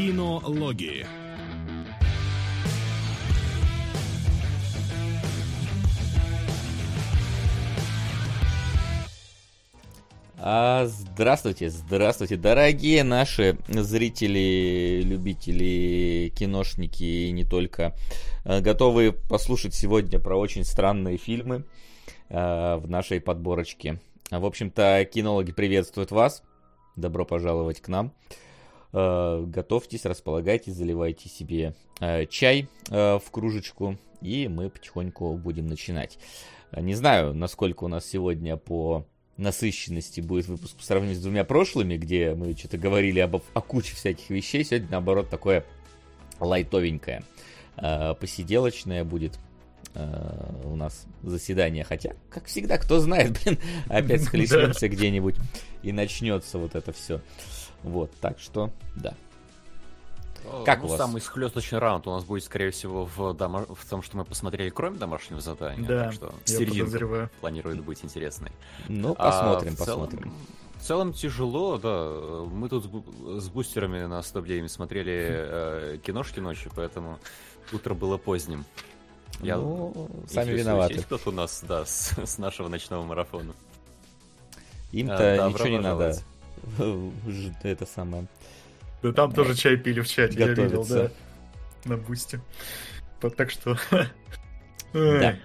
Кинологии. 0.00 1.04
А, 10.38 10.86
здравствуйте, 10.86 11.68
здравствуйте, 11.68 12.38
дорогие 12.38 13.04
наши 13.04 13.58
зрители, 13.68 15.02
любители, 15.04 16.32
киношники 16.34 17.04
и 17.04 17.30
не 17.32 17.44
только. 17.44 17.94
А, 18.46 18.62
готовы 18.62 19.12
послушать 19.12 19.74
сегодня 19.74 20.18
про 20.18 20.38
очень 20.38 20.64
странные 20.64 21.18
фильмы 21.18 21.66
а, 22.30 22.78
в 22.78 22.88
нашей 22.88 23.20
подборочке. 23.20 24.00
В 24.30 24.46
общем-то, 24.46 25.06
кинологи 25.12 25.52
приветствуют 25.52 26.10
вас. 26.10 26.42
Добро 26.96 27.26
пожаловать 27.26 27.82
к 27.82 27.88
нам. 27.88 28.14
Готовьтесь, 28.92 30.04
располагайтесь, 30.04 30.74
заливайте 30.74 31.28
себе 31.28 31.74
чай 32.28 32.68
в 32.88 33.22
кружечку, 33.30 33.96
и 34.20 34.48
мы 34.48 34.68
потихоньку 34.68 35.36
будем 35.36 35.66
начинать. 35.68 36.18
Не 36.76 36.94
знаю, 36.94 37.32
насколько 37.34 37.84
у 37.84 37.88
нас 37.88 38.04
сегодня 38.04 38.56
по 38.56 39.06
насыщенности 39.40 40.20
будет 40.20 40.46
выпуск 40.46 40.76
по 40.76 40.84
сравнению 40.84 41.16
с 41.18 41.22
двумя 41.22 41.44
прошлыми, 41.44 41.96
где 41.96 42.34
мы 42.34 42.54
что-то 42.56 42.78
говорили 42.78 43.20
об, 43.20 43.36
о 43.36 43.60
куче 43.60 43.94
всяких 43.96 44.30
вещей. 44.30 44.64
Сегодня, 44.64 44.88
наоборот, 44.90 45.30
такое 45.30 45.64
лайтовенькое, 46.38 47.24
э, 47.76 48.14
посиделочное 48.20 49.02
будет 49.02 49.38
э, 49.94 50.52
у 50.64 50.76
нас 50.76 51.06
заседание. 51.22 51.84
Хотя, 51.84 52.14
как 52.28 52.46
всегда, 52.46 52.76
кто 52.76 53.00
знает, 53.00 53.38
блин, 53.44 53.58
опять 53.88 54.22
схлестнемся 54.24 54.88
где-нибудь 54.88 55.36
и 55.82 55.92
начнется 55.92 56.58
вот 56.58 56.74
это 56.74 56.92
все. 56.92 57.20
Вот, 57.82 58.10
так 58.20 58.38
что, 58.38 58.70
да. 58.96 59.14
Как 60.64 60.80
ну, 60.80 60.86
у 60.86 60.88
вас? 60.88 60.98
Самый 60.98 61.20
схлесточный 61.20 61.78
раунд 61.78 62.06
у 62.06 62.10
нас 62.10 62.24
будет, 62.24 62.44
скорее 62.44 62.70
всего, 62.70 63.04
в, 63.04 63.34
дома... 63.34 63.66
в 63.68 63.84
том, 63.88 64.02
что 64.02 64.16
мы 64.16 64.24
посмотрели, 64.24 64.70
кроме 64.70 64.98
домашнего 64.98 65.40
задания. 65.40 65.86
Да, 65.86 66.04
так 66.04 66.12
что 66.14 66.34
серединка 66.44 67.30
планирует 67.40 67.82
быть 67.84 68.04
интересной. 68.04 68.50
Ну, 68.88 69.14
посмотрим, 69.14 69.74
а 69.74 69.84
посмотрим. 69.84 70.20
Целом, 70.20 70.34
в 70.76 70.82
целом 70.82 71.12
тяжело, 71.12 71.78
да. 71.78 72.44
Мы 72.50 72.68
тут 72.68 72.86
с 73.40 73.48
бустерами 73.48 74.04
на 74.06 74.22
стоп 74.22 74.46
смотрели 74.68 75.12
э, 75.28 75.98
киношки 76.02 76.40
ночью, 76.40 76.72
поэтому 76.74 77.18
утро 77.72 77.94
было 77.94 78.16
поздним. 78.16 78.64
Я, 79.40 79.56
ну, 79.56 80.10
сами 80.28 80.52
виноваты. 80.52 80.94
Есть 80.94 81.06
кто-то 81.06 81.30
у 81.30 81.32
нас, 81.32 81.62
да, 81.66 81.84
с, 81.84 82.12
с 82.24 82.38
нашего 82.38 82.68
ночного 82.68 83.04
марафона. 83.04 83.54
Им-то 84.92 85.46
а, 85.46 85.48
ничего 85.48 85.68
не 85.68 85.78
надо. 85.78 86.16
Это 87.62 87.86
самое 87.86 88.26
да 89.02 89.12
там 89.12 89.32
тоже 89.32 89.54
чай 89.54 89.76
пили 89.76 90.00
в 90.00 90.08
чате, 90.08 90.38
я 90.38 90.48
видел, 90.48 90.84
да. 90.84 91.10
На 91.84 91.96
бусте. 91.96 92.40
Вот 93.22 93.36
так 93.36 93.50
что... 93.50 93.76
Да. 94.92 95.36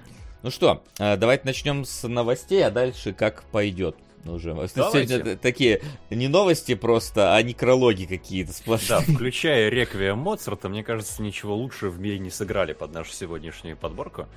Ну 0.42 0.50
что, 0.50 0.84
а, 0.98 1.18
давайте 1.18 1.44
начнем 1.46 1.86
с 1.86 2.08
новостей, 2.08 2.66
а 2.66 2.72
дальше 2.72 3.14
как 3.14 3.44
пойдет 3.44 3.96
уже. 4.26 4.50
Давайте. 4.50 4.74
Сегодня 5.08 5.38
такие 5.38 5.82
не 6.10 6.28
новости 6.28 6.74
просто, 6.74 7.36
а 7.36 7.42
некрологи 7.44 8.06
какие-то 8.06 8.54
сплошные. 8.54 9.02
Да, 9.06 9.14
включая 9.14 9.70
реквием 9.70 10.18
Моцарта, 10.18 10.68
мне 10.68 10.84
кажется, 10.84 11.22
ничего 11.22 11.56
лучше 11.56 11.90
в 11.90 12.00
мире 12.00 12.18
не 12.18 12.32
сыграли 12.32 12.74
под 12.74 12.92
нашу 12.92 13.14
сегодняшнюю 13.14 13.78
подборку. 13.78 14.28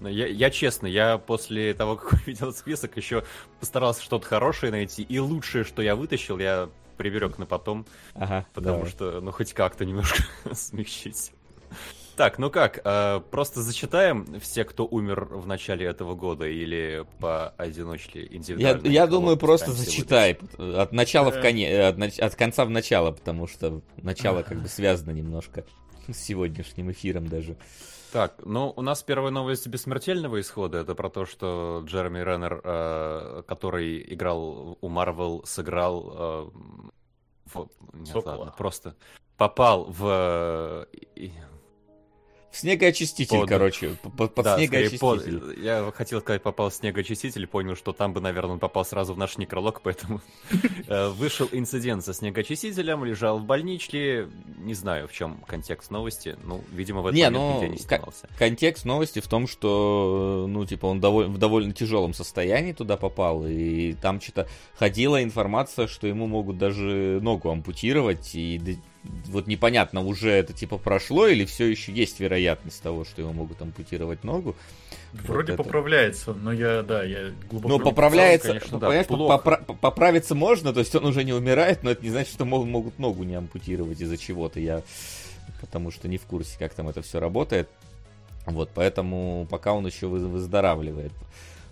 Я, 0.00 0.26
я 0.26 0.50
честно, 0.50 0.86
я 0.86 1.18
после 1.18 1.74
того, 1.74 1.96
как 1.96 2.12
увидел 2.26 2.52
список, 2.52 2.96
еще 2.96 3.24
постарался 3.60 4.02
что-то 4.02 4.26
хорошее 4.26 4.72
найти. 4.72 5.02
И 5.02 5.18
лучшее, 5.18 5.64
что 5.64 5.82
я 5.82 5.96
вытащил, 5.96 6.38
я 6.38 6.68
приберег 6.96 7.38
на 7.38 7.46
потом. 7.46 7.86
Ага, 8.14 8.46
потому 8.54 8.78
давай. 8.78 8.90
что, 8.90 9.20
ну, 9.20 9.32
хоть 9.32 9.52
как-то 9.52 9.84
немножко 9.84 10.22
смягчить. 10.52 11.32
Так, 12.16 12.38
ну 12.38 12.48
как, 12.48 12.80
э, 12.84 13.20
просто 13.30 13.60
зачитаем 13.60 14.38
все, 14.40 14.64
кто 14.64 14.86
умер 14.86 15.24
в 15.32 15.48
начале 15.48 15.84
этого 15.84 16.14
года 16.14 16.46
или 16.46 17.04
по 17.18 17.48
одиночке 17.56 18.24
индивидуально? 18.24 18.86
Я, 18.86 18.92
я 18.92 19.06
думаю, 19.08 19.36
просто 19.36 19.72
зачитай 19.72 20.38
от 20.56 20.92
начала 20.92 21.32
в 21.32 21.40
коне, 21.40 21.68
э, 21.68 21.88
от, 21.88 22.18
от 22.20 22.34
конца 22.36 22.64
в 22.66 22.70
начало, 22.70 23.10
потому 23.10 23.48
что 23.48 23.82
начало 23.96 24.42
как 24.48 24.62
бы 24.62 24.68
связано 24.68 25.10
немножко 25.10 25.64
с 26.08 26.16
сегодняшним 26.16 26.92
эфиром 26.92 27.26
даже. 27.26 27.56
Так, 28.14 28.34
ну 28.44 28.72
у 28.76 28.80
нас 28.80 29.02
первая 29.02 29.32
новость 29.32 29.66
бессмертельного 29.66 30.40
исхода. 30.40 30.78
Это 30.78 30.94
про 30.94 31.10
то, 31.10 31.26
что 31.26 31.82
Джереми 31.84 32.20
Реннер, 32.20 32.60
э, 32.62 33.42
который 33.44 34.14
играл 34.14 34.78
у 34.80 34.88
Марвел, 34.88 35.42
сыграл 35.44 36.12
э, 36.14 36.50
в... 37.46 37.68
Нет, 37.92 38.14
ладно, 38.24 38.54
просто 38.56 38.94
попал 39.36 39.86
в 39.90 40.86
Снегоочиститель, 42.54 43.40
под... 43.40 43.48
короче, 43.48 43.96
под, 44.16 44.32
под 44.34 44.44
да, 44.44 44.56
снегоочиститель. 44.56 45.40
Под... 45.40 45.58
Я 45.58 45.92
хотел 45.92 46.20
сказать, 46.20 46.40
попал 46.40 46.70
в 46.70 46.74
снегоочиститель, 46.74 47.48
понял, 47.48 47.74
что 47.74 47.92
там 47.92 48.12
бы, 48.12 48.20
наверное, 48.20 48.52
он 48.52 48.58
попал 48.60 48.84
сразу 48.84 49.12
в 49.12 49.18
наш 49.18 49.38
некролог, 49.38 49.80
поэтому 49.82 50.20
э, 50.86 51.08
вышел 51.08 51.48
инцидент 51.50 52.04
со 52.04 52.14
снегоочистителем, 52.14 53.04
лежал 53.04 53.38
в 53.38 53.44
больничке, 53.44 54.28
не 54.58 54.74
знаю, 54.74 55.08
в 55.08 55.12
чем 55.12 55.38
контекст 55.46 55.90
новости, 55.90 56.36
ну, 56.44 56.62
видимо, 56.72 57.02
в 57.02 57.08
этом 57.08 57.16
не, 57.16 57.24
момент 57.24 57.62
ну, 57.62 57.68
не 57.68 57.78
снимался. 57.78 58.28
Контекст 58.38 58.84
новости 58.84 59.18
в 59.18 59.26
том, 59.26 59.48
что, 59.48 60.46
ну, 60.48 60.64
типа, 60.64 60.86
он 60.86 61.00
доволь... 61.00 61.26
в 61.26 61.38
довольно 61.38 61.72
тяжелом 61.72 62.14
состоянии 62.14 62.72
туда 62.72 62.96
попал, 62.96 63.44
и 63.46 63.94
там 63.94 64.20
что-то 64.20 64.48
ходила 64.76 65.22
информация, 65.22 65.88
что 65.88 66.06
ему 66.06 66.28
могут 66.28 66.58
даже 66.58 67.18
ногу 67.20 67.50
ампутировать, 67.50 68.34
и 68.34 68.78
вот 69.26 69.46
непонятно, 69.46 70.00
уже 70.02 70.30
это 70.30 70.52
типа 70.52 70.78
прошло 70.78 71.26
или 71.26 71.44
все 71.44 71.66
еще 71.66 71.92
есть 71.92 72.20
вероятность 72.20 72.82
того, 72.82 73.04
что 73.04 73.20
его 73.20 73.32
могут 73.32 73.60
ампутировать 73.60 74.24
ногу. 74.24 74.56
Вроде 75.12 75.52
вот 75.52 75.64
поправляется, 75.64 76.34
но 76.34 76.52
я, 76.52 76.82
да, 76.82 77.04
я 77.04 77.32
глубоко... 77.48 77.68
Ну, 77.68 77.78
поправляется, 77.78 78.48
конечно, 78.48 78.68
ну, 78.72 78.78
да, 78.78 78.86
понимаешь, 78.88 79.06
попра- 79.06 79.76
поправиться 79.76 80.34
можно, 80.34 80.72
то 80.72 80.80
есть 80.80 80.94
он 80.94 81.04
уже 81.04 81.22
не 81.22 81.32
умирает, 81.32 81.82
но 81.82 81.90
это 81.90 82.02
не 82.02 82.10
значит, 82.10 82.32
что 82.32 82.44
могут, 82.44 82.68
могут 82.68 82.98
ногу 82.98 83.22
не 83.22 83.34
ампутировать 83.34 84.00
из-за 84.00 84.16
чего-то. 84.16 84.58
Я 84.58 84.82
потому 85.60 85.90
что 85.90 86.08
не 86.08 86.18
в 86.18 86.24
курсе, 86.24 86.58
как 86.58 86.74
там 86.74 86.88
это 86.88 87.02
все 87.02 87.20
работает. 87.20 87.68
Вот, 88.46 88.70
поэтому 88.74 89.46
пока 89.50 89.72
он 89.72 89.86
еще 89.86 90.06
выздоравливает 90.06 91.12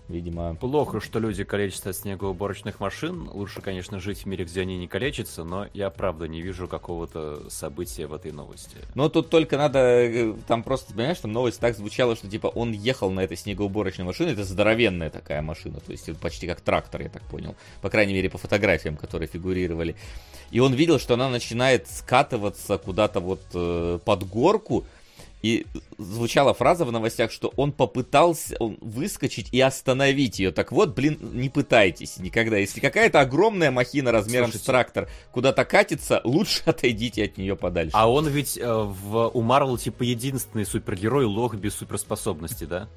видимо... 0.07 0.55
Плохо, 0.55 0.99
что 0.99 1.19
люди 1.19 1.43
калечатся 1.43 1.91
от 1.91 1.95
снегоуборочных 1.95 2.79
машин. 2.79 3.29
Лучше, 3.31 3.61
конечно, 3.61 3.99
жить 3.99 4.19
в 4.19 4.25
мире, 4.25 4.45
где 4.45 4.61
они 4.61 4.77
не 4.77 4.87
калечатся, 4.87 5.43
но 5.43 5.67
я 5.73 5.89
правда 5.89 6.27
не 6.27 6.41
вижу 6.41 6.67
какого-то 6.67 7.49
события 7.49 8.07
в 8.07 8.13
этой 8.13 8.31
новости. 8.31 8.77
Но 8.95 9.09
тут 9.09 9.29
только 9.29 9.57
надо... 9.57 9.79
Э, 9.79 10.33
там 10.47 10.63
просто, 10.63 10.93
понимаешь, 10.93 11.19
там 11.19 11.31
новость 11.31 11.59
так 11.59 11.75
звучала, 11.75 12.15
что 12.15 12.29
типа 12.29 12.47
он 12.47 12.71
ехал 12.71 13.11
на 13.11 13.21
этой 13.21 13.37
снегоуборочной 13.37 14.05
машине, 14.05 14.31
это 14.31 14.43
здоровенная 14.43 15.09
такая 15.09 15.41
машина, 15.41 15.79
то 15.79 15.91
есть 15.91 16.09
это 16.09 16.19
почти 16.19 16.47
как 16.47 16.61
трактор, 16.61 17.01
я 17.01 17.09
так 17.09 17.23
понял. 17.23 17.55
По 17.81 17.89
крайней 17.89 18.13
мере, 18.13 18.29
по 18.29 18.37
фотографиям, 18.37 18.97
которые 18.97 19.27
фигурировали. 19.27 19.95
И 20.51 20.59
он 20.59 20.73
видел, 20.73 20.99
что 20.99 21.15
она 21.15 21.29
начинает 21.29 21.87
скатываться 21.89 22.77
куда-то 22.77 23.19
вот 23.19 23.41
э, 23.53 23.99
под 24.03 24.27
горку, 24.27 24.85
и 25.43 25.67
звучала 25.97 26.53
фраза 26.53 26.85
в 26.85 26.91
новостях, 26.91 27.31
что 27.31 27.53
он 27.57 27.73
попытался 27.73 28.55
он 28.59 28.77
выскочить 28.81 29.49
и 29.51 29.59
остановить 29.59 30.39
ее. 30.39 30.51
Так 30.51 30.71
вот, 30.71 30.95
блин, 30.95 31.19
не 31.21 31.49
пытайтесь 31.49 32.17
никогда. 32.17 32.57
Если 32.57 32.79
какая-то 32.79 33.19
огромная 33.19 33.69
махина 33.69 34.11
размером 34.11 34.47
Слушайте, 34.47 34.63
с 34.63 34.67
трактор 34.67 35.09
куда-то 35.31 35.65
катится, 35.65 36.21
лучше 36.23 36.63
отойдите 36.65 37.25
от 37.25 37.37
нее 37.37 37.55
подальше. 37.55 37.91
А 37.93 38.09
он 38.09 38.27
ведь 38.27 38.57
э, 38.57 38.65
в, 38.65 39.29
у 39.33 39.41
Марвел 39.41 39.77
типа 39.77 40.03
единственный 40.03 40.65
супергерой 40.65 41.25
лох 41.25 41.55
без 41.55 41.75
суперспособности, 41.75 42.63
да? 42.63 42.87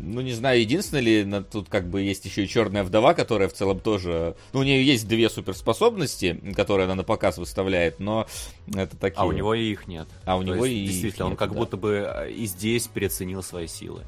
Ну, 0.00 0.20
не 0.20 0.32
знаю, 0.32 0.60
единственное 0.60 1.02
ли, 1.02 1.44
тут 1.50 1.68
как 1.68 1.88
бы 1.88 2.02
есть 2.02 2.24
еще 2.24 2.44
и 2.44 2.48
черная 2.48 2.84
вдова, 2.84 3.14
которая 3.14 3.48
в 3.48 3.52
целом 3.52 3.80
тоже, 3.80 4.36
ну, 4.52 4.60
у 4.60 4.62
нее 4.62 4.84
есть 4.84 5.08
две 5.08 5.28
суперспособности, 5.28 6.40
которые 6.54 6.84
она 6.84 6.94
на 6.94 7.04
показ 7.04 7.38
выставляет, 7.38 8.00
но 8.00 8.26
это 8.74 8.96
такие... 8.96 9.20
А 9.20 9.26
у 9.26 9.32
него 9.32 9.54
и 9.54 9.70
их 9.70 9.86
нет. 9.88 10.08
А 10.24 10.36
у 10.36 10.40
То 10.42 10.54
него 10.54 10.64
есть, 10.64 10.78
и 10.78 10.92
Действительно, 10.92 11.26
он 11.26 11.36
как 11.36 11.52
да. 11.52 11.58
будто 11.58 11.76
бы 11.76 12.08
э, 12.08 12.30
и 12.30 12.46
здесь 12.46 12.86
переоценил 12.86 13.42
свои 13.42 13.66
силы. 13.66 14.04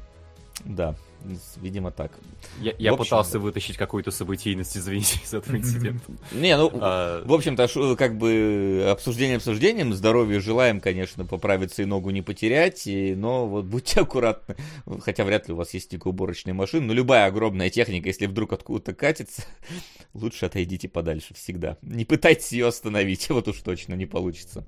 Да, 0.65 0.95
Видимо, 1.57 1.91
так. 1.91 2.11
Я, 2.59 2.73
я 2.77 2.91
общем, 2.91 3.03
пытался 3.03 3.33
да. 3.33 3.39
вытащить 3.39 3.77
какую-то 3.77 4.11
событийность, 4.11 4.75
извините, 4.75 5.19
из 5.23 5.33
этого 5.33 5.55
инцидента. 5.55 6.03
Не, 6.31 6.57
ну, 6.57 6.71
а... 6.73 7.23
в 7.25 7.33
общем-то, 7.33 7.95
как 7.95 8.17
бы 8.17 8.87
обсуждение 8.89 9.37
обсуждением, 9.37 9.93
здоровья 9.93 10.39
желаем, 10.39 10.79
конечно, 10.79 11.25
поправиться 11.25 11.83
и 11.83 11.85
ногу 11.85 12.09
не 12.09 12.21
потерять, 12.21 12.87
и, 12.87 13.15
но 13.15 13.47
вот 13.47 13.65
будьте 13.65 14.01
аккуратны. 14.01 14.55
Хотя 15.01 15.23
вряд 15.23 15.47
ли 15.47 15.53
у 15.53 15.57
вас 15.57 15.73
есть 15.73 15.93
уборочная 16.05 16.53
машина, 16.53 16.87
но 16.87 16.93
любая 16.93 17.25
огромная 17.25 17.69
техника, 17.69 18.07
если 18.07 18.25
вдруг 18.25 18.53
откуда-то 18.53 18.93
катится, 18.93 19.43
лучше 20.13 20.45
отойдите 20.45 20.87
подальше 20.87 21.33
всегда. 21.33 21.77
Не 21.81 22.05
пытайтесь 22.05 22.51
ее 22.51 22.67
остановить, 22.67 23.29
вот 23.29 23.47
уж 23.47 23.61
точно 23.61 23.93
не 23.95 24.05
получится. 24.05 24.65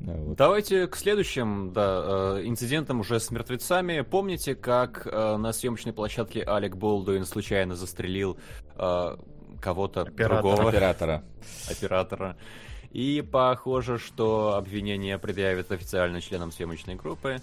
Вот. 0.00 0.36
Давайте 0.36 0.86
к 0.86 0.96
следующим 0.96 1.72
да, 1.72 2.38
э, 2.38 2.42
инцидентам 2.44 3.00
уже 3.00 3.20
с 3.20 3.30
мертвецами. 3.30 4.00
Помните, 4.00 4.54
как 4.54 5.06
э, 5.06 5.36
на 5.36 5.52
съемочной 5.52 5.92
площадке 5.92 6.42
Алек 6.42 6.76
Болдуин 6.76 7.26
случайно 7.26 7.76
застрелил 7.76 8.38
э, 8.76 9.16
кого-то 9.60 10.04
другого? 10.04 10.68
Оператора. 10.70 11.22
Оператора. 11.70 12.36
И 12.92 13.22
похоже, 13.22 13.98
что 13.98 14.54
обвинение 14.56 15.18
предъявят 15.18 15.70
официально 15.70 16.20
членам 16.20 16.50
съемочной 16.50 16.96
группы. 16.96 17.36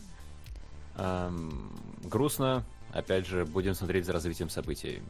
Эм, 0.98 1.72
грустно. 2.04 2.66
Опять 2.92 3.28
же, 3.28 3.46
будем 3.46 3.76
смотреть 3.76 4.06
за 4.06 4.14
развитием 4.14 4.50
событий. 4.50 5.02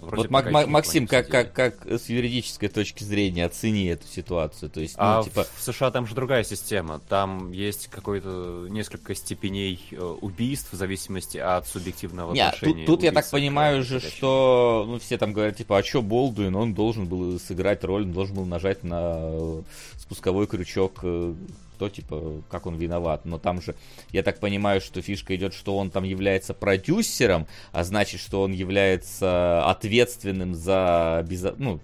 Вроде 0.00 0.28
вот, 0.28 0.30
Мак- 0.30 0.66
Максим, 0.66 1.06
как, 1.06 1.28
как, 1.28 1.52
как 1.52 1.86
с 1.86 2.08
юридической 2.08 2.68
точки 2.68 3.04
зрения 3.04 3.44
оцени 3.44 3.86
эту 3.86 4.06
ситуацию? 4.06 4.70
То 4.70 4.80
есть, 4.80 4.96
ну, 4.96 5.02
а 5.02 5.24
типа... 5.24 5.46
в 5.56 5.62
США 5.62 5.90
там 5.90 6.06
же 6.06 6.14
другая 6.14 6.44
система. 6.44 7.00
Там 7.08 7.52
есть 7.52 7.88
какой-то 7.88 8.66
несколько 8.68 9.14
степеней 9.14 9.80
э, 9.90 9.96
убийств 9.96 10.72
в 10.72 10.76
зависимости 10.76 11.38
от 11.38 11.66
субъективного 11.66 12.32
Нет, 12.32 12.54
отношения. 12.54 12.86
Тут, 12.86 12.96
тут 12.96 13.02
я 13.04 13.12
так 13.12 13.28
понимаю 13.30 13.82
же, 13.82 14.00
что 14.00 14.84
ну, 14.86 14.98
все 14.98 15.18
там 15.18 15.32
говорят, 15.32 15.56
типа, 15.56 15.78
а 15.78 15.82
что 15.82 16.02
Болдуин? 16.02 16.54
Он 16.54 16.74
должен 16.74 17.06
был 17.06 17.38
сыграть 17.40 17.84
роль, 17.84 18.02
он 18.02 18.12
должен 18.12 18.36
был 18.36 18.44
нажать 18.44 18.84
на 18.84 19.62
спусковой 19.96 20.46
крючок 20.46 21.00
э, 21.02 21.34
кто, 21.78 21.88
типа, 21.88 22.42
как 22.50 22.66
он 22.66 22.74
виноват. 22.74 23.24
Но 23.24 23.38
там 23.38 23.62
же, 23.62 23.76
я 24.10 24.24
так 24.24 24.40
понимаю, 24.40 24.80
что 24.80 25.00
фишка 25.00 25.36
идет, 25.36 25.54
что 25.54 25.76
он 25.78 25.90
там 25.90 26.02
является 26.02 26.52
продюсером, 26.52 27.46
а 27.70 27.84
значит, 27.84 28.20
что 28.20 28.42
он 28.42 28.50
является 28.50 29.64
ответственным 29.64 30.56
за, 30.56 31.24
безо... 31.28 31.54
ну, 31.56 31.78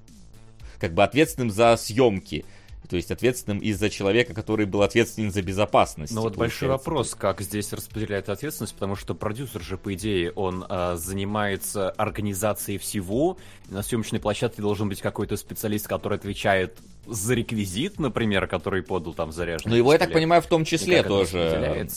как 0.80 0.94
бы 0.94 1.04
ответственным 1.04 1.52
за 1.52 1.76
съемки. 1.76 2.44
То 2.88 2.96
есть 2.96 3.12
ответственным 3.12 3.60
из-за 3.60 3.88
человека, 3.88 4.34
который 4.34 4.66
был 4.66 4.82
ответственен 4.82 5.30
за 5.30 5.42
безопасность. 5.42 6.12
Но 6.12 6.22
вот 6.22 6.36
большой 6.36 6.68
вопрос, 6.68 7.14
как 7.14 7.40
здесь 7.40 7.72
распределяет 7.72 8.28
ответственность, 8.28 8.74
потому 8.74 8.96
что 8.96 9.14
продюсер 9.14 9.62
же, 9.62 9.78
по 9.78 9.94
идее, 9.94 10.32
он 10.32 10.66
э, 10.68 10.96
занимается 10.96 11.90
организацией 11.90 12.78
всего. 12.78 13.38
На 13.68 13.82
съемочной 13.82 14.18
площадке 14.18 14.60
должен 14.60 14.88
быть 14.88 15.00
какой-то 15.00 15.36
специалист, 15.36 15.86
который 15.86 16.18
отвечает 16.18 16.78
за 17.06 17.34
реквизит, 17.34 17.98
например, 17.98 18.46
который 18.46 18.82
подал 18.82 19.14
там 19.14 19.32
заряженный 19.32 19.70
Ну, 19.70 19.76
его, 19.76 19.92
я 19.92 19.98
так 19.98 20.12
понимаю, 20.12 20.42
в 20.42 20.46
том 20.46 20.64
числе 20.64 21.02
тоже. 21.02 21.88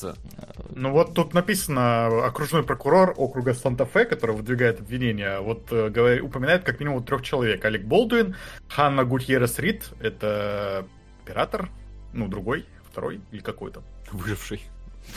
Ну, 0.75 0.91
вот 0.91 1.13
тут 1.15 1.33
написано 1.33 2.25
окружной 2.25 2.63
прокурор 2.63 3.13
округа 3.17 3.53
Санта-Фе, 3.53 4.05
который 4.05 4.35
выдвигает 4.35 4.79
обвинения, 4.79 5.39
вот 5.39 5.71
э, 5.71 5.89
говорит, 5.89 6.21
упоминает 6.21 6.63
как 6.63 6.79
минимум 6.79 7.03
трех 7.03 7.23
человек. 7.23 7.65
Олег 7.65 7.83
Болдуин, 7.83 8.35
Ханна 8.67 9.03
Гутьерес 9.03 9.57
Рид, 9.57 9.89
это 9.99 10.85
оператор, 11.23 11.69
ну, 12.13 12.27
другой, 12.27 12.65
второй 12.89 13.21
или 13.31 13.41
какой-то. 13.41 13.81
Выживший. 14.11 14.61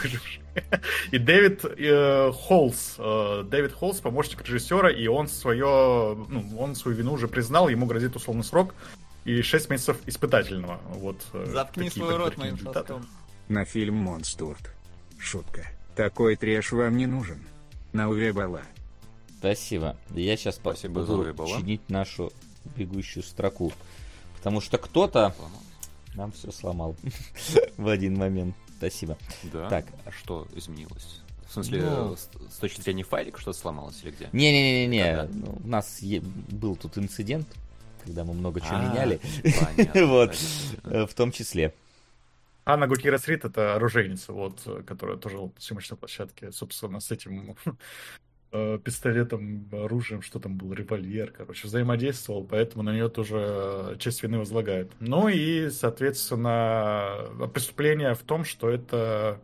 Выживший. 0.02 0.42
И 1.10 1.18
Дэвид 1.18 1.64
э, 1.64 2.32
Холс. 2.32 2.94
Э, 2.98 3.44
Дэвид 3.44 3.72
Холс, 3.72 4.00
помощник 4.00 4.42
режиссера, 4.46 4.90
и 4.90 5.06
он 5.08 5.28
свое, 5.28 6.16
ну, 6.28 6.44
он 6.58 6.74
свою 6.74 6.96
вину 6.96 7.12
уже 7.12 7.28
признал, 7.28 7.68
ему 7.68 7.86
грозит 7.86 8.16
условный 8.16 8.44
срок 8.44 8.74
и 9.24 9.42
6 9.42 9.70
месяцев 9.70 9.98
испытательного. 10.06 10.80
Вот, 10.88 11.16
э, 11.32 11.46
Заткни 11.46 11.90
свой 11.90 12.16
рот 12.16 12.36
моим 12.36 12.56
шотком. 12.58 13.06
На 13.48 13.64
фильм 13.64 13.96
«Монстурт». 13.96 14.70
Шутка. 15.18 15.66
Такой 15.96 16.36
трэш 16.36 16.72
вам 16.72 16.96
не 16.96 17.06
нужен. 17.06 17.40
На 17.92 18.08
Уве 18.08 18.32
Бала. 18.32 18.62
Спасибо. 19.38 19.96
Я 20.10 20.36
сейчас 20.36 20.56
Спасибо 20.56 21.04
буду 21.04 21.34
чинить 21.46 21.88
нашу 21.88 22.32
бегущую 22.76 23.22
строку. 23.22 23.72
Потому 24.36 24.60
что 24.60 24.78
кто-то 24.78 25.34
нам 26.14 26.32
все 26.32 26.50
сломал 26.52 26.96
в 27.76 27.88
один 27.88 28.16
момент. 28.16 28.54
Спасибо. 28.78 29.18
Да. 29.52 29.68
Так. 29.68 29.86
А 30.04 30.10
что 30.10 30.46
изменилось? 30.54 31.20
В 31.46 31.52
смысле, 31.52 31.82
ну... 31.82 32.16
с 32.16 32.56
точки 32.60 32.80
зрения 32.80 33.02
файлик 33.02 33.38
что-то 33.38 33.58
сломалось 33.58 34.00
или 34.02 34.12
где? 34.12 34.28
Не-не-не-не. 34.32 35.28
Ну, 35.32 35.58
у 35.62 35.68
нас 35.68 36.00
был 36.50 36.76
тут 36.76 36.96
инцидент 36.96 37.48
когда 38.04 38.24
мы 38.24 38.34
много 38.34 38.60
чего 38.60 38.76
а, 38.76 38.90
меняли. 38.90 39.20
Вот, 40.06 40.36
э, 40.84 41.06
в 41.06 41.14
том 41.14 41.32
числе. 41.32 41.74
Анна 42.64 42.86
Гутьеррес 42.86 43.26
Рид— 43.28 43.44
это 43.46 43.74
оружейница, 43.74 44.32
вот, 44.32 44.60
которая 44.86 45.16
тоже 45.16 45.38
в 45.38 45.52
съемочной 45.58 45.96
площадке, 45.96 46.52
собственно, 46.52 47.00
с 47.00 47.10
этим 47.10 47.56
э, 48.52 48.78
пистолетом, 48.84 49.68
оружием, 49.72 50.22
что 50.22 50.38
там 50.38 50.56
был, 50.56 50.72
револьвер, 50.72 51.32
короче, 51.32 51.66
взаимодействовал, 51.66 52.44
поэтому 52.44 52.82
на 52.82 52.92
нее 52.92 53.08
тоже 53.08 53.96
часть 53.98 54.22
вины 54.22 54.38
возлагает. 54.38 54.92
Ну 55.00 55.28
и, 55.28 55.70
соответственно, 55.70 57.28
преступление 57.52 58.14
в 58.14 58.22
том, 58.22 58.44
что 58.44 58.68
это 58.68 59.40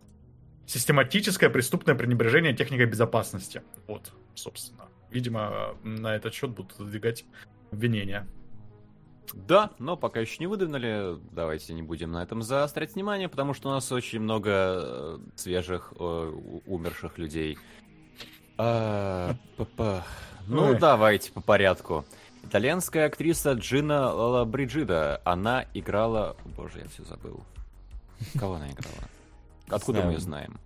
систематическое 0.66 1.48
преступное 1.48 1.94
пренебрежение 1.94 2.54
техникой 2.54 2.86
безопасности. 2.86 3.62
Вот, 3.86 4.12
собственно. 4.34 4.88
Видимо, 5.10 5.76
на 5.84 6.16
этот 6.16 6.34
счет 6.34 6.50
будут 6.50 6.78
выдвигать 6.78 7.24
обвинения. 7.70 8.26
Да, 9.34 9.70
но 9.78 9.96
пока 9.96 10.20
еще 10.20 10.36
не 10.40 10.46
выдвинули. 10.46 11.18
Давайте 11.32 11.74
не 11.74 11.82
будем 11.82 12.12
на 12.12 12.22
этом 12.22 12.42
заострять 12.42 12.94
внимание, 12.94 13.28
потому 13.28 13.54
что 13.54 13.68
у 13.68 13.72
нас 13.72 13.90
очень 13.92 14.20
много 14.20 14.50
э, 14.50 15.18
свежих 15.34 15.92
э, 15.98 16.32
умерших 16.66 17.18
людей. 17.18 17.58
А, 18.58 19.34
ну, 20.46 20.68
Ой. 20.68 20.78
давайте 20.78 21.32
по 21.32 21.40
порядку. 21.40 22.04
Итальянская 22.44 23.06
актриса 23.06 23.52
Джина 23.52 24.12
Лабриджида. 24.12 25.20
Она 25.24 25.66
играла... 25.74 26.36
Боже, 26.56 26.80
я 26.80 26.88
все 26.88 27.04
забыл. 27.04 27.44
Кого 28.38 28.54
она 28.54 28.70
играла? 28.70 29.08
Откуда 29.68 30.02
мы 30.02 30.12
ее 30.12 30.20
знаем? 30.20 30.58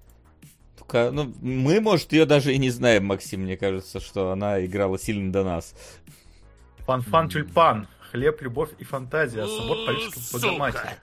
Только, 0.78 1.10
ну, 1.10 1.32
мы, 1.40 1.80
может, 1.80 2.12
ее 2.12 2.26
даже 2.26 2.52
и 2.52 2.58
не 2.58 2.70
знаем, 2.70 3.06
Максим. 3.06 3.42
Мне 3.42 3.56
кажется, 3.56 3.98
что 3.98 4.30
она 4.30 4.64
играла 4.64 4.98
сильно 4.98 5.32
до 5.32 5.42
нас. 5.42 5.74
Фан-фан 6.86 7.28
тюльпан. 7.28 7.88
Хлеб, 8.10 8.42
любовь 8.42 8.70
и 8.78 8.84
фантазия. 8.84 9.46
Собор 9.46 9.86
политиков 9.86 10.32
Богоматери. 10.32 10.96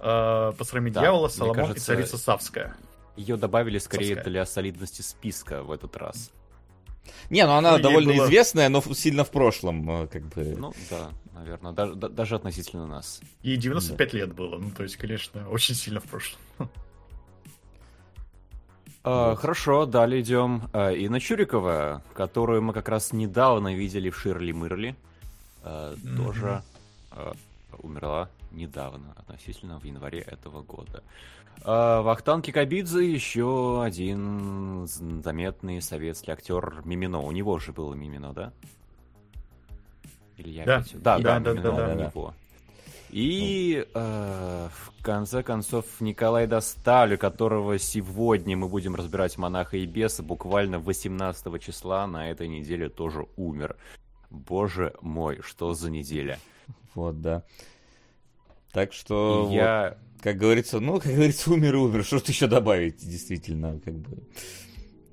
Э, 0.00 0.52
Посрами 0.56 0.90
да, 0.90 1.00
дьявола, 1.00 1.28
Соломон 1.28 1.56
кажется, 1.56 1.92
и 1.92 1.96
царица 1.96 2.18
Савская. 2.18 2.76
Ее 3.16 3.36
добавили 3.36 3.78
скорее 3.78 4.14
Савская. 4.14 4.32
для 4.32 4.46
солидности 4.46 5.02
списка 5.02 5.62
в 5.62 5.72
этот 5.72 5.96
раз. 5.96 6.30
Не, 7.30 7.46
ну 7.46 7.52
она 7.52 7.78
ну, 7.78 7.82
довольно 7.82 8.12
было... 8.12 8.26
известная, 8.26 8.68
но 8.68 8.82
сильно 8.82 9.24
в 9.24 9.30
прошлом, 9.30 10.02
э, 10.02 10.06
как 10.08 10.22
бы. 10.26 10.54
Ну 10.56 10.74
да, 10.90 11.10
наверное, 11.34 11.72
даже, 11.72 11.94
даже 11.94 12.34
относительно 12.36 12.86
нас. 12.86 13.20
Ей 13.42 13.56
95 13.56 14.12
да. 14.12 14.18
лет 14.18 14.34
было, 14.34 14.58
ну 14.58 14.70
то 14.70 14.82
есть, 14.82 14.96
конечно, 14.96 15.48
очень 15.48 15.74
сильно 15.74 16.00
в 16.00 16.04
прошлом. 16.04 16.40
А, 19.04 19.36
хорошо, 19.36 19.86
далее 19.86 20.20
идем. 20.20 20.68
А, 20.74 20.92
Инна 20.92 21.18
Чурикова, 21.18 22.02
которую 22.12 22.60
мы 22.60 22.74
как 22.74 22.88
раз 22.90 23.12
недавно 23.12 23.74
видели 23.74 24.10
в 24.10 24.18
Ширли 24.18 24.52
Мырли 24.52 24.96
mm-hmm. 25.62 26.16
тоже 26.16 26.62
э, 27.12 27.32
умерла 27.78 28.28
недавно, 28.50 29.14
относительно 29.16 29.78
в 29.78 29.84
январе 29.84 30.20
этого 30.20 30.62
года. 30.62 31.02
Э, 31.64 32.00
Вахтан 32.00 32.42
Кикабидзе 32.42 33.10
еще 33.10 33.82
один 33.82 34.86
заметный 34.86 35.82
советский 35.82 36.30
актер 36.30 36.82
Мимино. 36.84 37.20
У 37.20 37.32
него 37.32 37.58
же 37.58 37.72
было 37.72 37.94
Мимино, 37.94 38.32
да? 38.32 38.52
Или 40.36 40.50
я 40.50 40.64
да. 40.64 40.76
опять... 40.76 41.02
Да, 41.02 41.18
да, 41.18 41.40
да, 41.40 41.54
да, 41.54 41.62
да, 41.62 41.72
да, 41.72 41.88
у 41.88 41.98
него. 41.98 42.34
И 43.10 43.86
э, 43.94 44.68
в 44.70 45.02
конце 45.02 45.42
концов 45.42 45.86
Николай 46.00 46.46
Досталь, 46.46 47.16
которого 47.16 47.78
сегодня 47.78 48.56
мы 48.56 48.68
будем 48.68 48.94
разбирать 48.94 49.38
монаха 49.38 49.78
и 49.78 49.86
беса, 49.86 50.22
буквально 50.22 50.78
18 50.78 51.62
числа 51.62 52.06
на 52.06 52.30
этой 52.30 52.48
неделе 52.48 52.90
тоже 52.90 53.26
умер. 53.36 53.76
Боже 54.30 54.94
мой, 55.00 55.40
что 55.42 55.74
за 55.74 55.90
неделя. 55.90 56.38
Вот, 56.94 57.20
да. 57.20 57.44
Так 58.72 58.92
что, 58.92 59.48
я... 59.50 59.96
вот, 60.00 60.22
как 60.22 60.36
говорится, 60.36 60.80
ну, 60.80 61.00
как 61.00 61.12
говорится, 61.12 61.50
умер 61.50 61.74
и 61.74 61.78
умер. 61.78 62.04
Что 62.04 62.18
тут 62.18 62.28
еще 62.28 62.46
добавить, 62.46 62.98
действительно, 62.98 63.80
как 63.80 63.94
бы. 63.94 64.22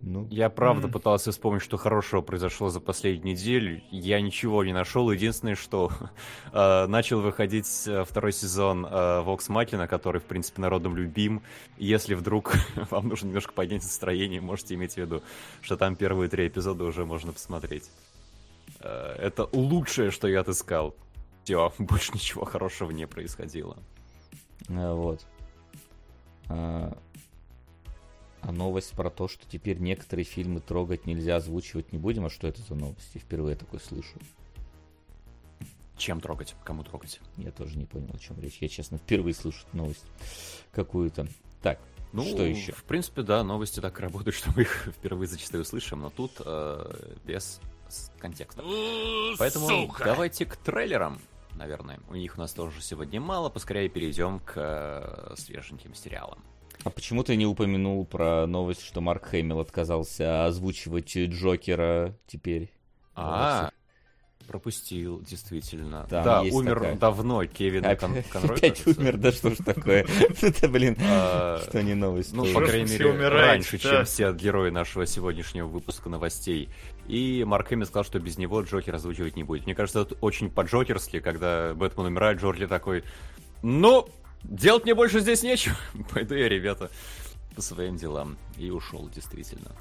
Ну. 0.08 0.28
Я 0.30 0.52
правда 0.52 0.88
mm. 0.88 0.92
пытался 0.92 1.32
вспомнить, 1.32 1.64
что 1.64 1.78
хорошего 1.78 2.22
произошло 2.22 2.70
за 2.70 2.80
последнюю 2.80 3.36
неделю. 3.36 3.82
Я 3.90 4.22
ничего 4.22 4.64
не 4.64 4.72
нашел. 4.72 5.10
Единственное, 5.10 5.56
что 5.56 5.90
э, 6.54 6.86
начал 6.86 7.22
выходить 7.22 7.88
э, 7.88 8.04
второй 8.04 8.32
сезон 8.32 8.86
э, 8.86 8.90
Vox 8.90 9.50
Machina, 9.50 9.88
который, 9.88 10.22
в 10.22 10.26
принципе, 10.26 10.62
народом 10.62 10.96
любим. 10.96 11.42
Если 11.78 12.14
вдруг 12.14 12.54
вам 12.92 13.08
нужно 13.08 13.28
немножко 13.28 13.54
поднять 13.54 13.82
настроение, 13.82 14.42
можете 14.42 14.76
иметь 14.76 14.94
в 14.94 14.98
виду, 14.98 15.24
что 15.62 15.76
там 15.76 15.96
первые 15.96 16.30
три 16.30 16.48
эпизода 16.48 16.84
уже 16.84 17.04
можно 17.04 17.34
посмотреть. 17.34 17.90
Э, 18.80 19.16
это 19.20 19.50
лучшее, 19.52 20.12
что 20.12 20.28
я 20.28 20.42
отыскал. 20.42 20.96
Все, 21.44 21.74
больше 21.80 22.14
ничего 22.14 22.46
хорошего 22.46 22.92
не 22.92 23.08
происходило. 23.08 23.78
А, 24.70 24.94
вот. 24.94 25.26
А, 26.48 26.98
а 28.42 28.52
новость 28.52 28.92
про 28.92 29.10
то, 29.10 29.28
что 29.28 29.48
теперь 29.48 29.80
некоторые 29.80 30.26
фильмы 30.26 30.60
трогать 30.60 31.06
нельзя, 31.06 31.38
озвучивать 31.38 31.92
не 31.92 31.98
будем. 31.98 32.26
А 32.26 32.30
что 32.30 32.48
это 32.48 32.62
за 32.62 32.76
новости? 32.76 33.18
Впервые 33.18 33.56
такое 33.56 33.80
слышу. 33.80 34.20
Чем 35.98 36.20
трогать? 36.20 36.56
Кому 36.64 36.84
трогать? 36.84 37.22
Я 37.38 37.52
тоже 37.52 37.78
не 37.78 37.86
понял, 37.86 38.10
о 38.14 38.20
чем 38.20 38.40
речь. 38.40 38.58
Я, 38.60 38.68
честно, 38.68 38.98
впервые 38.98 39.34
слышу 39.34 39.66
новость 39.72 40.04
какую-то. 40.72 41.28
Так, 41.62 41.80
ну, 42.12 42.24
что 42.24 42.44
еще? 42.44 42.74
В 42.74 42.84
принципе, 42.84 43.22
да, 43.24 43.44
новости 43.44 43.80
так 43.80 44.00
работают, 44.00 44.36
что 44.38 44.52
мы 44.56 44.64
их 44.64 44.90
впервые 44.98 45.28
зачастую 45.28 45.64
слышим, 45.66 46.02
но 46.02 46.10
тут 46.10 46.34
э, 46.46 47.16
без 47.26 47.62
контекста. 48.20 48.64
Поэтому 49.38 49.68
Сука. 49.68 50.04
давайте 50.06 50.46
к 50.46 50.56
трейлерам. 50.58 51.20
наверное. 51.56 52.00
У 52.10 52.16
них 52.16 52.38
у 52.38 52.42
нас 52.42 52.52
тоже 52.54 52.82
сегодня 52.82 53.22
мало, 53.22 53.50
поскорее 53.50 53.88
перейдем 53.90 54.40
к 54.40 54.54
э, 54.56 55.34
свеженьким 55.38 55.94
сериалам. 55.94 56.44
А 56.84 56.90
почему 56.90 57.24
ты 57.24 57.36
не 57.36 57.46
упомянул 57.46 58.06
про 58.06 58.46
новость, 58.46 58.84
что 58.86 59.02
Марк 59.02 59.26
Хэмилл 59.28 59.60
отказался 59.62 60.46
озвучивать 60.46 61.16
Джокера 61.18 62.14
теперь? 62.28 62.72
А, 63.16 63.72
пропустил, 64.48 65.22
действительно. 65.22 66.06
Там 66.10 66.24
да, 66.24 66.42
умер 66.42 66.76
такая. 66.80 66.96
давно 66.98 67.46
Кевин 67.46 67.84
Кон- 67.98 68.22
Конрой, 68.24 68.58
опять 68.58 68.86
умер, 68.86 69.18
да 69.18 69.32
что 69.32 69.52
ж 69.52 69.58
такое? 69.66 70.06
Это, 70.42 70.68
блин, 70.68 70.98
А, 71.02 71.60
что 71.68 71.82
не 71.82 71.96
новость. 71.96 72.34
Ну, 72.34 72.46
по 72.54 72.62
крайней 72.62 72.92
мере, 72.92 73.28
раньше, 73.30 73.78
чем 73.78 74.06
все 74.06 74.32
герои 74.34 74.70
нашего 74.70 75.06
сегодняшнего 75.06 75.68
выпуска 75.68 76.10
новостей. 76.10 76.70
И 77.08 77.44
Марк 77.46 77.68
Хэмилл 77.70 77.86
сказал, 77.86 78.04
что 78.04 78.20
без 78.20 78.38
него 78.38 78.62
Джокер 78.62 78.96
озвучивать 78.96 79.36
не 79.36 79.44
будет. 79.44 79.66
Мне 79.66 79.76
кажется, 79.76 80.02
это 80.02 80.16
очень 80.22 80.50
по-джокерски, 80.50 81.20
когда 81.20 81.74
Бэтмен 81.74 82.06
умирает, 82.08 82.40
Джорджи 82.40 82.68
такой, 82.68 83.04
ну, 83.62 84.08
делать 84.44 84.84
мне 84.86 84.96
больше 84.96 85.20
здесь 85.20 85.44
нечего. 85.44 85.76
Пойду 86.14 86.36
я, 86.36 86.50
ребята, 86.50 86.90
по 87.56 87.62
своим 87.62 87.96
делам. 87.98 88.38
И 88.58 88.70
ушел, 88.72 89.08
действительно. 89.10 89.72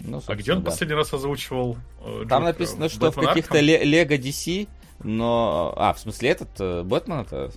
Ну, 0.00 0.22
А 0.26 0.34
где 0.36 0.52
он 0.52 0.60
да. 0.62 0.70
последний 0.70 0.94
раз 0.94 1.12
озвучивал 1.12 1.76
э, 2.04 2.24
Там 2.28 2.44
написано, 2.44 2.88
что 2.88 3.10
в 3.10 3.16
Бэтмен 3.16 3.26
каких-то 3.26 3.58
Арkham? 3.58 3.62
ле- 3.62 3.84
Лего 3.84 4.12
DC, 4.14 4.68
но... 5.02 5.74
А, 5.76 5.92
в 5.92 5.98
смысле 5.98 6.28
этот 6.30 6.48
э, 6.60 6.82
Бэтмен 6.84 7.20
это... 7.20 7.50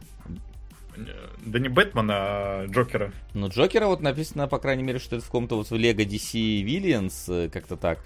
Да 1.45 1.57
не 1.59 1.69
Бэтмена, 1.69 2.13
а 2.15 2.65
Джокера. 2.67 3.13
Ну, 3.33 3.47
Джокера 3.49 3.85
вот 3.85 4.01
написано, 4.01 4.47
по 4.47 4.57
крайней 4.59 4.83
мере, 4.83 4.99
что 4.99 5.15
это 5.15 5.23
в 5.23 5.27
каком-то 5.27 5.55
вот 5.55 5.69
в 5.69 5.75
Лего 5.75 6.01
DC 6.01 6.63
Villains, 6.63 7.45
э, 7.45 7.49
как-то 7.49 7.77
так. 7.77 7.99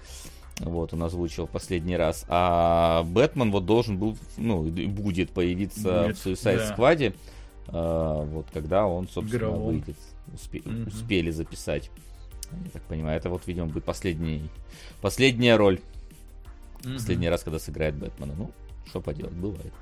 Вот, 0.60 0.94
он 0.94 1.02
озвучил 1.02 1.46
последний 1.46 1.96
раз. 1.96 2.24
А 2.28 3.02
Бэтмен 3.04 3.50
вот 3.50 3.66
должен 3.66 3.98
был, 3.98 4.16
ну, 4.38 4.62
будет 4.62 5.30
появиться 5.30 6.04
Будет, 6.04 6.16
в 6.18 6.26
Suicide 6.26 6.56
да. 6.56 6.74
Squad, 6.74 7.14
а, 7.68 8.22
вот 8.24 8.46
когда 8.52 8.86
он, 8.86 9.06
собственно, 9.08 9.38
Игровом. 9.38 9.66
выйдет. 9.66 9.96
Успе- 10.34 10.66
Мгм. 10.68 10.88
Успели 10.88 11.30
записать. 11.30 11.90
Я 12.64 12.70
так 12.70 12.82
понимаю, 12.82 13.18
это 13.18 13.28
вот, 13.28 13.42
видимо, 13.46 13.66
будет 13.66 13.84
последний, 13.84 14.48
последняя 15.02 15.56
роль. 15.56 15.80
Последний 16.82 17.28
раз, 17.28 17.42
когда 17.42 17.58
сыграет 17.58 17.94
Бэтмена. 17.96 18.34
Ну, 18.36 18.50
что 18.86 19.00
поделать, 19.00 19.32
бывает. 19.34 19.72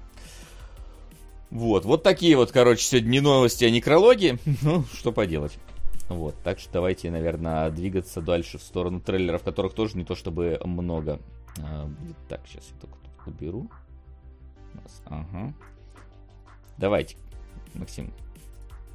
Вот, 1.51 1.85
вот 1.85 2.03
такие 2.03 2.37
вот, 2.37 2.51
короче, 2.51 2.83
сегодня 2.85 3.09
не 3.11 3.21
новости, 3.21 3.65
а 3.65 3.71
некрологи. 3.71 4.39
Ну, 4.63 4.85
что 4.93 5.13
поделать. 5.13 5.53
Вот, 6.09 6.35
так 6.43 6.59
что 6.59 6.73
давайте, 6.75 7.11
наверное, 7.11 7.71
двигаться 7.71 8.21
дальше 8.21 8.59
в 8.59 8.63
сторону 8.63 9.01
трейлеров, 9.01 9.43
которых 9.43 9.75
тоже 9.75 9.97
не 9.97 10.05
то 10.05 10.15
чтобы 10.15 10.61
много 10.65 11.19
а, 11.59 11.87
будет. 11.87 12.17
Так, 12.29 12.41
сейчас 12.47 12.65
я 12.75 12.81
только 12.81 12.97
тут 12.99 13.35
уберу. 13.35 13.71
Ага. 15.07 15.55
Давайте, 16.77 17.17
Максим. 17.75 18.13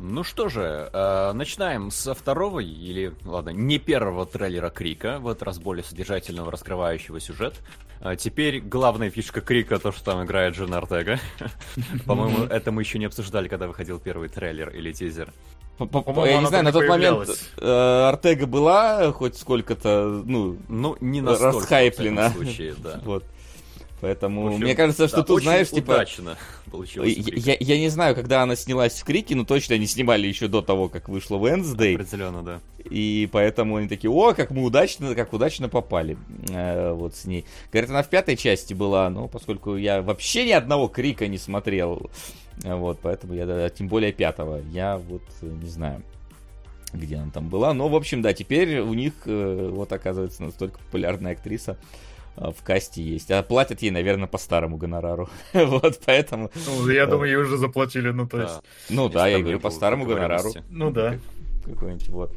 Ну 0.02 0.24
что 0.24 0.48
же, 0.48 0.90
э, 0.94 1.32
начинаем 1.34 1.92
со 1.92 2.14
второго, 2.14 2.62
или, 2.62 3.14
ладно, 3.26 3.50
не 3.50 3.80
первого 3.80 4.26
трейлера 4.26 4.70
Крика, 4.70 5.20
в 5.20 5.28
этот 5.28 5.44
раз 5.44 5.60
более 5.60 5.84
содержательного, 5.84 6.52
раскрывающего 6.52 7.20
сюжет. 7.20 7.60
А 8.00 8.16
теперь 8.16 8.62
главная 8.62 9.10
фишка 9.10 9.42
Крика, 9.42 9.78
то, 9.78 9.92
что 9.92 10.06
там 10.06 10.24
играет 10.24 10.56
Джен 10.56 10.74
Артега. 10.74 11.20
По-моему, 12.06 12.46
это 12.46 12.72
мы 12.72 12.82
еще 12.82 12.98
не 12.98 13.06
обсуждали, 13.06 13.50
когда 13.50 13.68
выходил 13.68 14.00
первый 14.00 14.30
трейлер 14.30 14.70
или 14.70 14.94
тизер. 14.94 15.34
По-моему, 15.88 16.26
Я 16.26 16.40
не 16.42 16.48
знаю, 16.48 16.64
на 16.66 16.72
тот 16.72 16.88
момент 16.88 17.30
э, 17.58 18.10
Артега 18.10 18.46
была 18.48 19.12
хоть 19.14 19.38
сколько-то, 19.38 20.22
ну, 20.26 20.58
Ну, 20.68 20.98
не 21.00 21.22
настолько, 21.22 21.58
Расхайплена. 21.58 22.30
всяком 22.30 22.46
случае, 22.46 22.76
да. 22.78 23.00
вот. 23.06 23.24
Поэтому, 24.02 24.48
общем, 24.48 24.62
мне 24.62 24.76
кажется, 24.76 25.08
что 25.08 25.18
да, 25.18 25.24
тут, 25.24 25.44
знаешь, 25.44 25.70
типа... 25.70 25.92
удачно 25.92 26.38
получилось. 26.72 27.16
Я, 27.18 27.54
я- 27.54 27.58
я 27.60 27.80
не 27.80 27.90
знаю, 27.90 28.16
когда 28.16 28.42
она 28.44 28.56
снялась 28.56 28.94
в 29.00 29.04
Крике, 29.04 29.36
но 29.36 29.44
точно 29.44 29.76
они 29.76 29.88
снимали 29.88 30.26
еще 30.28 30.48
до 30.48 30.62
того, 30.62 30.88
как 30.88 31.10
вышла 31.10 31.38
Wednesday. 31.38 31.96
Определенно, 31.96 32.42
да. 32.42 32.60
И 32.90 33.28
поэтому 33.32 33.76
они 33.76 33.88
такие, 33.90 34.10
о, 34.10 34.34
как 34.34 34.52
мы 34.52 34.64
удачно, 34.64 35.14
как 35.16 35.34
удачно 35.34 35.68
попали 35.68 36.18
э, 36.50 36.94
вот 36.94 37.16
с 37.16 37.26
ней. 37.26 37.46
Говорят, 37.72 37.90
она 37.90 38.04
в 38.04 38.10
пятой 38.10 38.38
части 38.38 38.74
была, 38.74 39.10
но 39.10 39.28
поскольку 39.28 39.76
я 39.76 40.02
вообще 40.02 40.46
ни 40.46 40.52
одного 40.52 40.88
Крика 40.88 41.28
не 41.28 41.38
смотрел, 41.38 42.10
э, 42.64 42.74
вот, 42.74 43.00
поэтому 43.02 43.34
я, 43.34 43.70
тем 43.70 43.90
более 43.90 44.14
пятого, 44.14 44.62
я 44.72 44.98
вот 44.98 45.24
не 45.42 45.70
знаю, 45.70 46.04
где 46.94 47.18
она 47.18 47.32
там 47.32 47.50
была. 47.50 47.74
Но, 47.74 47.90
в 47.90 47.96
общем, 47.96 48.22
да, 48.22 48.34
теперь 48.34 48.80
у 48.80 48.94
них 48.94 49.14
э, 49.26 49.70
вот 49.74 49.92
оказывается 49.92 50.44
настолько 50.44 50.80
популярная 50.80 51.34
актриса 51.34 51.78
в 52.36 52.64
касте 52.64 53.04
есть. 53.04 53.32
А 53.32 53.44
платят 53.44 53.82
ей, 53.82 53.92
наверное, 53.92 54.28
по 54.28 54.38
старому 54.38 54.78
гонорару. 54.78 55.30
вот, 55.54 56.00
поэтому... 56.06 56.52
Ну, 56.68 56.90
я 56.90 57.06
думаю, 57.06 57.30
ей 57.30 57.36
уже 57.38 57.58
заплатили, 57.58 58.12
ну, 58.12 58.28
то 58.28 58.38
Да. 58.38 58.44
есть... 58.44 58.62
Ну 58.90 59.10
да, 59.10 59.28
я 59.28 59.40
говорю, 59.40 59.60
по 59.60 59.70
старому 59.70 60.06
гонорару. 60.06 60.50
Ну 60.70 60.92
да. 60.92 61.18
Какой-нибудь 61.66 62.10
вот. 62.10 62.32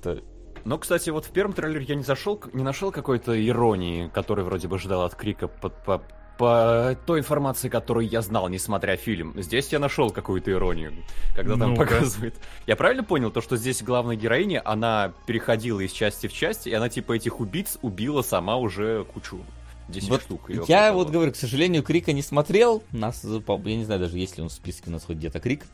Это- 0.00 0.22
Но, 0.64 0.78
кстати, 0.78 1.10
вот 1.10 1.24
в 1.24 1.30
первом 1.30 1.52
трейлере 1.54 1.84
я 1.88 1.94
не 1.94 2.02
зашел, 2.04 2.40
не 2.52 2.62
нашел 2.62 2.92
какой-то 2.92 3.32
иронии, 3.48 4.08
которую 4.12 4.44
вроде 4.44 4.68
бы 4.68 4.78
ждал 4.78 5.02
от 5.02 5.14
Крика 5.14 5.48
по, 5.48 6.02
по 6.38 6.96
той 7.06 7.20
информации, 7.20 7.68
которую 7.68 8.08
я 8.08 8.22
знал, 8.22 8.48
несмотря 8.48 8.96
фильм. 8.96 9.34
Здесь 9.40 9.68
я 9.72 9.78
нашел 9.78 10.10
какую-то 10.10 10.50
иронию, 10.50 10.92
когда 11.34 11.56
там 11.56 11.74
Ну-ка. 11.74 11.84
показывает. 11.84 12.34
Я 12.66 12.76
правильно 12.76 13.04
понял, 13.04 13.30
то, 13.30 13.40
что 13.40 13.56
здесь 13.56 13.82
главная 13.82 14.16
героиня, 14.16 14.62
она 14.64 15.12
переходила 15.26 15.80
из 15.80 15.92
части 15.92 16.26
в 16.26 16.32
часть, 16.32 16.66
и 16.66 16.72
она 16.74 16.88
типа 16.88 17.12
этих 17.12 17.40
убийц 17.40 17.78
убила 17.82 18.22
сама 18.22 18.56
уже 18.56 19.04
кучу. 19.04 19.40
10 19.88 20.08
Вот 20.08 20.22
штук. 20.22 20.50
я 20.68 20.92
вот 20.92 21.10
говорю, 21.10 21.32
к 21.32 21.36
сожалению, 21.36 21.82
Крика 21.82 22.12
не 22.12 22.22
смотрел. 22.22 22.82
Нас, 22.92 23.24
я 23.24 23.76
не 23.76 23.84
знаю 23.84 24.00
даже, 24.00 24.16
есть 24.18 24.36
ли 24.36 24.42
он 24.42 24.48
в 24.48 24.52
списке 24.52 24.84
у 24.86 24.90
нас 24.90 25.04
хоть 25.04 25.16
где-то 25.16 25.40
Крик. 25.40 25.64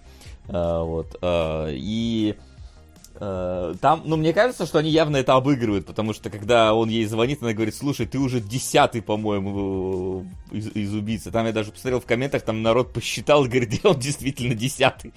А, 0.49 0.83
вот. 0.83 1.17
а, 1.21 1.69
и 1.71 2.35
там, 3.19 4.03
ну, 4.05 4.17
мне 4.17 4.33
кажется, 4.33 4.65
что 4.65 4.79
они 4.79 4.91
явно 4.91 5.17
это 5.17 5.35
обыгрывают, 5.35 5.87
потому 5.87 6.13
что 6.13 6.31
когда 6.31 6.73
он 6.75 6.89
ей 6.89 7.05
звонит, 7.07 7.43
она 7.43 7.53
говорит, 7.53 7.75
слушай, 7.75 8.07
ты 8.07 8.19
уже 8.19 8.41
десятый, 8.41 9.03
по-моему, 9.03 10.25
из, 10.53 10.69
из 10.69 10.95
убийцы. 10.95 11.31
Там 11.33 11.47
я 11.47 11.53
даже 11.53 11.73
посмотрел 11.73 12.01
в 12.01 12.07
комментах, 12.07 12.43
там 12.43 12.63
народ 12.63 12.93
посчитал, 12.93 13.45
и 13.45 13.49
говорит, 13.49 13.81
он 13.85 13.99
действительно 13.99 14.55
десятый. 14.55 15.13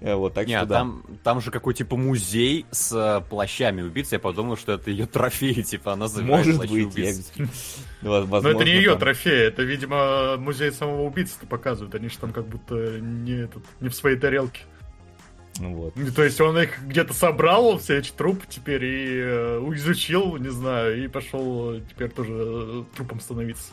Э, 0.00 0.14
Вот, 0.14 0.34
так 0.34 0.46
Не, 0.48 0.56
что 0.58 0.66
да. 0.66 0.74
там, 0.80 1.04
там 1.22 1.40
же 1.40 1.50
какой 1.50 1.74
типа 1.74 1.96
музей 1.96 2.66
с 2.72 2.92
э, 2.92 3.22
плащами 3.28 3.82
убийц. 3.82 4.10
Я 4.12 4.18
подумал, 4.18 4.56
что 4.56 4.72
это 4.72 4.90
ее 4.90 5.06
трофей, 5.06 5.62
типа 5.62 5.92
она 5.92 6.08
забирает 6.08 6.46
Может 6.46 6.56
плащи 6.56 6.84
быть, 6.84 6.96
я... 6.96 7.04
убийц. 7.04 7.32
Но 8.02 8.10
возможно, 8.26 8.48
это 8.48 8.64
не 8.64 8.72
ее 8.72 8.90
там- 8.90 8.98
трофей, 8.98 9.46
это, 9.46 9.62
видимо, 9.62 10.36
музей 10.38 10.72
самого 10.72 11.02
убийцы 11.02 11.34
показывают. 11.48 11.94
Они 11.94 12.08
же 12.08 12.18
там 12.18 12.32
как 12.32 12.46
будто 12.48 12.74
не, 13.00 13.44
этот, 13.44 13.62
не 13.80 13.88
в 13.88 13.94
своей 13.94 14.16
тарелке. 14.18 14.62
Ну 15.60 15.74
Вот. 15.76 15.92
Ну, 15.96 16.10
То 16.10 16.24
есть 16.24 16.40
он 16.40 16.58
их 16.58 16.82
где-то 16.82 17.12
собрал, 17.14 17.78
все 17.78 17.98
эти 17.98 18.10
трупы 18.10 18.44
теперь, 18.48 18.84
и 18.84 19.20
э, 19.22 19.58
изучил, 19.74 20.36
не 20.36 20.50
знаю, 20.50 21.04
и 21.04 21.08
пошел 21.08 21.80
теперь 21.80 22.10
тоже 22.10 22.32
э, 22.32 22.84
трупом 22.96 23.20
становиться. 23.20 23.72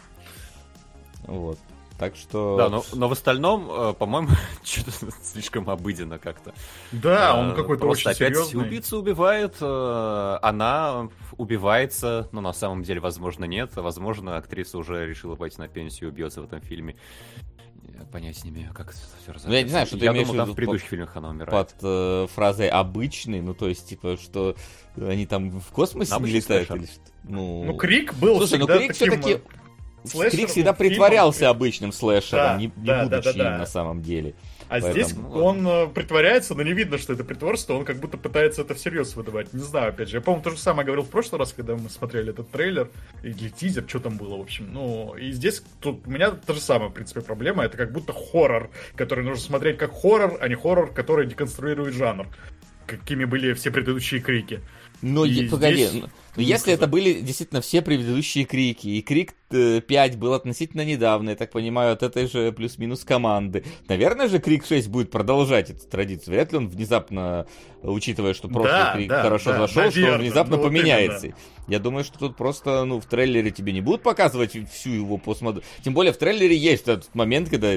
Вот. 1.24 1.58
Так 2.02 2.16
что... 2.16 2.58
Да, 2.58 2.70
но, 2.70 2.84
но 2.94 3.08
в 3.08 3.12
остальном, 3.12 3.70
э, 3.70 3.94
по-моему, 3.94 4.30
что-то 4.64 4.92
слишком 5.22 5.70
обыденно 5.70 6.18
как-то. 6.18 6.52
Да, 6.92 7.36
Э, 7.36 7.40
он 7.40 7.56
какой-то 7.56 7.82
просто 7.82 8.10
очень 8.10 8.18
опять 8.18 8.36
серьезный. 8.36 8.62
убийца 8.62 8.98
убивает, 8.98 9.58
э, 9.62 10.38
она 10.42 11.10
убивается, 11.38 12.28
но 12.32 12.42
на 12.42 12.54
самом 12.54 12.82
деле, 12.82 13.02
возможно, 13.02 13.46
нет. 13.46 13.76
Возможно, 13.76 14.38
актриса 14.38 14.80
уже 14.80 15.06
решила 15.06 15.36
пойти 15.36 15.60
на 15.60 15.68
пенсию 15.68 16.10
и 16.10 16.12
убьется 16.12 16.42
в 16.42 16.46
этом 16.46 16.62
фильме. 16.62 16.96
Я 17.98 18.06
понятия 18.06 18.42
не 18.46 18.50
имею, 18.52 18.74
как 18.74 18.90
это 18.92 18.98
все 19.38 19.48
Ну, 19.48 19.54
я 19.54 19.64
не 19.64 19.70
знаю, 19.70 19.86
что 19.86 19.98
ты 19.98 20.06
Я 20.06 20.12
имеешь 20.12 20.28
думал, 20.28 20.42
в 20.42 20.44
виду 20.46 20.54
в 20.54 20.56
предыдущих 20.56 20.86
по- 20.88 20.90
фильмах 20.92 21.16
она 21.18 21.30
умирает. 21.30 21.50
под 21.50 21.76
э, 21.84 22.28
фразой 22.34 22.70
обычный, 22.70 23.42
ну 23.42 23.54
то 23.54 23.68
есть 23.68 23.88
типа 23.88 24.18
что 24.18 24.56
они 24.98 25.26
там 25.26 25.60
в 25.60 25.68
космосе 25.72 26.16
не 26.20 26.32
летают 26.32 26.70
или 26.72 26.86
что? 26.86 27.02
Ну, 27.24 27.64
Ну, 27.66 27.74
Крик 27.78 28.14
был 28.16 28.38
Слушай, 28.38 28.60
ну 28.60 28.68
Крик 28.68 28.94
таким... 28.94 28.94
все-таки 28.94 29.32
э, 29.34 30.30
Крик 30.30 30.50
всегда 30.50 30.74
фильмом. 30.74 30.76
притворялся 30.76 31.50
обычным 31.50 31.92
слэшером, 31.92 32.44
Да, 32.44 32.58
не, 32.58 32.66
не 32.66 32.72
да, 32.78 33.06
да, 33.06 33.18
будучи 33.18 33.38
да, 33.38 33.44
да. 33.44 33.52
им 33.54 33.58
на 33.60 33.66
самом 33.66 34.02
деле. 34.02 34.36
А 34.72 34.80
здесь 34.80 35.08
Поэтому, 35.08 35.34
он 35.34 35.68
э, 35.68 35.88
притворяется, 35.88 36.56
но 36.56 36.64
не 36.64 36.72
видно, 36.72 36.98
что 36.98 37.12
это 37.12 37.26
притворство, 37.26 37.74
он 37.74 37.84
как 37.84 37.98
будто 37.98 38.18
пытается 38.18 38.62
это 38.62 38.74
всерьез 38.74 39.18
выдавать. 39.18 39.52
Не 39.52 39.60
знаю, 39.60 39.90
опять 39.90 40.08
же. 40.08 40.16
Я, 40.16 40.22
по-моему, 40.22 40.46
то 40.46 40.50
же 40.52 40.58
самое 40.58 40.86
говорил 40.86 41.04
в 41.04 41.10
прошлый 41.10 41.40
раз, 41.40 41.52
когда 41.52 41.76
мы 41.76 41.90
смотрели 41.90 42.30
этот 42.30 42.50
трейлер 42.52 42.90
или 43.22 43.50
тизер, 43.50 43.84
что 43.86 44.00
там 44.00 44.16
было, 44.16 44.38
в 44.38 44.40
общем. 44.40 44.70
Ну, 44.72 45.14
и 45.18 45.34
здесь 45.34 45.62
тут 45.82 46.08
у 46.08 46.10
меня 46.10 46.32
та 46.32 46.54
же 46.54 46.62
самая, 46.62 46.88
в 46.88 46.94
принципе, 46.94 47.20
проблема. 47.20 47.66
Это 47.66 47.76
как 47.76 47.92
будто 47.92 48.14
хоррор, 48.14 48.70
который 48.96 49.26
нужно 49.26 49.44
смотреть 49.44 49.78
как 49.78 49.92
хоррор, 49.92 50.38
а 50.40 50.48
не 50.48 50.56
хоррор, 50.56 50.94
который 50.94 51.28
деконструирует 51.28 51.94
жанр. 51.94 52.28
Какими 52.88 53.26
были 53.26 53.52
все 53.52 53.72
предыдущие 53.72 54.22
крики. 54.22 54.62
Но 55.02 55.26
И 55.26 55.48
погоди, 55.48 55.86
здесь 55.86 56.02
ну, 56.02 56.10
ну, 56.36 56.44
если 56.44 56.74
это 56.74 56.88
были 56.88 57.20
действительно 57.22 57.60
все 57.60 57.82
предыдущие 57.82 58.46
крики, 58.46 58.88
и 58.88 59.02
крик 59.02 59.34
э, 59.50 59.82
5 59.82 60.18
был 60.18 60.34
относительно 60.34 60.86
недавно, 60.86 61.32
я 61.32 61.36
так 61.36 61.52
понимаю, 61.52 61.94
от 61.94 62.04
этой 62.04 62.28
же 62.28 62.52
плюс-минус 62.52 63.04
команды, 63.04 63.66
наверное 63.90 64.30
же 64.30 64.40
крик 64.40 64.66
6 64.66 64.88
будет 64.88 65.12
продолжать 65.12 65.72
эту 65.72 65.86
традицию. 65.88 66.36
Вряд 66.36 66.52
ли 66.52 66.60
он 66.60 66.70
внезапно, 66.70 67.48
учитывая, 67.82 68.34
что 68.34 68.48
прошлый 68.48 68.72
Да, 68.72 68.94
крик 68.94 69.10
да, 69.10 69.24
хорошо 69.24 69.52
да, 69.52 69.60
зашел, 69.60 69.92
что 69.92 70.00
наверно, 70.00 70.16
он 70.16 70.22
внезапно 70.22 70.56
ну 70.56 70.62
вот 70.62 70.68
поменяется. 70.70 71.28
именно. 71.28 71.40
Я 71.68 71.80
думаю, 71.80 72.04
что 72.04 72.20
тут 72.20 72.38
просто, 72.38 72.86
ну, 72.86 73.00
в 73.00 73.06
трейлере 73.06 73.52
тебе 73.52 73.74
не 73.74 73.82
будут 73.82 74.02
показывать 74.04 74.56
всю 74.72 74.90
его 74.92 75.18
постмоderн. 75.18 75.64
Тем 75.84 75.94
более 75.94 76.14
в 76.14 76.18
трейлере 76.18 76.56
есть 76.56 76.84
этот 76.84 77.14
момент, 77.14 77.50
когда 77.50 77.74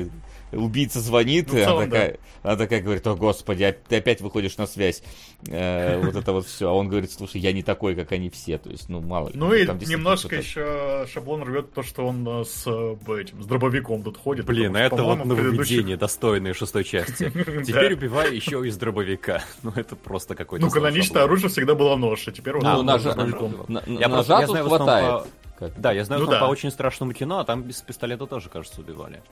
убийца 0.56 1.00
звонит, 1.00 1.48
Ну, 1.52 1.58
и 1.58 1.62
она 1.62 1.66
целом, 1.70 1.90
да. 1.90 1.96
такая, 1.96 2.18
она 2.42 2.56
такая 2.56 2.80
говорит, 2.82 3.06
о 3.06 3.14
господи, 3.14 3.76
ты 3.88 3.96
опять 3.96 4.20
выходишь 4.20 4.56
на 4.56 4.66
связь. 4.66 5.02
Э, 5.48 6.00
Вот 6.02 6.16
это 6.16 6.32
вот 6.32 6.46
все. 6.46 6.68
А 6.68 6.72
он 6.72 6.88
говорит, 6.88 7.12
слушай, 7.12 7.40
я 7.40 7.52
не 7.52 7.62
такой, 7.62 7.94
как 7.94 8.12
они 8.12 8.30
все. 8.30 8.58
То 8.58 8.70
есть, 8.70 8.88
ну, 8.88 9.00
мало 9.00 9.28
ли. 9.28 9.34
Ну 9.36 9.52
и 9.54 9.66
немножко 9.86 10.36
еще 10.36 11.06
шаблон 11.12 11.42
рвет 11.42 11.72
то, 11.72 11.82
что 11.82 12.06
он 12.06 12.26
э, 12.26 12.44
с 12.44 12.64
э, 12.66 12.96
этим, 13.20 13.42
с 13.42 13.46
дробовиком 13.46 14.02
тут 14.02 14.16
ходит. 14.16 14.46
Блин, 14.46 14.76
это 14.76 15.02
вот 15.02 15.24
нововведение, 15.24 15.96
достойное 15.96 16.54
шестой 16.54 16.84
части. 16.84 17.30
Теперь 17.64 17.94
убивай 17.94 18.34
еще 18.34 18.66
из 18.66 18.76
дробовика. 18.76 19.42
Ну, 19.62 19.72
это 19.74 19.96
просто 19.96 20.34
какой-то... 20.34 20.64
Ну, 20.66 20.70
каноничное 20.70 21.22
оружие 21.24 21.48
всегда 21.48 21.74
было 21.74 21.96
нож, 21.96 22.28
а 22.28 22.32
теперь 22.32 22.54
он 22.56 22.66
А, 22.66 22.82
дробовиком. 22.98 23.66
Я 23.86 24.08
ножа 24.08 24.46
тут 24.46 24.58
хватает. 24.58 25.24
Как- 25.58 25.80
Да, 25.80 25.92
я 25.92 26.04
знаю, 26.04 26.20
Ну 26.22 26.26
что 26.26 26.34
по 26.34 26.46
да. 26.46 26.48
очень 26.48 26.70
страшному 26.70 27.12
кино, 27.12 27.38
а 27.38 27.44
там 27.44 27.62
без 27.62 27.80
пистолета 27.80 28.26
тоже, 28.26 28.48
кажется, 28.48 28.80
убивали. 28.80 29.22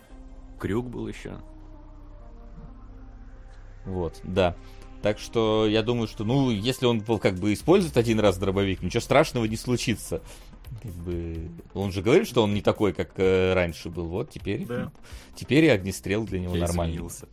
Крюк 0.62 0.86
был 0.88 1.08
еще. 1.08 1.38
Вот, 3.84 4.20
да. 4.22 4.54
Так 5.02 5.18
что 5.18 5.66
я 5.66 5.82
думаю, 5.82 6.06
что, 6.06 6.22
ну, 6.24 6.50
если 6.52 6.86
он 6.86 7.00
был, 7.00 7.18
как 7.18 7.34
бы 7.34 7.52
использует 7.52 7.96
один 7.96 8.20
раз 8.20 8.38
дробовик, 8.38 8.80
ничего 8.80 9.00
страшного 9.00 9.46
не 9.46 9.56
случится. 9.56 10.22
Как 10.80 10.92
бы, 10.92 11.50
он 11.74 11.90
же 11.90 12.00
говорит, 12.00 12.28
что 12.28 12.44
он 12.44 12.54
не 12.54 12.62
такой, 12.62 12.92
как 12.92 13.10
э, 13.16 13.54
раньше 13.54 13.90
был. 13.90 14.06
Вот 14.06 14.30
теперь, 14.30 14.64
Да. 14.66 14.92
теперь 15.34 15.64
и 15.64 15.68
огнестрел 15.68 16.24
для 16.24 16.38
него 16.38 16.54
Я 16.54 16.66
нормальный. 16.68 16.92
изменился. 16.94 17.26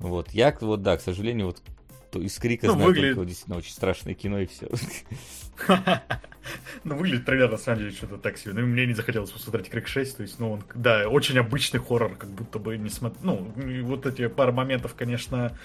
Вот, 0.00 0.32
я, 0.32 0.54
вот, 0.60 0.82
да, 0.82 0.96
к 0.96 1.00
сожалению, 1.00 1.46
вот 1.46 1.62
то 2.10 2.20
из 2.20 2.36
крика 2.38 2.66
Ну, 2.66 2.72
знаю 2.72 2.88
выглядит- 2.88 3.14
только 3.14 3.28
действительно 3.28 3.58
очень 3.58 3.72
страшное 3.72 4.14
кино 4.14 4.40
и 4.40 4.46
все. 4.46 4.68
Ну, 6.84 6.96
выглядит 6.96 7.24
трейлер, 7.24 7.50
на 7.50 7.56
самом 7.56 7.80
деле, 7.80 7.90
что-то 7.90 8.18
так 8.18 8.38
себе. 8.38 8.52
Ну, 8.52 8.60
мне 8.64 8.86
не 8.86 8.94
захотелось 8.94 9.30
посмотреть 9.30 9.68
Крик 9.68 9.88
6, 9.88 10.16
то 10.18 10.22
есть, 10.22 10.38
ну, 10.38 10.52
он, 10.52 10.62
да, 10.74 11.08
очень 11.08 11.36
обычный 11.38 11.80
хоррор, 11.80 12.14
как 12.14 12.30
будто 12.30 12.60
бы 12.60 12.78
не 12.78 12.88
смотр... 12.88 13.16
Ну, 13.22 13.52
вот 13.82 14.06
эти 14.06 14.28
пара 14.28 14.52
моментов, 14.52 14.94
конечно, 14.94 15.56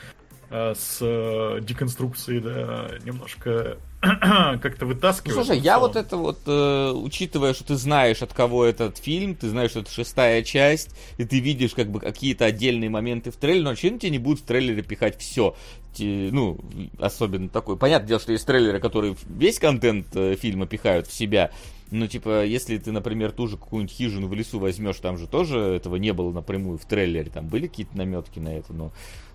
э, 0.49 0.73
с 0.75 0.97
э, 1.01 1.59
деконструкцией, 1.61 2.41
да, 2.41 2.89
немножко 3.03 3.77
как-то 4.61 4.85
Ну, 4.85 4.87
вытаскивают. 4.87 5.45
слушай, 5.45 5.59
я 5.61 5.77
вот 5.79 5.95
это 5.95 6.17
вот, 6.17 6.39
э, 6.47 6.91
учитывая, 6.91 7.53
что 7.53 7.63
ты 7.65 7.75
знаешь, 7.75 8.21
от 8.23 8.33
кого 8.33 8.65
этот 8.65 8.97
фильм, 8.97 9.35
ты 9.35 9.47
знаешь, 9.49 9.71
что 9.71 9.81
это 9.81 9.91
шестая 9.91 10.41
часть, 10.41 10.89
и 11.17 11.25
ты 11.25 11.39
видишь 11.39 11.73
как 11.75 11.91
бы 11.91 11.99
какие-то 11.99 12.45
отдельные 12.45 12.89
моменты 12.89 13.29
в 13.29 13.35
трейлере, 13.35 13.63
но 13.65 13.69
очевидно 13.71 13.99
тебе 13.99 14.11
не 14.11 14.17
будут 14.19 14.39
в 14.39 14.45
трейлере 14.45 14.81
пихать 14.81 15.19
все. 15.19 15.55
Ну, 15.99 16.57
особенно 16.99 17.49
такой. 17.49 17.77
Понятное 17.77 18.07
дело, 18.07 18.19
что 18.19 18.31
есть 18.31 18.45
трейлеры, 18.47 18.79
которые 18.79 19.15
весь 19.29 19.59
контент 19.59 20.07
э, 20.15 20.35
фильма 20.35 20.65
пихают 20.65 21.05
в 21.07 21.13
себя. 21.13 21.51
Ну, 21.91 22.07
типа, 22.07 22.45
если 22.45 22.77
ты, 22.77 22.93
например, 22.93 23.33
ту 23.33 23.47
же 23.47 23.57
какую-нибудь 23.57 23.93
хижину 23.93 24.27
в 24.27 24.33
лесу 24.33 24.59
возьмешь, 24.59 24.95
там 24.97 25.17
же 25.17 25.27
тоже 25.27 25.59
этого 25.59 25.97
не 25.97 26.13
было 26.13 26.31
напрямую 26.31 26.77
в 26.77 26.85
трейлере. 26.85 27.29
Там 27.29 27.47
были 27.47 27.67
какие-то 27.67 27.97
наметки 27.97 28.39
на 28.39 28.57
это, 28.57 28.71
но 28.71 28.93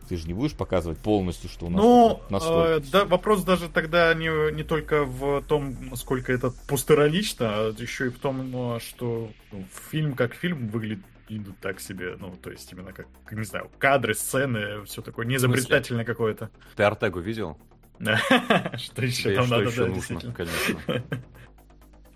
ты 0.09 0.17
же 0.17 0.27
не 0.27 0.35
будешь 0.35 0.55
показывать 0.55 0.99
полностью, 0.99 1.51
что 1.51 1.67
у 1.67 1.71
нас 1.71 1.81
Ну, 1.81 2.21
настолько 2.31 2.87
э, 2.87 2.91
да, 2.91 3.05
вопрос 3.05 3.45
даже 3.45 3.69
тогда 3.69 4.13
не, 4.15 4.53
не 4.53 4.63
только 4.63 5.05
в 5.05 5.43
том, 5.43 5.77
насколько 5.91 6.33
это 6.33 6.53
постиронично, 6.69 7.47
а 7.49 7.75
еще 7.79 8.07
и 8.07 8.11
в 8.11 8.19
том, 8.19 8.51
ну, 8.51 8.79
что 8.81 9.31
ну, 9.53 9.65
фильм 9.91 10.15
как 10.15 10.35
фильм 10.35 10.69
выглядит 10.69 11.05
идут 11.29 11.59
так 11.59 11.81
себе, 11.81 12.17
ну, 12.21 12.37
то 12.41 12.51
есть 12.51 12.71
именно 12.73 12.93
как, 12.93 13.09
не 13.33 13.45
знаю, 13.45 13.71
кадры, 13.79 14.15
сцены, 14.15 14.85
все 14.85 15.03
такое 15.03 15.27
неизобретательное 15.27 16.05
какое-то. 16.05 16.51
Ты 16.77 16.85
Артегу 16.85 17.21
видел? 17.21 17.59
Что 17.99 19.05
еще 19.05 19.31
Да 19.31 19.37
там 19.37 19.47
что 19.47 19.59
надо, 19.59 20.21
да, 20.21 20.33
конечно. 20.33 21.03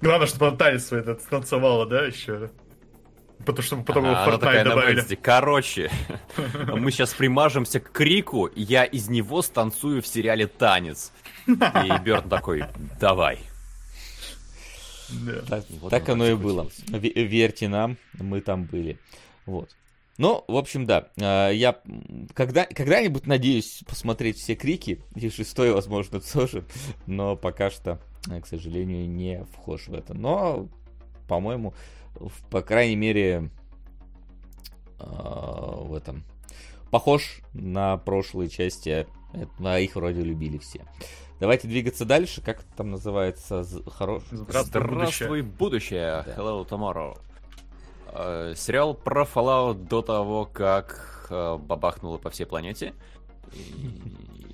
Главное, 0.00 0.26
чтобы 0.26 0.49
она 0.49 0.56
танец 0.56 0.87
свой 0.87 1.00
этот 1.00 1.23
станцевала, 1.23 1.87
да, 1.87 2.04
еще. 2.04 2.50
Потому 3.44 3.62
что 3.62 3.76
потом 3.76 4.04
его 4.04 4.14
в 4.14 4.18
А, 4.18 4.28
Fortnite 4.28 4.64
на 4.64 4.64
добавили. 4.64 5.14
Короче, 5.16 5.90
мы 6.75 6.90
сейчас 6.90 7.14
примажемся 7.14 7.80
к 7.80 7.90
крику, 7.90 8.47
и 8.47 8.62
я 8.62 8.85
из 8.85 9.09
него 9.09 9.42
станцую 9.42 10.02
в 10.02 10.06
сериале 10.06 10.47
«Танец». 10.47 11.12
И 11.47 12.02
Бёрн 12.04 12.28
такой, 12.28 12.64
давай. 13.00 13.38
Да. 15.08 15.43
Так, 15.49 15.65
Вот 15.80 15.91
так 15.91 16.08
оно 16.08 16.25
оно 16.25 16.32
и 16.32 16.34
было. 16.34 16.69
Верьте 16.88 17.69
нам, 17.69 17.97
мы 18.12 18.41
там 18.41 18.65
были. 18.65 18.99
Вот. 19.47 19.71
Ну, 20.19 20.45
в 20.47 20.56
общем, 20.56 20.84
да. 20.84 21.08
э, 21.17 21.54
Я 21.54 21.80
когда, 22.34 22.67
когда-нибудь 22.67 23.26
надеюсь 23.26 23.82
посмотреть 23.88 24.36
все 24.36 24.54
крики, 24.54 25.00
и 25.15 25.30
шестой, 25.30 25.73
возможно, 25.73 26.21
тоже, 26.32 26.65
но 27.06 27.36
пока 27.36 27.71
что, 27.71 27.99
к 28.43 28.47
сожалению, 28.47 29.08
не 29.08 29.45
вхож 29.54 29.88
в 29.88 29.95
это. 29.95 30.12
Но, 30.15 30.69
по-моему, 31.26 31.75
в- 32.14 32.42
по 32.50 32.62
крайней 32.62 32.96
мере, 32.96 33.50
э, 34.99 35.04
в 35.04 35.94
этом 35.94 36.25
похож 36.90 37.40
на 37.52 37.96
прошлые 37.99 38.49
части, 38.49 39.06
а 39.62 39.78
их 39.78 39.94
вроде 39.94 40.23
любили 40.23 40.58
все. 40.58 40.84
Давайте 41.38 41.68
двигаться 41.68 42.04
дальше. 42.04 42.42
Как 42.42 42.60
это 42.60 42.68
там 42.76 42.90
называется? 42.90 43.64
Хорош... 43.86 44.25
Здравствуй, 44.30 44.82
будущее. 44.82 44.96
Здравствуй, 45.16 45.42
будущее. 45.42 46.23
Да. 46.26 46.34
Hello, 46.36 46.68
tomorrow. 46.68 47.18
Э, 48.12 48.54
Сериал 48.56 48.92
про 48.94 49.25
Fallout 49.25 49.75
до 49.88 50.02
того, 50.02 50.44
как 50.44 51.26
э, 51.30 51.56
бабахнуло 51.56 52.18
по 52.18 52.28
всей 52.28 52.44
планете. 52.44 52.92
И- 53.54 54.50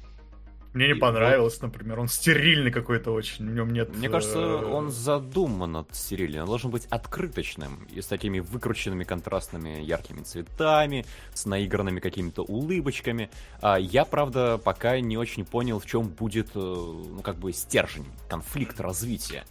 Мне 0.76 0.88
не 0.88 0.92
И 0.92 0.98
понравилось, 0.98 1.62
например, 1.62 2.00
он 2.00 2.06
стерильный 2.06 2.70
какой-то 2.70 3.10
очень, 3.12 3.48
в 3.48 3.54
нем 3.54 3.72
нет... 3.72 3.96
Мне 3.96 4.10
кажется, 4.10 4.38
э, 4.38 4.64
он 4.66 4.90
задуман 4.90 5.86
стерильно. 5.90 6.42
Он 6.42 6.48
должен 6.48 6.70
быть 6.70 6.84
открыточным 6.90 7.88
и 7.90 8.02
с 8.02 8.06
такими 8.06 8.40
выкрученными 8.40 9.04
контрастными 9.04 9.80
яркими 9.80 10.20
цветами, 10.20 11.06
с 11.32 11.46
наигранными 11.46 11.98
какими-то 12.00 12.42
улыбочками. 12.42 13.30
А 13.62 13.76
я, 13.76 14.04
правда, 14.04 14.60
пока 14.62 15.00
не 15.00 15.16
очень 15.16 15.46
понял, 15.46 15.78
в 15.78 15.86
чем 15.86 16.08
будет, 16.08 16.48
э, 16.54 16.58
ну, 16.58 17.22
как 17.22 17.36
бы, 17.36 17.54
стержень, 17.54 18.04
конфликт 18.28 18.78
развития. 18.78 19.44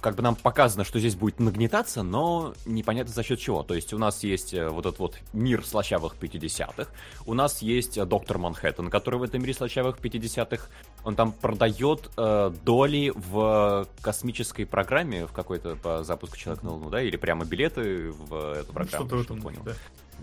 Как 0.00 0.14
бы 0.14 0.22
нам 0.22 0.34
показано, 0.34 0.84
что 0.84 0.98
здесь 0.98 1.14
будет 1.14 1.40
нагнетаться, 1.40 2.02
но 2.02 2.54
непонятно 2.64 3.12
за 3.12 3.22
счет 3.22 3.38
чего. 3.38 3.62
То 3.62 3.74
есть 3.74 3.92
у 3.92 3.98
нас 3.98 4.22
есть 4.22 4.54
э, 4.54 4.68
вот 4.68 4.86
этот 4.86 4.98
вот 4.98 5.18
мир 5.32 5.64
слащавых 5.64 6.14
50-х, 6.20 6.90
у 7.26 7.34
нас 7.34 7.62
есть 7.62 7.98
э, 7.98 8.04
доктор 8.06 8.38
Манхэттен, 8.38 8.90
который 8.90 9.20
в 9.20 9.22
этом 9.22 9.42
мире 9.42 9.54
слащавых 9.54 9.98
50-х 9.98 10.68
он 11.04 11.16
там 11.16 11.32
продает 11.32 12.10
э, 12.16 12.52
доли 12.64 13.12
в 13.14 13.86
космической 14.00 14.64
программе 14.64 15.26
в 15.26 15.32
какой-то 15.32 15.76
по 15.76 16.04
запуску 16.04 16.36
человека 16.36 16.64
на 16.64 16.72
Луну, 16.72 16.90
да, 16.90 17.02
или 17.02 17.16
прямо 17.16 17.44
билеты 17.44 18.10
в 18.10 18.52
эту 18.52 18.68
ну, 18.68 18.74
программу. 18.74 19.20
Этом, 19.20 19.40
понял. 19.40 19.62
да. 19.64 19.72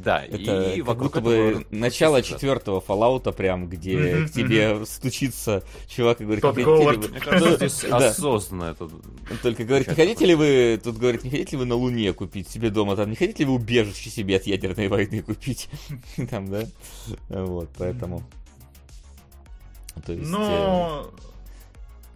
Да, 0.03 0.23
Это 0.23 0.71
и 0.73 0.77
как 0.77 0.87
вокруг 0.87 1.13
будто 1.13 1.21
бы 1.21 1.33
этого 1.33 1.63
начало 1.71 2.21
четвертого 2.21 2.83
Fallout, 2.85 3.31
прям, 3.33 3.67
где 3.67 4.25
к 4.25 4.31
тебе 4.31 4.85
стучится 4.85 5.63
чувак 5.87 6.21
и 6.21 6.25
говорит, 6.25 6.41
Тодд 6.41 6.57
не 6.57 6.63
хотите 6.63 6.91
ли 6.91 6.97
вы... 6.97 7.07
Мне 7.09 7.19
кажется, 7.19 7.55
здесь 7.67 7.89
да. 7.89 7.97
осознанно 8.09 8.63
это... 8.65 8.83
Он 8.85 9.37
только 9.41 9.63
говорит, 9.63 9.87
не 9.87 9.95
хотите 9.95 10.25
ли 10.25 10.35
вы, 10.35 10.79
тут 10.83 10.97
говорит, 10.97 11.23
не 11.23 11.29
хотите 11.29 11.51
ли 11.51 11.57
вы 11.57 11.65
на 11.65 11.75
Луне 11.75 12.13
купить 12.13 12.49
себе 12.49 12.69
дома, 12.69 12.95
там, 12.95 13.09
не 13.09 13.15
хотите 13.15 13.43
ли 13.43 13.49
вы 13.49 13.55
убежище 13.55 14.09
себе 14.09 14.37
от 14.37 14.45
ядерной 14.45 14.87
войны 14.87 15.21
купить? 15.21 15.69
Там, 16.29 16.49
да? 16.49 16.63
Вот, 17.29 17.69
поэтому... 17.77 18.23
То 20.05 20.13
есть... 20.13 20.29
Но... 20.29 21.11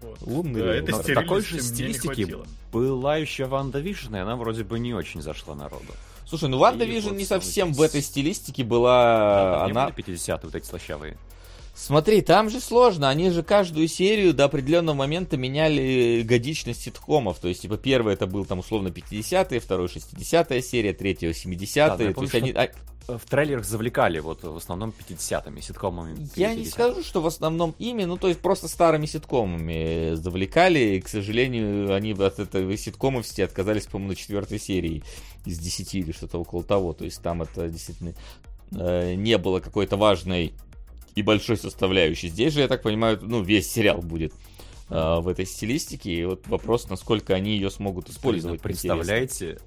вот. 0.01 0.17
э, 0.21 0.25
лунный 0.25 0.81
Да, 0.81 0.97
в 0.97 1.03
такой 1.03 1.41
же 1.41 1.59
хватило. 1.59 2.45
была 2.71 3.17
еще 3.17 3.45
Ванда 3.45 3.79
Вижн, 3.79 4.15
и 4.15 4.19
она 4.19 4.35
вроде 4.35 4.63
бы 4.63 4.77
не 4.79 4.93
очень 4.93 5.21
зашла 5.21 5.55
народу. 5.55 5.93
Слушай, 6.31 6.47
ну 6.47 6.59
Ванда 6.59 6.85
Вижн 6.85 7.13
не 7.13 7.25
совсем 7.25 7.73
в 7.73 7.81
этой 7.81 8.01
стилистике 8.01 8.63
была... 8.63 9.63
Не 9.65 9.71
Она... 9.71 9.89
были 9.89 10.15
50-е 10.15 10.39
вот 10.43 10.55
эти 10.55 10.65
слащавые. 10.65 11.17
Смотри, 11.75 12.21
там 12.21 12.49
же 12.49 12.61
сложно, 12.61 13.09
они 13.09 13.31
же 13.31 13.43
каждую 13.43 13.89
серию 13.89 14.33
до 14.33 14.45
определенного 14.45 14.95
момента 14.95 15.35
меняли 15.35 16.21
годичность 16.23 16.83
ситкомов, 16.83 17.39
то 17.39 17.49
есть, 17.49 17.63
типа, 17.63 17.75
первый 17.75 18.13
это 18.13 18.27
был 18.27 18.45
там 18.45 18.59
условно 18.59 18.87
50-е, 18.87 19.59
второй 19.59 19.87
60-я 19.87 20.61
серия, 20.61 20.93
третья 20.93 21.31
70-е, 21.31 22.07
Да, 22.07 22.13
то 22.13 22.21
есть 22.21 22.35
они... 22.35 22.55
а, 23.11 23.17
В 23.17 23.25
трейлерах 23.25 23.65
завлекали 23.65 24.19
вот 24.19 24.43
в 24.43 24.55
основном 24.55 24.93
50-ми, 24.97 25.61
ситкомами. 25.61 26.27
Я 26.35 26.53
не 26.53 26.63
50-х. 26.63 26.71
скажу, 26.71 27.03
что 27.03 27.21
в 27.21 27.27
основном 27.27 27.75
ими, 27.79 28.03
ну, 28.03 28.17
то 28.17 28.27
есть 28.27 28.39
просто 28.39 28.67
старыми 28.67 29.05
ситкомами 29.05 30.15
завлекали, 30.15 30.79
и, 30.95 31.01
к 31.01 31.07
сожалению, 31.07 31.93
они 31.93 32.13
от 32.13 32.39
этой 32.39 32.77
ситкомовости 32.77 33.41
отказались, 33.41 33.85
по-моему, 33.85 34.11
на 34.11 34.15
четвертой 34.15 34.59
серии 34.59 35.03
из 35.45 35.59
10 35.59 35.95
или 35.95 36.11
что-то 36.11 36.39
около 36.39 36.63
того, 36.63 36.93
то 36.93 37.05
есть 37.05 37.21
там 37.21 37.41
это 37.41 37.67
действительно 37.67 38.13
э, 38.71 39.15
не 39.15 39.37
было 39.37 39.59
какой-то 39.59 39.97
важной 39.97 40.53
и 41.15 41.21
большой 41.21 41.57
составляющей. 41.57 42.29
Здесь 42.29 42.53
же, 42.53 42.61
я 42.61 42.67
так 42.67 42.83
понимаю, 42.83 43.19
ну, 43.21 43.41
весь 43.41 43.71
сериал 43.71 44.01
будет 44.01 44.33
э, 44.89 45.19
в 45.19 45.27
этой 45.27 45.45
стилистике, 45.45 46.13
и 46.13 46.25
вот 46.25 46.47
вопрос, 46.47 46.89
насколько 46.89 47.33
они 47.33 47.51
ее 47.51 47.69
смогут 47.69 48.05
Блин, 48.05 48.13
ну, 48.13 48.19
использовать. 48.19 48.61
представляете, 48.61 49.59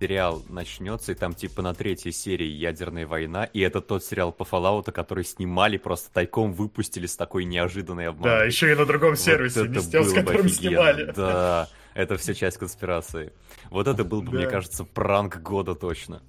сериал 0.00 0.42
начнется, 0.48 1.12
и 1.12 1.14
там 1.14 1.34
типа 1.34 1.62
на 1.62 1.74
третьей 1.74 2.12
серии 2.12 2.46
ядерная 2.46 3.06
война, 3.06 3.44
и 3.44 3.60
это 3.60 3.80
тот 3.80 4.04
сериал 4.04 4.32
по 4.32 4.44
Fallout, 4.44 4.90
который 4.92 5.24
снимали, 5.24 5.76
просто 5.76 6.10
тайком 6.12 6.52
выпустили 6.52 7.06
с 7.06 7.16
такой 7.16 7.44
неожиданной 7.44 8.08
обманкой. 8.08 8.38
Да, 8.40 8.44
еще 8.44 8.72
и 8.72 8.74
на 8.74 8.86
другом 8.86 9.10
Вот 9.10 9.18
сервисе, 9.20 9.60
это 9.60 9.68
не 9.70 9.80
с 9.80 9.88
тем, 9.88 10.04
с 10.04 10.12
которым 10.12 10.46
офигенно. 10.46 10.70
снимали. 10.70 11.12
Да, 11.16 11.68
это 11.94 12.16
все 12.16 12.34
часть 12.34 12.58
конспирации. 12.58 13.32
Вот 13.70 13.88
это 13.88 14.04
был 14.04 14.22
бы, 14.22 14.32
мне 14.32 14.44
Да. 14.44 14.50
кажется, 14.50 14.84
пранк 14.84 15.38
года 15.42 15.74
точно. 15.74 16.22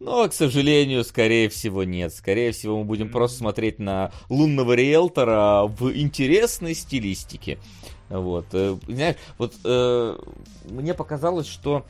Но, 0.00 0.28
к 0.28 0.32
сожалению, 0.34 1.04
скорее 1.04 1.48
всего, 1.48 1.84
нет. 1.84 2.12
Скорее 2.12 2.50
всего, 2.50 2.78
мы 2.78 2.84
будем 2.84 3.08
просто 3.08 3.38
смотреть 3.38 3.78
на 3.78 4.10
лунного 4.28 4.72
риэлтора 4.72 5.66
в 5.66 5.92
интересной 5.96 6.74
стилистике. 6.74 7.58
Вот. 8.08 8.46
Э, 8.52 8.76
знаешь, 8.88 9.14
вот 9.38 9.54
э, 9.64 10.18
мне 10.68 10.94
показалось, 10.94 11.46
что 11.46 11.86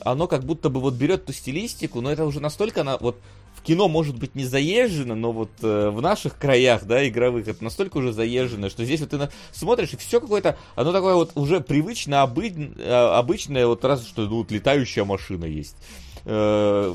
оно 0.00 0.26
как 0.26 0.44
будто 0.44 0.70
бы 0.70 0.80
вот 0.80 0.94
берет 0.94 1.26
ту 1.26 1.32
стилистику, 1.32 2.00
но 2.00 2.10
это 2.10 2.24
уже 2.24 2.40
настолько 2.40 2.82
она 2.82 2.96
вот 2.98 3.16
в 3.54 3.62
кино 3.62 3.88
может 3.88 4.18
быть 4.18 4.34
не 4.34 4.44
заезжено, 4.44 5.14
но 5.14 5.32
вот 5.32 5.50
э, 5.62 5.88
в 5.90 6.02
наших 6.02 6.36
краях, 6.38 6.84
да, 6.84 7.06
игровых, 7.08 7.48
это 7.48 7.62
настолько 7.62 7.98
уже 7.98 8.12
заезжено, 8.12 8.68
что 8.68 8.84
здесь 8.84 9.00
вот 9.00 9.10
ты 9.10 9.16
на... 9.16 9.30
смотришь, 9.52 9.92
и 9.92 9.96
все 9.96 10.20
какое-то, 10.20 10.58
оно 10.74 10.92
такое 10.92 11.14
вот 11.14 11.32
уже 11.34 11.60
привычно, 11.60 12.22
обы... 12.22 12.48
Э, 12.76 13.16
обычное, 13.16 13.66
вот 13.66 13.84
раз, 13.84 14.06
что 14.06 14.22
ну, 14.22 14.38
вот 14.38 14.50
летающая 14.50 15.04
машина 15.04 15.44
есть. 15.44 15.76
Э, 16.24 16.94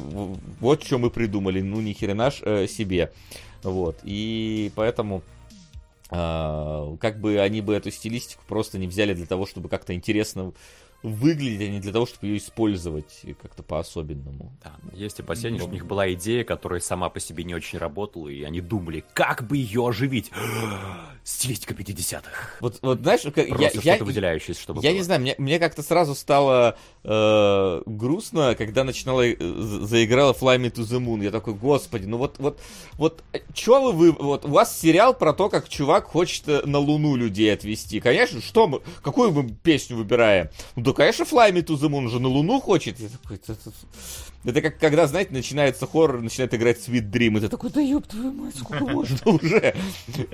вот 0.60 0.84
что 0.84 0.98
мы 0.98 1.10
придумали, 1.10 1.62
ну 1.62 1.82
ни 1.82 1.94
хрена 1.94 2.32
ж 2.32 2.42
э, 2.42 2.68
себе. 2.68 3.12
Вот, 3.64 3.98
и 4.04 4.72
поэтому 4.76 5.22
э, 6.12 6.96
как 7.00 7.20
бы 7.20 7.40
они 7.40 7.62
бы 7.62 7.74
эту 7.74 7.92
стилистику 7.92 8.44
просто 8.48 8.78
не 8.78 8.88
взяли 8.88 9.14
для 9.14 9.26
того, 9.26 9.46
чтобы 9.46 9.70
как-то 9.70 9.94
интересно 9.94 10.54
выглядеть, 11.04 11.62
а 11.62 11.72
не 11.72 11.80
для 11.80 11.92
того, 11.94 12.06
чтобы 12.06 12.28
ее 12.28 12.38
использовать 12.38 13.22
как-то 13.42 13.64
по-особенному. 13.64 14.52
Да, 14.64 14.76
есть 14.94 15.20
опасения, 15.20 15.58
что 15.60 15.68
у 15.68 15.72
них 15.72 15.86
была 15.86 16.12
идея, 16.14 16.44
которая 16.44 16.80
сама 16.82 17.10
по 17.10 17.20
себе 17.20 17.44
не 17.44 17.56
очень 17.56 17.80
работала, 17.80 18.28
и 18.28 18.44
они 18.44 18.60
думали, 18.62 19.04
как 19.14 19.48
бы 19.48 19.58
ее 19.58 19.88
оживить. 19.88 20.32
Стилистика 21.24 21.74
50-х. 21.74 22.58
Вот, 22.60 22.80
вот 22.82 23.00
знаешь, 23.02 23.22
как, 23.22 23.48
Просто 23.48 23.64
я, 23.64 23.70
что-то 23.70 23.88
я, 23.88 24.04
выделяющееся, 24.04 24.62
чтобы 24.62 24.82
я 24.82 24.90
было. 24.90 24.98
не 24.98 25.04
знаю, 25.04 25.22
мне, 25.22 25.36
мне 25.38 25.60
как-то 25.60 25.84
сразу 25.84 26.16
стало 26.16 26.76
э, 27.04 27.82
грустно, 27.86 28.56
когда 28.56 28.84
начинала 28.84 29.22
э, 29.28 29.36
за- 29.40 29.86
заиграла 29.86 30.34
Fly 30.34 30.58
Me 30.58 30.72
to 30.72 30.82
the 30.82 31.00
Moon. 31.00 31.24
Я 31.24 31.32
такой, 31.32 31.54
господи, 31.54 32.06
ну 32.06 32.18
вот, 32.18 32.38
вот, 32.40 32.60
вот, 32.94 33.24
чё 33.54 33.92
вы, 33.92 34.12
вы, 34.12 34.12
вот, 34.12 34.46
у 34.46 34.50
вас 34.50 34.78
сериал 34.80 35.14
про 35.14 35.34
то, 35.34 35.50
как 35.50 35.70
чувак 35.70 36.06
хочет 36.06 36.48
э, 36.48 36.62
на 36.66 36.80
Луну 36.80 37.16
людей 37.16 37.54
отвезти. 37.54 38.00
Конечно, 38.00 38.42
что 38.42 38.68
мы, 38.68 38.82
какую 39.04 39.32
мы 39.32 39.50
песню 39.50 39.98
выбираем? 39.98 40.50
Ну 40.76 40.84
да, 40.92 40.94
конечно, 40.96 41.24
Fly 41.24 41.52
Me 41.52 41.64
to 41.64 41.76
the 41.76 41.90
Moon 41.90 42.10
же 42.10 42.20
на 42.20 42.28
Луну 42.28 42.60
хочет. 42.60 43.00
Я 43.00 43.10
такой, 43.10 43.38
«Это- 43.38 43.54
это- 43.54 43.72
это 44.46 44.62
как 44.62 44.80
когда, 44.80 45.06
знаете, 45.08 45.32
начинается 45.34 45.86
хоррор, 45.86 46.22
начинает 46.22 46.54
играть 46.54 46.78
Sweet 46.78 47.10
Dream, 47.12 47.38
и 47.38 47.42
ты 47.42 47.50
такой, 47.50 47.70
да 47.72 47.82
ёб 47.82 48.08
твою 48.08 48.32
мать, 48.32 48.56
сколько 48.56 48.86
можно 48.88 49.32
уже? 49.32 49.76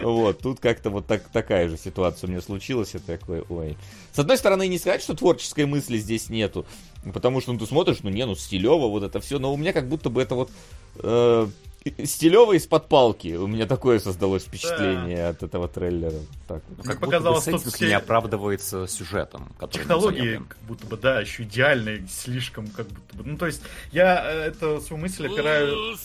Вот, 0.02 0.40
тут 0.40 0.60
как-то 0.60 0.90
вот 0.90 1.08
так, 1.08 1.24
такая 1.30 1.70
же 1.70 1.78
ситуация 1.78 2.28
у 2.28 2.32
меня 2.32 2.42
случилась, 2.42 2.94
я 2.94 3.00
такой, 3.00 3.42
ой. 3.50 3.78
С 4.14 4.20
одной 4.20 4.38
стороны, 4.38 4.68
не 4.68 4.78
сказать, 4.78 5.02
что 5.02 5.16
творческой 5.16 5.66
мысли 5.66 5.98
здесь 5.98 6.30
нету, 6.30 6.66
потому 7.14 7.42
что 7.42 7.54
ну, 7.54 7.60
ты 7.60 7.66
смотришь, 7.66 7.98
ну 8.04 8.10
не, 8.10 8.26
ну 8.26 8.36
стилево 8.36 8.88
вот 8.88 9.04
это 9.04 9.20
все, 9.20 9.40
но 9.40 9.54
у 9.54 9.58
меня 9.58 9.74
как 9.74 9.90
будто 9.90 10.10
бы 10.10 10.22
это 10.22 10.36
вот 10.36 10.52
э, 10.98 11.48
стилево 12.04 12.54
из-под 12.54 12.90
палки. 12.90 13.36
У 13.36 13.46
меня 13.46 13.68
такое 13.68 14.00
создалось 14.00 14.44
впечатление 14.44 15.28
от 15.28 15.44
этого 15.44 15.68
трейлера. 15.68 16.18
Так. 16.48 16.64
Ну, 16.70 16.84
как 16.84 16.86
будто 16.86 17.00
бы 17.00 17.06
показалось, 17.06 17.44
тут 17.44 17.54
сеттинг 17.62 17.76
все- 17.76 17.88
не 17.88 17.94
оправдывается 17.94 18.88
сюжетом, 18.88 19.52
Технологии, 19.72 20.42
как 20.48 20.58
будто 20.68 20.88
бы, 20.88 20.98
да, 20.98 21.22
еще 21.22 21.44
идеальные, 21.44 22.08
слишком, 22.10 22.68
как 22.68 22.88
будто 22.88 23.16
бы. 23.18 23.24
Ну, 23.24 23.38
то 23.38 23.46
есть, 23.46 23.62
я 23.92 24.24
э, 24.26 24.48
эту 24.48 24.82
свою 24.82 25.02
мысль 25.02 25.28
опираю 25.28 25.96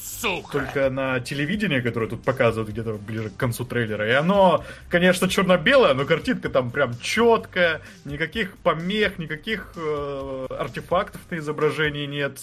только 0.52 0.90
на 0.90 1.20
телевидение, 1.20 1.80
которое 1.80 2.08
тут 2.08 2.22
показывают 2.22 2.70
где-то 2.70 2.94
ближе 2.94 3.30
к 3.30 3.36
концу 3.36 3.64
трейлера. 3.64 4.06
И 4.06 4.12
оно, 4.12 4.64
конечно, 4.88 5.28
черно-белое, 5.28 5.94
но 5.94 6.04
картинка 6.04 6.50
там 6.50 6.70
прям 6.70 6.98
четкая, 7.00 7.80
никаких 8.04 8.56
помех, 8.58 9.18
никаких 9.18 9.72
э, 9.76 10.46
артефактов 10.50 11.20
на 11.30 11.36
изображении 11.36 12.06
нет. 12.06 12.38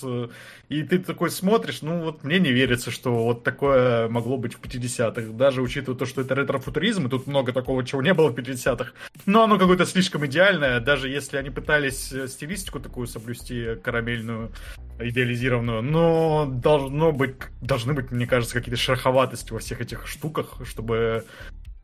И 0.70 0.84
ты 0.84 1.00
такой 1.00 1.30
смотришь, 1.32 1.82
ну 1.82 2.02
вот 2.02 2.24
мне 2.24 2.40
не 2.40 2.52
верится, 2.52 2.92
что 2.92 3.26
вот 3.28 3.44
такое 3.44 4.10
могло 4.10 4.38
быть 4.38 4.56
в 4.56 4.62
50-х. 4.62 5.34
Даже 5.34 5.62
учитывая 5.62 5.98
то, 5.98 6.06
что 6.06 6.22
это 6.22 6.36
ретро-футуризм, 6.36 7.08
и 7.08 7.10
тут 7.10 7.28
много 7.28 7.54
такого, 7.54 7.86
чего 7.86 8.02
не 8.02 8.14
было 8.14 8.30
в 8.30 8.36
50-х. 8.36 8.92
Но 9.26 9.44
оно 9.44 9.58
какое-то 9.58 9.86
слишком 9.86 10.26
идеальное, 10.26 10.80
даже 10.80 11.10
если 11.10 11.38
они 11.38 11.50
пытались 11.50 12.12
э, 12.12 12.28
стилистику 12.28 12.80
такую 12.80 13.08
соблюсти, 13.08 13.76
карамельную, 13.84 14.52
идеализированную. 15.00 15.82
Но 15.82 16.46
должно 16.46 17.12
быть, 17.12 17.36
должны 17.62 17.94
быть, 17.94 18.12
мне 18.12 18.28
кажется, 18.28 18.56
какие-то 18.56 18.80
шероховатости 18.80 19.54
во 19.54 19.60
всех 19.60 19.82
этих 19.82 20.08
штуках, 20.08 20.62
чтобы 20.66 21.26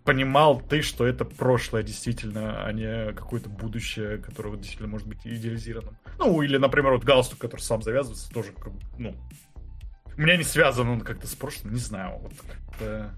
понимал 0.04 0.60
ты, 0.60 0.82
что 0.82 1.06
это 1.06 1.26
прошлое 1.26 1.84
действительно, 1.84 2.66
а 2.66 2.72
не 2.72 3.14
какое-то 3.14 3.50
будущее, 3.50 4.18
которое 4.18 4.56
действительно 4.58 4.90
может 4.90 5.08
быть 5.08 5.20
идеализированным. 5.24 5.98
Ну, 6.20 6.42
или, 6.42 6.58
например, 6.58 6.94
вот 6.94 7.04
галстук, 7.04 7.40
который 7.40 7.62
сам 7.62 7.82
завязывается, 7.82 8.30
тоже, 8.32 8.54
ну, 8.98 9.16
у 10.18 10.22
меня 10.22 10.38
не 10.38 10.44
связан 10.44 10.88
он 10.90 11.02
как-то 11.02 11.28
с 11.28 11.34
прошлым, 11.36 11.74
не 11.74 11.80
знаю, 11.80 12.18
вот 12.22 12.34
как-то 12.48 13.12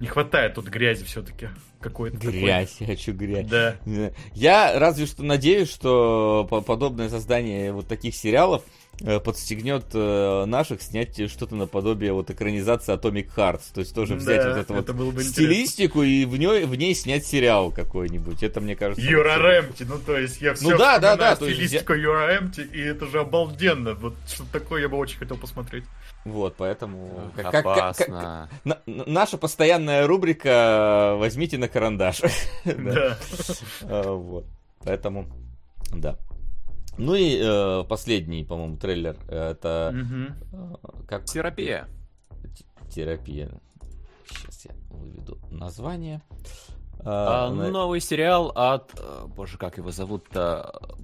не 0.00 0.06
хватает 0.06 0.54
тут 0.54 0.68
грязи 0.68 1.04
все-таки 1.04 1.48
какой-то. 1.80 2.18
такой. 2.18 2.32
Грязь, 2.40 2.76
я 2.80 2.86
хочу 2.86 3.12
грязь. 3.12 3.46
Да. 3.48 3.76
Я 4.34 4.78
разве 4.78 5.06
что 5.06 5.24
надеюсь, 5.24 5.68
что 5.70 6.46
по- 6.48 6.60
подобное 6.60 7.08
создание 7.08 7.72
вот 7.72 7.88
таких 7.88 8.14
сериалов 8.14 8.62
подстегнет 9.20 9.84
э, 9.94 10.44
наших 10.46 10.82
снять 10.82 11.30
что-то 11.30 11.54
наподобие 11.54 12.12
вот 12.12 12.30
экранизации 12.30 12.94
Atomic 12.94 13.28
Hearts. 13.36 13.62
То 13.72 13.80
есть 13.80 13.94
тоже 13.94 14.16
взять 14.16 14.42
Да, 14.42 14.48
вот 14.50 14.56
эту 14.58 14.74
вот 14.74 14.82
это 14.84 14.92
бы 14.92 15.22
стилистику 15.22 16.02
и 16.02 16.24
в 16.24 16.36
ней, 16.36 16.64
в 16.64 16.74
ней 16.74 16.94
снять 16.94 17.24
сериал 17.24 17.70
какой-нибудь. 17.70 18.42
Это, 18.42 18.60
мне 18.60 18.74
кажется... 18.74 19.04
Юра 19.04 19.36
Рэмпти, 19.36 19.84
ну 19.84 19.98
то 19.98 20.18
есть 20.18 20.40
я 20.40 20.54
все 20.54 20.70
Ну 20.70 20.78
да, 20.78 20.98
да, 20.98 21.16
да, 21.16 21.36
есть 21.46 21.56
стилистику 21.56 21.92
Юра 21.94 22.26
Рэмпти, 22.26 22.60
и 22.60 22.80
это 22.80 23.06
же 23.06 23.20
обалденно. 23.20 23.94
Вот 23.94 24.14
что 24.26 24.44
такое 24.50 24.82
я 24.82 24.88
бы 24.88 24.96
очень 24.96 25.18
хотел 25.18 25.36
посмотреть. 25.36 25.84
Вот, 26.24 26.56
поэтому... 26.56 27.30
как- 27.36 27.52
как- 27.52 27.64
как- 27.64 27.66
Опасно. 27.66 28.50
на- 28.64 28.78
на- 28.86 29.04
наша 29.06 29.38
постоянная 29.38 30.06
рубрика 30.06 31.14
«Возьмите 31.18 31.56
на 31.58 31.68
карандаш». 31.68 32.20
Да. 32.64 32.74
Да. 32.74 33.18
А, 33.82 34.12
Вот. 34.12 34.44
Поэтому, 34.84 35.26
да. 35.92 36.16
Ну 36.98 37.14
и 37.14 37.38
э, 37.40 37.84
последний, 37.88 38.44
по-моему, 38.44 38.76
трейлер. 38.76 39.16
Это 39.28 39.94
э, 39.94 40.74
как 41.06 41.24
Терапия. 41.26 41.86
терапия. 42.90 43.50
Сейчас 44.28 44.66
я 44.66 44.72
выведу 44.90 45.38
название. 45.50 46.22
А, 47.00 47.46
А, 47.46 47.50
на- 47.54 47.70
Новый 47.70 48.00
сериал 48.00 48.50
от... 48.54 48.92
э, 48.98 49.26
Боже, 49.28 49.56
как 49.58 49.78
его 49.78 49.90
зовут-то? 49.92 50.96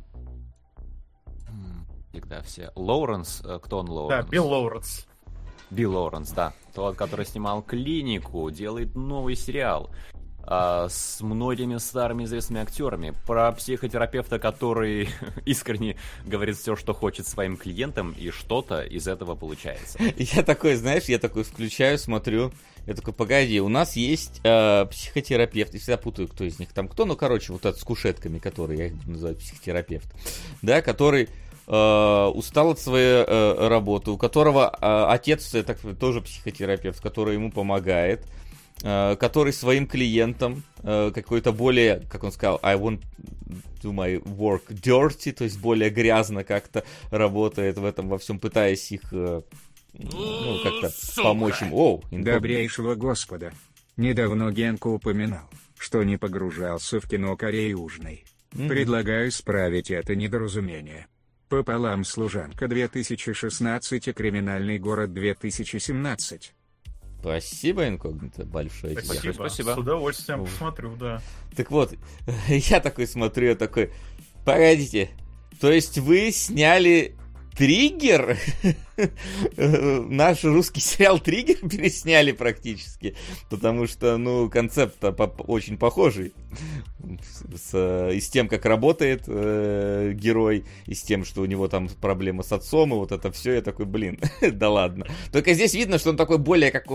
Всегда 2.11 2.43
все. 2.43 2.71
Лоуренс. 2.77 3.43
Кто 3.63 3.79
он, 3.79 3.87
Да, 3.87 3.93
Лоуренс? 3.93 4.29
Билл 4.31 4.49
Лоуренс. 4.49 5.07
Билл 5.71 5.93
Лоуренс, 5.95 6.31
да. 6.33 6.53
Тот, 6.75 6.97
который 6.97 7.27
снимал 7.27 7.63
«Клинику», 7.63 8.51
делает 8.51 8.95
новый 8.95 9.35
сериал 9.37 9.91
а, 10.47 10.89
с 10.89 11.21
многими 11.21 11.79
старыми 11.79 12.25
известными 12.25 12.63
актерами 12.63 13.15
про 13.27 13.53
психотерапевта, 13.53 14.39
который 14.39 15.09
искренне 15.45 15.97
говорит 16.25 16.57
все, 16.57 16.77
что 16.77 16.93
хочет 16.93 17.27
своим 17.27 17.57
клиентам, 17.57 18.15
и 18.19 18.31
что-то 18.31 18.83
из 18.83 19.09
этого 19.09 19.35
получается. 19.35 19.99
Я 20.17 20.43
такой, 20.43 20.75
знаешь, 20.75 21.05
я 21.05 21.19
такой 21.19 21.45
включаю, 21.45 21.99
смотрю. 21.99 22.53
Я 22.87 22.95
такой, 22.95 23.15
погоди, 23.15 23.61
у 23.61 23.69
нас 23.69 23.97
есть 23.97 24.41
э, 24.45 24.87
психотерапевт. 24.87 25.73
Я 25.73 25.81
всегда 25.81 25.97
путаю, 25.97 26.29
кто 26.29 26.45
из 26.45 26.59
них 26.59 26.73
там 26.73 26.89
кто. 26.89 27.07
Ну, 27.07 27.17
короче, 27.17 27.53
вот 27.53 27.65
этот 27.65 27.81
с 27.81 27.85
кушетками, 27.85 28.39
который 28.39 28.77
я 28.77 28.87
их 28.87 28.95
буду 28.95 29.13
называть 29.13 29.39
психотерапевт. 29.39 30.07
Да, 30.61 30.83
который 30.83 31.29
э, 31.67 32.31
устал 32.35 32.71
от 32.71 32.79
своей 32.79 33.25
э, 33.27 33.69
работы, 33.69 34.11
у 34.11 34.19
которого 34.19 34.71
э, 34.71 35.05
отец 35.09 35.55
э, 35.55 35.63
так, 35.63 35.79
тоже 35.99 36.21
психотерапевт, 36.21 37.01
который 37.01 37.35
ему 37.35 37.51
помогает, 37.51 38.27
который 38.85 39.53
своим 39.55 39.87
клиентам 39.87 40.63
э, 40.83 41.11
какой-то 41.15 41.53
более, 41.53 42.03
как 42.11 42.23
он 42.23 42.33
сказал, 42.33 42.61
I 42.63 42.77
want 42.77 43.01
do 43.83 43.93
my 43.93 44.23
work 44.23 44.69
dirty, 44.69 45.33
то 45.33 45.45
есть 45.45 45.59
более 45.59 45.89
грязно 45.89 46.45
как-то 46.45 46.85
работает 47.11 47.79
в 47.79 47.85
этом 47.85 48.09
во 48.09 48.19
всем, 48.19 48.39
пытаясь 48.39 48.93
их 48.93 49.03
э, 49.13 49.43
ну, 49.95 50.63
как-то 50.63 50.93
помочь 51.23 51.63
им. 51.63 51.73
Оу. 51.73 52.03
Добрейшего 52.11 52.95
Господа. 52.95 53.53
Недавно 53.97 54.51
Генко 54.51 54.89
упоминал, 54.89 55.49
что 55.79 56.03
не 56.03 56.19
погружался 56.19 57.01
в 57.01 57.09
кино 57.09 57.37
Кореи 57.37 57.71
Южной. 57.71 58.25
Мгм. 58.53 58.69
Предлагаю 58.69 59.29
исправить 59.29 59.91
это 59.91 60.15
недоразумение. 60.15 61.07
Пополам 61.49 62.05
«Служанка 62.05 62.67
2016» 62.67 64.11
и 64.11 64.13
«Криминальный 64.13 64.79
город 64.79 65.11
2017». 65.11 66.53
Спасибо, 67.25 67.89
инкогнито, 67.89 68.45
большое 68.45 68.97
тебе. 68.97 69.05
Спасибо. 69.05 69.33
спасибо. 69.33 69.71
С 69.71 69.79
удовольствием 69.79 70.41
Ой. 70.43 70.47
посмотрю, 70.47 70.95
да. 70.97 71.23
Так 71.57 71.71
вот, 71.71 71.95
я 72.49 72.81
такой 72.81 73.07
смотрю, 73.07 73.49
я 73.49 73.55
такой, 73.55 73.93
погодите, 74.45 75.09
то 75.59 75.73
есть 75.73 75.97
вы 75.97 76.31
сняли 76.33 77.17
триггер? 77.57 78.39
наш 79.57 80.45
русский 80.45 80.81
сериал 80.81 81.19
Триггер 81.19 81.69
пересняли 81.69 82.33
практически, 82.33 83.17
потому 83.51 83.87
что, 83.87 84.17
ну, 84.17 84.49
концепт 84.49 84.97
очень 85.47 85.77
похожий 85.77 86.33
с, 87.57 88.11
и 88.11 88.21
с 88.21 88.29
тем, 88.29 88.49
как 88.49 88.65
работает 88.65 89.25
э, 89.27 90.13
герой, 90.15 90.65
и 90.87 90.95
с 90.95 91.03
тем, 91.03 91.25
что 91.25 91.43
у 91.43 91.47
него 91.47 91.69
там 91.69 91.89
проблемы 91.89 92.45
с 92.45 92.53
отцом, 92.53 92.93
и 92.93 92.97
вот 92.97 93.13
это 93.13 93.31
все, 93.33 93.55
я 93.55 93.63
такой, 93.63 93.87
блин, 93.87 94.19
да 94.53 94.71
ладно. 94.71 95.07
Только 95.33 95.55
здесь 95.55 95.75
видно, 95.75 95.99
что 95.99 96.11
он 96.11 96.17
такой 96.17 96.39
более, 96.39 96.71
как 96.71 96.87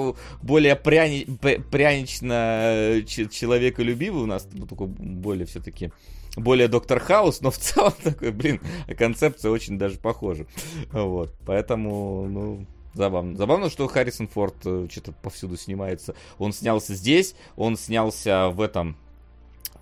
более 0.41 0.75
пряни, 0.75 1.25
прянично 1.71 3.01
человеколюбивый 3.07 4.23
у 4.23 4.27
нас, 4.27 4.47
ну, 4.53 4.65
такой 4.65 4.87
более 4.87 5.45
все-таки 5.45 5.91
более 6.35 6.67
Доктор 6.67 6.99
Хаус, 6.99 7.41
но 7.41 7.51
в 7.51 7.57
целом 7.57 7.93
такой, 8.03 8.31
блин, 8.31 8.61
концепция 8.97 9.51
очень 9.51 9.77
даже 9.77 9.97
похожа. 9.97 10.45
Вот, 10.91 11.33
поэтому, 11.45 12.27
ну, 12.27 12.65
Забавно. 12.93 13.37
Забавно, 13.37 13.69
что 13.69 13.87
Харрисон 13.87 14.27
Форд 14.27 14.55
э, 14.65 14.87
что-то 14.89 15.11
повсюду 15.11 15.57
снимается. 15.57 16.15
Он 16.39 16.51
снялся 16.51 16.95
здесь, 16.95 17.35
он 17.55 17.77
снялся 17.77 18.49
в 18.49 18.61
этом... 18.61 18.97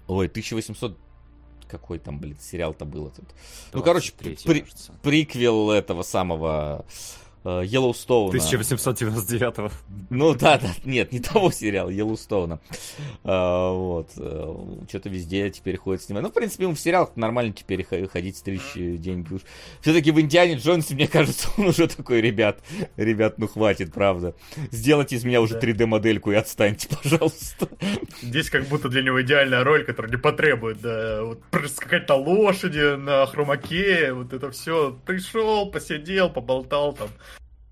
Ой, 0.07 0.27
1800 0.27 0.97
какой 1.67 1.99
там, 1.99 2.19
блин, 2.19 2.37
сериал-то 2.39 2.85
был 2.85 3.07
этот. 3.07 3.25
Ну, 3.73 3.83
короче, 3.83 4.13
при, 4.17 4.37
приквел 5.01 5.71
этого 5.71 6.03
самого 6.03 6.85
Йеллоустоуна. 7.63 8.29
1899 8.29 9.71
Ну 10.09 10.33
да, 10.35 10.57
да, 10.57 10.69
нет, 10.83 11.11
не 11.11 11.19
того 11.19 11.51
сериала, 11.51 11.89
Йеллоустоуна. 11.89 12.59
А, 13.23 13.71
вот. 13.71 14.09
Э, 14.17 14.55
Что-то 14.89 15.09
везде 15.09 15.49
теперь 15.49 15.77
ходит 15.77 16.03
снимать. 16.03 16.23
Ну, 16.23 16.29
в 16.29 16.33
принципе, 16.33 16.63
ему 16.63 16.75
в 16.75 16.79
сериалах 16.79 17.15
нормально 17.15 17.53
теперь 17.53 17.83
ходить, 17.83 18.37
стричь 18.37 18.73
деньги 18.75 19.33
уж. 19.33 19.41
Все-таки 19.81 20.11
в 20.11 20.19
Индиане 20.19 20.55
Джонсе, 20.55 20.93
мне 20.93 21.07
кажется, 21.17 21.49
он 21.57 21.67
уже 21.67 21.87
такой, 21.87 22.21
ребят, 22.21 22.59
ребят, 22.97 23.37
ну 23.37 23.47
хватит, 23.47 23.93
правда. 23.93 24.35
Сделайте 24.71 25.15
из 25.15 25.23
меня 25.23 25.41
уже 25.41 25.57
3D-модельку 25.57 26.31
и 26.31 26.35
отстаньте, 26.35 26.89
пожалуйста. 27.03 27.67
Здесь 28.21 28.49
как 28.49 28.65
будто 28.65 28.89
для 28.89 29.01
него 29.01 29.21
идеальная 29.21 29.63
роль, 29.63 29.85
которая 29.85 30.11
не 30.11 30.17
потребует, 30.17 30.81
да, 30.81 31.23
вот 31.23 31.39
скакать 31.69 32.07
на 32.09 32.15
лошади, 32.15 32.95
на 32.97 33.25
хромаке, 33.25 34.13
вот 34.13 34.33
это 34.33 34.51
все. 34.51 34.97
Пришел, 35.05 35.69
посидел, 35.71 36.29
поболтал 36.29 36.93
там 36.93 37.09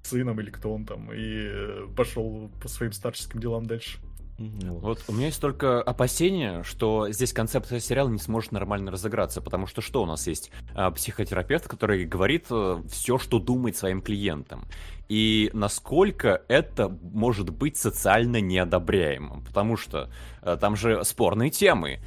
сыном 0.05 0.39
или 0.39 0.49
кто 0.49 0.73
он 0.73 0.85
там, 0.85 1.11
и 1.11 1.47
э, 1.47 1.87
пошел 1.95 2.49
по 2.61 2.67
своим 2.67 2.91
старческим 2.91 3.39
делам 3.39 3.65
дальше. 3.65 3.99
Вот 4.37 5.01
у 5.07 5.13
меня 5.13 5.27
есть 5.27 5.39
только 5.39 5.81
опасение, 5.81 6.63
что 6.63 7.09
здесь 7.09 7.31
концепция 7.31 7.79
сериала 7.79 8.09
не 8.09 8.19
сможет 8.19 8.51
нормально 8.51 8.91
разыграться, 8.91 9.41
потому 9.41 9.65
что 9.65 9.81
что 9.81 10.03
у 10.03 10.05
нас 10.05 10.27
есть? 10.27 10.51
А, 10.73 10.91
психотерапевт, 10.91 11.67
который 11.69 12.05
говорит 12.05 12.47
э, 12.49 12.81
все, 12.89 13.17
что 13.17 13.39
думает 13.39 13.77
своим 13.77 14.01
клиентам. 14.01 14.65
И 15.07 15.51
насколько 15.53 16.41
это 16.49 16.89
может 16.89 17.49
быть 17.51 17.77
социально 17.77 18.41
неодобряемым, 18.41 19.41
потому 19.45 19.77
что 19.77 20.09
э, 20.41 20.57
там 20.59 20.75
же 20.75 21.05
спорные 21.05 21.49
темы, 21.49 21.99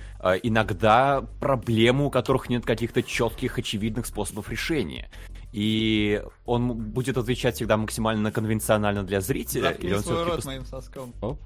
иногда 0.42 1.24
проблемы, 1.40 2.06
у 2.06 2.10
которых 2.10 2.50
нет 2.50 2.66
каких-то 2.66 3.02
четких, 3.02 3.56
очевидных 3.56 4.04
способов 4.04 4.50
решения. 4.50 5.08
И 5.52 6.22
он 6.44 6.76
будет 6.76 7.16
отвечать 7.16 7.56
всегда 7.56 7.76
максимально 7.76 8.30
конвенционально 8.30 9.02
для 9.02 9.20
зрителя. 9.20 9.62
Заткни 9.62 9.88
или 9.88 9.96
он 9.96 10.02
свой 10.02 10.24
рот 10.24 10.44
моим 10.44 10.64
соском. 10.64 11.14
Оп. 11.20 11.40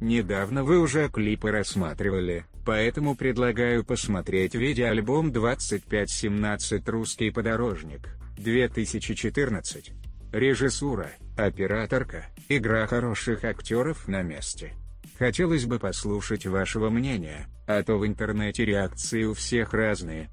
Недавно 0.00 0.62
вы 0.62 0.78
уже 0.78 1.08
клипы 1.08 1.50
рассматривали, 1.50 2.44
поэтому 2.66 3.14
предлагаю 3.14 3.82
посмотреть 3.82 4.54
видеоальбом 4.54 5.32
2517 5.32 6.86
«Русский 6.88 7.30
подорожник» 7.30 8.10
2014. 8.36 9.92
Режиссура, 10.32 11.12
операторка, 11.38 12.26
игра 12.50 12.86
хороших 12.86 13.44
актеров 13.44 14.06
на 14.06 14.22
месте. 14.22 14.74
Хотелось 15.18 15.64
бы 15.64 15.78
послушать 15.78 16.46
вашего 16.46 16.90
мнения, 16.90 17.46
а 17.66 17.82
то 17.82 17.96
в 17.96 18.06
интернете 18.06 18.66
реакции 18.66 19.24
у 19.24 19.32
всех 19.32 19.72
разные. 19.72 20.28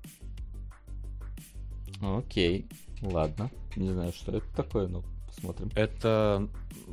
Окей, 2.01 2.67
ладно. 3.11 3.49
Не 3.75 3.89
знаю, 3.91 4.13
что 4.13 4.35
это 4.37 4.47
такое, 4.55 4.87
но 4.87 5.03
посмотрим. 5.27 5.71
Это 5.75 6.47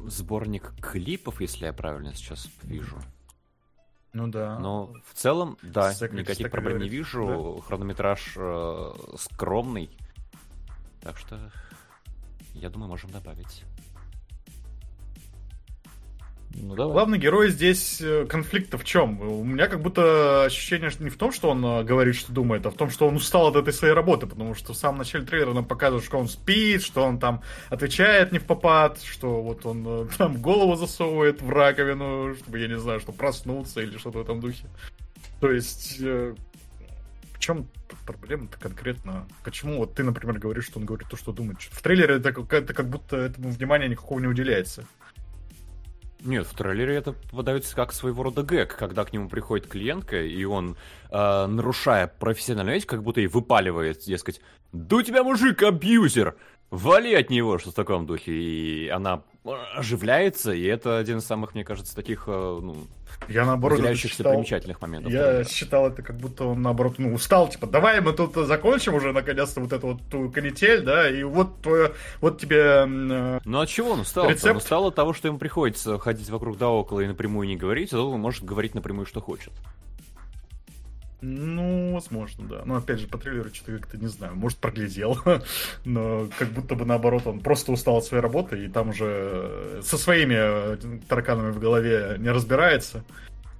сборник 0.06 0.72
клипов, 0.80 1.40
если 1.40 1.66
я 1.66 1.72
правильно 1.72 2.14
сейчас 2.14 2.48
вижу. 2.62 2.98
Ну 4.12 4.26
да. 4.26 4.58
Но 4.58 4.92
в 5.04 5.14
целом, 5.14 5.56
да, 5.62 5.92
Секрет, 5.92 6.12
никаких 6.14 6.50
проблем 6.50 6.74
говорит. 6.74 6.90
не 6.90 6.96
вижу. 6.98 7.54
Да. 7.56 7.66
Хронометраж 7.66 8.34
э, 8.36 8.92
скромный. 9.16 9.96
Так 11.00 11.16
что, 11.16 11.38
я 12.54 12.70
думаю, 12.70 12.88
можем 12.88 13.10
добавить. 13.10 13.64
Ну, 16.54 16.74
давай. 16.74 16.92
Главный 16.92 17.18
герой 17.18 17.50
здесь 17.50 18.00
э, 18.00 18.26
конфликта 18.26 18.76
в 18.76 18.84
чем? 18.84 19.20
У 19.20 19.44
меня 19.44 19.68
как 19.68 19.80
будто 19.80 20.44
ощущение 20.44 20.90
что 20.90 21.04
не 21.04 21.10
в 21.10 21.16
том, 21.16 21.32
что 21.32 21.50
он 21.50 21.64
э, 21.64 21.84
говорит, 21.84 22.16
что 22.16 22.32
думает, 22.32 22.66
а 22.66 22.70
в 22.70 22.74
том, 22.74 22.90
что 22.90 23.06
он 23.06 23.16
устал 23.16 23.48
от 23.48 23.56
этой 23.56 23.72
своей 23.72 23.94
работы, 23.94 24.26
потому 24.26 24.54
что 24.54 24.72
в 24.72 24.76
самом 24.76 24.98
начале 24.98 25.24
трейлера 25.24 25.52
нам 25.52 25.64
показывают, 25.64 26.04
что 26.04 26.18
он 26.18 26.28
спит, 26.28 26.82
что 26.82 27.04
он 27.04 27.18
там 27.18 27.42
отвечает 27.68 28.32
не 28.32 28.38
в 28.38 28.44
попад, 28.44 29.00
что 29.02 29.42
вот 29.42 29.64
он 29.64 29.84
э, 29.86 30.06
там 30.18 30.42
голову 30.42 30.74
засовывает 30.74 31.40
в 31.40 31.48
раковину, 31.50 32.34
чтобы, 32.34 32.58
я 32.58 32.66
не 32.66 32.78
знаю, 32.78 32.98
что 32.98 33.12
проснуться 33.12 33.80
или 33.80 33.96
что-то 33.96 34.18
в 34.18 34.22
этом 34.22 34.40
духе. 34.40 34.66
То 35.40 35.50
есть, 35.50 36.00
в 36.00 36.36
чем 37.38 37.66
проблема-то 38.04 38.58
конкретно? 38.58 39.26
Почему 39.44 39.78
вот 39.78 39.94
ты, 39.94 40.04
например, 40.04 40.38
говоришь, 40.38 40.66
что 40.66 40.80
он 40.80 40.84
говорит 40.84 41.08
то, 41.08 41.16
что 41.16 41.32
думает? 41.32 41.58
В 41.60 41.80
трейлере 41.80 42.16
это, 42.16 42.28
это 42.28 42.74
как 42.74 42.88
будто 42.88 43.16
этому 43.16 43.50
внимания 43.50 43.88
никакого 43.88 44.20
не 44.20 44.26
уделяется. 44.26 44.84
Нет, 46.22 46.46
в 46.46 46.54
трейлере 46.54 46.96
это 46.96 47.14
подается 47.32 47.74
как 47.74 47.92
своего 47.92 48.22
рода 48.22 48.42
гэг, 48.42 48.76
когда 48.76 49.04
к 49.04 49.12
нему 49.12 49.28
приходит 49.28 49.66
клиентка, 49.66 50.20
и 50.20 50.44
он, 50.44 50.76
э, 51.10 51.46
нарушая 51.46 52.08
профессиональную 52.08 52.76
этику, 52.76 52.90
как 52.90 53.02
будто 53.02 53.20
и 53.20 53.26
выпаливает, 53.26 54.00
дескать, 54.00 54.40
«Да 54.72 54.96
у 54.96 55.02
тебя 55.02 55.24
мужик 55.24 55.62
абьюзер! 55.62 56.36
Вали 56.70 57.14
от 57.14 57.30
него!» 57.30 57.58
Что 57.58 57.70
в 57.70 57.74
таком 57.74 58.06
духе. 58.06 58.32
И 58.32 58.88
она 58.88 59.22
оживляется, 59.74 60.52
и 60.52 60.64
это 60.64 60.98
один 60.98 61.18
из 61.18 61.24
самых, 61.24 61.54
мне 61.54 61.64
кажется, 61.64 61.96
таких, 61.96 62.24
э, 62.26 62.30
ну, 62.30 62.86
я 63.28 63.46
наоборот 63.46 63.80
считал, 63.96 64.32
примечательных 64.32 64.80
моментов. 64.82 65.12
Я 65.12 65.24
примерно. 65.24 65.44
считал 65.48 65.86
это 65.88 66.02
как 66.02 66.16
будто 66.16 66.44
он 66.44 66.62
наоборот 66.62 66.94
ну, 66.98 67.14
устал, 67.14 67.48
типа, 67.48 67.66
давай 67.66 68.00
мы 68.00 68.12
тут 68.12 68.34
закончим 68.34 68.94
уже 68.94 69.12
наконец-то 69.12 69.60
вот 69.60 69.72
эту 69.72 69.88
вот 69.88 70.00
ту 70.10 70.30
канитель, 70.30 70.82
да, 70.82 71.08
и 71.08 71.22
вот 71.22 71.62
твое, 71.62 71.92
вот 72.20 72.38
тебе. 72.38 72.84
Э, 72.86 73.40
ну 73.44 73.60
от 73.60 73.68
чего 73.68 73.92
он 73.92 74.00
устал? 74.00 74.28
Рецепт? 74.28 74.50
Он 74.50 74.56
устал 74.58 74.86
от 74.86 74.94
того, 74.94 75.14
что 75.14 75.28
ему 75.28 75.38
приходится 75.38 75.98
ходить 75.98 76.28
вокруг 76.28 76.58
да 76.58 76.68
около 76.68 77.00
и 77.00 77.06
напрямую 77.06 77.48
не 77.48 77.56
говорить, 77.56 77.92
а 77.94 78.00
он 78.00 78.20
может 78.20 78.44
говорить 78.44 78.74
напрямую, 78.74 79.06
что 79.06 79.20
хочет. 79.20 79.52
Ну, 81.22 81.92
возможно, 81.92 82.46
да. 82.48 82.62
Но 82.64 82.76
опять 82.76 82.98
же, 82.98 83.06
по 83.06 83.18
трейлеру 83.18 83.52
что-то 83.52 83.78
как-то 83.78 83.98
не 83.98 84.06
знаю, 84.06 84.34
может, 84.36 84.58
проглядел. 84.58 85.18
Но 85.84 86.28
как 86.38 86.48
будто 86.48 86.74
бы 86.74 86.84
наоборот, 86.84 87.26
он 87.26 87.40
просто 87.40 87.72
устал 87.72 87.98
от 87.98 88.04
своей 88.04 88.22
работы 88.22 88.64
и 88.64 88.68
там 88.68 88.90
уже 88.90 89.80
со 89.82 89.98
своими 89.98 90.36
э, 90.36 90.76
тараканами 91.08 91.50
в 91.50 91.58
голове 91.58 92.16
не 92.18 92.30
разбирается. 92.30 93.04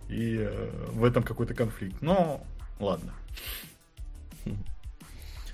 И 0.08 0.38
э, 0.40 0.70
в 0.92 1.04
этом 1.04 1.22
какой-то 1.22 1.54
конфликт. 1.54 2.00
Но 2.00 2.42
ладно. 2.78 3.12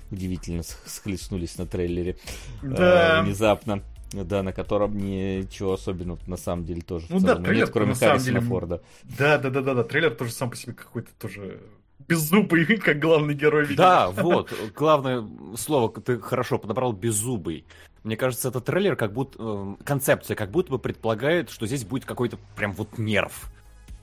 Удивительно 0.09 0.63
схлестнулись 0.63 1.57
на 1.57 1.65
трейлере. 1.65 2.17
Да. 2.63 3.19
Э, 3.19 3.23
внезапно. 3.23 3.83
Да, 4.13 4.41
на 4.41 4.53
котором 4.53 4.97
ничего 4.97 5.73
особенного 5.73 6.17
на 6.27 6.37
самом 6.37 6.63
деле 6.63 6.79
тоже. 6.79 7.07
Ну 7.09 7.19
да, 7.19 7.35
трейлер, 7.35 7.65
нет, 7.65 7.69
кроме 7.71 7.93
Харрисона 7.93 8.39
Форда. 8.39 8.81
Да, 9.03 9.37
да, 9.37 9.49
да, 9.49 9.61
да, 9.61 9.73
да. 9.73 9.83
Трейлер 9.83 10.15
тоже 10.15 10.31
сам 10.31 10.49
по 10.49 10.55
себе 10.55 10.71
какой-то 10.71 11.09
тоже 11.19 11.59
беззубый, 12.07 12.65
как 12.77 12.99
главный 12.99 13.33
герой. 13.33 13.63
Видимо. 13.63 13.77
Да, 13.77 14.09
вот, 14.11 14.53
главное 14.75 15.27
слово 15.55 15.91
ты 16.01 16.19
хорошо 16.19 16.57
подобрал, 16.57 16.93
беззубый. 16.93 17.65
Мне 18.03 18.15
кажется, 18.15 18.49
этот 18.49 18.65
трейлер 18.65 18.95
как 18.95 19.11
будто, 19.11 19.37
э, 19.39 19.83
концепция 19.83 20.35
как 20.35 20.49
будто 20.49 20.71
бы 20.71 20.79
предполагает, 20.79 21.49
что 21.49 21.67
здесь 21.67 21.83
будет 21.83 22.05
какой-то 22.05 22.37
прям 22.55 22.71
вот 22.71 22.97
нерв. 22.97 23.51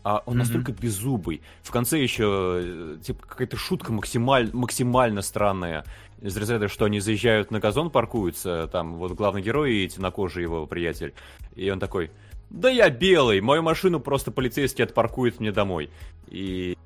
А 0.03 0.23
он 0.27 0.35
mm-hmm. 0.35 0.39
настолько 0.39 0.73
беззубый. 0.73 1.41
В 1.63 1.71
конце 1.71 1.99
еще, 1.99 2.61
э, 2.63 2.99
типа, 3.03 3.27
какая-то 3.27 3.57
шутка 3.57 3.93
максималь, 3.93 4.51
максимально 4.53 5.23
странная. 5.23 5.85
Из 6.21 6.37
разряда, 6.37 6.69
что 6.69 6.85
они 6.85 7.01
заезжают 7.01 7.51
на 7.51 7.61
газон, 7.61 7.91
паркуются, 7.91 8.69
там 8.71 8.97
вот 8.97 9.13
главный 9.13 9.41
герой 9.41 9.77
и 9.77 9.89
темнокожий 9.89 10.43
его 10.43 10.67
приятель. 10.67 11.15
И 11.55 11.71
он 11.71 11.81
такой, 11.81 12.11
да 12.51 12.69
я 12.69 12.91
белый, 12.91 13.41
мою 13.41 13.63
машину 13.63 13.99
просто 13.99 14.31
полицейский 14.31 14.85
отпаркует 14.85 15.41
мне 15.41 15.51
домой. 15.53 15.91
И 16.29 16.77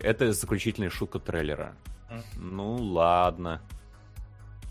это 0.00 0.32
заключительная 0.32 0.90
шутка 0.90 1.18
трейлера. 1.18 1.74
Ну 2.36 2.76
ладно. 2.76 3.60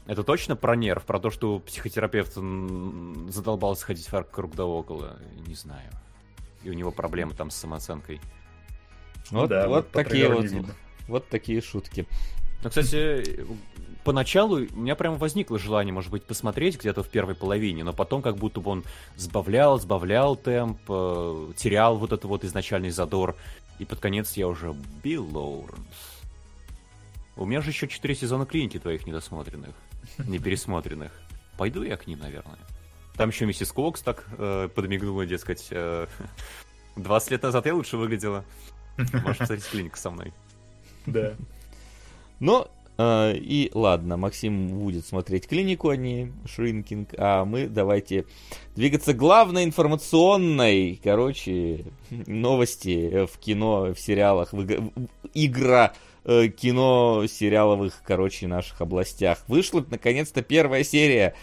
Это 0.08 0.24
точно 0.24 0.56
про 0.56 0.76
нерв, 0.76 1.04
про 1.04 1.20
то, 1.20 1.32
что 1.32 1.60
психотерапевт 1.60 2.34
задолбался 3.34 3.86
ходить 3.86 4.12
вокруг 4.12 4.56
да 4.56 4.66
около? 4.66 5.18
Не 5.48 5.56
знаю. 5.56 5.90
И 6.64 6.70
у 6.70 6.74
него 6.74 6.92
проблемы 6.92 7.34
там 7.34 7.50
с 7.50 7.56
самооценкой. 7.56 8.22
Вот, 9.32 9.50
да, 9.50 9.68
вот, 9.68 9.86
вот 9.86 9.92
такие 9.92 10.30
вот, 10.30 10.46
вот 11.08 11.28
такие 11.30 11.62
шутки. 11.62 12.08
Ну, 12.64 12.70
кстати, 12.70 13.46
поначалу 14.06 14.58
у 14.58 14.80
меня 14.80 14.96
прям 14.96 15.18
возникло 15.18 15.60
желание, 15.60 15.94
может 15.94 16.12
быть, 16.12 16.24
посмотреть 16.24 16.80
где-то 16.80 17.04
в 17.04 17.10
первой 17.10 17.36
половине, 17.36 17.84
но 17.84 17.92
потом 17.92 18.22
как 18.22 18.38
будто 18.38 18.62
бы 18.62 18.72
он 18.72 18.84
сбавлял, 19.18 19.80
сбавлял 19.80 20.36
темп, 20.36 20.80
э, 20.88 21.52
терял 21.58 21.98
вот 21.98 22.12
этот 22.12 22.26
вот 22.26 22.44
изначальный 22.44 22.92
задор, 22.92 23.36
и 23.80 23.86
под 23.86 24.00
конец 24.00 24.34
я 24.38 24.48
уже 24.48 24.74
Билл 25.04 25.28
Лоуренс. 25.32 26.24
У 27.36 27.46
меня 27.46 27.62
же 27.62 27.72
еще 27.72 27.88
четыре 27.88 28.16
сезона 28.16 28.46
клиники 28.46 28.80
твоих 28.80 29.06
недосмотренных, 29.06 29.76
не 30.20 30.40
пересмотренных. 30.40 31.12
Пойду 31.58 31.84
я 31.84 31.98
к 31.98 32.08
ним, 32.08 32.20
наверное. 32.20 32.60
Там 33.18 33.30
еще 33.30 33.46
миссис 33.46 33.72
Кокс 33.72 34.02
так 34.02 34.26
э, 34.38 34.70
подмигнула, 34.74 35.26
дескать, 35.26 35.68
э, 35.72 36.08
20 36.96 37.32
лет 37.32 37.44
назад 37.44 37.66
я 37.66 37.76
лучше 37.76 37.98
выглядела. 37.98 38.46
Можешь 38.98 39.40
посмотреть 39.40 39.68
клинику 39.68 39.98
со 39.98 40.12
мной. 40.12 40.34
Да. 41.06 41.34
Ну, 42.40 42.68
э, 42.98 43.34
и 43.38 43.72
ладно, 43.74 44.18
Максим 44.18 44.68
будет 44.80 45.06
смотреть 45.06 45.48
клинику, 45.48 45.90
а 45.90 45.96
не 45.96 46.32
Шринкинг, 46.46 47.10
а 47.18 47.46
мы 47.46 47.68
давайте 47.68 48.26
двигаться 48.76 49.14
главной 49.14 49.64
информационной, 49.64 51.00
короче, 51.04 51.86
новости 52.10 53.26
в 53.26 53.38
кино, 53.40 53.94
в 53.94 54.00
сериалах, 54.00 54.54
в 54.54 54.62
иг- 54.62 54.80
в- 54.80 55.08
игра 55.34 55.94
э, 56.24 56.48
кино 56.50 57.26
сериаловых, 57.28 58.02
короче, 58.06 58.48
наших 58.48 58.82
областях. 58.82 59.44
Вышла, 59.48 59.86
наконец-то, 59.90 60.42
первая 60.42 60.84
серия 60.84 61.36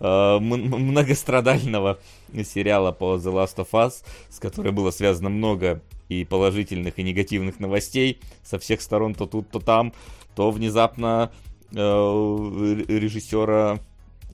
многострадального 0.00 1.98
сериала 2.44 2.92
по 2.92 3.16
The 3.16 3.32
Last 3.32 3.56
of 3.56 3.68
Us, 3.72 4.02
с 4.28 4.38
которой 4.38 4.72
было 4.72 4.90
связано 4.90 5.28
много 5.28 5.80
и 6.08 6.24
положительных, 6.24 6.98
и 6.98 7.02
негативных 7.02 7.60
новостей 7.60 8.20
со 8.42 8.58
всех 8.58 8.80
сторон, 8.80 9.14
то 9.14 9.26
тут, 9.26 9.50
то 9.50 9.60
там, 9.60 9.92
то 10.34 10.50
внезапно 10.50 11.30
э, 11.72 11.76
режиссера 12.88 13.78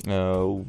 э, 0.04 0.62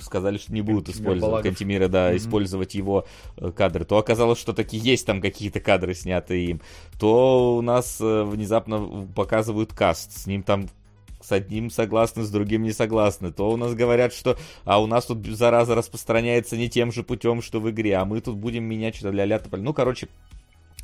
сказали, 0.00 0.38
что 0.38 0.52
не 0.52 0.62
будут 0.62 0.86
Кантемир 0.86 1.02
использовать 1.02 1.30
Балагов. 1.30 1.44
Кантемира, 1.44 1.88
да, 1.88 2.08
Мгм. 2.08 2.16
использовать 2.16 2.74
его 2.74 3.04
э, 3.36 3.52
кадры, 3.52 3.84
то 3.84 3.98
оказалось, 3.98 4.38
что 4.40 4.52
таки 4.52 4.76
есть 4.76 5.06
там 5.06 5.20
какие-то 5.20 5.60
кадры, 5.60 5.94
снятые 5.94 6.46
им, 6.46 6.60
то 6.98 7.56
у 7.56 7.60
нас 7.62 7.98
э, 8.00 8.22
внезапно 8.24 9.06
показывают 9.14 9.72
каст, 9.72 10.16
с 10.16 10.26
ним 10.26 10.42
там 10.42 10.68
с 11.20 11.32
одним 11.32 11.70
согласны, 11.70 12.22
с 12.24 12.30
другим 12.30 12.62
не 12.62 12.72
согласны. 12.72 13.32
То 13.32 13.50
у 13.50 13.56
нас 13.56 13.74
говорят, 13.74 14.12
что 14.12 14.36
а 14.64 14.80
у 14.82 14.86
нас 14.86 15.06
тут 15.06 15.26
зараза 15.26 15.74
распространяется 15.74 16.56
не 16.56 16.68
тем 16.68 16.92
же 16.92 17.02
путем, 17.02 17.42
что 17.42 17.60
в 17.60 17.70
игре, 17.70 17.96
а 17.96 18.04
мы 18.04 18.20
тут 18.20 18.36
будем 18.36 18.64
менять 18.64 18.96
что-то 18.96 19.14
ля 19.14 19.24
ля 19.24 19.38
тополь. 19.38 19.60
Ну, 19.60 19.74
короче, 19.74 20.08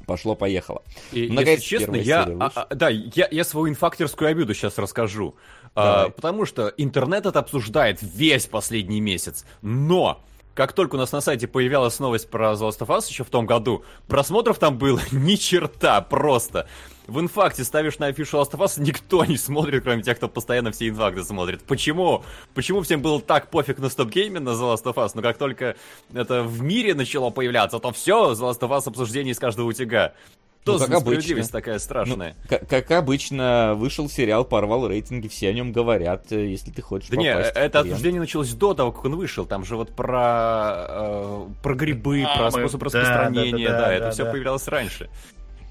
пошло-поехало. 0.07 0.83
И, 1.13 1.23
если 1.23 1.57
честно, 1.57 1.97
я, 1.97 2.23
а, 2.41 2.53
а, 2.55 2.75
да, 2.75 2.89
я, 2.89 3.29
я 3.31 3.45
свою 3.45 3.69
инфакторскую 3.69 4.31
обиду 4.31 4.55
сейчас 4.55 4.79
расскажу. 4.79 5.35
А, 5.75 6.09
потому 6.09 6.47
что 6.47 6.73
интернет 6.77 7.27
это 7.27 7.39
обсуждает 7.39 7.99
весь 8.01 8.47
последний 8.47 9.01
месяц. 9.01 9.45
Но, 9.61 10.23
как 10.55 10.73
только 10.73 10.95
у 10.95 10.99
нас 10.99 11.13
на 11.13 11.21
сайте 11.21 11.47
появилась 11.47 11.99
новость 11.99 12.31
про 12.31 12.53
The 12.53 12.69
Last 12.69 12.79
of 12.79 12.89
Us 12.89 13.09
еще 13.09 13.25
в 13.25 13.31
том 13.31 13.45
году, 13.45 13.85
просмотров 14.07 14.59
там 14.59 14.79
было 14.79 15.01
ни 15.13 15.35
черта 15.35 16.01
просто. 16.01 16.67
В 17.07 17.21
инфакте 17.21 17.63
ставишь 17.63 17.99
на 17.99 18.07
афишу 18.07 18.39
Last 18.39 18.51
of 18.53 18.59
Us, 18.61 18.81
никто 18.83 19.25
не 19.25 19.37
смотрит, 19.37 19.85
кроме 19.85 20.03
тех, 20.03 20.17
кто 20.17 20.29
постоянно 20.29 20.73
все 20.73 20.89
инфакты 20.89 21.23
смотрит. 21.23 21.63
Почему? 21.63 22.25
Почему 22.55 22.83
всем 22.83 23.01
было 23.01 23.21
так 23.21 23.49
пофиг 23.49 23.79
на 23.79 23.87
Gaming 23.87 24.41
на 24.41 24.51
The 24.51 24.75
Last 24.75 24.85
of 24.85 24.95
Us, 24.95 25.13
но 25.15 25.23
как 25.23 25.39
только 25.39 25.77
это 26.13 26.43
в 26.43 26.63
мире 26.63 26.95
начало 26.95 27.31
появляться, 27.31 27.79
то 27.79 27.93
все, 27.93 28.33
The 28.33 28.41
Last 28.51 28.61
of 28.61 28.71
Us 28.71 28.89
обсуждение 28.89 29.33
из 29.33 29.39
каждого 29.39 29.67
утюга. 29.69 30.15
Что 30.63 30.73
Ну, 30.73 30.79
за 30.79 30.87
как 30.87 30.97
обычно. 30.97 31.47
такая 31.47 31.79
страшная? 31.79 32.35
Ну, 32.43 32.47
как, 32.49 32.69
как 32.69 32.91
обычно, 32.91 33.75
вышел 33.77 34.09
сериал, 34.09 34.45
порвал 34.45 34.89
рейтинги, 34.89 35.29
все 35.29 35.51
о 35.51 35.53
нем 35.53 35.71
говорят, 35.71 36.33
э, 36.33 36.49
если 36.49 36.73
ты 36.73 36.83
хочешь 36.83 37.09
Да 37.09 37.17
не, 37.17 37.31
попасть 37.33 37.55
в 37.55 37.57
это 37.57 37.79
обсуждение 37.81 38.21
началось 38.21 38.53
до 38.53 38.75
того, 38.75 38.91
как 38.91 39.05
он 39.05 39.15
вышел. 39.15 39.47
Там 39.47 39.65
же 39.65 39.77
вот 39.77 39.95
про, 39.95 40.87
э, 40.89 41.47
про 41.63 41.75
грибы, 41.77 42.25
А, 42.27 42.37
про 42.37 42.45
мы- 42.47 42.51
способ 42.51 42.81
да, 42.81 42.85
распространения, 42.87 43.69
да, 43.69 43.73
да, 43.75 43.81
да, 43.87 43.93
это 43.93 44.05
да, 44.07 44.11
все 44.11 44.25
да. 44.25 44.31
появлялось 44.33 44.67
раньше. 44.67 45.09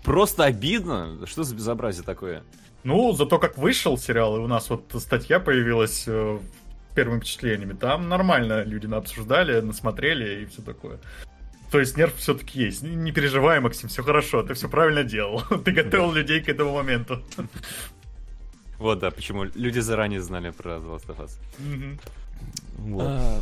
Просто 0.05 0.45
обидно. 0.45 1.17
Что 1.25 1.43
за 1.43 1.55
безобразие 1.55 2.03
такое? 2.03 2.43
Ну, 2.83 3.11
зато 3.13 3.39
как 3.39 3.57
вышел 3.57 3.97
сериал, 3.97 4.37
и 4.37 4.39
у 4.39 4.47
нас 4.47 4.69
вот 4.69 4.93
статья 4.99 5.39
появилась 5.39 6.03
э, 6.05 6.39
первыми 6.93 7.19
впечатлениями, 7.19 7.73
там 7.73 8.07
нормально 8.07 8.63
люди 8.63 8.91
обсуждали, 8.93 9.59
насмотрели 9.59 10.43
и 10.43 10.45
все 10.45 10.61
такое. 10.61 10.99
То 11.71 11.79
есть 11.79 11.97
нерв 11.97 12.15
все-таки 12.15 12.61
есть. 12.61 12.83
Не, 12.83 13.11
переживай, 13.11 13.59
Максим, 13.59 13.89
все 13.89 14.03
хорошо, 14.03 14.43
ты 14.43 14.53
все 14.53 14.69
правильно 14.69 15.03
делал. 15.03 15.41
Ты 15.65 15.71
готовил 15.71 16.13
людей 16.13 16.41
к 16.41 16.47
этому 16.47 16.73
моменту. 16.73 17.21
Вот, 18.77 18.99
да, 18.99 19.09
почему 19.09 19.45
люди 19.55 19.79
заранее 19.79 20.21
знали 20.21 20.51
про 20.51 20.75
The 20.75 20.95
Last 20.95 21.07
of 21.07 21.25
Us. 21.25 21.99
Вот. 22.77 23.07
А, 23.07 23.41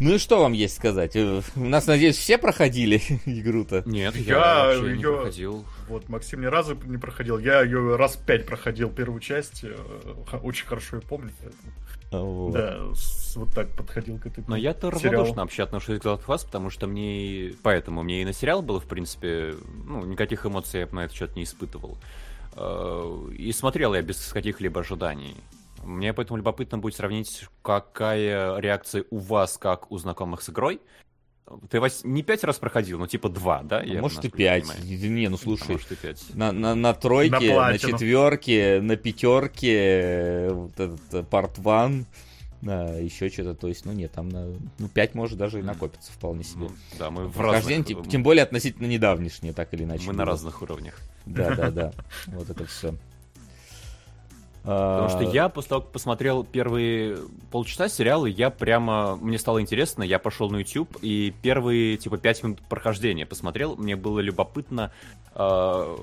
Ну 0.00 0.14
и 0.14 0.18
что 0.18 0.40
вам 0.40 0.52
есть 0.52 0.76
сказать? 0.76 1.14
Э, 1.14 1.40
У 1.56 1.60
нас, 1.64 1.86
надеюсь, 1.86 2.16
все 2.16 2.36
проходили 2.36 2.96
игру-то? 3.26 3.82
Нет, 3.86 4.16
Я 4.16 4.22
я, 4.34 4.64
вообще 4.80 4.96
не 4.96 5.02
проходил. 5.04 5.64
Вот, 5.88 6.08
Максим 6.08 6.40
ни 6.40 6.46
разу 6.46 6.76
не 6.84 6.98
проходил. 6.98 7.38
Я 7.38 7.62
ее 7.62 7.96
раз 7.96 8.16
пять 8.16 8.44
проходил 8.46 8.90
первую 8.90 9.20
часть. 9.20 9.62
э, 9.64 9.76
Очень 10.42 10.66
хорошо 10.66 10.96
ее 10.96 11.02
помню. 11.02 11.30
поэтому, 11.40 12.24
Вот. 12.46 12.52
Да, 12.52 12.78
с- 12.94 13.36
вот 13.36 13.52
так 13.54 13.68
подходил 13.76 14.18
к 14.18 14.26
этой 14.26 14.42
Но 14.48 14.56
я-то 14.56 14.90
равнодушно 14.90 15.42
вообще 15.42 15.62
отношусь 15.62 16.00
к 16.00 16.04
The 16.04 16.16
Last 16.18 16.26
of 16.26 16.34
Us, 16.34 16.44
потому 16.46 16.70
что 16.70 16.86
мне... 16.86 17.22
и- 17.48 17.56
Поэтому 17.62 18.02
мне 18.02 18.22
и 18.22 18.24
на 18.24 18.32
сериал 18.32 18.62
было, 18.62 18.80
в 18.80 18.86
принципе... 18.86 19.54
Ну, 19.86 20.04
никаких 20.04 20.44
эмоций 20.44 20.80
я 20.80 20.88
на 20.90 21.04
этот 21.04 21.16
счет 21.16 21.36
не 21.36 21.44
испытывал. 21.44 21.98
Э, 22.56 23.28
И 23.36 23.52
смотрел 23.52 23.94
я 23.94 24.02
без 24.02 24.32
каких-либо 24.32 24.80
ожиданий. 24.80 25.36
Мне 25.84 26.12
поэтому 26.12 26.38
любопытно 26.38 26.78
будет 26.78 26.94
сравнить, 26.94 27.46
какая 27.62 28.58
реакция 28.58 29.04
у 29.10 29.18
вас, 29.18 29.58
как 29.58 29.90
у 29.90 29.98
знакомых 29.98 30.42
с 30.42 30.50
игрой. 30.50 30.80
Ты 31.68 31.78
Вась, 31.78 32.04
не 32.04 32.22
пять 32.22 32.42
раз 32.42 32.58
проходил, 32.58 32.98
ну 32.98 33.06
типа 33.06 33.28
два, 33.28 33.62
да? 33.62 33.82
Я 33.82 34.00
Может 34.00 34.24
и 34.24 34.30
пять. 34.30 34.66
понимаю. 34.66 35.10
Не, 35.10 35.28
ну 35.28 35.36
А 35.36 35.38
слушай, 35.38 35.72
может 35.72 35.92
и 35.92 35.96
пять. 35.96 36.34
на, 36.34 36.52
на, 36.52 36.74
на 36.74 36.94
тройке, 36.94 37.54
На 37.54 37.70
на, 37.72 37.78
четверке, 37.78 38.80
на 38.80 38.96
пятерке, 38.96 39.76
э, 39.76 40.52
вот 40.52 40.80
этот 40.80 41.28
парт 41.28 41.58
ван, 41.58 42.06
еще 42.62 43.28
что-то, 43.28 43.54
то 43.54 43.68
есть, 43.68 43.84
ну 43.84 43.92
нет, 43.92 44.12
там 44.12 44.30
на, 44.30 44.46
ну 44.78 44.88
5 44.88 45.14
может 45.14 45.36
даже 45.36 45.58
и 45.58 45.62
накопиться 45.62 46.10
вполне 46.12 46.44
себе. 46.44 46.68
Да, 46.98 47.10
мы 47.10 47.28
в 47.28 47.38
разных... 47.38 47.86
тем, 47.86 48.04
тем 48.06 48.22
более 48.22 48.42
относительно 48.42 48.86
недавнешнее, 48.86 49.52
так 49.52 49.74
или 49.74 49.84
иначе. 49.84 50.06
Мы 50.06 50.14
на 50.14 50.24
было. 50.24 50.32
разных 50.32 50.62
уровнях. 50.62 50.98
Да, 51.26 51.54
да, 51.54 51.70
да. 51.70 51.92
Вот 52.28 52.48
это 52.48 52.64
все. 52.64 52.94
Потому 54.64 55.10
что 55.10 55.22
я 55.22 55.50
после 55.50 55.68
того, 55.68 55.80
как 55.82 55.92
посмотрел 55.92 56.42
первые 56.42 57.18
полчаса 57.50 57.88
сериала, 57.90 58.24
я 58.24 58.48
прямо... 58.48 59.16
Мне 59.16 59.38
стало 59.38 59.60
интересно, 59.60 60.02
я 60.02 60.18
пошел 60.18 60.48
на 60.48 60.56
YouTube 60.56 60.96
и 61.02 61.34
первые, 61.42 61.98
типа, 61.98 62.16
пять 62.16 62.42
минут 62.42 62.60
прохождения 62.62 63.26
посмотрел. 63.26 63.76
Мне 63.76 63.94
было 63.94 64.20
любопытно, 64.20 64.90
э, 65.34 65.96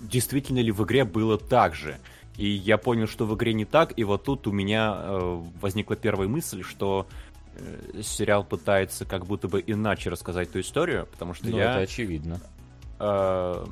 действительно 0.00 0.60
ли 0.60 0.72
в 0.72 0.82
игре 0.84 1.04
было 1.04 1.36
так 1.36 1.74
же. 1.74 1.98
И 2.38 2.48
я 2.48 2.78
понял, 2.78 3.06
что 3.06 3.26
в 3.26 3.34
игре 3.36 3.52
не 3.52 3.66
так, 3.66 3.92
и 3.94 4.04
вот 4.04 4.24
тут 4.24 4.46
у 4.46 4.52
меня 4.52 4.96
э, 4.96 5.42
возникла 5.60 5.94
первая 5.94 6.28
мысль, 6.28 6.62
что 6.62 7.06
э, 7.56 8.00
сериал 8.02 8.42
пытается 8.42 9.04
как 9.04 9.26
будто 9.26 9.48
бы 9.48 9.62
иначе 9.66 10.08
рассказать 10.08 10.50
ту 10.50 10.60
историю, 10.60 11.06
потому 11.12 11.34
что 11.34 11.46
Ну, 11.48 11.58
я... 11.58 11.72
это 11.72 11.80
очевидно. 11.80 12.40
Э, 12.98 13.66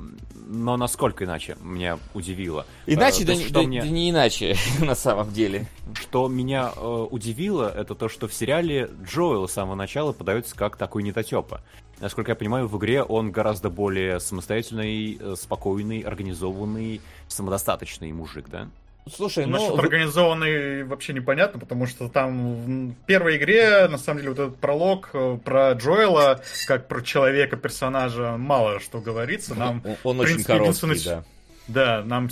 но 0.47 0.77
насколько 0.77 1.23
иначе 1.25 1.57
меня 1.61 1.97
удивило. 2.13 2.65
Иначе, 2.85 3.23
Э, 3.23 3.27
да, 3.27 3.35
что 3.35 3.53
да- 3.53 3.61
мне- 3.63 3.81
да 3.81 3.87
не 3.87 4.09
иначе, 4.09 4.55
на 4.79 4.95
самом 4.95 5.31
деле. 5.31 5.67
Что 5.93 6.27
меня 6.27 6.71
э, 6.75 7.07
удивило, 7.09 7.69
это 7.73 7.95
то, 7.95 8.09
что 8.09 8.27
в 8.27 8.33
сериале 8.33 8.89
Джоэл 9.05 9.47
с 9.47 9.53
самого 9.53 9.75
начала 9.75 10.11
подается 10.11 10.55
как 10.55 10.75
такой 10.77 11.03
недотепа. 11.03 11.61
Насколько 11.99 12.31
я 12.31 12.35
понимаю, 12.35 12.67
в 12.67 12.77
игре 12.77 13.03
он 13.03 13.31
гораздо 13.31 13.69
более 13.69 14.19
самостоятельный, 14.19 15.17
э, 15.19 15.35
спокойный, 15.37 16.01
организованный, 16.01 16.99
самодостаточный 17.27 18.11
мужик, 18.11 18.49
да? 18.49 18.69
Слушай, 19.09 19.45
ну... 19.45 19.53
Насчет 19.53 19.79
организованный 19.79 20.83
вообще 20.83 21.13
непонятно, 21.13 21.59
потому 21.59 21.87
что 21.87 22.07
там 22.07 22.91
в 22.91 22.93
первой 23.05 23.37
игре, 23.37 23.87
на 23.87 23.97
самом 23.97 24.19
деле, 24.19 24.29
вот 24.29 24.39
этот 24.39 24.57
пролог 24.57 25.09
э, 25.13 25.39
про 25.43 25.71
Джоэла, 25.73 26.41
как 26.67 26.87
про 26.87 27.01
человека, 27.01 27.57
персонажа, 27.57 28.37
мало 28.37 28.79
что 28.79 28.99
говорится. 28.99 29.55
Нам, 29.55 29.81
он, 29.83 29.95
он 30.03 30.17
в 30.17 30.19
очень 30.19 30.43
принципе, 30.43 30.57
короткий, 30.57 31.05
да. 31.05 31.23
да, 31.67 32.03
нам 32.03 32.29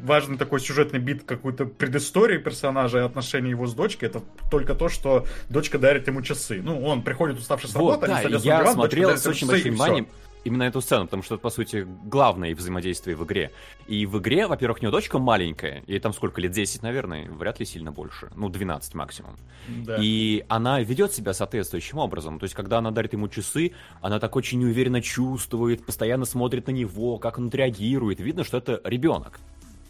важен 0.00 0.38
такой 0.38 0.58
сюжетный 0.58 0.98
бит, 0.98 1.22
какую-то 1.22 1.66
предысторию 1.66 2.42
персонажа 2.42 2.98
и 2.98 3.02
отношения 3.02 3.50
его 3.50 3.66
с 3.68 3.74
дочкой. 3.74 4.08
Это 4.08 4.22
только 4.50 4.74
то, 4.74 4.88
что 4.88 5.24
дочка 5.48 5.78
дарит 5.78 6.08
ему 6.08 6.22
часы. 6.22 6.60
Ну, 6.60 6.84
он 6.84 7.02
приходит 7.02 7.38
уставший 7.38 7.70
с 7.70 7.74
Вот, 7.74 7.92
работы, 7.92 8.06
они 8.06 8.14
да, 8.14 8.22
садятся 8.22 8.48
на 8.48 8.50
я 8.50 8.58
диван, 8.58 8.74
дочка 8.74 8.74
смотрел 8.74 9.08
дарит 9.10 9.22
с 9.22 9.26
очень 9.26 9.46
большим 9.46 9.70
вниманием 9.70 10.08
именно 10.44 10.62
эту 10.64 10.80
сцену, 10.80 11.04
потому 11.04 11.22
что 11.22 11.34
это, 11.34 11.42
по 11.42 11.50
сути, 11.50 11.86
главное 12.04 12.54
взаимодействие 12.54 13.16
в 13.16 13.24
игре. 13.24 13.50
И 13.86 14.06
в 14.06 14.18
игре, 14.18 14.46
во-первых, 14.46 14.78
у 14.80 14.82
него 14.82 14.92
дочка 14.92 15.18
маленькая, 15.18 15.82
ей 15.86 15.98
там 16.00 16.12
сколько 16.12 16.40
лет, 16.40 16.52
10, 16.52 16.82
наверное, 16.82 17.28
вряд 17.30 17.60
ли 17.60 17.66
сильно 17.66 17.92
больше, 17.92 18.30
ну, 18.36 18.48
12 18.48 18.94
максимум. 18.94 19.36
Да. 19.68 19.98
И 20.00 20.44
она 20.48 20.80
ведет 20.80 21.12
себя 21.12 21.32
соответствующим 21.34 21.98
образом. 21.98 22.38
То 22.38 22.44
есть, 22.44 22.54
когда 22.54 22.78
она 22.78 22.90
дарит 22.90 23.12
ему 23.12 23.28
часы, 23.28 23.72
она 24.00 24.18
так 24.18 24.36
очень 24.36 24.58
неуверенно 24.60 25.02
чувствует, 25.02 25.84
постоянно 25.84 26.24
смотрит 26.24 26.66
на 26.66 26.72
него, 26.72 27.18
как 27.18 27.38
он 27.38 27.48
отреагирует. 27.48 28.20
Видно, 28.20 28.44
что 28.44 28.58
это 28.58 28.80
ребенок. 28.84 29.40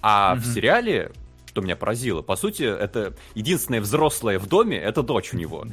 А 0.01 0.35
в 0.35 0.39
Мгм. 0.39 0.55
сериале 0.55 1.13
что 1.47 1.63
меня 1.63 1.77
поразило. 1.77 2.23
По 2.23 2.37
сути, 2.37 2.63
это 2.63 3.15
единственная 3.35 3.81
взрослая 3.81 4.39
в 4.39 4.47
доме, 4.47 4.77
это 4.77 5.03
дочь 5.03 5.35
у 5.35 5.37
него. 5.37 5.65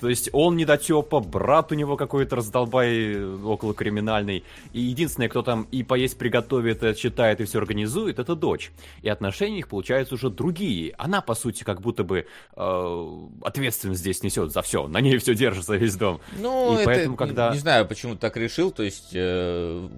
То 0.00 0.08
есть 0.08 0.30
он 0.32 0.56
недотепа, 0.56 1.20
брат 1.20 1.72
у 1.72 1.74
него 1.74 1.96
какой-то 1.96 2.36
раздолбай 2.36 3.22
около 3.22 3.74
криминальный. 3.74 4.44
И 4.72 4.80
единственное, 4.80 5.28
кто 5.28 5.42
там 5.42 5.66
и 5.70 5.82
поесть 5.82 6.16
приготовит, 6.18 6.82
и 6.82 6.96
читает, 6.96 7.40
и 7.40 7.44
все 7.44 7.58
организует, 7.58 8.18
это 8.18 8.34
дочь. 8.34 8.72
И 9.02 9.08
отношения 9.08 9.58
их 9.58 9.68
получаются 9.68 10.14
уже 10.14 10.30
другие. 10.30 10.94
Она, 10.96 11.20
по 11.20 11.34
сути, 11.34 11.64
как 11.64 11.82
будто 11.82 12.02
бы 12.04 12.26
э, 12.56 13.18
ответственность 13.42 14.00
здесь 14.00 14.22
несет 14.22 14.52
за 14.52 14.62
все. 14.62 14.86
На 14.88 15.00
ней 15.00 15.18
все 15.18 15.34
держится 15.34 15.76
весь 15.76 15.96
дом. 15.96 16.20
Ну, 16.38 16.72
и 16.72 16.74
это, 16.76 16.84
поэтому, 16.84 17.16
когда... 17.16 17.48
не, 17.48 17.54
не 17.54 17.60
знаю, 17.60 17.86
почему 17.86 18.16
так 18.16 18.36
решил. 18.38 18.70
То 18.70 18.82
есть 18.82 19.10
э, 19.12 19.88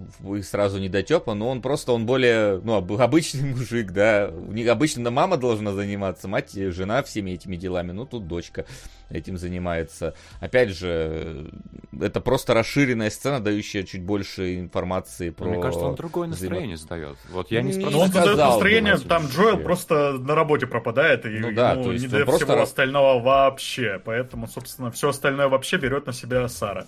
сразу 0.43 0.79
недотепа, 0.79 1.33
но 1.33 1.49
он 1.49 1.61
просто, 1.61 1.93
он 1.93 2.05
более, 2.05 2.59
ну, 2.63 2.75
обычный 2.75 3.53
мужик, 3.55 3.91
да. 3.91 4.31
Обычно 4.69 5.11
мама 5.11 5.37
должна 5.37 5.71
заниматься, 5.71 6.27
мать, 6.27 6.51
жена 6.53 7.03
всеми 7.03 7.31
этими 7.31 7.55
делами. 7.55 7.93
Ну, 7.93 8.05
тут 8.05 8.27
дочка 8.27 8.65
этим 9.09 9.37
занимается. 9.37 9.92
Опять 10.39 10.69
же, 10.69 11.51
это 11.99 12.21
просто 12.21 12.53
расширенная 12.53 13.09
сцена, 13.09 13.39
дающая 13.39 13.83
чуть 13.83 14.03
больше 14.03 14.59
информации 14.59 15.29
про... 15.29 15.45
Мне 15.45 15.61
кажется, 15.61 15.85
он 15.85 15.95
другое 15.95 16.27
настроение 16.27 16.77
задает. 16.77 17.17
Вот 17.29 17.51
я 17.51 17.61
не 17.61 17.73
спросил. 17.73 17.91
Ну, 17.91 17.99
он 17.99 18.11
задает 18.11 18.37
настроение, 18.37 18.97
там 18.97 19.27
Джоэл 19.27 19.57
просто 19.57 20.13
на 20.13 20.35
работе 20.35 20.67
пропадает, 20.67 21.25
и 21.25 21.29
ну, 21.29 21.47
ему 21.47 21.55
да, 21.55 21.75
не 21.75 22.07
дает 22.07 22.27
всего 22.27 22.45
просто... 22.45 22.61
остального 22.61 23.21
вообще. 23.21 24.01
Поэтому, 24.03 24.47
собственно, 24.47 24.91
все 24.91 25.09
остальное 25.09 25.47
вообще 25.47 25.77
берет 25.77 26.05
на 26.07 26.13
себя 26.13 26.47
Сара. 26.47 26.85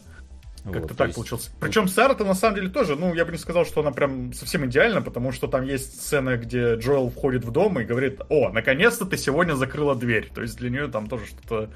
Как-то 0.64 0.88
вот, 0.88 0.98
так 0.98 1.08
есть... 1.08 1.16
получилось. 1.16 1.52
Причем 1.60 1.88
Сара-то 1.88 2.26
на 2.26 2.34
самом 2.34 2.56
деле 2.56 2.70
тоже, 2.70 2.96
ну, 2.96 3.14
я 3.14 3.24
бы 3.24 3.32
не 3.32 3.38
сказал, 3.38 3.66
что 3.66 3.82
она 3.82 3.92
прям 3.92 4.34
совсем 4.34 4.66
идеальна, 4.66 5.02
потому 5.02 5.32
что 5.32 5.48
там 5.48 5.64
есть 5.64 6.02
сцена, 6.02 6.38
где 6.38 6.74
Джоэл 6.74 7.12
входит 7.12 7.46
в 7.46 7.52
дом 7.52 7.80
и 7.80 7.84
говорит, 7.84 8.22
о, 8.30 8.50
наконец-то 8.50 9.06
ты 9.06 9.16
сегодня 9.16 9.54
закрыла 9.54 9.96
дверь. 9.96 10.32
То 10.34 10.42
есть 10.42 10.58
для 10.58 10.72
нее 10.72 10.88
там 10.88 11.08
тоже 11.08 11.28
что-то 11.28 11.70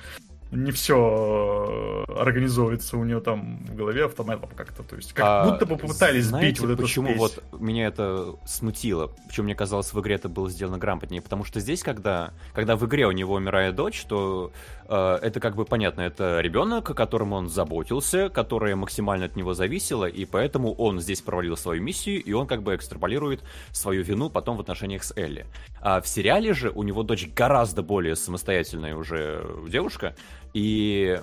не 0.51 0.71
все 0.71 2.05
э, 2.07 2.13
организовывается 2.13 2.97
у 2.97 3.03
нее 3.03 3.19
там 3.19 3.63
в 3.65 3.75
голове 3.75 4.05
автоматом 4.05 4.49
как-то. 4.55 4.81
То 4.81 4.95
есть 4.95 5.13
как 5.13 5.25
а, 5.25 5.51
будто 5.51 5.65
бы 5.67 5.77
попытались 5.77 6.25
знаете, 6.25 6.47
сбить 6.47 6.59
вот 6.59 6.71
эту 6.71 6.81
почему 6.81 7.07
спесь. 7.09 7.19
вот 7.19 7.43
меня 7.59 7.87
это 7.87 8.35
смутило? 8.45 9.11
Почему 9.27 9.45
мне 9.45 9.55
казалось, 9.55 9.93
в 9.93 9.99
игре 9.99 10.15
это 10.15 10.27
было 10.27 10.49
сделано 10.49 10.79
грамотнее? 10.79 11.21
Потому 11.21 11.43
что 11.43 11.59
здесь, 11.59 11.83
когда, 11.83 12.33
когда 12.53 12.75
в 12.75 12.85
игре 12.87 13.05
у 13.05 13.11
него 13.11 13.35
умирает 13.35 13.75
дочь, 13.75 14.03
то 14.05 14.51
э, 14.87 15.19
это 15.21 15.39
как 15.39 15.55
бы 15.55 15.65
понятно, 15.65 16.01
это 16.01 16.41
ребенок, 16.41 16.89
о 16.89 16.93
котором 16.95 17.33
он 17.33 17.47
заботился, 17.47 18.29
которая 18.29 18.75
максимально 18.75 19.25
от 19.25 19.35
него 19.35 19.53
зависела, 19.53 20.05
и 20.05 20.25
поэтому 20.25 20.73
он 20.73 20.99
здесь 20.99 21.21
провалил 21.21 21.57
свою 21.57 21.83
миссию, 21.83 22.23
и 22.23 22.33
он 22.33 22.47
как 22.47 22.63
бы 22.63 22.75
экстраполирует 22.75 23.43
свою 23.71 24.03
вину 24.03 24.31
потом 24.31 24.57
в 24.57 24.61
отношениях 24.61 25.03
с 25.03 25.15
Элли. 25.15 25.45
А 25.79 26.01
в 26.01 26.07
сериале 26.07 26.53
же 26.53 26.71
у 26.71 26.81
него 26.81 27.03
дочь 27.03 27.29
гораздо 27.35 27.83
более 27.83 28.15
самостоятельная 28.15 28.95
уже 28.95 29.45
девушка, 29.67 30.15
и 30.53 31.19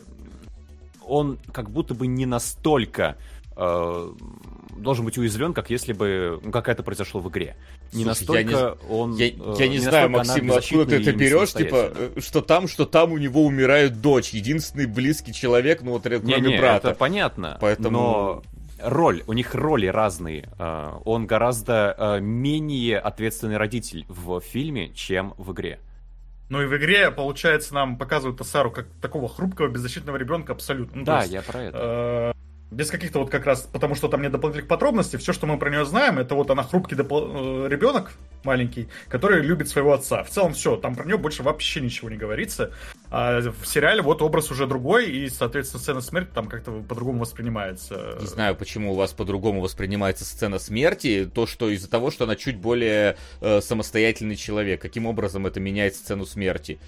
он 1.06 1.38
как 1.52 1.70
будто 1.70 1.94
бы 1.94 2.06
не 2.06 2.26
настолько 2.26 3.16
э, 3.56 4.12
должен 4.76 5.04
быть 5.04 5.18
уязвлен, 5.18 5.52
как 5.52 5.70
если 5.70 5.92
бы, 5.92 6.40
ну, 6.42 6.50
как 6.50 6.68
это 6.68 6.82
произошло 6.82 7.20
в 7.20 7.28
игре. 7.28 7.56
Не 7.92 8.04
Слушай, 8.04 8.06
настолько 8.06 8.40
я 8.40 8.76
не, 8.88 8.92
он... 8.92 9.16
Я, 9.16 9.28
э, 9.28 9.54
я 9.58 9.68
не, 9.68 9.74
не 9.74 9.78
знаю, 9.78 10.10
Максим, 10.10 10.52
откуда 10.52 10.86
ты 10.86 10.96
это 10.96 11.12
берешь, 11.12 11.52
типа, 11.52 11.92
э, 11.94 12.20
что 12.20 12.40
там, 12.40 12.68
что 12.68 12.84
там 12.84 13.12
у 13.12 13.18
него 13.18 13.44
умирает 13.44 14.00
дочь, 14.00 14.30
единственный 14.30 14.86
близкий 14.86 15.32
человек, 15.32 15.82
ну 15.82 15.92
вот 15.92 16.02
кроме 16.02 16.20
не, 16.20 16.40
не, 16.40 16.58
брата. 16.58 16.88
это 16.88 16.98
понятно, 16.98 17.58
Поэтому... 17.60 17.90
но 17.90 18.42
роль, 18.82 19.22
у 19.26 19.32
них 19.32 19.54
роли 19.54 19.86
разные. 19.86 20.48
Э, 20.58 20.92
он 21.04 21.26
гораздо 21.26 22.18
менее 22.20 22.98
ответственный 22.98 23.56
родитель 23.56 24.04
в 24.08 24.40
фильме, 24.40 24.92
чем 24.94 25.34
в 25.38 25.52
игре. 25.52 25.78
Ну 26.48 26.62
и 26.62 26.66
в 26.66 26.76
игре, 26.76 27.10
получается, 27.10 27.74
нам 27.74 27.98
показывают 27.98 28.40
Асару 28.40 28.70
как 28.70 28.86
такого 29.00 29.28
хрупкого, 29.28 29.68
беззащитного 29.68 30.16
ребенка 30.16 30.52
абсолютно. 30.52 31.00
Ну, 31.00 31.04
да, 31.04 31.22
есть, 31.22 31.32
я 31.32 31.42
про 31.42 31.60
это. 31.60 31.78
Э, 31.80 32.32
без 32.70 32.90
каких-то 32.90 33.20
вот 33.20 33.30
как 33.30 33.46
раз, 33.46 33.62
потому 33.72 33.94
что 33.94 34.08
там 34.08 34.22
нет 34.22 34.32
дополнительных 34.32 34.68
подробностей, 34.68 35.18
все, 35.18 35.32
что 35.32 35.46
мы 35.46 35.58
про 35.58 35.70
нее 35.70 35.84
знаем, 35.84 36.18
это 36.18 36.34
вот 36.34 36.50
она 36.50 36.62
хрупкий 36.62 36.96
допол- 36.96 37.66
э, 37.66 37.68
ребенок 37.68 38.12
маленький, 38.42 38.88
который 39.08 39.40
любит 39.42 39.68
своего 39.68 39.92
отца. 39.92 40.24
В 40.24 40.30
целом 40.30 40.52
все, 40.52 40.76
там 40.76 40.94
про 40.94 41.04
нее 41.04 41.18
больше 41.18 41.42
вообще 41.42 41.80
ничего 41.80 42.10
не 42.10 42.16
говорится. 42.16 42.72
А 43.10 43.40
в 43.40 43.66
сериале 43.66 44.02
вот 44.02 44.22
образ 44.22 44.50
уже 44.50 44.66
другой, 44.66 45.10
и, 45.10 45.28
соответственно, 45.28 45.80
сцена 45.80 46.00
смерти 46.00 46.30
там 46.34 46.48
как-то 46.48 46.72
по-другому 46.72 47.20
воспринимается. 47.20 48.18
Не 48.20 48.26
знаю, 48.26 48.56
почему 48.56 48.92
у 48.92 48.96
вас 48.96 49.12
по-другому 49.12 49.60
воспринимается 49.60 50.24
сцена 50.24 50.58
смерти, 50.58 51.30
то, 51.32 51.46
что 51.46 51.70
из-за 51.70 51.88
того, 51.88 52.10
что 52.10 52.24
она 52.24 52.36
чуть 52.36 52.56
более 52.56 53.16
э, 53.40 53.60
самостоятельный 53.60 54.36
человек. 54.36 54.80
Каким 54.82 55.06
образом 55.06 55.46
это 55.46 55.60
меняет 55.60 55.94
сцену 55.94 56.26
смерти? 56.26 56.80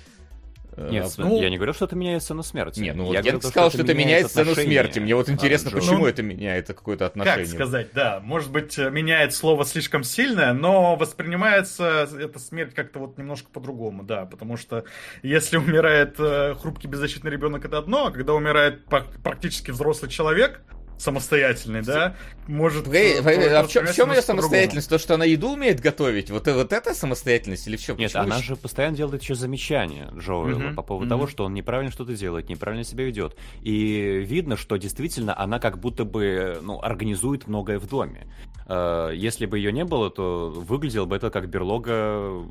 Нет, 0.90 1.12
а, 1.18 1.22
ну, 1.22 1.40
я 1.40 1.50
не 1.50 1.56
говорю, 1.56 1.72
что 1.72 1.86
это 1.86 1.96
меняет 1.96 2.22
сцену 2.22 2.42
смерти. 2.42 2.80
Нет, 2.80 2.96
ну 2.96 3.04
вот 3.04 3.12
я, 3.12 3.20
я 3.20 3.32
говорю, 3.32 3.40
сказал, 3.40 3.70
что, 3.70 3.82
это 3.82 3.94
меняет 3.94 4.28
сцену 4.28 4.54
смерти. 4.54 4.98
Мне 4.98 5.14
вот 5.14 5.28
интересно, 5.28 5.70
а, 5.72 5.74
почему 5.74 5.98
ну, 5.98 6.06
это 6.06 6.22
меняет 6.22 6.68
какое-то 6.68 7.06
отношение. 7.06 7.46
Как 7.46 7.54
сказать, 7.54 7.88
да. 7.94 8.20
Может 8.22 8.50
быть, 8.50 8.78
меняет 8.78 9.34
слово 9.34 9.64
слишком 9.64 10.04
сильное, 10.04 10.52
но 10.52 10.96
воспринимается 10.96 12.08
эта 12.18 12.38
смерть 12.38 12.74
как-то 12.74 13.00
вот 13.00 13.18
немножко 13.18 13.48
по-другому, 13.52 14.02
да. 14.02 14.26
Потому 14.26 14.56
что 14.56 14.84
если 15.22 15.56
умирает 15.56 16.16
э, 16.18 16.54
хрупкий 16.54 16.88
беззащитный 16.88 17.30
ребенок, 17.30 17.64
это 17.64 17.78
одно, 17.78 18.06
а 18.06 18.10
когда 18.10 18.34
умирает 18.34 18.84
практически 18.86 19.70
взрослый 19.70 20.10
человек, 20.10 20.62
самостоятельный, 20.98 21.82
да? 21.82 22.16
Может... 22.46 22.84
Погоди, 22.84 23.16
погоди, 23.18 23.44
а 23.46 23.62
в 23.62 23.68
чем, 23.68 23.86
в 23.86 23.94
чем 23.94 24.10
ее 24.10 24.20
самостоятельность? 24.22 24.88
То, 24.88 24.98
что 24.98 25.14
она 25.14 25.24
еду 25.24 25.52
умеет 25.52 25.80
готовить? 25.80 26.30
Вот, 26.30 26.46
вот 26.46 26.72
это 26.72 26.94
самостоятельность 26.94 27.66
или 27.66 27.76
в 27.76 27.80
чем? 27.80 27.96
Нет, 27.96 28.14
она 28.16 28.38
же 28.38 28.56
постоянно 28.56 28.96
делает 28.96 29.22
еще 29.22 29.34
замечания 29.34 30.10
Джоэлу 30.16 30.60
mm-hmm. 30.60 30.74
по 30.74 30.82
поводу 30.82 31.06
mm-hmm. 31.06 31.08
того, 31.10 31.26
что 31.26 31.44
он 31.44 31.54
неправильно 31.54 31.92
что-то 31.92 32.14
делает, 32.14 32.48
неправильно 32.48 32.84
себя 32.84 33.04
ведет. 33.04 33.36
И 33.62 34.24
видно, 34.26 34.56
что 34.56 34.76
действительно 34.76 35.38
она 35.38 35.58
как 35.58 35.78
будто 35.78 36.04
бы 36.04 36.58
ну, 36.62 36.80
организует 36.80 37.46
многое 37.46 37.78
в 37.78 37.86
доме. 37.88 38.26
Э, 38.66 39.10
если 39.14 39.46
бы 39.46 39.58
ее 39.58 39.72
не 39.72 39.84
было, 39.84 40.10
то 40.10 40.50
выглядело 40.50 41.06
бы 41.06 41.16
это 41.16 41.30
как 41.30 41.48
берлога 41.48 42.44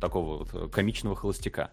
такого 0.00 0.44
вот 0.44 0.72
комичного 0.72 1.16
холостяка. 1.16 1.70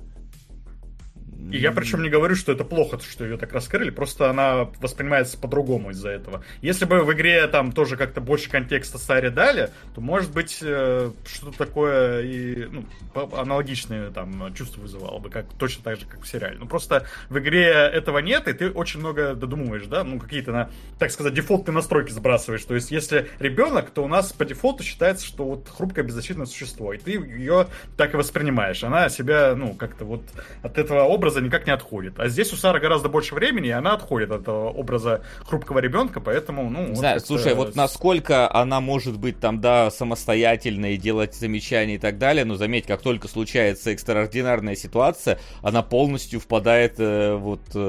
И 1.51 1.57
я 1.57 1.71
причем 1.71 2.03
не 2.03 2.09
говорю, 2.09 2.35
что 2.35 2.51
это 2.51 2.63
плохо, 2.63 2.99
что 2.99 3.23
ее 3.23 3.37
так 3.37 3.53
раскрыли, 3.53 3.89
просто 3.89 4.29
она 4.29 4.69
воспринимается 4.79 5.37
по-другому 5.37 5.91
из-за 5.91 6.09
этого. 6.09 6.43
Если 6.61 6.85
бы 6.85 7.03
в 7.03 7.13
игре 7.13 7.45
там 7.47 7.71
тоже 7.71 7.97
как-то 7.97 8.21
больше 8.21 8.49
контекста 8.49 8.97
Саре 8.97 9.29
дали, 9.29 9.69
то 9.95 10.01
может 10.01 10.31
быть 10.31 10.59
э, 10.61 11.11
что-то 11.25 11.57
такое 11.57 12.21
и 12.21 12.65
ну, 12.65 12.85
аналогичное 13.13 14.11
там 14.11 14.53
чувство 14.53 14.81
вызывало 14.81 15.19
бы, 15.19 15.29
как 15.29 15.45
точно 15.57 15.83
так 15.83 15.99
же, 15.99 16.05
как 16.05 16.21
в 16.21 16.27
сериале. 16.27 16.57
Ну 16.59 16.67
просто 16.67 17.07
в 17.29 17.37
игре 17.39 17.65
этого 17.65 18.19
нет, 18.19 18.47
и 18.47 18.53
ты 18.53 18.69
очень 18.69 18.99
много 18.99 19.35
додумываешь, 19.35 19.85
да, 19.85 20.03
ну 20.03 20.19
какие-то 20.19 20.51
на, 20.51 20.69
так 20.99 21.11
сказать, 21.11 21.33
дефолтные 21.33 21.75
настройки 21.75 22.11
сбрасываешь. 22.11 22.63
То 22.63 22.75
есть 22.75 22.91
если 22.91 23.29
ребенок, 23.39 23.89
то 23.91 24.03
у 24.03 24.07
нас 24.07 24.31
по 24.33 24.45
дефолту 24.45 24.83
считается, 24.83 25.25
что 25.25 25.45
вот 25.45 25.69
хрупкое 25.69 26.05
беззащитное 26.05 26.45
существо, 26.45 26.93
и 26.93 26.97
ты 26.97 27.11
ее 27.11 27.67
так 27.97 28.13
и 28.13 28.17
воспринимаешь. 28.17 28.83
Она 28.83 29.09
себя, 29.09 29.55
ну, 29.55 29.73
как-то 29.73 30.05
вот 30.05 30.23
от 30.61 30.77
этого 30.77 31.03
образа 31.03 31.32
образа 31.33 31.45
никак 31.45 31.67
не 31.67 31.73
отходит. 31.73 32.19
А 32.19 32.27
здесь 32.27 32.53
у 32.53 32.55
Сары 32.55 32.79
гораздо 32.79 33.09
больше 33.09 33.35
времени, 33.35 33.67
и 33.67 33.71
она 33.71 33.93
отходит 33.93 34.31
от 34.31 34.41
этого 34.41 34.69
образа 34.69 35.23
хрупкого 35.45 35.79
ребенка, 35.79 36.19
поэтому, 36.19 36.69
ну... 36.69 36.87
Не 36.89 36.95
знаю, 36.95 37.19
слушай, 37.19 37.53
вот 37.55 37.75
насколько 37.75 38.53
она 38.53 38.81
может 38.81 39.17
быть 39.17 39.39
там, 39.39 39.61
да, 39.61 39.89
самостоятельной, 39.89 40.97
делать 40.97 41.35
замечания 41.35 41.95
и 41.95 41.97
так 41.97 42.17
далее, 42.17 42.45
но 42.45 42.55
заметь, 42.55 42.85
как 42.85 43.01
только 43.01 43.27
случается 43.27 43.91
экстраординарная 43.91 44.75
ситуация, 44.75 45.39
она 45.61 45.81
полностью 45.81 46.39
впадает 46.39 46.95
э, 46.97 47.35
вот 47.35 47.61
э, 47.73 47.79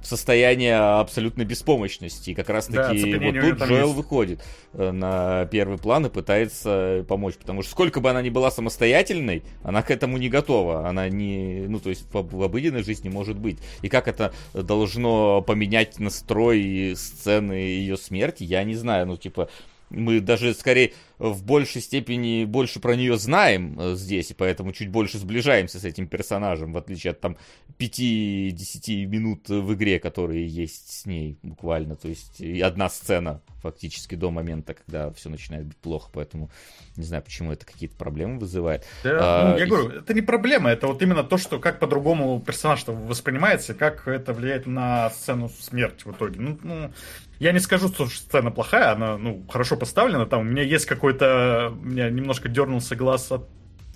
в 0.00 0.06
состояние 0.06 0.76
абсолютной 0.76 1.44
беспомощности. 1.44 2.30
И 2.30 2.34
как 2.34 2.48
раз-таки 2.48 3.12
да, 3.12 3.18
вот 3.18 3.40
тут 3.40 3.68
Джоэл 3.68 3.86
есть. 3.86 3.96
выходит 3.96 4.44
э, 4.72 4.90
на 4.90 5.46
первый 5.46 5.78
план 5.78 6.06
и 6.06 6.10
пытается 6.10 7.04
помочь, 7.08 7.34
потому 7.34 7.62
что 7.62 7.72
сколько 7.72 8.00
бы 8.00 8.10
она 8.10 8.22
ни 8.22 8.30
была 8.30 8.50
самостоятельной, 8.50 9.42
она 9.62 9.82
к 9.82 9.90
этому 9.90 10.18
не 10.18 10.28
готова. 10.28 10.88
Она 10.88 11.08
не, 11.08 11.64
ну, 11.68 11.80
то 11.80 11.90
есть 11.90 12.06
в, 12.12 12.22
в 12.22 12.42
обыденной 12.68 12.84
жизни 12.84 13.08
может 13.08 13.36
быть. 13.36 13.58
И 13.82 13.88
как 13.88 14.08
это 14.08 14.32
должно 14.54 15.42
поменять 15.42 15.98
настрой 15.98 16.94
сцены 16.96 17.52
ее 17.52 17.96
смерти, 17.96 18.44
я 18.44 18.64
не 18.64 18.74
знаю. 18.74 19.06
Ну, 19.06 19.16
типа, 19.16 19.48
мы 19.90 20.20
даже 20.20 20.54
скорее 20.54 20.92
в 21.18 21.44
большей 21.44 21.80
степени 21.80 22.44
больше 22.44 22.80
про 22.80 22.94
нее 22.94 23.16
знаем 23.16 23.78
э, 23.78 23.94
здесь, 23.96 24.30
и 24.30 24.34
поэтому 24.34 24.72
чуть 24.72 24.88
больше 24.88 25.18
сближаемся 25.18 25.80
с 25.80 25.84
этим 25.84 26.06
персонажем, 26.06 26.72
в 26.72 26.76
отличие 26.76 27.10
от 27.10 27.20
там 27.20 27.36
5-10 27.78 29.06
минут 29.06 29.48
в 29.48 29.74
игре, 29.74 29.98
которые 29.98 30.46
есть 30.46 31.00
с 31.00 31.06
ней 31.06 31.38
буквально. 31.42 31.96
То 31.96 32.08
есть 32.08 32.40
и 32.40 32.60
одна 32.60 32.88
сцена 32.88 33.42
фактически 33.62 34.14
до 34.14 34.30
момента, 34.30 34.74
когда 34.74 35.10
все 35.12 35.28
начинает 35.28 35.66
быть 35.66 35.76
плохо, 35.78 36.10
поэтому 36.12 36.50
не 36.96 37.04
знаю, 37.04 37.22
почему 37.22 37.52
это 37.52 37.66
какие-то 37.66 37.96
проблемы 37.96 38.38
вызывает. 38.38 38.86
Да, 39.02 39.18
а, 39.20 39.50
ну, 39.50 39.58
я 39.58 39.64
и... 39.64 39.68
говорю, 39.68 39.88
это 39.90 40.14
не 40.14 40.22
проблема, 40.22 40.70
это 40.70 40.86
вот 40.86 41.02
именно 41.02 41.24
то, 41.24 41.36
что 41.36 41.58
как 41.58 41.80
по-другому 41.80 42.40
персонаж 42.40 42.84
воспринимается, 42.86 43.74
как 43.74 44.06
это 44.06 44.32
влияет 44.32 44.66
на 44.66 45.10
сцену 45.10 45.48
смерти 45.48 46.04
в 46.04 46.12
итоге. 46.12 46.40
Ну, 46.40 46.58
ну, 46.62 46.92
я 47.38 47.52
не 47.52 47.60
скажу, 47.60 47.88
что 47.88 48.06
сцена 48.06 48.50
плохая, 48.50 48.92
она 48.92 49.16
ну, 49.16 49.44
хорошо 49.48 49.76
поставлена. 49.76 50.26
Там 50.26 50.40
у 50.40 50.44
меня 50.44 50.62
есть 50.62 50.86
какой-то. 50.86 51.72
У 51.72 51.86
меня 51.86 52.10
немножко 52.10 52.48
дернулся 52.48 52.96
глаз 52.96 53.30
от 53.30 53.48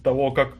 того, 0.02 0.32
как 0.32 0.54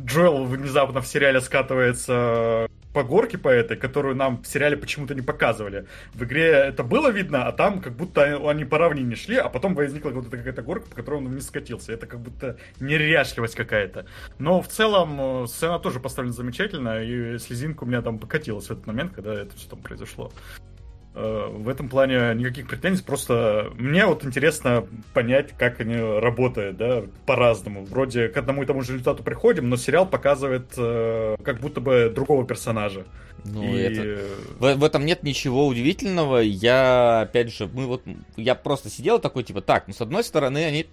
Джоэл 0.00 0.44
внезапно 0.44 1.00
в 1.00 1.06
сериале 1.06 1.40
скатывается 1.40 2.68
по 2.92 3.02
горке 3.02 3.36
по 3.36 3.48
этой, 3.48 3.76
которую 3.76 4.16
нам 4.16 4.42
в 4.42 4.46
сериале 4.46 4.74
почему-то 4.78 5.14
не 5.14 5.20
показывали. 5.20 5.86
В 6.14 6.24
игре 6.24 6.46
это 6.46 6.82
было 6.82 7.10
видно, 7.10 7.46
а 7.46 7.52
там 7.52 7.82
как 7.82 7.94
будто 7.94 8.22
они 8.48 8.64
по 8.64 8.78
равнине 8.78 9.16
шли, 9.16 9.36
а 9.36 9.50
потом 9.50 9.74
возникла 9.74 10.10
вот 10.10 10.28
эта 10.28 10.38
какая-то 10.38 10.62
горка, 10.62 10.88
по 10.88 10.96
которой 10.96 11.16
он 11.16 11.34
не 11.34 11.42
скатился. 11.42 11.92
Это 11.92 12.06
как 12.06 12.20
будто 12.20 12.56
неряшливость 12.80 13.54
какая-то. 13.54 14.06
Но 14.38 14.62
в 14.62 14.68
целом 14.68 15.42
э, 15.42 15.46
сцена 15.46 15.78
тоже 15.78 16.00
поставлена 16.00 16.32
замечательно, 16.32 17.02
и 17.02 17.36
слезинка 17.36 17.84
у 17.84 17.86
меня 17.86 18.00
там 18.00 18.18
покатилась 18.18 18.68
в 18.68 18.70
этот 18.70 18.86
момент, 18.86 19.12
когда 19.12 19.34
это 19.34 19.54
все 19.56 19.68
там 19.68 19.80
произошло. 19.80 20.32
Э, 21.18 21.48
в 21.50 21.66
этом 21.70 21.88
плане 21.88 22.34
никаких 22.34 22.68
претензий, 22.68 23.02
просто 23.02 23.70
мне 23.78 24.04
вот 24.04 24.22
интересно 24.26 24.86
понять, 25.14 25.52
как 25.56 25.80
они 25.80 25.96
работают, 25.96 26.76
да, 26.76 27.04
по-разному. 27.24 27.86
Вроде 27.86 28.28
к 28.28 28.36
одному 28.36 28.62
и 28.62 28.66
тому 28.66 28.82
же 28.82 28.92
результату 28.92 29.22
приходим, 29.22 29.70
но 29.70 29.76
сериал 29.76 30.06
показывает 30.06 30.74
э, 30.76 31.36
как 31.42 31.60
будто 31.60 31.80
бы 31.80 32.12
другого 32.14 32.46
персонажа. 32.46 33.06
Ну, 33.46 33.64
и... 33.64 33.78
это... 33.78 34.26
в, 34.58 34.74
в 34.74 34.84
этом 34.84 35.06
нет 35.06 35.22
ничего 35.22 35.66
удивительного. 35.66 36.40
Я, 36.40 37.22
опять 37.22 37.50
же, 37.50 37.66
мы 37.66 37.86
вот, 37.86 38.02
я 38.36 38.54
просто 38.54 38.90
сидел 38.90 39.18
такой, 39.18 39.42
типа, 39.42 39.62
так, 39.62 39.84
ну, 39.86 39.94
с 39.94 40.02
одной 40.02 40.22
стороны, 40.22 40.66
они 40.66 40.86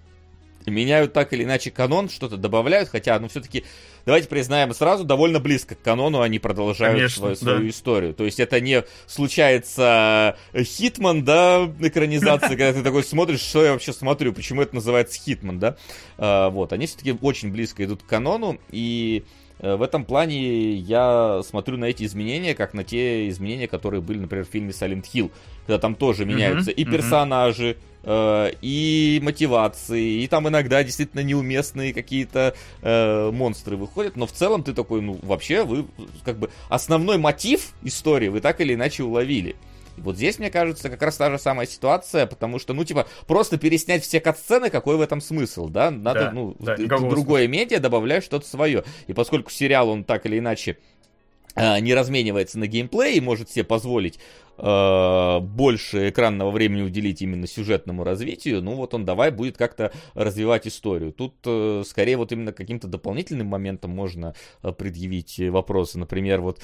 меняют 0.70 1.12
так 1.12 1.32
или 1.32 1.44
иначе 1.44 1.70
канон, 1.70 2.08
что-то 2.08 2.36
добавляют, 2.36 2.88
хотя, 2.88 3.18
ну, 3.18 3.28
все-таки, 3.28 3.64
давайте 4.06 4.28
признаем 4.28 4.74
сразу, 4.74 5.04
довольно 5.04 5.40
близко 5.40 5.74
к 5.74 5.82
канону 5.82 6.20
они 6.20 6.38
продолжают 6.38 6.96
Конечно, 6.96 7.18
свою, 7.18 7.36
свою 7.36 7.60
да. 7.60 7.68
историю. 7.68 8.14
То 8.14 8.24
есть 8.24 8.40
это 8.40 8.60
не 8.60 8.84
случается 9.06 10.36
э, 10.52 10.62
Хитман, 10.62 11.24
да, 11.24 11.70
экранизация, 11.80 12.48
когда 12.56 12.72
ты 12.72 12.82
такой 12.82 13.04
смотришь, 13.04 13.40
что 13.40 13.64
я 13.64 13.72
вообще 13.72 13.92
смотрю, 13.92 14.32
почему 14.32 14.62
это 14.62 14.74
называется 14.74 15.20
Хитман, 15.20 15.58
да. 15.58 15.76
А, 16.18 16.50
вот, 16.50 16.72
они 16.72 16.86
все-таки 16.86 17.16
очень 17.20 17.50
близко 17.50 17.84
идут 17.84 18.02
к 18.02 18.06
канону, 18.06 18.58
и 18.70 19.24
э, 19.58 19.76
в 19.76 19.82
этом 19.82 20.04
плане 20.04 20.72
я 20.74 21.40
смотрю 21.42 21.76
на 21.76 21.86
эти 21.86 22.04
изменения, 22.04 22.54
как 22.54 22.74
на 22.74 22.84
те 22.84 23.28
изменения, 23.28 23.68
которые 23.68 24.00
были, 24.00 24.18
например, 24.18 24.46
в 24.46 24.50
фильме 24.50 24.70
Silent 24.70 25.04
Hill, 25.12 25.30
когда 25.66 25.78
там 25.78 25.94
тоже 25.94 26.24
меняются 26.24 26.70
mm-hmm, 26.70 26.74
и 26.74 26.84
персонажи, 26.84 27.64
mm-hmm 27.64 27.93
Э, 27.93 27.93
и 28.60 29.20
мотивации, 29.22 30.22
и 30.22 30.28
там 30.28 30.48
иногда 30.48 30.82
действительно 30.84 31.20
неуместные 31.20 31.94
какие-то 31.94 32.54
э, 32.82 33.30
монстры 33.30 33.76
выходят, 33.76 34.16
но 34.16 34.26
в 34.26 34.32
целом 34.32 34.62
ты 34.62 34.74
такой, 34.74 35.00
ну, 35.00 35.18
вообще, 35.22 35.64
вы, 35.64 35.86
как 36.24 36.38
бы, 36.38 36.50
основной 36.68 37.18
мотив 37.18 37.72
истории 37.82 38.28
вы 38.28 38.40
так 38.40 38.60
или 38.60 38.74
иначе 38.74 39.02
уловили. 39.02 39.56
И 39.96 40.00
вот 40.00 40.16
здесь, 40.16 40.38
мне 40.38 40.50
кажется, 40.50 40.90
как 40.90 41.00
раз 41.02 41.16
та 41.16 41.30
же 41.30 41.38
самая 41.38 41.66
ситуация, 41.66 42.26
потому 42.26 42.58
что, 42.58 42.74
ну, 42.74 42.84
типа, 42.84 43.06
просто 43.26 43.58
переснять 43.58 44.02
все 44.02 44.20
кат-сцены, 44.20 44.70
какой 44.70 44.96
в 44.96 45.00
этом 45.00 45.20
смысл, 45.20 45.68
да? 45.68 45.90
Надо, 45.90 46.20
да, 46.20 46.30
ну, 46.32 46.56
да, 46.58 46.76
другое 46.76 47.44
смысла. 47.44 47.46
медиа, 47.46 47.78
добавлять 47.78 48.24
что-то 48.24 48.46
свое. 48.46 48.84
И 49.06 49.12
поскольку 49.12 49.50
сериал, 49.50 49.88
он 49.88 50.04
так 50.04 50.26
или 50.26 50.38
иначе 50.38 50.78
э, 51.54 51.78
не 51.80 51.94
разменивается 51.94 52.58
на 52.58 52.66
геймплей 52.66 53.14
и 53.14 53.20
может 53.20 53.50
себе 53.50 53.64
позволить 53.64 54.18
э, 54.58 55.40
больше 55.40 56.10
экранного 56.10 56.50
времени 56.50 56.82
уделить 56.82 57.22
именно 57.22 57.46
сюжетному 57.46 58.04
развитию, 58.04 58.62
ну 58.62 58.74
вот 58.74 58.94
он 58.94 59.04
давай 59.04 59.30
будет 59.30 59.56
как-то 59.56 59.92
развивать 60.14 60.66
историю. 60.66 61.12
Тут 61.12 61.34
э, 61.44 61.82
скорее 61.86 62.16
вот 62.16 62.32
именно 62.32 62.52
каким-то 62.52 62.88
дополнительным 62.88 63.46
моментом 63.46 63.90
можно 63.90 64.34
э, 64.62 64.72
предъявить 64.72 65.38
вопросы. 65.38 65.98
Например, 65.98 66.40
вот, 66.40 66.60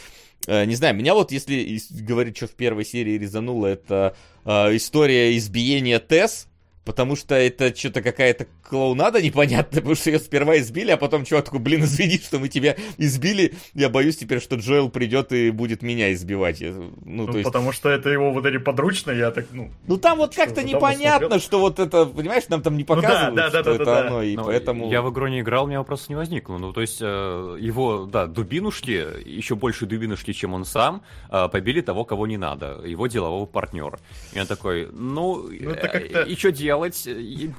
не 0.47 0.74
знаю, 0.74 0.97
меня 0.97 1.14
вот 1.14 1.32
если 1.32 1.78
говорить, 2.03 2.36
что 2.36 2.47
в 2.47 2.53
первой 2.53 2.84
серии 2.84 3.18
резануло, 3.18 3.66
это 3.66 4.16
история 4.47 5.36
избиения 5.36 5.99
Тесс, 5.99 6.49
Потому 6.91 7.14
что 7.14 7.36
это 7.36 7.72
что-то 7.72 8.03
какая-то 8.03 8.49
клоунада 8.68 9.22
непонятная, 9.22 9.80
потому 9.80 9.95
что 9.95 10.11
ее 10.11 10.18
сперва 10.18 10.59
избили, 10.59 10.91
а 10.91 10.97
потом 10.97 11.24
чувак 11.24 11.45
такой, 11.45 11.61
блин, 11.61 11.84
извини, 11.84 12.18
что 12.18 12.41
мы 12.41 12.49
тебя 12.49 12.74
избили. 12.99 13.55
Я 13.74 13.88
боюсь 13.91 14.16
теперь, 14.16 14.41
что 14.41 14.57
Джоэл 14.57 14.91
придет 14.91 15.30
и 15.30 15.53
будет 15.53 15.82
меня 15.82 16.12
избивать. 16.12 16.61
Ну, 16.61 16.91
ну 17.05 17.26
то 17.28 17.38
есть... 17.38 17.45
Потому 17.45 17.70
что 17.70 17.91
это 17.91 18.09
его 18.09 18.32
вот 18.32 18.45
эти 18.45 18.59
подручные, 18.59 19.18
я 19.18 19.30
так, 19.30 19.47
ну... 19.53 19.70
Ну 19.86 19.99
там 19.99 20.18
вот 20.18 20.34
как-то 20.34 20.64
непонятно, 20.64 21.38
что 21.38 21.61
вот 21.61 21.78
это, 21.78 22.07
понимаешь, 22.07 22.49
нам 22.49 22.61
там 22.61 22.76
не 22.76 22.82
показывают, 22.82 23.30
ну, 23.30 23.36
да, 23.36 23.51
да, 23.51 23.61
что 23.61 23.62
да, 23.62 23.74
это 23.76 23.84
да, 23.84 24.01
оно, 24.09 24.18
да. 24.18 24.24
и 24.24 24.34
Но 24.34 24.45
поэтому... 24.47 24.91
Я 24.91 25.03
в 25.03 25.12
игру 25.12 25.28
не 25.28 25.43
играл, 25.43 25.66
у 25.66 25.68
меня 25.68 25.78
вопроса 25.78 26.07
не 26.09 26.16
возникло. 26.16 26.59
Ну, 26.59 26.72
то 26.72 26.80
есть 26.80 26.99
э, 27.01 27.57
его, 27.61 28.07
да, 28.07 28.26
дубинушки, 28.26 29.07
еще 29.24 29.55
больше 29.55 29.86
дубинушки, 29.86 30.32
чем 30.32 30.55
он 30.55 30.64
сам, 30.64 31.03
э, 31.30 31.49
побили 31.53 31.82
того, 31.82 32.05
кого 32.05 32.26
не 32.26 32.36
надо, 32.36 32.80
его 32.84 33.07
делового 33.07 33.47
партнера. 33.47 34.01
И 34.32 34.41
он 34.41 34.49
такой, 34.49 34.88
ну, 34.91 35.49
ну 35.49 35.70
э, 35.70 36.26
и 36.26 36.34
что 36.34 36.51
делать? 36.51 36.79
Делать? 36.80 37.06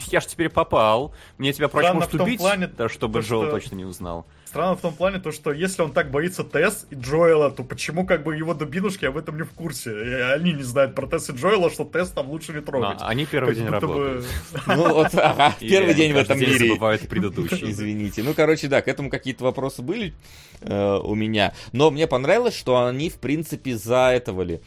Я 0.07 0.21
ж 0.21 0.25
теперь 0.25 0.49
попал. 0.49 1.13
Мне 1.37 1.53
тебя 1.53 1.67
проще 1.67 1.93
может 1.93 2.13
убить, 2.13 2.39
плане, 2.39 2.67
да, 2.67 2.89
чтобы 2.89 3.21
то, 3.21 3.27
Джоэл 3.27 3.43
что... 3.43 3.51
точно 3.51 3.75
не 3.75 3.85
узнал. 3.85 4.25
Странно 4.45 4.75
в 4.75 4.81
том 4.81 4.93
плане, 4.93 5.19
то, 5.19 5.31
что 5.31 5.53
если 5.53 5.81
он 5.81 5.93
так 5.93 6.11
боится 6.11 6.43
Тесс 6.43 6.85
и 6.89 6.95
Джоэла, 6.95 7.51
то 7.51 7.63
почему 7.63 8.05
как 8.05 8.23
бы 8.23 8.35
его 8.35 8.53
дубинушки 8.53 9.05
об 9.05 9.15
этом 9.15 9.37
не 9.37 9.43
в 9.43 9.51
курсе? 9.51 9.91
И 9.91 10.13
они 10.13 10.51
не 10.51 10.63
знают 10.63 10.93
про 10.93 11.07
Тесс 11.07 11.29
и 11.29 11.33
Джоэла, 11.33 11.71
что 11.71 11.85
Тесс 11.85 12.09
там 12.09 12.29
лучше 12.29 12.51
не 12.51 12.59
трогать. 12.59 12.97
А, 12.99 13.07
они 13.07 13.25
первый 13.25 13.55
день 13.55 13.67
работают. 13.67 14.25
Ну 14.67 14.93
вот, 14.93 15.13
ага, 15.15 15.55
первый 15.59 15.93
день 15.93 16.13
в 16.13 16.17
этом 16.17 16.37
мире. 16.37 16.67
забывают 16.67 17.07
предыдущий. 17.07 17.71
Извините. 17.71 18.23
Ну, 18.23 18.33
короче, 18.33 18.67
да, 18.67 18.81
к 18.81 18.89
этому 18.89 19.09
какие-то 19.09 19.43
вопросы 19.45 19.81
были 19.81 20.13
э, 20.61 20.99
у 21.01 21.15
меня. 21.15 21.53
Но 21.71 21.89
мне 21.89 22.07
понравилось, 22.07 22.55
что 22.55 22.85
они, 22.85 23.09
в 23.09 23.19
принципе, 23.19 23.77
заэтовали 23.77 24.61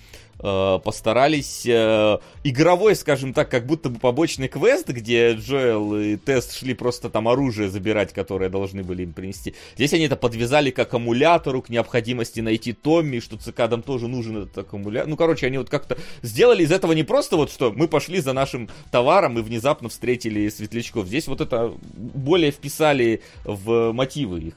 Э, 0.46 0.78
постарались 0.84 1.64
э, 1.64 2.18
игровой, 2.42 2.96
скажем 2.96 3.32
так, 3.32 3.50
как 3.50 3.64
будто 3.64 3.88
бы 3.88 3.98
побочный 3.98 4.48
квест, 4.48 4.86
где 4.86 5.32
Джоэл 5.32 5.96
и 5.96 6.16
Тест 6.16 6.58
шли 6.58 6.74
просто 6.74 7.08
там 7.08 7.28
оружие 7.28 7.70
забирать, 7.70 8.12
которое 8.12 8.50
должны 8.50 8.82
были 8.82 9.04
им 9.04 9.14
принести. 9.14 9.54
Здесь 9.74 9.94
они 9.94 10.04
это 10.04 10.16
подвязали 10.16 10.70
к 10.70 10.78
аккумулятору, 10.78 11.62
к 11.62 11.70
необходимости 11.70 12.40
найти 12.40 12.74
Томми, 12.74 13.20
что 13.20 13.38
цикадам 13.38 13.80
тоже 13.80 14.06
нужен 14.06 14.42
этот 14.42 14.58
аккумулятор. 14.58 15.08
Ну, 15.08 15.16
короче, 15.16 15.46
они 15.46 15.56
вот 15.56 15.70
как-то 15.70 15.96
сделали 16.20 16.62
из 16.62 16.72
этого 16.72 16.92
не 16.92 17.04
просто 17.04 17.38
вот 17.38 17.50
что 17.50 17.72
мы 17.72 17.88
пошли 17.88 18.20
за 18.20 18.34
нашим 18.34 18.68
товаром 18.90 19.38
и 19.38 19.42
внезапно 19.42 19.88
встретили 19.88 20.50
светлячков. 20.50 21.06
Здесь 21.06 21.26
вот 21.26 21.40
это 21.40 21.72
более 21.94 22.50
вписали 22.50 23.22
в 23.44 23.92
мотивы 23.92 24.40
их. 24.40 24.54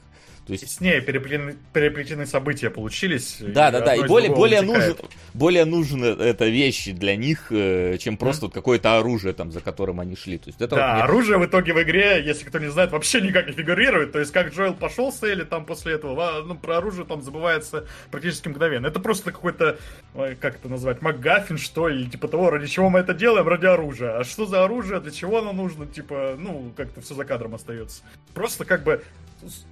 То 0.48 0.52
есть... 0.52 0.70
С 0.70 0.80
ней 0.80 1.02
переплетены, 1.02 1.56
переплетены 1.74 2.24
события 2.24 2.70
получились. 2.70 3.36
Да, 3.38 3.70
да, 3.70 3.80
да. 3.80 3.94
И 3.94 4.06
более, 4.06 4.34
более, 4.34 4.62
нужен, 4.62 4.96
более 5.34 5.66
нужна 5.66 6.06
эта 6.06 6.46
вещь 6.46 6.86
для 6.86 7.16
них, 7.16 7.48
э, 7.50 7.98
чем 7.98 8.16
просто 8.16 8.46
mm. 8.46 8.48
вот 8.48 8.54
какое-то 8.54 8.96
оружие, 8.96 9.34
там, 9.34 9.52
за 9.52 9.60
которым 9.60 10.00
они 10.00 10.16
шли. 10.16 10.38
То 10.38 10.48
есть 10.48 10.58
это 10.62 10.74
да, 10.74 10.86
вот 10.86 10.94
мне... 10.94 11.02
оружие 11.02 11.38
в 11.38 11.44
итоге 11.44 11.74
в 11.74 11.82
игре, 11.82 12.22
если 12.24 12.46
кто 12.46 12.58
не 12.58 12.70
знает, 12.70 12.92
вообще 12.92 13.20
никак 13.20 13.46
не 13.46 13.52
фигурирует. 13.52 14.12
То 14.12 14.20
есть 14.20 14.32
как 14.32 14.54
Джоэл 14.54 14.72
пошел 14.72 15.12
с 15.12 15.22
Элли 15.22 15.44
там 15.44 15.66
после 15.66 15.92
этого, 15.92 16.42
ну, 16.46 16.54
про 16.54 16.78
оружие 16.78 17.04
там 17.04 17.20
забывается 17.20 17.86
практически 18.10 18.48
мгновенно. 18.48 18.86
Это 18.86 19.00
просто 19.00 19.30
какой-то, 19.30 19.76
как 20.40 20.56
это 20.56 20.68
назвать, 20.70 21.02
МакГаффин, 21.02 21.58
что 21.58 21.88
ли, 21.88 22.08
типа 22.08 22.26
того, 22.26 22.48
ради 22.48 22.68
чего 22.68 22.88
мы 22.88 23.00
это 23.00 23.12
делаем, 23.12 23.46
ради 23.46 23.66
оружия. 23.66 24.18
А 24.18 24.24
что 24.24 24.46
за 24.46 24.64
оружие, 24.64 25.00
для 25.00 25.10
чего 25.10 25.40
оно 25.40 25.52
нужно, 25.52 25.84
типа, 25.84 26.36
ну, 26.38 26.72
как-то 26.74 27.02
все 27.02 27.14
за 27.14 27.26
кадром 27.26 27.54
остается. 27.54 28.02
Просто 28.32 28.64
как 28.64 28.82
бы 28.82 29.02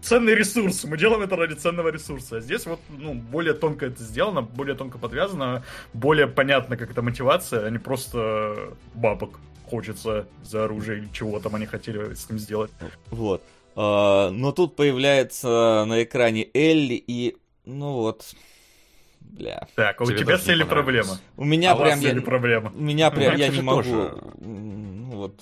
ценный 0.01 0.35
ресурс. 0.35 0.85
Мы 0.85 0.97
делаем 0.99 1.23
это 1.23 1.37
ради 1.37 1.55
ценного 1.55 1.89
ресурса. 1.89 2.37
А 2.37 2.41
здесь 2.41 2.67
вот 2.67 2.81
ну, 2.89 3.15
более 3.15 3.55
тонко 3.55 3.87
это 3.87 4.03
сделано, 4.03 4.43
более 4.43 4.75
тонко 4.75 4.99
подвязано, 4.99 5.65
более 5.93 6.27
понятно, 6.27 6.77
как 6.77 6.91
это 6.91 7.03
мотивация, 7.03 7.67
а 7.67 7.71
не 7.71 7.79
просто 7.79 8.75
бабок 8.95 9.39
хочется 9.69 10.29
за 10.43 10.65
оружие 10.65 10.99
или 10.99 11.09
чего 11.13 11.41
там 11.41 11.55
они 11.55 11.67
хотели 11.67 12.15
с 12.15 12.29
ним 12.29 12.39
сделать. 12.39 12.71
Вот. 13.11 13.43
А, 13.75 14.31
но 14.31 14.53
тут 14.53 14.77
появляется 14.77 15.85
на 15.87 16.03
экране 16.03 16.49
Элли 16.55 16.95
и, 16.95 17.37
ну 17.65 17.93
вот, 17.93 18.35
бля. 19.21 19.67
Так, 19.75 20.01
а 20.01 20.05
у 20.05 20.11
тебя 20.11 20.39
с 20.39 20.49
Элли 20.49 20.63
проблема. 20.63 21.19
У 21.37 21.45
меня 21.45 21.73
а 21.73 21.77
прям 21.77 22.01
я... 22.01 22.21
проблема. 22.21 22.73
У 22.75 22.83
меня 22.83 23.11
прям 23.11 23.37
я 23.37 23.49
не 23.49 23.61
могу. 23.61 24.11
Ну 24.41 25.11
вот. 25.11 25.41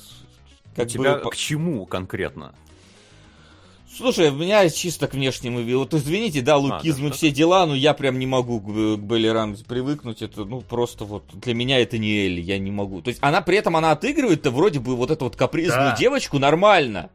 Как 0.74 0.86
у 0.86 0.88
тебя 0.88 1.18
бы... 1.18 1.30
к 1.30 1.36
чему 1.36 1.86
конкретно? 1.86 2.54
Слушай, 3.96 4.30
у 4.30 4.34
меня 4.34 4.68
чисто 4.70 5.06
к 5.06 5.14
внешнему 5.14 5.60
виду. 5.60 5.80
Вот 5.80 5.94
извините, 5.94 6.40
да, 6.40 6.56
лукизм 6.56 7.06
а, 7.06 7.08
да, 7.08 7.14
и 7.14 7.16
все 7.16 7.30
дела, 7.30 7.64
но 7.64 7.76
я 7.76 7.94
прям 7.94 8.18
не 8.18 8.26
могу 8.26 8.60
к, 8.60 8.64
к 8.64 9.00
Белли 9.00 9.28
Рамзи 9.28 9.64
привыкнуть. 9.64 10.20
Это, 10.20 10.44
ну, 10.44 10.62
просто 10.62 11.04
вот 11.04 11.24
для 11.32 11.54
меня 11.54 11.78
это 11.78 11.96
не 11.98 12.26
Элли, 12.26 12.40
я 12.40 12.58
не 12.58 12.72
могу. 12.72 13.02
То 13.02 13.08
есть 13.08 13.20
она 13.22 13.40
при 13.40 13.56
этом, 13.56 13.76
она 13.76 13.92
отыгрывает-то 13.92 14.50
вроде 14.50 14.80
бы 14.80 14.96
вот 14.96 15.12
эту 15.12 15.26
вот 15.26 15.36
капризную 15.36 15.90
да. 15.90 15.96
девочку 15.96 16.40
нормально. 16.40 17.10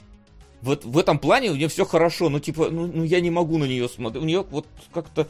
Вот 0.62 0.86
в 0.86 0.98
этом 0.98 1.20
плане 1.20 1.52
у 1.52 1.56
нее 1.56 1.68
все 1.68 1.86
хорошо, 1.86 2.30
ну, 2.30 2.40
типа, 2.40 2.70
ну, 2.70 2.88
ну 2.88 3.04
я 3.04 3.20
не 3.20 3.30
могу 3.30 3.58
на 3.58 3.66
нее 3.66 3.90
смотреть. 3.90 4.24
У 4.24 4.26
нее 4.26 4.46
вот 4.50 4.66
как-то, 4.94 5.28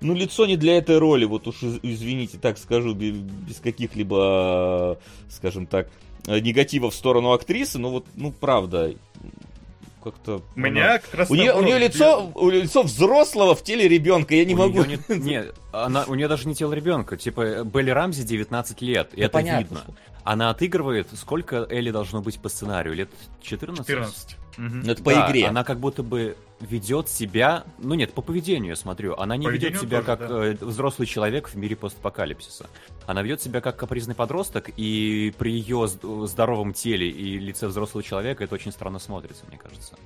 ну, 0.00 0.14
лицо 0.14 0.46
не 0.46 0.56
для 0.56 0.76
этой 0.76 0.98
роли, 0.98 1.24
вот 1.24 1.48
уж 1.48 1.56
извините, 1.82 2.38
так 2.38 2.56
скажу, 2.56 2.94
без, 2.94 3.16
без 3.16 3.56
каких-либо, 3.58 4.98
скажем 5.28 5.66
так, 5.66 5.90
негатива 6.26 6.90
в 6.90 6.94
сторону 6.94 7.32
актрисы, 7.32 7.78
но 7.78 7.90
вот, 7.90 8.06
ну, 8.14 8.32
правда, 8.32 8.94
как-то... 10.04 10.42
Меня 10.54 10.90
она... 10.90 10.98
как 10.98 11.14
раз 11.14 11.30
у 11.30 11.34
нее, 11.34 11.54
у 11.54 11.62
нее 11.62 11.78
лицо, 11.78 12.30
у 12.34 12.50
лицо 12.50 12.82
взрослого 12.82 13.54
в 13.54 13.62
теле 13.62 13.88
ребенка, 13.88 14.34
я 14.34 14.44
не 14.44 14.54
у 14.54 14.58
могу... 14.58 14.84
Не, 14.84 14.98
не, 15.08 15.44
она, 15.72 16.04
у 16.06 16.14
нее 16.14 16.28
даже 16.28 16.46
не 16.46 16.54
тело 16.54 16.74
ребенка. 16.74 17.16
Типа, 17.16 17.64
Белли 17.64 17.90
Рамзи 17.90 18.22
19 18.22 18.82
лет, 18.82 19.14
и 19.14 19.16
да 19.16 19.24
это 19.24 19.32
понятно, 19.32 19.60
видно. 19.60 19.80
Что... 19.80 19.94
Она 20.24 20.50
отыгрывает, 20.50 21.08
сколько 21.14 21.66
Элли 21.68 21.90
должно 21.90 22.22
быть 22.22 22.38
по 22.38 22.48
сценарию? 22.48 22.94
Лет 22.94 23.10
14? 23.42 23.86
14. 23.86 24.36
Угу. 24.58 24.90
Это 24.90 25.02
по 25.02 25.12
да, 25.12 25.28
игре. 25.28 25.46
Она 25.46 25.64
как 25.64 25.78
будто 25.78 26.02
бы 26.02 26.36
ведет 26.60 27.08
себя, 27.08 27.64
ну 27.78 27.94
нет, 27.94 28.12
по 28.12 28.22
поведению 28.22 28.70
я 28.70 28.76
смотрю, 28.76 29.14
она 29.16 29.36
не 29.36 29.46
ведет 29.48 29.78
себя 29.78 30.00
тоже, 30.00 30.06
как 30.06 30.18
да. 30.20 30.44
Э, 30.46 30.56
взрослый 30.60 31.06
человек 31.06 31.48
в 31.48 31.54
мире 31.56 31.76
постапокалипсиса. 31.76 32.68
Она 33.06 33.22
ведет 33.22 33.42
себя 33.42 33.60
как 33.60 33.76
капризный 33.76 34.14
подросток, 34.14 34.70
и 34.76 35.34
при 35.36 35.52
ее 35.52 35.88
здоровом 35.88 36.72
теле 36.72 37.08
и 37.08 37.38
лице 37.38 37.66
взрослого 37.66 38.02
человека 38.02 38.44
это 38.44 38.54
очень 38.54 38.72
странно 38.72 38.98
смотрится, 38.98 39.44
мне 39.48 39.58
кажется. 39.58 39.96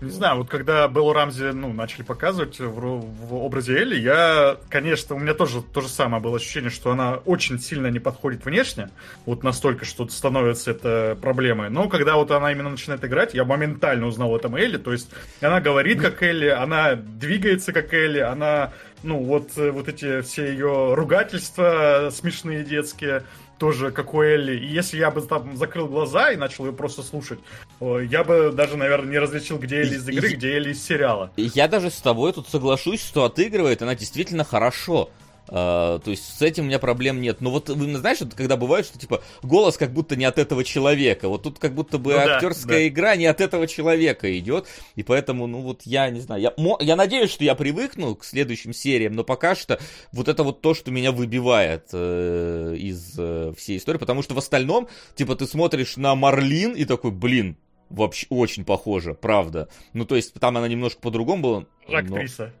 Не 0.00 0.10
знаю, 0.10 0.36
вот 0.38 0.50
когда 0.50 0.86
Беллу 0.88 1.14
Рамзи, 1.14 1.52
ну, 1.52 1.72
начали 1.72 2.02
показывать 2.02 2.58
в, 2.58 3.00
в 3.00 3.34
образе 3.34 3.78
Элли, 3.78 3.98
я, 3.98 4.58
конечно, 4.68 5.14
у 5.14 5.18
меня 5.18 5.32
тоже 5.32 5.62
то 5.62 5.80
же 5.80 5.88
самое 5.88 6.22
было 6.22 6.36
ощущение, 6.36 6.70
что 6.70 6.90
она 6.90 7.14
очень 7.24 7.58
сильно 7.58 7.86
не 7.86 7.98
подходит 7.98 8.44
внешне, 8.44 8.90
вот 9.24 9.42
настолько, 9.42 9.86
что 9.86 10.06
становится 10.08 10.72
это 10.72 11.16
проблемой. 11.20 11.70
Но 11.70 11.88
когда 11.88 12.16
вот 12.16 12.30
она 12.30 12.52
именно 12.52 12.68
начинает 12.68 13.02
играть, 13.04 13.32
я 13.32 13.44
моментально 13.44 14.06
узнал 14.06 14.36
этом 14.36 14.54
Элли, 14.54 14.76
то 14.76 14.92
есть 14.92 15.08
она 15.40 15.60
говорит 15.60 16.00
как 16.00 16.22
Элли, 16.22 16.48
она 16.48 16.94
двигается 16.94 17.72
как 17.72 17.94
Элли, 17.94 18.18
она, 18.18 18.72
ну, 19.02 19.22
вот, 19.22 19.52
вот 19.56 19.88
эти 19.88 20.20
все 20.20 20.50
ее 20.50 20.92
ругательства 20.94 22.10
смешные 22.12 22.64
детские, 22.64 23.22
тоже 23.60 23.92
как 23.92 24.14
у 24.14 24.22
Элли. 24.22 24.58
И 24.58 24.66
если 24.66 24.96
я 24.96 25.10
бы 25.10 25.20
там 25.20 25.54
закрыл 25.56 25.86
глаза 25.86 26.32
и 26.32 26.36
начал 26.36 26.64
ее 26.66 26.72
просто 26.72 27.02
слушать, 27.02 27.38
я 27.80 28.24
бы 28.24 28.50
даже, 28.52 28.76
наверное, 28.76 29.10
не 29.10 29.18
различил, 29.18 29.58
где 29.58 29.82
Элли 29.82 29.96
из 29.96 30.08
игры, 30.08 30.30
где 30.30 30.56
Элли 30.56 30.70
из 30.70 30.82
сериала. 30.82 31.30
Я 31.36 31.68
даже 31.68 31.90
с 31.90 32.00
тобой 32.00 32.32
тут 32.32 32.48
соглашусь, 32.48 33.04
что 33.04 33.24
отыгрывает 33.24 33.82
она 33.82 33.94
действительно 33.94 34.44
хорошо. 34.44 35.10
Uh, 35.50 35.98
то 35.98 36.12
есть 36.12 36.38
с 36.38 36.42
этим 36.42 36.64
у 36.64 36.66
меня 36.68 36.78
проблем 36.78 37.20
нет. 37.20 37.40
Но 37.40 37.50
вот 37.50 37.68
вы 37.68 37.96
знаешь, 37.96 38.20
вот, 38.20 38.34
когда 38.34 38.56
бывает, 38.56 38.86
что 38.86 39.00
типа 39.00 39.20
голос 39.42 39.76
как 39.76 39.92
будто 39.92 40.14
не 40.14 40.24
от 40.24 40.38
этого 40.38 40.62
человека. 40.62 41.28
Вот 41.28 41.42
тут 41.42 41.58
как 41.58 41.74
будто 41.74 41.98
бы 41.98 42.12
ну, 42.12 42.18
актерская 42.18 42.66
да, 42.66 42.74
да. 42.74 42.88
игра 42.88 43.16
не 43.16 43.26
от 43.26 43.40
этого 43.40 43.66
человека 43.66 44.38
идет. 44.38 44.68
И 44.94 45.02
поэтому, 45.02 45.48
ну 45.48 45.60
вот 45.60 45.82
я 45.84 46.08
не 46.10 46.20
знаю. 46.20 46.40
Я, 46.40 46.54
я 46.80 46.94
надеюсь, 46.94 47.32
что 47.32 47.42
я 47.42 47.56
привыкну 47.56 48.14
к 48.14 48.24
следующим 48.24 48.72
сериям, 48.72 49.14
но 49.14 49.24
пока 49.24 49.56
что 49.56 49.80
вот 50.12 50.28
это 50.28 50.44
вот 50.44 50.60
то, 50.60 50.72
что 50.72 50.92
меня 50.92 51.10
выбивает 51.10 51.88
э, 51.92 52.76
из 52.78 53.14
э, 53.18 53.52
всей 53.56 53.78
истории. 53.78 53.98
Потому 53.98 54.22
что 54.22 54.34
в 54.34 54.38
остальном, 54.38 54.88
типа, 55.16 55.34
ты 55.34 55.48
смотришь 55.48 55.96
на 55.96 56.14
Марлин 56.14 56.74
и 56.74 56.84
такой, 56.84 57.10
блин, 57.10 57.56
вообще 57.88 58.26
очень 58.30 58.64
похоже, 58.64 59.14
правда. 59.14 59.68
Ну, 59.94 60.04
то 60.04 60.14
есть 60.14 60.32
там 60.34 60.56
она 60.56 60.68
немножко 60.68 61.00
по-другому 61.00 61.42
была. 61.42 61.64
Актриса. 61.88 62.52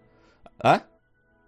Но... 0.44 0.70
А? 0.70 0.82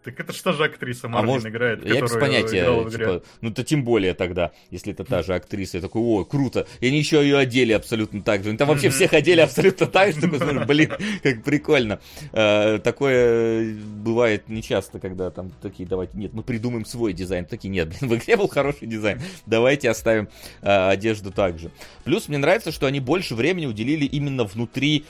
Так 0.05 0.19
это 0.19 0.33
что 0.33 0.53
же 0.53 0.65
актриса 0.65 1.09
Марлин 1.09 1.29
а 1.29 1.33
может, 1.33 1.49
играет, 1.49 1.87
Я 1.87 2.01
без 2.01 2.11
понятия, 2.13 2.91
типа, 2.91 3.23
ну 3.41 3.51
это 3.51 3.63
тем 3.63 3.85
более 3.85 4.15
тогда, 4.15 4.51
если 4.71 4.93
это 4.93 5.05
та 5.05 5.23
же 5.23 5.35
актриса, 5.35 5.79
я 5.79 5.81
такой, 5.81 6.03
о, 6.03 6.25
круто. 6.25 6.67
И 6.81 6.89
они 6.89 6.99
еще 6.99 7.23
ее 7.23 7.39
одели 7.39 7.73
абсолютно 7.73 8.23
так 8.23 8.43
же. 8.43 8.57
Там 8.57 8.69
вообще 8.69 8.91
всех 8.91 9.13
одели 9.13 9.41
абсолютно 9.41 9.87
так 9.87 10.13
же, 10.13 10.21
такой, 10.29 10.65
блин, 10.67 10.93
как 11.23 11.45
прикольно. 11.45 12.01
А, 12.33 12.79
такое 12.81 13.75
бывает 13.75 14.49
нечасто, 14.49 14.99
когда 14.99 15.31
там 15.31 15.53
такие, 15.63 15.89
давайте, 15.89 16.17
нет, 16.17 16.33
мы 16.33 16.43
придумаем 16.43 16.85
свой 16.85 17.13
дизайн. 17.13 17.45
Такие, 17.45 17.71
нет, 17.71 17.89
блин, 17.89 18.11
в 18.11 18.17
игре 18.17 18.37
был 18.37 18.49
хороший 18.49 18.89
дизайн, 18.89 19.21
давайте 19.47 19.89
оставим 19.89 20.29
а, 20.63 20.91
одежду 20.91 21.31
так 21.31 21.59
же. 21.59 21.71
Плюс 22.05 22.29
мне 22.29 22.39
нравится, 22.39 22.73
что 22.73 22.87
они 22.87 22.99
больше 22.99 23.35
времени 23.37 23.67
уделили 23.67 24.05
именно 24.05 24.45
внутри 24.45 25.05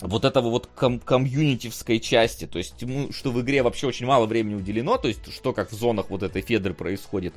вот 0.00 0.24
этого 0.24 0.48
вот 0.50 0.68
ком- 0.74 1.00
комьюнитивской 1.00 1.98
части, 2.00 2.46
то 2.46 2.58
есть, 2.58 2.74
ну, 2.80 3.12
что 3.12 3.30
в 3.30 3.40
игре 3.40 3.62
вообще 3.62 3.86
очень 3.86 4.06
мало 4.06 4.26
времени 4.26 4.54
уделено, 4.54 4.96
то 4.96 5.08
есть, 5.08 5.32
что 5.32 5.52
как 5.52 5.72
в 5.72 5.74
зонах 5.74 6.10
вот 6.10 6.22
этой 6.22 6.42
Федры 6.42 6.74
происходит 6.74 7.34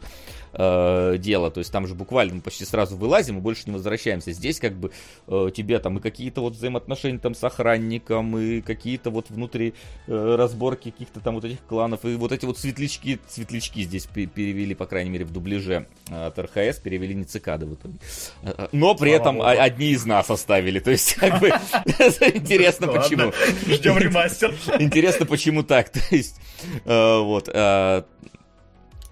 э, 0.54 1.18
дело, 1.18 1.52
то 1.52 1.60
есть, 1.60 1.72
там 1.72 1.88
же 1.88 1.95
буквально 1.95 2.36
мы 2.36 2.41
почти 2.41 2.66
сразу 2.66 2.97
вылазим 2.97 3.38
и 3.38 3.41
больше 3.41 3.64
не 3.66 3.74
возвращаемся. 3.74 4.32
Здесь 4.32 4.60
как 4.60 4.74
бы 4.74 4.91
э, 5.28 5.49
тебе 5.56 5.80
там 5.80 5.97
и 5.97 6.02
какие-то 6.02 6.41
вот 6.41 6.54
взаимоотношения 6.54 7.20
там 7.20 7.36
с 7.36 7.43
охранником, 7.43 8.38
и 8.38 8.62
какие-то 8.62 9.10
вот 9.10 9.30
внутри 9.30 9.74
э, 10.08 10.36
разборки 10.36 10.91
каких-то 10.91 11.20
там 11.20 11.36
вот 11.36 11.45
этих 11.45 11.60
кланов, 11.66 12.06
и 12.06 12.16
вот 12.16 12.32
эти 12.32 12.45
вот 12.45 12.58
светлячки, 12.58 13.20
светлячки 13.28 13.84
здесь 13.84 14.06
перевели, 14.06 14.76
по 14.76 14.86
крайней 14.86 15.10
мере, 15.10 15.26
в 15.26 15.32
дубляже 15.32 15.88
э, 16.10 16.26
от 16.28 16.38
РХС, 16.39 16.80
перевели 16.80 17.14
не 17.14 17.24
цикады 17.24 17.66
в 17.66 17.76
итоге. 17.76 17.95
Э, 18.43 18.54
э, 18.58 18.68
но 18.72 18.95
при 18.95 19.12
этом 19.12 19.41
одни 19.41 19.91
из 19.91 20.06
нас 20.06 20.30
оставили, 20.30 20.80
то 20.80 20.91
есть, 20.91 21.16
как 21.16 21.39
бы, 21.39 21.49
Интересно, 22.34 22.88
почему. 22.88 23.32
Ждем 23.68 23.97
ремастер. 23.97 24.54
Интересно, 24.80 25.26
почему 25.26 25.64
так. 25.64 25.89
То 25.91 25.99
есть, 26.12 26.39
вот. 26.86 27.49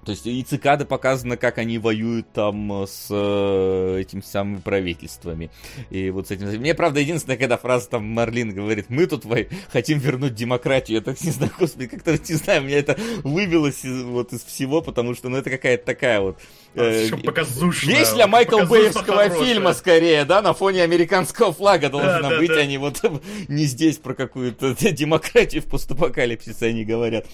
Э, 0.10 0.12
то 0.12 0.12
есть 0.12 0.26
и 0.26 0.44
цикады 0.44 0.86
показано, 0.86 1.38
как 1.38 1.58
они 1.58 1.78
воюют 1.78 2.32
там 2.32 2.84
с 2.88 3.08
э, 3.10 4.00
этими 4.02 4.22
самыми 4.22 4.60
правительствами. 4.60 5.52
И 5.90 6.10
вот 6.10 6.28
с 6.28 6.32
этим... 6.32 6.48
Мне, 6.60 6.74
правда, 6.74 7.00
единственное, 7.00 7.38
когда 7.38 7.58
фраза 7.58 7.90
там 7.90 8.06
Марлин 8.06 8.54
говорит, 8.54 8.90
мы 8.90 9.06
тут 9.06 9.26
вой... 9.26 9.50
хотим 9.72 10.00
вернуть 10.00 10.36
демократию, 10.36 10.98
я 10.98 11.02
так 11.04 11.22
не 11.22 11.32
знаю, 11.32 11.52
господи, 11.60 11.88
как-то, 11.88 12.12
не 12.12 12.36
знаю, 12.36 12.64
меня 12.64 12.80
это 12.80 12.98
выбилось 13.24 13.86
из, 13.86 14.04
вот 14.04 14.34
из 14.34 14.44
всего, 14.44 14.82
потому 14.82 15.14
что, 15.14 15.30
ну, 15.30 15.38
это 15.38 15.50
какая-то 15.50 15.86
такая 15.86 16.22
вот 16.22 16.40
Э, 16.76 17.10
показушная. 17.24 17.96
Вещь 17.96 18.14
для 18.14 18.28
Майкл 18.28 18.60
Бэевского 18.60 19.30
фильма, 19.30 19.74
скорее, 19.74 20.24
да, 20.26 20.42
на 20.42 20.54
фоне 20.54 20.84
американского 20.84 21.52
флага 21.52 21.90
должна 21.90 22.30
да, 22.30 22.38
быть, 22.38 22.50
да, 22.50 22.58
они 22.58 22.78
вот 22.78 23.02
не 23.48 23.66
здесь 23.66 23.98
про 23.98 24.14
какую-то 24.14 24.76
демократию 24.92 25.64
в 25.64 25.66
постапокалипсисе 25.66 26.68
они 26.68 26.86
говорят. 26.86 27.26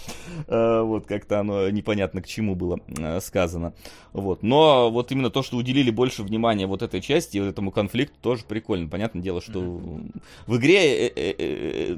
Э, 0.48 0.82
вот 0.82 1.06
как-то 1.06 1.40
оно 1.40 1.70
непонятно 1.70 2.22
к 2.22 2.28
чему 2.28 2.56
было 2.56 2.80
э, 2.88 3.20
сказано. 3.20 3.74
Вот. 4.14 4.44
Но 4.44 4.90
вот 4.90 5.12
именно 5.12 5.30
то, 5.30 5.44
что 5.44 5.58
уделили 5.58 5.92
больше 5.92 6.24
внимания 6.24 6.68
вот 6.68 6.82
этой 6.82 7.02
части, 7.02 7.38
вот 7.38 7.48
этому 7.48 7.72
конфликту, 7.72 8.16
тоже 8.22 8.46
прикольно. 8.48 8.88
Понятное 8.88 9.22
дело, 9.22 9.42
что 9.42 9.60
mm-hmm. 9.60 10.22
в 10.48 10.58
игре 10.58 11.10
э, 11.10 11.12
э, 11.38 11.98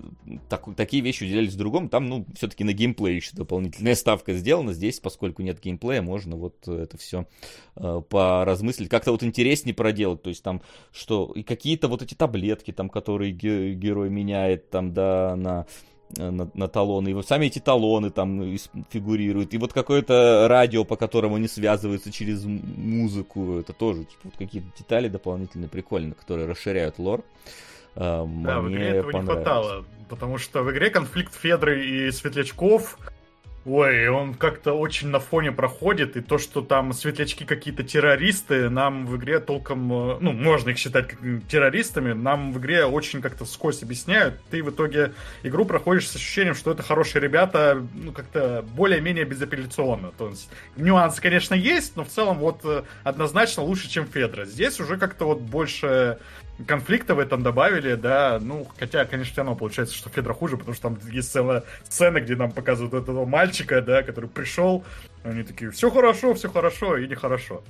так, 0.49 0.63
такие 0.75 1.03
вещи 1.03 1.23
уделялись 1.23 1.53
другом, 1.53 1.89
там, 1.89 2.09
ну, 2.09 2.25
все-таки 2.35 2.63
на 2.63 2.73
геймплей 2.73 3.17
еще 3.17 3.35
дополнительная 3.35 3.93
ставка 3.93 4.33
сделана. 4.33 4.73
Здесь, 4.73 4.99
поскольку 4.99 5.43
нет 5.43 5.59
геймплея, 5.61 6.01
можно 6.01 6.35
вот 6.35 6.67
это 6.67 6.97
все 6.97 7.26
поразмыслить, 8.09 8.89
как-то 8.89 9.11
вот 9.11 9.21
интереснее 9.23 9.75
проделать. 9.75 10.23
То 10.23 10.30
есть 10.30 10.41
там, 10.41 10.61
что 10.91 11.32
и 11.36 11.43
какие-то 11.43 11.88
вот 11.88 12.01
эти 12.01 12.15
таблетки, 12.15 12.71
там, 12.71 12.89
которые 12.89 13.32
ге- 13.32 13.73
герой 13.73 14.09
меняет, 14.09 14.69
там, 14.69 14.93
да, 14.93 15.36
на 15.36 15.67
Э, 16.15 16.30
на, 16.30 16.49
на 16.53 16.67
талоны, 16.69 17.09
и 17.09 17.13
вот 17.13 17.28
сами 17.28 17.47
эти 17.47 17.59
талоны 17.59 18.11
там 18.11 18.57
фигурируют, 18.89 19.53
и 19.53 19.57
вот 19.57 19.73
какое-то 19.73 20.47
радио, 20.47 20.86
по 20.86 20.95
которому 20.95 21.36
они 21.36 21.49
связываются 21.49 22.11
через 22.11 22.45
музыку, 22.45 23.57
это 23.59 23.73
тоже 23.73 24.05
типа, 24.05 24.21
вот 24.23 24.38
какие-то 24.38 24.69
детали 24.78 25.09
дополнительные, 25.09 25.67
прикольные, 25.67 26.13
которые 26.13 26.47
расширяют 26.47 26.97
лор. 26.97 27.25
Э, 27.95 28.25
да, 28.25 28.61
в 28.61 28.69
игре 28.69 28.88
этого 28.88 29.11
не 29.11 29.25
хватало, 29.25 29.86
потому 30.07 30.38
что 30.38 30.63
в 30.63 30.71
игре 30.71 30.89
конфликт 30.91 31.36
Федры 31.36 31.86
и 31.86 32.11
Светлячков 32.11 32.97
Ой, 33.70 34.07
он 34.07 34.34
как-то 34.34 34.72
очень 34.72 35.09
на 35.09 35.20
фоне 35.20 35.51
проходит, 35.51 36.15
и 36.15 36.22
то, 36.22 36.38
что 36.38 36.61
там 36.61 36.93
светлячки 36.93 37.43
какие-то 37.43 37.84
террористы, 37.84 38.70
нам 38.70 39.05
в 39.05 39.18
игре 39.18 39.41
толком, 39.41 39.91
э, 39.91 40.18
ну, 40.22 40.32
можно 40.32 40.70
их 40.70 40.78
считать 40.78 41.09
террористами, 41.49 42.13
нам 42.13 42.53
в 42.53 42.59
игре 42.59 42.86
очень 42.86 43.22
как-то 43.22 43.43
сквозь 43.43 43.84
объясняют. 43.84 44.39
Ты 44.49 44.63
в 44.63 44.70
итоге 44.70 45.11
игру 45.43 45.65
проходишь 45.65 46.07
с 46.07 46.15
ощущением, 46.15 46.55
что 46.55 46.72
это 46.72 46.82
хорошие 46.82 47.22
ребята, 47.22 47.86
ну, 47.93 48.13
как-то 48.13 48.63
более-менее 48.74 49.26
безапелляционно. 49.26 50.13
То 50.18 50.30
есть 50.30 50.49
нюансы, 50.78 51.22
конечно, 51.22 51.53
есть, 51.53 51.97
но 51.97 52.05
в 52.05 52.07
целом 52.07 52.38
вот 52.38 52.61
э, 52.63 52.84
однозначно 53.03 53.63
лучше, 53.63 53.89
чем 53.89 54.05
Федра. 54.05 54.45
Здесь 54.45 54.80
уже 54.80 54.95
как-то 54.95 55.26
вот 55.26 55.41
больше 55.41 56.20
конфликта 56.66 57.16
в 57.16 57.20
этом 57.20 57.43
добавили, 57.43 57.95
да, 57.95 58.39
ну, 58.41 58.68
хотя, 58.80 59.05
конечно, 59.05 59.32
все 59.32 59.41
равно 59.41 59.55
получается, 59.55 59.95
что 59.95 60.10
Федра 60.10 60.34
хуже, 60.34 60.58
потому 60.58 60.74
что 60.74 60.89
там 60.89 60.99
есть 61.12 61.32
целая 61.32 61.64
сцена, 61.84 62.20
где 62.20 62.36
нам 62.36 62.51
показывают 62.51 62.93
этого 62.93 63.26
мальчика, 63.26 63.82
да, 63.82 64.03
который 64.03 64.30
пришел, 64.30 64.84
они 65.24 65.43
такие, 65.43 65.72
все 65.72 65.91
хорошо, 65.91 66.34
все 66.34 66.49
хорошо 66.49 66.97
и 66.97 67.08
нехорошо. 67.08 67.64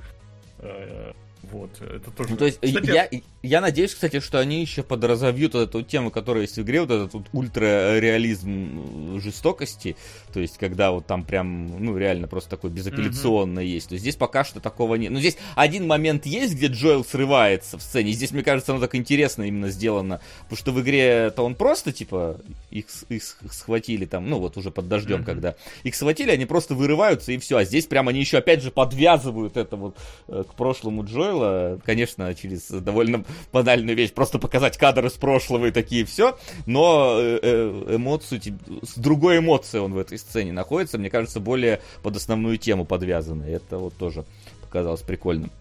Вот, 1.51 1.69
это 1.81 2.11
тоже... 2.11 2.31
Ну, 2.31 2.37
то 2.37 2.45
есть, 2.45 2.59
кстати, 2.61 2.87
я, 2.87 3.09
я 3.41 3.61
надеюсь, 3.61 3.93
кстати, 3.93 4.19
что 4.19 4.39
они 4.39 4.61
еще 4.61 4.83
подразовьют 4.83 5.53
вот 5.53 5.69
эту 5.69 5.81
тему, 5.81 6.11
которая 6.11 6.43
есть 6.43 6.57
в 6.57 6.61
игре, 6.61 6.81
вот 6.81 6.91
этот 6.91 7.13
вот 7.13 7.27
ультра-реализм 7.31 9.19
жестокости, 9.21 9.95
то 10.33 10.39
есть, 10.39 10.57
когда 10.57 10.91
вот 10.91 11.05
там 11.05 11.23
прям, 11.23 11.83
ну, 11.83 11.97
реально 11.97 12.27
просто 12.27 12.49
такой 12.49 12.69
безапелляционно 12.69 13.59
mm-hmm. 13.59 13.65
есть. 13.65 13.89
То 13.89 13.93
есть, 13.93 14.01
здесь 14.01 14.15
пока 14.15 14.43
что 14.43 14.59
такого 14.59 14.95
нет. 14.95 15.11
Ну, 15.11 15.19
здесь 15.19 15.37
один 15.55 15.87
момент 15.87 16.25
есть, 16.25 16.55
где 16.55 16.67
Джоэл 16.67 17.05
срывается 17.05 17.77
в 17.77 17.81
сцене, 17.81 18.11
здесь, 18.11 18.31
мне 18.31 18.43
кажется, 18.43 18.73
оно 18.73 18.81
так 18.81 18.95
интересно 18.95 19.43
именно 19.43 19.69
сделано, 19.69 20.19
потому 20.43 20.57
что 20.57 20.71
в 20.71 20.81
игре-то 20.81 21.43
он 21.43 21.55
просто, 21.55 21.93
типа, 21.93 22.41
их, 22.71 22.87
их 23.07 23.23
схватили 23.51 24.05
там, 24.05 24.29
ну, 24.29 24.39
вот 24.39 24.57
уже 24.57 24.71
под 24.71 24.87
дождем, 24.87 25.21
mm-hmm. 25.21 25.25
когда 25.25 25.55
их 25.83 25.95
схватили, 25.95 26.31
они 26.31 26.45
просто 26.45 26.75
вырываются 26.75 27.31
и 27.31 27.37
все, 27.37 27.57
а 27.57 27.63
здесь 27.63 27.85
прям 27.85 28.07
они 28.09 28.19
еще, 28.19 28.37
опять 28.37 28.61
же, 28.61 28.71
подвязывают 28.71 29.55
это 29.55 29.75
вот 29.77 29.95
э, 30.27 30.43
к 30.49 30.53
прошлому 30.55 31.05
Джоэла, 31.05 31.36
стоило, 31.37 31.79
конечно, 31.85 32.33
через 32.35 32.69
довольно 32.69 33.23
банальную 33.51 33.95
вещь, 33.95 34.11
просто 34.11 34.39
показать 34.39 34.77
кадры 34.77 35.09
с 35.09 35.13
прошлого 35.13 35.67
и 35.67 35.71
такие 35.71 36.05
все, 36.05 36.37
но 36.65 37.17
э, 37.19 37.39
э, 37.41 37.95
эмоцию, 37.95 38.41
с 38.81 38.97
другой 38.97 39.39
эмоцией 39.39 39.83
он 39.83 39.93
в 39.93 39.97
этой 39.97 40.17
сцене 40.17 40.51
находится, 40.51 40.97
мне 40.97 41.09
кажется, 41.09 41.39
более 41.39 41.81
под 42.03 42.15
основную 42.15 42.57
тему 42.57 42.85
подвязанной. 42.85 43.51
Это 43.51 43.77
вот 43.77 43.95
тоже 43.95 44.25
показалось 44.61 45.01
прикольным, 45.01 45.51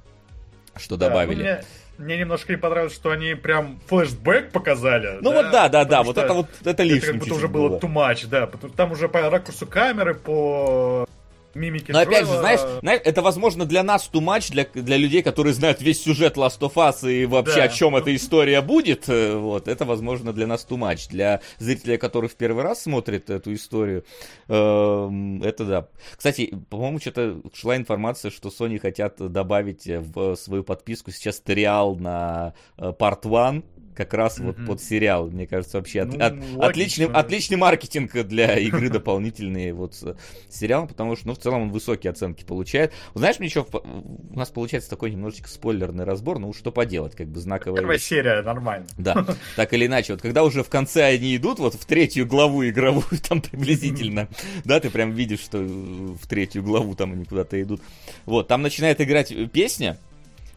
что 0.77 0.97
добавили. 0.97 1.43
Да, 1.43 1.61
мне 1.99 2.19
немножко 2.19 2.53
не 2.53 2.59
понравилось, 2.59 2.95
что 2.95 3.11
они 3.11 3.35
прям 3.35 3.79
флешбэк 3.87 4.53
показали. 4.53 5.19
Ну 5.21 5.31
да? 5.31 5.43
вот 5.43 5.51
да, 5.51 5.69
да, 5.69 5.85
да, 5.85 6.03
вот 6.03 6.19
это 6.19 6.33
вот 6.33 6.49
это 6.65 6.83
лишним 6.83 7.17
Это 7.17 7.19
как 7.19 7.21
будто 7.21 7.35
уже 7.35 7.49
было 7.49 7.79
too 7.79 7.93
much, 7.93 8.27
да. 8.29 8.47
Там 8.77 8.93
уже 8.93 9.09
по 9.09 9.31
ракурсу 9.31 9.67
камеры, 9.67 10.15
по 10.15 11.09
мимике 11.57 11.93
Но 11.93 12.01
опять 12.01 12.27
же, 12.27 12.39
знаешь, 12.39 12.61
это 12.83 13.23
возможно 13.23 13.65
для 13.65 13.83
нас 13.83 14.09
too 14.13 14.21
much, 14.21 14.51
для, 14.53 14.65
для 14.75 14.97
людей, 14.97 15.23
которые 15.23 15.53
знают 15.55 15.81
весь 15.81 16.03
сюжет 16.03 16.37
Last 16.37 16.61
of 16.61 16.75
Us 16.75 17.11
и 17.11 17.27
вообще 17.27 17.57
Да. 17.57 17.63
о 17.65 17.69
чем 17.69 17.97
эта 17.97 18.15
история 18.15 18.61
будет, 18.61 19.09
э, 19.09 19.35
вот, 19.37 19.69
это 19.69 19.85
возможно 19.85 20.33
для 20.33 20.47
нас 20.47 20.67
too 20.69 20.79
much. 20.79 21.09
Для 21.11 21.41
зрителя, 21.59 21.99
который 21.99 22.29
в 22.29 22.37
первый 22.37 22.63
раз 22.63 22.83
смотрит 22.83 23.31
эту 23.31 23.55
историю, 23.55 24.05
эм, 24.49 25.43
это 25.43 25.65
да. 25.65 25.89
Кстати, 26.17 26.53
по-моему, 26.71 27.01
что-то 27.01 27.41
шла 27.55 27.77
информация, 27.77 28.31
что 28.31 28.49
Sony 28.49 28.79
хотят 28.79 29.17
добавить 29.19 29.87
в 29.87 30.37
свою 30.37 30.63
подписку 30.63 31.11
сейчас 31.11 31.43
сериал 31.47 31.97
на 31.97 32.55
э, 32.79 32.93
Part 32.99 33.21
1, 33.25 33.65
как 33.97 34.15
раз 34.15 34.39
вот 34.39 34.57
под 34.67 34.83
сериал. 34.83 35.29
Мне 35.31 35.47
кажется, 35.47 35.79
вообще 35.79 36.03
от- 36.03 36.09
Ну, 36.15 36.25
от- 36.25 36.33
логично. 36.35 36.67
отличный, 36.67 37.07
отличный 37.07 37.57
маркетинг 37.57 38.13
для 38.27 38.59
игры 38.59 38.91
дополнительные 38.91 39.73
вот 39.73 39.95
с 39.95 40.15
сериалом, 40.51 40.89
потому 40.89 41.17
что, 41.17 41.29
ну, 41.29 41.35
в 41.35 41.39
целом 41.39 41.63
он 41.63 41.71
высокие 41.71 42.11
оценки 42.11 42.45
получает. 42.45 42.93
Знаешь, 43.15 43.39
мне 43.39 43.49
что, 43.49 43.67
у 43.73 44.39
нас 44.39 44.51
получается 44.51 44.91
такой 44.91 45.11
немножечко 45.11 45.49
спойлерный 45.49 46.05
разбор, 46.05 46.39
ну, 46.39 46.53
что 46.53 46.71
поделать, 46.71 47.17
как 47.17 47.29
бы 47.29 47.41
знаковая 47.41 47.79
Первая 47.81 47.99
серия 47.99 48.43
нормально. 48.43 48.87
Да, 48.99 49.27
так 49.57 49.73
или 49.73 49.87
иначе, 49.87 50.13
вот 50.13 50.23
когда 50.23 50.45
уже 50.45 50.63
в 50.63 50.69
конце 50.69 51.05
они 51.05 51.35
идут, 51.37 51.59
вот 51.59 51.75
в 51.75 51.85
третью 51.87 52.27
главу 52.27 52.67
игровую, 52.69 53.05
там 53.29 53.41
приблизительно, 53.41 54.29
да, 54.65 54.79
ты 54.81 54.91
прям 54.91 55.13
видишь, 55.13 55.41
что 55.41 55.59
в 55.59 56.27
третью 56.29 56.63
главу 56.63 56.95
там 56.95 57.13
они 57.13 57.25
куда-то 57.25 57.61
идут. 57.63 57.81
Вот, 58.27 58.49
там 58.49 58.63
начинает 58.63 59.01
играть 59.01 59.33
песня, 59.53 59.97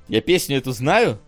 я 0.07 0.21
песню 0.21 0.57
эту 0.57 0.71
знаю, 0.71 1.19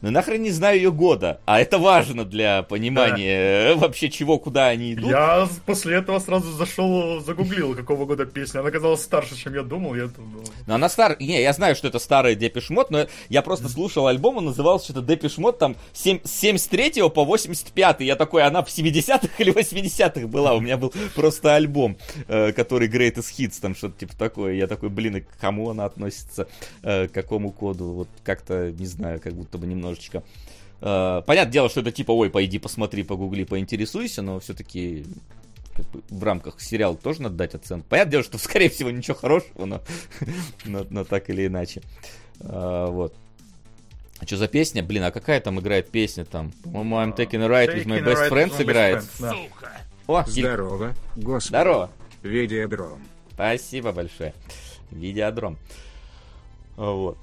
но 0.00 0.10
нахрен 0.10 0.42
не 0.42 0.50
знаю 0.50 0.76
ее 0.76 0.92
года, 0.92 1.40
а 1.44 1.60
это 1.60 1.78
важно 1.78 2.24
для 2.24 2.62
понимания 2.62 3.72
э, 3.72 3.74
вообще 3.74 4.10
чего, 4.10 4.38
куда 4.38 4.68
они 4.68 4.94
идут. 4.94 5.10
Я 5.10 5.48
после 5.66 5.96
этого 5.96 6.18
сразу 6.20 6.52
зашел, 6.52 7.20
загуглил, 7.20 7.74
какого 7.74 8.04
года 8.04 8.26
песня. 8.26 8.60
Она 8.60 8.70
казалась 8.70 9.02
старше, 9.02 9.36
чем 9.36 9.54
я 9.54 9.62
думал. 9.62 9.94
Я 9.94 10.06
думал, 10.06 10.44
Но 10.66 10.74
она 10.74 10.88
старая. 10.88 11.18
Не, 11.18 11.42
я 11.42 11.52
знаю, 11.52 11.74
что 11.74 11.88
это 11.88 11.98
старый 11.98 12.36
Депиш 12.36 12.70
Мод, 12.70 12.90
но 12.90 13.06
я 13.28 13.42
просто 13.42 13.68
слушал 13.68 14.06
альбом, 14.06 14.36
он 14.36 14.44
назывался 14.46 14.86
что-то 14.86 15.02
Депиш 15.02 15.38
Мод 15.38 15.58
там 15.58 15.76
7, 15.92 16.20
с 16.24 16.30
73 16.30 17.08
по 17.10 17.24
85. 17.24 18.00
Я 18.00 18.16
такой, 18.16 18.42
она 18.44 18.62
в 18.62 18.68
70-х 18.68 19.28
или 19.38 19.52
80-х 19.52 20.26
была. 20.26 20.54
У 20.54 20.60
меня 20.60 20.76
был 20.76 20.92
просто 21.14 21.54
альбом, 21.54 21.96
э, 22.28 22.52
который 22.52 22.88
Greatest 22.88 23.34
Hits, 23.36 23.60
там 23.60 23.74
что-то 23.74 23.98
типа 23.98 24.16
такое. 24.16 24.54
Я 24.54 24.66
такой, 24.66 24.88
блин, 24.90 25.16
и 25.16 25.20
к 25.20 25.36
кому 25.40 25.70
она 25.70 25.84
относится, 25.84 26.46
э, 26.82 27.08
к 27.08 27.12
какому 27.12 27.50
коду? 27.50 27.84
Вот 27.86 28.08
как-то, 28.22 28.70
не 28.70 28.86
знаю, 28.86 29.20
как 29.20 29.34
будто 29.34 29.58
бы 29.58 29.66
немножечко. 29.88 30.22
Э, 30.80 31.22
понятное 31.26 31.52
дело, 31.52 31.68
что 31.68 31.80
это 31.80 31.90
типа, 31.92 32.12
ой, 32.12 32.30
пойди 32.30 32.58
посмотри, 32.58 33.02
погугли, 33.02 33.44
поинтересуйся, 33.44 34.22
но 34.22 34.38
все-таки 34.40 35.06
как 35.74 35.86
бы 35.90 36.02
в 36.08 36.22
рамках 36.24 36.60
сериала 36.60 36.96
тоже 36.96 37.22
надо 37.22 37.36
дать 37.36 37.54
оценку. 37.54 37.86
Понятное 37.88 38.12
дело, 38.12 38.24
что, 38.24 38.38
скорее 38.38 38.68
всего, 38.68 38.90
ничего 38.90 39.16
хорошего, 39.16 39.64
но, 39.64 39.82
но, 40.64 40.86
но 40.90 41.04
так 41.04 41.30
или 41.30 41.46
иначе. 41.46 41.82
А, 42.40 42.90
вот. 42.90 43.14
А 44.20 44.26
что 44.26 44.36
за 44.36 44.48
песня? 44.48 44.82
Блин, 44.82 45.04
а 45.04 45.10
какая 45.12 45.40
там 45.40 45.60
играет 45.60 45.90
песня 45.90 46.24
там? 46.24 46.50
По-моему, 46.64 46.96
I'm 46.96 47.16
taking 47.16 47.42
a 47.42 47.48
ride 47.48 47.74
with 47.74 47.86
my 47.86 48.04
best 48.04 48.28
friends 48.30 48.60
играет. 48.60 49.04
да. 49.20 49.34
О, 50.08 50.24
Здорово, 50.26 50.94
господи. 51.16 51.48
здорово. 51.48 51.90
Видеодром. 52.22 52.98
Спасибо 53.34 53.92
большое. 53.92 54.32
Видеодром. 54.90 55.58
Вот. 56.76 57.18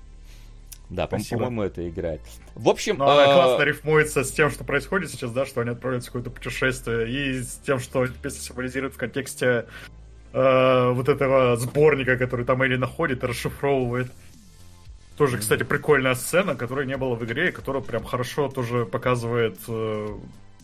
Да, 0.90 1.08
Спасибо. 1.08 1.40
по-моему, 1.40 1.64
это 1.64 1.88
играет. 1.88 2.22
В 2.54 2.70
общем, 2.70 2.98
Но 2.98 3.10
она 3.10 3.24
а, 3.24 3.34
классно 3.34 3.64
рифмуется 3.64 4.24
с 4.24 4.32
тем, 4.32 4.52
что 4.52 4.64
происходит 4.64 5.10
сейчас, 5.10 5.32
да, 5.32 5.46
что 5.46 5.62
они 5.62 5.72
отправляются 5.72 6.10
в 6.10 6.14
какое-то 6.14 6.30
путешествие, 6.30 7.10
и 7.10 7.42
с 7.42 7.60
тем, 7.66 7.80
что 7.80 8.06
эта 8.06 8.14
песня 8.14 8.42
символизирует 8.42 8.94
в 8.94 8.98
контексте 8.98 9.66
э, 10.34 10.92
вот 10.92 11.10
этого 11.10 11.58
сборника, 11.58 12.18
который 12.18 12.46
там 12.46 12.62
Элли 12.62 12.76
находит 12.76 13.24
и 13.24 13.28
расшифровывает. 13.28 14.12
Тоже, 15.18 15.38
кстати, 15.38 15.64
прикольная 15.64 16.14
сцена, 16.14 16.56
которой 16.56 16.86
не 16.86 16.98
было 16.98 17.16
в 17.16 17.24
игре, 17.24 17.50
и 17.50 17.52
которая 17.52 17.82
прям 17.82 18.04
хорошо 18.04 18.50
тоже 18.50 18.86
показывает 18.86 19.58
э, 19.68 20.08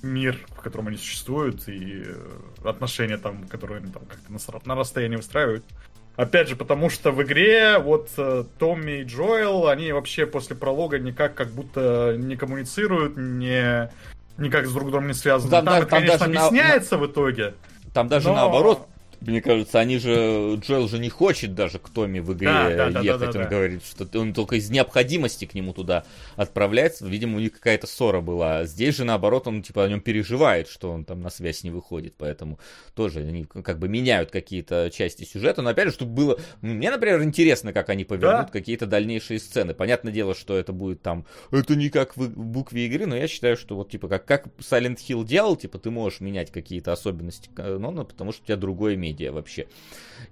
мир, 0.02 0.38
в 0.50 0.62
котором 0.62 0.88
они 0.88 0.98
существуют, 0.98 1.68
и 1.68 2.04
э, 2.06 2.16
отношения 2.66 3.18
там, 3.18 3.48
которые 3.48 3.78
они 3.80 3.92
там 3.92 4.04
как-то 4.06 4.32
на, 4.32 4.40
на 4.66 4.76
расстоянии 4.76 5.16
выстраивают. 5.16 5.64
Опять 6.18 6.50
же, 6.50 6.56
потому 6.56 6.90
что 6.90 7.12
в 7.12 7.22
игре 7.24 7.78
вот 7.80 8.10
э, 8.18 8.44
Томми 8.60 9.00
и 9.02 9.04
Джоэл, 9.04 9.68
они 9.70 9.92
вообще 9.92 10.26
после 10.26 10.56
пролога 10.56 11.00
никак 11.00 11.34
как 11.36 11.50
будто 11.50 12.16
не 12.18 12.36
коммуницируют, 12.36 13.16
не 13.18 13.90
никак 14.38 14.68
с 14.68 14.74
друг 14.74 14.90
другом 14.90 15.08
не 15.08 15.14
связаны. 15.14 15.50
Там 15.52 15.66
Там, 15.66 15.74
это, 15.76 15.86
там 15.88 16.00
конечно, 16.00 16.20
даже 16.20 16.32
на- 16.34 16.48
объясняется 16.48 16.98
в 16.98 17.06
итоге. 17.08 17.54
там 17.94 18.08
даже 18.08 18.30
но- 18.30 18.36
наоборот, 18.36 18.88
мне 19.22 19.42
кажется, 19.42 19.80
они 19.80 19.98
же, 20.00 20.56
Джоэл 20.62 20.88
же 20.90 21.00
не 21.00 21.10
хочет 21.10 21.54
даже 21.54 21.80
к 21.80 21.90
Томми 21.90 22.20
в 22.20 22.34
игре 22.34 22.48
Да, 22.48 22.90
да, 22.90 23.00
ехать. 23.02 23.04
да, 23.06 23.18
да, 23.18 23.26
он 23.28 23.32
да. 23.34 23.46
говорит, 23.46 23.84
что 23.86 24.20
он 24.20 24.34
только 24.34 24.56
из 24.56 24.70
необходимости 24.70 25.46
к 25.46 25.54
нему 25.54 25.74
туда 25.74 26.04
отправляется. 26.36 27.06
Видимо, 27.06 27.38
у 27.38 27.40
них 27.40 27.54
какая-то 27.54 27.88
ссора 27.88 28.22
была. 28.22 28.66
Здесь 28.66 28.96
же, 28.98 29.04
наоборот, 29.06 29.48
он 29.48 29.62
типа 29.64 29.84
о 29.86 29.90
нем 29.90 30.02
переживает, 30.02 30.68
что 30.68 30.92
он 30.92 31.06
там 31.06 31.22
на 31.22 31.30
связь 31.30 31.64
не 31.64 31.70
выходит. 31.72 32.16
Поэтому 32.18 32.60
тоже 32.96 33.20
они 33.20 33.44
как 33.46 33.80
бы 33.80 33.88
меняют 33.88 34.32
какие-то 34.32 34.90
части 34.92 35.24
сюжета. 35.24 35.62
Но 35.62 35.70
опять 35.70 35.88
же, 35.90 35.94
чтобы 35.94 36.14
было... 36.14 36.40
ну, 36.62 36.74
Мне, 36.74 36.90
например, 36.92 37.22
интересно, 37.24 37.74
как 37.74 37.90
они 37.90 38.04
повернут 38.06 38.48
Да. 38.48 38.52
какие-то 38.52 38.86
дальнейшие 38.86 39.40
сцены. 39.40 39.74
Понятное 39.74 40.12
дело, 40.12 40.34
что 40.36 40.58
это 40.58 40.74
будет 40.74 41.02
там... 41.02 41.26
Это 41.52 41.76
не 41.76 41.90
как 41.90 42.18
в 42.18 42.30
букве 42.30 42.88
игры, 42.88 43.06
но 43.06 43.16
я 43.16 43.28
считаю, 43.28 43.56
что 43.58 43.76
вот 43.76 43.92
типа 43.92 44.08
как, 44.08 44.26
как 44.26 44.48
Silent 44.60 44.98
Hill 44.98 45.24
делал, 45.26 45.56
типа 45.56 45.78
ты 45.80 45.92
можешь 45.92 46.20
менять 46.22 46.52
какие-то 46.52 46.92
особенности 46.92 47.50
канона, 47.54 48.04
потому 48.04 48.32
что 48.32 48.42
у 48.44 48.46
тебя 48.46 48.58
другое 48.58 48.96
медиа 49.12 49.32
вообще. 49.32 49.68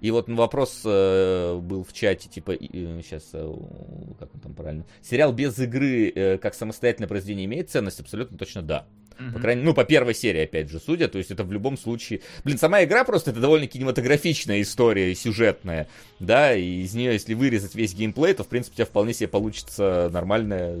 И 0.00 0.10
вот 0.10 0.28
вопрос 0.28 0.82
э, 0.84 1.58
был 1.60 1.84
в 1.84 1.92
чате, 1.92 2.28
типа, 2.28 2.54
сейчас, 2.54 3.24
как 3.30 4.34
он 4.34 4.40
там 4.42 4.54
правильно, 4.54 4.84
сериал 5.02 5.32
без 5.32 5.58
игры 5.58 6.10
э, 6.14 6.38
как 6.38 6.54
самостоятельное 6.54 7.08
произведение 7.08 7.46
имеет 7.46 7.70
ценность? 7.70 8.00
Абсолютно 8.00 8.38
точно 8.38 8.62
да. 8.62 8.86
По 9.34 9.38
крайней 9.38 9.62
ну, 9.62 9.74
по 9.74 9.84
первой 9.84 10.14
серии, 10.14 10.44
опять 10.44 10.70
же, 10.70 10.80
судя, 10.80 11.06
то 11.06 11.18
есть 11.18 11.30
это 11.30 11.44
в 11.44 11.52
любом 11.52 11.76
случае... 11.76 12.22
Блин, 12.42 12.56
сама 12.56 12.82
игра 12.84 13.04
просто 13.04 13.32
это 13.32 13.40
довольно 13.40 13.66
кинематографичная 13.66 14.62
история, 14.62 15.14
сюжетная, 15.14 15.88
да, 16.20 16.54
и 16.54 16.80
из 16.80 16.94
нее, 16.94 17.12
если 17.12 17.34
вырезать 17.34 17.74
весь 17.74 17.94
геймплей, 17.94 18.32
то, 18.32 18.44
в 18.44 18.48
принципе, 18.48 18.72
у 18.72 18.76
тебя 18.76 18.86
вполне 18.86 19.12
себе 19.12 19.28
получится 19.28 20.08
нормальная, 20.10 20.78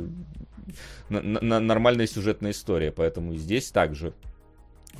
на- 1.10 1.20
на- 1.20 1.60
нормальная 1.60 2.06
сюжетная 2.06 2.52
история, 2.52 2.92
поэтому 2.92 3.36
здесь 3.36 3.70
также. 3.70 4.14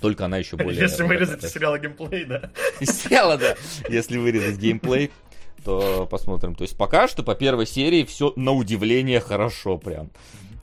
Только 0.01 0.27
она 0.27 0.39
еще 0.39 0.57
более... 0.57 0.81
Если 0.81 1.03
вырезать 1.03 1.45
из 1.45 1.53
сериала 1.53 1.79
геймплей, 1.79 2.25
да. 2.25 2.51
из 2.81 2.91
сериала, 2.91 3.37
да. 3.37 3.57
Если 3.89 4.19
вырезать 4.19 4.57
геймплей, 4.57 5.11
то 5.65 6.07
посмотрим. 6.11 6.55
То 6.55 6.63
есть 6.63 6.77
пока 6.77 7.09
что 7.09 7.23
по 7.23 7.35
первой 7.35 7.67
серии 7.67 8.05
все 8.05 8.33
на 8.37 8.53
удивление 8.53 9.21
хорошо 9.21 9.79
прям. 9.79 10.11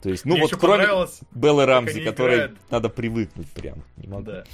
То 0.02 0.10
есть, 0.10 0.24
ну 0.24 0.34
Мне 0.34 0.42
вот 0.42 0.56
кроме 0.56 0.86
Беллы 1.32 1.66
Рамзи, 1.66 2.04
которой 2.04 2.36
играют. 2.36 2.58
надо 2.70 2.88
привыкнуть 2.88 3.48
прям. 3.48 3.82
Не 3.96 4.06
могу. 4.06 4.22
Да. 4.22 4.44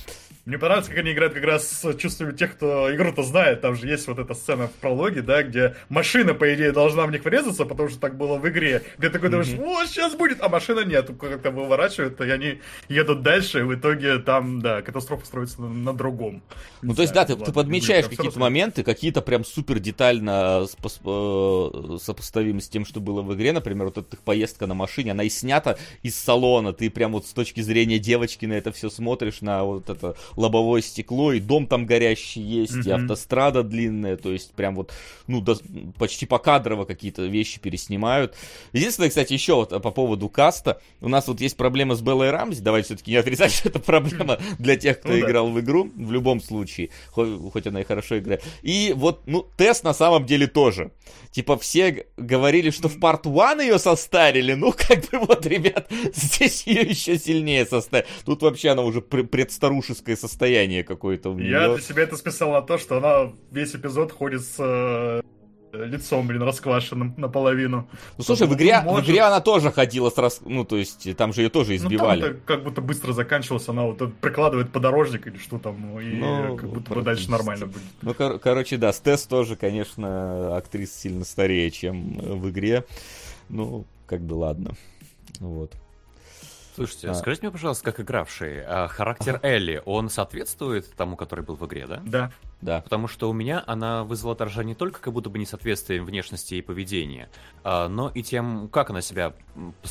Мне 0.46 0.58
понравилось, 0.58 0.88
как 0.88 0.98
они 0.98 1.12
играют 1.12 1.32
как 1.32 1.44
раз 1.44 1.66
с 1.70 1.94
чувствами 1.96 2.36
тех, 2.36 2.52
кто 2.54 2.94
игру-то 2.94 3.22
знает. 3.22 3.62
Там 3.62 3.76
же 3.76 3.86
есть 3.86 4.06
вот 4.06 4.18
эта 4.18 4.34
сцена 4.34 4.68
в 4.68 4.72
прологе, 4.72 5.22
да, 5.22 5.42
где 5.42 5.74
машина, 5.88 6.34
по 6.34 6.54
идее, 6.54 6.70
должна 6.70 7.06
в 7.06 7.10
них 7.10 7.24
врезаться, 7.24 7.64
потому 7.64 7.88
что 7.88 7.98
так 7.98 8.18
было 8.18 8.36
в 8.36 8.46
игре. 8.46 8.82
Где 8.98 9.08
такой 9.08 9.30
думаешь, 9.30 9.48
вот, 9.52 9.88
сейчас 9.88 10.14
будет, 10.14 10.42
а 10.42 10.50
машина 10.50 10.84
нет. 10.84 11.10
Как-то 11.18 11.50
выворачивают, 11.50 12.20
и 12.20 12.30
они 12.30 12.60
едут 12.90 13.22
дальше, 13.22 13.60
и 13.60 13.62
в 13.62 13.74
итоге 13.74 14.18
там, 14.18 14.60
да, 14.60 14.82
катастрофа 14.82 15.24
строится 15.24 15.62
на, 15.62 15.68
на 15.68 15.92
другом. 15.94 16.42
Ну, 16.82 16.90
Не 16.90 16.94
то 16.94 17.00
есть, 17.00 17.14
знаю, 17.14 17.26
да, 17.26 17.34
ты, 17.34 17.38
ладно, 17.38 17.46
ты 17.46 17.52
подмечаешь 17.52 18.06
какие-то 18.06 18.38
моменты, 18.38 18.82
какие-то 18.82 19.22
прям 19.22 19.46
супер 19.46 19.78
детально 19.78 20.66
спос- 20.66 21.00
э, 21.06 21.98
сопоставимы 22.02 22.60
с 22.60 22.68
тем, 22.68 22.84
что 22.84 23.00
было 23.00 23.22
в 23.22 23.34
игре. 23.34 23.52
Например, 23.52 23.86
вот 23.86 23.96
эта 23.96 24.14
поездка 24.18 24.66
на 24.66 24.74
машине, 24.74 25.12
она 25.12 25.24
и 25.24 25.30
снята 25.30 25.78
из 26.02 26.16
салона. 26.16 26.74
Ты 26.74 26.90
прям 26.90 27.12
вот 27.12 27.26
с 27.26 27.32
точки 27.32 27.62
зрения 27.62 27.98
девочки 27.98 28.44
на 28.44 28.52
это 28.52 28.72
все 28.72 28.90
смотришь, 28.90 29.40
на 29.40 29.64
вот 29.64 29.88
это 29.88 30.16
лобовое 30.36 30.82
стекло, 30.82 31.32
и 31.32 31.40
дом 31.40 31.66
там 31.66 31.86
горящий 31.86 32.40
есть, 32.40 32.74
и 32.86 32.90
Мгм. 32.92 33.02
автострада 33.02 33.62
длинная. 33.62 34.16
То 34.16 34.32
есть, 34.32 34.52
прям 34.52 34.74
вот, 34.76 34.92
ну, 35.26 35.40
до- 35.40 35.58
почти 35.98 36.26
покадрово 36.26 36.84
какие-то 36.84 37.22
вещи 37.26 37.60
переснимают. 37.60 38.34
Единственное, 38.72 39.08
кстати, 39.08 39.32
еще 39.32 39.54
вот 39.54 39.70
по 39.70 39.90
поводу 39.90 40.28
каста. 40.28 40.80
У 41.00 41.08
нас 41.08 41.28
вот 41.28 41.40
есть 41.40 41.56
проблема 41.56 41.94
с 41.94 42.00
Беллой 42.00 42.30
Рамзи. 42.30 42.60
Давайте 42.60 42.86
все-таки 42.88 43.10
не 43.10 43.16
отрицать, 43.16 43.52
что 43.54 43.68
это 43.68 43.78
проблема 43.78 44.38
для 44.58 44.76
тех, 44.76 45.00
кто 45.00 45.08
Ну 45.12 45.20
да. 45.20 45.26
играл 45.26 45.50
в 45.50 45.60
игру. 45.60 45.90
В 45.94 46.12
любом 46.12 46.40
случае. 46.40 46.90
Хо- 47.10 47.50
Хоть 47.52 47.66
она 47.66 47.80
и 47.80 47.84
хорошо 47.84 48.18
играет. 48.18 48.42
И 48.62 48.92
вот, 48.96 49.22
ну, 49.26 49.46
тест 49.56 49.84
на 49.84 49.94
самом 49.94 50.26
деле 50.26 50.46
тоже. 50.46 50.90
Типа 51.30 51.56
все 51.58 52.06
говорили, 52.16 52.70
что 52.70 52.88
в 52.88 52.96
Part 52.98 53.22
1 53.26 53.60
ее 53.60 53.78
состарили. 53.78 54.54
Ну, 54.54 54.72
как 54.72 55.00
бы 55.10 55.18
вот, 55.18 55.46
ребят, 55.46 55.90
здесь 56.14 56.66
ее 56.66 56.82
еще 56.82 57.18
сильнее 57.18 57.66
состарили. 57.66 58.08
Тут 58.24 58.42
вообще 58.42 58.70
она 58.70 58.82
уже 58.82 59.00
пр- 59.00 59.24
предстарушеское 59.26 60.16
состояние 60.28 60.84
какое-то 60.84 61.30
у 61.30 61.38
Я 61.38 61.66
нее. 61.66 61.74
для 61.76 61.82
себя 61.84 62.02
это 62.02 62.16
списал 62.16 62.52
на 62.52 62.62
то, 62.62 62.78
что 62.78 62.96
она 62.96 63.32
весь 63.50 63.74
эпизод 63.74 64.12
ходит 64.12 64.42
с 64.42 64.56
э, 64.58 65.22
лицом, 65.72 66.26
блин, 66.26 66.42
расквашенным 66.42 67.14
наполовину. 67.16 67.88
Ну, 68.16 68.24
слушай, 68.24 68.46
в 68.46 68.54
игре, 68.54 68.80
может... 68.80 69.06
в 69.06 69.10
игре 69.10 69.20
она 69.22 69.40
тоже 69.40 69.70
ходила 69.70 70.10
с 70.10 70.18
рас... 70.18 70.40
Ну, 70.44 70.64
то 70.64 70.76
есть, 70.76 71.16
там 71.16 71.32
же 71.32 71.42
ее 71.42 71.50
тоже 71.50 71.76
избивали. 71.76 72.20
Ну, 72.20 72.26
там 72.28 72.36
как 72.46 72.64
будто 72.64 72.80
быстро 72.80 73.12
заканчивалась, 73.12 73.68
она 73.68 73.82
вот 73.84 74.14
прикладывает 74.16 74.70
подорожник 74.72 75.26
или 75.26 75.36
что 75.36 75.58
там, 75.58 76.00
и 76.00 76.16
ну, 76.16 76.56
как 76.56 76.70
будто 76.70 76.94
бы 76.94 77.02
дальше 77.02 77.30
нормально 77.30 77.66
будет. 77.66 77.82
Ну, 78.02 78.14
кор- 78.14 78.38
короче, 78.38 78.76
да, 78.76 78.92
Стес 78.92 79.24
тоже, 79.24 79.56
конечно, 79.56 80.56
актриса 80.56 80.98
сильно 80.98 81.24
старее, 81.24 81.70
чем 81.70 82.18
в 82.18 82.50
игре. 82.50 82.84
Ну, 83.48 83.84
как 84.06 84.20
бы 84.20 84.34
ладно. 84.34 84.72
Вот. 85.40 85.72
Слушайте, 86.74 87.08
а. 87.08 87.14
скажите 87.14 87.42
мне, 87.42 87.52
пожалуйста, 87.52 87.84
как 87.84 88.00
игравший, 88.00 88.62
а 88.64 88.88
характер 88.88 89.36
ага. 89.36 89.48
Элли, 89.48 89.82
он 89.84 90.10
соответствует 90.10 90.92
тому, 90.96 91.16
который 91.16 91.44
был 91.44 91.54
в 91.54 91.64
игре, 91.66 91.86
да? 91.86 92.02
Да. 92.04 92.32
Да. 92.60 92.80
Потому 92.80 93.08
что 93.08 93.28
у 93.28 93.34
меня 93.34 93.62
она 93.66 94.04
вызвала 94.04 94.32
отражение 94.32 94.68
не 94.68 94.74
только 94.74 94.98
как 94.98 95.12
будто 95.12 95.28
бы 95.28 95.38
несоответствием 95.38 96.06
внешности 96.06 96.54
и 96.54 96.62
поведения, 96.62 97.28
а, 97.62 97.88
но 97.88 98.08
и 98.08 98.22
тем, 98.22 98.68
как 98.68 98.88
она 98.88 99.02
себя 99.02 99.34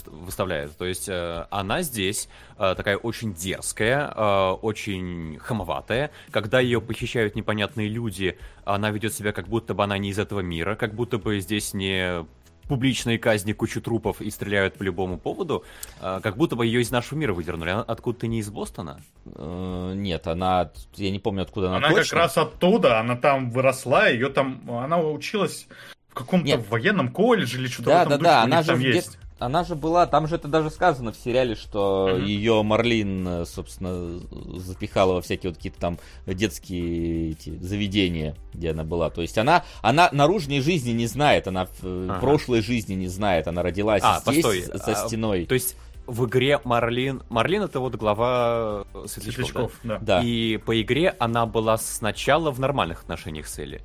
выставляет. 0.08 0.76
То 0.76 0.86
есть 0.86 1.08
а, 1.08 1.48
она 1.52 1.84
здесь 1.84 2.28
а, 2.58 2.74
такая 2.74 2.98
очень 2.98 3.36
дерзкая, 3.36 4.12
а, 4.16 4.54
очень 4.54 5.38
хамоватая. 5.40 6.10
Когда 6.32 6.60
ее 6.60 6.82
похищают 6.82 7.36
непонятные 7.36 7.90
люди, 7.90 8.40
она 8.66 8.90
ведет 8.90 9.14
себя 9.14 9.34
как 9.34 9.48
будто 9.48 9.76
бы 9.76 9.84
она 9.84 10.00
не 10.00 10.10
из 10.10 10.18
этого 10.18 10.40
мира, 10.40 10.76
как 10.76 10.96
будто 10.96 11.20
бы 11.20 11.40
здесь 11.42 11.76
не 11.76 12.26
публичные 12.68 13.18
казни, 13.18 13.54
кучу 13.54 13.82
трупов 13.82 14.22
и 14.22 14.30
стреляют 14.30 14.76
по 14.76 14.84
любому 14.84 15.18
поводу, 15.18 15.64
а, 16.00 16.20
как 16.22 16.38
будто 16.38 16.56
бы 16.56 16.66
ее 16.66 16.82
из 16.82 16.92
нашего 16.92 17.18
мира 17.18 17.34
выдернули. 17.34 17.70
Она 17.70 17.82
откуда-то 17.82 18.28
не 18.28 18.40
из 18.40 18.50
Бостона? 18.50 19.02
Э, 19.26 19.94
нет, 19.96 20.28
она, 20.28 20.72
я 20.96 21.12
не 21.12 21.20
помню, 21.20 21.44
откуда 21.44 21.68
она 21.68 21.78
Она 21.78 21.90
точно. 21.90 22.04
как 22.04 22.14
раз 22.14 22.38
оттуда, 22.38 23.00
она 23.00 23.16
там 23.16 23.52
выросла, 23.52 24.10
ее 24.10 24.30
там, 24.30 24.62
она 24.70 25.00
училась 25.00 25.68
в 26.10 26.14
каком-то 26.14 26.64
военном 26.70 27.10
колледже 27.10 27.58
или 27.58 27.68
что-то 27.68 27.90
да, 27.90 28.04
в 28.04 28.08
этом 28.08 28.10
да, 28.10 28.18
духе, 28.18 28.30
да, 28.30 28.44
она 28.44 28.62
же 28.62 28.68
там 28.68 28.80
есть 28.80 29.18
она 29.46 29.64
же 29.64 29.76
была, 29.76 30.06
там 30.08 30.28
же 30.28 30.36
это 30.36 30.48
даже 30.48 30.70
сказано 30.70 31.12
в 31.12 31.18
сериале, 31.18 31.56
что 31.56 32.10
mm-hmm. 32.10 32.26
ее 32.26 32.64
Марлин, 32.64 33.28
э, 33.28 33.46
собственно, 33.46 34.20
запихала 34.60 35.14
во 35.14 35.22
всякие 35.22 35.50
вот 35.50 35.58
какие-то 35.58 35.80
там 35.80 36.00
детские 36.26 37.32
эти 37.32 37.58
заведения, 37.58 38.36
где 38.54 38.72
она 38.72 38.84
была. 38.84 39.10
То 39.10 39.22
есть 39.22 39.38
она, 39.38 39.64
она 39.82 40.10
наружной 40.12 40.62
жизни 40.62 40.92
не 40.92 41.08
знает, 41.08 41.48
она 41.48 41.66
в 41.66 41.84
ага. 41.84 42.20
прошлой 42.20 42.62
жизни 42.62 42.94
не 42.94 43.08
знает, 43.08 43.48
она 43.48 43.64
родилась 43.64 44.02
а, 44.04 44.22
здесь, 44.22 44.44
постой. 44.44 44.62
за 44.62 44.92
а, 44.92 45.08
стеной. 45.08 45.46
То 45.46 45.56
есть 45.56 45.76
в 46.08 46.26
игре 46.26 46.60
Марлин... 46.64 47.24
Марлин 47.30 47.64
это 47.64 47.80
вот 47.80 47.96
глава 47.96 48.86
Светлячков, 49.06 49.22
Светлячков 49.36 49.80
да? 49.84 50.00
да. 50.02 50.22
И 50.22 50.58
по 50.58 50.82
игре 50.82 51.16
она 51.20 51.46
была 51.46 51.78
сначала 51.78 52.52
в 52.52 52.60
нормальных 52.60 53.02
отношениях 53.02 53.48
с 53.48 53.60
Элли. 53.60 53.82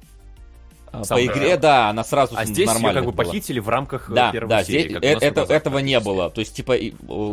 А, 0.93 1.05
Сам 1.05 1.19
по 1.19 1.25
игре, 1.25 1.57
да, 1.57 1.91
она 1.91 2.05
сразу 2.05 2.35
А 2.37 2.45
здесь 2.45 2.69
ее 2.69 2.93
как 2.93 3.05
бы 3.05 3.13
была. 3.13 3.25
похитили 3.25 3.61
в 3.61 3.69
рамках 3.69 4.11
э, 4.11 4.15
да, 4.15 4.33
первой 4.33 4.49
да, 4.49 4.65
серии. 4.65 4.99
Здесь, 4.99 5.03
э, 5.03 5.27
это, 5.27 5.43
этого 5.43 5.79
не 5.79 6.01
было. 6.01 6.31
То 6.31 6.41
есть, 6.41 6.55
типа, 6.55 6.77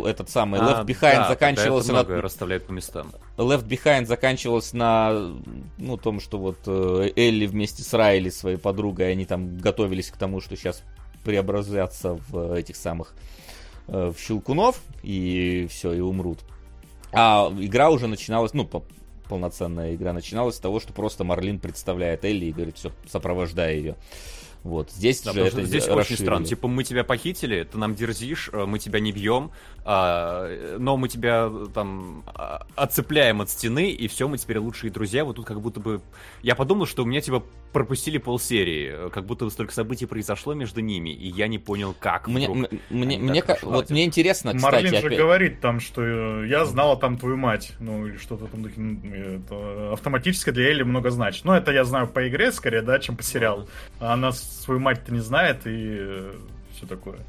этот 0.08 0.30
самый 0.30 0.60
а, 0.60 0.64
Left 0.64 0.86
Behind 0.86 1.16
да, 1.16 1.30
заканчивался 1.30 1.94
на... 1.94 2.04
расставляет 2.04 2.68
по 2.68 2.72
местам. 2.72 3.12
Left 3.38 3.68
Behind 3.68 4.06
заканчивался 4.06 4.76
на 4.78 5.34
ну, 5.78 5.98
том, 5.98 6.20
что 6.20 6.38
вот 6.38 6.58
э, 6.66 7.12
Элли 7.16 7.46
вместе 7.46 7.84
с 7.84 7.94
Райли, 7.94 8.30
своей 8.30 8.58
подругой, 8.58 9.12
они 9.12 9.26
там 9.26 9.58
готовились 9.58 10.10
к 10.10 10.18
тому, 10.18 10.42
что 10.42 10.56
сейчас 10.56 10.84
преобразятся 11.24 12.20
в 12.30 12.54
этих 12.54 12.76
самых 12.76 13.14
в 13.88 14.16
щелкунов 14.18 14.82
и 15.04 15.68
все, 15.70 15.94
и 15.94 16.00
умрут. 16.00 16.40
А 17.12 17.54
игра 17.60 17.92
уже 17.92 18.08
начиналась, 18.08 18.54
ну, 18.54 18.66
по, 18.66 18.84
полноценная 19.26 19.96
игра 19.96 20.14
начиналась 20.14 20.56
с 20.56 20.60
того, 20.60 20.80
что 20.80 20.94
просто 20.94 21.24
Марлин 21.24 21.60
представляет 21.60 22.26
Элли 22.26 22.46
и 22.46 22.52
говорит, 22.52 22.78
все, 22.78 22.92
сопровождай 23.08 23.78
ее. 23.78 23.96
Вот, 24.64 24.90
здесь 24.90 25.22
да, 25.22 25.32
же 25.32 25.42
это 25.42 25.64
здесь 25.64 25.84
расширили. 25.86 26.00
очень 26.00 26.18
странно. 26.18 26.46
Типа, 26.46 26.68
мы 26.68 26.84
тебя 26.84 27.04
похитили, 27.04 27.64
ты 27.64 27.78
нам 27.78 27.94
дерзишь, 27.94 28.50
э, 28.52 28.66
мы 28.66 28.80
тебя 28.80 29.00
не 29.00 29.12
бьем, 29.12 29.52
а, 29.88 30.78
но 30.80 30.98
мы 30.98 31.08
тебя 31.08 31.52
там 31.74 32.24
а, 32.26 32.66
отцепляем 32.76 33.42
от 33.42 33.52
стены, 33.52 33.92
и 33.92 34.08
все, 34.08 34.28
мы 34.28 34.40
теперь 34.40 34.58
лучшие 34.58 34.92
друзья. 34.92 35.24
Вот 35.24 35.36
тут 35.36 35.46
как 35.46 35.62
будто 35.62 35.80
бы... 35.80 36.02
Я 36.42 36.56
подумал, 36.56 36.88
что 36.88 37.04
у 37.04 37.06
меня 37.06 37.22
типа 37.22 37.44
пропустили 37.72 38.18
полсерии, 38.18 39.10
как 39.10 39.26
будто 39.26 39.48
столько 39.52 39.74
событий 39.74 40.08
произошло 40.08 40.56
между 40.56 40.82
ними, 40.82 41.12
и 41.12 41.28
я 41.28 41.48
не 41.48 41.60
понял, 41.60 41.96
как. 42.00 42.28
Мне, 42.28 42.50
мне, 42.90 43.20
мне 43.20 43.42
как, 43.44 43.62
вот 43.62 43.92
мне 43.92 44.06
интересно, 44.06 44.56
кстати, 44.56 44.74
Марлин 44.74 44.92
же 44.92 45.08
опять... 45.08 45.18
говорит 45.20 45.60
там, 45.62 45.80
что 45.80 46.02
э, 46.02 46.48
я 46.48 46.66
знала 46.66 46.98
там 46.98 47.20
твою 47.20 47.38
мать, 47.38 47.74
ну 47.80 48.08
или 48.08 48.18
что-то 48.18 48.48
там 48.48 48.66
это 48.66 49.94
автоматически 49.94 50.50
для 50.50 50.70
Элли 50.70 50.82
много 50.82 51.12
значит. 51.12 51.46
Но 51.46 51.56
это 51.56 51.72
я 51.72 51.84
знаю 51.84 52.08
по 52.08 52.28
игре 52.28 52.52
скорее, 52.52 52.82
да, 52.82 52.98
чем 52.98 53.18
по 53.18 53.24
сериалу. 53.24 53.68
Она 54.00 54.32
свою 54.32 54.80
мать-то 54.80 55.14
не 55.14 55.20
знает 55.20 55.68
и 55.68 55.98
э, 56.00 56.34
все 56.76 56.88
такое. 56.88 57.20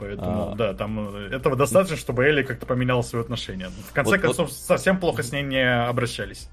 Поэтому, 0.00 0.52
а... 0.52 0.54
да, 0.54 0.74
там 0.74 1.14
э, 1.14 1.28
этого 1.36 1.56
достаточно, 1.56 1.96
чтобы 1.96 2.24
Элли 2.24 2.42
как-то 2.42 2.64
поменяла 2.64 3.02
свои 3.02 3.22
отношения. 3.22 3.70
В 3.90 3.92
конце 3.92 4.12
вот, 4.12 4.20
концов, 4.20 4.48
вот... 4.48 4.56
совсем 4.56 4.98
плохо 4.98 5.22
с 5.22 5.30
ней 5.30 5.42
не 5.42 5.62
обращались. 5.62 6.48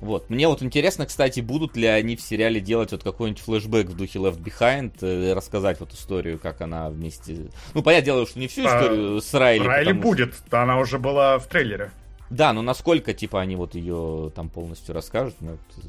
Вот. 0.00 0.30
Мне 0.30 0.46
вот 0.46 0.62
интересно, 0.62 1.06
кстати, 1.06 1.40
будут 1.40 1.76
ли 1.76 1.86
они 1.86 2.16
в 2.16 2.20
сериале 2.20 2.60
делать 2.60 2.92
вот 2.92 3.02
какой-нибудь 3.02 3.42
флешбэк 3.42 3.88
в 3.88 3.96
духе 3.96 4.18
Left 4.18 4.40
Behind, 4.42 4.92
э, 5.00 5.32
рассказать 5.32 5.80
вот 5.80 5.92
историю, 5.92 6.38
как 6.38 6.60
она 6.60 6.88
вместе... 6.90 7.48
Ну, 7.74 7.82
понятное 7.82 8.04
дело, 8.04 8.26
что 8.26 8.38
не 8.38 8.46
всю 8.46 8.62
а, 8.66 8.68
историю 8.68 9.16
а, 9.16 9.20
с 9.20 9.34
Райли. 9.34 9.66
Райли 9.66 9.92
будет, 9.92 10.34
что... 10.34 10.62
она 10.62 10.78
уже 10.78 10.98
была 10.98 11.38
в 11.38 11.46
трейлере. 11.48 11.90
Да, 12.30 12.52
но 12.52 12.62
насколько, 12.62 13.14
типа, 13.14 13.40
они 13.40 13.56
вот 13.56 13.74
ее 13.74 14.30
там 14.34 14.48
полностью 14.48 14.94
расскажут, 14.94 15.34
ну, 15.40 15.54
это 15.54 15.86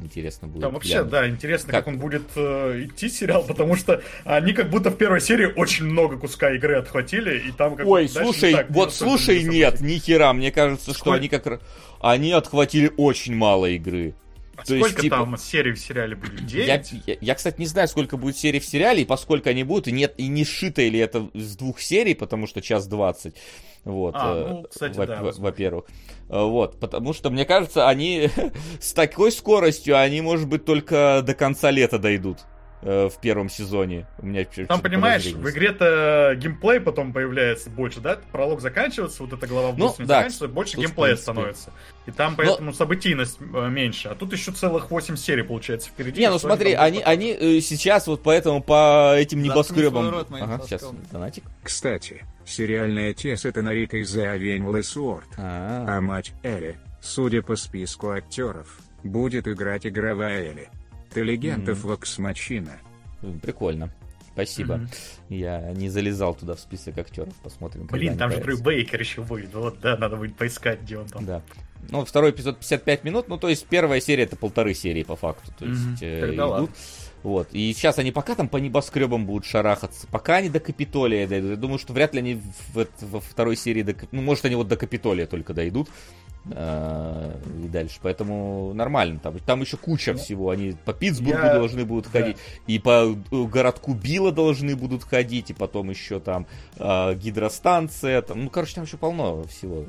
Интересно 0.00 0.48
будет. 0.48 0.62
Там 0.62 0.72
вообще, 0.74 0.94
глянуть. 0.94 1.10
да, 1.10 1.28
интересно, 1.28 1.70
как, 1.70 1.84
как 1.84 1.94
он 1.94 1.98
будет 1.98 2.24
э, 2.34 2.84
идти 2.84 3.08
сериал, 3.08 3.44
потому 3.46 3.76
что 3.76 4.02
они 4.24 4.52
как 4.52 4.68
будто 4.68 4.90
в 4.90 4.96
первой 4.96 5.20
серии 5.20 5.52
очень 5.54 5.84
много 5.84 6.18
куска 6.18 6.52
игры 6.52 6.76
отхватили, 6.76 7.38
и 7.48 7.52
там 7.52 7.76
как 7.76 7.86
Ой, 7.86 8.08
слушай, 8.08 8.52
так, 8.52 8.70
вот 8.70 8.92
слушай, 8.92 9.44
нет, 9.44 9.80
ни 9.80 9.98
хера, 9.98 10.32
мне 10.32 10.50
кажется, 10.50 10.92
Сколько? 10.92 10.98
что 10.98 11.12
они 11.12 11.28
как 11.28 11.60
они 12.00 12.32
отхватили 12.32 12.92
очень 12.96 13.34
мало 13.34 13.66
игры. 13.66 14.14
А 14.56 14.60
То 14.60 14.66
сколько 14.66 14.86
есть, 14.86 15.00
типа, 15.00 15.16
там 15.16 15.36
серий 15.36 15.72
в 15.72 15.78
сериале 15.78 16.14
будет? 16.14 16.46
9? 16.46 16.66
Я, 16.66 16.82
я, 17.06 17.16
я, 17.20 17.34
кстати, 17.34 17.58
не 17.58 17.66
знаю, 17.66 17.88
сколько 17.88 18.16
будет 18.16 18.36
серий 18.36 18.60
в 18.60 18.64
сериале, 18.64 19.02
и 19.02 19.04
поскольку 19.04 19.48
они 19.48 19.64
будут, 19.64 19.88
и 19.88 19.92
нет, 19.92 20.14
и 20.16 20.28
не 20.28 20.44
сшито 20.44 20.82
ли 20.82 20.98
это 20.98 21.28
с 21.34 21.56
двух 21.56 21.80
серий, 21.80 22.14
потому 22.14 22.46
что 22.46 22.60
час 22.60 22.86
двадцать. 22.86 23.34
Вот, 23.84 24.14
а, 24.16 24.34
э, 24.34 24.48
ну, 24.48 24.66
кстати, 24.68 24.96
во- 24.96 25.06
да, 25.06 25.22
во-первых. 25.22 25.84
Вот, 26.28 26.80
потому 26.80 27.12
что, 27.12 27.30
мне 27.30 27.44
кажется, 27.44 27.86
они 27.86 28.30
с 28.80 28.92
такой 28.94 29.30
скоростью, 29.30 29.98
они, 29.98 30.20
может 30.22 30.48
быть, 30.48 30.64
только 30.64 31.22
до 31.24 31.34
конца 31.34 31.70
лета 31.70 31.98
дойдут 31.98 32.38
э, 32.80 33.10
в 33.10 33.20
первом 33.20 33.50
сезоне. 33.50 34.06
У 34.18 34.26
меня 34.26 34.46
Там, 34.66 34.80
понимаешь, 34.80 35.26
в 35.26 35.50
игре-то 35.50 36.34
геймплей 36.36 36.80
потом 36.80 37.12
появляется 37.12 37.68
больше, 37.68 38.00
да? 38.00 38.18
Пролог 38.32 38.62
заканчивается, 38.62 39.22
вот 39.22 39.34
эта 39.34 39.46
глава 39.46 39.72
в 39.72 39.78
ну, 39.78 39.88
да, 39.98 40.04
заканчивается, 40.04 40.48
больше 40.48 40.76
геймплея 40.78 41.16
становится. 41.16 41.70
И 42.06 42.10
там 42.10 42.36
поэтому 42.36 42.70
Но... 42.70 42.72
событийность 42.72 43.38
э, 43.40 43.68
меньше. 43.68 44.08
А 44.08 44.14
тут 44.14 44.32
еще 44.32 44.52
целых 44.52 44.90
8 44.90 45.16
серий, 45.16 45.42
получается, 45.42 45.90
впереди. 45.90 46.22
Не, 46.22 46.30
ну 46.30 46.38
смотри, 46.38 46.72
они, 46.72 47.02
они 47.02 47.60
сейчас 47.60 48.06
вот 48.06 48.22
поэтому 48.22 48.62
по 48.62 49.14
этим 49.14 49.42
небоскребам... 49.42 50.24
Ага, 50.30 50.62
сейчас, 50.64 50.90
донатик. 51.12 51.44
Кстати, 51.62 52.24
сериальная 52.46 53.14
тес 53.14 53.44
это 53.44 53.62
Нарика 53.62 53.96
из 53.98 54.16
The 54.16 54.36
Avenue 54.36 54.80
Sword. 54.80 55.24
А, 55.36 56.00
мать 56.00 56.32
Элли, 56.42 56.76
судя 57.00 57.42
по 57.42 57.56
списку 57.56 58.10
актеров, 58.10 58.78
будет 59.02 59.48
играть 59.48 59.86
игровая 59.86 60.50
Элли. 60.50 60.68
Ты 61.12 61.22
легенда 61.22 61.72
mm-hmm. 61.72 61.86
Вокс 61.86 62.18
Мачина. 62.18 62.78
Прикольно. 63.42 63.90
Спасибо. 64.32 64.74
Mm-hmm. 64.74 65.36
Я 65.36 65.72
не 65.72 65.88
залезал 65.88 66.34
туда 66.34 66.54
в 66.56 66.60
список 66.60 66.98
актеров. 66.98 67.34
Посмотрим. 67.36 67.86
Блин, 67.86 68.18
там 68.18 68.32
же 68.32 68.38
Дрю 68.38 68.58
Бейкер 68.58 68.98
еще 68.98 69.22
будет. 69.22 69.54
Вот, 69.54 69.78
да, 69.80 69.96
надо 69.96 70.16
будет 70.16 70.36
поискать, 70.36 70.82
где 70.82 70.98
он 70.98 71.06
там. 71.06 71.24
Да. 71.24 71.42
Ну, 71.90 72.04
второй 72.04 72.30
эпизод 72.32 72.58
55 72.58 73.04
минут. 73.04 73.28
Ну, 73.28 73.38
то 73.38 73.48
есть 73.48 73.66
первая 73.66 74.00
серия 74.00 74.24
это 74.24 74.36
полторы 74.36 74.74
серии 74.74 75.04
по 75.04 75.14
факту. 75.14 75.52
То 75.56 75.66
есть 75.66 76.02
mm-hmm. 76.02 76.30
э, 76.30 76.34
идут. 76.34 76.70
Вот. 77.24 77.48
И 77.52 77.72
сейчас 77.72 77.98
они 77.98 78.12
пока 78.12 78.34
там 78.34 78.48
по 78.48 78.58
небоскребам 78.58 79.24
будут 79.24 79.46
шарахаться, 79.46 80.06
пока 80.10 80.36
они 80.36 80.50
до 80.50 80.60
Капитолия 80.60 81.26
дойдут. 81.26 81.50
Я 81.52 81.56
думаю, 81.56 81.78
что 81.78 81.94
вряд 81.94 82.12
ли 82.12 82.20
они 82.20 82.34
в, 82.34 82.86
во 83.00 83.20
второй 83.20 83.56
серии 83.56 83.82
до... 83.82 83.96
Ну, 84.12 84.20
может, 84.20 84.44
они 84.44 84.56
вот 84.56 84.68
до 84.68 84.76
Капитолия 84.76 85.26
только 85.26 85.54
дойдут. 85.54 85.88
А, 86.52 87.40
и 87.64 87.68
дальше. 87.68 87.98
Поэтому 88.02 88.74
нормально. 88.74 89.18
Там, 89.20 89.38
там 89.38 89.62
еще 89.62 89.78
куча 89.78 90.12
ну, 90.12 90.18
всего. 90.18 90.50
Они 90.50 90.76
по 90.84 90.92
Питтсбургу 90.92 91.46
Я... 91.46 91.54
должны 91.54 91.86
будут 91.86 92.08
ходить, 92.08 92.36
да. 92.36 92.72
и 92.74 92.78
по 92.78 93.16
э, 93.30 93.42
городку 93.44 93.94
Билла 93.94 94.30
должны 94.30 94.76
будут 94.76 95.04
ходить, 95.04 95.48
и 95.48 95.54
потом 95.54 95.88
еще 95.88 96.20
там 96.20 96.46
э, 96.76 97.14
гидростанция. 97.14 98.20
Там, 98.20 98.44
ну, 98.44 98.50
короче, 98.50 98.74
там 98.74 98.84
еще 98.84 98.98
полно 98.98 99.44
всего. 99.44 99.86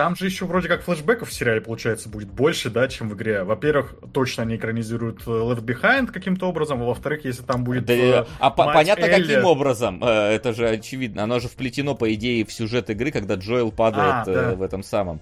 Там 0.00 0.16
же 0.16 0.24
еще 0.24 0.46
вроде 0.46 0.66
как 0.66 0.82
флешбеков 0.82 1.28
в 1.28 1.32
сериале, 1.34 1.60
получается, 1.60 2.08
будет 2.08 2.30
больше, 2.30 2.70
да, 2.70 2.88
чем 2.88 3.10
в 3.10 3.14
игре. 3.16 3.44
Во-первых, 3.44 3.96
точно 4.14 4.44
они 4.44 4.56
экранизируют 4.56 5.20
э, 5.26 5.30
Left 5.30 5.62
Behind 5.62 6.06
каким-то 6.06 6.48
образом, 6.48 6.80
а 6.80 6.86
во-вторых, 6.86 7.26
если 7.26 7.42
там 7.42 7.64
будет... 7.64 7.84
Да, 7.84 7.92
э, 7.92 8.24
а 8.38 8.48
понятно, 8.48 9.04
Элли... 9.04 9.24
каким 9.24 9.44
образом? 9.44 10.02
Э, 10.02 10.30
это 10.32 10.54
же 10.54 10.66
очевидно. 10.70 11.24
Оно 11.24 11.38
же 11.38 11.48
вплетено, 11.48 11.94
по 11.94 12.14
идее, 12.14 12.46
в 12.46 12.52
сюжет 12.52 12.88
игры, 12.88 13.10
когда 13.10 13.34
Джоэл 13.34 13.72
падает 13.72 14.26
а, 14.26 14.32
да. 14.32 14.54
в 14.54 14.62
этом 14.62 14.82
самом 14.82 15.20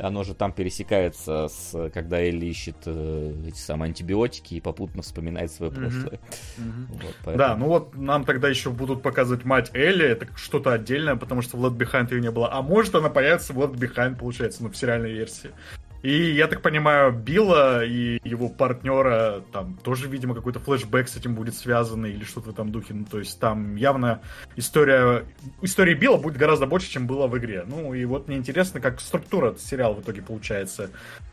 оно 0.00 0.24
же 0.24 0.34
там 0.34 0.52
пересекается 0.52 1.48
с, 1.48 1.90
когда 1.90 2.20
Элли 2.20 2.46
ищет 2.46 2.76
э, 2.86 3.34
эти 3.46 3.58
самые 3.58 3.88
антибиотики 3.88 4.54
и 4.54 4.60
попутно 4.60 5.02
вспоминает 5.02 5.50
свое 5.52 5.72
прошлое. 5.72 5.90
Mm-hmm. 6.02 6.20
Mm-hmm. 6.60 6.86
Вот, 6.90 7.14
поэтому... 7.24 7.38
Да, 7.38 7.56
ну 7.56 7.66
вот 7.66 7.94
нам 7.94 8.24
тогда 8.24 8.48
еще 8.48 8.70
будут 8.70 9.02
показывать 9.02 9.44
мать 9.44 9.70
Элли, 9.72 10.04
это 10.04 10.26
что-то 10.36 10.72
отдельное, 10.72 11.16
потому 11.16 11.42
что 11.42 11.56
в 11.56 11.64
Left 11.64 11.76
Behind 11.76 12.12
ее 12.12 12.20
не 12.20 12.30
было. 12.30 12.52
А 12.52 12.62
может 12.62 12.94
она 12.94 13.08
появится 13.08 13.52
в 13.52 13.58
Left 13.58 13.76
Behind, 13.76 14.16
получается, 14.16 14.62
ну, 14.62 14.70
в 14.70 14.76
сериальной 14.76 15.12
версии. 15.12 15.50
И, 16.02 16.32
я 16.32 16.46
так 16.46 16.62
понимаю, 16.62 17.12
Билла 17.12 17.84
и 17.84 18.20
его 18.24 18.48
партнера, 18.48 19.42
там 19.52 19.76
тоже, 19.82 20.08
видимо, 20.08 20.34
какой-то 20.34 20.58
флешбэк 20.58 21.08
с 21.08 21.16
этим 21.16 21.34
будет 21.34 21.54
связан 21.54 22.06
или 22.06 22.24
что-то 22.24 22.48
в 22.48 22.52
этом 22.52 22.72
духе. 22.72 22.94
Ну, 22.94 23.04
то 23.04 23.18
есть 23.18 23.38
там 23.38 23.76
явно 23.76 24.22
история... 24.56 25.24
История 25.60 25.94
Билла 25.94 26.16
будет 26.16 26.38
гораздо 26.38 26.66
больше, 26.66 26.90
чем 26.90 27.06
было 27.06 27.26
в 27.26 27.36
игре. 27.36 27.64
Ну, 27.66 27.92
и 27.92 28.04
вот 28.06 28.28
мне 28.28 28.38
интересно, 28.38 28.80
как 28.80 29.00
структура 29.00 29.54
сериала 29.58 29.94
в 29.94 30.00
итоге 30.00 30.22
получается 30.22 30.90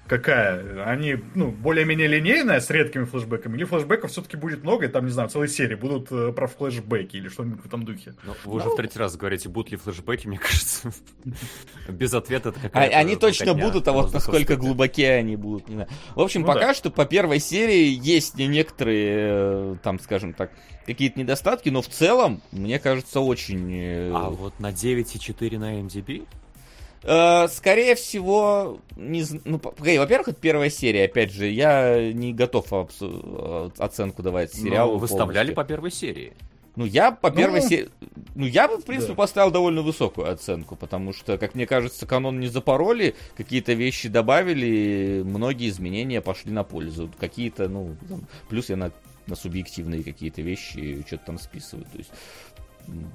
какая? 0.07 0.83
Они, 0.85 1.17
ну, 1.35 1.51
более-менее 1.51 2.07
линейная, 2.07 2.59
с 2.59 2.69
редкими 2.69 3.05
флешбэками, 3.05 3.55
или 3.57 3.63
флешбэков 3.63 4.11
все-таки 4.11 4.37
будет 4.37 4.63
много, 4.63 4.85
и 4.85 4.87
там, 4.87 5.05
не 5.05 5.11
знаю, 5.11 5.29
целые 5.29 5.49
серии 5.49 5.75
будут 5.75 6.11
э, 6.11 6.31
про 6.31 6.47
флешбеки 6.47 7.17
или 7.17 7.29
что-нибудь 7.29 7.61
в 7.61 7.65
этом 7.65 7.83
духе. 7.83 8.15
Ну, 8.23 8.33
вы 8.45 8.57
уже 8.57 8.69
в 8.69 8.75
третий 8.75 8.99
раз 8.99 9.15
говорите, 9.15 9.49
будут 9.49 9.71
ли 9.71 9.77
флешбеки, 9.77 10.27
мне 10.27 10.37
кажется. 10.39 10.91
Без 11.89 12.13
ответа 12.13 12.49
это 12.49 12.59
какая-то... 12.59 12.97
Они 12.97 13.15
точно 13.15 13.53
будут, 13.53 13.87
а 13.87 13.91
вот 13.91 14.13
насколько 14.13 14.55
глубоки 14.55 15.03
они 15.03 15.35
будут, 15.35 15.67
не 15.67 15.75
знаю. 15.75 15.89
В 16.15 16.21
общем, 16.21 16.41
ну 16.41 16.47
пока 16.47 16.73
что 16.73 16.89
по 16.89 17.05
первой 17.05 17.39
серии 17.39 17.87
есть 17.87 18.37
некоторые, 18.37 19.15
э, 19.29 19.75
там, 19.83 19.99
скажем 19.99 20.33
так, 20.33 20.51
какие-то 20.85 21.19
недостатки, 21.19 21.69
но 21.69 21.81
в 21.81 21.87
целом, 21.87 22.41
мне 22.51 22.79
кажется, 22.79 23.19
очень... 23.19 23.73
Э, 23.73 24.11
а 24.13 24.29
вот 24.29 24.59
на 24.59 24.71
9,4 24.71 25.59
на 25.59 25.81
MDB? 25.81 26.25
Э, 27.03 27.47
скорее 27.49 27.95
всего, 27.95 28.79
не 28.95 29.23
ну, 29.45 29.61
во-первых, 29.61 30.29
это 30.29 30.39
первая 30.39 30.69
серия, 30.69 31.05
опять 31.05 31.31
же, 31.31 31.47
я 31.47 32.11
не 32.11 32.33
готов 32.33 32.65
э, 32.71 33.69
оценку 33.77 34.23
давать 34.23 34.51
ну, 34.55 34.63
сериалу. 34.63 34.93
Ну, 34.93 34.97
выставляли 34.99 35.53
по 35.53 35.63
первой 35.63 35.91
серии. 35.91 36.33
Ну, 36.77 36.85
я 36.85 37.11
по 37.11 37.31
первой 37.31 37.61
ну, 37.61 37.67
серии... 37.67 37.89
Ну, 38.35 38.45
я 38.45 38.67
бы, 38.67 38.77
в 38.77 38.85
принципе, 38.85 39.13
да. 39.13 39.17
поставил 39.17 39.49
довольно 39.49 39.81
высокую 39.81 40.31
оценку, 40.31 40.75
потому 40.75 41.11
что, 41.11 41.39
как 41.39 41.55
мне 41.55 41.65
кажется, 41.65 42.05
канон 42.05 42.39
не 42.39 42.47
запороли, 42.47 43.15
какие-то 43.35 43.73
вещи 43.73 44.09
добавили, 44.09 45.23
многие 45.25 45.69
изменения 45.69 46.21
пошли 46.21 46.51
на 46.51 46.63
пользу. 46.63 47.09
Какие-то, 47.19 47.67
ну, 47.67 47.95
там, 48.07 48.27
плюс 48.47 48.69
я 48.69 48.75
на, 48.75 48.91
на 49.25 49.35
субъективные 49.35 50.03
какие-то 50.03 50.43
вещи 50.43 51.03
что-то 51.07 51.25
там 51.25 51.39
списываю. 51.39 51.85
То 51.85 51.97
есть, 51.97 52.11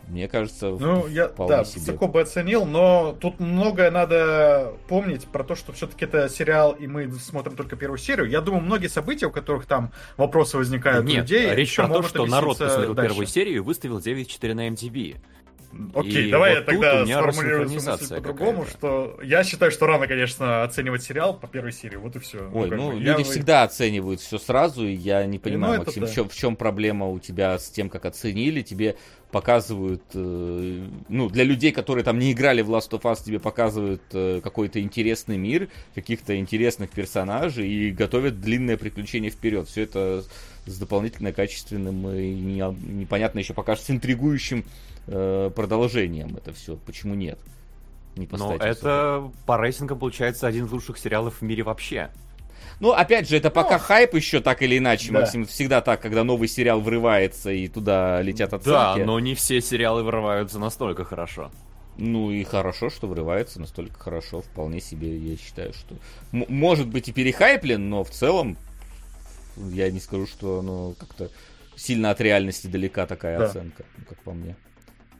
мне 0.09 0.29
кажется, 0.29 0.71
ну, 0.71 1.07
я, 1.09 1.29
да, 1.29 1.65
себе. 1.65 1.81
высоко 1.81 2.09
бы 2.09 2.21
оценил, 2.21 2.67
но 2.67 3.17
тут 3.19 3.41
многое 3.41 3.91
надо 3.91 4.75
помнить 4.89 5.27
про 5.27 5.45
то, 5.45 5.55
что 5.55 5.73
все-таки 5.73 6.05
это 6.05 6.29
сериал, 6.29 6.73
и 6.73 6.87
мы 6.87 7.11
смотрим 7.13 7.57
только 7.57 7.77
первую 7.77 7.99
серию. 7.99 8.29
Я 8.29 8.41
думаю, 8.41 8.63
многие 8.63 8.89
события, 8.89 9.27
у 9.27 9.31
которых 9.31 9.67
там 9.67 9.93
вопросы 10.17 10.59
возникают 10.59 11.07
Нет, 11.07 11.19
у 11.19 11.21
людей... 11.21 11.55
речь 11.55 11.75
про 11.75 11.89
то, 11.89 12.03
что 12.03 12.27
народ 12.27 12.59
посмотрел 12.59 12.95
дальше. 12.95 13.11
первую 13.11 13.27
серию 13.27 13.57
и 13.57 13.61
выставил 13.61 13.99
9.4 13.99 14.55
на 14.55 14.69
MTV. 14.69 15.17
Окей, 15.95 16.29
и 16.29 16.31
давай 16.31 16.55
вот 16.55 16.59
я 16.59 16.65
тогда 16.65 17.07
сформулирую 17.07 17.71
мысль 17.71 18.15
по-другому, 18.15 18.67
что 18.67 19.19
я 19.23 19.43
считаю, 19.43 19.71
что 19.73 19.87
рано, 19.87 20.07
конечно, 20.07 20.65
оценивать 20.65 21.03
сериал 21.03 21.35
по 21.35 21.47
первой 21.49 21.73
серии, 21.73 21.97
вот 21.97 22.15
и 22.17 22.19
все. 22.19 22.51
Ой, 22.53 22.71
ну, 22.71 22.93
ну 22.93 22.99
люди 22.99 23.21
я... 23.21 23.25
всегда 23.25 23.63
оценивают 23.63 24.21
все 24.21 24.39
сразу, 24.39 24.87
и 24.87 24.93
я 24.93 25.25
не 25.25 25.39
понимаю, 25.39 25.79
ну, 25.79 25.85
Максим, 25.85 26.05
да. 26.05 26.11
в, 26.11 26.15
чем, 26.15 26.29
в 26.29 26.35
чем 26.35 26.57
проблема 26.57 27.09
у 27.09 27.19
тебя 27.19 27.59
с 27.59 27.71
тем, 27.71 27.89
как 27.89 28.05
оценили, 28.05 28.61
тебе 28.61 28.97
показывают, 29.33 30.03
э, 30.13 30.87
ну, 31.09 31.29
для 31.31 31.43
людей, 31.43 31.73
которые 31.73 32.05
там 32.05 32.19
не 32.19 32.33
играли 32.33 32.61
в 32.61 32.71
Last 32.71 32.91
of 32.91 33.03
Us, 33.03 33.25
тебе 33.25 33.41
показывают 33.41 34.03
э, 34.13 34.41
какой-то 34.45 34.81
интересный 34.81 35.39
мир, 35.39 35.69
каких-то 35.95 36.39
интересных 36.39 36.91
персонажей 36.91 37.67
и 37.67 37.91
готовят 37.91 38.41
длинное 38.41 38.77
приключение 38.77 39.31
вперед. 39.31 39.67
Все 39.67 39.83
это 39.83 40.23
с 40.67 40.79
дополнительно 40.79 41.33
качественным 41.33 42.09
и 42.11 42.35
не, 42.35 42.63
непонятно 42.93 43.39
еще 43.39 43.55
пока 43.55 43.75
с 43.75 43.91
интригующим 43.91 44.65
э, 45.07 45.51
продолжением 45.57 46.37
это 46.37 46.53
все. 46.53 46.77
Почему 46.77 47.15
нет? 47.15 47.39
Не 48.17 48.29
Но 48.33 48.55
это 48.57 49.33
по 49.47 49.57
рейтингам 49.57 49.99
получается 49.99 50.47
один 50.47 50.67
из 50.67 50.73
лучших 50.73 50.99
сериалов 50.99 51.41
в 51.41 51.43
мире 51.43 51.63
вообще. 51.63 52.11
Ну, 52.81 52.93
опять 52.93 53.29
же, 53.29 53.37
это 53.37 53.51
пока 53.51 53.79
ну, 53.79 53.85
хайп 53.85 54.15
еще 54.15 54.41
так 54.41 54.63
или 54.63 54.79
иначе, 54.79 55.13
да. 55.13 55.21
Максим. 55.21 55.47
Всегда 55.47 55.81
так, 55.81 56.01
когда 56.01 56.25
новый 56.25 56.49
сериал 56.49 56.81
врывается 56.81 57.51
и 57.51 57.69
туда 57.69 58.21
летят 58.23 58.53
оценки. 58.53 58.71
Да, 58.71 58.97
но 58.97 59.21
не 59.21 59.35
все 59.35 59.61
сериалы 59.61 60.03
врываются 60.03 60.59
настолько 60.59 61.05
хорошо. 61.05 61.51
Ну 61.99 62.31
и 62.31 62.43
хорошо, 62.45 62.89
что 62.91 63.07
врывается 63.07 63.61
настолько 63.61 63.99
хорошо, 63.99 64.41
вполне 64.41 64.81
себе, 64.81 65.17
я 65.17 65.37
считаю, 65.37 65.75
что... 65.75 65.95
М- 66.33 66.47
может 66.49 66.89
быть 66.89 67.09
и 67.09 67.13
перехайплен, 67.13 67.91
но 67.91 68.03
в 68.03 68.11
целом 68.11 68.57
я 69.57 69.91
не 69.91 70.01
скажу, 70.01 70.27
что 70.27 70.61
оно 70.61 70.95
как-то 70.99 71.31
сильно 71.77 72.11
от 72.11 72.21
реальности 72.21 72.67
далека 72.67 73.07
такая 73.07 73.39
да. 73.39 73.45
оценка, 73.47 73.85
как 74.09 74.19
по 74.23 74.33
мне. 74.33 74.57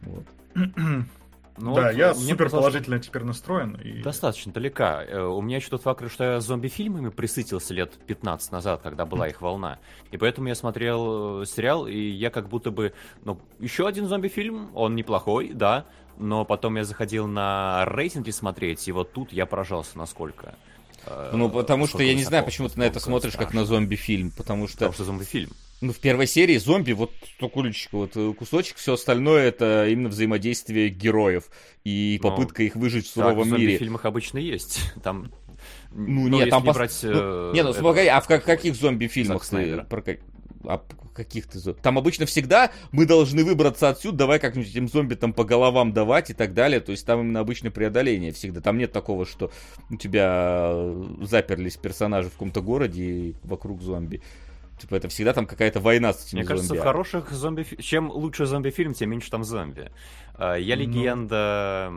Вот. 0.03 0.25
Ну, 1.59 1.75
да, 1.75 1.89
вот 1.89 1.95
я 1.95 2.15
супер 2.15 2.49
положительно 2.49 2.99
теперь 2.99 3.25
настроен. 3.25 3.75
И... 3.75 4.03
Достаточно 4.03 4.53
далека. 4.53 5.05
Э, 5.05 5.23
у 5.23 5.41
меня 5.43 5.57
еще 5.57 5.69
тот 5.69 5.83
факт, 5.83 6.11
что 6.11 6.25
я 6.25 6.41
зомби-фильмами 6.41 7.11
присытился 7.11 7.75
лет 7.75 7.93
15 8.07 8.53
назад, 8.53 8.81
когда 8.83 9.05
была 9.05 9.29
их 9.29 9.41
волна. 9.43 9.79
И 10.11 10.17
поэтому 10.17 10.49
я 10.49 10.55
смотрел 10.55 11.43
э, 11.43 11.47
сериал, 11.47 11.87
и 11.87 11.97
я 11.97 12.31
как 12.31 12.49
будто 12.49 12.71
бы... 12.71 12.95
Ну, 13.25 13.39
еще 13.59 13.87
один 13.87 14.07
зомби-фильм, 14.07 14.71
он 14.75 14.95
неплохой, 14.97 15.51
да, 15.53 15.87
но 16.19 16.45
потом 16.45 16.77
я 16.77 16.85
заходил 16.85 17.27
на 17.27 17.85
рейтинги 17.87 18.31
смотреть, 18.31 18.87
и 18.89 18.93
вот 18.93 19.13
тут 19.13 19.33
я 19.33 19.45
поражался, 19.47 19.99
насколько... 19.99 20.55
Э, 21.05 21.31
ну, 21.35 21.51
потому 21.51 21.87
что, 21.87 22.03
я 22.03 22.15
не 22.15 22.25
знаю, 22.25 22.45
почему 22.45 22.69
ты 22.69 22.79
на 22.79 22.85
это 22.85 22.99
смотришь 22.99 23.35
как 23.35 23.53
на 23.53 23.65
зомби-фильм, 23.65 24.31
потому 24.31 24.69
что... 24.69 24.79
Потому 24.79 24.93
что 24.95 25.05
зомби-фильм. 25.05 25.51
Ну, 25.83 25.93
в 25.93 25.99
первой 25.99 26.29
серии 26.29 26.57
зомби, 26.59 26.93
вот 26.93 27.13
кулечек, 27.53 27.93
вот 27.93 28.13
э, 28.17 28.33
кусочек, 28.35 28.77
все 28.77 28.95
остальное 28.95 29.49
это 29.49 29.89
именно 29.89 30.09
взаимодействие 30.09 30.89
героев 30.89 31.51
и 31.83 32.21
ну, 32.23 32.31
попытка 32.31 32.63
ну, 32.63 32.67
их 32.69 32.77
выжить 32.77 33.07
в 33.07 33.11
суровом 33.11 33.51
так, 33.51 33.59
мире. 33.59 33.77
в 33.77 33.79
фильмах 33.81 34.05
обычно 34.05 34.39
есть. 34.39 34.93
Там 35.03 35.33
ну, 35.91 36.29
ну 36.29 36.39
нет, 36.39 36.51
там 36.51 36.63
не 36.63 36.67
пос... 36.69 36.77
брать, 36.77 36.99
ну, 37.03 37.11
э, 37.13 37.51
нет, 37.55 37.67
ну, 37.67 37.75
погоди, 37.75 38.09
а 38.09 38.21
в 38.21 38.27
как, 38.29 38.45
каких 38.45 38.77
зомби-фильмах 38.77 39.45
ты 39.45 39.83
про 39.89 40.03
а 40.65 40.85
каких 41.15 41.49
то 41.49 41.59
зомби? 41.59 41.81
Там 41.81 41.99
обычно 41.99 42.27
всегда 42.27 42.71
мы 42.93 43.05
должны 43.05 43.45
выбраться 43.45 43.89
отсюда, 43.89 44.19
давай 44.19 44.39
как-нибудь 44.39 44.71
этим 44.71 44.89
зомби 44.89 45.15
там 45.15 45.33
по 45.33 45.45
головам 45.45 45.93
давать 45.93 46.31
и 46.31 46.35
так 46.35 46.55
далее. 46.55 46.81
То 46.81 46.93
есть 46.93 47.05
там 47.05 47.21
именно 47.21 47.41
обычное 47.41 47.71
преодоление 47.71 48.33
всегда. 48.33 48.61
Там 48.61 48.79
нет 48.79 48.93
такого, 48.93 49.27
что 49.27 49.51
у 49.91 49.97
тебя 49.97 50.95
заперлись 51.23 51.77
персонажи 51.77 52.29
в 52.29 52.33
каком-то 52.33 52.63
городе 52.63 53.03
и 53.03 53.35
вокруг 53.43 53.83
зомби. 53.83 54.23
Типа 54.83 54.97
это 54.97 55.09
всегда 55.09 55.33
там 55.33 55.47
какая-то 55.47 55.79
война 55.79 56.13
с 56.13 56.27
этими 56.27 56.41
Мне 56.41 56.45
зомби. 56.45 56.59
кажется, 56.59 56.75
в 56.75 56.81
хороших 56.81 57.31
зомби... 57.31 57.65
Чем 57.81 58.11
лучше 58.11 58.47
зомби-фильм, 58.47 58.95
тем 58.95 59.11
меньше 59.11 59.31
там 59.31 59.45
зомби. 59.45 59.93
А, 60.35 60.57
я 60.57 60.75
ну. 60.75 60.83
легенда 60.83 61.93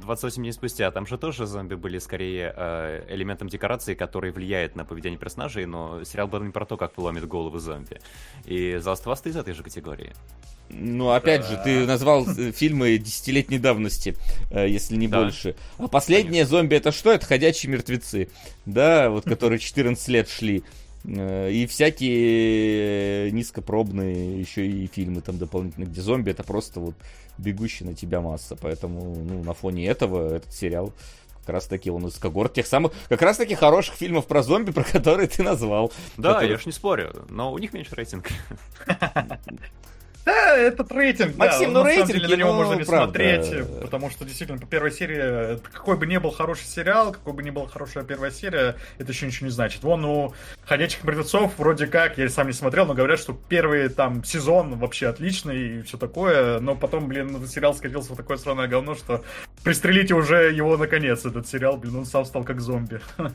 28 0.00 0.40
э, 0.40 0.42
дней 0.42 0.52
спустя, 0.52 0.90
там 0.90 1.06
же 1.06 1.18
тоже 1.18 1.46
зомби 1.46 1.76
были 1.76 2.00
скорее 2.00 2.52
э, 2.56 3.04
элементом 3.10 3.48
декорации, 3.48 3.94
который 3.94 4.32
влияет 4.32 4.74
на 4.74 4.84
поведение 4.84 5.20
персонажей, 5.20 5.64
но 5.66 6.02
сериал 6.02 6.26
был 6.26 6.40
не 6.40 6.50
про 6.50 6.66
то, 6.66 6.76
как 6.76 6.98
ломит 6.98 7.28
головы 7.28 7.60
зомби. 7.60 8.00
И 8.44 8.72
Last 8.72 9.04
of 9.04 9.12
Us 9.12 9.20
из 9.28 9.36
этой 9.36 9.54
же 9.54 9.62
категории. 9.62 10.12
Ну, 10.68 11.10
опять 11.10 11.46
же, 11.46 11.60
ты 11.62 11.86
назвал 11.86 12.26
э, 12.26 12.50
фильмы 12.50 12.98
десятилетней 12.98 13.60
давности, 13.60 14.16
если 14.50 14.96
не 14.96 15.06
да. 15.06 15.20
больше. 15.22 15.54
А 15.78 15.86
последние 15.86 16.44
зомби 16.44 16.74
это 16.74 16.90
что? 16.90 17.12
Это 17.12 17.24
ходячие 17.24 17.70
мертвецы. 17.70 18.30
Да, 18.66 19.10
вот 19.10 19.26
которые 19.26 19.60
14 19.60 20.08
лет 20.08 20.28
шли. 20.28 20.64
Э, 21.04 21.50
и 21.50 21.66
всякие 21.66 23.30
низкопробные 23.32 24.40
еще 24.40 24.66
и 24.66 24.86
фильмы 24.86 25.20
там 25.20 25.38
дополнительно, 25.38 25.84
где 25.84 26.00
зомби 26.00 26.30
это 26.30 26.42
просто 26.44 26.80
вот 26.80 26.94
бегущая 27.38 27.86
на 27.86 27.94
тебя 27.94 28.20
масса. 28.20 28.56
Поэтому, 28.60 29.14
ну, 29.16 29.42
на 29.42 29.54
фоне 29.54 29.86
этого 29.86 30.36
этот 30.36 30.52
сериал 30.52 30.92
как 31.40 31.54
раз 31.54 31.66
таки 31.66 31.90
он 31.90 32.06
из 32.06 32.18
когорт 32.18 32.54
тех 32.54 32.66
самых, 32.68 32.92
как 33.08 33.20
раз 33.20 33.36
таки 33.36 33.56
хороших 33.56 33.96
фильмов 33.96 34.26
про 34.26 34.44
зомби, 34.44 34.70
про 34.70 34.84
которые 34.84 35.26
ты 35.26 35.42
назвал. 35.42 35.92
Да, 36.16 36.34
которые... 36.34 36.52
я 36.52 36.58
ж 36.58 36.66
не 36.66 36.72
спорю, 36.72 37.26
но 37.28 37.52
у 37.52 37.58
них 37.58 37.72
меньше 37.72 37.96
рейтинг. 37.96 38.28
Да, 40.24 40.56
этот 40.56 40.92
рейтинг, 40.92 41.36
Максим, 41.36 41.72
да, 41.72 41.80
ну 41.80 41.84
на 41.84 41.90
самом 41.90 42.08
рейтинг, 42.08 42.20
деле, 42.22 42.36
на 42.36 42.38
него 42.38 42.52
ну, 42.52 42.56
можно 42.56 42.74
не 42.74 42.84
правда. 42.84 43.04
смотреть, 43.06 43.80
потому 43.80 44.10
что 44.10 44.24
действительно 44.24 44.58
по 44.58 44.66
первой 44.66 44.92
серии, 44.92 45.58
какой 45.72 45.96
бы 45.96 46.06
ни 46.06 46.16
был 46.18 46.30
хороший 46.30 46.66
сериал, 46.66 47.12
какой 47.12 47.32
бы 47.32 47.42
ни 47.42 47.50
была 47.50 47.66
хорошая 47.66 48.04
первая 48.04 48.30
серия, 48.30 48.76
это 48.98 49.10
еще 49.10 49.26
ничего 49.26 49.46
не 49.46 49.52
значит. 49.52 49.82
Вон 49.82 50.04
у 50.04 50.34
«Ходячих 50.64 51.02
мертвецов» 51.02 51.58
вроде 51.58 51.86
как, 51.88 52.18
я 52.18 52.28
сам 52.28 52.46
не 52.46 52.52
смотрел, 52.52 52.86
но 52.86 52.94
говорят, 52.94 53.18
что 53.18 53.36
первый 53.48 53.88
там 53.88 54.22
сезон 54.22 54.78
вообще 54.78 55.08
отличный 55.08 55.78
и 55.78 55.82
все 55.82 55.98
такое, 55.98 56.60
но 56.60 56.76
потом, 56.76 57.08
блин, 57.08 57.44
сериал 57.48 57.74
скатился 57.74 58.12
в 58.12 58.16
такое 58.16 58.36
странное 58.36 58.68
говно, 58.68 58.94
что 58.94 59.24
пристрелите 59.64 60.14
уже 60.14 60.52
его 60.52 60.76
наконец, 60.76 61.24
этот 61.24 61.48
сериал, 61.48 61.76
блин, 61.76 61.96
он 61.96 62.06
сам 62.06 62.24
стал 62.24 62.44
как 62.44 62.60
зомби. 62.60 63.00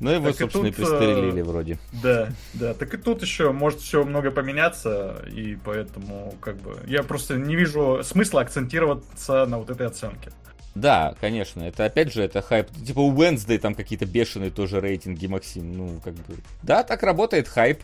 Ну 0.00 0.10
его, 0.10 0.26
Так 0.26 0.36
и 0.36 0.38
собственно, 0.38 0.66
и 0.66 0.70
тут, 0.70 0.76
пристрелили 0.76 1.40
э, 1.40 1.44
вроде. 1.44 1.78
Да, 2.02 2.28
да, 2.54 2.74
так 2.74 2.94
и 2.94 2.96
тут 2.96 3.22
еще 3.22 3.50
может 3.52 3.80
все 3.80 4.04
много 4.04 4.30
поменяться, 4.30 5.24
и 5.26 5.56
поэтому 5.64 6.34
как 6.40 6.56
бы 6.58 6.78
я 6.86 7.02
просто 7.02 7.36
не 7.36 7.56
вижу 7.56 8.00
смысла 8.04 8.42
акцентироваться 8.42 9.44
на 9.46 9.58
вот 9.58 9.70
этой 9.70 9.86
оценке. 9.86 10.30
Да, 10.78 11.14
конечно, 11.20 11.62
это 11.62 11.84
опять 11.84 12.12
же, 12.12 12.22
это 12.22 12.40
хайп. 12.40 12.68
Типа 12.86 13.00
у 13.00 13.12
Wednesday 13.12 13.58
там 13.58 13.74
какие-то 13.74 14.06
бешеные 14.06 14.50
тоже 14.50 14.80
рейтинги, 14.80 15.26
Максим. 15.26 15.76
Ну, 15.76 16.00
как 16.04 16.14
бы. 16.14 16.36
Да, 16.62 16.82
так 16.82 17.02
работает 17.02 17.48
хайп, 17.48 17.80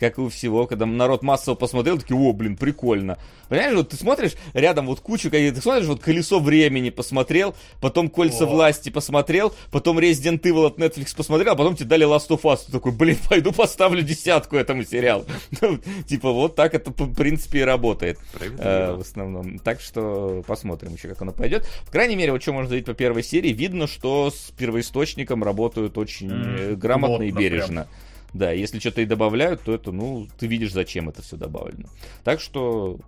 как 0.00 0.18
и 0.18 0.20
у 0.20 0.28
всего. 0.28 0.66
Когда 0.66 0.86
народ 0.86 1.22
массово 1.22 1.54
посмотрел, 1.54 1.98
такие, 1.98 2.18
о, 2.18 2.32
блин, 2.32 2.56
прикольно. 2.56 3.18
Понимаешь, 3.48 3.74
вот 3.74 3.90
ты 3.90 3.96
смотришь 3.96 4.32
рядом 4.52 4.86
вот 4.86 5.00
кучу, 5.00 5.30
ты 5.30 5.54
смотришь, 5.60 5.86
вот 5.86 6.00
колесо 6.00 6.38
времени 6.38 6.90
посмотрел, 6.90 7.54
потом 7.80 8.08
кольца 8.10 8.44
О. 8.44 8.46
власти 8.46 8.90
посмотрел, 8.90 9.54
потом 9.70 9.98
Resident 9.98 10.40
Evil 10.42 10.66
от 10.66 10.78
Netflix 10.78 11.16
посмотрел, 11.16 11.52
а 11.52 11.56
потом 11.56 11.74
тебе 11.74 11.88
дали 11.88 12.06
Last 12.06 12.28
of 12.28 12.42
Us. 12.42 12.66
Ты 12.66 12.72
такой, 12.72 12.92
блин, 12.92 13.16
пойду 13.28 13.52
поставлю 13.52 14.02
десятку 14.02 14.56
этому 14.56 14.84
сериалу. 14.84 15.24
Ну, 15.60 15.78
Типа, 16.06 16.30
вот 16.30 16.54
так 16.54 16.74
это, 16.74 16.90
в 16.90 17.14
принципе, 17.14 17.60
и 17.60 17.62
работает. 17.62 18.18
Э, 18.58 18.92
в 18.92 19.00
основном. 19.00 19.58
Так 19.58 19.80
что 19.80 20.42
посмотрим 20.46 20.94
еще, 20.94 21.08
как 21.08 21.22
оно 21.22 21.32
пойдет. 21.32 21.68
По 21.86 21.92
крайней 21.92 22.16
мере, 22.16 22.32
вот 22.38 22.42
что 22.42 22.52
можно 22.52 22.68
заявить 22.68 22.86
по 22.86 22.94
первой 22.94 23.22
серии, 23.22 23.52
видно, 23.52 23.86
что 23.86 24.30
с 24.30 24.52
первоисточником 24.56 25.42
работают 25.42 25.98
очень 25.98 26.30
э, 26.30 26.74
грамотно 26.74 27.24
и 27.24 27.30
бережно. 27.30 27.88
Да, 28.32 28.52
если 28.52 28.78
что-то 28.78 29.00
и 29.00 29.06
добавляют, 29.06 29.62
то 29.62 29.74
это, 29.74 29.90
ну, 29.90 30.28
ты 30.38 30.46
видишь, 30.46 30.72
зачем 30.72 31.08
это 31.08 31.22
все 31.22 31.36
добавлено. 31.36 31.88
Так 32.24 32.40
что 32.40 33.00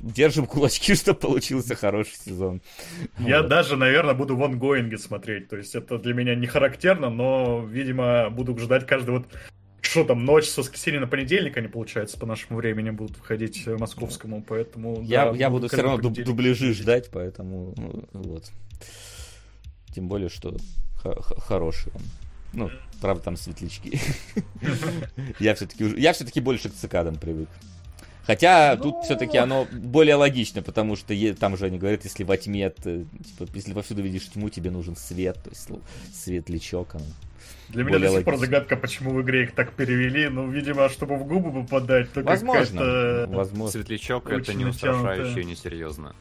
держим 0.00 0.46
кулачки, 0.46 0.94
чтобы 0.96 1.18
получился 1.18 1.74
хороший 1.74 2.14
сезон. 2.24 2.62
Я 3.18 3.40
Вот. 3.40 3.48
даже, 3.48 3.76
наверное, 3.76 4.14
буду 4.14 4.36
в 4.36 4.42
онгоинге 4.42 4.96
смотреть. 4.96 5.48
То 5.48 5.56
есть 5.56 5.74
это 5.74 5.98
для 5.98 6.14
меня 6.14 6.34
не 6.34 6.46
характерно, 6.46 7.10
но, 7.10 7.64
видимо, 7.68 8.30
буду 8.30 8.56
ждать 8.58 8.86
каждый 8.86 9.10
вот 9.10 9.26
что 9.82 10.04
там, 10.04 10.24
ночь 10.24 10.46
с 10.46 10.56
воскресенья 10.56 11.00
на 11.00 11.06
понедельник 11.06 11.56
они, 11.56 11.68
получается, 11.68 12.16
по 12.18 12.24
нашему 12.26 12.58
времени 12.58 12.90
будут 12.90 13.18
выходить 13.18 13.62
э, 13.66 13.76
московскому, 13.76 14.42
поэтому... 14.42 15.02
Я, 15.02 15.30
да, 15.30 15.36
я 15.36 15.50
буду 15.50 15.68
все 15.68 15.82
равно 15.82 16.08
дубляжи 16.10 16.72
ждать, 16.72 17.10
поэтому 17.12 17.74
ну, 17.76 18.04
вот. 18.12 18.50
Тем 19.94 20.08
более, 20.08 20.28
что 20.30 20.56
хороший 21.02 21.92
он. 21.94 22.02
Ну, 22.54 22.70
правда, 23.00 23.24
там 23.24 23.36
светлячки. 23.36 23.98
Я 25.38 25.54
все-таки 25.54 25.84
я 26.00 26.12
все-таки 26.12 26.40
больше 26.40 26.68
к 26.68 26.74
цикадам 26.74 27.16
привык. 27.16 27.48
Хотя 28.24 28.76
Ну. 28.76 28.82
тут 28.84 29.04
все-таки 29.04 29.36
оно 29.36 29.66
более 29.72 30.14
логично, 30.14 30.62
потому 30.62 30.94
что 30.96 31.14
там 31.34 31.56
же 31.56 31.66
они 31.66 31.78
говорят, 31.78 32.04
если 32.04 32.22
во 32.24 32.36
тьме, 32.36 32.70
ты, 32.70 33.06
типа, 33.24 33.48
если 33.54 33.72
повсюду 33.72 34.02
видишь 34.02 34.28
тьму, 34.30 34.48
тебе 34.48 34.70
нужен 34.70 34.94
свет, 34.96 35.42
то 35.42 35.50
есть 35.50 35.68
л- 35.70 35.80
светлячок. 36.14 36.94
оно. 36.94 37.04
Для 37.72 37.84
меня 37.84 37.98
до 37.98 38.08
сих 38.08 38.24
пор 38.24 38.36
загадка, 38.36 38.76
почему 38.76 39.12
в 39.14 39.22
игре 39.22 39.44
их 39.44 39.52
так 39.54 39.72
перевели. 39.72 40.28
Ну, 40.28 40.50
видимо, 40.50 40.88
чтобы 40.90 41.16
в 41.16 41.24
губы 41.24 41.62
попадать. 41.62 42.12
то 42.12 42.22
Возможно, 42.22 42.80
какая-то- 42.80 43.32
возможно. 43.32 43.72
Светлячок 43.72 44.30
это 44.30 44.52
не 44.54 44.66
устрашающе 44.66 45.40
и 45.40 45.44
несерьезно. 45.44 46.14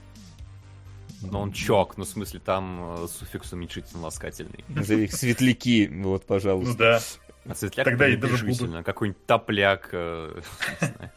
Но 1.21 1.41
он 1.41 1.51
чок, 1.51 1.97
ну 1.97 2.03
в 2.03 2.07
смысле 2.07 2.39
там 2.39 3.03
э, 3.03 3.07
суффикс 3.07 3.53
уменьшительно 3.53 4.01
ласкательный. 4.03 4.65
Назови 4.69 5.03
их 5.03 5.13
светляки, 5.13 5.87
вот, 5.87 6.23
Ну 6.23 6.27
пожалуйста. 6.27 6.77
да. 6.77 6.99
А 7.45 7.53
светляк 7.55 7.85
Тогда 7.85 8.07
и 8.07 8.15
даже 8.15 8.43
решительно, 8.45 8.83
какой-нибудь 8.83 9.23
топляк. 9.27 9.89
э. 9.91 10.41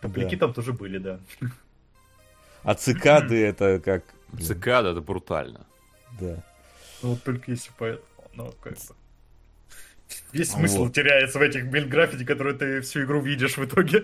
Копляки 0.00 0.36
там 0.36 0.52
тоже 0.52 0.72
были, 0.72 0.98
да. 0.98 1.18
А 2.62 2.74
цикады 2.74 3.44
это 3.44 3.80
как... 3.80 4.04
Цикада 4.40 4.90
это 4.90 5.00
брутально. 5.00 5.66
Да. 6.20 6.44
Ну, 7.02 7.10
вот 7.10 7.22
только 7.24 7.50
если 7.50 7.72
поэтому. 7.78 8.04
Ну, 8.34 8.52
как 8.60 8.74
бы. 8.74 8.78
Весь 10.32 10.50
смысл 10.50 10.84
вот. 10.84 10.94
теряется 10.94 11.38
в 11.38 11.42
этих, 11.42 11.68
блин, 11.68 11.88
граффити, 11.88 12.24
которые 12.24 12.56
ты 12.56 12.80
всю 12.80 13.04
игру 13.04 13.20
видишь 13.20 13.56
в 13.56 13.64
итоге. 13.64 14.02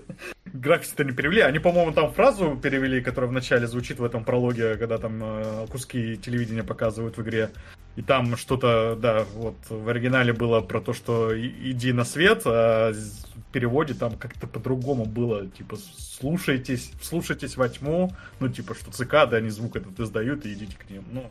Граффити-то 0.44 1.04
не 1.04 1.12
перевели. 1.12 1.40
Они, 1.40 1.58
по-моему, 1.58 1.92
там 1.92 2.12
фразу 2.12 2.58
перевели, 2.62 3.00
которая 3.00 3.30
в 3.30 3.32
начале 3.32 3.66
звучит 3.66 3.98
в 3.98 4.04
этом 4.04 4.24
прологе, 4.24 4.76
когда 4.76 4.98
там 4.98 5.20
э, 5.22 5.66
куски 5.70 6.16
телевидения 6.16 6.62
показывают 6.62 7.16
в 7.16 7.22
игре. 7.22 7.50
И 7.96 8.02
там 8.02 8.36
что-то, 8.36 8.96
да, 8.96 9.24
вот 9.34 9.56
в 9.68 9.88
оригинале 9.88 10.32
было 10.32 10.60
про 10.60 10.80
то, 10.80 10.92
что 10.92 11.32
иди 11.38 11.92
на 11.92 12.04
свет, 12.04 12.42
а 12.46 12.92
в 12.92 13.52
переводе 13.52 13.94
там 13.94 14.16
как-то 14.16 14.46
по-другому 14.46 15.04
было, 15.04 15.46
типа, 15.46 15.76
слушайтесь, 15.98 16.90
слушайтесь 17.02 17.56
во 17.56 17.68
тьму, 17.68 18.10
ну, 18.40 18.48
типа, 18.48 18.74
что 18.74 18.90
цикады, 18.90 19.36
они 19.36 19.50
звук 19.50 19.76
этот 19.76 19.98
издают, 20.00 20.46
и 20.46 20.54
идите 20.54 20.76
к 20.76 20.88
ним. 20.88 21.04
Ну, 21.12 21.30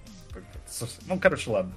ну, 1.07 1.19
короче, 1.19 1.49
ладно. 1.49 1.73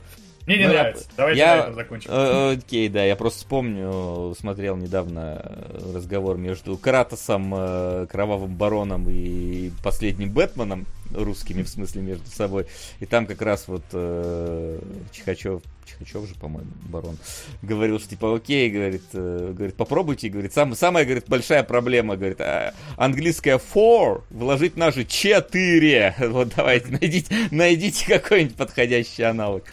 Мне 0.47 0.59
не 0.59 0.67
Ну, 0.67 0.73
я- 0.73 0.81
нравится. 0.81 1.09
Давайте 1.17 1.41
я- 1.41 1.57
на 1.57 1.61
этом 1.61 1.75
закончим. 1.75 2.11
Э, 2.13 2.53
Окей, 2.53 2.89
да, 2.89 3.03
я 3.05 3.17
просто 3.17 3.39
вспомню, 3.41 4.35
смотрел 4.39 4.77
недавно 4.77 5.41
э, 5.43 5.93
разговор 5.95 6.37
между 6.37 6.77
Кратосом, 6.77 7.55
э, 7.57 8.07
Кровавым 8.11 8.55
Бароном 8.55 9.07
и 9.09 9.71
последним 9.83 10.31
Бэтменом, 10.31 10.85
русскими 11.13 11.63
в 11.63 11.69
смысле 11.69 12.03
между 12.03 12.31
собой. 12.31 12.67
И 13.01 13.07
там 13.07 13.27
как 13.27 13.43
раз 13.43 13.69
вот 13.69 13.85
э, 13.93 14.81
Чихачев, 15.13 15.63
Чихачев 15.87 16.27
же, 16.29 16.35
по-моему, 16.35 16.71
Барон, 16.89 17.19
говорил, 17.63 17.99
что 17.99 18.11
типа, 18.11 18.35
окей, 18.35 18.71
говорит, 18.71 19.03
э, 19.13 19.53
говорит, 19.55 19.77
попробуйте, 19.77 20.29
говорит, 20.29 20.53
сам, 20.53 20.75
самая, 20.75 21.05
говорит, 21.05 21.25
большая 21.29 21.63
проблема, 21.63 22.17
говорит, 22.17 22.41
а, 22.41 22.75
английское 22.97 23.59
for 23.59 24.23
вложить 24.31 24.77
на 24.77 24.91
же 24.91 25.05
4. 25.05 26.15
Вот 26.29 26.53
давайте, 26.57 26.89
найдите, 26.89 27.35
найдите 27.51 28.07
какой-нибудь 28.07 28.57
подходящий 28.57 29.23
аналог 29.23 29.65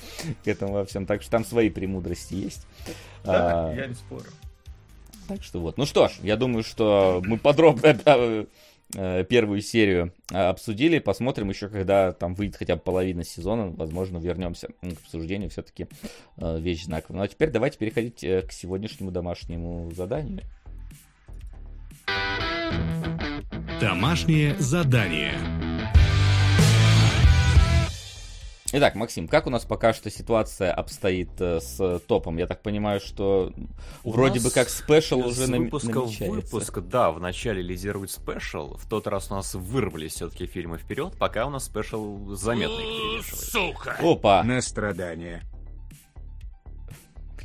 к 0.44 0.48
этому 0.48 0.74
во 0.74 0.86
всем. 0.86 1.06
Так 1.06 1.22
что 1.22 1.32
там 1.32 1.46
свои 1.46 1.70
премудрости 1.70 2.34
есть. 2.36 2.66
Да, 3.24 3.70
А, 3.70 3.76
я 3.76 3.88
не 3.88 3.94
спорю. 3.96 4.26
так 5.28 5.44
что 5.44 5.60
вот. 5.60 5.78
Ну 5.78 5.86
что 5.86 6.08
ж, 6.08 6.12
я 6.24 6.36
думаю, 6.36 6.64
что 6.64 7.22
мы 7.26 7.38
подробно 7.38 7.96
первую 8.92 9.62
серию 9.62 10.14
э, 10.32 10.38
обсудили. 10.38 11.00
Посмотрим 11.00 11.50
еще, 11.50 11.70
когда 11.70 12.12
там 12.12 12.34
выйдет 12.36 12.58
хотя 12.58 12.76
бы 12.76 12.82
половина 12.82 13.24
сезона. 13.24 13.68
Возможно, 13.68 14.18
вернемся 14.18 14.68
к 14.68 14.74
обсуждению. 15.04 15.50
Все-таки 15.50 15.88
вещь 16.38 16.86
знаковая. 16.86 17.20
Ну 17.20 17.24
а 17.24 17.28
теперь 17.28 17.50
давайте 17.50 17.78
переходить 17.78 18.24
э, 18.24 18.42
к 18.42 18.52
сегодняшнему 18.52 19.12
домашнему 19.12 19.92
заданию. 19.92 20.42
Домашнее 23.80 24.56
задание. 24.60 25.71
Итак, 28.74 28.96
Максим, 28.96 29.28
как 29.28 29.48
у 29.48 29.50
нас 29.50 29.66
пока 29.66 29.92
что 29.92 30.10
ситуация 30.10 30.74
обстоит 30.74 31.30
э, 31.42 31.60
с 31.60 32.00
топом? 32.08 32.38
Я 32.38 32.48
так 32.48 32.62
понимаю, 32.62 33.02
что 33.02 33.52
У 34.06 34.12
вроде 34.12 34.40
бы 34.40 34.50
как 34.50 34.70
special 34.70 35.20
уже 35.20 35.46
выпуска 35.48 36.00
в 36.00 36.06
намечается. 36.06 36.32
выпуск, 36.32 36.80
да, 36.80 37.12
вначале 37.12 37.62
лидирует 37.62 38.12
special. 38.12 38.78
В 38.78 38.88
тот 38.88 39.08
раз 39.08 39.30
у 39.30 39.36
нас 39.36 39.56
вырвались 39.56 40.14
все-таки 40.14 40.46
фильмы 40.46 40.78
вперед, 40.78 41.18
пока 41.20 41.46
у 41.48 41.50
нас 41.50 41.66
special 41.66 42.34
заметно 42.36 42.80
их 42.80 43.24
перевешивает. 43.24 44.00
Опа! 44.00 44.42
На 44.44 44.62
страдания. 44.62 45.44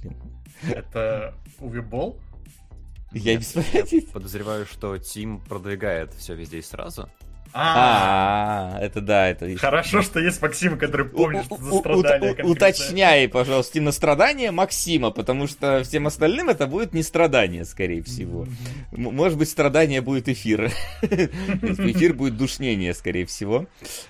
Блин, 0.00 0.16
Это 0.70 1.34
Уве 1.58 1.81
Болл? 1.81 2.20
Я 3.12 3.36
без 3.36 3.52
понятия. 3.52 4.02
Подозреваю, 4.12 4.64
что 4.64 4.96
Тим 4.98 5.40
продвигает 5.40 6.14
все 6.14 6.34
везде 6.34 6.58
и 6.58 6.62
сразу. 6.62 7.08
А, 7.52 8.76
А, 8.76 8.80
это 8.80 9.00
да, 9.00 9.28
это... 9.28 9.56
хорошо, 9.56 10.02
что 10.02 10.20
есть 10.20 10.42
Максим, 10.42 10.78
который 10.78 11.06
помнит, 11.06 11.44
что 11.44 11.56
за 11.56 11.78
страдания. 11.78 12.44
Уточняй, 12.44 13.28
пожалуйста, 13.28 13.78
именно 13.78 13.92
страдания 13.92 14.50
Максима, 14.50 15.10
потому 15.10 15.46
что 15.46 15.82
всем 15.84 16.06
остальным 16.06 16.48
это 16.48 16.66
будет 16.66 16.92
не 16.92 17.02
страдание, 17.02 17.64
скорее 17.64 18.02
всего. 18.02 18.46
Может 18.92 19.38
быть, 19.38 19.48
страдание 19.48 20.00
будет 20.00 20.28
эфир. 20.28 20.72
Эфир 21.02 22.14
будет 22.14 22.36
душнение, 22.36 22.94
скорее 22.94 23.26
всего. 23.26 23.66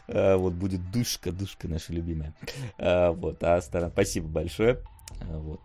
Вот 0.09 0.53
будет 0.55 0.91
душка, 0.91 1.33
душка 1.33 1.69
наша 1.69 1.93
любимая. 1.93 2.35
Вот, 2.79 3.43
а. 3.43 3.61
Спасибо 3.61 4.29
большое. 4.29 4.79
Вот, 5.21 5.61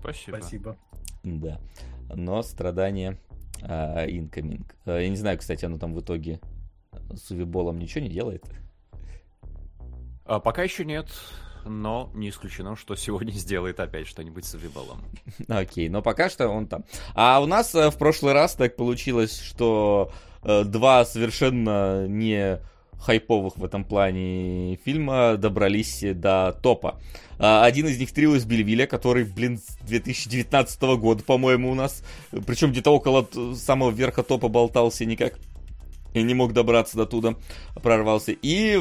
Спасибо. 0.00 0.36
Спасибо. 0.38 0.76
да. 1.22 1.60
Но 2.14 2.42
страдание. 2.42 3.18
А, 3.62 4.06
Я 4.06 5.08
не 5.08 5.16
знаю, 5.16 5.38
кстати, 5.38 5.64
оно 5.64 5.78
там 5.78 5.94
в 5.94 6.00
итоге 6.00 6.40
с 7.14 7.30
Увиболом 7.30 7.78
ничего 7.78 8.04
не 8.04 8.10
делает. 8.10 8.44
А 10.24 10.40
пока 10.40 10.62
еще 10.62 10.84
нет, 10.84 11.08
но 11.64 12.10
не 12.14 12.30
исключено, 12.30 12.76
что 12.76 12.96
сегодня 12.96 13.32
сделает 13.32 13.80
опять 13.80 14.06
что-нибудь 14.06 14.44
с 14.44 14.54
Вибалом. 14.54 15.02
Окей, 15.48 15.88
но 15.88 16.02
пока 16.02 16.28
что 16.28 16.48
он 16.48 16.66
там. 16.66 16.84
А 17.14 17.40
у 17.40 17.46
нас 17.46 17.74
э, 17.74 17.90
в 17.90 17.96
прошлый 17.96 18.32
раз 18.32 18.54
так 18.54 18.76
получилось, 18.76 19.40
что 19.40 20.12
э, 20.42 20.64
два 20.64 21.04
совершенно 21.04 22.06
не 22.06 22.60
хайповых 22.98 23.56
в 23.56 23.64
этом 23.64 23.84
плане 23.84 24.76
фильма 24.84 25.36
добрались 25.36 26.02
до 26.02 26.58
топа. 26.62 27.00
А, 27.38 27.64
один 27.64 27.86
из 27.86 27.98
них 27.98 28.12
трио 28.12 28.34
из 28.34 28.44
Бельвиля, 28.44 28.86
который, 28.86 29.24
блин, 29.24 29.58
с 29.58 29.76
2019 29.86 30.82
года, 30.98 31.22
по-моему, 31.22 31.70
у 31.70 31.74
нас. 31.74 32.02
Причем 32.46 32.72
где-то 32.72 32.90
около 32.90 33.28
самого 33.54 33.90
верха 33.90 34.22
топа 34.22 34.48
болтался 34.48 35.04
никак. 35.04 35.38
Не 36.22 36.34
мог 36.34 36.52
добраться 36.52 36.96
до 36.96 37.06
туда, 37.06 37.34
прорвался. 37.82 38.32
И 38.32 38.80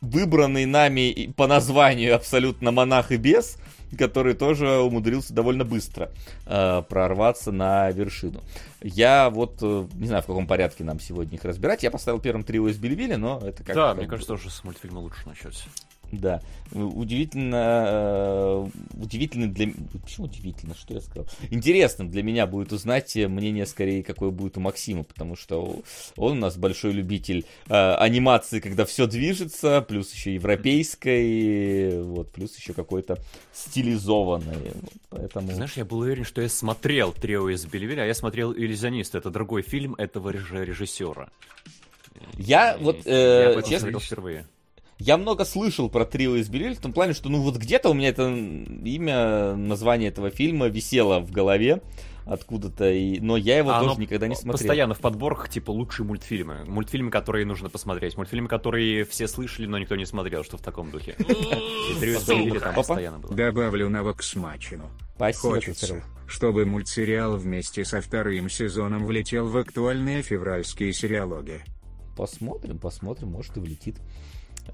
выбранный 0.00 0.66
нами 0.66 1.32
по 1.36 1.46
названию 1.46 2.14
абсолютно 2.14 2.70
монах 2.70 3.12
и 3.12 3.16
бес, 3.16 3.58
который 3.96 4.34
тоже 4.34 4.78
умудрился 4.78 5.32
довольно 5.32 5.64
быстро 5.64 6.10
э, 6.46 6.82
прорваться 6.88 7.52
на 7.52 7.90
вершину. 7.90 8.42
Я 8.82 9.30
вот 9.30 9.58
э, 9.62 9.86
не 9.94 10.08
знаю, 10.08 10.22
в 10.22 10.26
каком 10.26 10.46
порядке 10.46 10.84
нам 10.84 11.00
сегодня 11.00 11.36
их 11.36 11.44
разбирать. 11.44 11.82
Я 11.82 11.90
поставил 11.90 12.20
первым 12.20 12.44
трио 12.44 12.68
из 12.68 12.78
Бельвиля, 12.78 13.16
но 13.16 13.40
это 13.44 13.62
как 13.64 13.74
Да, 13.74 13.94
мне 13.94 14.06
кажется, 14.06 14.34
тоже 14.34 14.50
с 14.50 14.64
мультфильма 14.64 14.98
лучше 14.98 15.26
начать. 15.26 15.66
Да. 16.12 16.40
Удивительно, 16.72 17.84
э, 17.86 18.66
удивительно 19.00 19.48
для... 19.48 19.68
Почему 20.02 20.26
удивительно? 20.26 20.74
Что 20.74 20.94
я 20.94 21.00
сказал? 21.00 21.26
Интересно 21.50 22.08
для 22.08 22.22
меня 22.22 22.46
будет 22.46 22.72
узнать 22.72 23.14
мнение, 23.16 23.66
скорее, 23.66 24.02
какое 24.02 24.30
будет 24.30 24.56
у 24.56 24.60
Максима, 24.60 25.04
потому 25.04 25.36
что 25.36 25.82
он 26.16 26.32
у 26.32 26.40
нас 26.40 26.56
большой 26.56 26.92
любитель 26.92 27.44
э, 27.68 27.74
анимации, 27.94 28.60
когда 28.60 28.84
все 28.84 29.06
движется, 29.06 29.80
плюс 29.82 30.12
еще 30.12 30.34
европейской, 30.34 32.02
вот, 32.02 32.30
плюс 32.32 32.56
еще 32.56 32.72
какой-то 32.72 33.18
стилизованный. 33.52 34.72
Поэтому... 35.10 35.52
Знаешь, 35.52 35.76
я 35.76 35.84
был 35.84 35.98
уверен, 36.00 36.24
что 36.24 36.42
я 36.42 36.48
смотрел 36.48 37.12
«Трио 37.12 37.48
из 37.48 37.64
Бельвиля», 37.64 38.02
а 38.02 38.06
я 38.06 38.14
смотрел 38.14 38.52
«Иллюзионист». 38.52 39.14
Это 39.14 39.30
другой 39.30 39.62
фильм 39.62 39.94
этого 39.94 40.30
режиссера. 40.30 41.28
Я 42.38 42.76
вот, 42.78 43.06
э, 43.06 43.54
я 43.56 43.62
честно, 43.62 43.98
впервые. 43.98 44.46
Я 44.98 45.18
много 45.18 45.44
слышал 45.44 45.90
про 45.90 46.06
трио 46.06 46.36
из 46.36 46.48
Белиль 46.48 46.74
в 46.74 46.80
том 46.80 46.92
плане, 46.92 47.12
что 47.12 47.28
ну 47.28 47.40
вот 47.40 47.56
где-то 47.56 47.90
у 47.90 47.94
меня 47.94 48.08
это 48.08 48.28
имя, 48.28 49.54
название 49.54 50.08
этого 50.08 50.30
фильма 50.30 50.68
висело 50.68 51.20
в 51.20 51.30
голове 51.30 51.82
откуда-то, 52.26 52.90
и... 52.90 53.20
но 53.20 53.36
я 53.36 53.58
его 53.58 53.70
а 53.70 53.80
тоже 53.80 54.00
никогда 54.00 54.26
не 54.26 54.34
смотрел. 54.34 54.58
Постоянно 54.58 54.94
в 54.94 55.00
подборках, 55.00 55.48
типа, 55.48 55.70
лучшие 55.70 56.04
мультфильмы. 56.04 56.64
Мультфильмы, 56.66 57.10
которые 57.10 57.46
нужно 57.46 57.70
посмотреть. 57.70 58.16
Мультфильмы, 58.16 58.48
которые 58.48 59.04
все 59.04 59.28
слышали, 59.28 59.66
но 59.66 59.78
никто 59.78 59.94
не 59.94 60.06
смотрел, 60.06 60.42
что 60.42 60.58
в 60.58 60.60
таком 60.60 60.90
духе. 60.90 61.14
Добавлю 63.30 63.88
на 63.88 64.02
Воксмачину. 64.02 64.90
Спасибо, 65.14 65.54
Хочется, 65.54 66.02
чтобы 66.26 66.66
мультсериал 66.66 67.36
вместе 67.36 67.84
со 67.84 68.00
вторым 68.00 68.50
сезоном 68.50 69.06
влетел 69.06 69.46
в 69.46 69.56
актуальные 69.56 70.22
февральские 70.22 70.92
сериалоги. 70.92 71.62
Посмотрим, 72.16 72.78
посмотрим, 72.78 73.28
может 73.28 73.56
и 73.56 73.60
влетит. 73.60 73.96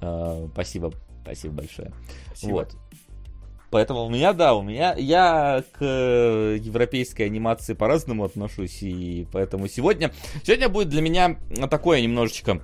Uh, 0.03 0.51
спасибо, 0.53 0.93
спасибо 1.23 1.55
большое. 1.55 1.93
Спасибо. 2.27 2.53
Вот. 2.53 2.77
Поэтому 3.71 4.05
у 4.05 4.11
меня, 4.11 4.35
да, 4.35 4.55
у 4.55 4.63
меня, 4.63 4.95
я 4.99 5.65
к 5.73 5.83
европейской 5.83 7.23
анимации 7.23 7.73
по-разному 7.73 8.25
отношусь, 8.25 8.83
и 8.83 9.27
поэтому 9.33 9.67
сегодня, 9.67 10.13
сегодня 10.45 10.69
будет 10.69 10.91
для 10.91 11.01
меня 11.01 11.39
такое 11.71 12.03
немножечко 12.03 12.61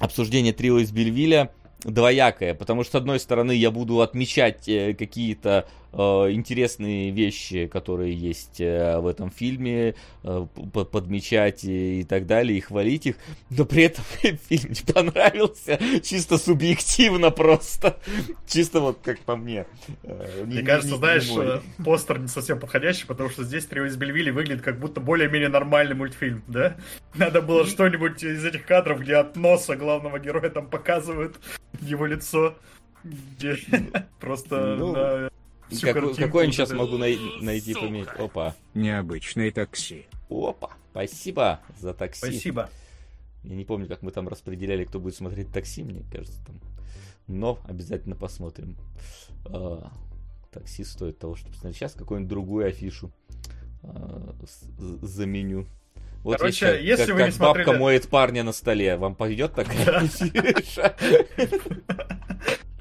обсуждение 0.00 0.54
трио 0.54 0.78
из 0.78 0.90
Бельвиля, 0.92 1.50
двоякое, 1.84 2.54
потому 2.54 2.84
что, 2.84 2.92
с 2.92 2.94
одной 3.02 3.20
стороны, 3.20 3.52
я 3.52 3.70
буду 3.70 4.00
отмечать 4.00 4.66
э, 4.66 4.94
какие-то 4.94 5.66
э, 5.68 5.81
интересные 5.92 7.10
вещи, 7.10 7.66
которые 7.66 8.14
есть 8.14 8.60
э, 8.60 8.98
в 8.98 9.06
этом 9.06 9.30
фильме, 9.30 9.94
э, 10.22 10.46
подмечать 10.90 11.64
и, 11.64 12.04
так 12.08 12.26
далее, 12.26 12.56
и 12.56 12.60
хвалить 12.60 13.06
их, 13.06 13.16
но 13.50 13.64
при 13.64 13.84
этом 13.84 14.04
фильм 14.48 14.70
не 14.70 14.92
понравился, 14.92 15.78
чисто 16.02 16.38
субъективно 16.38 17.30
просто, 17.30 17.98
чисто 18.46 18.80
вот 18.80 19.00
как 19.02 19.20
по 19.20 19.36
мне. 19.36 19.66
Э, 20.02 20.44
мне 20.46 20.56
не, 20.56 20.62
кажется, 20.62 20.92
не, 20.92 20.98
знаешь, 20.98 21.28
не 21.28 21.38
э, 21.38 21.60
постер 21.84 22.18
не 22.18 22.28
совсем 22.28 22.58
подходящий, 22.58 23.06
потому 23.06 23.28
что 23.28 23.44
здесь 23.44 23.66
«Трио 23.66 23.84
из 23.84 23.96
Бельвилли» 23.96 24.30
выглядит 24.30 24.62
как 24.62 24.78
будто 24.78 25.00
более-менее 25.00 25.50
нормальный 25.50 25.94
мультфильм, 25.94 26.42
да? 26.46 26.76
Надо 27.14 27.42
было 27.42 27.66
что-нибудь 27.66 28.22
из 28.24 28.44
этих 28.44 28.64
кадров, 28.64 29.00
где 29.00 29.16
от 29.16 29.36
носа 29.36 29.76
главного 29.76 30.18
героя 30.18 30.48
там 30.48 30.68
показывают 30.68 31.38
его 31.80 32.06
лицо, 32.06 32.56
где 33.04 33.58
просто 34.20 35.30
как, 35.80 36.16
какой 36.16 36.46
я 36.46 36.52
сейчас 36.52 36.70
могу 36.72 36.98
най- 36.98 37.18
найти 37.40 37.74
пометь? 37.74 38.08
Опа. 38.18 38.54
Необычное 38.74 39.50
такси. 39.50 40.06
Опа. 40.28 40.70
Спасибо 40.90 41.60
за 41.78 41.94
такси. 41.94 42.18
Спасибо. 42.18 42.70
Я 43.44 43.56
не 43.56 43.64
помню, 43.64 43.88
как 43.88 44.02
мы 44.02 44.10
там 44.10 44.28
распределяли, 44.28 44.84
кто 44.84 45.00
будет 45.00 45.16
смотреть 45.16 45.52
такси, 45.52 45.82
мне 45.82 46.04
кажется, 46.12 46.38
там. 46.44 46.60
Но 47.26 47.58
обязательно 47.64 48.14
посмотрим. 48.14 48.76
А, 49.46 49.90
такси 50.50 50.84
стоит 50.84 51.18
того, 51.18 51.34
чтобы 51.34 51.54
смотреть. 51.56 51.76
Сейчас 51.76 51.92
какую-нибудь 51.94 52.28
другую 52.28 52.66
афишу 52.66 53.10
а, 53.82 54.34
заменю. 55.02 55.66
Вот 56.22 56.38
Короче, 56.38 56.66
если, 56.66 56.86
если 56.86 57.06
как, 57.06 57.14
вы 57.14 57.18
как 57.18 57.26
не 57.26 57.32
смотрели... 57.32 57.66
бабка 57.66 57.80
моет 57.80 58.08
парня 58.08 58.44
на 58.44 58.52
столе, 58.52 58.96
вам 58.96 59.16
пойдет 59.16 59.54
такая 59.54 60.08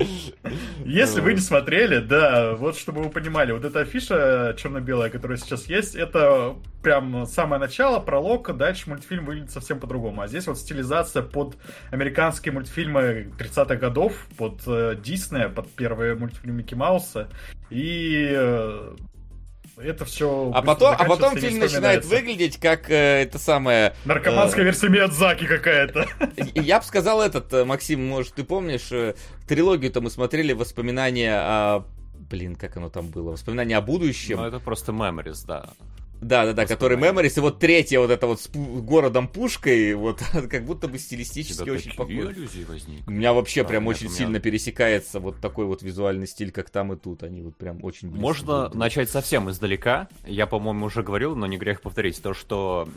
Если 0.85 1.21
вы 1.21 1.33
не 1.33 1.39
смотрели, 1.39 1.99
да, 1.99 2.55
вот 2.55 2.77
чтобы 2.77 3.03
вы 3.03 3.09
понимали, 3.09 3.51
вот 3.51 3.65
эта 3.65 3.81
афиша 3.81 4.55
черно-белая, 4.57 5.09
которая 5.09 5.37
сейчас 5.37 5.65
есть, 5.67 5.95
это 5.95 6.55
прям 6.81 7.25
самое 7.25 7.59
начало, 7.59 7.99
пролог, 7.99 8.55
дальше 8.55 8.89
мультфильм 8.89 9.25
выглядит 9.25 9.51
совсем 9.51 9.79
по-другому. 9.79 10.21
А 10.21 10.27
здесь 10.27 10.47
вот 10.47 10.57
стилизация 10.57 11.21
под 11.21 11.55
американские 11.91 12.53
мультфильмы 12.53 13.31
30-х 13.37 13.75
годов, 13.75 14.27
под 14.37 14.61
э, 14.67 14.97
Диснея, 15.01 15.49
под 15.49 15.69
первые 15.71 16.15
мультфильмы 16.15 16.57
Микки 16.57 16.75
Мауса. 16.75 17.29
И 17.69 18.29
э, 18.31 18.95
это 19.83 20.05
все. 20.05 20.51
А 20.53 20.61
потом, 20.61 20.95
а 20.97 21.05
потом 21.05 21.37
фильм 21.37 21.59
начинает 21.59 22.05
выглядеть 22.05 22.57
как 22.57 22.89
э, 22.89 23.23
это 23.23 23.39
самое. 23.39 23.93
Наркоманская 24.05 24.63
э, 24.63 24.65
версия 24.65 24.89
Миядзаки 24.89 25.45
какая-то. 25.45 26.07
Я 26.55 26.79
бы 26.79 26.85
сказал 26.85 27.21
этот, 27.21 27.51
э, 27.53 27.65
Максим, 27.65 28.07
может, 28.07 28.33
ты 28.33 28.43
помнишь, 28.43 28.91
э, 28.91 29.15
трилогию-то 29.47 30.01
мы 30.01 30.09
смотрели 30.09 30.53
воспоминания 30.53 31.33
о. 31.35 31.85
Блин, 32.29 32.55
как 32.55 32.77
оно 32.77 32.89
там 32.89 33.09
было? 33.09 33.31
Воспоминания 33.31 33.75
о 33.77 33.81
будущем. 33.81 34.37
Ну, 34.37 34.45
это 34.45 34.59
просто 34.59 34.91
Memories, 34.91 35.45
да. 35.45 35.69
Да, 36.21 36.45
да, 36.45 36.53
да, 36.53 36.65
который 36.67 36.97
Memories, 36.97 37.33
и 37.37 37.39
вот 37.39 37.59
третья 37.59 37.99
вот 37.99 38.11
это 38.11 38.27
вот 38.27 38.39
с 38.39 38.49
городом 38.49 39.27
пушкой, 39.27 39.95
вот 39.95 40.21
как 40.49 40.65
будто 40.65 40.87
бы 40.87 40.99
стилистически 40.99 41.67
очень 41.69 41.95
похоже. 41.95 42.47
У 43.07 43.11
меня 43.11 43.33
вообще 43.33 43.63
да, 43.63 43.69
прям 43.69 43.87
очень 43.87 44.05
меня... 44.05 44.15
сильно 44.15 44.39
пересекается 44.39 45.19
вот 45.19 45.41
такой 45.41 45.65
вот 45.65 45.81
визуальный 45.81 46.27
стиль, 46.27 46.51
как 46.51 46.69
там 46.69 46.93
и 46.93 46.95
тут. 46.95 47.23
Они 47.23 47.41
вот 47.41 47.57
прям 47.57 47.83
очень 47.83 48.09
близко. 48.09 48.21
Можно 48.21 48.63
друг 48.69 48.75
начать 48.75 49.09
совсем 49.09 49.49
издалека. 49.49 50.09
Я, 50.25 50.45
по-моему, 50.45 50.85
уже 50.85 51.01
говорил, 51.01 51.35
но 51.35 51.47
не 51.47 51.57
грех 51.57 51.81
повторить, 51.81 52.21
то, 52.21 52.35
что 52.35 52.87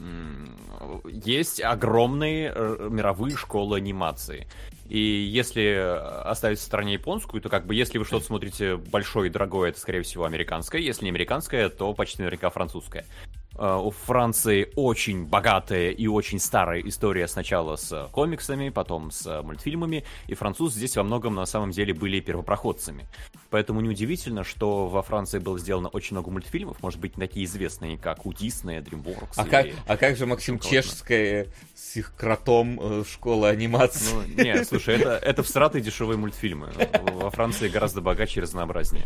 есть 1.07 1.63
огромные 1.63 2.53
э, 2.55 2.89
мировые 2.91 3.37
школы 3.37 3.79
анимации. 3.79 4.47
И 4.89 4.99
если 4.99 5.77
оставить 6.25 6.59
в 6.59 6.63
стороне 6.63 6.95
японскую, 6.95 7.41
то 7.41 7.49
как 7.49 7.67
бы 7.67 7.75
если 7.75 7.99
вы 7.99 8.05
что-то 8.05 8.27
смотрите 8.27 8.77
большое 8.77 9.29
и 9.29 9.33
дорогое, 9.33 9.71
это 9.71 9.81
скорее 9.81 10.03
всего 10.03 10.25
американское. 10.25 10.81
Если 10.81 11.05
не 11.05 11.11
американское, 11.11 11.69
то 11.71 11.93
почти 11.95 12.23
наверняка 12.23 12.51
французское. 12.51 13.05
Э, 13.57 13.77
у 13.77 13.91
Франции 13.91 14.73
очень 14.77 15.27
богатая 15.27 15.91
и 15.91 16.07
очень 16.07 16.39
старая 16.39 16.81
история 16.81 17.29
сначала 17.29 17.77
с 17.77 18.09
комиксами, 18.13 18.69
потом 18.71 19.11
с 19.11 19.43
мультфильмами, 19.43 20.05
и 20.27 20.35
французы 20.35 20.79
здесь 20.79 20.97
во 20.97 21.03
многом 21.03 21.35
на 21.35 21.47
самом 21.47 21.71
деле 21.71 21.95
были 21.95 22.21
первопроходцами. 22.21 23.07
Поэтому 23.51 23.81
неудивительно, 23.81 24.43
что 24.43 24.89
во 24.89 25.03
Франции 25.03 25.39
было 25.39 25.59
сделано 25.59 25.89
очень 25.89 26.17
много 26.17 26.31
мультфильмов, 26.31 26.83
может 26.83 27.01
быть, 27.01 27.15
такие 27.15 27.47
известные, 27.47 27.97
как 27.97 28.27
у 28.27 28.33
Диснея, 28.33 28.83
DreamWorks. 28.83 29.35
А, 29.37 29.45
как, 29.45 29.67
а 29.87 29.97
как 29.97 30.17
же, 30.17 30.27
Максим, 30.27 30.59
чешская 30.59 31.47
с 31.75 31.97
их 31.97 32.15
кротом 32.17 32.81
э, 32.81 33.05
школа 33.09 33.51
анимации? 33.51 34.13
Ну, 34.13 34.43
нет, 34.43 34.67
слушай, 34.67 34.97
это, 34.97 35.11
это 35.23 35.43
всратые 35.43 35.83
дешевые 35.83 36.19
мультфильмы. 36.19 36.73
Во 37.13 37.31
Франции 37.31 37.69
гораздо 37.69 38.01
богаче 38.01 38.41
и 38.41 38.43
разнообразнее. 38.43 39.05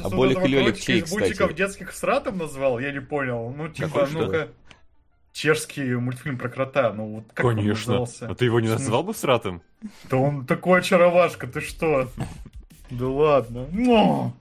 а 0.00 0.10
Болик 0.10 0.44
и 0.44 0.48
Лёлик 0.48 0.78
чей, 0.78 1.02
кстати? 1.02 1.54
детских 1.54 1.92
сратом 1.92 2.38
назвал? 2.38 2.78
Я 2.78 2.92
не 2.92 3.00
понял. 3.00 3.52
Ну, 3.56 3.68
типа, 3.86 4.08
ну-ка 4.12 4.48
чешский 5.32 5.96
мультфильм 5.96 6.38
про 6.38 6.48
крота. 6.48 6.92
Ну, 6.92 7.16
вот 7.16 7.24
как 7.34 7.54
Конечно. 7.54 8.00
Он 8.00 8.08
а 8.20 8.34
ты 8.34 8.46
его 8.46 8.60
не 8.60 8.68
назвал 8.68 9.02
бы 9.02 9.12
сратом? 9.12 9.62
Да 10.08 10.16
он 10.16 10.46
такой 10.46 10.78
очаровашка, 10.78 11.46
ты 11.46 11.60
что? 11.60 12.08
Да 12.90 13.08
ладно. 13.08 13.66
Но! 13.72 14.34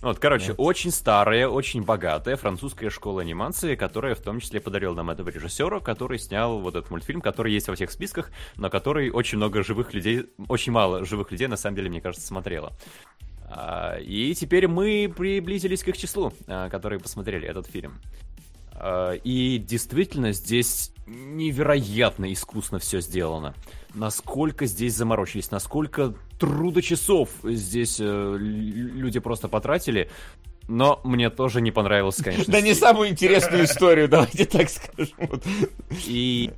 Вот, 0.00 0.18
короче, 0.18 0.48
Нет. 0.48 0.56
очень 0.58 0.90
старая, 0.90 1.46
очень 1.46 1.82
богатая 1.84 2.34
французская 2.34 2.90
школа 2.90 3.20
анимации, 3.20 3.76
которая 3.76 4.16
в 4.16 4.20
том 4.20 4.40
числе 4.40 4.60
подарила 4.60 4.94
нам 4.94 5.10
этого 5.10 5.28
режиссера, 5.28 5.78
который 5.78 6.18
снял 6.18 6.58
вот 6.58 6.74
этот 6.74 6.90
мультфильм, 6.90 7.20
который 7.20 7.52
есть 7.52 7.68
во 7.68 7.76
всех 7.76 7.92
списках, 7.92 8.32
но 8.56 8.68
который 8.68 9.10
очень 9.10 9.38
много 9.38 9.62
живых 9.62 9.94
людей, 9.94 10.26
очень 10.48 10.72
мало 10.72 11.04
живых 11.04 11.30
людей, 11.30 11.46
на 11.46 11.56
самом 11.56 11.76
деле, 11.76 11.88
мне 11.88 12.00
кажется, 12.00 12.26
смотрело. 12.26 12.72
А, 13.48 13.96
и 14.00 14.34
теперь 14.34 14.66
мы 14.66 15.12
приблизились 15.14 15.84
к 15.84 15.88
их 15.88 15.96
числу, 15.96 16.32
а, 16.48 16.68
которые 16.68 16.98
посмотрели 16.98 17.46
этот 17.46 17.68
фильм. 17.68 18.00
А, 18.74 19.12
и 19.12 19.58
действительно 19.58 20.32
здесь 20.32 20.92
невероятно 21.06 22.32
искусно 22.32 22.78
все 22.78 23.00
сделано. 23.00 23.54
Насколько 23.94 24.66
здесь 24.66 24.94
заморочились, 24.94 25.50
насколько 25.50 26.14
трудочасов 26.38 27.30
здесь 27.44 27.98
э, 28.00 28.36
люди 28.38 29.20
просто 29.20 29.48
потратили. 29.48 30.10
Но 30.68 31.00
мне 31.04 31.28
тоже 31.28 31.60
не 31.60 31.72
понравилось, 31.72 32.16
конечно. 32.22 32.52
Да 32.52 32.60
не 32.60 32.72
самую 32.72 33.10
интересную 33.10 33.64
историю, 33.64 34.08
давайте 34.08 34.44
так 34.46 34.70
скажем. 34.70 35.42
И 36.06 36.52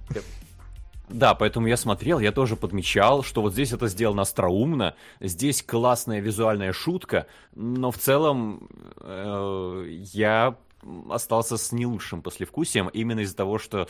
да, 1.09 1.35
поэтому 1.35 1.67
я 1.67 1.77
смотрел, 1.77 2.19
я 2.19 2.33
тоже 2.33 2.57
подмечал, 2.57 3.23
что 3.23 3.43
вот 3.43 3.53
здесь 3.53 3.73
это 3.73 3.89
сделано 3.89 4.23
остроумно, 4.23 4.95
здесь 5.21 5.63
классная 5.63 6.21
визуальная 6.21 6.73
шутка, 6.73 7.27
но 7.55 7.91
в 7.91 7.99
целом 7.99 8.69
э, 9.01 9.87
я 10.13 10.57
остался 11.11 11.57
с 11.57 11.73
не 11.73 11.87
лучшим 11.87 12.23
послевкусием 12.23 12.89
именно 12.89 13.21
из-за 13.21 13.37
того, 13.37 13.59
что 13.59 13.89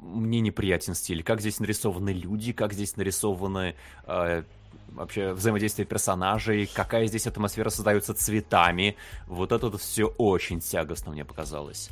мне 0.00 0.40
неприятен 0.40 0.94
стиль. 0.94 1.22
Как 1.22 1.40
здесь 1.40 1.60
нарисованы 1.60 2.10
люди, 2.10 2.52
как 2.52 2.72
здесь 2.72 2.96
нарисованы 2.96 3.74
э, 4.06 4.42
вообще 4.88 5.32
взаимодействие 5.32 5.86
персонажей, 5.86 6.70
какая 6.72 7.06
здесь 7.06 7.26
атмосфера 7.26 7.70
создается 7.70 8.14
цветами. 8.14 8.96
Вот 9.26 9.52
это 9.52 9.68
вот 9.68 9.80
все 9.80 10.06
очень 10.06 10.60
тягостно 10.60 11.12
мне 11.12 11.24
показалось. 11.24 11.90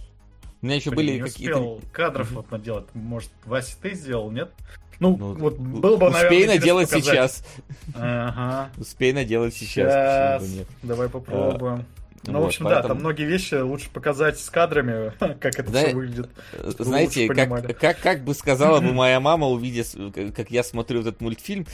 У 0.63 0.67
меня 0.67 0.77
еще 0.77 0.91
Блин, 0.91 0.99
были 0.99 1.13
не 1.17 1.21
какие-то... 1.21 1.59
успел 1.59 1.91
кадров 1.93 2.31
вот 2.33 2.51
наделать. 2.51 2.87
Может, 2.95 3.31
Вася, 3.45 3.77
ты 3.81 3.95
сделал, 3.95 4.31
нет? 4.31 4.51
Ну, 4.99 5.15
вот 5.15 5.59
было 5.59 5.97
бы, 5.97 6.11
наверное, 6.11 6.25
Успей 6.25 6.47
наделать 6.47 6.89
показать. 6.91 7.33
сейчас. 7.33 7.45
Ага. 7.95 8.71
Успей 8.79 9.13
наделать 9.13 9.55
сейчас. 9.55 9.93
Сейчас. 9.93 10.41
почему 10.41 10.53
бы 10.53 10.59
нет. 10.59 10.69
Давай 10.83 11.09
попробуем. 11.11 11.85
Ну, 12.32 12.39
в 12.39 12.43
вот, 12.43 12.47
общем, 12.48 12.65
да, 12.65 12.70
поэтому- 12.70 12.94
там 12.94 12.98
многие 13.01 13.24
вещи 13.24 13.55
лучше 13.55 13.90
показать 13.90 14.39
с 14.39 14.51
кадрами, 14.51 15.12
как 15.40 15.59
это 15.59 15.70
Да, 15.70 15.85
все 15.85 15.94
выглядит. 15.94 16.31
Э, 16.53 16.73
Знаете, 16.78 17.28
как, 17.28 17.78
как, 17.78 17.98
как 18.01 18.24
бы 18.24 18.35
сказала 18.35 18.81
бы 18.81 18.93
моя 18.93 19.20
мама, 19.20 19.47
с- 19.85 19.97
как- 20.15 20.35
как 20.35 20.51
я 20.51 20.62
смотрю 20.62 21.01
этот 21.01 21.20
мультфильм, 21.20 21.66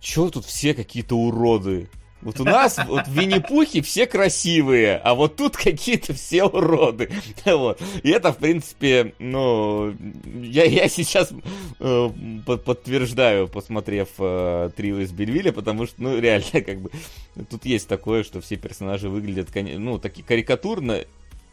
чё 0.00 0.30
тут 0.30 0.44
все 0.44 0.74
какие-то 0.74 1.16
уроды? 1.16 1.88
Вот 2.22 2.40
у 2.40 2.44
нас 2.44 2.78
вот 2.88 3.06
в 3.06 3.12
Винни-Пухе 3.12 3.82
все 3.82 4.06
красивые, 4.06 4.96
а 4.96 5.14
вот 5.14 5.36
тут 5.36 5.56
какие-то 5.56 6.14
все 6.14 6.44
уроды. 6.44 7.10
Вот. 7.44 7.80
И 8.02 8.10
это, 8.10 8.32
в 8.32 8.38
принципе, 8.38 9.14
ну, 9.18 9.94
я, 10.40 10.64
я 10.64 10.88
сейчас 10.88 11.30
э, 11.78 12.10
под- 12.44 12.64
подтверждаю, 12.64 13.48
посмотрев 13.48 14.08
э, 14.18 14.70
трио 14.76 15.00
из 15.00 15.12
Бельвилля, 15.12 15.52
потому 15.52 15.86
что, 15.86 16.02
ну, 16.02 16.18
реально, 16.18 16.62
как 16.62 16.80
бы, 16.80 16.90
тут 17.50 17.64
есть 17.64 17.86
такое, 17.86 18.24
что 18.24 18.40
все 18.40 18.56
персонажи 18.56 19.08
выглядят, 19.08 19.48
ну, 19.54 19.98
такие 19.98 20.24
карикатурно, 20.24 21.04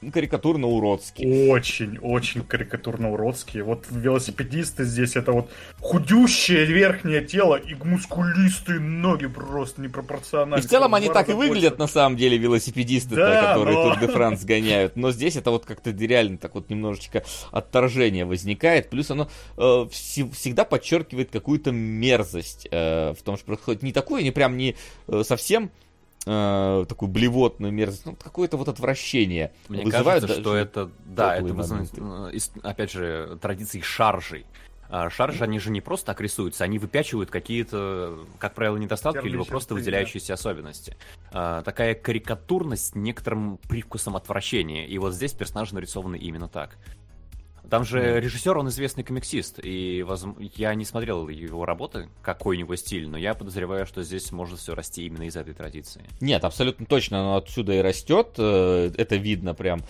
ну, 0.05 0.11
карикатурно-уродски. 0.11 1.49
Очень, 1.49 1.97
очень 1.99 2.41
карикатурно-уродские. 2.41 3.63
Вот 3.63 3.85
велосипедисты 3.89 4.83
здесь 4.83 5.15
это 5.15 5.31
вот 5.31 5.51
худющее 5.79 6.65
верхнее 6.65 7.23
тело 7.23 7.55
и 7.55 7.73
мускулистые 7.75 8.79
ноги 8.79 9.27
просто 9.27 9.81
непропорционально. 9.81 10.61
И 10.61 10.65
в 10.65 10.69
целом 10.69 10.93
они 10.95 11.09
так 11.09 11.29
и 11.29 11.33
выглядят, 11.33 11.77
больше. 11.77 11.81
на 11.81 11.87
самом 11.87 12.17
деле, 12.17 12.37
велосипедисты, 12.37 13.15
Да, 13.15 13.49
которые 13.53 13.75
но- 13.77 13.83
Тур 13.89 13.99
де 13.99 14.07
Франс 14.07 14.43
гоняют. 14.43 14.95
Но 14.95 15.11
здесь 15.11 15.35
это 15.35 15.51
вот 15.51 15.65
как-то 15.65 15.91
реально 15.91 16.37
так 16.37 16.55
вот 16.55 16.69
немножечко 16.69 17.23
отторжение 17.51 18.25
возникает. 18.25 18.89
Плюс 18.89 19.09
оно 19.11 19.29
э, 19.57 19.61
вси- 19.61 20.31
всегда 20.33 20.65
подчеркивает 20.65 21.31
какую-то 21.31 21.71
мерзость 21.71 22.67
э, 22.71 23.13
в 23.13 23.21
том, 23.23 23.37
что 23.37 23.45
происходит. 23.45 23.83
Не 23.83 23.91
такую, 23.93 24.23
не 24.23 24.31
прям 24.31 24.57
не 24.57 24.75
э, 25.07 25.23
совсем 25.25 25.71
э, 26.25 26.85
такую 26.87 27.09
блевотную 27.09 27.71
мерзость, 27.73 28.05
ну, 28.05 28.15
какое-то 28.15 28.57
вот 28.57 28.67
отвращение. 28.67 29.51
Мне 29.67 29.83
Вызывают 29.83 30.23
кажется, 30.23 30.41
что 30.41 30.55
это, 30.55 30.89
да, 31.05 31.35
это 31.35 31.53
вызывает, 31.53 31.89
э, 31.95 32.29
из- 32.33 32.51
опять 32.63 32.91
же, 32.91 33.37
традиции 33.41 33.81
шаржей. 33.81 34.45
А 34.89 35.09
Шаржи, 35.09 35.43
они 35.43 35.57
же 35.57 35.71
не 35.71 35.81
просто 35.81 36.05
так 36.07 36.21
рисуются, 36.21 36.63
они 36.63 36.77
выпячивают 36.77 37.31
какие-то, 37.31 38.19
как 38.37 38.53
правило, 38.53 38.77
недостатки, 38.77 39.17
Яркие 39.17 39.31
либо 39.31 39.43
просто 39.43 39.73
выделяющиеся 39.73 40.35
особенности. 40.35 40.95
А, 41.31 41.63
такая 41.63 41.95
карикатурность 41.95 42.93
некоторым 42.95 43.57
привкусом 43.57 44.15
отвращения. 44.15 44.85
И 44.85 44.99
вот 44.99 45.15
здесь 45.15 45.33
персонажи 45.33 45.73
нарисованы 45.73 46.15
именно 46.15 46.47
так. 46.47 46.77
Там 47.69 47.85
же 47.85 48.19
режиссер, 48.19 48.57
он 48.57 48.67
известный 48.69 49.03
комиксист, 49.03 49.59
и 49.63 50.01
возм- 50.07 50.35
я 50.55 50.75
не 50.75 50.85
смотрел 50.85 51.27
его 51.29 51.65
работы, 51.65 52.09
какой 52.21 52.57
у 52.57 52.59
него 52.59 52.75
стиль, 52.75 53.07
но 53.07 53.17
я 53.17 53.33
подозреваю, 53.33 53.85
что 53.87 54.03
здесь 54.03 54.31
может 54.31 54.59
все 54.59 54.75
расти 54.75 55.05
именно 55.05 55.23
из 55.23 55.35
этой 55.35 55.53
традиции. 55.53 56.03
Нет, 56.21 56.43
абсолютно 56.43 56.85
точно, 56.85 57.21
оно 57.21 57.37
отсюда 57.37 57.73
и 57.73 57.81
растет. 57.81 58.29
э, 58.37 58.91
Это 58.97 59.15
видно 59.15 59.53
прям 59.53 59.81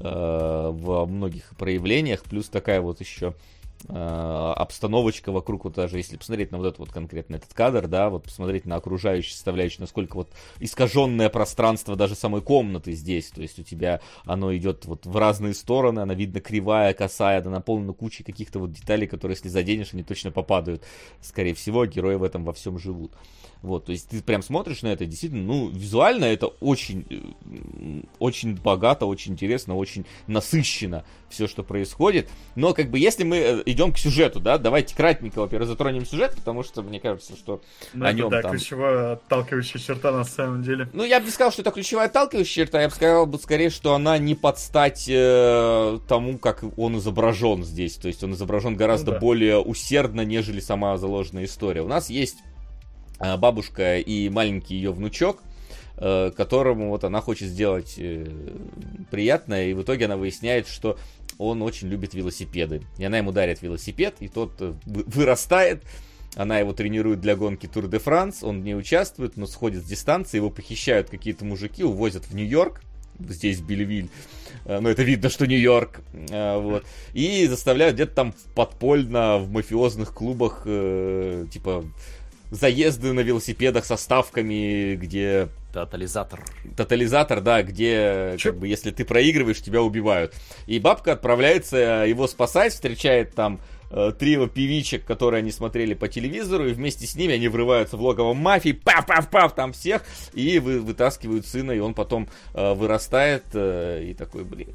э, 0.00 0.70
во 0.72 1.06
многих 1.06 1.50
проявлениях. 1.56 2.22
Плюс 2.22 2.48
такая 2.48 2.80
вот 2.80 3.00
еще 3.00 3.34
обстановочка 3.88 5.32
вокруг, 5.32 5.64
вот 5.64 5.74
даже 5.74 5.96
если 5.96 6.16
посмотреть 6.16 6.52
на 6.52 6.58
вот 6.58 6.66
этот 6.66 6.78
вот 6.78 6.90
конкретно 6.90 7.36
этот 7.36 7.52
кадр, 7.52 7.88
да, 7.88 8.10
вот 8.10 8.24
посмотреть 8.24 8.64
на 8.64 8.76
окружающую 8.76 9.32
составляющую, 9.32 9.80
насколько 9.80 10.16
вот 10.16 10.30
искаженное 10.60 11.28
пространство 11.28 11.96
даже 11.96 12.14
самой 12.14 12.42
комнаты 12.42 12.92
здесь, 12.92 13.28
то 13.28 13.42
есть 13.42 13.58
у 13.58 13.62
тебя 13.62 14.00
оно 14.24 14.54
идет 14.56 14.84
вот 14.84 15.06
в 15.06 15.16
разные 15.16 15.54
стороны, 15.54 16.00
она 16.00 16.14
видно 16.14 16.40
кривая, 16.40 16.94
косая, 16.94 17.42
да 17.42 17.50
наполнена 17.50 17.92
кучей 17.92 18.24
каких-то 18.24 18.58
вот 18.58 18.72
деталей, 18.72 19.06
которые 19.06 19.36
если 19.36 19.48
заденешь, 19.48 19.92
они 19.92 20.02
точно 20.02 20.30
попадают. 20.30 20.82
Скорее 21.20 21.54
всего, 21.54 21.86
герои 21.86 22.14
в 22.14 22.22
этом 22.22 22.44
во 22.44 22.52
всем 22.52 22.78
живут. 22.78 23.12
Вот, 23.62 23.86
то 23.86 23.92
есть 23.92 24.08
ты 24.08 24.20
прям 24.22 24.42
смотришь 24.42 24.82
на 24.82 24.88
это, 24.88 25.06
действительно, 25.06 25.44
ну, 25.44 25.68
визуально 25.68 26.24
это 26.24 26.48
очень, 26.48 27.06
э, 27.10 28.02
очень 28.18 28.56
богато, 28.56 29.06
очень 29.06 29.32
интересно, 29.32 29.76
очень 29.76 30.04
насыщенно 30.26 31.04
все, 31.28 31.46
что 31.46 31.62
происходит. 31.62 32.28
Но, 32.56 32.74
как 32.74 32.90
бы, 32.90 32.98
если 32.98 33.22
мы 33.22 33.36
э, 33.36 33.62
идем 33.66 33.92
к 33.92 33.98
сюжету, 33.98 34.40
да, 34.40 34.58
давайте 34.58 34.96
кратенько, 34.96 35.38
во-первых, 35.38 35.68
затронем 35.68 36.04
сюжет, 36.04 36.34
потому 36.34 36.64
что 36.64 36.82
мне 36.82 36.98
кажется, 36.98 37.36
что 37.36 37.62
Ну, 37.94 38.04
о 38.04 38.12
нем 38.12 38.30
да, 38.30 38.42
там... 38.42 38.50
ключевая 38.50 39.12
отталкивающая 39.12 39.80
черта 39.80 40.10
на 40.10 40.24
самом 40.24 40.62
деле. 40.64 40.88
Ну, 40.92 41.04
я 41.04 41.20
бы 41.20 41.26
не 41.26 41.32
сказал, 41.32 41.52
что 41.52 41.62
это 41.62 41.70
ключевая 41.70 42.08
отталкивающая 42.08 42.64
черта, 42.64 42.82
я 42.82 42.88
бы 42.88 42.94
сказал 42.94 43.26
бы 43.26 43.38
скорее, 43.38 43.70
что 43.70 43.94
она 43.94 44.18
не 44.18 44.34
под 44.34 44.58
стать 44.58 45.06
э, 45.08 45.98
тому, 46.08 46.38
как 46.38 46.64
он 46.76 46.98
изображен 46.98 47.62
здесь. 47.62 47.94
То 47.94 48.08
есть 48.08 48.24
он 48.24 48.32
изображен 48.34 48.74
гораздо 48.74 49.12
Ну 49.12 49.12
да. 49.12 49.20
более 49.20 49.58
усердно, 49.58 50.22
нежели 50.22 50.58
сама 50.58 50.96
заложенная 50.96 51.44
история. 51.44 51.82
У 51.82 51.88
нас 51.88 52.10
есть 52.10 52.38
бабушка 53.22 53.98
и 53.98 54.28
маленький 54.28 54.74
ее 54.74 54.92
внучок, 54.92 55.42
э, 55.96 56.30
которому 56.36 56.88
вот 56.88 57.04
она 57.04 57.20
хочет 57.20 57.48
сделать 57.48 57.94
э, 57.98 58.26
приятное, 59.10 59.66
и 59.66 59.74
в 59.74 59.82
итоге 59.82 60.06
она 60.06 60.16
выясняет, 60.16 60.66
что 60.66 60.98
он 61.38 61.62
очень 61.62 61.88
любит 61.88 62.14
велосипеды. 62.14 62.82
И 62.98 63.04
она 63.04 63.18
ему 63.18 63.32
дарит 63.32 63.62
велосипед, 63.62 64.16
и 64.20 64.28
тот 64.28 64.60
э, 64.60 64.74
вы- 64.84 65.04
вырастает, 65.06 65.82
она 66.34 66.58
его 66.58 66.72
тренирует 66.72 67.20
для 67.20 67.36
гонки 67.36 67.66
Тур 67.66 67.88
де 67.88 67.98
Франс, 67.98 68.42
он 68.42 68.62
в 68.62 68.64
ней 68.64 68.74
участвует, 68.74 69.36
но 69.36 69.46
сходит 69.46 69.82
с 69.84 69.86
дистанции, 69.86 70.38
его 70.38 70.50
похищают 70.50 71.10
какие-то 71.10 71.44
мужики, 71.44 71.84
увозят 71.84 72.24
в 72.24 72.34
Нью-Йорк, 72.34 72.82
здесь 73.20 73.60
Бельвиль, 73.60 74.08
э, 74.64 74.80
но 74.80 74.88
это 74.88 75.02
видно, 75.02 75.30
что 75.30 75.46
Нью-Йорк, 75.46 76.00
э, 76.12 76.58
вот, 76.58 76.84
и 77.12 77.46
заставляют 77.46 77.94
где-то 77.94 78.14
там 78.14 78.34
подпольно 78.54 79.38
в 79.38 79.50
мафиозных 79.50 80.14
клубах, 80.14 80.62
э, 80.64 81.46
типа, 81.52 81.84
заезды 82.52 83.12
на 83.14 83.20
велосипедах 83.20 83.84
со 83.84 83.96
ставками, 83.96 84.94
где 84.94 85.48
Тотализатор. 85.72 86.44
тотализатор, 86.76 87.40
да, 87.40 87.62
где, 87.62 88.34
Чё? 88.38 88.50
как 88.50 88.60
бы, 88.60 88.68
если 88.68 88.90
ты 88.90 89.06
проигрываешь, 89.06 89.62
тебя 89.62 89.80
убивают. 89.80 90.34
И 90.66 90.78
бабка 90.78 91.12
отправляется 91.12 92.04
его 92.06 92.26
спасать, 92.28 92.74
встречает 92.74 93.34
там 93.34 93.58
э, 93.90 94.12
трио 94.18 94.48
певичек, 94.48 95.06
которые 95.06 95.38
они 95.38 95.50
смотрели 95.50 95.94
по 95.94 96.08
телевизору, 96.08 96.68
и 96.68 96.74
вместе 96.74 97.06
с 97.06 97.16
ними 97.16 97.34
они 97.34 97.48
врываются 97.48 97.96
в 97.96 98.02
логово 98.02 98.34
мафии, 98.34 98.72
пав-пав-пав, 98.72 99.54
там 99.54 99.72
всех, 99.72 100.02
и 100.34 100.58
вы, 100.58 100.78
вытаскивают 100.80 101.46
сына, 101.46 101.72
и 101.72 101.78
он 101.78 101.94
потом 101.94 102.28
э, 102.52 102.74
вырастает, 102.74 103.44
э, 103.54 104.04
и 104.10 104.14
такой, 104.14 104.44
блин, 104.44 104.74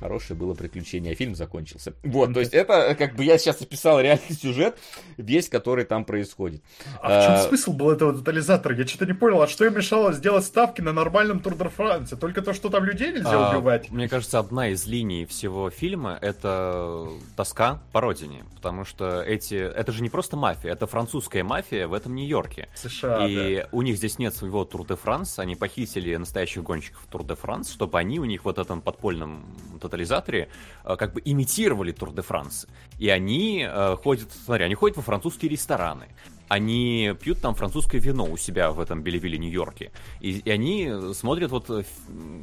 хорошее 0.00 0.38
было 0.38 0.54
приключение, 0.54 1.12
а 1.12 1.14
фильм 1.14 1.34
закончился. 1.34 1.92
Вот, 2.02 2.32
то 2.32 2.40
есть 2.40 2.54
это, 2.54 2.72
э, 2.72 2.94
как 2.94 3.14
бы 3.14 3.24
я 3.24 3.38
сейчас 3.38 3.60
описал 3.60 4.00
реальный 4.00 4.32
сюжет, 4.32 4.76
весь, 5.16 5.48
который 5.48 5.84
там 5.84 6.04
происходит. 6.04 6.62
А 7.02 7.20
в 7.20 7.24
чем 7.24 7.34
А, 7.34 7.48
смысл 7.48 7.72
был 7.72 7.90
этого 7.90 8.12
тотализатора? 8.14 8.74
Я 8.76 8.86
что-то 8.86 9.06
не 9.06 9.12
понял. 9.12 9.42
А 9.42 9.46
что 9.46 9.64
им 9.64 9.74
мешало 9.76 10.12
сделать 10.12 10.44
ставки 10.44 10.80
на 10.80 10.92
нормальном 10.92 11.40
Тур 11.40 11.54
де 11.54 11.68
Франсе? 11.68 12.16
Только 12.16 12.42
то, 12.42 12.54
что 12.54 12.70
там 12.70 12.84
людей 12.84 13.12
нельзя 13.12 13.50
А, 13.50 13.50
убивать? 13.50 13.90
Мне 13.90 14.08
кажется, 14.08 14.38
одна 14.38 14.68
из 14.68 14.86
линий 14.86 15.26
всего 15.26 15.70
фильма 15.70 16.18
это 16.20 17.08
тоска 17.36 17.80
по 17.92 18.00
родине. 18.00 18.44
Потому 18.56 18.84
что 18.84 19.22
эти. 19.22 19.54
Это 19.54 19.92
же 19.92 20.02
не 20.02 20.08
просто 20.10 20.36
мафия, 20.36 20.72
это 20.72 20.86
французская 20.86 21.42
мафия 21.44 21.86
в 21.86 21.92
этом 21.94 22.14
Нью-Йорке. 22.14 22.68
США, 22.74 23.26
И 23.26 23.66
у 23.72 23.82
них 23.82 23.96
здесь 23.96 24.18
нет 24.18 24.34
своего 24.34 24.64
Тур 24.64 24.86
де 24.86 24.96
Франс. 24.96 25.38
Они 25.38 25.56
похитили 25.56 26.16
настоящих 26.16 26.62
гонщиков 26.62 27.06
Тур 27.10 27.24
де 27.24 27.34
Франс, 27.34 27.70
чтобы 27.70 27.98
они 27.98 28.18
у 28.18 28.24
них 28.24 28.44
вот 28.44 28.58
этом 28.58 28.80
подпольном 28.80 29.44
тотализаторе 29.90 30.48
э, 30.84 30.96
как 30.96 31.12
бы 31.12 31.22
имитировали 31.24 31.92
Тур 31.92 32.12
де 32.12 32.22
Франс. 32.22 32.66
И 32.98 33.08
они 33.08 33.66
э, 33.68 33.96
ходят, 34.02 34.28
смотри, 34.32 34.64
они 34.64 34.74
ходят 34.74 34.96
во 34.96 35.02
французские 35.02 35.50
рестораны. 35.50 36.06
Они 36.48 37.12
пьют 37.20 37.40
там 37.40 37.54
французское 37.54 38.00
вино 38.00 38.24
у 38.24 38.36
себя 38.36 38.72
в 38.72 38.80
этом 38.80 39.02
Белевилле, 39.02 39.38
Нью-Йорке. 39.38 39.92
И, 40.20 40.38
и 40.38 40.50
они 40.50 40.90
смотрят 41.14 41.50
вот 41.50 41.70
э, 41.70 41.84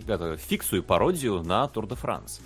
это, 0.07 0.37
фиксу 0.37 0.77
и 0.77 0.81
пародию 0.81 1.43
на 1.43 1.67
Тур 1.67 1.87
де 1.87 1.95
Франс. 1.95 2.41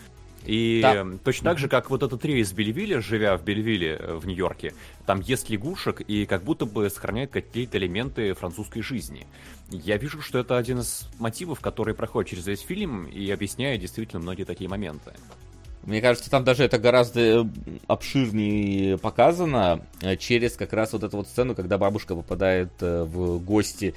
И 0.45 0.79
да. 0.81 1.05
точно 1.23 1.51
так 1.51 1.59
же, 1.59 1.67
как 1.67 1.89
вот 1.89 2.01
этот 2.03 2.25
рейс 2.25 2.51
Бельвилля, 2.51 2.99
живя 2.99 3.37
в 3.37 3.43
Бельвилле 3.43 3.97
э, 3.99 4.15
в 4.15 4.25
Нью-Йорке, 4.25 4.73
там 5.05 5.21
ест 5.21 5.49
лягушек 5.49 6.01
и 6.01 6.25
как 6.25 6.43
будто 6.43 6.65
бы 6.65 6.89
сохраняет 6.89 7.31
какие-то 7.31 7.77
элементы 7.77 8.33
французской 8.33 8.81
жизни. 8.81 9.27
Я 9.71 9.97
вижу, 9.97 10.21
что 10.21 10.39
это 10.39 10.57
один 10.57 10.79
из 10.79 11.07
мотивов, 11.17 11.61
который 11.61 11.93
проходит 11.93 12.31
через 12.31 12.45
весь 12.45 12.61
фильм 12.61 13.05
и 13.05 13.29
объясняет 13.31 13.79
действительно 13.79 14.21
многие 14.21 14.43
такие 14.43 14.69
моменты. 14.69 15.13
Мне 15.83 16.01
кажется, 16.01 16.29
там 16.29 16.43
даже 16.43 16.63
это 16.63 16.77
гораздо 16.77 17.19
э, 17.19 17.45
обширнее 17.87 18.97
показано 18.97 19.81
э, 20.01 20.15
через 20.15 20.55
как 20.55 20.73
раз 20.73 20.93
вот 20.93 21.03
эту 21.03 21.17
вот 21.17 21.27
сцену, 21.27 21.55
когда 21.55 21.77
бабушка 21.77 22.15
попадает 22.15 22.69
э, 22.81 23.03
в 23.03 23.39
гости, 23.39 23.95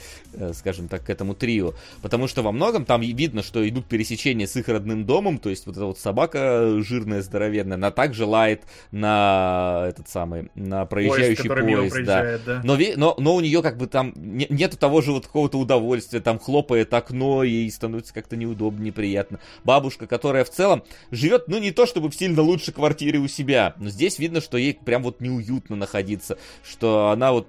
скажем 0.55 0.89
так, 0.89 1.05
к 1.05 1.11
этому 1.11 1.35
трио. 1.35 1.74
Потому 2.01 2.27
что 2.27 2.43
во 2.43 2.52
многом 2.52 2.85
там 2.85 3.02
видно, 3.02 3.43
что 3.43 3.69
идут 3.69 3.86
пересечения 3.86 4.47
с 4.47 4.56
их 4.56 4.69
родным 4.69 5.05
домом, 5.05 5.39
то 5.39 5.51
есть 5.51 5.66
вот 5.66 5.77
эта 5.77 5.85
вот 5.85 5.98
собака 5.98 6.81
жирная, 6.81 7.20
здоровенная, 7.20 7.77
она 7.77 7.90
также 7.90 8.24
лает 8.24 8.62
на 8.90 9.85
этот 9.89 10.09
самый, 10.09 10.51
на 10.55 10.86
проезжающий 10.86 11.48
поезд. 11.48 11.93
поезд 11.93 12.06
да. 12.06 12.39
Да. 12.47 12.61
Но, 12.65 12.78
но, 12.97 13.15
но 13.19 13.35
у 13.35 13.40
нее 13.40 13.62
как 13.62 13.77
бы 13.77 13.86
там 13.86 14.12
не, 14.16 14.47
нету 14.48 14.78
того 14.78 15.02
же 15.02 15.12
вот 15.12 15.27
какого-то 15.27 15.59
удовольствия, 15.59 16.20
там 16.20 16.39
хлопает 16.39 16.94
окно, 16.94 17.44
и 17.44 17.69
становится 17.70 18.15
как-то 18.15 18.36
неудобно, 18.36 18.82
неприятно. 18.82 19.39
Бабушка, 19.65 20.06
которая 20.06 20.44
в 20.44 20.51
целом 20.51 20.82
живет, 21.11 21.48
ну, 21.48 21.59
не 21.59 21.73
то 21.74 21.86
чтобы 21.86 22.10
в 22.10 22.14
сильно 22.14 22.42
лучшей 22.42 22.72
квартире 22.72 23.18
у 23.18 23.28
себя, 23.28 23.74
но 23.78 23.90
здесь 23.90 24.18
видно, 24.18 24.40
что 24.40 24.56
ей 24.56 24.74
прям 24.74 25.02
вот 25.02 25.20
неуютно 25.20 25.76
находиться, 25.76 26.38
что 26.62 27.10
она 27.10 27.32
вот 27.32 27.48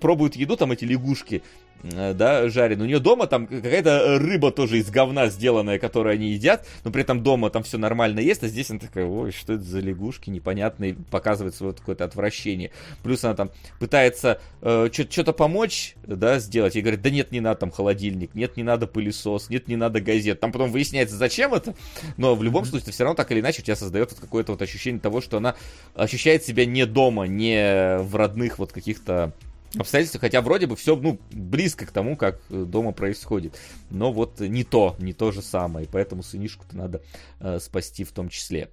пробует 0.00 0.36
еду, 0.36 0.56
там 0.56 0.72
эти 0.72 0.84
лягушки, 0.84 1.42
да, 1.82 2.48
жареный. 2.48 2.84
У 2.84 2.88
нее 2.88 3.00
дома 3.00 3.26
там 3.26 3.46
какая-то 3.46 4.18
рыба 4.18 4.50
тоже 4.50 4.78
из 4.78 4.90
говна 4.90 5.28
сделанная, 5.28 5.78
которую 5.78 6.14
они 6.14 6.30
едят, 6.30 6.66
но 6.84 6.90
при 6.90 7.02
этом 7.02 7.22
дома 7.22 7.50
там 7.50 7.62
все 7.62 7.78
нормально 7.78 8.20
есть, 8.20 8.42
а 8.42 8.48
здесь 8.48 8.70
она 8.70 8.80
такая, 8.80 9.06
ой, 9.06 9.32
что 9.32 9.54
это 9.54 9.62
за 9.62 9.80
лягушки 9.80 10.30
непонятные, 10.30 10.94
показывает 11.10 11.54
свое 11.54 11.74
какое-то 11.74 12.04
отвращение. 12.04 12.70
Плюс 13.02 13.24
она 13.24 13.34
там 13.34 13.50
пытается 13.78 14.40
э, 14.62 14.88
что-то 14.92 15.32
помочь, 15.32 15.94
да, 16.06 16.38
сделать, 16.38 16.76
и 16.76 16.80
говорит, 16.80 17.02
да 17.02 17.10
нет, 17.10 17.32
не 17.32 17.40
надо 17.40 17.60
там 17.60 17.70
холодильник, 17.70 18.34
нет, 18.34 18.56
не 18.56 18.62
надо 18.62 18.86
пылесос, 18.86 19.50
нет, 19.50 19.68
не 19.68 19.76
надо 19.76 20.00
газет. 20.00 20.40
Там 20.40 20.52
потом 20.52 20.70
выясняется, 20.70 21.16
зачем 21.16 21.54
это, 21.54 21.74
но 22.16 22.34
в 22.34 22.42
любом 22.42 22.64
случае 22.64 22.92
все 22.92 23.04
равно 23.04 23.16
так 23.16 23.30
или 23.32 23.40
иначе 23.40 23.62
у 23.62 23.64
тебя 23.64 23.76
создает 23.76 24.10
вот 24.10 24.20
какое-то 24.20 24.52
вот 24.52 24.62
ощущение 24.62 25.00
того, 25.00 25.20
что 25.20 25.36
она 25.36 25.54
ощущает 25.94 26.44
себя 26.44 26.66
не 26.66 26.86
дома, 26.86 27.24
не 27.24 27.98
в 27.98 28.16
родных 28.16 28.58
вот 28.58 28.72
каких-то 28.72 29.32
обстоятельства, 29.78 30.20
хотя 30.20 30.40
вроде 30.40 30.66
бы 30.66 30.76
все, 30.76 30.96
ну, 30.96 31.18
близко 31.30 31.86
к 31.86 31.90
тому, 31.90 32.16
как 32.16 32.40
э, 32.50 32.64
дома 32.64 32.92
происходит. 32.92 33.58
Но 33.90 34.12
вот 34.12 34.40
не 34.40 34.64
то, 34.64 34.96
не 34.98 35.12
то 35.12 35.32
же 35.32 35.42
самое, 35.42 35.86
и 35.86 35.90
поэтому 35.90 36.22
сынишку-то 36.22 36.76
надо 36.76 37.02
э, 37.40 37.58
спасти 37.60 38.04
в 38.04 38.12
том 38.12 38.28
числе. 38.28 38.70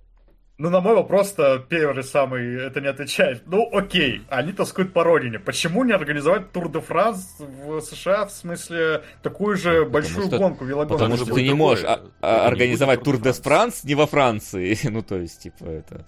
Ну, 0.59 0.69
на 0.69 0.81
мой 0.81 0.93
вопрос-то 0.95 1.65
первый 1.67 2.03
самый 2.03 2.61
это 2.61 2.79
не 2.79 2.87
отвечает. 2.87 3.41
Ну, 3.47 3.67
окей, 3.75 4.21
они 4.29 4.53
тоскуют 4.53 4.93
по 4.93 5.03
родине. 5.03 5.39
Почему 5.39 5.83
не 5.83 5.93
организовать 5.93 6.51
Тур 6.51 6.71
де 6.71 6.79
Франс 6.79 7.37
в 7.39 7.81
США, 7.81 8.27
в 8.27 8.31
смысле, 8.31 9.01
такую 9.23 9.57
же 9.57 9.79
потому 9.79 9.91
большую 9.91 10.27
что, 10.27 10.37
гонку, 10.37 10.63
велогонку? 10.63 10.93
Потому 10.93 11.17
что 11.17 11.33
ты 11.33 11.43
не 11.43 11.55
можешь 11.55 11.83
а, 11.83 12.01
а, 12.21 12.47
организовать 12.47 13.01
Тур 13.01 13.17
де 13.17 13.33
Франс 13.33 13.83
не 13.83 13.95
во 13.95 14.05
Франции. 14.05 14.77
ну, 14.83 15.01
то 15.01 15.17
есть, 15.17 15.41
типа, 15.41 15.65
это... 15.65 16.05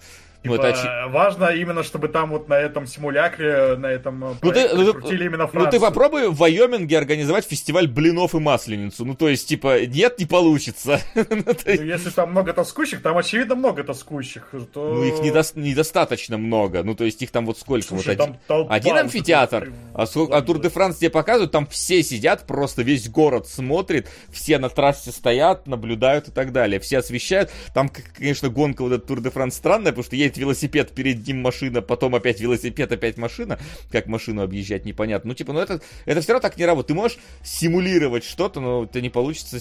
Типа, 0.52 0.62
ну, 0.62 0.68
это 0.68 1.08
важно 1.08 1.44
именно, 1.46 1.82
чтобы 1.82 2.08
там 2.08 2.30
вот 2.30 2.48
на 2.48 2.54
этом 2.54 2.86
симулякре, 2.86 3.76
на 3.76 3.86
этом 3.86 4.24
э, 4.24 4.34
ну, 4.42 4.52
ты, 4.52 4.68
ну, 4.74 4.82
именно 4.82 5.46
Францию. 5.46 5.64
Ну 5.64 5.70
ты 5.70 5.80
попробуй 5.80 6.28
в 6.28 6.36
Вайоминге 6.36 6.98
организовать 6.98 7.46
фестиваль 7.46 7.86
блинов 7.86 8.34
и 8.34 8.38
масленицу. 8.38 9.04
Ну 9.04 9.14
то 9.14 9.28
есть, 9.28 9.48
типа, 9.48 9.86
нет, 9.86 10.18
не 10.18 10.26
получится. 10.26 11.00
Ну, 11.28 11.42
ну, 11.66 11.82
если 11.82 12.10
там 12.10 12.30
много 12.30 12.52
тоскущих, 12.52 13.02
там 13.02 13.18
очевидно 13.18 13.56
много 13.56 13.82
тоскущих. 13.84 14.48
То... 14.72 14.94
Ну 14.94 15.04
их 15.04 15.20
недо... 15.20 15.42
недостаточно 15.54 16.38
много. 16.38 16.82
Ну 16.82 16.94
то 16.94 17.04
есть 17.04 17.20
их 17.22 17.30
там 17.30 17.46
вот 17.46 17.58
сколько? 17.58 17.86
Слушай, 17.86 18.16
вот 18.16 18.36
один, 18.48 18.66
один 18.70 18.96
амфитеатр, 18.96 19.72
а, 19.94 20.06
сколько... 20.06 20.36
а 20.36 20.42
Тур 20.42 20.60
де 20.60 20.68
Франс 20.68 20.96
тебе 20.96 21.10
показывают, 21.10 21.52
там 21.52 21.66
все 21.66 22.02
сидят, 22.02 22.46
просто 22.46 22.82
весь 22.82 23.08
город 23.08 23.48
смотрит, 23.48 24.08
все 24.30 24.58
на 24.58 24.68
трассе 24.68 25.10
стоят, 25.10 25.66
наблюдают 25.66 26.28
и 26.28 26.30
так 26.30 26.52
далее. 26.52 26.80
Все 26.80 26.98
освещают. 26.98 27.50
Там, 27.74 27.90
конечно, 28.16 28.48
гонка 28.48 28.82
вот 28.82 28.92
этот 28.92 29.06
Тур 29.06 29.20
де 29.20 29.30
Франс 29.30 29.56
странная, 29.56 29.92
потому 29.92 30.04
что 30.04 30.16
едет 30.16 30.35
велосипед, 30.36 30.92
перед 30.92 31.26
ним 31.26 31.40
машина, 31.42 31.82
потом 31.82 32.14
опять 32.14 32.40
велосипед, 32.40 32.92
опять 32.92 33.16
машина. 33.16 33.58
Как 33.90 34.06
машину 34.06 34.42
объезжать, 34.42 34.84
непонятно. 34.84 35.28
Ну, 35.28 35.34
типа, 35.34 35.52
ну 35.52 35.60
это, 35.60 35.80
это 36.04 36.20
все 36.20 36.32
равно 36.32 36.48
так 36.48 36.58
не 36.58 36.64
работает. 36.64 36.88
Ты 36.88 36.94
можешь 36.94 37.18
симулировать 37.42 38.24
что-то, 38.24 38.60
но 38.60 38.84
это 38.84 39.00
не 39.00 39.10
получится 39.10 39.58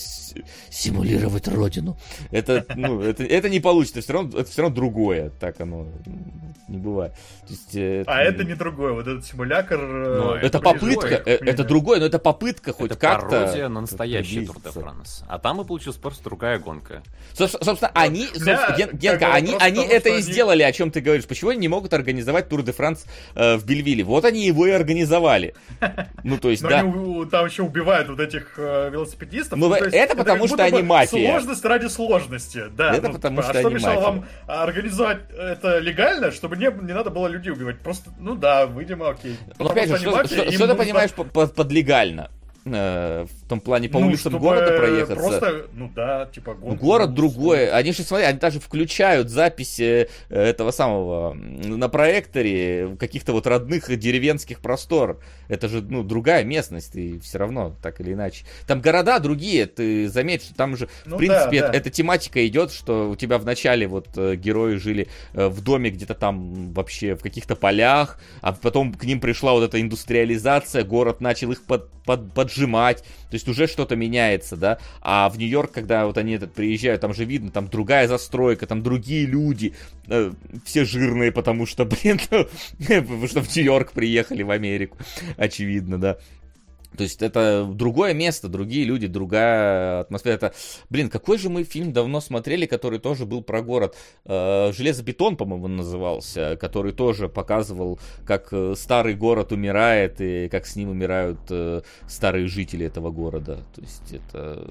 симулировать 0.70 1.48
родину. 1.48 1.98
Это, 2.32 2.66
ну, 2.76 3.02
это, 3.04 3.24
это 3.24 3.50
не 3.50 3.60
получится. 3.60 4.02
Все 4.02 4.14
равно, 4.14 4.40
это 4.40 4.50
все 4.50 4.62
равно 4.62 4.76
другое. 4.76 5.32
Так 5.40 5.60
оно 5.62 5.88
не 6.68 6.78
бывает. 6.78 7.14
То 7.48 7.54
есть, 7.54 7.76
э, 7.76 8.02
это... 8.02 8.12
А 8.12 8.22
это 8.22 8.44
не 8.44 8.56
другое. 8.56 8.94
Вот 8.94 9.08
этот 9.08 9.26
симулятор... 9.26 9.80
Но 9.80 10.36
это 10.36 10.60
попытка. 10.60 11.08
Другое, 11.08 11.24
э, 11.26 11.38
это 11.46 11.64
другое, 11.64 12.00
но 12.00 12.06
это 12.06 12.20
попытка 12.20 12.74
хоть 12.74 12.92
это 12.92 13.00
как-то... 13.00 13.42
пародия 13.42 13.70
на 13.70 13.82
настоящий 13.82 14.46
Тур 14.46 14.58
де 14.64 14.72
Франс. 14.72 15.24
А 15.28 15.40
там 15.40 15.62
и 15.62 15.66
получилась 15.66 15.98
просто 15.98 16.24
другая 16.24 16.60
гонка. 16.60 17.04
Собственно, 17.34 17.92
они, 17.94 18.28
Генка, 18.94 19.34
они, 19.34 19.56
они 19.60 19.86
это 19.86 20.10
и 20.10 20.22
сделали, 20.22 20.55
о 20.64 20.72
чем 20.72 20.92
ты 20.92 21.02
говоришь. 21.02 21.26
Почему 21.26 21.52
они 21.52 21.60
не 21.60 21.68
могут 21.68 21.94
организовать 21.94 22.50
Тур 22.50 22.64
де 22.64 22.72
Франс 22.72 23.06
э, 23.36 23.56
в 23.56 23.66
Бельвилле? 23.66 24.04
Вот 24.04 24.26
они 24.26 24.46
его 24.46 24.66
и 24.68 24.72
организовали. 24.72 25.56
Ну, 26.24 26.40
то 26.40 26.50
есть, 26.50 26.64
да. 26.64 26.80
Они 26.80 27.26
там 27.30 27.46
еще 27.46 27.62
убивают 27.62 28.10
вот 28.10 28.20
этих 28.20 28.56
э, 28.58 28.90
велосипедистов. 28.92 29.60
Ну, 29.60 29.72
это 29.74 30.16
потому 30.16 30.48
что 30.48 30.64
они 30.64 30.82
мафия. 30.82 31.30
Сложность 31.30 31.64
ради 31.64 31.88
сложности, 31.88 32.64
да. 32.76 32.96
Это 32.96 33.10
ну, 33.10 33.14
потому 33.14 33.40
а 33.42 33.44
что 33.44 33.60
они 33.60 33.74
мешало 33.76 34.02
вам 34.02 34.26
организовать 34.48 35.20
это 35.32 35.80
легально, 35.80 36.32
чтобы 36.32 36.58
не, 36.58 36.72
не 36.84 36.94
надо 36.94 37.12
было 37.12 37.28
людей 37.28 37.52
убивать? 37.52 37.80
Просто, 37.80 38.12
ну 38.20 38.36
да, 38.36 38.66
видимо, 38.66 39.10
окей. 39.10 39.38
Ну, 39.60 39.68
опять 39.68 39.90
же, 39.90 39.98
что, 39.98 40.26
что, 40.26 40.52
что 40.52 40.68
ты 40.68 40.76
понимаешь 40.76 41.12
под 41.12 41.72
легально? 41.72 42.32
Э, 43.46 43.48
в 43.48 43.48
том 43.48 43.60
плане 43.60 43.90
по 43.90 44.00
ну, 44.00 44.08
улицам 44.08 44.38
города 44.40 44.76
проехаться. 44.76 45.16
Просто, 45.16 45.68
ну 45.74 45.92
да, 45.96 46.26
типа 46.34 46.56
город. 46.56 46.80
город 46.80 47.14
другой. 47.14 47.70
Они 47.70 47.92
же, 47.92 48.04
смотри, 48.04 48.26
они 48.26 48.40
даже 48.40 48.60
включают 48.60 49.30
записи 49.30 50.10
э, 50.30 50.42
этого 50.42 50.72
самого 50.72 51.34
на 51.34 51.88
проекторе 51.90 52.98
каких-то 53.00 53.34
вот 53.34 53.46
родных 53.46 53.96
деревенских 53.98 54.62
простор. 54.62 55.20
Это 55.48 55.70
же, 55.70 55.82
ну, 55.82 56.04
другая 56.04 56.44
местность, 56.44 56.96
и 56.96 57.20
все 57.20 57.38
равно, 57.38 57.76
так 57.84 58.02
или 58.02 58.14
иначе. 58.14 58.46
Там 58.66 58.82
города 58.82 59.20
другие, 59.20 59.68
ты 59.68 60.10
заметь, 60.10 60.44
что 60.44 60.56
там 60.56 60.76
же, 60.76 60.90
ну, 61.06 61.16
в 61.16 61.20
принципе, 61.20 61.62
да, 61.62 61.68
да. 61.68 61.78
эта 61.78 61.92
тематика 61.92 62.46
идет, 62.48 62.72
что 62.72 63.12
у 63.12 63.16
тебя 63.16 63.38
вначале 63.38 63.88
вот 63.88 64.08
э, 64.16 64.36
герои 64.36 64.76
жили 64.78 65.08
в 65.34 65.62
доме 65.62 65.92
где-то 65.92 66.16
там 66.16 66.74
вообще 66.74 67.16
в 67.16 67.22
каких-то 67.22 67.56
полях, 67.56 68.20
а 68.42 68.54
потом 68.54 68.94
к 68.94 69.04
ним 69.04 69.20
пришла 69.20 69.54
вот 69.54 69.64
эта 69.64 69.80
индустриализация, 69.80 70.84
город 70.84 71.22
начал 71.22 71.52
их 71.52 71.64
под, 71.64 71.92
под, 72.06 72.34
под 72.34 72.46
отжимать, 72.56 73.04
то 73.36 73.38
есть 73.38 73.50
уже 73.50 73.68
что-то 73.68 73.98
меняется, 73.98 74.56
да, 74.56 74.78
а 75.02 75.28
в 75.28 75.38
Нью-Йорк, 75.38 75.70
когда 75.74 76.06
вот 76.06 76.18
они 76.18 76.36
этот 76.36 76.54
приезжают, 76.54 77.02
там 77.02 77.14
же 77.14 77.26
видно, 77.26 77.52
там 77.52 77.68
другая 77.68 78.08
застройка, 78.08 78.66
там 78.66 78.82
другие 78.82 79.26
люди, 79.26 79.74
э, 80.08 80.32
все 80.64 80.86
жирные, 80.86 81.34
потому 81.34 81.66
что, 81.66 81.84
блин, 81.86 82.22
потому 82.30 83.28
что 83.28 83.42
в 83.42 83.54
Нью-Йорк 83.54 83.92
приехали 83.92 84.42
в 84.42 84.52
Америку, 84.52 84.98
очевидно, 85.36 86.00
да. 86.00 86.18
То 86.96 87.04
есть 87.04 87.22
это 87.22 87.68
другое 87.72 88.14
место, 88.14 88.48
другие 88.48 88.86
люди, 88.86 89.08
другая 89.08 90.02
атмосфера. 90.02 90.34
Это, 90.34 90.54
блин, 90.90 91.10
какой 91.10 91.38
же 91.38 91.50
мы 91.50 91.64
фильм 91.64 91.94
давно 91.94 92.22
смотрели, 92.22 92.66
который 92.66 93.00
тоже 93.00 93.26
был 93.26 93.42
про 93.42 93.62
город. 93.62 93.96
Э, 94.26 94.72
Железобетон, 94.74 95.38
по-моему, 95.38 95.68
назывался, 95.68 96.58
который 96.60 96.92
тоже 96.92 97.30
показывал, 97.30 98.00
как 98.26 98.50
э, 98.52 98.74
старый 98.78 99.16
город 99.16 99.52
умирает 99.52 100.22
и 100.22 100.50
как 100.50 100.66
с 100.66 100.76
ним 100.76 100.90
умирают 100.90 101.40
э, 101.50 101.82
старые 102.08 102.48
жители 102.48 102.86
этого 102.86 103.12
города. 103.12 103.60
То 103.76 103.82
есть 103.82 104.14
это 104.14 104.68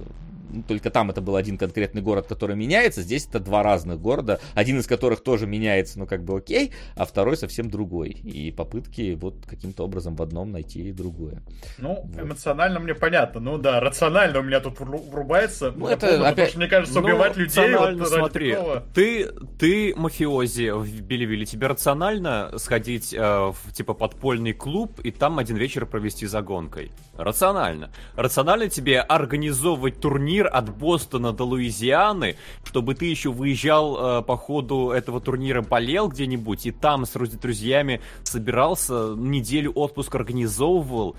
только 0.62 0.90
там 0.90 1.10
это 1.10 1.20
был 1.20 1.36
один 1.36 1.58
конкретный 1.58 2.02
город, 2.02 2.26
который 2.26 2.56
меняется, 2.56 3.02
здесь 3.02 3.26
это 3.26 3.40
два 3.40 3.62
разных 3.62 4.00
города, 4.00 4.40
один 4.54 4.78
из 4.78 4.86
которых 4.86 5.22
тоже 5.22 5.46
меняется, 5.46 5.98
ну 5.98 6.06
как 6.06 6.22
бы 6.24 6.36
окей, 6.36 6.72
а 6.96 7.04
второй 7.04 7.36
совсем 7.36 7.70
другой. 7.70 8.10
И 8.10 8.50
попытки 8.50 9.14
вот 9.14 9.46
каким-то 9.46 9.84
образом 9.84 10.16
в 10.16 10.22
одном 10.22 10.52
найти 10.52 10.92
другое. 10.92 11.42
Ну. 11.78 12.08
Эмоционально 12.18 12.80
мне 12.80 12.94
понятно, 12.94 13.40
ну 13.40 13.58
да, 13.58 13.80
рационально 13.80 14.40
у 14.40 14.42
меня 14.42 14.60
тут 14.60 14.80
врубается. 14.80 15.72
Ну 15.74 15.88
это 15.88 16.08
помню, 16.08 16.26
опять... 16.26 16.50
что, 16.50 16.58
мне 16.58 16.68
кажется, 16.68 17.00
убивать 17.00 17.36
ну, 17.36 17.42
людей 17.42 17.74
вот 17.74 18.08
смотри, 18.08 18.52
такого... 18.52 18.82
ты, 18.94 19.30
ты 19.58 19.94
мафиози 19.96 20.70
в 20.70 21.00
Белевиле, 21.02 21.46
тебе 21.46 21.66
рационально 21.66 22.52
сходить 22.56 23.14
э, 23.14 23.18
в 23.18 23.72
типа 23.72 23.94
подпольный 23.94 24.52
клуб 24.52 25.00
и 25.00 25.10
там 25.10 25.38
один 25.38 25.56
вечер 25.56 25.86
провести 25.86 26.26
за 26.26 26.42
гонкой? 26.42 26.92
Рационально. 27.16 27.90
Рационально 28.16 28.68
тебе 28.68 29.00
организовывать 29.00 30.00
турнир 30.00 30.48
от 30.52 30.74
Бостона 30.74 31.32
до 31.32 31.44
Луизианы, 31.44 32.36
чтобы 32.64 32.94
ты 32.94 33.06
еще 33.06 33.30
выезжал 33.30 34.20
э, 34.20 34.22
по 34.22 34.36
ходу 34.36 34.90
этого 34.90 35.20
турнира, 35.20 35.62
болел 35.62 36.08
где-нибудь, 36.08 36.66
и 36.66 36.70
там 36.70 37.06
с 37.06 37.10
друзьями 37.10 38.00
собирался, 38.24 39.14
неделю 39.16 39.72
отпуск 39.72 40.14
организовывал, 40.14 41.16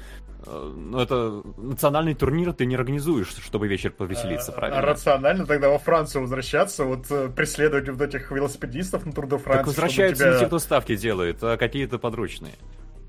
ну, 0.47 0.99
это 0.99 1.41
национальный 1.57 2.13
турнир 2.13 2.53
ты 2.53 2.65
не 2.65 2.75
организуешь, 2.75 3.27
чтобы 3.43 3.67
вечер 3.67 3.91
повеселиться, 3.91 4.51
а, 4.51 4.55
правильно? 4.55 4.79
А 4.79 4.81
рационально 4.81 5.45
тогда 5.45 5.69
во 5.69 5.79
Францию 5.79 6.21
возвращаться, 6.21 6.83
вот 6.83 7.05
э, 7.09 7.29
преследовать 7.29 7.89
вот 7.89 8.01
этих 8.01 8.31
велосипедистов 8.31 9.05
на 9.05 9.11
Тур 9.11 9.27
де 9.27 9.37
Франции. 9.37 9.57
Так 9.57 9.67
возвращаются 9.67 10.23
тебя... 10.23 10.33
не 10.33 10.39
те, 10.39 10.45
кто 10.47 10.59
ставки 10.59 10.95
делает, 10.95 11.43
а 11.43 11.57
какие-то 11.57 11.97
подручные. 11.97 12.53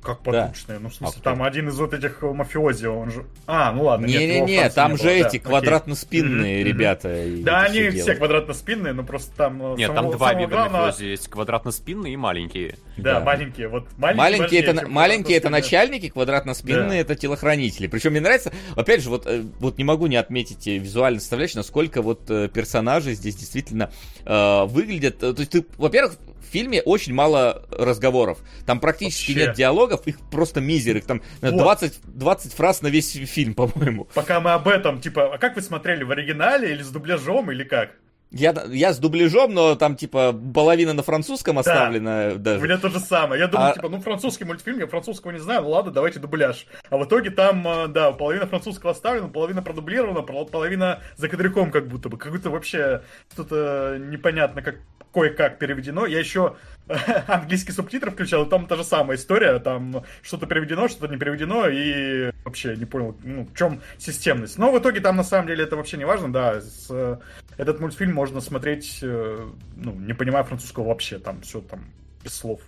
Как 0.06 0.20
подручные? 0.20 0.78
Да. 0.78 0.82
Ну, 0.84 0.88
в 0.88 0.94
смысле, 0.94 1.18
а 1.20 1.24
там 1.24 1.42
один 1.42 1.68
из 1.68 1.78
вот 1.78 1.92
этих 1.92 2.22
мафиози, 2.22 2.86
он 2.86 3.10
же... 3.10 3.26
А, 3.46 3.72
ну 3.72 3.84
ладно. 3.84 4.06
Не-не-не, 4.06 4.70
там 4.70 4.92
не 4.92 4.98
же 4.98 5.04
было. 5.04 5.10
эти 5.10 5.38
да, 5.38 5.50
квадратно-спинные 5.50 6.60
окей. 6.60 6.64
ребята. 6.64 7.24
Да, 7.42 7.62
они 7.62 7.90
все, 7.90 8.02
все 8.02 8.14
квадратно-спинные, 8.14 8.92
но 8.92 9.02
просто 9.02 9.34
там... 9.36 9.74
Э, 9.74 9.76
Нет, 9.76 9.88
самого, 9.88 10.10
там 10.12 10.18
два 10.18 10.34
вида 10.34 10.50
главного... 10.50 10.86
мафиози 10.86 11.04
есть, 11.04 11.28
квадратно-спинные 11.28 12.12
и 12.12 12.16
маленькие. 12.16 12.76
Да, 12.96 13.14
да. 13.14 13.20
маленькие. 13.20 13.68
Вот 13.68 13.86
маленькие, 13.98 14.16
маленькие 14.16 14.60
это, 14.60 14.88
маленькие 14.88 15.36
это 15.38 15.50
начальники, 15.50 16.08
квадратно-спинные 16.08 16.88
да. 16.88 16.96
это 16.96 17.16
телохранители. 17.16 17.88
Причем 17.88 18.12
мне 18.12 18.20
нравится, 18.20 18.52
опять 18.76 19.02
же, 19.02 19.10
вот, 19.10 19.26
э, 19.26 19.42
вот 19.58 19.78
не 19.78 19.84
могу 19.84 20.06
не 20.06 20.16
отметить 20.16 20.66
визуально 20.66 21.20
составляющую, 21.20 21.58
насколько 21.58 22.02
вот 22.02 22.30
э, 22.30 22.48
персонажи 22.48 23.14
здесь 23.14 23.36
действительно 23.36 23.90
э, 24.24 24.64
выглядят. 24.66 25.18
То 25.18 25.34
есть 25.36 25.50
ты, 25.50 25.64
во-первых, 25.76 26.16
в 26.46 26.52
фильме 26.52 26.82
очень 26.82 27.14
мало 27.14 27.66
разговоров. 27.70 28.38
Там 28.64 28.80
практически 28.80 29.32
Вообще. 29.32 29.46
нет 29.46 29.56
диалогов, 29.56 30.06
их 30.06 30.18
просто 30.30 30.60
мизер. 30.60 30.96
Их 30.96 31.06
там 31.06 31.22
вот. 31.40 31.56
20, 31.56 32.00
20 32.04 32.52
фраз 32.52 32.82
на 32.82 32.88
весь 32.88 33.12
фильм, 33.12 33.54
по-моему. 33.54 34.08
Пока 34.14 34.40
мы 34.40 34.52
об 34.52 34.68
этом, 34.68 35.00
типа, 35.00 35.34
а 35.34 35.38
как 35.38 35.56
вы 35.56 35.62
смотрели, 35.62 36.04
в 36.04 36.10
оригинале 36.10 36.72
или 36.72 36.82
с 36.82 36.90
дубляжом, 36.90 37.50
или 37.50 37.64
как? 37.64 37.90
Я, 38.32 38.54
я 38.70 38.92
с 38.92 38.98
дубляжом, 38.98 39.54
но 39.54 39.76
там, 39.76 39.94
типа, 39.94 40.32
половина 40.32 40.92
на 40.92 41.02
французском 41.02 41.58
оставлена 41.60 42.32
да. 42.32 42.36
даже. 42.36 42.60
У 42.60 42.64
меня 42.64 42.76
то 42.76 42.88
же 42.88 42.98
самое. 42.98 43.40
Я 43.40 43.46
думаю, 43.46 43.70
а... 43.70 43.74
типа, 43.74 43.88
ну, 43.88 44.00
французский 44.00 44.44
мультфильм, 44.44 44.80
я 44.80 44.86
французского 44.88 45.30
не 45.30 45.38
знаю, 45.38 45.62
ну 45.62 45.70
ладно, 45.70 45.92
давайте 45.92 46.18
дубляж. 46.18 46.66
А 46.90 46.96
в 46.96 47.04
итоге 47.04 47.30
там, 47.30 47.66
э, 47.66 47.88
да, 47.88 48.10
половина 48.12 48.46
французского 48.46 48.92
оставлена, 48.92 49.28
половина 49.28 49.62
продублирована, 49.62 50.22
половина 50.22 51.02
за 51.16 51.28
кадряком 51.28 51.70
как 51.70 51.86
будто 51.86 52.08
бы. 52.08 52.18
Как 52.18 52.32
будто 52.32 52.50
вообще 52.50 53.02
что-то 53.32 53.96
непонятно, 54.00 54.60
как 54.60 54.76
кое-как 55.16 55.58
переведено. 55.58 56.04
Я 56.04 56.18
еще 56.18 56.56
английский 57.26 57.72
субтитр 57.72 58.10
включал, 58.10 58.44
и 58.44 58.50
там 58.50 58.66
та 58.66 58.76
же 58.76 58.84
самая 58.84 59.16
история, 59.16 59.58
там 59.60 60.04
что-то 60.20 60.46
переведено, 60.46 60.88
что-то 60.88 61.10
не 61.10 61.18
переведено, 61.18 61.66
и 61.68 62.30
вообще 62.44 62.76
не 62.76 62.84
понял, 62.84 63.16
ну, 63.24 63.46
в 63.46 63.56
чем 63.56 63.80
системность. 63.96 64.58
Но 64.58 64.70
в 64.70 64.78
итоге 64.78 65.00
там 65.00 65.16
на 65.16 65.24
самом 65.24 65.48
деле 65.48 65.64
это 65.64 65.76
вообще 65.76 65.96
не 65.96 66.04
важно, 66.04 66.30
да, 66.30 66.60
с, 66.60 67.18
этот 67.56 67.80
мультфильм 67.80 68.12
можно 68.12 68.42
смотреть, 68.42 68.98
э, 69.00 69.48
ну, 69.76 69.92
не 69.92 70.12
понимая 70.12 70.44
французского 70.44 70.88
вообще, 70.88 71.18
там 71.18 71.40
все 71.40 71.62
там 71.62 71.86
без 72.22 72.34
слов 72.34 72.60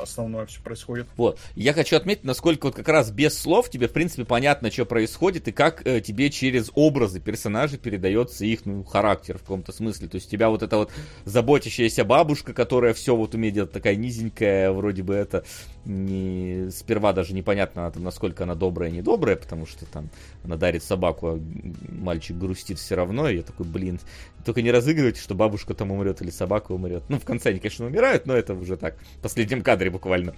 основное 0.00 0.46
все 0.46 0.60
происходит. 0.62 1.06
Вот. 1.16 1.38
Я 1.54 1.72
хочу 1.72 1.96
отметить, 1.96 2.24
насколько 2.24 2.66
вот 2.66 2.74
как 2.74 2.88
раз 2.88 3.10
без 3.10 3.38
слов 3.38 3.70
тебе, 3.70 3.88
в 3.88 3.92
принципе, 3.92 4.24
понятно, 4.24 4.70
что 4.70 4.84
происходит, 4.84 5.48
и 5.48 5.52
как 5.52 5.86
э, 5.86 6.00
тебе 6.00 6.30
через 6.30 6.70
образы 6.74 7.20
персонажей 7.20 7.78
передается 7.78 8.44
их, 8.44 8.64
ну, 8.64 8.84
характер 8.84 9.38
в 9.38 9.42
каком-то 9.42 9.72
смысле. 9.72 10.08
То 10.08 10.16
есть 10.16 10.30
тебя 10.30 10.50
вот 10.50 10.62
эта 10.62 10.76
вот 10.76 10.90
заботящаяся 11.24 12.04
бабушка, 12.04 12.52
которая 12.52 12.94
все 12.94 13.16
вот 13.16 13.34
умеет 13.34 13.54
делать, 13.54 13.72
такая 13.72 13.96
низенькая, 13.96 14.72
вроде 14.72 15.02
бы 15.02 15.14
это 15.14 15.44
не... 15.84 16.70
сперва 16.70 17.12
даже 17.12 17.34
непонятно, 17.34 17.92
насколько 17.96 18.44
она 18.44 18.54
добрая 18.54 18.90
недобрая, 18.90 19.36
потому 19.36 19.66
что 19.66 19.84
там 19.86 20.10
она 20.44 20.56
дарит 20.56 20.82
собаку, 20.82 21.28
а 21.28 21.40
мальчик 21.88 22.36
грустит 22.36 22.78
все 22.78 22.94
равно, 22.94 23.28
и 23.28 23.36
я 23.36 23.42
такой, 23.42 23.66
блин, 23.66 24.00
только 24.44 24.62
не 24.62 24.70
разыгрывайте, 24.70 25.20
что 25.20 25.34
бабушка 25.34 25.74
там 25.74 25.90
умрет 25.90 26.22
или 26.22 26.30
собака 26.30 26.72
умрет. 26.72 27.04
Ну, 27.08 27.18
в 27.18 27.24
конце 27.24 27.50
они, 27.50 27.58
конечно, 27.58 27.86
умирают, 27.86 28.26
но 28.26 28.34
это 28.34 28.54
уже 28.54 28.76
так, 28.76 28.96
в 29.18 29.22
последнем 29.22 29.62
кадре 29.62 29.90
буквально. 29.90 30.34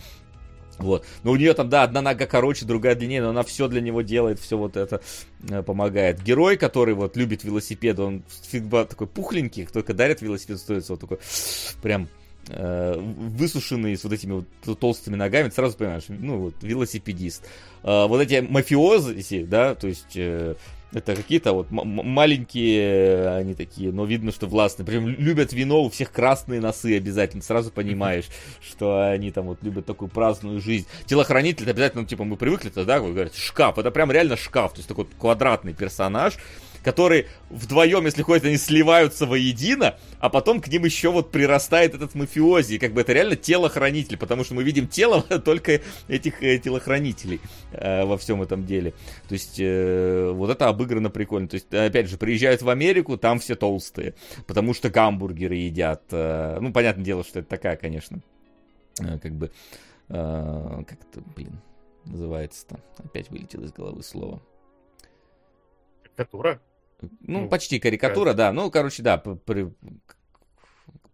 Вот. 0.79 1.07
Но 1.23 1.31
у 1.31 1.37
нее 1.37 1.55
там, 1.55 1.69
да, 1.69 1.85
одна 1.85 2.03
нога 2.03 2.27
короче, 2.27 2.65
другая 2.65 2.95
длиннее, 2.95 3.23
но 3.23 3.31
она 3.31 3.43
все 3.43 3.69
для 3.69 3.81
него 3.81 4.03
делает, 4.03 4.41
все 4.41 4.59
вот 4.59 4.77
это 4.77 5.01
э, 5.49 5.62
помогает. 5.62 6.23
Герой, 6.23 6.57
который 6.57 6.95
вот 6.95 7.16
любит 7.16 7.45
велосипед, 7.45 7.99
он 7.99 8.25
всегда 8.43 8.85
такой 8.85 9.07
пухленький, 9.07 9.66
только 9.66 9.95
дарит 9.95 10.21
велосипед, 10.21 10.59
стоит 10.59 10.89
вот 10.89 11.01
такой 11.01 11.19
прям 11.83 12.09
высушенный 12.49 13.97
с 13.97 14.05
вот 14.05 14.12
этими 14.12 14.45
вот 14.65 14.79
толстыми 14.79 15.16
ногами, 15.16 15.49
ты 15.49 15.55
сразу 15.55 15.77
понимаешь, 15.77 16.05
ну 16.09 16.39
вот 16.39 16.55
велосипедист. 16.62 17.45
Э, 17.83 18.07
вот 18.07 18.21
эти 18.21 18.41
мафиозы, 18.41 19.45
да, 19.45 19.75
то 19.75 19.87
есть 19.87 20.16
э, 20.16 20.55
это 20.95 21.16
какие-то 21.16 21.53
вот 21.53 21.71
маленькие, 21.71 23.29
они 23.31 23.55
такие, 23.55 23.93
но 23.93 24.05
видно, 24.05 24.31
что 24.31 24.47
властные. 24.47 24.87
Причем 24.87 25.09
любят 25.09 25.53
вино, 25.53 25.83
у 25.83 25.91
всех 25.91 26.12
красные 26.12 26.61
носы 26.61 26.97
обязательно. 26.97 27.43
Сразу 27.43 27.73
понимаешь, 27.73 28.27
что 28.62 29.11
они 29.11 29.33
там 29.33 29.47
вот 29.47 29.59
любят 29.62 29.87
такую 29.87 30.09
праздную 30.09 30.61
жизнь. 30.61 30.87
Телохранитель, 31.07 31.69
обязательно, 31.69 32.03
ну, 32.03 32.09
типа, 32.09 32.23
мы 32.25 32.37
привыкли, 32.37 32.71
да, 32.71 33.01
вы 33.01 33.12
говорите, 33.12 33.39
шкаф. 33.39 33.79
Это 33.79 33.91
прям 33.91 34.12
реально 34.12 34.37
шкаф. 34.37 34.73
То 34.73 34.79
есть 34.79 34.89
такой 34.89 35.07
квадратный 35.19 35.75
персонаж, 35.75 36.35
которые 36.85 37.27
вдвоем, 37.51 38.05
если 38.05 38.23
ходят, 38.23 38.44
они 38.44 38.59
сливаются 38.59 39.27
воедино, 39.27 39.98
а 40.20 40.28
потом 40.28 40.61
к 40.61 40.69
ним 40.69 40.85
еще 40.85 41.11
вот 41.11 41.31
прирастает 41.31 41.94
этот 41.94 42.15
мафиози. 42.15 42.78
как 42.78 42.93
бы 42.93 43.01
это 43.01 43.12
реально 43.12 43.36
телохранитель, 43.36 44.19
потому 44.19 44.44
что 44.44 44.55
мы 44.55 44.62
видим 44.62 44.86
тело 44.86 45.23
только 45.44 45.81
этих 46.09 46.43
э, 46.43 46.59
телохранителей 46.59 47.40
э, 47.73 48.05
во 48.05 48.19
всем 48.19 48.43
этом 48.43 48.66
деле. 48.66 48.93
То 49.28 49.32
есть 49.32 49.56
э, 49.59 50.31
вот 50.32 50.51
это 50.51 50.69
обыграно 50.69 51.11
прикольно. 51.11 51.48
То 51.48 51.55
есть, 51.55 51.73
опять 51.73 52.09
же, 52.09 52.19
приезжают 52.19 52.62
в 52.62 52.69
Америку, 52.69 53.16
там 53.16 53.39
все 53.39 53.55
толстые, 53.55 54.15
потому 54.47 54.74
что 54.74 54.90
гамбургеры 54.90 55.56
едят. 55.56 56.02
Э, 56.11 56.59
ну, 56.61 56.73
понятное 56.73 57.05
дело, 57.05 57.24
что 57.24 57.40
это 57.40 57.48
такая, 57.48 57.77
конечно, 57.77 58.20
э, 59.01 59.19
как 59.19 59.32
бы, 59.32 59.51
э, 60.09 60.82
как 60.86 60.98
это, 61.01 61.23
блин, 61.35 61.61
называется-то. 62.05 62.78
Опять 63.02 63.31
вылетело 63.31 63.65
из 63.65 63.73
головы 63.73 64.02
слово. 64.02 64.43
Карикатура? 66.02 66.61
Ну, 67.21 67.43
ну 67.43 67.49
почти 67.49 67.79
карикатура, 67.79 68.31
как... 68.31 68.37
да. 68.37 68.53
Ну, 68.53 68.71
короче, 68.71 69.03
да, 69.03 69.19
при... 69.19 69.73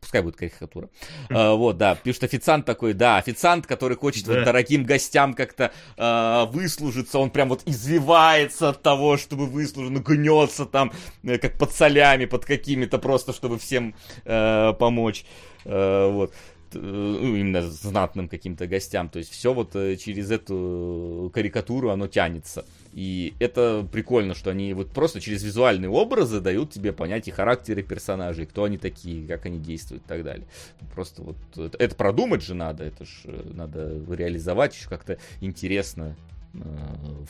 пускай 0.01 0.23
будет 0.23 0.37
карикатура. 0.37 0.89
А, 1.29 1.55
вот, 1.55 1.77
да, 1.77 1.97
что 2.13 2.27
официант 2.27 2.67
такой, 2.67 2.95
да, 2.95 3.19
официант, 3.19 3.67
который 3.67 3.97
хочет 3.97 4.25
да. 4.27 4.35
вот 4.35 4.45
дорогим 4.45 4.85
гостям 4.85 5.35
как-то 5.35 5.73
а, 5.97 6.47
выслужиться, 6.47 7.19
он 7.19 7.31
прям 7.31 7.49
вот 7.49 7.63
извивается 7.67 8.71
от 8.71 8.83
того, 8.83 9.17
чтобы 9.17 9.47
выслужить, 9.47 9.93
ну, 9.93 10.01
гнется 10.01 10.67
там, 10.67 10.93
э, 11.23 11.39
как 11.39 11.59
под 11.59 11.73
солями, 11.73 12.25
под 12.25 12.45
какими-то 12.45 12.99
просто, 12.99 13.33
чтобы 13.33 13.59
всем 13.59 13.95
а, 14.25 14.73
помочь. 14.73 15.25
А, 15.65 16.11
вот 16.11 16.35
ну, 16.73 17.37
именно 17.37 17.69
знатным 17.69 18.29
каким-то 18.29 18.67
гостям. 18.67 19.09
То 19.09 19.19
есть 19.19 19.33
все 19.33 19.53
вот 19.53 19.73
через 19.73 20.31
эту 20.31 21.31
карикатуру 21.35 21.91
оно 21.91 22.07
тянется. 22.07 22.65
И 22.93 23.35
это 23.39 23.87
прикольно, 23.91 24.35
что 24.35 24.51
они 24.51 24.75
вот 24.75 24.91
просто 24.91 25.21
через 25.21 25.43
визуальные 25.45 25.89
образы 25.89 26.41
дают 26.41 26.71
тебе 26.71 26.93
понять 26.93 27.29
и 27.29 27.31
характеры 27.31 27.83
персонажей, 27.83 28.47
кто 28.47 28.65
они 28.65 28.79
такие, 28.79 29.27
как 29.29 29.47
они 29.47 29.59
действуют 29.59 30.05
и 30.05 30.09
так 30.09 30.25
далее. 30.25 30.47
Просто 30.93 31.23
вот 31.23 31.37
это, 31.57 31.77
это 31.79 31.95
продумать 31.95 32.43
же 32.43 32.55
надо, 32.55 32.85
это 32.85 33.05
же 33.05 33.13
э, 33.25 33.51
надо 33.55 34.01
реализовать 34.13 34.75
еще 34.75 34.89
как-то 34.89 35.19
интересно 35.41 36.17
э, 36.55 36.59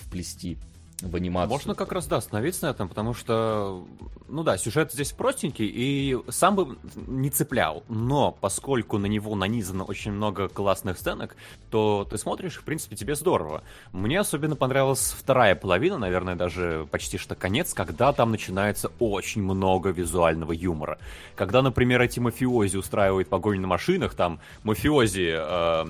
вплести 0.01 0.57
в 1.03 1.17
анимацию. 1.17 1.51
Можно 1.51 1.75
как 1.75 1.93
раз, 1.93 2.07
да, 2.07 2.17
остановиться 2.17 2.67
на 2.67 2.71
этом, 2.71 2.89
потому 2.89 3.15
что, 3.15 3.87
ну 4.29 4.43
да, 4.43 4.59
сюжет 4.59 4.93
здесь 4.93 5.13
простенький 5.13 5.67
и 5.67 6.19
сам 6.29 6.57
бы 6.57 6.79
не 6.95 7.31
цеплял, 7.31 7.83
но 7.89 8.33
поскольку 8.33 8.99
на 8.99 9.07
него 9.07 9.35
нанизано 9.35 9.85
очень 9.85 10.13
много 10.13 10.49
классных 10.49 10.99
сценок, 10.99 11.37
то 11.71 12.07
ты 12.09 12.19
смотришь, 12.19 12.57
в 12.57 12.65
принципе, 12.65 12.97
тебе 12.97 13.15
здорово. 13.15 13.63
Мне 13.93 14.21
особенно 14.21 14.57
понравилась 14.57 15.15
вторая 15.17 15.55
половина, 15.55 15.99
наверное, 15.99 16.35
даже 16.35 16.87
почти 16.91 17.19
что 17.19 17.35
конец, 17.35 17.75
когда 17.75 18.13
там 18.13 18.31
начинается 18.31 18.91
очень 18.99 19.43
много 19.43 19.91
визуального 19.91 20.53
юмора. 20.53 20.99
Когда, 21.37 21.63
например, 21.63 22.01
эти 22.03 22.21
мафиози 22.21 22.77
устраивают 22.77 23.29
погоню 23.29 23.61
на 23.61 23.69
машинах, 23.69 24.15
там 24.15 24.41
мафиози 24.65 25.33
э, 25.33 25.85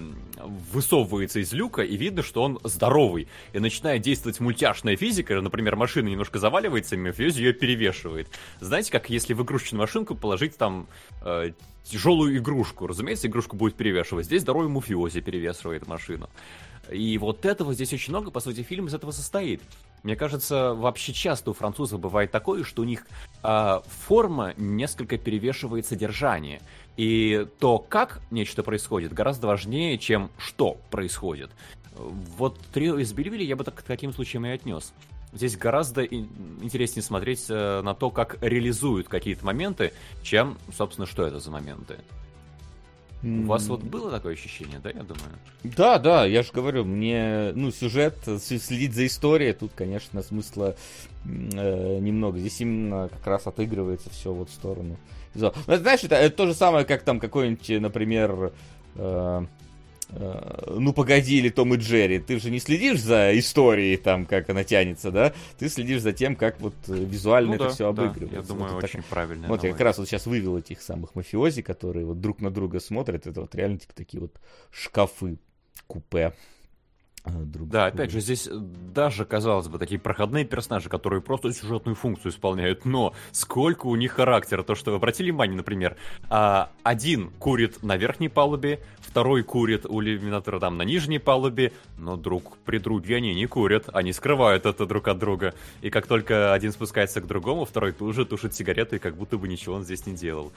высовывается 0.73 1.41
из 1.41 1.53
люка, 1.53 1.83
и 1.83 1.97
видно, 1.97 2.23
что 2.23 2.43
он 2.43 2.59
здоровый, 2.65 3.29
и 3.53 3.59
начинает 3.59 4.03
действовать 4.03 4.41
мультяшная 4.41 4.97
физика, 5.01 5.41
например, 5.41 5.77
машина 5.77 6.09
немножко 6.09 6.39
заваливается, 6.39 6.97
мафиози 6.97 7.41
ее 7.41 7.53
перевешивает. 7.55 8.29
Знаете, 8.61 8.93
как 8.93 9.09
если 9.09 9.33
в 9.33 9.45
машинку 9.73 10.15
положить 10.15 10.59
там 10.59 10.87
э, 11.25 11.53
тяжелую 11.85 12.37
игрушку, 12.37 12.87
разумеется, 12.87 13.27
игрушку 13.27 13.57
будет 13.57 13.77
перевешивать. 13.77 14.27
Здесь 14.27 14.43
здоровый 14.43 14.69
мафиози 14.69 15.23
перевешивает 15.23 15.87
машину. 15.87 16.29
И 16.93 17.17
вот 17.19 17.47
этого 17.47 17.73
здесь 17.73 17.93
очень 17.93 18.13
много, 18.13 18.31
по 18.31 18.41
сути, 18.41 18.63
фильм 18.63 18.87
из 18.89 18.95
этого 18.95 19.11
состоит. 19.11 19.63
Мне 20.03 20.17
кажется, 20.17 20.75
вообще 20.75 21.13
часто 21.13 21.51
у 21.51 21.55
французов 21.55 22.01
бывает 22.01 22.31
такое, 22.31 22.65
что 22.65 22.83
у 22.83 22.85
них 22.85 23.07
э, 23.43 23.81
форма 24.07 24.53
несколько 24.59 25.17
перевешивает 25.17 25.87
содержание. 25.87 26.61
И 26.97 27.47
то, 27.59 27.79
как 27.79 28.21
нечто 28.31 28.63
происходит, 28.63 29.15
гораздо 29.15 29.47
важнее, 29.47 29.97
чем 29.99 30.31
что 30.39 30.79
происходит. 30.91 31.51
Вот 32.37 32.59
трио 32.73 32.99
из 32.99 33.13
Бельвилля 33.13 33.45
я 33.45 33.57
бы 33.57 33.65
так 33.65 33.77
к 33.77 33.83
таким 33.83 34.13
случаям 34.13 34.47
и 34.47 34.51
отнес. 34.51 34.93
Здесь 35.33 35.57
гораздо 35.57 36.05
интереснее 36.05 37.03
смотреть 37.03 37.47
э, 37.49 37.83
на 37.83 37.95
то, 37.95 38.11
как 38.11 38.39
реализуют 38.41 39.09
какие-то 39.09 39.45
моменты, 39.47 39.93
чем, 40.23 40.59
собственно, 40.77 41.07
что 41.07 41.25
это 41.25 41.39
за 41.39 41.51
моменты. 41.51 41.99
У 43.23 43.43
вас 43.43 43.67
вот 43.69 43.83
было 43.83 44.11
такое 44.11 44.33
ощущение, 44.33 44.81
да, 44.83 44.89
я 44.89 45.03
думаю? 45.03 45.39
Да, 45.63 45.99
да, 45.99 46.25
я 46.25 46.43
же 46.43 46.53
говорю, 46.53 46.87
мне, 46.87 47.53
ну, 47.55 47.71
сюжет, 47.71 48.17
следить 48.41 48.95
за 48.95 49.07
историей, 49.07 49.53
тут, 49.53 49.73
конечно, 49.75 50.23
смысла 50.23 50.75
э, 51.27 51.99
немного. 51.99 52.39
Здесь 52.39 52.63
именно 52.63 53.09
как 53.09 53.27
раз 53.27 53.47
отыгрывается 53.47 54.09
все 54.09 54.33
вот 54.33 54.49
в 54.49 54.55
сторону. 54.55 54.97
Ну, 55.35 55.53
знаешь, 55.67 56.03
это, 56.03 56.17
это 56.17 56.35
то 56.35 56.47
же 56.47 56.55
самое, 56.55 56.87
как 56.87 57.03
там 57.03 57.21
какой-нибудь, 57.21 57.69
например, 57.81 58.31
э, 58.33 58.51
Э, 58.97 59.45
ну 60.13 60.93
погоди, 60.93 61.39
или 61.39 61.49
Том 61.49 61.75
и 61.75 61.77
Джерри, 61.77 62.19
ты 62.19 62.39
же 62.39 62.51
не 62.51 62.59
следишь 62.59 63.01
за 63.01 63.39
историей, 63.39 63.97
там, 63.97 64.27
как 64.27 64.51
она 64.51 64.65
тянется, 64.65 65.11
да? 65.11 65.33
Ты 65.59 65.69
следишь 65.69 66.03
за 66.03 66.13
тем, 66.13 66.37
как 66.37 66.61
вот 66.61 66.75
э, 66.89 66.95
визуально 66.95 67.51
ну, 67.51 67.55
это 67.55 67.65
да, 67.65 67.71
все 67.71 67.89
обыгрывается. 67.89 68.29
Да, 68.29 68.37
я 68.37 68.43
думаю, 68.43 68.75
вот 68.75 68.85
очень 68.85 69.01
так... 69.01 69.09
правильно. 69.09 69.49
Вот 69.49 69.65
я 69.65 69.73
как 69.73 69.81
раз 69.81 69.99
вот 69.99 70.09
сейчас 70.09 70.27
вывел 70.27 70.59
этих 70.59 70.83
самых 70.83 71.15
мафиози, 71.15 71.63
которые 71.63 72.07
вот 72.07 72.21
друг 72.21 72.41
на 72.41 72.51
друга 72.51 72.81
смотрят, 72.81 73.27
это 73.27 73.43
вот 73.43 73.55
реально 73.55 73.79
типа 73.79 73.95
такие 73.95 74.21
вот 74.21 74.33
шкафы, 74.71 75.39
купе. 75.87 76.33
Э, 77.25 77.31
друг 77.31 77.69
да, 77.69 77.87
опять 77.87 78.11
же, 78.11 78.21
здесь 78.21 78.49
даже, 78.51 79.25
казалось 79.25 79.69
бы, 79.69 79.79
такие 79.79 80.01
проходные 80.01 80.45
персонажи, 80.45 80.89
которые 80.89 81.21
просто 81.21 81.53
сюжетную 81.53 81.95
функцию 81.95 82.33
исполняют, 82.33 82.85
но 82.85 83.15
сколько 83.33 83.87
у 83.87 83.97
них 83.97 84.13
характера, 84.13 84.63
то, 84.63 84.75
что 84.75 84.91
вы 84.91 84.97
обратили 84.97 85.31
внимание, 85.31 85.57
например, 85.57 85.97
а, 86.29 86.71
один 86.83 87.31
курит 87.39 87.83
на 87.83 87.97
верхней 87.97 88.29
палубе, 88.29 88.81
второй 89.11 89.43
курит 89.43 89.87
у 89.87 90.01
иллюминатора 90.01 90.61
там 90.61 90.77
на 90.77 90.83
нижней 90.83 91.19
палубе, 91.19 91.73
но 91.99 92.17
друг 92.17 92.57
при 92.65 92.79
друге 92.79 93.17
они 93.17 93.35
не 93.35 93.47
курят, 93.47 93.89
они 93.93 94.13
скрывают 94.13 94.67
это 94.67 94.87
друг 94.87 95.09
от 95.09 95.19
друга, 95.19 95.55
и 95.83 95.91
как 95.91 96.07
только 96.07 96.53
один 96.55 96.73
спускается 96.73 97.21
к 97.21 97.27
другому, 97.27 97.65
второй 97.65 97.93
тут 97.93 98.15
же 98.15 98.25
тушит 98.25 98.55
сигарету, 98.55 98.97
и 98.97 98.99
как 98.99 99.17
будто 99.17 99.37
бы 99.37 99.49
ничего 99.49 99.75
он 99.75 99.83
здесь 99.83 100.07
не 100.07 100.15
делал. 100.15 100.53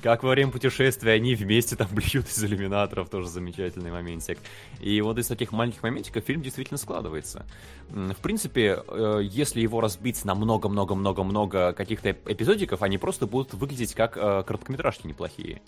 Как 0.00 0.22
во 0.22 0.30
время 0.30 0.52
путешествия 0.52 1.12
они 1.12 1.34
вместе 1.34 1.74
там 1.74 1.88
блюют 1.92 2.28
из 2.28 2.44
иллюминаторов, 2.44 3.10
тоже 3.10 3.28
замечательный 3.28 3.90
моментик. 3.90 4.38
И 4.80 5.00
вот 5.00 5.18
из 5.18 5.26
таких 5.26 5.50
маленьких 5.50 5.82
моментиков 5.82 6.24
фильм 6.24 6.40
действительно 6.40 6.78
складывается. 6.78 7.44
В 7.90 8.22
принципе, 8.22 8.80
э, 8.86 9.20
если 9.24 9.60
его 9.60 9.80
разбить 9.80 10.24
на 10.24 10.36
много-много-много-много 10.36 11.72
каких-то 11.72 12.12
эпизодиков, 12.12 12.82
они 12.82 12.96
просто 12.96 13.26
будут 13.26 13.54
выглядеть 13.54 13.94
как 13.94 14.16
э, 14.16 14.44
короткометражки 14.46 15.08
неплохие. 15.08 15.60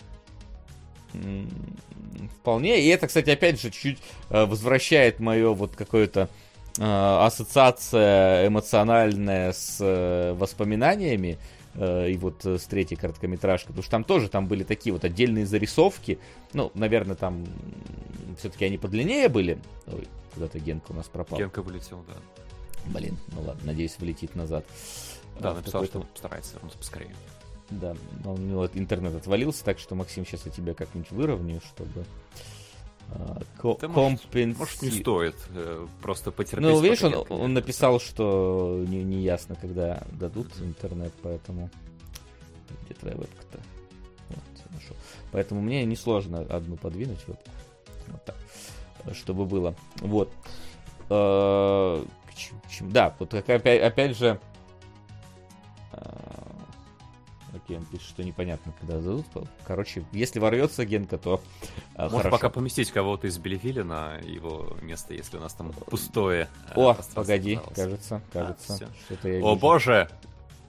Вполне. 2.39 2.81
И 2.81 2.87
это, 2.87 3.07
кстати, 3.07 3.29
опять 3.29 3.61
же, 3.61 3.69
чуть-чуть 3.69 3.99
э, 4.29 4.45
возвращает 4.45 5.19
мое 5.19 5.53
вот 5.53 5.75
какое-то 5.75 6.29
ассоциация 6.77 8.47
эмоциональная 8.47 9.51
с 9.51 10.33
воспоминаниями 10.39 11.37
Э, 11.73 12.09
и 12.09 12.17
вот 12.17 12.45
э, 12.45 12.57
с 12.57 12.63
третьей 12.65 12.97
короткометражкой, 12.97 13.69
потому 13.69 13.83
что 13.83 13.91
там 13.91 14.03
тоже 14.03 14.27
там 14.27 14.47
были 14.47 14.63
такие 14.63 14.91
вот 14.91 15.05
отдельные 15.05 15.45
зарисовки, 15.45 16.19
ну, 16.53 16.69
наверное, 16.73 17.15
там 17.15 17.45
все-таки 18.37 18.65
они 18.65 18.77
подлиннее 18.77 19.29
были. 19.29 19.57
Ой, 19.87 20.07
куда-то 20.33 20.59
Генка 20.59 20.91
у 20.91 20.95
нас 20.95 21.07
пропал. 21.07 21.39
Генка 21.39 21.61
вылетел, 21.61 22.03
да. 22.07 22.15
Блин, 22.87 23.17
ну 23.27 23.41
ладно, 23.43 23.67
надеюсь, 23.67 23.95
влетит 23.99 24.35
назад. 24.35 24.65
Да, 25.39 25.51
а, 25.51 25.55
написал, 25.55 25.85
что 25.85 26.05
старается 26.15 26.55
вернуться 26.55 26.77
поскорее. 26.77 27.15
Да, 27.71 27.95
у 28.25 28.37
него 28.37 28.67
интернет 28.73 29.15
отвалился, 29.15 29.63
так 29.63 29.79
что, 29.79 29.95
Максим, 29.95 30.25
сейчас 30.25 30.45
я 30.45 30.51
тебя 30.51 30.73
как-нибудь 30.73 31.11
выровняю, 31.11 31.61
чтобы 31.61 31.89
да 31.93 32.05
компенси... 33.57 34.57
может, 34.57 34.81
не 34.81 34.91
стоит, 34.91 35.35
э, 35.49 35.87
просто 36.01 36.31
потерпеть. 36.31 36.69
Ну, 36.69 36.79
видишь, 36.79 37.03
он, 37.03 37.25
он 37.29 37.53
написал, 37.53 37.99
что 37.99 38.83
не, 38.87 39.03
не 39.03 39.21
ясно, 39.21 39.55
когда 39.55 40.03
дадут 40.11 40.47
интернет, 40.61 41.13
поэтому... 41.21 41.69
Где 42.85 42.93
твоя 42.93 43.15
вебка-то? 43.15 43.59
Вот, 44.29 44.73
нашел. 44.73 44.95
Поэтому 45.31 45.61
мне 45.61 45.83
несложно 45.85 46.39
одну 46.39 46.77
подвинуть 46.77 47.27
вебку. 47.27 47.49
Вот 48.07 48.25
так. 48.25 48.35
Чтобы 49.13 49.45
было. 49.45 49.75
Вот. 49.97 50.31
Э, 51.09 52.03
да, 52.81 53.15
вот 53.19 53.33
опять, 53.33 53.81
опять 53.81 54.17
же 54.17 54.39
э, 55.91 55.99
Окей, 57.53 57.77
он 57.77 57.85
пишет, 57.85 58.07
что 58.07 58.23
непонятно, 58.23 58.73
когда 58.79 58.95
дадут. 58.95 59.25
Короче, 59.65 60.05
если 60.13 60.39
ворвется 60.39 60.85
Генка, 60.85 61.17
то 61.17 61.41
а, 61.95 62.03
Может 62.03 62.17
хорошо. 62.17 62.29
пока 62.29 62.49
поместить 62.49 62.91
кого-то 62.91 63.27
из 63.27 63.37
Белевиля 63.37 63.83
на 63.83 64.17
его 64.19 64.77
место, 64.81 65.13
если 65.13 65.37
у 65.37 65.41
нас 65.41 65.53
там 65.53 65.73
пустое 65.73 66.47
О, 66.75 66.95
погоди, 67.13 67.55
осталось. 67.55 67.75
кажется, 67.75 68.21
кажется. 68.31 68.73
А, 68.89 69.05
что-то 69.05 69.27
я 69.27 69.35
О 69.35 69.49
вижу. 69.49 69.55
боже! 69.59 70.09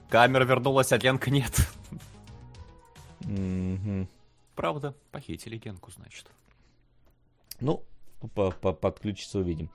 Камера 0.09 0.43
вернулась, 0.43 0.91
а 0.91 0.97
Генка 0.97 1.31
нет. 1.31 1.67
Mm-hmm. 3.21 4.07
Правда, 4.55 4.93
похитили 5.11 5.57
Генку, 5.57 5.89
значит. 5.91 6.27
Ну, 7.59 7.83
подключиться 8.33 9.39
увидим. 9.39 9.69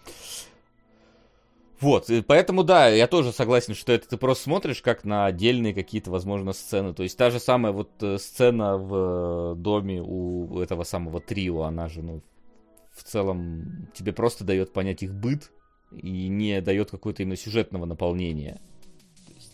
Вот, 1.80 2.10
поэтому 2.26 2.64
да, 2.64 2.88
я 2.88 3.06
тоже 3.06 3.32
согласен, 3.32 3.74
что 3.74 3.92
это 3.92 4.08
ты 4.08 4.16
просто 4.16 4.44
смотришь 4.44 4.82
как 4.82 5.04
на 5.04 5.26
отдельные 5.26 5.74
какие-то, 5.74 6.10
возможно, 6.10 6.52
сцены. 6.52 6.92
То 6.92 7.04
есть 7.04 7.16
та 7.16 7.30
же 7.30 7.38
самая 7.38 7.72
вот 7.72 7.90
э, 8.02 8.18
сцена 8.18 8.76
в 8.76 9.52
э, 9.52 9.54
доме 9.56 10.02
у 10.02 10.58
этого 10.60 10.82
самого 10.82 11.20
трио, 11.20 11.62
она 11.62 11.88
же, 11.88 12.02
ну, 12.02 12.22
в 12.90 13.04
целом 13.04 13.88
тебе 13.94 14.12
просто 14.12 14.44
дает 14.44 14.72
понять 14.72 15.04
их 15.04 15.14
быт 15.14 15.52
и 15.92 16.28
не 16.28 16.60
дает 16.60 16.90
какого-то 16.90 17.22
именно 17.22 17.36
сюжетного 17.36 17.84
наполнения 17.84 18.60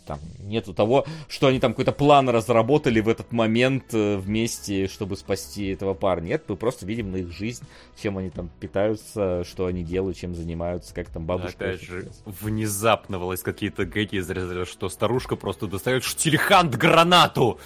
там 0.04 0.20
нету 0.40 0.74
того, 0.74 1.06
что 1.28 1.48
они 1.48 1.60
там 1.60 1.72
какой-то 1.72 1.92
план 1.92 2.28
разработали 2.28 3.00
в 3.00 3.08
этот 3.08 3.32
момент 3.32 3.92
э, 3.92 4.16
вместе, 4.16 4.88
чтобы 4.88 5.16
спасти 5.16 5.68
этого 5.68 5.94
парня. 5.94 6.28
Нет, 6.28 6.44
мы 6.48 6.56
просто 6.56 6.86
видим 6.86 7.10
на 7.10 7.16
их 7.16 7.32
жизнь, 7.32 7.64
чем 8.00 8.18
они 8.18 8.30
там 8.30 8.50
питаются, 8.60 9.44
что 9.44 9.66
они 9.66 9.82
делают, 9.82 10.16
чем 10.16 10.34
занимаются, 10.34 10.94
как 10.94 11.08
там 11.08 11.26
бабушка. 11.26 11.66
Опять 11.66 11.82
же, 11.82 12.10
внезапно 12.24 13.18
вылазь 13.18 13.42
какие-то 13.42 13.84
гэги 13.84 14.18
изрезали, 14.18 14.64
что 14.64 14.88
старушка 14.88 15.36
просто 15.36 15.66
достает 15.66 16.04
штильхант 16.04 16.76
гранату 16.76 17.58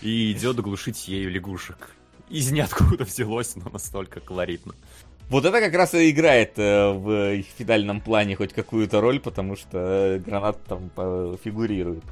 и 0.00 0.32
идет 0.32 0.56
глушить 0.60 1.08
ею 1.08 1.30
лягушек. 1.30 1.90
Из 2.28 2.50
ниоткуда 2.50 3.04
взялось, 3.04 3.56
но 3.56 3.68
настолько 3.70 4.20
колоритно. 4.20 4.74
Вот 5.28 5.44
это 5.44 5.60
как 5.60 5.74
раз 5.74 5.94
и 5.94 6.10
играет 6.10 6.58
э, 6.58 6.92
в 6.92 7.42
финальном 7.56 8.00
плане 8.00 8.36
хоть 8.36 8.52
какую-то 8.52 9.00
роль, 9.00 9.18
потому 9.18 9.56
что 9.56 9.78
э, 9.78 10.18
гранат 10.18 10.62
там 10.64 10.90
фигурирует 11.42 12.04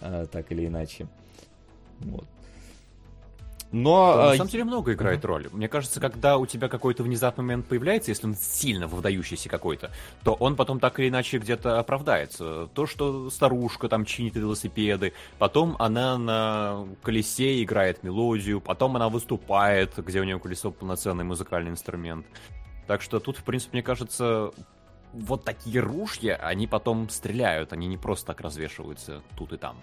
э, 0.00 0.26
так 0.30 0.52
или 0.52 0.66
иначе. 0.66 1.06
Вот. 2.00 2.26
Но... 3.72 4.14
Да, 4.16 4.30
на 4.30 4.36
самом 4.36 4.50
деле 4.50 4.64
много 4.64 4.92
играет 4.94 5.22
uh-huh. 5.22 5.28
роль. 5.28 5.48
Мне 5.52 5.68
кажется, 5.68 6.00
когда 6.00 6.38
у 6.38 6.46
тебя 6.46 6.68
какой-то 6.68 7.02
внезапный 7.02 7.42
момент 7.42 7.66
появляется, 7.66 8.10
если 8.10 8.26
он 8.26 8.34
сильно 8.34 8.88
выдающийся 8.88 9.48
какой-то, 9.48 9.90
то 10.24 10.34
он 10.34 10.56
потом 10.56 10.80
так 10.80 10.98
или 10.98 11.08
иначе 11.08 11.38
где-то 11.38 11.78
оправдается. 11.78 12.68
То, 12.74 12.86
что 12.86 13.30
старушка 13.30 13.88
там 13.88 14.04
чинит 14.04 14.34
велосипеды, 14.34 15.12
потом 15.38 15.76
она 15.78 16.18
на 16.18 16.86
колесе 17.02 17.62
играет 17.62 18.02
мелодию, 18.02 18.60
потом 18.60 18.96
она 18.96 19.08
выступает, 19.08 19.96
где 19.96 20.20
у 20.20 20.24
нее 20.24 20.40
колесо 20.40 20.72
полноценный 20.72 21.24
музыкальный 21.24 21.70
инструмент. 21.70 22.26
Так 22.88 23.02
что 23.02 23.20
тут, 23.20 23.36
в 23.36 23.44
принципе, 23.44 23.70
мне 23.74 23.82
кажется, 23.84 24.50
вот 25.12 25.44
такие 25.44 25.80
ружья, 25.80 26.34
они 26.36 26.66
потом 26.66 27.08
стреляют, 27.08 27.72
они 27.72 27.86
не 27.86 27.96
просто 27.96 28.28
так 28.28 28.40
развешиваются 28.40 29.22
тут 29.36 29.52
и 29.52 29.56
там. 29.56 29.76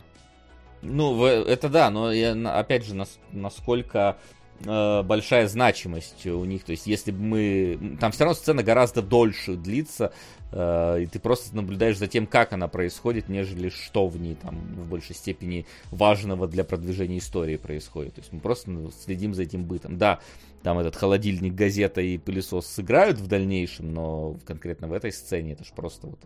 Ну, 0.81 1.25
это 1.25 1.69
да, 1.69 1.89
но 1.89 2.11
я, 2.11 2.33
опять 2.57 2.85
же, 2.85 2.95
насколько 3.31 4.17
э, 4.63 5.03
большая 5.03 5.47
значимость 5.47 6.25
у 6.27 6.43
них. 6.45 6.63
То 6.63 6.71
есть, 6.71 6.87
если 6.87 7.11
бы 7.11 7.19
мы... 7.21 7.97
Там 7.99 8.11
все 8.11 8.25
равно 8.25 8.35
сцена 8.35 8.63
гораздо 8.63 9.01
дольше 9.01 9.55
длится, 9.55 10.13
э, 10.51 11.01
и 11.01 11.05
ты 11.07 11.19
просто 11.19 11.55
наблюдаешь 11.55 11.97
за 11.97 12.07
тем, 12.07 12.27
как 12.27 12.53
она 12.53 12.67
происходит, 12.67 13.27
нежели 13.27 13.69
что 13.69 14.07
в 14.07 14.19
ней 14.19 14.35
там 14.35 14.55
в 14.55 14.87
большей 14.87 15.15
степени 15.15 15.65
важного 15.89 16.47
для 16.47 16.63
продвижения 16.63 17.17
истории 17.17 17.57
происходит. 17.57 18.15
То 18.15 18.21
есть, 18.21 18.31
мы 18.31 18.39
просто 18.39 18.71
следим 19.03 19.33
за 19.33 19.43
этим 19.43 19.65
бытом. 19.65 19.97
Да, 19.97 20.19
там 20.63 20.79
этот 20.79 20.95
холодильник, 20.95 21.53
газета 21.55 22.01
и 22.01 22.17
пылесос 22.17 22.67
сыграют 22.67 23.19
в 23.19 23.27
дальнейшем, 23.27 23.93
но 23.93 24.37
конкретно 24.45 24.87
в 24.87 24.93
этой 24.93 25.11
сцене 25.11 25.53
это 25.53 25.63
же 25.63 25.71
просто 25.75 26.07
вот 26.07 26.19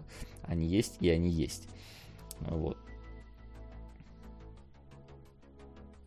они 0.44 0.68
есть 0.68 0.98
и 0.99 1.10
они 1.10 1.30
есть. 1.30 1.68
Вот. 2.40 2.78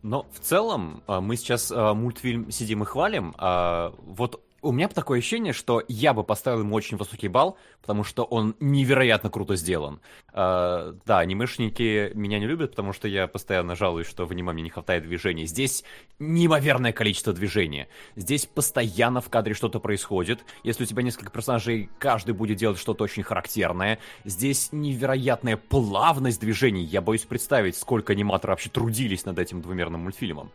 Но 0.05 0.27
в 0.31 0.39
целом 0.39 1.01
а, 1.07 1.19
мы 1.19 1.35
сейчас 1.35 1.71
а, 1.71 1.95
мультфильм 1.95 2.51
сидим 2.51 2.83
и 2.83 2.85
хвалим. 2.85 3.33
А 3.39 3.91
вот 4.05 4.39
у 4.65 4.71
меня 4.71 4.87
такое 4.87 5.19
ощущение, 5.19 5.53
что 5.53 5.83
я 5.87 6.13
бы 6.13 6.23
поставил 6.23 6.61
ему 6.61 6.75
очень 6.75 6.97
высокий 6.97 7.27
балл, 7.27 7.57
потому 7.81 8.03
что 8.03 8.23
он 8.23 8.55
невероятно 8.59 9.29
круто 9.29 9.55
сделан. 9.55 10.01
Uh, 10.33 10.99
да, 11.05 11.19
анимешники 11.19 12.11
меня 12.15 12.39
не 12.39 12.47
любят, 12.47 12.71
потому 12.71 12.91
что 12.91 13.07
я 13.07 13.27
постоянно 13.27 13.75
жалуюсь, 13.75 14.07
что 14.07 14.25
в 14.25 14.31
аниме 14.31 14.53
не 14.53 14.69
хватает 14.69 15.03
движений. 15.03 15.45
Здесь 15.45 15.83
неимоверное 16.17 16.93
количество 16.93 17.31
движения. 17.31 17.87
Здесь 18.15 18.47
постоянно 18.47 19.21
в 19.21 19.29
кадре 19.29 19.53
что-то 19.53 19.79
происходит. 19.79 20.43
Если 20.63 20.83
у 20.83 20.87
тебя 20.87 21.03
несколько 21.03 21.31
персонажей, 21.31 21.89
каждый 21.99 22.33
будет 22.33 22.57
делать 22.57 22.79
что-то 22.79 23.03
очень 23.03 23.23
характерное. 23.23 23.99
Здесь 24.23 24.69
невероятная 24.71 25.57
плавность 25.57 26.39
движений. 26.39 26.83
Я 26.83 27.01
боюсь 27.01 27.23
представить, 27.23 27.77
сколько 27.77 28.13
аниматоров 28.13 28.53
вообще 28.53 28.69
трудились 28.71 29.25
над 29.25 29.37
этим 29.37 29.61
двумерным 29.61 30.01
мультфильмом. 30.01 30.51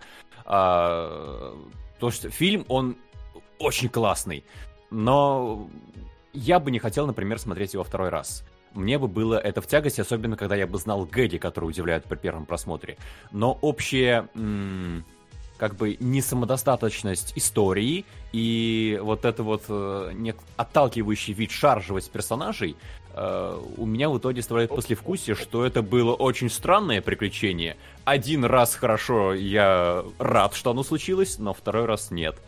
Uh, 0.46 1.70
То 2.00 2.06
есть 2.08 2.28
фильм, 2.32 2.64
он 2.68 2.96
очень 3.60 3.88
классный, 3.88 4.44
но 4.90 5.68
я 6.32 6.58
бы 6.58 6.70
не 6.70 6.80
хотел, 6.80 7.06
например, 7.06 7.38
смотреть 7.38 7.74
его 7.74 7.84
второй 7.84 8.08
раз. 8.08 8.44
Мне 8.74 8.98
бы 8.98 9.08
было 9.08 9.36
это 9.36 9.60
в 9.60 9.66
тягость, 9.66 9.98
особенно 9.98 10.36
когда 10.36 10.56
я 10.56 10.66
бы 10.66 10.78
знал 10.78 11.04
гэги, 11.04 11.38
которые 11.38 11.68
удивляют 11.68 12.04
при 12.04 12.16
первом 12.16 12.46
просмотре. 12.46 12.96
Но 13.30 13.58
общее... 13.60 14.28
Как 15.58 15.74
бы 15.74 15.98
не 16.00 16.22
самодостаточность 16.22 17.34
истории 17.36 18.06
и 18.32 18.98
вот 19.02 19.26
это 19.26 19.42
вот 19.42 19.64
э, 19.68 20.12
не, 20.14 20.34
отталкивающий 20.56 21.34
вид 21.34 21.50
шаржевость 21.50 22.10
персонажей 22.10 22.76
э, 23.12 23.60
у 23.76 23.84
меня 23.84 24.08
в 24.08 24.16
итоге 24.16 24.40
оставляет 24.40 24.70
послевкусие, 24.70 25.36
что 25.36 25.66
это 25.66 25.82
было 25.82 26.14
очень 26.14 26.48
странное 26.48 27.02
приключение. 27.02 27.76
Один 28.06 28.46
раз 28.46 28.74
хорошо, 28.74 29.34
я 29.34 30.02
рад, 30.18 30.54
что 30.54 30.70
оно 30.70 30.82
случилось, 30.82 31.38
но 31.38 31.52
второй 31.52 31.84
раз 31.84 32.10
нет. 32.10 32.40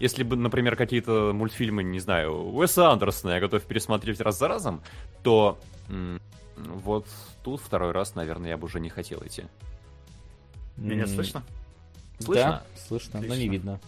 Если 0.00 0.22
бы, 0.22 0.34
например, 0.36 0.76
какие-то 0.76 1.32
мультфильмы, 1.34 1.82
не 1.82 2.00
знаю, 2.00 2.32
Уэса 2.54 2.90
Андерсона 2.90 3.32
я 3.32 3.40
готов 3.40 3.62
пересматривать 3.64 4.20
раз 4.20 4.38
за 4.38 4.48
разом, 4.48 4.82
то 5.22 5.58
м- 5.88 6.20
вот 6.56 7.06
тут 7.44 7.60
второй 7.60 7.92
раз, 7.92 8.14
наверное, 8.14 8.50
я 8.50 8.56
бы 8.56 8.64
уже 8.64 8.80
не 8.80 8.88
хотел 8.88 9.22
идти. 9.24 9.44
Меня 10.78 11.06
слышно? 11.06 11.42
Слышно? 12.18 12.44
Да, 12.44 12.62
слышно, 12.88 13.18
Отлично. 13.20 13.36
но 13.36 13.40
не 13.42 13.48
видно. 13.48 13.80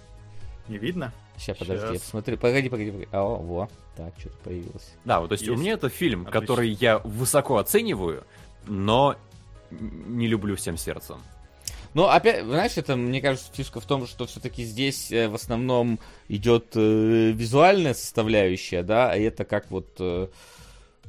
Не 0.69 0.79
видно? 0.79 1.13
Сейчас, 1.39 1.57
подожди, 1.57 1.81
Сейчас. 1.87 1.95
я 1.95 2.01
посмотрю. 2.01 2.37
Погоди, 2.37 2.69
погоди, 2.69 2.91
погоди. 2.91 3.09
А, 3.11 3.23
во, 3.23 3.69
так, 3.97 4.13
что-то 4.19 4.37
появилось. 4.45 4.93
Да, 5.05 5.21
вот, 5.21 5.29
то 5.29 5.33
есть, 5.33 5.47
есть. 5.47 5.57
у 5.57 5.61
меня 5.61 5.73
это 5.73 5.89
фильм, 5.89 6.27
Отлично. 6.27 6.41
который 6.41 6.69
я 6.73 6.99
высоко 6.99 7.57
оцениваю, 7.57 8.25
но 8.67 9.17
не 9.71 10.29
люблю 10.29 10.57
всем 10.57 10.77
сердцем. 10.77 11.17
Ну, 11.95 12.05
опять, 12.05 12.45
знаешь, 12.45 12.77
это, 12.77 12.97
мне 12.97 13.21
кажется, 13.21 13.51
фишка 13.53 13.81
в 13.81 13.85
том, 13.85 14.07
что 14.07 14.27
все-таки 14.27 14.65
здесь 14.65 15.13
э, 15.13 15.29
в 15.29 15.35
основном 15.35 15.99
идет 16.29 16.69
э, 16.75 17.33
визуальная 17.33 17.93
составляющая, 17.93 18.83
да, 18.83 19.11
а 19.11 19.17
это 19.17 19.45
как 19.45 19.71
вот 19.71 19.89
э, 19.99 20.29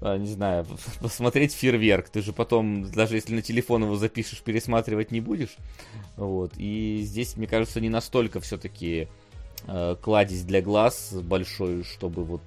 а, 0.01 0.18
не 0.18 0.27
знаю, 0.27 0.65
посмотреть 1.01 1.53
фейерверк. 1.53 2.10
Ты 2.10 2.22
же 2.22 2.34
потом, 2.34 2.91
даже 2.91 3.15
если 3.15 3.34
на 3.34 3.41
телефон 3.41 3.84
его 3.84 3.95
запишешь, 3.95 4.41
пересматривать 4.41 5.11
не 5.11 5.22
будешь. 5.22 5.55
Вот. 6.18 6.51
И 6.57 7.01
здесь, 7.03 7.38
мне 7.38 7.47
кажется, 7.47 7.80
не 7.80 7.89
настолько 7.89 8.39
все-таки 8.41 9.07
кладезь 10.01 10.41
для 10.41 10.61
глаз 10.61 11.14
большой, 11.14 11.85
чтобы 11.85 12.26
вот 12.26 12.41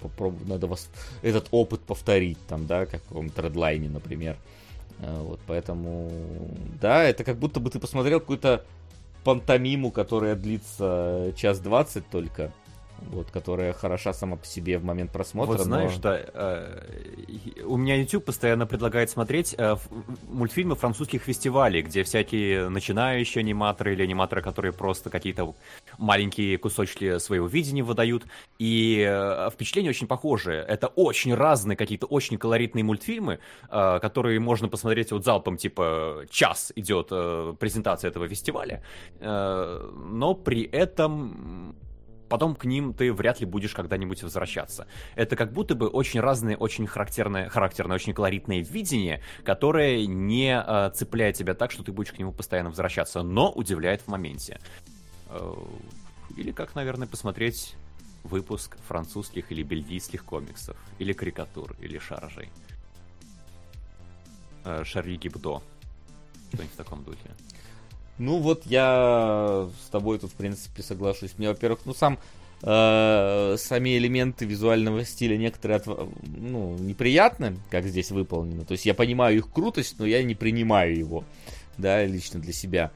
попробовать, 0.00 0.48
надо 0.48 0.66
вас 0.66 0.88
этот 1.20 1.48
опыт 1.50 1.82
повторить, 1.82 2.38
там, 2.48 2.66
да, 2.66 2.86
как 2.86 3.02
в 3.02 3.08
каком-то 3.08 3.42
редлайне, 3.42 3.90
например. 3.90 4.38
Вот, 4.98 5.40
поэтому, 5.46 6.10
да, 6.80 7.04
это 7.04 7.24
как 7.24 7.38
будто 7.38 7.60
бы 7.60 7.70
ты 7.70 7.78
посмотрел 7.78 8.20
какую-то 8.20 8.64
пантомиму, 9.24 9.90
которая 9.90 10.36
длится 10.36 11.32
час 11.36 11.58
двадцать 11.58 12.08
только 12.08 12.52
вот, 13.00 13.30
которая 13.30 13.72
хороша 13.72 14.12
сама 14.12 14.36
по 14.36 14.46
себе 14.46 14.78
в 14.78 14.84
момент 14.84 15.12
просмотра. 15.12 15.52
Вот 15.52 15.60
знаешь, 15.60 15.94
но... 15.96 16.00
да, 16.00 16.20
э, 16.20 17.62
у 17.64 17.76
меня 17.76 17.96
YouTube 17.96 18.24
постоянно 18.24 18.66
предлагает 18.66 19.10
смотреть 19.10 19.54
э, 19.56 19.76
мультфильмы 20.28 20.74
французских 20.74 21.22
фестивалей, 21.22 21.82
где 21.82 22.02
всякие 22.02 22.68
начинающие 22.68 23.40
аниматоры 23.40 23.94
или 23.94 24.02
аниматоры, 24.02 24.42
которые 24.42 24.72
просто 24.72 25.10
какие-то 25.10 25.54
маленькие 25.98 26.58
кусочки 26.58 27.18
своего 27.18 27.46
видения 27.46 27.82
выдают, 27.82 28.24
и 28.58 29.06
э, 29.08 29.50
впечатления 29.52 29.90
очень 29.90 30.06
похожие. 30.06 30.62
Это 30.62 30.88
очень 30.88 31.34
разные 31.34 31.76
какие-то 31.76 32.06
очень 32.06 32.38
колоритные 32.38 32.84
мультфильмы, 32.84 33.38
э, 33.70 33.98
которые 34.00 34.40
можно 34.40 34.68
посмотреть 34.68 35.12
вот 35.12 35.24
залпом, 35.24 35.56
типа 35.56 36.24
час 36.30 36.72
идет 36.76 37.08
э, 37.10 37.54
презентация 37.58 38.08
этого 38.10 38.28
фестиваля, 38.28 38.82
э, 39.20 39.90
но 39.94 40.34
при 40.34 40.62
этом 40.64 41.76
потом 42.28 42.54
к 42.54 42.64
ним 42.64 42.92
ты 42.92 43.12
вряд 43.12 43.40
ли 43.40 43.46
будешь 43.46 43.74
когда-нибудь 43.74 44.22
возвращаться. 44.22 44.86
Это 45.14 45.36
как 45.36 45.52
будто 45.52 45.74
бы 45.74 45.88
очень 45.88 46.20
разные, 46.20 46.56
очень 46.56 46.86
характерное, 46.86 47.48
характерное, 47.48 47.96
очень 47.96 48.14
колоритное 48.14 48.60
видение, 48.60 49.22
которое 49.44 50.06
не 50.06 50.62
э, 50.64 50.90
цепляет 50.94 51.36
тебя 51.36 51.54
так, 51.54 51.70
что 51.70 51.82
ты 51.82 51.92
будешь 51.92 52.12
к 52.12 52.18
нему 52.18 52.32
постоянно 52.32 52.70
возвращаться, 52.70 53.22
но 53.22 53.50
удивляет 53.50 54.02
в 54.02 54.08
моменте. 54.08 54.60
Э, 55.30 55.54
или 56.36 56.52
как, 56.52 56.74
наверное, 56.74 57.08
посмотреть 57.08 57.74
выпуск 58.24 58.76
французских 58.86 59.52
или 59.52 59.62
бельгийских 59.62 60.24
комиксов, 60.24 60.76
или 60.98 61.12
карикатур, 61.12 61.76
или 61.80 61.98
шаржей. 61.98 62.50
Э, 64.64 64.82
Шарли 64.84 65.16
Гибдо. 65.16 65.62
Что-нибудь 66.48 66.72
в 66.72 66.76
таком 66.76 67.04
духе. 67.04 67.30
Ну 68.18 68.38
вот 68.38 68.64
я 68.66 69.68
с 69.84 69.90
тобой 69.90 70.18
тут, 70.18 70.32
в 70.32 70.34
принципе, 70.34 70.82
соглашусь. 70.82 71.34
Мне, 71.36 71.48
во-первых, 71.48 71.80
ну 71.84 71.94
сам 71.94 72.18
э, 72.62 73.56
сами 73.58 73.96
элементы 73.98 74.44
визуального 74.44 75.04
стиля 75.04 75.36
некоторые 75.36 75.76
от, 75.76 75.86
ну, 75.86 76.76
неприятны, 76.78 77.58
как 77.70 77.86
здесь 77.86 78.10
выполнено. 78.10 78.64
То 78.64 78.72
есть 78.72 78.86
я 78.86 78.94
понимаю 78.94 79.36
их 79.36 79.50
крутость, 79.50 79.96
но 79.98 80.06
я 80.06 80.22
не 80.22 80.34
принимаю 80.34 80.96
его, 80.96 81.24
да, 81.76 82.04
лично 82.04 82.40
для 82.40 82.52
себя. 82.52 82.90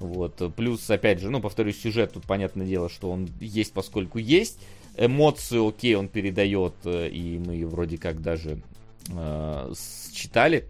Вот. 0.00 0.54
Плюс, 0.56 0.90
опять 0.90 1.20
же, 1.20 1.30
ну, 1.30 1.40
повторюсь, 1.40 1.80
сюжет 1.80 2.12
тут, 2.12 2.24
понятное 2.24 2.66
дело, 2.66 2.88
что 2.88 3.10
он 3.10 3.28
есть, 3.40 3.72
поскольку 3.72 4.18
есть. 4.18 4.58
Эмоции, 4.96 5.66
окей, 5.66 5.94
он 5.94 6.08
передает, 6.08 6.74
э, 6.84 7.08
и 7.08 7.38
мы 7.38 7.64
вроде 7.66 7.98
как 7.98 8.20
даже 8.20 8.60
э, 9.08 9.72
читали. 10.12 10.68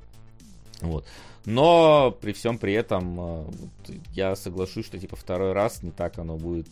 Вот. 0.81 1.07
Но 1.45 2.17
при 2.21 2.33
всем 2.33 2.59
при 2.59 2.73
этом 2.73 3.17
э, 3.21 3.45
я 4.13 4.35
соглашусь, 4.35 4.87
что 4.87 4.99
типа 4.99 5.17
второй 5.17 5.53
раз 5.53 5.83
не 5.83 5.91
так 5.91 6.19
оно 6.19 6.37
будет 6.37 6.67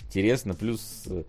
интересно. 0.00 0.54
Плюс 0.54 1.04
э, 1.06 1.24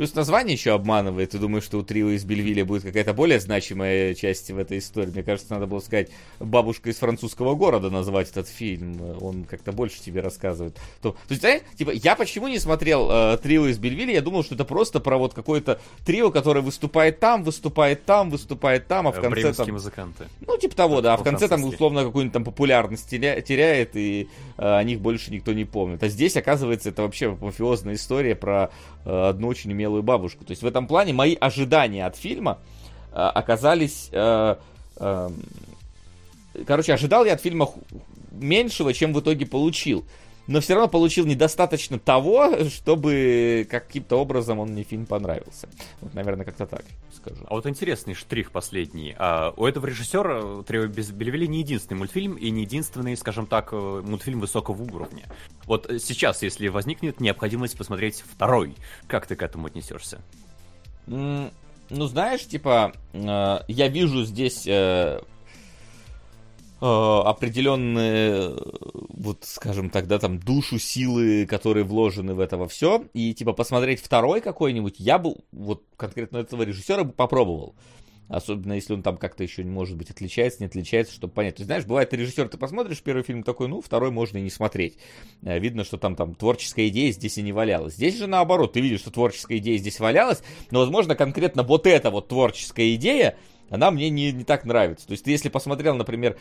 Плюс 0.00 0.14
название 0.14 0.54
еще 0.54 0.72
обманывает. 0.72 1.32
Ты 1.32 1.38
думаешь, 1.38 1.62
что 1.62 1.76
у 1.76 1.82
Трио 1.82 2.08
из 2.08 2.24
Бельвиля 2.24 2.64
будет 2.64 2.84
какая-то 2.84 3.12
более 3.12 3.38
значимая 3.38 4.14
часть 4.14 4.50
в 4.50 4.56
этой 4.56 4.78
истории. 4.78 5.10
Мне 5.10 5.22
кажется, 5.22 5.52
надо 5.52 5.66
было 5.66 5.80
сказать 5.80 6.08
«Бабушка 6.38 6.88
из 6.88 6.96
французского 6.96 7.54
города» 7.54 7.90
назвать 7.90 8.30
этот 8.30 8.48
фильм. 8.48 8.98
Он 9.20 9.44
как-то 9.44 9.72
больше 9.72 10.00
тебе 10.00 10.22
рассказывает. 10.22 10.74
То, 11.02 11.10
то 11.10 11.18
есть, 11.28 11.42
знаешь, 11.42 11.60
типа, 11.76 11.90
я 11.90 12.16
почему 12.16 12.48
не 12.48 12.58
смотрел 12.58 13.10
э, 13.10 13.36
Трио 13.42 13.66
из 13.66 13.76
Бельвиля? 13.76 14.14
Я 14.14 14.22
думал, 14.22 14.42
что 14.42 14.54
это 14.54 14.64
просто 14.64 15.00
про 15.00 15.18
вот 15.18 15.34
какое-то 15.34 15.78
трио, 16.06 16.30
которое 16.30 16.62
выступает 16.62 17.20
там, 17.20 17.44
выступает 17.44 18.06
там, 18.06 18.30
выступает 18.30 18.86
там, 18.86 19.06
а 19.06 19.12
в 19.12 19.16
конце 19.16 19.28
Бременские 19.28 19.66
там... 19.66 19.74
музыканты. 19.74 20.28
Ну, 20.46 20.56
типа 20.56 20.74
того, 20.74 21.02
да. 21.02 21.12
А 21.12 21.16
в 21.18 21.24
конце 21.24 21.46
там 21.46 21.62
условно 21.62 22.04
какую-нибудь 22.04 22.32
там 22.32 22.44
популярность 22.44 23.10
теряет, 23.10 23.96
и 23.96 24.30
э, 24.56 24.62
о 24.62 24.82
них 24.82 25.02
больше 25.02 25.30
никто 25.30 25.52
не 25.52 25.66
помнит. 25.66 26.02
А 26.02 26.08
здесь, 26.08 26.38
оказывается, 26.38 26.88
это 26.88 27.02
вообще 27.02 27.36
мафиозная 27.38 27.96
история 27.96 28.34
про 28.34 28.70
э, 28.99 28.99
одну 29.04 29.48
очень 29.48 29.72
умелую 29.72 30.02
бабушку. 30.02 30.44
То 30.44 30.50
есть 30.52 30.62
в 30.62 30.66
этом 30.66 30.86
плане 30.86 31.12
мои 31.12 31.34
ожидания 31.34 32.06
от 32.06 32.16
фильма 32.16 32.58
э, 33.12 33.16
оказались... 33.16 34.08
Э, 34.12 34.56
э, 34.96 35.30
короче, 36.66 36.94
ожидал 36.94 37.24
я 37.24 37.34
от 37.34 37.40
фильма 37.40 37.70
меньшего, 38.30 38.92
чем 38.92 39.12
в 39.12 39.20
итоге 39.20 39.46
получил. 39.46 40.04
Но 40.50 40.60
все 40.60 40.74
равно 40.74 40.88
получил 40.88 41.26
недостаточно 41.26 42.00
того, 42.00 42.64
чтобы 42.70 43.64
каким-то 43.70 44.16
образом 44.16 44.58
он 44.58 44.70
мне 44.70 44.82
фильм 44.82 45.06
понравился. 45.06 45.68
Вот, 46.00 46.12
наверное, 46.12 46.44
как-то 46.44 46.66
так 46.66 46.84
скажу. 47.14 47.44
А 47.46 47.54
вот 47.54 47.68
интересный 47.68 48.14
штрих 48.14 48.50
последний. 48.50 49.14
А, 49.16 49.54
у 49.56 49.64
этого 49.64 49.86
режиссера 49.86 50.60
без 50.88 51.12
Бельвели 51.12 51.46
не 51.46 51.60
единственный 51.60 51.98
мультфильм 51.98 52.34
и 52.34 52.50
не 52.50 52.62
единственный, 52.62 53.16
скажем 53.16 53.46
так, 53.46 53.68
э, 53.70 54.02
мультфильм 54.04 54.40
высокого 54.40 54.82
уровня. 54.82 55.26
Вот 55.66 55.88
сейчас, 56.00 56.42
если 56.42 56.66
возникнет 56.66 57.20
необходимость 57.20 57.78
посмотреть 57.78 58.24
второй, 58.28 58.74
как 59.06 59.28
ты 59.28 59.36
к 59.36 59.42
этому 59.44 59.68
отнесешься? 59.68 60.20
Mm, 61.06 61.52
ну, 61.90 62.06
знаешь, 62.06 62.44
типа, 62.44 62.92
э, 63.12 63.58
я 63.68 63.86
вижу 63.86 64.24
здесь 64.24 64.66
э, 64.66 65.20
определенные, 66.80 68.56
вот, 69.08 69.44
скажем 69.44 69.90
так, 69.90 70.06
да, 70.06 70.18
там, 70.18 70.38
душу, 70.38 70.78
силы, 70.78 71.46
которые 71.46 71.84
вложены 71.84 72.34
в 72.34 72.40
это 72.40 72.56
во 72.56 72.68
все, 72.68 73.04
и, 73.12 73.34
типа, 73.34 73.52
посмотреть 73.52 74.00
второй 74.00 74.40
какой-нибудь, 74.40 74.96
я 74.98 75.18
бы, 75.18 75.36
вот, 75.52 75.82
конкретно 75.96 76.38
этого 76.38 76.62
режиссера 76.62 77.04
бы 77.04 77.12
попробовал. 77.12 77.74
Особенно 78.30 78.74
если 78.74 78.94
он 78.94 79.02
там 79.02 79.16
как-то 79.16 79.42
еще, 79.42 79.64
может 79.64 79.96
быть, 79.96 80.08
отличается, 80.08 80.60
не 80.60 80.66
отличается, 80.66 81.12
чтобы 81.12 81.34
понять. 81.34 81.56
То 81.56 81.62
есть, 81.62 81.66
знаешь, 81.66 81.84
бывает, 81.84 82.14
режиссер, 82.14 82.48
ты 82.48 82.58
посмотришь 82.58 83.02
первый 83.02 83.24
фильм 83.24 83.42
такой, 83.42 83.66
ну, 83.66 83.80
второй 83.80 84.12
можно 84.12 84.38
и 84.38 84.40
не 84.40 84.50
смотреть. 84.50 84.98
Э, 85.42 85.58
видно, 85.58 85.82
что 85.82 85.98
там, 85.98 86.14
там 86.14 86.36
творческая 86.36 86.86
идея 86.88 87.10
здесь 87.10 87.38
и 87.38 87.42
не 87.42 87.50
валялась. 87.50 87.94
Здесь 87.94 88.16
же 88.16 88.28
наоборот, 88.28 88.74
ты 88.74 88.80
видишь, 88.80 89.00
что 89.00 89.10
творческая 89.10 89.58
идея 89.58 89.78
здесь 89.78 89.98
валялась, 89.98 90.44
но, 90.70 90.78
возможно, 90.78 91.16
конкретно 91.16 91.64
вот 91.64 91.88
эта 91.88 92.12
вот 92.12 92.28
творческая 92.28 92.94
идея, 92.94 93.36
она 93.68 93.90
мне 93.90 94.08
не, 94.10 94.30
не 94.30 94.44
так 94.44 94.64
нравится. 94.64 95.08
То 95.08 95.12
есть 95.12 95.24
ты 95.24 95.32
если 95.32 95.48
посмотрел, 95.48 95.96
например, 95.96 96.38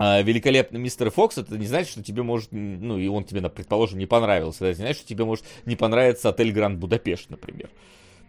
великолепный 0.00 0.80
мистер 0.80 1.10
Фокс, 1.10 1.38
это 1.38 1.58
не 1.58 1.66
значит, 1.66 1.90
что 1.90 2.02
тебе 2.02 2.22
может, 2.22 2.48
ну, 2.52 2.98
и 2.98 3.06
он 3.06 3.24
тебе, 3.24 3.40
предположим, 3.48 3.98
не 3.98 4.06
понравился. 4.06 4.64
Это 4.64 4.80
не 4.80 4.86
значит, 4.86 5.00
что 5.00 5.08
тебе 5.08 5.24
может 5.24 5.44
не 5.66 5.76
понравиться 5.76 6.30
отель 6.30 6.52
Гранд 6.52 6.78
Будапешт, 6.78 7.28
например. 7.30 7.70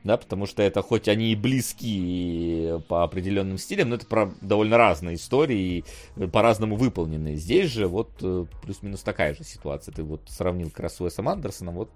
Да, 0.04 0.18
потому 0.18 0.48
что 0.48 0.64
это 0.64 0.82
хоть 0.82 1.08
они 1.08 1.32
и 1.32 1.36
близки 1.36 2.74
по 2.88 3.04
определенным 3.04 3.60
стилям, 3.60 3.90
но 3.90 3.96
это 3.98 4.08
про 4.08 4.34
довольно 4.42 4.76
разные 4.76 5.16
истории, 5.16 5.86
по-разному 6.34 6.76
выполненные. 6.76 7.36
Здесь 7.36 7.70
же 7.70 7.86
вот 7.86 8.10
э, 8.24 8.46
плюс-минус 8.64 9.02
такая 9.02 9.36
же 9.36 9.44
ситуация. 9.44 9.94
Ты 9.94 10.02
вот 10.02 10.22
сравнил 10.28 10.72
как 10.72 10.80
раз 10.80 10.96
с 10.96 11.02
Уэсом 11.02 11.30
Андерсоном, 11.30 11.76
вот 11.76 11.92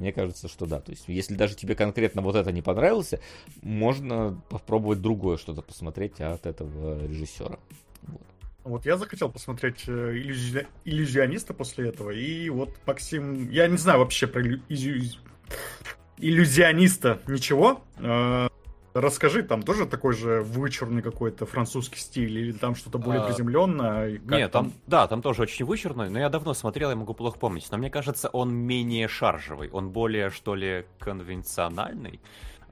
Мне 0.00 0.12
кажется, 0.12 0.48
что 0.48 0.64
да. 0.64 0.80
То 0.80 0.92
есть, 0.92 1.04
если 1.08 1.34
даже 1.34 1.54
тебе 1.54 1.74
конкретно 1.74 2.22
вот 2.22 2.34
это 2.34 2.50
не 2.52 2.62
понравился, 2.62 3.20
можно 3.60 4.42
попробовать 4.48 5.02
другое 5.02 5.36
что-то 5.36 5.60
посмотреть 5.60 6.20
от 6.22 6.46
этого 6.46 7.06
режиссера. 7.06 7.58
Вот. 8.04 8.22
Вот 8.64 8.84
я 8.84 8.96
захотел 8.96 9.30
посмотреть 9.30 9.84
э, 9.86 10.12
иллюзи... 10.12 10.66
иллюзиониста 10.84 11.54
после 11.54 11.88
этого, 11.88 12.10
и 12.10 12.48
вот 12.50 12.70
Максим, 12.86 13.50
я 13.50 13.66
не 13.68 13.78
знаю 13.78 14.00
вообще 14.00 14.26
про 14.26 14.42
иллю... 14.42 14.60
иллюзиониста 16.18 17.20
ничего. 17.26 17.82
Э, 17.98 18.48
расскажи, 18.92 19.42
там 19.42 19.62
тоже 19.62 19.86
такой 19.86 20.14
же 20.14 20.42
вычурный 20.42 21.00
какой-то 21.00 21.46
французский 21.46 21.98
стиль, 21.98 22.38
или 22.38 22.52
там 22.52 22.74
что-то 22.74 22.98
более 22.98 23.22
а, 23.22 23.26
приземленное? 23.26 24.20
Нет, 24.24 24.52
там, 24.52 24.72
да, 24.86 25.06
там 25.06 25.22
тоже 25.22 25.42
очень 25.42 25.64
вычурный, 25.64 26.10
но 26.10 26.18
я 26.18 26.28
давно 26.28 26.52
смотрел, 26.52 26.90
я 26.90 26.96
могу 26.96 27.14
плохо 27.14 27.38
помнить. 27.38 27.66
Но 27.70 27.78
мне 27.78 27.90
кажется, 27.90 28.28
он 28.28 28.52
менее 28.52 29.08
шаржевый, 29.08 29.70
он 29.70 29.90
более, 29.90 30.28
что 30.28 30.54
ли, 30.54 30.84
конвенциональный. 30.98 32.20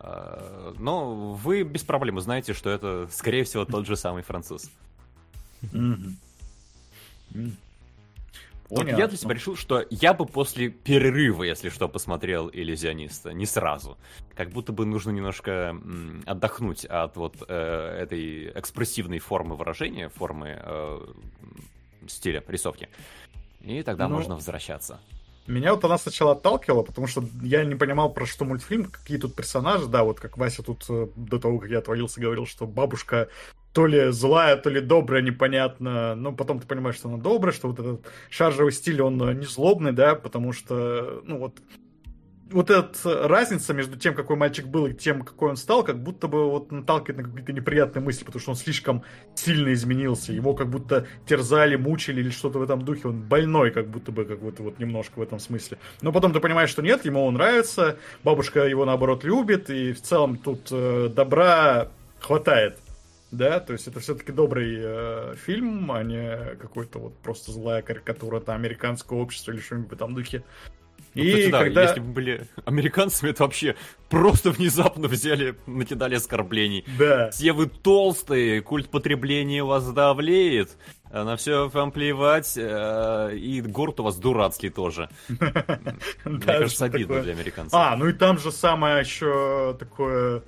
Э, 0.01 0.75
но 0.79 1.33
вы 1.33 1.63
без 1.63 1.83
проблем 1.83 2.21
знаете, 2.21 2.53
что 2.53 2.69
это, 2.69 3.09
скорее 3.11 3.45
всего, 3.45 3.65
тот 3.65 3.87
же 3.87 3.97
самый 3.97 4.23
француз. 4.23 4.71
Вот 8.71 8.87
я 8.87 9.09
для 9.09 9.17
себя 9.17 9.35
решил, 9.35 9.57
что 9.57 9.87
я 9.89 10.13
бы 10.13 10.27
после 10.27 10.69
перерыва, 10.69 11.43
если 11.43 11.71
что, 11.71 11.89
посмотрел 11.89 12.51
иллюзиониста, 12.53 13.33
не 13.33 13.47
сразу. 13.47 13.97
Как 14.35 14.51
будто 14.51 14.73
бы 14.73 14.85
нужно 14.85 15.11
немножко 15.11 15.75
отдохнуть 16.27 16.85
от 16.85 17.17
вот 17.17 17.37
э, 17.49 17.99
этой 18.03 18.51
экспрессивной 18.51 19.21
формы 19.21 19.57
выражения, 19.57 20.11
формы 20.11 20.61
э, 20.63 21.01
стиля 22.09 22.45
рисовки. 22.47 22.91
И 23.63 23.83
тогда 23.83 24.07
ну, 24.07 24.17
можно 24.17 24.35
возвращаться. 24.35 25.01
Меня 25.47 25.75
вот 25.75 25.83
она 25.85 25.97
сначала 25.97 26.33
отталкивала, 26.33 26.83
потому 26.83 27.07
что 27.07 27.25
я 27.43 27.65
не 27.65 27.75
понимал, 27.75 28.13
про 28.13 28.27
что 28.27 28.45
мультфильм, 28.45 28.85
какие 28.85 29.17
тут 29.17 29.35
персонажи, 29.35 29.87
да, 29.87 30.05
вот 30.05 30.21
как 30.21 30.37
Вася 30.37 30.63
тут 30.63 30.85
э, 30.91 31.09
до 31.17 31.39
того, 31.39 31.59
как 31.59 31.71
я 31.71 31.79
отвалился, 31.79 32.21
говорил, 32.21 32.45
что 32.45 32.67
бабушка 32.67 33.29
то 33.73 33.87
ли 33.87 34.11
злая, 34.11 34.57
то 34.57 34.71
ли 34.71 34.81
добрая, 34.81 35.23
непонятно. 35.23 36.15
Но 36.15 36.33
потом 36.33 36.61
ты 36.61 36.67
понимаешь, 36.67 36.97
что 36.97 37.09
она 37.09 37.19
добрая, 37.19 37.53
что 37.53 37.69
вот 37.69 37.79
этот 37.79 38.07
шаржевый 38.31 38.73
стиль, 38.73 39.01
он 39.03 39.19
не 39.39 39.47
злобный, 39.47 39.93
да, 39.93 40.15
потому 40.15 40.53
что, 40.53 41.23
ну 41.25 41.39
вот, 41.39 41.61
вот 42.51 42.71
эта 42.71 43.29
разница 43.29 43.75
между 43.75 43.97
тем, 43.99 44.15
какой 44.15 44.37
мальчик 44.37 44.67
был, 44.67 44.87
и 44.87 44.95
тем, 44.95 45.23
какой 45.23 45.51
он 45.51 45.57
стал, 45.57 45.85
как 45.85 46.03
будто 46.03 46.29
бы 46.29 46.51
вот 46.51 46.73
наталкивает 46.73 47.19
на 47.19 47.25
какие-то 47.25 47.53
неприятные 47.53 48.03
мысли, 48.03 48.25
потому 48.25 48.41
что 48.41 48.51
он 48.51 48.57
слишком 48.57 49.03
сильно 49.35 49.73
изменился. 49.73 50.33
Его 50.33 50.55
как 50.55 50.69
будто 50.69 51.07
терзали, 51.27 51.77
мучили 51.77 52.21
или 52.21 52.31
что-то 52.31 52.59
в 52.59 52.63
этом 52.63 52.83
духе. 52.83 53.09
Он 53.09 53.21
больной, 53.21 53.71
как 53.71 53.89
будто 53.89 54.13
бы, 54.13 54.25
как 54.25 54.41
будто 54.41 54.63
вот 54.63 54.79
немножко 54.79 55.19
в 55.19 55.23
этом 55.23 55.39
смысле. 55.39 55.79
Но 56.01 56.13
потом 56.13 56.33
ты 56.33 56.41
понимаешь, 56.41 56.71
что 56.71 56.83
нет, 56.83 57.05
ему 57.05 57.25
он 57.25 57.35
нравится, 57.35 57.99
бабушка 58.25 58.67
его 58.67 58.85
наоборот 58.85 59.25
любит, 59.25 59.71
и 59.71 59.93
в 59.93 60.01
целом 60.01 60.39
тут 60.39 60.69
э, 60.71 61.11
добра 61.15 61.89
хватает 62.21 62.79
да, 63.31 63.61
то 63.61 63.73
есть 63.75 63.87
это 63.87 64.01
все-таки 64.01 64.33
добрый 64.33 64.77
э, 64.79 65.35
фильм, 65.37 65.91
а 65.93 66.03
не 66.03 66.57
какой-то 66.57 66.99
вот 66.99 67.19
просто 67.19 67.53
злая 67.53 67.83
карикатура 67.83 68.41
там 68.41 68.57
американского 68.57 69.19
общества 69.19 69.53
или 69.53 69.61
что-нибудь 69.61 69.91
в 69.91 69.93
этом 69.93 70.15
духе. 70.15 70.45
Ну, 71.15 71.23
и 71.23 71.31
кстати, 71.31 71.51
да, 71.51 71.59
когда... 71.65 71.83
если 71.83 72.01
бы 72.01 72.07
были 72.07 72.47
американцами, 72.65 73.31
это 73.31 73.43
вообще 73.43 73.77
просто 74.09 74.51
внезапно 74.51 75.09
взяли, 75.09 75.57
накидали 75.67 76.15
оскорблений. 76.15 76.85
Да. 76.99 77.31
Все 77.31 77.53
вы 77.53 77.67
толстые, 77.67 78.63
культ 78.63 78.89
потребления 78.89 79.63
вас 79.63 79.91
давлеет, 79.91 80.77
на 81.11 81.37
все 81.37 81.69
вам 81.69 81.93
плевать, 81.93 82.55
э, 82.57 83.37
и 83.37 83.61
город 83.63 84.01
у 84.01 84.05
вас 84.05 84.17
дурацкий 84.17 84.71
тоже. 84.71 85.09
Мне 86.25 86.41
кажется, 86.41 86.87
обидно 86.87 87.21
для 87.23 87.33
американцев. 87.33 87.75
А, 87.75 87.97
ну 87.97 88.09
и 88.09 88.13
там 88.13 88.39
же 88.39 88.53
самое 88.53 89.01
еще 89.01 89.77
такое 89.79 90.43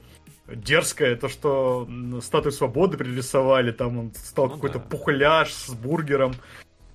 дерзкое, 0.55 1.17
то, 1.17 1.29
что 1.29 1.89
статую 2.23 2.53
свободы 2.53 2.97
пририсовали, 2.97 3.73
там 3.73 3.99
он 3.99 4.13
стал 4.15 4.47
ну, 4.47 4.55
какой-то 4.55 4.79
да. 4.79 4.85
пухляж 4.85 5.53
с 5.53 5.71
бургером 5.71 6.35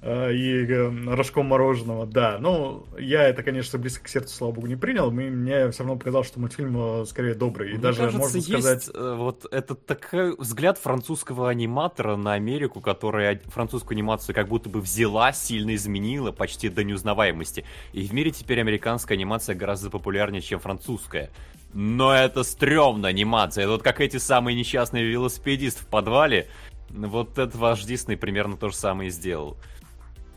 э, 0.02 0.34
и 0.34 0.66
э, 0.66 0.92
рожком 1.08 1.48
мороженого, 1.48 2.06
да. 2.06 2.38
Ну, 2.40 2.86
я 2.98 3.24
это, 3.24 3.44
конечно, 3.44 3.80
близко 3.80 4.04
к 4.04 4.08
сердцу, 4.08 4.36
слава 4.36 4.52
богу, 4.54 4.68
не 4.68 4.76
принял, 4.76 5.10
и 5.10 5.14
мне 5.14 5.70
все 5.72 5.84
равно 5.84 5.98
показалось, 5.98 6.28
что 6.28 6.40
мультфильм 6.40 7.02
э, 7.02 7.06
скорее 7.06 7.34
добрый, 7.34 7.70
и 7.70 7.74
мне 7.74 7.82
даже, 7.82 8.00
кажется, 8.00 8.20
можно 8.20 8.42
сказать... 8.42 8.88
Есть, 8.88 8.98
вот 8.98 9.46
это 9.52 9.76
такой 9.76 10.36
взгляд 10.36 10.78
французского 10.78 11.50
аниматора 11.50 12.16
на 12.16 12.34
Америку, 12.34 12.82
которая 12.82 13.42
французскую 13.46 13.96
анимацию 13.96 14.36
как 14.36 14.48
будто 14.48 14.70
бы 14.70 14.82
взяла, 14.82 15.34
сильно 15.34 15.76
изменила, 15.76 16.32
почти 16.32 16.70
до 16.70 16.84
неузнаваемости. 16.84 17.66
И 17.94 18.06
в 18.08 18.14
мире 18.14 18.32
теперь 18.32 18.60
американская 18.60 19.18
анимация 19.18 19.56
гораздо 19.56 19.90
популярнее, 19.90 20.42
чем 20.42 20.60
французская. 20.60 21.32
Но 21.76 22.16
это 22.16 22.44
стрёмно 22.44 23.10
анимация. 23.10 23.66
Это 23.66 23.74
вот 23.74 23.84
как 23.84 24.00
эти 24.00 24.16
самые 24.16 24.56
несчастные 24.56 25.04
велосипедисты 25.04 25.84
в 25.84 25.88
подвале. 25.88 26.48
Вот 26.90 27.32
этот 27.38 27.56
ваш 27.56 27.84
Дисней 27.84 28.16
примерно 28.16 28.56
то 28.56 28.70
же 28.70 28.76
самое 28.76 29.10
и 29.10 29.12
сделал. 29.12 29.58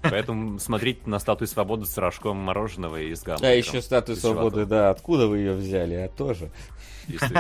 Поэтому 0.03 0.59
смотрите 0.59 1.03
на 1.07 1.21
статую 1.21 1.47
свободы 1.47 1.87
с 1.87 1.97
рожком 1.97 2.39
мороженого 2.39 3.01
и 3.01 3.15
с 3.15 3.23
гамбургером. 3.23 3.53
А 3.53 3.57
еще 3.57 3.81
статую 3.81 4.17
свободы, 4.17 4.67
да, 4.67 4.91
откуда 4.91 5.29
вы 5.29 5.39
ее 5.39 5.53
взяли, 5.53 5.95
а 5.95 6.09
тоже. 6.09 6.51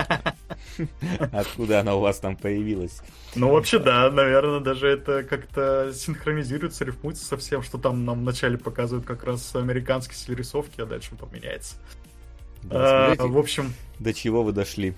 Откуда 1.32 1.80
она 1.80 1.94
у 1.94 2.00
вас 2.00 2.20
там 2.20 2.36
появилась? 2.36 3.02
Ну, 3.34 3.50
вообще, 3.50 3.78
да, 3.78 4.10
наверное, 4.10 4.60
даже 4.60 4.88
это 4.88 5.24
как-то 5.24 5.92
синхронизируется, 5.92 6.86
рифмуется 6.86 7.26
со 7.26 7.36
всем, 7.36 7.62
что 7.62 7.76
там 7.76 8.06
нам 8.06 8.20
вначале 8.20 8.56
показывают 8.56 9.06
как 9.06 9.24
раз 9.24 9.54
американский 9.54 10.14
стиль 10.14 10.36
рисовки, 10.36 10.80
а 10.80 10.86
дальше 10.86 11.10
он 11.12 11.18
поменяется. 11.18 11.76
Да, 12.62 13.12
а, 13.12 13.26
в 13.26 13.38
общем... 13.38 13.72
До 13.98 14.14
чего 14.14 14.44
вы 14.44 14.52
дошли. 14.52 14.94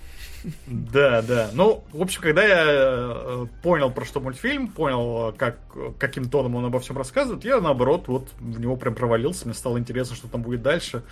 Да, 0.67 1.21
да. 1.21 1.49
Ну, 1.53 1.83
в 1.91 2.01
общем, 2.01 2.21
когда 2.21 2.43
я 2.43 2.63
э, 2.67 3.45
понял, 3.63 3.91
про 3.91 4.05
что 4.05 4.19
мультфильм, 4.19 4.67
понял, 4.67 5.33
как, 5.37 5.59
каким 5.97 6.29
тоном 6.29 6.55
он 6.55 6.65
обо 6.65 6.79
всем 6.79 6.97
рассказывает, 6.97 7.43
я, 7.43 7.59
наоборот, 7.61 8.07
вот 8.07 8.29
в 8.39 8.59
него 8.59 8.75
прям 8.75 8.95
провалился, 8.95 9.45
мне 9.45 9.53
стало 9.53 9.79
интересно, 9.79 10.15
что 10.15 10.27
там 10.27 10.41
будет 10.41 10.61
дальше. 10.61 11.03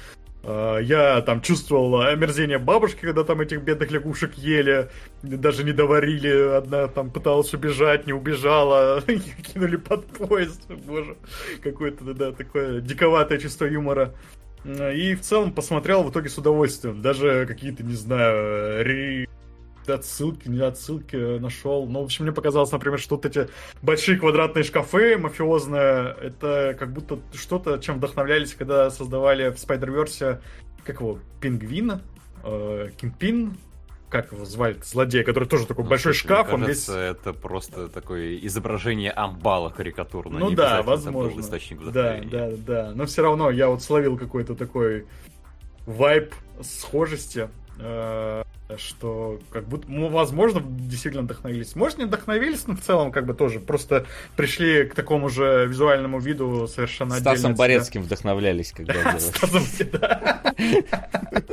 А, 0.43 0.79
я 0.79 1.21
там 1.21 1.41
чувствовал 1.41 2.01
омерзение 2.01 2.57
бабушки, 2.57 3.01
когда 3.01 3.23
там 3.23 3.41
этих 3.41 3.61
бедных 3.61 3.91
лягушек 3.91 4.35
ели, 4.35 4.89
даже 5.21 5.63
не 5.63 5.73
доварили, 5.73 6.55
одна 6.55 6.87
там 6.87 7.11
пыталась 7.11 7.53
убежать, 7.53 8.07
не 8.07 8.13
убежала, 8.13 9.01
кинули 9.53 9.75
под 9.75 10.05
поезд, 10.07 10.69
боже, 10.87 11.17
какое-то, 11.61 12.13
да, 12.13 12.31
такое 12.31 12.81
диковатое 12.81 13.37
чувство 13.37 13.65
юмора. 13.65 14.13
И 14.65 15.15
в 15.15 15.21
целом 15.21 15.53
посмотрел 15.53 16.03
в 16.03 16.11
итоге 16.11 16.29
с 16.29 16.37
удовольствием. 16.37 17.01
Даже 17.01 17.45
какие-то, 17.45 17.83
не 17.83 17.95
знаю, 17.95 18.83
ре... 18.83 19.27
отсылки, 19.87 20.47
не 20.47 20.59
отсылки 20.59 21.39
нашел. 21.39 21.87
Ну, 21.87 22.01
в 22.01 22.05
общем, 22.05 22.25
мне 22.25 22.33
показалось, 22.33 22.71
например, 22.71 22.99
что 22.99 23.15
вот 23.15 23.25
эти 23.25 23.47
большие 23.81 24.19
квадратные 24.19 24.63
шкафы 24.63 25.17
мафиозные, 25.17 26.15
это 26.21 26.75
как 26.77 26.93
будто 26.93 27.19
что-то, 27.33 27.79
чем 27.79 27.97
вдохновлялись, 27.97 28.53
когда 28.53 28.89
создавали 28.91 29.49
в 29.49 29.55
Spider-Verse, 29.55 30.41
как 30.85 30.99
его, 30.99 31.19
пингвина, 31.41 32.01
э, 32.43 32.89
Кингпин, 32.97 33.57
как 34.09 34.31
его 34.31 34.45
звали, 34.45 34.77
злодей, 34.83 35.23
который 35.23 35.47
тоже 35.47 35.65
такой 35.65 35.83
ну, 35.83 35.89
большой 35.89 36.13
слушай, 36.13 36.25
шкаф, 36.25 36.53
он 36.53 36.61
кажется, 36.61 37.09
весь... 37.09 37.11
это 37.11 37.33
просто 37.33 37.87
такое 37.89 38.37
изображение 38.37 39.11
амбала 39.11 39.69
карикатурно. 39.69 40.39
Ну 40.39 40.51
да, 40.51 40.81
возможно. 40.81 41.41
да, 41.91 42.19
да, 42.23 42.49
да. 42.57 42.91
Но 42.95 43.05
все 43.05 43.21
равно 43.21 43.51
я 43.51 43.69
вот 43.69 43.83
словил 43.83 44.17
какой-то 44.17 44.55
такой 44.55 45.05
вайб 45.85 46.33
схожести, 46.61 47.49
э, 47.79 48.43
что 48.77 49.39
как 49.51 49.67
будто, 49.67 49.85
ну, 49.89 50.09
возможно, 50.09 50.61
действительно 50.61 51.23
вдохновились. 51.23 51.75
Может, 51.75 51.99
не 51.99 52.05
вдохновились, 52.05 52.67
но 52.67 52.75
в 52.75 52.81
целом 52.81 53.11
как 53.11 53.25
бы 53.25 53.33
тоже 53.33 53.59
просто 53.59 54.05
пришли 54.35 54.85
к 54.85 54.95
такому 54.95 55.29
же 55.29 55.65
визуальному 55.67 56.19
виду 56.19 56.67
совершенно 56.67 57.15
Стасом 57.15 57.55
Борецким 57.55 58.03
вдохновлялись, 58.03 58.71
когда 58.71 58.93
делали. 59.03 59.19
Стасом, 59.19 59.63
да. 59.91 60.53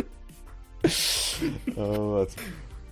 Вот. 1.75 2.31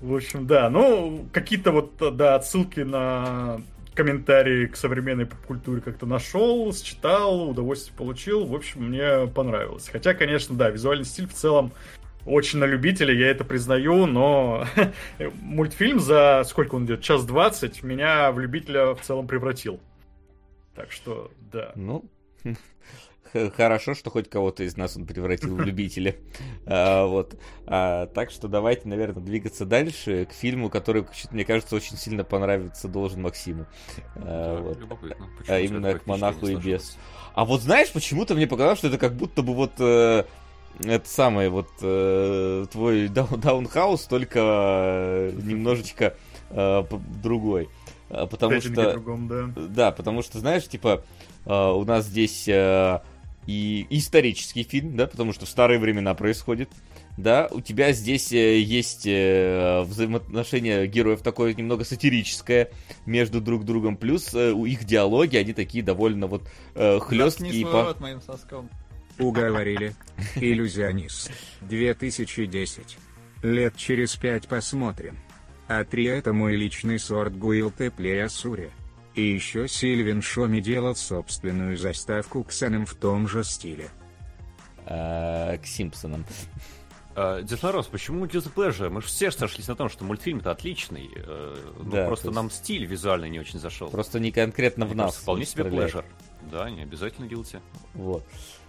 В 0.01 0.15
общем, 0.15 0.47
да, 0.47 0.69
ну, 0.69 1.27
какие-то 1.33 1.73
вот, 1.73 2.17
да, 2.17 2.35
отсылки 2.35 2.81
на 2.81 3.61
комментарии 3.95 4.67
к 4.67 4.77
современной 4.77 5.25
поп-культуре 5.25 5.81
как-то 5.81 6.05
нашел, 6.05 6.75
считал, 6.75 7.51
удовольствие 7.51 7.97
получил. 7.97 8.45
В 8.45 8.55
общем, 8.55 8.89
мне 8.89 9.27
понравилось. 9.29 9.89
Хотя, 9.89 10.15
конечно, 10.15 10.57
да, 10.57 10.69
визуальный 10.71 11.05
стиль 11.05 11.29
в 11.29 11.33
целом 11.33 11.73
очень 12.27 12.59
на 12.59 12.65
любителя, 12.65 13.15
я 13.15 13.29
это 13.29 13.45
признаю, 13.45 14.07
но 14.07 14.67
мультфильм 15.41 16.01
за 16.01 16.43
сколько 16.47 16.75
он 16.75 16.87
идет? 16.87 17.03
Час 17.03 17.25
двадцать 17.25 17.83
меня 17.83 18.33
в 18.33 18.39
любителя 18.39 18.95
в 18.95 19.01
целом 19.01 19.27
превратил. 19.27 19.81
Так 20.75 20.91
что, 20.91 21.31
да. 21.53 21.73
Ну, 21.77 22.05
хорошо, 23.57 23.95
что 23.95 24.11
хоть 24.11 24.29
кого-то 24.29 24.65
из 24.65 24.77
нас 24.77 24.97
он 24.97 25.07
превратил 25.07 25.55
в 25.55 25.61
любителя. 25.61 26.17
А, 26.67 27.07
вот. 27.07 27.37
А, 27.67 28.07
так 28.07 28.31
что 28.31 28.49
давайте, 28.49 28.89
наверное, 28.89 29.23
двигаться 29.23 29.67
дальше 29.67 30.27
к 30.27 30.33
фильму, 30.33 30.71
который, 30.71 31.07
мне 31.31 31.45
кажется, 31.45 31.77
очень 31.77 31.97
сильно 31.97 32.25
понравится 32.25 32.89
должен 32.89 33.23
Максиму. 33.23 33.67
А, 34.17 34.61
вот. 34.63 34.79
а 35.47 35.61
именно 35.61 35.99
к 35.99 36.07
монаху 36.07 36.47
и 36.47 36.57
бес. 36.57 36.97
А 37.35 37.45
вот 37.45 37.61
знаешь, 37.61 37.93
почему-то 37.93 38.35
мне 38.35 38.47
показалось, 38.47 38.79
что 38.79 38.89
это 38.89 38.99
как 38.99 39.15
будто 39.15 39.43
бы 39.43 39.55
вот 39.55 39.73
э, 39.79 40.25
это 40.81 41.09
самое, 41.09 41.51
вот 41.51 41.69
э, 41.83 42.67
твой 42.71 43.09
даунхаус, 43.09 44.05
только 44.05 44.41
э, 44.41 45.33
немножечко 45.43 46.17
э, 46.51 46.85
другой. 47.23 47.69
Э, 48.11 48.27
потому 48.27 48.61
что... 48.61 48.93
Другом, 48.93 49.29
да. 49.29 49.51
да, 49.57 49.93
потому 49.93 50.23
что, 50.23 50.39
знаешь, 50.39 50.67
типа, 50.67 51.05
э, 51.47 51.53
у 51.53 51.85
нас 51.85 52.07
здесь 52.07 52.49
э, 52.49 53.01
и 53.47 53.87
исторический 53.91 54.63
фильм, 54.63 54.97
да, 54.97 55.07
потому 55.07 55.33
что 55.33 55.47
в 55.47 55.49
старые 55.49 55.79
времена 55.79 56.15
происходит 56.15 56.69
да, 57.17 57.49
у 57.51 57.61
тебя 57.61 57.93
здесь 57.93 58.33
э, 58.33 58.59
есть 58.59 59.07
э, 59.07 59.83
взаимоотношение 59.83 60.87
героев 60.89 61.23
такое 61.23 61.55
немного 61.55 61.85
сатирическое 61.85 62.71
между 63.07 63.41
друг 63.41 63.65
другом, 63.65 63.97
плюс 63.97 64.35
э, 64.35 64.51
у 64.51 64.67
их 64.67 64.85
диалоги, 64.85 65.37
они 65.37 65.53
такие 65.53 65.85
довольно 65.85 66.27
вот 66.27 66.49
хлесткие. 66.75 67.53
и 67.53 67.65
по... 67.65 67.95
моим 68.01 68.21
соском. 68.21 68.69
Уговорили. 69.19 69.95
Иллюзионист. 70.35 71.31
2010. 71.61 72.99
Лет 73.43 73.77
через 73.77 74.17
пять 74.17 74.49
посмотрим. 74.49 75.17
А 75.69 75.85
три 75.85 76.07
это 76.07 76.33
мой 76.33 76.57
личный 76.57 76.99
сорт 76.99 77.37
Гуилте 77.39 77.93
Плеясури. 77.93 78.71
И 79.15 79.23
еще 79.23 79.69
Сильвин 79.69 80.23
Шоми 80.23 80.61
делал 80.61 80.97
собственную 80.97 81.77
заставку 81.77 82.43
к 82.43 82.53
Сенам 82.53 82.85
в 82.85 82.95
том 82.95 83.29
же 83.29 83.45
стиле. 83.45 83.89
А, 84.87 85.57
к 85.59 85.67
Симпсонам. 85.67 86.25
Uh, 87.15 87.45
Дед 87.45 87.63
Мороз, 87.63 87.87
почему 87.87 88.27
Guilty 88.27 88.53
Pleasure? 88.53 88.91
Мы 88.91 89.01
же 89.01 89.07
все 89.07 89.31
сошлись 89.31 89.69
на 89.69 89.77
том, 89.77 89.89
что 89.89 90.05
мультфильм-то 90.05 90.51
отличный. 90.51 91.07
Uh, 91.15 91.77
ну, 91.85 91.91
да, 91.93 92.07
просто 92.07 92.27
есть... 92.27 92.35
нам 92.35 92.51
стиль 92.51 92.87
визуально 92.87 93.27
не 93.27 93.39
очень 93.39 93.61
зашел. 93.61 93.89
Просто 93.89 94.19
не 94.19 94.33
конкретно 94.33 94.85
в 94.85 94.97
нас. 94.97 95.15
Вполне 95.19 95.45
себе 95.45 95.63
Pleasure. 95.63 96.05
Да, 96.51 96.69
не 96.69 96.83
обязательно 96.83 97.27
Guilty. 97.27 97.61
Вот. 97.95 98.27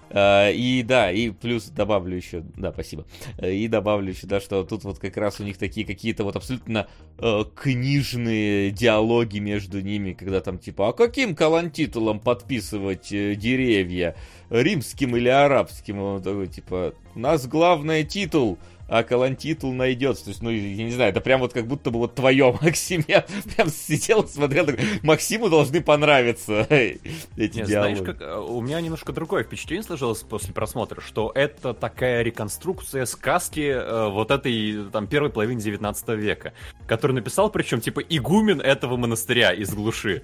Uh, 0.10 0.54
и 0.54 0.84
да, 0.84 1.12
и 1.12 1.32
плюс 1.32 1.66
добавлю 1.66 2.16
еще, 2.16 2.44
да, 2.56 2.72
спасибо. 2.72 3.06
Uh, 3.38 3.54
и 3.54 3.68
добавлю 3.68 4.12
еще, 4.12 4.28
да, 4.28 4.40
что 4.40 4.64
тут 4.64 4.84
вот 4.84 5.00
как 5.00 5.18
раз 5.18 5.40
у 5.40 5.44
них 5.44 5.58
такие 5.58 5.86
какие-то 5.86 6.24
вот 6.24 6.36
абсолютно 6.36 6.88
uh, 7.18 7.46
книжные 7.56 8.72
диалоги 8.72 9.40
между 9.40 9.82
ними, 9.82 10.14
когда 10.14 10.42
там 10.42 10.60
типа, 10.60 10.90
а 10.90 10.94
каким 10.94 11.36
калантитулом 11.36 12.20
подписывать 12.20 13.12
э, 13.12 13.36
деревья? 13.36 14.16
римским 14.50 15.16
или 15.16 15.30
арабским. 15.30 16.00
Он 16.00 16.22
такой, 16.22 16.48
типа, 16.48 16.94
у 17.16 17.20
нас 17.20 17.48
главный 17.48 18.04
титул, 18.04 18.58
а 18.88 19.04
Калантитул 19.04 19.74
найдется. 19.74 20.26
То 20.26 20.30
есть, 20.30 20.42
ну, 20.42 20.50
я 20.50 20.84
не 20.84 20.92
знаю, 20.92 21.12
это 21.12 21.22
прям 21.22 21.40
вот 21.40 21.54
как 21.54 21.68
будто 21.68 21.92
бы 21.92 22.00
вот 22.00 22.16
твое, 22.16 22.58
Максим. 22.62 23.04
Я 23.08 23.26
прям 23.56 23.70
сидел, 23.70 24.28
смотрел, 24.28 24.66
так, 24.66 24.80
Максиму 25.04 25.50
должны 25.50 25.82
понравиться 25.82 26.68
эти 26.70 27.00
Нет, 27.36 27.68
диалоги. 27.68 27.96
Знаешь, 27.96 28.00
как, 28.00 28.22
э, 28.22 28.36
у 28.38 28.62
меня 28.62 28.82
немножко 28.82 29.12
другое 29.12 29.44
впечатление 29.44 29.84
сложилось 29.84 30.22
после 30.22 30.54
просмотра, 30.54 31.02
что 31.02 31.32
это 31.34 31.74
такая 31.74 32.22
реконструкция 32.22 33.06
сказки 33.06 33.62
э, 33.62 34.10
вот 34.10 34.32
этой, 34.32 34.90
там, 34.92 35.08
первой 35.08 35.30
половины 35.30 35.60
19 35.62 36.10
века, 36.10 36.54
который 36.88 37.14
написал, 37.14 37.50
причем, 37.50 37.82
типа, 37.82 38.02
игумен 38.02 38.62
этого 38.62 38.98
монастыря 38.98 39.54
из 39.54 39.74
глуши. 39.74 40.24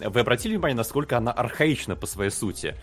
Вы 0.00 0.20
обратили 0.20 0.52
внимание, 0.52 0.76
насколько 0.76 1.16
она 1.16 1.32
архаична 1.32 1.96
по 1.96 2.06
своей 2.06 2.30
сути? 2.30 2.76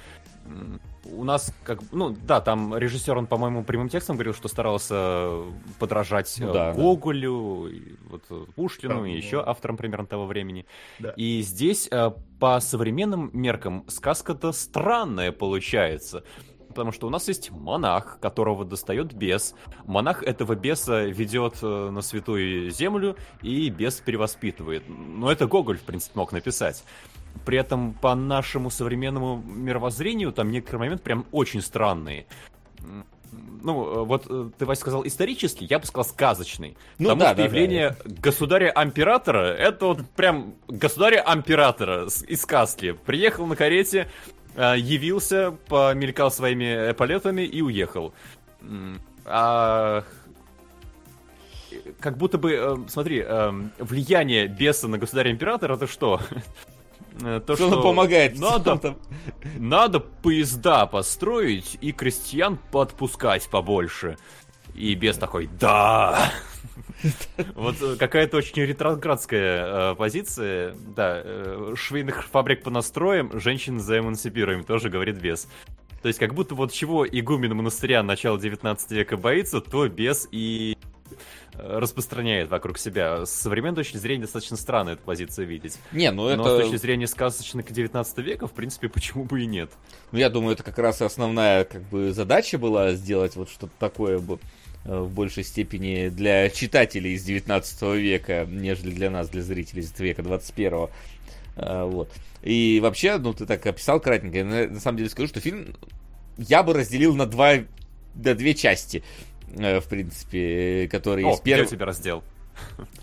У 1.06 1.24
нас 1.24 1.54
как 1.64 1.80
ну 1.92 2.10
да 2.10 2.42
там 2.42 2.76
режиссер 2.76 3.18
он 3.18 3.28
по-моему 3.28 3.64
прямым 3.64 3.90
текстом 3.90 4.16
говорил 4.16 4.34
что 4.34 4.48
старался 4.48 5.44
подражать 5.80 6.34
ну, 6.40 6.54
да, 6.54 6.74
Гоголю 6.74 7.70
да. 7.70 7.96
вот 8.10 8.24
э, 8.30 8.46
Пушкину 8.56 9.02
да, 9.02 9.08
и 9.08 9.16
еще 9.16 9.42
авторам 9.42 9.78
примерно 9.78 10.08
того 10.08 10.26
времени 10.26 10.66
да. 11.00 11.14
и 11.16 11.42
здесь 11.42 11.88
э, 11.92 12.12
по 12.40 12.60
современным 12.60 13.30
меркам 13.34 13.86
сказка-то 13.88 14.52
странная 14.52 15.32
получается 15.32 16.24
потому 16.76 16.92
что 16.92 17.08
у 17.08 17.10
нас 17.10 17.28
есть 17.30 17.52
монах, 17.52 18.20
которого 18.20 18.66
достает 18.66 19.14
бес. 19.14 19.56
Монах 19.86 20.22
этого 20.24 20.56
беса 20.56 21.06
ведет 21.06 21.60
э, 21.62 21.90
на 21.90 22.02
святую 22.02 22.70
землю, 22.70 23.16
и 23.42 23.70
бес 23.70 24.02
перевоспитывает. 24.02 24.84
Но 24.90 25.32
это 25.32 25.48
Гоголь, 25.48 25.78
в 25.78 25.84
принципе, 25.84 26.20
мог 26.20 26.34
написать. 26.34 26.84
При 27.44 27.58
этом 27.58 27.94
по 27.94 28.16
нашему 28.16 28.70
современному 28.70 29.42
мировоззрению 29.46 30.32
там 30.32 30.52
некоторые 30.52 30.80
моменты 30.80 31.04
прям 31.04 31.26
очень 31.32 31.62
странные. 31.62 32.26
Ну, 33.66 33.84
э, 33.84 34.06
вот 34.06 34.28
э, 34.30 34.50
ты, 34.58 34.66
Вася, 34.66 34.82
сказал 34.82 35.06
исторический, 35.08 35.66
я 35.66 35.80
бы 35.80 35.86
сказал 35.86 36.06
сказочный. 36.06 36.78
Ну, 37.00 37.06
Потому 37.06 37.22
да, 37.22 37.28
что 37.30 37.38
да, 37.38 37.44
явление 37.46 37.98
да. 38.04 38.16
государя-амператора, 38.22 39.54
это 39.54 39.88
вот 39.88 40.10
прям 40.12 40.54
государя-амператора 40.68 42.06
из 42.06 42.42
сказки. 42.42 42.92
Приехал 42.92 43.48
на 43.48 43.56
карете, 43.56 44.08
э, 44.56 44.76
явился, 44.78 45.52
помелькал 45.68 46.32
своими 46.32 46.92
эполетами 46.92 47.42
и 47.42 47.62
уехал. 47.62 48.14
А 49.26 50.04
как 52.00 52.18
будто 52.18 52.38
бы, 52.38 52.86
смотри, 52.88 53.26
влияние 53.80 54.48
беса 54.48 54.88
на 54.88 54.98
государя-императора 54.98 55.76
это 55.76 55.88
что? 55.88 56.22
Э, 57.22 57.42
то, 57.46 57.56
что, 57.56 57.68
что 57.70 57.82
помогает. 57.82 58.40
Надо, 58.40 58.98
надо 59.58 60.00
поезда 60.00 60.86
построить 60.86 61.78
и 61.82 61.92
крестьян 61.92 62.60
подпускать 62.72 63.48
побольше. 63.50 64.18
И 64.74 64.94
без 64.96 65.18
такой 65.18 65.50
«Да!» 65.60 66.32
Вот 67.56 67.82
э, 67.82 67.96
какая-то 67.98 68.38
очень 68.38 68.62
ретроградская 68.64 69.92
э, 69.92 69.96
позиция. 69.96 70.76
Да, 70.96 71.22
э, 71.24 71.74
швейных 71.76 72.26
фабрик 72.26 72.64
по 72.64 72.70
настроям, 72.70 73.40
женщин 73.40 73.80
за 73.80 74.00
эмансипируем, 74.00 74.64
тоже 74.64 74.90
говорит 74.90 75.18
без. 75.18 75.48
То 76.02 76.08
есть 76.08 76.20
как 76.20 76.34
будто 76.34 76.56
вот 76.56 76.72
чего 76.72 77.08
игумен 77.08 77.56
монастыря 77.56 78.04
начала 78.04 78.38
19 78.38 78.92
века 78.92 79.18
боится, 79.18 79.62
то 79.62 79.88
без 79.88 80.28
и 80.32 80.78
распространяет 81.58 82.50
вокруг 82.50 82.78
себя. 82.78 83.26
С 83.26 83.32
современной 83.32 83.76
точки 83.76 83.98
зрения 83.98 84.24
достаточно 84.24 84.58
странно 84.58 84.92
эту 84.92 85.04
позицию 85.04 85.48
видеть. 85.48 85.78
Не, 85.92 86.12
ну 86.12 86.28
это... 86.28 86.38
Но 86.38 86.60
с 86.60 86.62
точки 86.64 86.78
зрения 86.78 87.08
сказочника 87.08 87.74
19 87.74 88.18
века, 88.20 88.48
в 88.48 88.52
принципе, 88.54 88.90
почему 88.90 89.24
бы 89.24 89.42
и 89.42 89.46
нет. 89.46 89.72
Ну, 90.12 90.20
я 90.20 90.30
думаю, 90.30 90.54
это 90.54 90.64
как 90.64 90.78
раз 90.80 91.02
основная 91.02 91.64
как 91.66 91.84
бы 91.84 92.12
задача 92.14 92.58
была 92.58 92.94
сделать 92.94 93.36
вот 93.36 93.50
что-то 93.50 93.74
такое 93.80 94.20
бы 94.20 94.40
э, 94.86 95.00
в 95.00 95.12
большей 95.14 95.44
степени 95.44 96.10
для 96.10 96.50
читателей 96.50 97.14
из 97.14 97.24
19 97.24 97.82
века, 97.98 98.48
нежели 98.50 98.92
для 98.92 99.10
нас, 99.10 99.30
для 99.30 99.42
зрителей 99.42 99.82
из 99.82 100.00
века 100.00 100.24
21 100.24 100.88
э, 101.56 101.84
вот. 101.84 102.10
И 102.42 102.80
вообще, 102.82 103.18
ну, 103.18 103.34
ты 103.34 103.46
так 103.46 103.66
описал 103.66 104.00
кратенько, 104.00 104.44
на, 104.44 104.68
на 104.68 104.80
самом 104.80 104.98
деле 104.98 105.10
скажу, 105.10 105.28
что 105.28 105.40
фильм 105.40 105.76
я 106.38 106.64
бы 106.64 106.74
разделил 106.74 107.16
на 107.16 107.26
два, 107.26 107.56
на 108.16 108.36
две 108.36 108.54
части. 108.54 109.04
Э, 109.58 109.80
в 109.80 109.86
принципе, 109.86 110.88
который 110.92 111.24
О, 111.26 111.34
из 111.34 111.40
первого... 111.40 111.68
тебе 111.70 111.86
раздел? 111.86 112.24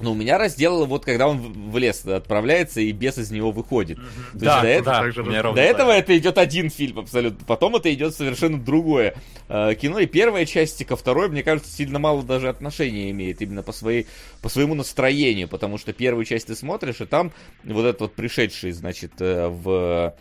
Ну, 0.00 0.12
у 0.12 0.14
меня 0.14 0.38
раздел, 0.38 0.86
вот 0.86 1.04
когда 1.04 1.28
он 1.28 1.38
в 1.38 1.76
лес 1.76 2.04
отправляется 2.06 2.80
и 2.80 2.90
бес 2.92 3.18
из 3.18 3.30
него 3.30 3.52
выходит. 3.52 3.98
Mm-hmm. 3.98 4.30
Да, 4.34 4.56
до, 4.62 4.82
да, 4.82 5.06
этого, 5.08 5.54
до 5.54 5.60
этого 5.60 5.90
это 5.90 6.16
идет 6.16 6.38
один 6.38 6.70
фильм 6.70 7.00
абсолютно. 7.00 7.44
Потом 7.46 7.76
это 7.76 7.92
идет 7.92 8.14
совершенно 8.14 8.58
другое 8.58 9.14
э, 9.48 9.74
кино. 9.74 9.98
И 9.98 10.06
первая 10.06 10.46
часть 10.46 10.84
ко 10.84 10.96
второй, 10.96 11.28
мне 11.28 11.42
кажется, 11.42 11.70
сильно 11.70 11.98
мало 11.98 12.22
даже 12.22 12.48
отношения 12.48 13.10
имеет 13.10 13.42
именно 13.42 13.62
по, 13.62 13.72
своей, 13.72 14.06
по 14.40 14.48
своему 14.48 14.74
настроению. 14.74 15.48
Потому 15.48 15.78
что 15.78 15.92
первую 15.92 16.24
часть 16.24 16.46
ты 16.46 16.56
смотришь, 16.56 17.00
и 17.00 17.04
там 17.04 17.32
вот 17.64 17.84
этот 17.84 18.00
вот 18.00 18.14
пришедший, 18.14 18.72
значит, 18.72 19.12
э, 19.20 19.48
в 19.48 19.72
Э, 19.72 20.12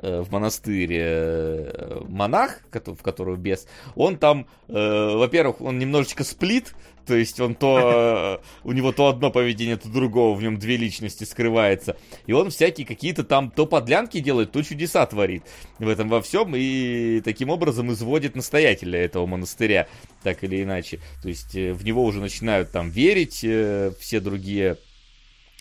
в 0.00 0.30
монастыре 0.30 1.00
э, 1.02 2.00
монах, 2.08 2.60
в 2.70 3.02
которого 3.02 3.36
бес, 3.36 3.66
он 3.94 4.16
там, 4.16 4.46
э, 4.68 4.72
во-первых, 4.72 5.60
он 5.60 5.78
немножечко 5.78 6.24
сплит, 6.24 6.74
то 7.06 7.14
есть 7.14 7.40
он 7.40 7.56
то, 7.56 8.40
у 8.62 8.72
него 8.72 8.92
то 8.92 9.08
одно 9.08 9.30
поведение, 9.30 9.76
то 9.76 9.88
другого, 9.88 10.36
в 10.36 10.42
нем 10.42 10.58
две 10.58 10.76
личности 10.76 11.24
скрывается. 11.24 11.96
И 12.26 12.32
он 12.32 12.50
всякие 12.50 12.86
какие-то 12.86 13.24
там 13.24 13.50
то 13.50 13.66
подлянки 13.66 14.20
делает, 14.20 14.52
то 14.52 14.62
чудеса 14.62 15.04
творит 15.06 15.42
в 15.80 15.88
этом 15.88 16.08
во 16.08 16.22
всем. 16.22 16.54
И 16.54 17.20
таким 17.24 17.50
образом 17.50 17.90
изводит 17.90 18.36
настоятеля 18.36 19.00
этого 19.00 19.26
монастыря, 19.26 19.88
так 20.22 20.44
или 20.44 20.62
иначе. 20.62 21.00
То 21.22 21.28
есть 21.28 21.54
в 21.54 21.84
него 21.84 22.04
уже 22.04 22.20
начинают 22.20 22.70
там 22.70 22.88
верить 22.88 23.38
все 23.38 24.20
другие 24.20 24.76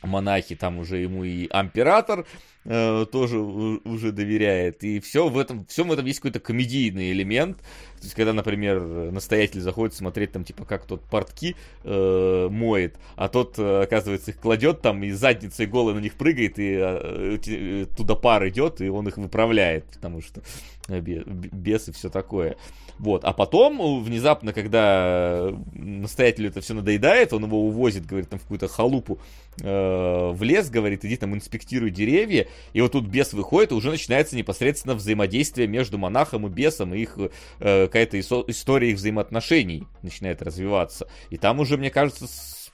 монахи, 0.03 0.55
там 0.55 0.77
уже 0.77 0.97
ему 0.97 1.23
и 1.23 1.45
император 1.45 2.27
э, 2.65 3.05
тоже 3.11 3.39
уже 3.39 4.11
доверяет. 4.11 4.83
И 4.83 4.99
все 4.99 5.27
в 5.27 5.37
этом, 5.37 5.65
всем 5.65 5.89
в 5.89 5.91
этом 5.91 6.05
есть 6.05 6.19
какой-то 6.19 6.39
комедийный 6.39 7.11
элемент. 7.11 7.57
То 8.01 8.05
есть, 8.05 8.15
когда, 8.15 8.33
например, 8.33 8.81
настоятель 9.11 9.61
заходит 9.61 9.93
смотреть, 9.93 10.31
там, 10.31 10.43
типа, 10.43 10.65
как 10.65 10.85
тот 10.85 11.03
портки 11.03 11.55
э, 11.83 12.47
моет, 12.49 12.95
а 13.15 13.29
тот, 13.29 13.59
э, 13.59 13.83
оказывается, 13.83 14.31
их 14.31 14.39
кладет 14.39 14.81
там 14.81 15.03
и 15.03 15.11
задницей 15.11 15.67
голой 15.67 15.93
на 15.93 15.99
них 15.99 16.15
прыгает, 16.15 16.57
и 16.57 16.77
э, 16.79 17.37
э, 17.45 17.85
туда 17.95 18.15
пар 18.15 18.47
идет, 18.49 18.81
и 18.81 18.89
он 18.89 19.07
их 19.07 19.17
выправляет, 19.17 19.85
потому 19.85 20.19
что 20.21 20.41
бес 20.87 21.89
и 21.89 21.91
все 21.91 22.09
такое. 22.09 22.57
Вот. 23.01 23.23
А 23.25 23.33
потом, 23.33 24.03
внезапно, 24.03 24.53
когда 24.53 25.51
настоятелю 25.73 26.49
это 26.49 26.61
все 26.61 26.75
надоедает, 26.75 27.33
он 27.33 27.45
его 27.45 27.65
увозит, 27.65 28.05
говорит, 28.05 28.29
там 28.29 28.37
в 28.37 28.43
какую-то 28.43 28.67
халупу 28.67 29.19
э, 29.59 30.31
в 30.31 30.43
лес, 30.43 30.69
говорит, 30.69 31.03
иди 31.03 31.17
там 31.17 31.33
инспектируй 31.33 31.89
деревья. 31.89 32.47
И 32.73 32.81
вот 32.81 32.91
тут 32.91 33.07
бес 33.07 33.33
выходит, 33.33 33.71
и 33.71 33.73
уже 33.73 33.89
начинается 33.89 34.35
непосредственно 34.35 34.93
взаимодействие 34.93 35.67
между 35.67 35.97
монахом 35.97 36.45
и 36.45 36.49
бесом, 36.51 36.93
и 36.93 36.99
их 36.99 37.17
э, 37.59 37.87
какая-то 37.91 38.17
история 38.19 38.91
их 38.91 38.97
взаимоотношений 38.97 39.85
начинает 40.01 40.41
развиваться. 40.41 41.09
И 41.29 41.37
там 41.37 41.59
уже, 41.59 41.77
мне 41.77 41.91
кажется, 41.91 42.25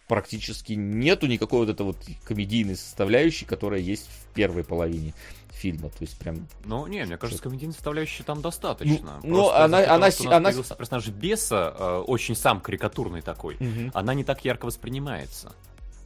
практически 0.08 0.74
нету 0.74 1.26
никакой 1.26 1.60
вот 1.62 1.70
этой 1.70 1.82
вот 1.82 1.98
комедийной 2.24 2.76
составляющей, 2.76 3.46
которая 3.46 3.80
есть 3.80 4.08
в 4.08 4.34
первой 4.36 4.64
половине 4.64 5.16
фильма, 5.50 5.90
то 5.90 5.98
есть 6.02 6.20
прям... 6.20 6.48
Ну, 6.66 6.86
не, 6.86 7.04
мне 7.04 7.18
кажется, 7.18 7.42
комедийной 7.42 7.74
составляющей 7.74 8.22
там 8.22 8.44
достаточно. 8.44 9.20
Ну, 9.24 9.30
ну 9.30 9.50
она... 9.50 9.80
она, 9.92 10.10
она... 10.30 10.52
персонаж 10.52 11.08
беса, 11.08 11.74
э, 11.78 12.04
очень 12.06 12.36
сам 12.36 12.62
карикатурный 12.62 13.24
такой, 13.24 13.56
угу. 13.56 13.92
она 13.96 14.14
не 14.14 14.24
так 14.24 14.46
ярко 14.46 14.68
воспринимается. 14.68 15.56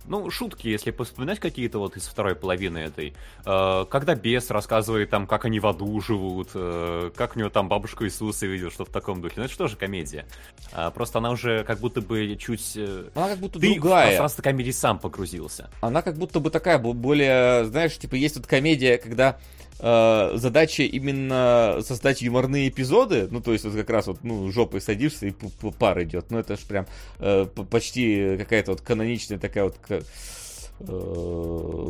Ну, 0.05 0.29
шутки, 0.29 0.67
если 0.67 0.91
вспоминать 0.91 1.39
какие-то 1.39 1.79
вот 1.79 1.95
из 1.97 2.07
второй 2.07 2.35
половины 2.35 2.79
этой. 2.79 3.13
Э, 3.45 3.85
когда 3.89 4.15
бес 4.15 4.49
рассказывает 4.49 5.09
там, 5.09 5.27
как 5.27 5.45
они 5.45 5.59
в 5.59 5.67
аду 5.67 5.99
живут, 6.01 6.49
э, 6.53 7.11
как 7.15 7.35
у 7.35 7.39
него 7.39 7.49
там 7.49 7.69
бабушка 7.69 8.05
Иисуса 8.05 8.45
видел, 8.45 8.71
что 8.71 8.85
в 8.85 8.89
таком 8.89 9.21
духе. 9.21 9.35
Ну, 9.37 9.43
это 9.43 9.67
же 9.67 9.75
комедия? 9.75 10.25
А, 10.71 10.91
просто 10.91 11.19
она 11.19 11.31
уже 11.31 11.63
как 11.63 11.79
будто 11.79 12.01
бы 12.01 12.35
чуть... 12.39 12.73
Э, 12.75 13.09
она 13.15 13.29
как 13.29 13.39
будто 13.39 13.59
Ты 13.59 13.73
другая. 13.73 14.03
в 14.03 14.07
пространство 14.09 14.41
комедии 14.41 14.71
сам 14.71 14.99
погрузился. 14.99 15.69
Она 15.81 16.01
как 16.01 16.17
будто 16.17 16.39
бы 16.39 16.49
такая, 16.49 16.77
более, 16.79 17.65
знаешь, 17.65 17.97
типа, 17.97 18.15
есть 18.15 18.37
вот 18.37 18.47
комедия, 18.47 18.97
когда 18.97 19.37
э, 19.81 20.31
задача 20.35 20.83
именно 20.83 21.79
создать 21.81 22.21
юморные 22.21 22.69
эпизоды, 22.69 23.27
ну, 23.29 23.41
то 23.41 23.53
есть 23.53 23.65
вот 23.65 23.75
как 23.75 23.89
раз 23.89 24.07
вот, 24.07 24.23
ну, 24.23 24.49
жопой 24.51 24.81
садишься 24.81 25.27
и 25.27 25.33
пар 25.77 26.01
идет, 26.03 26.27
ну, 26.29 26.39
это 26.39 26.55
же 26.55 26.65
прям 26.65 26.85
э, 27.19 27.45
почти 27.69 28.37
какая-то 28.37 28.71
вот 28.71 28.81
каноничная 28.81 29.39
такая 29.39 29.65
вот 29.65 29.77
э, 29.89 30.01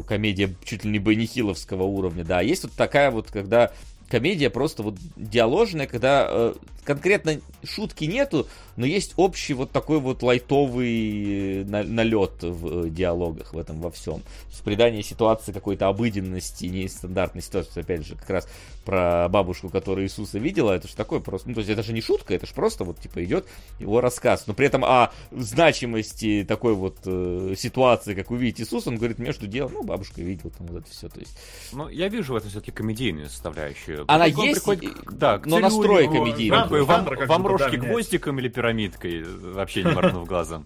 комедия 0.07 0.53
чуть 0.63 0.85
ли 0.85 0.91
не 0.91 0.99
Бенихиловского 0.99 1.83
уровня, 1.83 2.23
да, 2.23 2.41
есть 2.41 2.63
вот 2.63 2.73
такая 2.73 3.11
вот, 3.11 3.29
когда 3.29 3.71
комедия 4.11 4.49
просто 4.49 4.83
вот 4.83 4.95
диаложная, 5.15 5.87
когда 5.87 6.27
э, 6.29 6.53
конкретно 6.83 7.39
шутки 7.63 8.03
нету, 8.03 8.47
но 8.81 8.87
есть 8.87 9.13
общий 9.15 9.53
вот 9.53 9.69
такой 9.69 9.99
вот 9.99 10.23
лайтовый 10.23 11.61
э, 11.61 11.63
налет 11.63 12.41
в 12.41 12.87
э, 12.87 12.89
диалогах 12.89 13.53
в 13.53 13.57
этом 13.59 13.79
во 13.79 13.91
всем. 13.91 14.23
С 14.51 14.59
придание 14.61 15.03
ситуации 15.03 15.51
какой-то 15.51 15.87
обыденности, 15.87 16.65
нестандартной 16.65 17.43
ситуации, 17.43 17.81
опять 17.81 18.05
же, 18.05 18.15
как 18.15 18.29
раз 18.31 18.47
про 18.83 19.29
бабушку, 19.29 19.69
которая 19.69 20.05
Иисуса 20.05 20.39
видела, 20.39 20.71
это 20.71 20.87
же 20.87 20.95
такое 20.95 21.19
просто, 21.19 21.49
ну, 21.49 21.53
то 21.53 21.59
есть 21.59 21.69
это 21.69 21.83
же 21.83 21.93
не 21.93 22.01
шутка, 22.01 22.33
это 22.33 22.47
же 22.47 22.53
просто 22.53 22.83
вот, 22.83 22.99
типа, 22.99 23.23
идет 23.23 23.45
его 23.79 24.01
рассказ, 24.01 24.45
но 24.47 24.53
при 24.53 24.65
этом 24.65 24.83
о 24.83 25.11
значимости 25.29 26.43
такой 26.47 26.73
вот 26.73 26.97
э, 27.05 27.53
ситуации, 27.55 28.15
как 28.15 28.31
увидеть 28.31 28.61
Иисуса, 28.61 28.89
он 28.89 28.97
говорит, 28.97 29.19
между 29.19 29.45
делом, 29.45 29.73
ну, 29.73 29.83
бабушка 29.83 30.21
видела 30.21 30.51
там 30.51 30.67
вот 30.67 30.81
это 30.81 30.91
все, 30.91 31.09
то 31.09 31.19
есть... 31.19 31.37
Ну, 31.71 31.87
я 31.89 32.07
вижу 32.07 32.33
в 32.33 32.35
этом 32.35 32.49
все-таки 32.49 32.71
комедийную 32.71 33.29
составляющую. 33.29 34.05
Она 34.07 34.25
есть, 34.25 34.55
приходит, 34.55 34.93
да, 35.11 35.39
но 35.45 35.59
настрой 35.59 36.07
комедийный. 36.07 36.57
такой, 36.57 36.83
вам, 36.83 37.05
вам 37.05 37.47
рожки 37.47 37.75
гвоздиком 37.75 38.39
или 38.39 38.49
пирамидкой, 38.71 39.23
вообще 39.23 39.83
не 39.83 39.91
моргнув 39.91 40.27
глазом. 40.27 40.65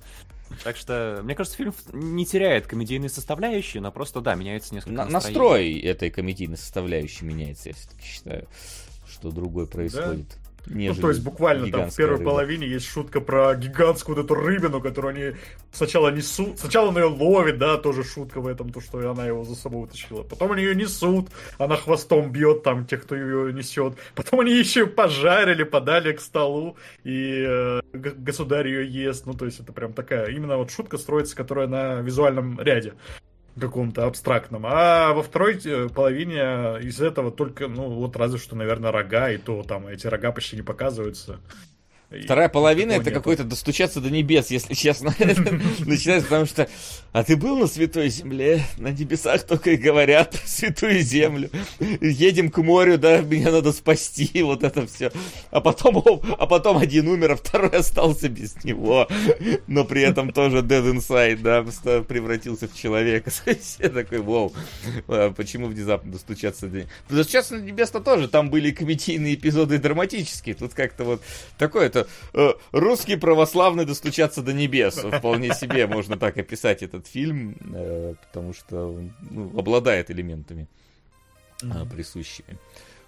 Так 0.63 0.77
что, 0.77 1.21
мне 1.23 1.33
кажется, 1.33 1.57
фильм 1.57 1.73
не 1.91 2.25
теряет 2.25 2.67
комедийные 2.67 3.09
составляющие, 3.09 3.81
но 3.81 3.91
просто, 3.91 4.21
да, 4.21 4.35
меняется 4.35 4.75
несколько 4.75 4.93
На, 4.93 5.05
Настрой 5.05 5.79
этой 5.79 6.11
комедийной 6.11 6.57
составляющей 6.57 7.25
меняется, 7.25 7.69
я 7.69 7.75
все-таки 7.75 8.05
считаю, 8.05 8.47
что 9.07 9.31
другое 9.31 9.65
происходит. 9.65 10.27
Да? 10.29 10.44
Ну, 10.67 10.95
то 10.95 11.09
есть 11.09 11.21
буквально 11.23 11.71
там 11.71 11.89
в 11.89 11.95
первой 11.95 12.17
рыба. 12.17 12.31
половине 12.31 12.67
есть 12.67 12.87
шутка 12.87 13.21
про 13.21 13.55
гигантскую 13.55 14.15
вот 14.15 14.25
эту 14.25 14.35
рыбину, 14.35 14.81
которую 14.81 15.15
они 15.15 15.37
сначала 15.71 16.09
несут. 16.09 16.59
Сначала 16.59 16.89
он 16.89 16.97
ее 16.97 17.05
ловит, 17.05 17.57
да, 17.57 17.77
тоже 17.77 18.03
шутка 18.03 18.41
в 18.41 18.47
этом, 18.47 18.71
то, 18.71 18.81
что 18.81 19.09
она 19.09 19.25
его 19.25 19.43
за 19.43 19.55
собой 19.55 19.83
утащила. 19.83 20.23
Потом 20.23 20.51
они 20.53 20.63
ее 20.63 20.75
несут, 20.75 21.29
она 21.57 21.75
хвостом 21.75 22.31
бьет 22.31 22.63
там 22.63 22.85
тех, 22.85 23.03
кто 23.03 23.15
ее 23.15 23.53
несет. 23.53 23.95
Потом 24.15 24.39
они 24.39 24.53
еще 24.53 24.87
пожарили, 24.87 25.63
подали 25.63 26.13
к 26.13 26.21
столу, 26.21 26.77
и 27.03 27.45
э, 27.47 27.81
государь 27.93 28.67
ее 28.67 28.87
ест. 28.87 29.25
Ну, 29.25 29.33
то 29.33 29.45
есть 29.45 29.59
это 29.59 29.71
прям 29.71 29.93
такая, 29.93 30.27
именно 30.31 30.57
вот 30.57 30.71
шутка 30.71 30.97
строится, 30.97 31.35
которая 31.35 31.67
на 31.67 32.01
визуальном 32.01 32.59
ряде 32.59 32.93
каком-то 33.59 34.05
абстрактном. 34.05 34.65
А 34.65 35.13
во 35.13 35.23
второй 35.23 35.59
э, 35.63 35.89
половине 35.89 36.79
из 36.81 37.01
этого 37.01 37.31
только, 37.31 37.67
ну, 37.67 37.89
вот 37.89 38.15
разве 38.15 38.37
что, 38.37 38.55
наверное, 38.55 38.91
рога, 38.91 39.31
и 39.31 39.37
то 39.37 39.63
там 39.63 39.87
эти 39.87 40.07
рога 40.07 40.31
почти 40.31 40.57
не 40.57 40.61
показываются. 40.61 41.39
Вторая 42.23 42.49
половина 42.49 42.93
это 42.93 43.11
какой-то 43.11 43.43
достучаться 43.43 43.99
до 43.99 44.09
небес, 44.09 44.51
если 44.51 44.73
честно. 44.73 45.13
Начинается, 45.19 46.27
потому 46.27 46.45
что 46.45 46.67
а 47.15 47.23
ты 47.23 47.37
был 47.37 47.57
на 47.57 47.67
Святой 47.67 48.09
Земле? 48.09 48.65
На 48.77 48.89
небесах 48.89 49.43
только 49.43 49.71
и 49.71 49.77
говорят 49.77 50.35
Святую 50.43 50.99
Землю. 50.99 51.49
Едем 52.01 52.51
к 52.51 52.57
морю, 52.57 52.97
да, 52.97 53.21
меня 53.21 53.51
надо 53.51 53.71
спасти, 53.71 54.29
вот 54.43 54.63
это 54.63 54.85
все. 54.85 55.13
А 55.49 55.61
потом, 55.61 56.03
а 56.37 56.45
потом 56.45 56.77
один 56.77 57.07
умер, 57.07 57.31
а 57.31 57.35
второй 57.37 57.69
остался 57.69 58.27
без 58.27 58.61
него. 58.65 59.07
Но 59.65 59.85
при 59.85 60.01
этом 60.01 60.33
тоже 60.33 60.57
dead 60.57 60.93
inside, 60.93 61.37
да, 61.37 61.63
превратился 62.01 62.67
в 62.67 62.75
человека. 62.75 63.31
Я 63.79 63.87
такой, 63.87 64.19
вау, 64.19 64.51
а 65.07 65.31
почему 65.31 65.67
внезапно 65.67 66.11
достучаться 66.11 66.67
до 66.67 66.83
Достучаться 67.09 67.55
до 67.55 67.61
небес-то 67.61 68.01
тоже, 68.01 68.27
там 68.27 68.49
были 68.49 68.71
комедийные 68.71 69.35
эпизоды 69.35 69.77
драматические. 69.77 70.55
Тут 70.55 70.73
как-то 70.73 71.05
вот 71.05 71.21
такое 71.57 71.89
это 71.95 72.07
э, 72.33 72.53
русский 72.71 73.15
православный 73.15 73.85
достучаться 73.85 74.41
до 74.41 74.53
небес. 74.53 74.95
Вполне 74.95 75.53
себе 75.53 75.87
можно 75.87 76.17
так 76.17 76.37
описать 76.37 76.83
этот 76.83 77.07
фильм, 77.07 77.55
э, 77.73 78.15
потому 78.27 78.53
что 78.53 78.93
он 78.93 79.13
ну, 79.31 79.59
обладает 79.59 80.11
элементами 80.11 80.67
э, 81.63 81.85
присущими. 81.85 82.57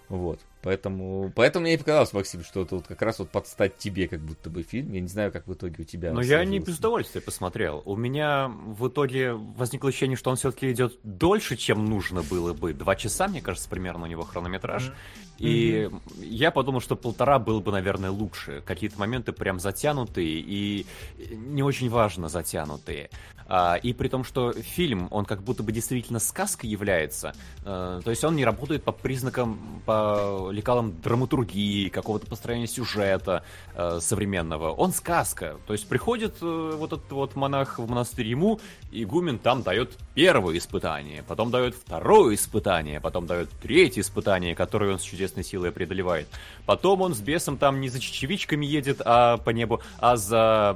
Вот. 0.09 0.39
Поэтому, 0.63 1.31
поэтому 1.35 1.63
мне 1.63 1.75
и 1.75 1.77
показалось, 1.77 2.13
Максим, 2.13 2.43
что 2.43 2.63
это 2.63 2.75
вот 2.75 2.87
как 2.87 3.01
раз 3.01 3.19
вот 3.19 3.29
подстать 3.29 3.77
тебе 3.77 4.07
как 4.07 4.19
будто 4.19 4.49
бы 4.49 4.63
фильм. 4.63 4.91
Я 4.91 5.01
не 5.01 5.07
знаю, 5.07 5.31
как 5.31 5.47
в 5.47 5.53
итоге 5.53 5.75
у 5.79 5.83
тебя. 5.83 6.11
Но 6.11 6.21
я 6.21 6.43
не 6.45 6.59
без 6.59 6.79
удовольствия 6.79 7.21
посмотрел. 7.21 7.83
У 7.85 7.95
меня 7.95 8.47
в 8.49 8.87
итоге 8.87 9.33
возникло 9.33 9.89
ощущение, 9.89 10.17
что 10.17 10.29
он 10.29 10.35
все-таки 10.35 10.71
идет 10.71 10.97
дольше, 11.03 11.55
чем 11.57 11.85
нужно 11.85 12.23
было 12.23 12.53
бы. 12.53 12.73
Два 12.73 12.95
часа, 12.95 13.27
мне 13.27 13.41
кажется, 13.41 13.69
примерно 13.69 14.03
у 14.03 14.07
него 14.07 14.23
хронометраж. 14.23 14.87
Mm-hmm. 14.87 15.37
И 15.37 15.71
mm-hmm. 15.71 16.25
я 16.25 16.51
подумал, 16.51 16.81
что 16.81 16.95
полтора 16.95 17.37
было 17.39 17.59
бы, 17.59 17.71
наверное, 17.71 18.09
лучше. 18.09 18.63
Какие-то 18.65 18.99
моменты 18.99 19.33
прям 19.33 19.59
затянутые 19.59 20.39
и 20.39 20.85
не 21.31 21.63
очень 21.63 21.89
важно 21.89 22.27
затянутые. 22.27 23.09
А, 23.47 23.75
и 23.75 23.93
при 23.93 24.07
том, 24.07 24.23
что 24.23 24.53
фильм, 24.53 25.07
он 25.11 25.25
как 25.25 25.41
будто 25.41 25.63
бы 25.63 25.71
действительно 25.71 26.19
сказкой 26.19 26.69
является. 26.69 27.33
А, 27.63 28.01
то 28.01 28.09
есть 28.09 28.23
он 28.23 28.35
не 28.35 28.45
работает 28.45 28.83
по 28.83 28.91
признакам, 28.91 29.81
по 29.85 30.49
лекалам 30.51 30.99
драматургии, 31.01 31.89
какого-то 31.89 32.27
построения 32.27 32.67
сюжета 32.67 33.43
а, 33.73 33.99
современного. 33.99 34.71
Он 34.71 34.91
сказка. 34.91 35.57
То 35.65 35.73
есть 35.73 35.87
приходит 35.87 36.35
а, 36.41 36.75
вот 36.75 36.93
этот 36.93 37.11
вот 37.11 37.35
монах 37.35 37.79
в 37.79 37.89
монастырь 37.89 38.27
ему, 38.27 38.59
и 38.91 39.05
Гумен 39.05 39.39
там 39.39 39.63
дает 39.63 39.91
первое 40.13 40.57
испытание, 40.57 41.23
потом 41.23 41.51
дает 41.51 41.75
второе 41.75 42.35
испытание, 42.35 42.99
потом 42.99 43.27
дает 43.27 43.49
третье 43.61 44.01
испытание, 44.01 44.55
которое 44.55 44.93
он 44.93 44.99
с 44.99 45.03
чудесной 45.03 45.43
силой 45.43 45.71
преодолевает. 45.71 46.27
Потом 46.65 47.01
он 47.01 47.15
с 47.15 47.21
бесом 47.21 47.57
там 47.57 47.79
не 47.79 47.89
за 47.89 47.99
чечевичками 47.99 48.65
едет, 48.65 49.01
а 49.05 49.37
по 49.37 49.51
небу, 49.51 49.81
а 49.99 50.17
за 50.17 50.75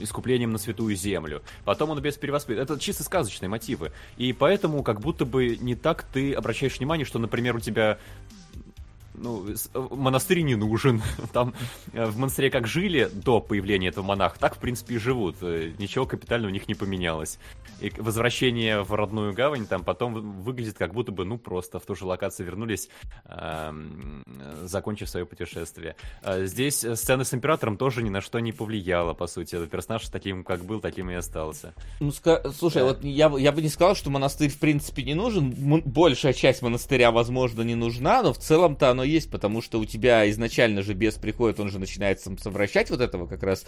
искуплением 0.00 0.52
на 0.52 0.58
святую 0.58 0.94
землю. 0.96 1.42
Потом 1.64 1.90
он 1.90 2.00
без 2.00 2.16
перевоспитывает. 2.16 2.70
Это 2.70 2.80
чисто 2.80 3.04
сказочные 3.04 3.48
мотивы. 3.48 3.92
И 4.16 4.32
поэтому 4.32 4.82
как 4.82 5.00
будто 5.00 5.24
бы 5.24 5.56
не 5.56 5.74
так 5.74 6.04
ты 6.04 6.32
обращаешь 6.32 6.78
внимание, 6.78 7.04
что, 7.04 7.18
например, 7.18 7.56
у 7.56 7.60
тебя 7.60 7.98
ну, 9.22 9.48
э, 9.48 9.54
монастырь 9.90 10.42
не 10.42 10.56
нужен. 10.56 11.02
Там 11.32 11.54
э, 11.92 12.04
в 12.06 12.18
монастыре 12.18 12.50
как 12.50 12.66
жили 12.66 13.08
до 13.12 13.40
появления 13.40 13.88
этого 13.88 14.04
монаха, 14.04 14.38
так, 14.38 14.56
в 14.56 14.58
принципе, 14.58 14.96
и 14.96 14.98
живут. 14.98 15.36
Э, 15.42 15.72
ничего 15.78 16.06
капитально 16.06 16.48
у 16.48 16.50
них 16.50 16.68
не 16.68 16.74
поменялось. 16.74 17.38
И 17.80 17.92
возвращение 17.96 18.82
в 18.82 18.92
родную 18.94 19.32
гавань 19.32 19.66
там 19.66 19.84
потом 19.84 20.42
выглядит 20.42 20.76
как 20.76 20.92
будто 20.92 21.12
бы, 21.12 21.24
ну, 21.24 21.38
просто 21.38 21.78
в 21.78 21.86
ту 21.86 21.94
же 21.94 22.04
локацию 22.04 22.46
вернулись, 22.46 22.88
э, 23.24 23.72
закончив 24.64 25.08
свое 25.08 25.26
путешествие. 25.26 25.96
Здесь 26.24 26.78
сцена 26.78 27.24
с 27.24 27.34
императором 27.34 27.76
тоже 27.76 28.02
ни 28.02 28.10
на 28.10 28.20
что 28.20 28.40
не 28.40 28.52
повлияла, 28.52 29.14
по 29.14 29.26
сути. 29.26 29.54
Этот 29.54 29.70
персонаж 29.70 30.08
таким, 30.08 30.44
как 30.44 30.64
был, 30.64 30.80
таким 30.80 31.10
и 31.10 31.14
остался. 31.14 31.74
Ну, 32.00 32.10
слушай, 32.10 32.78
да. 32.78 32.84
вот 32.84 33.04
я, 33.04 33.32
я 33.38 33.52
бы 33.52 33.62
не 33.62 33.68
сказал, 33.68 33.94
что 33.94 34.10
монастырь, 34.10 34.50
в 34.50 34.58
принципе, 34.58 35.02
не 35.02 35.14
нужен. 35.14 35.52
Большая 35.84 36.32
часть 36.32 36.62
монастыря, 36.62 37.10
возможно, 37.10 37.62
не 37.62 37.74
нужна, 37.74 38.22
но 38.22 38.32
в 38.32 38.38
целом-то 38.38 38.90
оно 38.90 39.04
есть, 39.12 39.30
потому 39.30 39.62
что 39.62 39.78
у 39.78 39.84
тебя 39.84 40.28
изначально 40.30 40.82
же 40.82 40.94
бес 40.94 41.14
приходит, 41.14 41.60
он 41.60 41.70
же 41.70 41.78
начинает 41.78 42.20
совращать 42.20 42.90
вот 42.90 43.00
этого 43.00 43.26
как 43.26 43.42
раз 43.42 43.64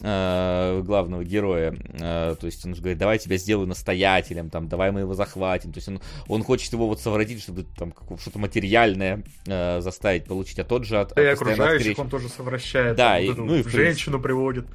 э, 0.00 0.82
главного 0.84 1.24
героя. 1.24 1.76
Э, 2.00 2.36
то 2.38 2.46
есть 2.46 2.64
он 2.64 2.74
же 2.74 2.80
говорит, 2.80 2.98
давай 2.98 3.18
тебя 3.18 3.36
сделаю 3.36 3.66
настоятелем, 3.66 4.50
там, 4.50 4.68
давай 4.68 4.90
мы 4.90 5.00
его 5.00 5.14
захватим. 5.14 5.72
То 5.72 5.78
есть 5.78 5.88
он, 5.88 6.00
он 6.28 6.42
хочет 6.42 6.72
его 6.72 6.86
вот 6.86 7.00
совратить, 7.00 7.42
чтобы 7.42 7.64
там 7.76 7.92
что-то 8.18 8.38
материальное 8.38 9.22
э, 9.46 9.80
заставить 9.80 10.24
получить, 10.24 10.58
а 10.58 10.64
тот 10.64 10.84
же 10.84 11.00
от... 11.00 11.14
Да 11.14 11.22
и 11.22 11.26
окружающих 11.26 11.92
скорее... 11.92 12.04
он 12.04 12.10
тоже 12.10 12.28
совращает. 12.28 12.96
Да, 12.96 13.18
и, 13.18 13.30
ну, 13.30 13.54
и 13.54 13.62
женщину 13.68 14.20
приводит. 14.20 14.66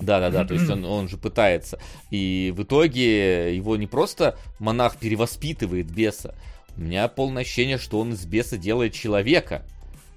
Да, 0.00 0.18
да, 0.18 0.30
да, 0.30 0.44
то 0.44 0.54
есть 0.54 0.68
он, 0.68 0.84
он 0.84 1.08
же 1.08 1.16
пытается. 1.16 1.78
И 2.10 2.52
в 2.56 2.64
итоге 2.64 3.54
его 3.54 3.76
не 3.76 3.86
просто 3.86 4.36
монах 4.58 4.96
перевоспитывает 4.96 5.90
беса, 5.90 6.34
у 6.76 6.80
меня 6.80 7.06
полное 7.08 7.42
ощущение, 7.42 7.78
что 7.78 8.00
он 8.00 8.12
из 8.12 8.24
беса 8.26 8.56
делает 8.56 8.94
человека. 8.94 9.64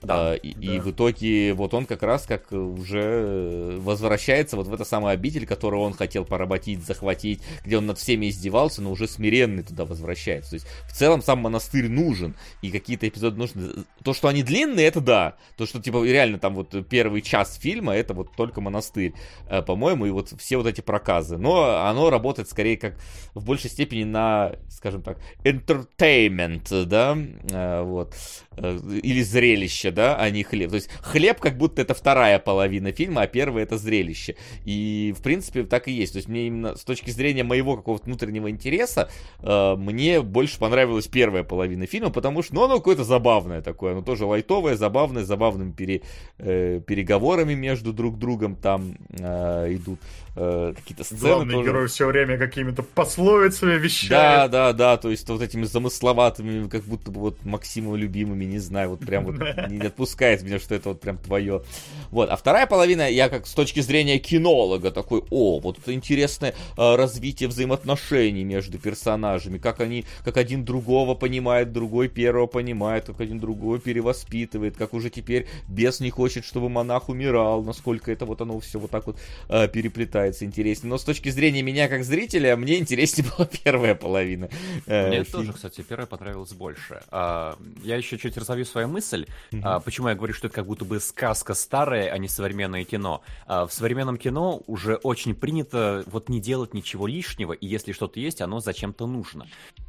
Да, 0.02 0.36
и, 0.36 0.54
да. 0.54 0.74
и 0.74 0.80
в 0.80 0.92
итоге 0.92 1.54
вот 1.54 1.74
он 1.74 1.86
как 1.86 2.04
раз 2.04 2.26
как 2.26 2.52
уже 2.52 3.78
возвращается 3.80 4.56
вот 4.56 4.68
в 4.68 4.74
это 4.74 4.86
самое 4.86 5.14
обитель, 5.14 5.46
которую 5.46 5.82
он 5.82 5.94
хотел 5.94 6.26
поработить, 6.26 6.86
захватить, 6.86 7.42
где 7.66 7.78
он 7.78 7.86
над 7.86 7.98
всеми 7.98 8.30
издевался, 8.30 8.82
но 8.82 8.92
уже 8.92 9.08
смиренный 9.08 9.64
туда 9.64 9.86
возвращается. 9.86 10.52
То 10.52 10.56
есть 10.56 10.68
в 10.88 10.96
целом 10.96 11.22
сам 11.22 11.40
монастырь 11.40 11.90
нужен, 11.90 12.36
и 12.62 12.72
какие-то 12.72 13.08
эпизоды 13.08 13.38
нужны. 13.38 13.86
То, 14.04 14.14
что 14.14 14.28
они 14.28 14.44
длинные, 14.44 14.88
это 14.88 15.02
да. 15.02 15.36
То, 15.58 15.66
что 15.66 15.82
типа 15.82 16.04
реально 16.06 16.40
там 16.40 16.56
вот 16.56 16.76
первый 16.88 17.22
час 17.22 17.56
фильма, 17.56 17.94
это 17.94 18.14
вот 18.14 18.36
только 18.36 18.62
монастырь, 18.62 19.14
э, 19.50 19.62
по-моему, 19.62 20.06
и 20.06 20.12
вот 20.12 20.34
все 20.38 20.58
вот 20.58 20.68
эти 20.68 20.82
проказы. 20.82 21.38
Но 21.38 21.86
оно 21.88 22.10
работает 22.10 22.50
скорее 22.50 22.78
как 22.78 22.96
в 23.34 23.46
большей 23.46 23.70
степени 23.70 24.04
на, 24.04 24.54
скажем 24.70 25.02
так, 25.02 25.20
entertainment, 25.44 26.86
да, 26.86 27.18
э, 27.18 27.82
вот, 27.84 28.14
э, 28.47 28.47
или 28.58 29.22
зрелище, 29.22 29.92
да, 29.92 30.16
а 30.18 30.30
не 30.30 30.44
хлеб. 30.44 30.70
То 30.70 30.76
есть 30.76 30.90
хлеб 31.02 31.40
как 31.40 31.58
будто 31.58 31.82
это 31.82 31.94
вторая 31.94 32.40
половина 32.40 32.92
фильма, 32.92 33.24
а 33.24 33.28
первая 33.28 33.64
это 33.64 33.78
зрелище. 33.78 34.36
И, 34.66 35.14
в 35.18 35.22
принципе, 35.22 35.64
так 35.64 35.88
и 35.88 35.92
есть. 35.92 36.14
То 36.14 36.18
есть 36.18 36.28
мне 36.28 36.48
именно 36.48 36.76
с 36.76 36.84
точки 36.84 37.12
зрения 37.12 37.44
моего 37.44 37.76
какого-то 37.78 38.06
внутреннего 38.06 38.50
интереса, 38.50 39.10
э, 39.40 39.76
мне 39.76 40.22
больше 40.22 40.60
понравилась 40.60 41.08
первая 41.08 41.44
половина 41.44 41.86
фильма, 41.86 42.10
потому 42.10 42.42
что, 42.42 42.56
ну, 42.56 42.64
оно 42.64 42.78
какое-то 42.78 43.04
забавное 43.04 43.62
такое, 43.62 43.94
оно 43.94 44.02
тоже 44.02 44.26
лайтовое, 44.26 44.76
забавное, 44.76 45.24
с 45.24 45.28
забавными 45.28 45.72
пере, 45.72 46.02
э, 46.38 46.82
переговорами 46.86 47.54
между 47.54 47.94
друг 47.94 48.18
другом 48.18 48.56
там 48.56 48.98
э, 49.10 49.76
идут 49.76 50.00
э, 50.36 50.74
какие-то 50.76 51.04
сцены. 51.04 51.20
Главный 51.22 51.54
тоже. 51.54 51.70
герой 51.70 51.88
все 51.88 52.08
время 52.08 52.38
какими-то 52.38 52.84
пословицами 52.84 53.78
вещает. 53.78 54.10
Да, 54.10 54.48
да, 54.48 54.74
да, 54.74 54.98
то 54.98 55.10
есть 55.10 55.28
вот 55.30 55.42
этими 55.42 55.64
замысловатыми, 55.64 56.68
как 56.70 56.84
будто 56.84 57.12
бы 57.12 57.20
вот 57.20 57.46
Максиму 57.46 57.96
любимыми, 57.96 58.46
не 58.48 58.60
знаю, 58.60 58.90
вот 58.90 59.00
прям 59.00 59.26
вот 59.26 59.36
не 59.70 59.86
отпускает 59.86 60.44
меня, 60.44 60.60
что 60.60 60.76
это 60.76 60.90
вот 60.90 61.02
прям 61.02 61.18
твое. 61.18 61.64
Вот, 62.12 62.30
а 62.30 62.36
вторая 62.36 62.68
половина, 62.68 63.10
я 63.10 63.30
как 63.30 63.48
с 63.48 63.54
точки 63.54 63.82
зрения 63.82 64.20
кинолога 64.20 64.92
такой, 64.92 65.24
о, 65.30 65.60
вот 65.60 65.80
это 65.80 65.94
интересное 65.94 66.54
э, 66.78 66.96
развитие 66.96 67.50
взаимоотношений 67.50 68.44
между 68.44 68.78
персонажами, 68.80 69.58
как 69.58 69.82
они, 69.82 70.06
как 70.24 70.38
один 70.38 70.64
другого 70.66 71.16
понимает, 71.16 71.72
другой 71.72 72.08
первого 72.08 72.48
понимает, 72.48 73.06
как 73.06 73.22
один 73.22 73.40
другого 73.40 73.80
перевоспитывает, 73.80 74.78
как 74.78 74.94
уже 74.94 75.10
теперь 75.10 75.48
бес 75.68 76.00
не 76.00 76.10
хочет, 76.10 76.46
чтобы 76.46 76.70
монах 76.70 77.10
умирал, 77.10 77.64
насколько 77.64 78.12
это 78.12 78.26
вот 78.26 78.42
оно 78.42 78.60
все 78.60 78.80
вот 78.80 78.92
так 78.92 79.08
вот 79.08 79.20
э, 79.50 79.68
переплетается 79.68 80.46
интереснее. 80.46 80.90
Но 80.90 80.98
с 80.98 81.04
точки 81.04 81.30
зрения 81.30 81.62
меня 81.62 81.88
как 81.88 82.04
зрителя, 82.04 82.56
мне 82.56 82.78
интереснее 82.78 83.28
была 83.38 83.48
первая 83.48 83.96
половина. 83.96 84.50
Э, 84.86 85.08
мне 85.08 85.24
фильм. 85.24 85.40
тоже, 85.40 85.54
кстати, 85.54 85.82
первая 85.82 86.08
понравилась 86.08 86.54
больше. 86.54 87.02
А, 87.10 87.58
я 87.84 87.96
еще 87.98 88.18
чуть 88.18 88.37
разовью 88.38 88.66
свою 88.66 88.88
мысль. 88.88 89.26
Mm-hmm. 89.52 89.62
А, 89.64 89.80
почему 89.80 90.10
я 90.10 90.16
говорю, 90.16 90.34
что 90.34 90.48
это 90.48 90.56
как 90.56 90.66
будто 90.66 90.86
бы 90.86 91.00
сказка 91.00 91.54
старая, 91.54 92.10
а 92.10 92.18
не 92.18 92.28
современное 92.28 92.84
кино. 92.84 93.22
А, 93.46 93.66
в 93.66 93.74
современном 93.74 94.18
кино 94.18 94.62
уже 94.68 94.96
очень 94.96 95.36
принято 95.36 96.04
вот 96.08 96.30
не 96.30 96.40
делать 96.40 96.74
ничего 96.74 97.08
лишнего, 97.08 97.54
и 97.54 97.66
если 97.66 97.92
что-то 97.92 98.20
есть, 98.20 98.42
оно 98.42 98.60
зачем-то 98.60 99.08
нужно. 99.08 99.48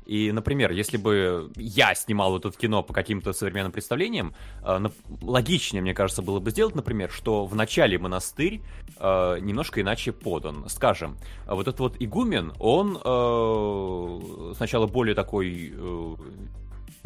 И, 0.08 0.32
например, 0.32 0.72
если 0.72 0.96
бы 0.96 1.52
я 1.56 1.94
снимал 1.94 2.30
вот 2.30 2.46
это 2.46 2.56
кино 2.56 2.82
по 2.82 2.94
каким-то 2.94 3.34
современным 3.34 3.72
представлениям, 3.72 4.34
э, 4.64 4.88
логичнее, 5.20 5.82
мне 5.82 5.92
кажется, 5.92 6.22
было 6.22 6.40
бы 6.40 6.50
сделать, 6.50 6.74
например, 6.74 7.10
что 7.10 7.44
в 7.44 7.54
начале 7.54 7.98
монастырь 7.98 8.62
э, 8.98 9.38
немножко 9.40 9.82
иначе 9.82 10.12
подан. 10.12 10.64
Скажем, 10.68 11.18
вот 11.46 11.68
этот 11.68 11.80
вот 11.80 11.96
игумен, 12.00 12.54
он 12.58 12.98
э, 13.04 14.54
сначала 14.56 14.86
более 14.86 15.14
такой 15.14 15.74
э, 15.74 16.16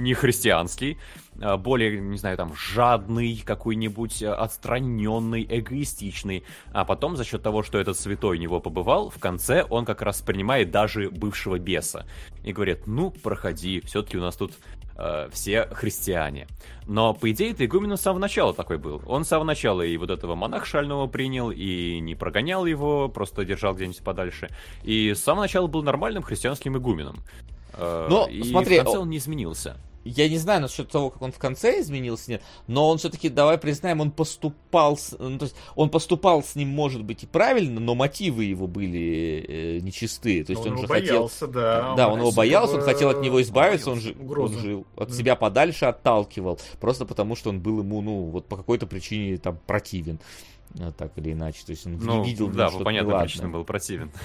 не 0.02 0.14
христианский, 0.14 0.98
а, 1.40 1.56
более, 1.56 1.98
не 2.00 2.18
знаю, 2.18 2.36
там, 2.36 2.54
жадный, 2.54 3.42
какой-нибудь 3.44 4.22
а, 4.22 4.34
отстраненный, 4.34 5.46
эгоистичный. 5.48 6.44
А 6.72 6.84
потом, 6.84 7.16
за 7.16 7.24
счет 7.24 7.42
того, 7.42 7.62
что 7.62 7.78
этот 7.78 7.98
святой 7.98 8.38
у 8.38 8.40
него 8.40 8.60
побывал, 8.60 9.10
в 9.10 9.18
конце 9.18 9.64
он 9.68 9.84
как 9.84 10.02
раз 10.02 10.20
принимает 10.20 10.70
даже 10.70 11.10
бывшего 11.10 11.58
беса. 11.58 12.06
И 12.44 12.52
говорит, 12.52 12.86
ну, 12.86 13.10
проходи, 13.10 13.80
все-таки 13.80 14.18
у 14.18 14.20
нас 14.20 14.36
тут 14.36 14.52
э, 14.96 15.28
все 15.32 15.66
христиане. 15.72 16.48
Но, 16.86 17.14
по 17.14 17.30
идее, 17.30 17.52
это 17.52 17.64
игумен 17.64 17.96
с 17.96 18.02
самого 18.02 18.20
начала 18.20 18.52
такой 18.52 18.78
был. 18.78 19.02
Он 19.06 19.24
с 19.24 19.28
самого 19.28 19.46
начала 19.46 19.82
и 19.82 19.96
вот 19.96 20.10
этого 20.10 20.34
монаха 20.34 20.66
шального 20.66 21.06
принял, 21.06 21.50
и 21.50 22.00
не 22.00 22.14
прогонял 22.14 22.66
его, 22.66 23.08
просто 23.08 23.44
держал 23.44 23.74
где-нибудь 23.74 24.02
подальше. 24.02 24.50
И 24.82 25.14
с 25.14 25.22
самого 25.22 25.42
начала 25.42 25.66
был 25.66 25.82
нормальным 25.82 26.22
христианским 26.22 26.76
игуменом. 26.76 27.16
Но, 27.78 28.28
и 28.30 28.42
смотри, 28.42 28.80
в 28.80 28.84
конце 28.84 28.98
он 28.98 29.08
не 29.08 29.16
изменился 29.16 29.78
я 30.04 30.28
не 30.28 30.38
знаю 30.38 30.60
насчет 30.62 30.88
того, 30.88 31.10
как 31.10 31.22
он 31.22 31.32
в 31.32 31.38
конце 31.38 31.80
изменился, 31.80 32.32
нет, 32.32 32.42
но 32.66 32.88
он 32.88 32.98
все-таки, 32.98 33.28
давай 33.28 33.58
признаем, 33.58 34.00
он 34.00 34.10
поступал, 34.10 34.96
с, 34.96 35.16
ну, 35.18 35.38
то 35.38 35.44
есть 35.44 35.56
он 35.74 35.90
поступал 35.90 36.42
с 36.42 36.54
ним, 36.54 36.68
может 36.68 37.02
быть, 37.04 37.22
и 37.22 37.26
правильно, 37.26 37.80
но 37.80 37.94
мотивы 37.94 38.44
его 38.44 38.66
были 38.66 39.44
э, 39.48 39.78
нечистые. 39.80 40.44
То 40.44 40.52
есть 40.52 40.66
он, 40.66 40.72
он 40.72 40.78
же 40.78 40.86
боялся, 40.86 41.46
хотел, 41.46 41.52
да. 41.52 41.94
Да, 41.96 42.08
он, 42.08 42.14
он 42.14 42.20
его 42.20 42.32
боялся, 42.32 42.76
он 42.76 42.82
хотел 42.82 43.10
от 43.10 43.20
него 43.20 43.40
избавиться, 43.42 43.90
он 43.90 44.00
же, 44.00 44.16
он 44.18 44.58
же 44.58 44.84
от 44.96 45.08
да. 45.08 45.14
себя 45.14 45.36
подальше 45.36 45.86
отталкивал, 45.86 46.58
просто 46.80 47.04
потому 47.04 47.36
что 47.36 47.50
он 47.50 47.60
был 47.60 47.80
ему, 47.80 48.00
ну, 48.00 48.24
вот 48.24 48.46
по 48.46 48.56
какой-то 48.56 48.86
причине 48.86 49.38
там 49.38 49.58
противен. 49.66 50.18
А, 50.18 50.51
так 50.96 51.12
или 51.16 51.32
иначе. 51.32 51.64
То 51.64 51.70
есть 51.70 51.86
он 51.86 51.98
ну, 52.00 52.24
видел, 52.24 52.48
да, 52.48 52.68
по 52.68 52.84
понятной 52.84 53.20
причине 53.20 53.48
был 53.48 53.64
противен. 53.64 54.10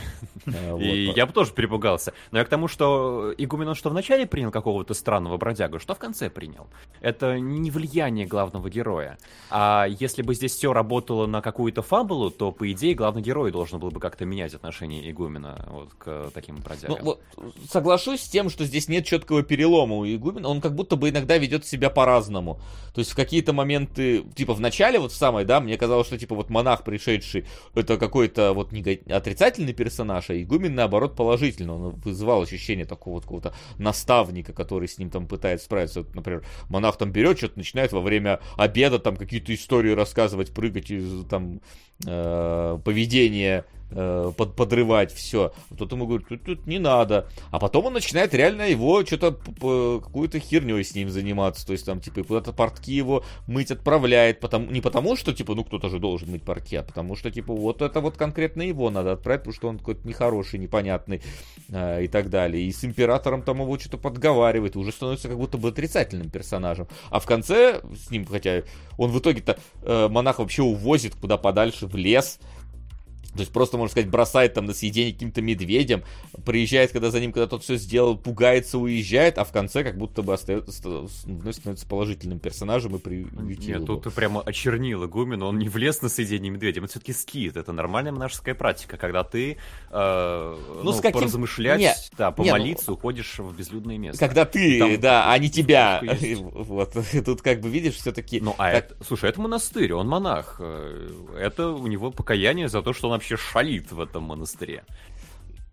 А, 0.47 0.77
и 0.77 1.11
я 1.15 1.25
бы 1.25 1.33
тоже 1.33 1.51
перепугался. 1.51 2.13
Но 2.31 2.39
я 2.39 2.45
к 2.45 2.49
тому, 2.49 2.67
что 2.67 3.33
игумен 3.37 3.67
он 3.67 3.75
что 3.75 3.89
вначале 3.89 4.25
принял 4.25 4.49
какого-то 4.49 4.93
странного 4.93 5.37
бродягу, 5.37 5.79
что 5.79 5.93
в 5.93 5.99
конце 5.99 6.29
принял. 6.29 6.67
Это 7.01 7.39
не 7.39 7.69
влияние 7.69 8.25
главного 8.25 8.69
героя. 8.69 9.17
А 9.49 9.85
если 9.87 10.21
бы 10.21 10.33
здесь 10.35 10.53
все 10.53 10.73
работало 10.73 11.25
на 11.25 11.41
какую-то 11.41 11.81
фабулу, 11.81 12.31
то, 12.31 12.51
по 12.51 12.71
идее, 12.71 12.95
главный 12.95 13.21
герой 13.21 13.51
должен 13.51 13.79
был 13.79 13.91
бы 13.91 13.99
как-то 13.99 14.25
менять 14.25 14.53
отношение 14.53 15.09
игумена 15.11 15.65
вот, 15.69 15.93
к 15.97 16.31
таким 16.33 16.57
бродягам. 16.57 16.97
Ну, 16.99 17.05
вот, 17.05 17.21
соглашусь 17.69 18.21
с 18.21 18.29
тем, 18.29 18.49
что 18.49 18.63
здесь 18.63 18.87
нет 18.87 19.05
четкого 19.05 19.43
перелома 19.43 19.95
у 19.95 20.05
игумена. 20.05 20.47
Он 20.47 20.61
как 20.61 20.75
будто 20.75 20.95
бы 20.95 21.09
иногда 21.09 21.37
ведет 21.37 21.65
себя 21.65 21.89
по-разному. 21.89 22.59
То 22.93 22.99
есть 22.99 23.11
в 23.11 23.15
какие-то 23.15 23.53
моменты, 23.53 24.23
типа 24.35 24.53
в 24.53 24.59
начале 24.59 24.99
вот 24.99 25.11
в 25.11 25.15
самой, 25.15 25.45
да, 25.45 25.59
мне 25.59 25.77
казалось, 25.77 26.07
что 26.07 26.17
типа 26.17 26.36
вот 26.37 26.49
монах, 26.49 26.83
пришедший, 26.83 27.45
это 27.75 27.97
какой-то 27.97 28.53
вот 28.53 28.71
отрицательный 29.09 29.73
персонаж, 29.73 30.29
а 30.29 30.41
игумен, 30.41 30.75
наоборот, 30.75 31.15
положительный. 31.15 31.73
Он 31.73 31.89
вызывал 31.95 32.41
ощущение 32.41 32.85
такого 32.85 33.15
вот 33.15 33.23
какого-то 33.23 33.53
наставника, 33.77 34.53
который 34.53 34.87
с 34.87 34.97
ним 34.97 35.09
там 35.09 35.27
пытается 35.27 35.65
справиться. 35.65 36.01
Вот, 36.01 36.15
например, 36.15 36.45
монах 36.69 36.97
там 36.97 37.11
берет, 37.11 37.37
что-то 37.37 37.57
начинает 37.57 37.91
во 37.91 38.01
время 38.01 38.39
обеда 38.55 38.99
там 38.99 39.17
какие-то 39.17 39.53
истории 39.53 39.91
рассказывать, 39.91 40.53
прыгать 40.53 40.91
из 40.91 41.25
там 41.25 41.61
э, 42.05 42.79
поведения 42.83 43.65
э, 43.91 44.31
под, 44.35 44.55
подрывать 44.55 45.13
все. 45.13 45.53
Кто-то 45.71 45.95
ему 45.95 46.07
говорит, 46.07 46.27
тут, 46.27 46.43
тут 46.43 46.67
не 46.67 46.79
надо. 46.79 47.27
А 47.51 47.59
потом 47.59 47.85
он 47.85 47.93
начинает 47.93 48.33
реально 48.33 48.69
его 48.69 49.05
что-то 49.05 49.31
какую-то 49.33 50.39
херней 50.39 50.83
с 50.83 50.95
ним 50.95 51.09
заниматься. 51.09 51.65
То 51.65 51.73
есть 51.73 51.85
там 51.85 51.99
типа 51.99 52.23
куда-то 52.23 52.53
портки 52.53 52.93
его 52.93 53.23
мыть 53.47 53.71
отправляет. 53.71 54.39
Потому, 54.39 54.71
не 54.71 54.81
потому 54.81 55.15
что 55.15 55.33
типа 55.33 55.55
ну 55.55 55.63
кто-то 55.63 55.89
же 55.89 55.99
должен 55.99 56.31
мыть 56.31 56.43
портки, 56.43 56.75
а 56.75 56.83
потому 56.83 57.15
что 57.15 57.31
типа 57.31 57.53
вот 57.53 57.81
это 57.81 57.99
вот 58.01 58.17
конкретно 58.17 58.61
его 58.61 58.89
надо 58.89 59.13
отправить, 59.13 59.41
потому 59.41 59.55
что 59.55 59.67
он 59.69 59.79
какой-то 59.79 60.07
нехороший, 60.07 60.59
непонятный 60.59 61.21
э, 61.69 62.03
и 62.03 62.07
так 62.07 62.29
далее. 62.29 62.63
И 62.63 62.71
с 62.71 62.83
императором 62.83 63.41
там 63.41 63.61
его 63.61 63.77
что-то 63.77 63.97
подговаривает. 63.97 64.75
Уже 64.75 64.91
становится 64.91 65.27
как 65.27 65.37
будто 65.37 65.57
бы 65.57 65.69
отрицательным 65.69 66.29
персонажем. 66.29 66.87
А 67.09 67.19
в 67.19 67.25
конце 67.25 67.81
с 67.95 68.11
ним, 68.11 68.25
хотя 68.25 68.63
он 68.97 69.11
в 69.11 69.19
итоге-то 69.19 69.57
э, 69.83 70.07
монах 70.07 70.39
вообще 70.39 70.63
увозит 70.63 71.15
куда 71.15 71.37
подальше 71.37 71.87
в 71.87 71.95
лес 71.95 72.39
то 73.37 73.41
есть 73.41 73.53
просто, 73.53 73.77
можно 73.77 73.91
сказать, 73.91 74.09
бросает 74.09 74.53
там 74.53 74.65
на 74.65 74.73
съедение 74.73 75.13
каким-то 75.13 75.41
медведем, 75.41 76.03
приезжает, 76.45 76.91
когда 76.91 77.11
за 77.11 77.19
ним, 77.19 77.31
когда 77.31 77.47
тот 77.47 77.63
все 77.63 77.77
сделал, 77.77 78.17
пугается, 78.17 78.77
уезжает, 78.77 79.37
а 79.37 79.43
в 79.43 79.51
конце 79.51 79.83
как 79.83 79.97
будто 79.97 80.21
бы 80.21 80.33
остается, 80.33 80.71
становится 81.11 81.87
положительным 81.87 82.39
персонажем 82.39 82.95
и 82.95 82.99
приютил 82.99 83.79
Нет, 83.79 83.85
тут 83.85 84.03
ты 84.03 84.11
прямо 84.11 84.41
очернил 84.41 85.05
игумен, 85.05 85.43
он 85.43 85.59
не 85.59 85.69
влез 85.69 86.01
на 86.01 86.09
съедение 86.09 86.51
медведя, 86.51 86.79
это 86.79 86.89
все-таки 86.89 87.13
скит, 87.13 87.57
это 87.57 87.71
нормальная 87.71 88.11
монашеская 88.11 88.55
практика, 88.55 88.97
когда 88.97 89.23
ты 89.23 89.57
э, 89.89 90.57
ну, 90.67 90.83
ну, 90.83 90.91
с 90.91 91.01
каким... 91.01 91.19
поразмышлять, 91.19 91.79
нет, 91.79 91.97
да, 92.17 92.31
помолиться, 92.31 92.83
нет, 92.83 92.87
ну... 92.87 92.93
уходишь 92.93 93.39
в 93.39 93.55
безлюдное 93.55 93.97
место. 93.97 94.25
Когда 94.25 94.45
ты, 94.45 94.79
там... 94.79 94.99
да, 94.99 95.31
а 95.31 95.37
не 95.37 95.49
тебя. 95.49 96.01
Вот, 96.37 96.95
тут 97.25 97.41
как 97.41 97.61
бы 97.61 97.69
видишь 97.69 97.95
все-таки... 97.95 98.39
Ну, 98.41 98.55
а 98.57 98.71
как... 98.71 98.91
это, 98.91 99.03
слушай, 99.05 99.29
это 99.29 99.39
монастырь, 99.41 99.93
он 99.93 100.07
монах, 100.07 100.57
э, 100.59 101.09
это 101.39 101.69
у 101.69 101.87
него 101.87 102.11
покаяние 102.11 102.67
за 102.67 102.81
то, 102.81 102.93
что 102.93 103.07
он 103.07 103.13
вообще 103.13 103.26
шалит 103.35 103.91
в 103.91 103.99
этом 103.99 104.23
монастыре. 104.23 104.85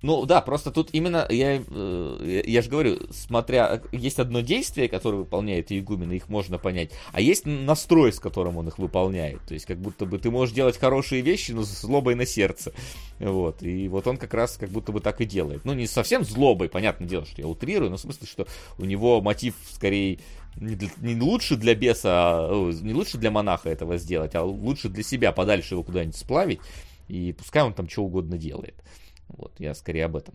Ну 0.04 0.26
да, 0.26 0.42
просто 0.42 0.70
тут 0.70 0.90
именно, 0.92 1.26
я, 1.30 1.62
э, 1.66 2.42
я 2.44 2.60
же 2.60 2.68
говорю, 2.68 2.98
смотря, 3.10 3.80
есть 3.90 4.18
одно 4.18 4.40
действие, 4.40 4.86
которое 4.86 5.16
выполняет 5.16 5.72
игумен, 5.72 6.12
их 6.12 6.28
можно 6.28 6.58
понять, 6.58 6.90
а 7.12 7.22
есть 7.22 7.46
настрой, 7.46 8.12
с 8.12 8.20
которым 8.20 8.58
он 8.58 8.68
их 8.68 8.76
выполняет. 8.76 9.40
То 9.46 9.54
есть 9.54 9.64
как 9.64 9.78
будто 9.78 10.04
бы 10.04 10.18
ты 10.18 10.30
можешь 10.30 10.54
делать 10.54 10.76
хорошие 10.76 11.22
вещи, 11.22 11.52
но 11.52 11.62
с 11.62 11.80
злобой 11.80 12.16
на 12.16 12.26
сердце. 12.26 12.74
Вот, 13.18 13.62
и 13.62 13.88
вот 13.88 14.06
он 14.06 14.18
как 14.18 14.34
раз 14.34 14.58
как 14.58 14.68
будто 14.68 14.92
бы 14.92 15.00
так 15.00 15.22
и 15.22 15.24
делает. 15.24 15.64
Ну 15.64 15.72
не 15.72 15.86
совсем 15.86 16.22
злобой, 16.22 16.68
понятное 16.68 17.08
дело, 17.08 17.24
что 17.24 17.40
я 17.40 17.48
утрирую, 17.48 17.90
но 17.90 17.96
в 17.96 18.00
смысле, 18.00 18.26
что 18.26 18.46
у 18.76 18.84
него 18.84 19.22
мотив 19.22 19.54
скорее 19.70 20.18
не, 20.56 20.74
для, 20.76 20.90
не 20.98 21.18
лучше 21.18 21.56
для 21.56 21.74
беса, 21.74 22.10
а, 22.12 22.72
не 22.72 22.92
лучше 22.92 23.16
для 23.16 23.30
монаха 23.30 23.70
этого 23.70 23.96
сделать, 23.96 24.34
а 24.34 24.42
лучше 24.42 24.90
для 24.90 25.02
себя 25.02 25.32
подальше 25.32 25.76
его 25.76 25.82
куда-нибудь 25.82 26.16
сплавить, 26.16 26.60
и 27.08 27.32
пускай 27.32 27.62
он 27.62 27.74
там 27.74 27.88
что 27.88 28.02
угодно 28.02 28.38
делает. 28.38 28.82
Вот, 29.28 29.54
я 29.58 29.74
скорее 29.74 30.06
об 30.06 30.16
этом. 30.16 30.34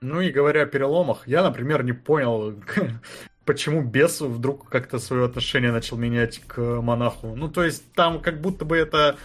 Ну 0.00 0.20
и 0.20 0.30
говоря 0.30 0.62
о 0.62 0.66
переломах, 0.66 1.28
я, 1.28 1.42
например, 1.42 1.84
не 1.84 1.92
понял, 1.92 2.54
почему 3.44 3.82
бес 3.82 4.20
вдруг 4.20 4.68
как-то 4.68 4.98
свое 4.98 5.26
отношение 5.26 5.72
начал 5.72 5.98
менять 5.98 6.40
к 6.46 6.58
монаху. 6.58 7.34
Ну, 7.36 7.48
то 7.48 7.64
есть 7.64 7.92
там 7.92 8.20
как 8.20 8.40
будто 8.40 8.64
бы 8.64 8.76
это... 8.78 9.16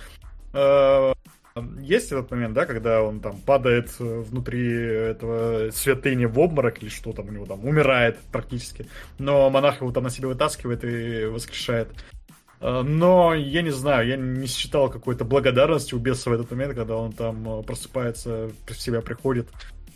Э, 0.53 1.13
есть 1.79 2.11
этот 2.11 2.29
момент, 2.31 2.53
да, 2.53 2.65
когда 2.65 3.01
он 3.01 3.21
там 3.21 3.39
падает 3.39 3.97
внутри 3.99 4.69
этого 4.69 5.71
святыни 5.71 6.25
в 6.25 6.37
обморок 6.37 6.83
или 6.83 6.89
что 6.89 7.13
там 7.13 7.29
у 7.29 7.31
него 7.31 7.45
там, 7.45 7.65
умирает 7.65 8.17
практически. 8.33 8.87
Но 9.19 9.49
монах 9.49 9.79
его 9.79 9.91
там 9.93 10.03
на 10.03 10.09
себе 10.09 10.27
вытаскивает 10.27 10.83
и 10.83 11.25
воскрешает. 11.25 11.87
Э, 12.65 12.81
но 12.81 13.35
я 13.35 13.61
не 13.61 13.69
знаю, 13.69 14.07
я 14.07 14.17
не 14.17 14.47
считал 14.47 14.89
какой-то 14.89 15.23
благодарности 15.23 15.93
у 15.93 15.99
беса 15.99 16.31
в 16.31 16.33
этот 16.33 16.49
момент, 16.49 16.73
когда 16.73 16.97
он 16.97 17.13
там 17.13 17.59
э, 17.59 17.63
просыпается, 17.63 18.49
в 18.65 18.73
себя 18.73 19.01
приходит. 19.01 19.47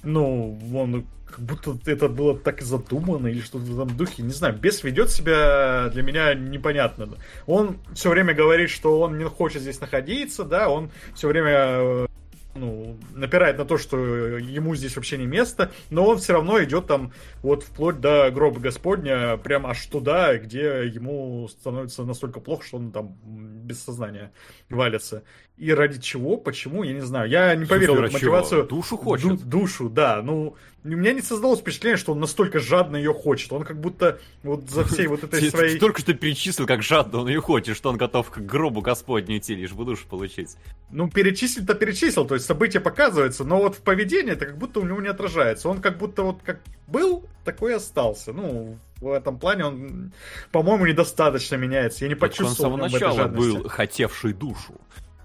Ну, 0.04 0.60
он 0.74 1.06
как 1.26 1.40
будто 1.40 1.76
это 1.86 2.08
было 2.08 2.38
так 2.38 2.62
задумано 2.62 3.28
или 3.28 3.42
что-то 3.42 3.66
в 3.66 3.82
этом 3.82 3.98
духе. 3.98 4.22
Не 4.22 4.34
знаю, 4.34 4.56
бес 4.56 4.84
ведет 4.84 5.10
себя 5.10 5.90
для 5.92 6.04
меня 6.04 6.36
непонятно. 6.36 7.10
Он 7.48 7.78
все 7.96 8.10
время 8.12 8.36
говорит, 8.36 8.70
что 8.70 9.00
он 9.00 9.18
не 9.18 9.26
хочет 9.26 9.64
здесь 9.64 9.82
находиться, 9.82 10.44
да, 10.44 10.70
он 10.70 10.92
все 11.16 11.28
время 11.28 11.52
э, 11.52 12.08
ну, 12.56 12.98
напирает 13.14 13.58
на 13.58 13.66
то, 13.66 13.78
что 13.78 13.98
ему 14.38 14.76
здесь 14.76 14.96
вообще 14.96 15.18
не 15.18 15.26
место, 15.26 15.72
но 15.90 16.06
он 16.06 16.18
все 16.18 16.34
равно 16.34 16.62
идет 16.64 16.88
там 16.88 17.14
вот 17.42 17.64
вплоть 17.64 18.00
до 18.00 18.30
гроба 18.32 18.60
Господня, 18.60 19.38
прям 19.38 19.68
аж 19.68 19.86
туда, 19.86 20.38
где 20.38 20.86
ему 20.88 21.48
становится 21.48 22.04
настолько 22.04 22.40
плохо, 22.40 22.66
что 22.66 22.78
он 22.78 22.92
там 22.92 23.18
без 23.24 23.84
сознания 23.84 24.32
валится. 24.70 25.24
И 25.60 25.74
ради 25.74 26.00
чего, 26.00 26.38
почему, 26.38 26.84
я 26.84 26.94
не 26.94 27.02
знаю. 27.02 27.30
Я 27.30 27.54
не 27.54 27.66
поверил 27.66 27.96
в 27.96 28.12
мотивацию. 28.14 28.66
Душу 28.66 28.96
хочет. 28.96 29.28
Ду- 29.28 29.38
душу, 29.46 29.90
да. 29.90 30.22
Ну, 30.22 30.56
у 30.86 30.88
меня 30.88 31.12
не 31.12 31.22
создалось 31.22 31.60
впечатление, 31.60 31.98
что 31.98 32.14
он 32.14 32.22
настолько 32.22 32.60
жадно 32.60 32.96
ее 32.96 33.14
хочет. 33.14 33.52
Он 33.52 33.64
как 33.64 33.78
будто 33.78 34.20
вот 34.42 34.70
за 34.70 34.86
всей 34.86 35.08
вот 35.08 35.26
этой 35.26 35.42
своей... 35.52 35.74
Ты 35.74 35.80
только 35.80 36.00
что 36.00 36.14
перечислил, 36.14 36.66
как 36.66 36.82
жадно 36.82 37.20
он 37.20 37.28
ее 37.28 37.42
хочет, 37.42 37.76
что 37.76 37.90
он 37.90 37.98
готов 37.98 38.30
к 38.30 38.38
гробу 38.38 38.80
Господню 38.80 39.38
идти, 39.38 39.54
лишь 39.54 39.74
бы 39.74 39.84
душу 39.84 40.08
получить. 40.08 40.56
Ну, 40.92 41.10
перечислить-то 41.10 41.74
перечислил, 41.74 42.26
то 42.26 42.36
есть 42.36 42.46
события 42.46 42.80
показываются, 42.80 43.44
но 43.44 43.58
вот 43.58 43.76
в 43.76 43.82
поведении 43.82 44.32
это 44.32 44.46
как 44.46 44.58
будто 44.58 44.80
у 44.80 44.86
него 44.86 45.02
не 45.02 45.10
отражается. 45.10 45.68
Он 45.68 45.82
как 45.82 45.98
будто 45.98 46.24
вот 46.24 46.40
как 46.42 46.62
был, 46.88 47.26
такой 47.44 47.74
и 47.74 47.76
остался. 47.76 48.32
Ну, 48.32 48.78
в 49.02 49.12
этом 49.12 49.38
плане 49.40 49.66
он, 49.66 50.14
по-моему, 50.54 50.86
недостаточно 50.86 51.56
меняется. 51.56 52.06
Я 52.06 52.10
не 52.10 52.16
почувствовал 52.16 52.76
он 52.76 52.90
с 52.90 52.92
самого 52.94 53.10
начала 53.10 53.28
был 53.28 53.68
хотевший 53.68 54.32
душу. 54.32 54.80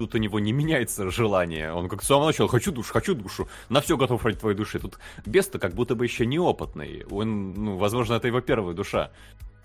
Тут 0.04 0.16
у 0.16 0.18
него 0.18 0.38
не 0.38 0.52
меняется 0.52 1.10
желание. 1.10 1.72
Он 1.72 1.88
как 1.88 2.02
с 2.02 2.06
самого 2.06 2.26
начала 2.26 2.46
«хочу 2.46 2.70
душу, 2.70 2.92
хочу 2.92 3.14
душу». 3.14 3.48
На 3.70 3.80
все 3.80 3.96
готов 3.96 4.22
ради 4.22 4.36
твоей 4.36 4.54
души. 4.54 4.78
Тут 4.78 4.98
Беста 5.24 5.58
как 5.58 5.72
будто 5.72 5.94
бы 5.94 6.04
еще 6.04 6.26
неопытный. 6.26 7.06
Он, 7.10 7.54
ну, 7.54 7.78
возможно, 7.78 8.12
это 8.12 8.26
его 8.26 8.42
первая 8.42 8.74
душа. 8.74 9.12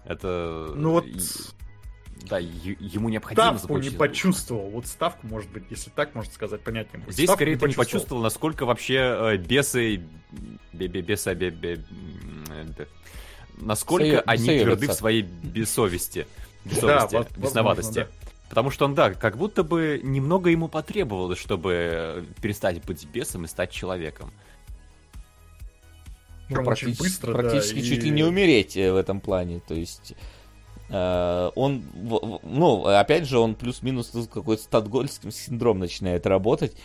Это... 0.05 0.71
Ну 0.77 0.91
вот... 0.91 1.05
Да, 2.29 2.39
ему 2.39 3.09
необходимо 3.09 3.57
ставку 3.57 3.77
не 3.79 3.89
почувствовал. 3.89 4.69
Вот 4.69 4.87
ставку, 4.87 5.27
может 5.27 5.51
быть, 5.51 5.63
если 5.69 5.89
так 5.89 6.15
можно 6.15 6.31
сказать, 6.31 6.61
понятнее 6.61 7.03
будет. 7.03 7.13
Здесь 7.13 7.25
ставку 7.25 7.39
скорее 7.39 7.55
не 7.55 7.59
ты 7.59 7.67
не 7.67 7.73
почувствовал, 7.73 8.21
насколько 8.21 8.65
вообще 8.65 8.95
э, 8.95 9.37
бесы... 9.37 10.01
Беса... 10.71 11.35
Бе, 11.35 11.49
бе, 11.49 11.83
насколько 13.57 14.05
Сою, 14.05 14.23
они 14.25 14.45
тверды 14.45 14.87
в 14.87 14.93
своей 14.93 15.23
бессовести. 15.23 16.27
Бессовести, 16.63 17.11
да, 17.11 17.25
бесноватости. 17.35 17.99
Возможно, 17.99 18.13
да. 18.23 18.28
Потому 18.49 18.71
что 18.71 18.85
он, 18.85 18.95
да, 18.95 19.13
как 19.13 19.37
будто 19.37 19.63
бы 19.63 20.01
немного 20.03 20.49
ему 20.49 20.67
потребовалось, 20.67 21.37
чтобы 21.37 22.25
перестать 22.41 22.83
быть 22.83 23.05
бесом 23.05 23.45
и 23.45 23.47
стать 23.47 23.71
человеком. 23.71 24.31
Ну, 26.49 26.63
практически 26.63 26.99
быстро, 26.99 27.33
практически 27.33 27.79
да, 27.79 27.85
чуть 27.85 27.99
и... 27.99 28.01
ли 28.05 28.09
не 28.09 28.23
умереть 28.23 28.75
э, 28.75 28.91
в 28.91 28.95
этом 28.95 29.21
плане. 29.21 29.61
То 29.67 29.75
есть 29.75 30.13
э, 30.89 31.51
он, 31.55 31.83
ну, 31.93 32.85
опять 32.85 33.27
же, 33.27 33.37
он 33.37 33.53
плюс-минус 33.53 34.11
какой-то 34.33 34.63
статгольский 34.63 35.31
синдром 35.31 35.77
начинает 35.77 36.25
работать 36.25 36.75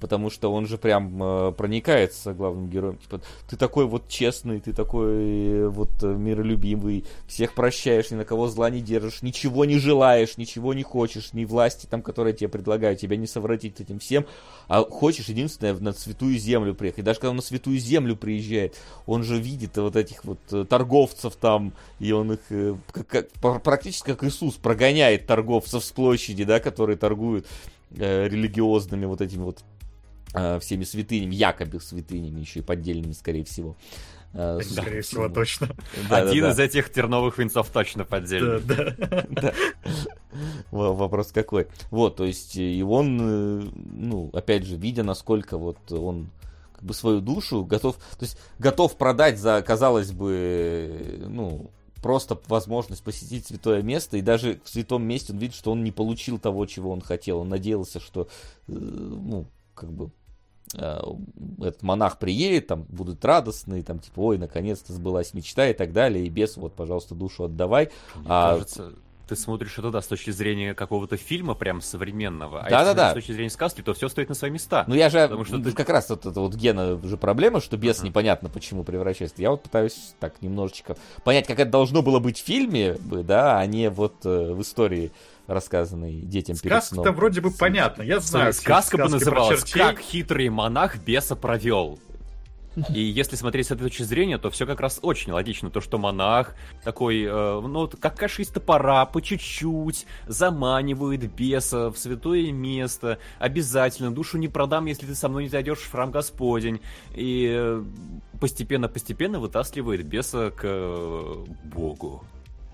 потому 0.00 0.30
что 0.30 0.52
он 0.52 0.66
же 0.66 0.78
прям 0.78 1.22
э, 1.22 1.52
проникается 1.52 2.32
главным 2.32 2.68
героем. 2.68 2.98
Типа, 2.98 3.20
ты 3.48 3.56
такой 3.56 3.86
вот 3.86 4.08
честный, 4.08 4.60
ты 4.60 4.72
такой 4.72 5.14
э, 5.14 5.68
вот 5.68 5.90
э, 6.02 6.06
миролюбивый, 6.06 7.04
всех 7.26 7.54
прощаешь, 7.54 8.10
ни 8.10 8.16
на 8.16 8.24
кого 8.24 8.48
зла 8.48 8.70
не 8.70 8.80
держишь, 8.80 9.22
ничего 9.22 9.64
не 9.64 9.78
желаешь, 9.78 10.36
ничего 10.36 10.74
не 10.74 10.82
хочешь, 10.82 11.32
ни 11.32 11.44
власти 11.44 11.86
там, 11.86 12.02
которые 12.02 12.34
тебе 12.34 12.48
предлагают, 12.48 13.00
тебя 13.00 13.16
не 13.16 13.26
совратить 13.26 13.80
этим 13.80 13.98
всем, 13.98 14.26
а 14.68 14.82
хочешь 14.82 15.28
единственное 15.28 15.74
на 15.74 15.92
святую 15.92 16.38
землю 16.38 16.74
приехать. 16.74 17.04
Даже 17.04 17.20
когда 17.20 17.30
он 17.30 17.36
на 17.36 17.42
святую 17.42 17.78
землю 17.78 18.16
приезжает, 18.16 18.76
он 19.06 19.22
же 19.22 19.38
видит 19.38 19.76
вот 19.76 19.96
этих 19.96 20.24
вот 20.24 20.38
э, 20.52 20.64
торговцев 20.68 21.36
там, 21.36 21.72
и 22.00 22.12
он 22.12 22.32
их 22.32 22.40
как, 22.92 23.06
как, 23.06 23.62
практически 23.62 24.06
как 24.06 24.24
Иисус 24.24 24.54
прогоняет 24.54 25.26
торговцев 25.26 25.84
с 25.84 25.90
площади, 25.90 26.44
да, 26.44 26.60
которые 26.60 26.96
торгуют 26.96 27.46
религиозными 27.90 29.06
вот 29.06 29.20
этими 29.20 29.42
вот 29.42 29.62
э, 30.36 30.58
всеми 30.60 30.84
святынями, 30.84 31.34
якобы 31.34 31.80
святынями, 31.80 32.40
еще 32.40 32.60
и 32.60 32.62
поддельными, 32.62 33.12
скорее 33.12 33.44
всего. 33.44 33.76
Э, 34.32 34.60
скорее 34.62 35.02
всего, 35.02 35.28
точно. 35.28 35.68
Один 36.10 36.46
из 36.46 36.58
этих 36.58 36.92
терновых 36.92 37.38
винцов 37.38 37.70
точно 37.70 38.04
поддельный. 38.04 38.60
Да, 38.60 39.54
Вопрос 40.70 41.32
какой. 41.32 41.68
Вот, 41.90 42.16
то 42.16 42.24
есть, 42.24 42.56
и 42.56 42.82
он, 42.82 43.18
э, 43.20 43.68
ну, 43.74 44.30
опять 44.34 44.64
же, 44.64 44.76
видя, 44.76 45.02
насколько 45.02 45.56
вот 45.56 45.90
он 45.90 46.28
как 46.74 46.84
бы 46.84 46.92
свою 46.92 47.20
душу 47.20 47.64
готов, 47.64 47.96
то 47.96 48.24
есть 48.24 48.38
готов 48.58 48.96
продать 48.98 49.38
за, 49.38 49.62
казалось 49.62 50.12
бы, 50.12 51.24
ну, 51.26 51.70
просто 52.02 52.38
возможность 52.48 53.02
посетить 53.02 53.46
святое 53.46 53.82
место, 53.82 54.18
и 54.18 54.22
даже 54.22 54.60
в 54.62 54.68
святом 54.68 55.02
месте 55.04 55.32
он 55.32 55.38
видит, 55.38 55.56
что 55.56 55.72
он 55.72 55.82
не 55.82 55.92
получил 55.92 56.38
того, 56.38 56.66
чего 56.66 56.92
он 56.92 57.00
хотел. 57.00 57.38
Он 57.38 57.48
надеялся, 57.48 57.98
что, 57.98 58.28
э, 58.68 58.72
ну, 58.72 59.46
как 59.74 59.90
бы, 59.92 60.06
э, 60.06 60.25
этот 60.74 61.82
монах 61.82 62.18
приедет, 62.18 62.66
там 62.66 62.82
будут 62.88 63.24
радостные, 63.24 63.82
там 63.82 63.98
типа, 63.98 64.20
ой, 64.20 64.38
наконец-то 64.38 64.92
сбылась 64.92 65.34
мечта 65.34 65.68
и 65.68 65.72
так 65.74 65.92
далее, 65.92 66.26
и 66.26 66.28
без, 66.28 66.56
вот, 66.56 66.74
пожалуйста, 66.74 67.14
душу 67.14 67.44
отдавай. 67.44 67.90
Мне 68.16 68.26
а, 68.28 68.52
кажется, 68.52 68.92
ты 69.28 69.34
смотришь 69.34 69.78
это, 69.78 69.90
да, 69.90 70.00
с 70.00 70.06
точки 70.06 70.30
зрения 70.30 70.74
какого-то 70.74 71.16
фильма 71.16 71.54
прям 71.54 71.80
современного, 71.80 72.60
а 72.60 72.70
да, 72.70 72.80
если 72.80 72.84
да, 72.84 72.94
да. 72.94 73.10
с 73.10 73.14
точки 73.14 73.32
зрения 73.32 73.50
сказки, 73.50 73.82
то 73.82 73.92
все 73.92 74.08
стоит 74.08 74.28
на 74.28 74.34
свои 74.34 74.50
места. 74.50 74.84
Ну 74.86 74.94
я 74.94 75.10
же, 75.10 75.28
что 75.44 75.58
ты... 75.58 75.72
как 75.72 75.88
раз 75.88 76.08
вот 76.10 76.26
это 76.26 76.40
вот 76.40 76.54
Гена 76.54 76.94
уже 76.94 77.16
проблема, 77.16 77.60
что 77.60 77.76
без 77.76 78.00
uh-huh. 78.00 78.06
непонятно 78.06 78.48
почему 78.48 78.84
превращается. 78.84 79.42
Я 79.42 79.50
вот 79.50 79.62
пытаюсь 79.62 80.14
так 80.20 80.40
немножечко 80.42 80.96
понять, 81.24 81.46
как 81.46 81.58
это 81.58 81.70
должно 81.70 82.02
было 82.02 82.20
быть 82.20 82.38
в 82.38 82.44
фильме, 82.44 82.96
да, 83.00 83.58
а 83.58 83.66
не 83.66 83.90
вот 83.90 84.24
э, 84.24 84.52
в 84.52 84.60
истории 84.62 85.10
рассказанной 85.46 86.20
детям 86.20 86.56
перед 86.56 86.82
сном. 86.84 87.04
Сказка-то 87.04 87.12
вроде 87.12 87.40
бы 87.40 87.50
понятно, 87.50 88.02
я 88.02 88.20
знаю. 88.20 88.52
Сказка 88.52 88.96
бы 88.98 89.08
называлась 89.08 89.64
«Как 89.70 90.00
хитрый 90.00 90.48
монах 90.48 90.98
беса 90.98 91.36
провел». 91.36 91.98
И 92.94 93.00
если 93.00 93.36
смотреть 93.36 93.68
с 93.68 93.70
этой 93.70 93.84
точки 93.84 94.02
зрения, 94.02 94.38
то 94.38 94.50
все 94.50 94.66
как 94.66 94.80
раз 94.80 94.98
очень 95.02 95.32
логично. 95.32 95.70
То, 95.70 95.80
что 95.80 95.98
монах 95.98 96.54
такой, 96.84 97.22
э, 97.22 97.60
ну, 97.60 97.88
как 98.00 98.16
каша 98.16 98.42
из 98.42 98.48
топора, 98.48 99.04
по 99.06 99.22
чуть-чуть 99.22 100.06
заманивает 100.26 101.32
беса 101.32 101.90
в 101.90 101.96
святое 101.96 102.52
место. 102.52 103.18
Обязательно 103.38 104.10
душу 104.12 104.38
не 104.38 104.48
продам, 104.48 104.86
если 104.86 105.06
ты 105.06 105.14
со 105.14 105.28
мной 105.28 105.44
не 105.44 105.48
зайдешь 105.48 105.78
в 105.78 105.90
храм 105.90 106.10
Господень. 106.10 106.80
И 107.14 107.80
постепенно-постепенно 108.40 109.40
вытаскивает 109.40 110.04
беса 110.06 110.50
к 110.50 110.60
э, 110.64 111.44
Богу. 111.64 112.24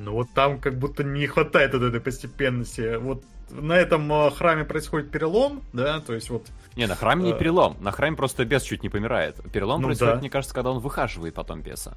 Ну 0.05 0.13
вот 0.13 0.29
там 0.35 0.59
как 0.59 0.79
будто 0.79 1.05
не 1.05 1.27
хватает 1.27 1.75
вот 1.75 1.83
этой 1.83 2.01
постепенности. 2.01 2.97
Вот 2.97 3.23
на 3.51 3.75
этом 3.75 4.13
э, 4.13 4.31
храме 4.31 4.65
происходит 4.65 5.11
перелом, 5.11 5.63
да, 5.73 6.01
то 6.01 6.15
есть 6.15 6.31
вот... 6.31 6.47
Не, 6.75 6.87
на 6.87 6.97
храме 6.97 7.25
не 7.25 7.33
э, 7.33 7.39
перелом, 7.39 7.77
на 7.81 7.93
храме 7.93 8.17
просто 8.17 8.45
бес 8.45 8.63
чуть 8.63 8.83
не 8.83 8.89
помирает. 8.89 9.37
Перелом 9.53 9.81
ну, 9.81 9.89
происходит, 9.89 10.15
да. 10.15 10.21
мне 10.21 10.31
кажется, 10.31 10.55
когда 10.55 10.71
он 10.71 10.81
выхаживает 10.81 11.35
потом 11.35 11.61
беса. 11.61 11.97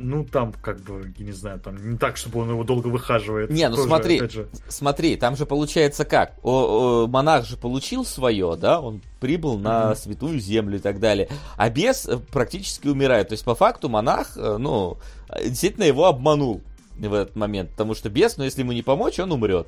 Ну, 0.00 0.24
там, 0.24 0.52
как 0.52 0.80
бы, 0.82 1.12
я 1.18 1.24
не 1.24 1.32
знаю, 1.32 1.58
там 1.58 1.76
не 1.90 1.98
так, 1.98 2.16
чтобы 2.16 2.40
он 2.40 2.50
его 2.50 2.62
долго 2.62 2.86
выхаживает. 2.86 3.50
Не, 3.50 3.68
ну 3.68 3.74
Тоже, 3.76 3.88
смотри, 3.88 4.28
же. 4.28 4.48
смотри, 4.68 5.16
там 5.16 5.36
же 5.36 5.44
получается 5.44 6.04
как? 6.04 6.34
О, 6.44 7.04
о, 7.04 7.06
монах 7.08 7.44
же 7.46 7.56
получил 7.56 8.04
свое, 8.04 8.56
да, 8.56 8.80
он 8.80 9.02
прибыл 9.20 9.58
на 9.58 9.88
Мгм. 9.88 9.96
святую 9.96 10.38
землю 10.40 10.76
и 10.76 10.80
так 10.80 11.00
далее. 11.00 11.28
А 11.56 11.68
бес 11.68 12.06
э, 12.06 12.16
практически 12.16 12.86
умирает. 12.86 13.28
То 13.28 13.32
есть, 13.32 13.44
по 13.44 13.54
факту, 13.56 13.88
монах, 13.88 14.36
э, 14.36 14.56
ну, 14.56 14.98
э, 15.30 15.48
действительно 15.48 15.84
его 15.84 16.06
обманул 16.06 16.62
в 16.96 17.12
этот 17.12 17.34
момент. 17.34 17.70
Потому 17.70 17.94
что 17.94 18.08
бес, 18.08 18.36
ну, 18.36 18.44
если 18.44 18.60
ему 18.62 18.72
не 18.72 18.82
помочь, 18.82 19.18
он 19.18 19.32
умрет. 19.32 19.66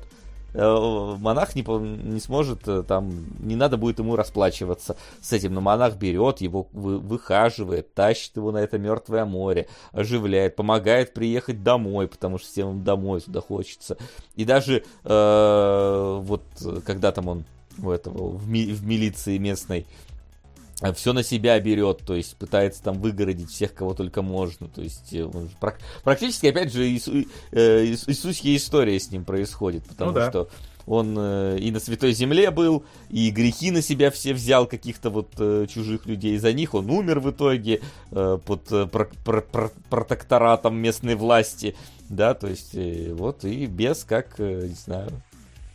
Э, 0.53 1.15
Монах 1.19 1.55
не, 1.55 1.61
не 1.63 2.19
сможет, 2.19 2.67
э, 2.67 2.83
там, 2.83 3.11
не 3.39 3.55
надо 3.55 3.77
будет 3.77 3.99
ему 3.99 4.15
расплачиваться 4.15 4.97
с 5.21 5.31
этим. 5.33 5.53
Но 5.53 5.61
монах 5.61 5.95
берет 5.95 6.41
его, 6.41 6.67
вы- 6.73 6.99
выхаживает, 6.99 7.93
тащит 7.93 8.35
его 8.35 8.51
на 8.51 8.57
это 8.57 8.77
мертвое 8.77 9.25
море, 9.25 9.67
оживляет, 9.91 10.55
помогает 10.55 11.13
приехать 11.13 11.63
домой, 11.63 12.07
потому 12.07 12.37
что 12.37 12.47
всем 12.47 12.83
домой 12.83 13.21
туда 13.21 13.41
хочется. 13.41 13.97
И 14.35 14.45
даже 14.45 14.83
э, 15.03 16.19
вот 16.21 16.43
когда 16.85 17.11
там 17.11 17.27
он 17.27 17.45
у 17.81 17.89
этого 17.89 18.29
в, 18.29 18.47
ми- 18.49 18.71
в 18.71 18.85
милиции 18.85 19.37
местной 19.37 19.85
все 20.95 21.13
на 21.13 21.23
себя 21.23 21.59
берет, 21.59 21.99
то 22.05 22.15
есть 22.15 22.35
пытается 22.37 22.81
там 22.83 22.99
выгородить 22.99 23.49
всех, 23.51 23.73
кого 23.73 23.93
только 23.93 24.21
можно. 24.21 24.67
То 24.67 24.81
есть 24.81 25.13
э, 25.13 25.29
практически, 26.03 26.47
опять 26.47 26.73
же, 26.73 26.87
Иису- 26.87 27.25
э, 27.51 27.83
Иис- 27.85 28.05
Иисусья 28.07 28.55
история 28.55 28.99
с 28.99 29.11
ним 29.11 29.23
происходит, 29.23 29.83
потому 29.85 30.11
Ну 30.11 30.15
да. 30.15 30.29
что 30.29 30.49
он 30.87 31.15
э, 31.17 31.57
и 31.59 31.69
на 31.69 31.79
Святой 31.79 32.13
Земле 32.13 32.49
был, 32.49 32.83
и 33.09 33.29
грехи 33.29 33.69
на 33.69 33.83
себя 33.83 34.09
все 34.09 34.33
взял 34.33 34.65
каких-то 34.65 35.11
вот 35.11 35.29
э, 35.37 35.67
чужих 35.71 36.07
людей. 36.07 36.37
За 36.39 36.51
них 36.51 36.73
он 36.73 36.89
умер 36.89 37.19
в 37.19 37.29
итоге 37.29 37.81
э, 38.11 38.39
под 38.43 38.71
э, 38.71 38.87
про- 38.87 39.05
про- 39.23 39.41
про- 39.41 39.71
протекторатом 39.91 40.75
местной 40.77 41.13
власти. 41.13 41.75
Да, 42.09 42.33
то 42.33 42.47
есть 42.47 42.71
э, 42.73 43.13
вот 43.13 43.45
и 43.45 43.67
без 43.67 44.03
как, 44.03 44.39
э, 44.39 44.67
не 44.67 44.73
знаю, 44.73 45.11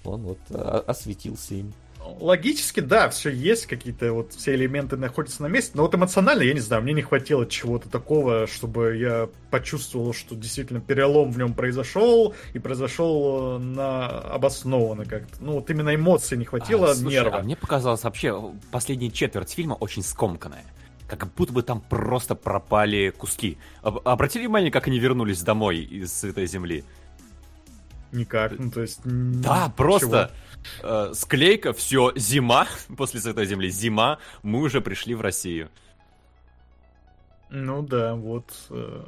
он 0.05 0.23
вот 0.23 0.39
осветился 0.51 1.55
им. 1.55 1.73
Логически, 2.21 2.81
да, 2.81 3.09
все 3.09 3.31
есть, 3.31 3.67
какие-то 3.67 4.13
вот 4.13 4.33
все 4.33 4.55
элементы 4.55 4.97
находятся 4.97 5.43
на 5.43 5.47
месте, 5.49 5.73
но 5.75 5.83
вот 5.83 5.95
эмоционально, 5.95 6.43
я 6.43 6.55
не 6.55 6.61
знаю, 6.61 6.83
мне 6.83 6.93
не 6.93 7.03
хватило 7.03 7.47
чего-то 7.47 7.89
такого, 7.89 8.47
чтобы 8.47 8.97
я 8.97 9.29
почувствовал, 9.51 10.13
что 10.13 10.35
действительно 10.35 10.81
перелом 10.81 11.31
в 11.33 11.39
нем 11.39 11.55
произошел, 11.55 12.35
и 12.55 12.59
произошел 12.59 13.57
э, 13.57 13.59
на 13.59 14.07
обоснованно 14.07 15.05
как-то. 15.05 15.37
Ну, 15.43 15.53
вот 15.55 15.71
именно 15.71 15.95
эмоций 15.95 16.39
не 16.39 16.45
хватило, 16.45 16.91
А, 16.91 16.95
слушай, 16.95 17.15
нерва. 17.15 17.39
а 17.39 17.43
мне 17.43 17.57
показалось 17.57 18.05
вообще 18.05 18.53
последняя 18.71 19.11
четверть 19.11 19.51
фильма 19.51 19.75
очень 19.75 20.03
скомканная. 20.03 20.65
Как 21.09 21.33
будто 21.35 21.53
бы 21.53 21.63
там 21.63 21.81
просто 21.81 22.35
пропали 22.35 23.11
куски. 23.17 23.59
Об- 23.83 24.07
Обратили 24.09 24.43
внимание, 24.43 24.71
как 24.73 24.89
они 24.89 24.99
вернулись 24.99 25.41
домой 25.43 25.79
из 25.79 26.13
Святой 26.13 26.47
Земли? 26.47 26.83
Никак, 28.13 28.59
ну, 28.59 28.71
то 28.71 28.83
есть... 28.83 29.01
Да, 29.05 29.73
просто 29.77 30.31
э, 30.83 31.13
склейка, 31.15 31.73
все, 31.73 32.13
зима, 32.17 32.67
после 32.97 33.21
Святой 33.21 33.47
Земли, 33.47 33.71
зима, 33.71 34.19
мы 34.43 34.61
уже 34.61 34.81
пришли 34.81 35.15
в 35.15 35.21
Россию. 35.21 35.71
Ну 37.51 37.83
да, 37.83 38.15
вот... 38.15 38.53
э, 38.71 39.05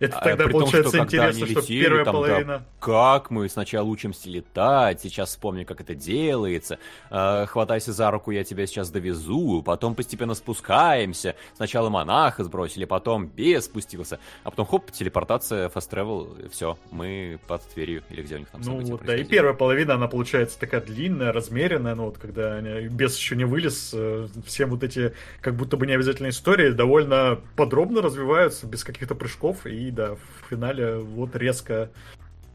Это 0.00 0.16
А, 0.16 0.24
тогда 0.24 0.44
при 0.44 0.52
том, 0.52 0.60
получается 0.62 0.96
что 0.96 1.04
интересно, 1.04 1.44
они 1.44 1.52
что 1.52 1.60
летели, 1.60 1.82
первая 1.84 2.04
там, 2.04 2.14
да, 2.14 2.20
половина... 2.20 2.64
Как 2.80 3.30
мы 3.30 3.48
сначала 3.50 3.86
учимся 3.86 4.30
летать, 4.30 5.02
сейчас 5.02 5.28
вспомним, 5.28 5.66
как 5.66 5.82
это 5.82 5.94
делается. 5.94 6.78
Э, 7.10 7.44
хватайся 7.46 7.92
за 7.92 8.10
руку, 8.10 8.30
я 8.30 8.42
тебя 8.42 8.66
сейчас 8.66 8.90
довезу. 8.90 9.62
Потом 9.62 9.94
постепенно 9.94 10.34
спускаемся. 10.34 11.36
Сначала 11.54 11.90
монаха 11.90 12.44
сбросили, 12.44 12.86
потом 12.86 13.26
бес 13.26 13.66
спустился. 13.66 14.18
А 14.42 14.50
потом 14.50 14.64
хоп, 14.66 14.90
телепортация, 14.90 15.68
fast 15.68 15.90
travel, 15.90 16.48
все, 16.50 16.78
мы 16.90 17.38
под 17.46 17.60
Тверью. 17.68 18.02
Или 18.08 18.22
где 18.22 18.36
у 18.36 18.38
них 18.38 18.48
там 18.48 18.62
Ну 18.64 18.80
вот, 18.80 19.02
да, 19.04 19.14
и 19.14 19.22
первая 19.24 19.52
половина, 19.52 19.94
она 19.94 20.08
получается 20.08 20.58
такая 20.58 20.80
длинная, 20.80 21.30
размеренная, 21.30 21.94
ну 21.94 22.06
вот 22.06 22.16
когда 22.16 22.54
они- 22.54 22.88
бес 22.88 23.16
еще 23.18 23.36
не 23.36 23.44
вылез, 23.44 23.90
э, 23.92 24.28
все 24.46 24.64
вот 24.64 24.82
эти, 24.82 25.12
как 25.42 25.56
будто 25.56 25.76
бы 25.76 25.86
не 25.86 25.92
обязательные 25.92 26.30
истории, 26.30 26.70
довольно 26.70 27.38
подробно 27.56 28.00
развиваются, 28.00 28.66
без 28.66 28.82
каких-то 28.82 29.14
прыжков, 29.14 29.66
и 29.66 29.89
да, 29.90 30.14
в 30.14 30.48
финале 30.48 30.96
вот 30.96 31.36
резко 31.36 31.90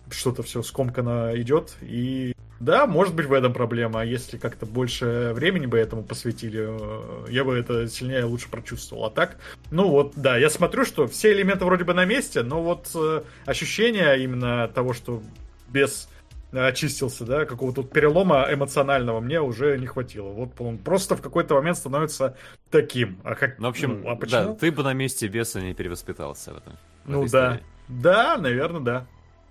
что-то 0.09 0.43
все 0.43 0.61
скомканно 0.61 1.31
идет, 1.35 1.75
и 1.81 2.35
да, 2.59 2.87
может 2.87 3.13
быть 3.15 3.25
в 3.25 3.33
этом 3.33 3.53
проблема, 3.53 4.01
а 4.01 4.05
если 4.05 4.37
как-то 4.37 4.65
больше 4.65 5.31
времени 5.33 5.65
бы 5.65 5.77
этому 5.77 6.03
посвятили, 6.03 6.65
э, 6.67 7.25
я 7.29 7.43
бы 7.43 7.57
это 7.57 7.87
сильнее 7.87 8.23
лучше 8.23 8.49
прочувствовал. 8.49 9.05
А 9.05 9.09
так, 9.09 9.37
ну 9.71 9.89
вот, 9.89 10.13
да, 10.15 10.37
я 10.37 10.49
смотрю, 10.49 10.85
что 10.85 11.07
все 11.07 11.33
элементы 11.33 11.65
вроде 11.65 11.83
бы 11.83 11.93
на 11.93 12.05
месте, 12.05 12.43
но 12.43 12.61
вот 12.61 12.89
э, 12.95 13.23
ощущение 13.45 14.23
именно 14.23 14.69
того, 14.69 14.93
что 14.93 15.21
без 15.67 16.07
очистился, 16.51 17.25
да, 17.25 17.45
какого-то 17.45 17.81
вот 17.81 17.91
перелома 17.91 18.47
эмоционального 18.49 19.19
мне 19.19 19.41
уже 19.41 19.77
не 19.77 19.87
хватило. 19.87 20.29
Вот 20.29 20.51
он 20.59 20.77
просто 20.77 21.17
в 21.17 21.21
какой-то 21.21 21.55
момент 21.55 21.77
становится 21.77 22.37
таким. 22.71 23.19
А 23.23 23.35
как? 23.35 23.59
Ну, 23.59 23.65
в 23.65 23.69
общем, 23.71 24.01
ну, 24.03 24.09
а 24.09 24.15
да, 24.15 24.53
ты 24.53 24.71
бы 24.71 24.83
на 24.83 24.93
месте 24.93 25.27
беса 25.27 25.59
не 25.59 25.73
перевоспитался 25.73 26.53
в 26.53 26.57
этом. 26.57 26.77
Ну 27.05 27.27
да. 27.27 27.55
истории. 27.55 27.63
Да, 27.87 28.37
наверное, 28.37 28.81
да. 28.81 29.07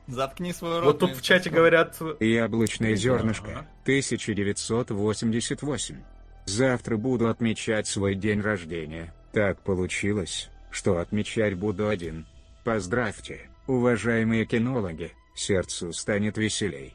Заткни 0.07 0.53
свой 0.53 0.81
рот. 0.81 0.85
Вот 0.85 0.99
тут 0.99 1.17
в 1.17 1.23
чате 1.23 1.45
соском. 1.45 1.57
говорят, 1.57 1.97
Яблочное 2.21 2.95
зернышко, 2.95 3.51
Ага. 3.51 3.67
1988. 3.85 6.03
Завтра 6.47 6.97
буду 6.99 7.29
отмечать 7.29 7.87
свой 7.87 8.15
день 8.15 8.43
рождения. 8.43 9.15
Так 9.33 9.61
получилось, 9.61 10.51
что 10.71 10.99
отмечать 10.99 11.55
буду 11.55 11.89
один. 11.89 12.27
Поздравьте, 12.65 13.49
уважаемые 13.67 14.45
кинологи, 14.45 15.13
сердцу 15.35 15.93
станет 15.93 16.37
веселей. 16.37 16.95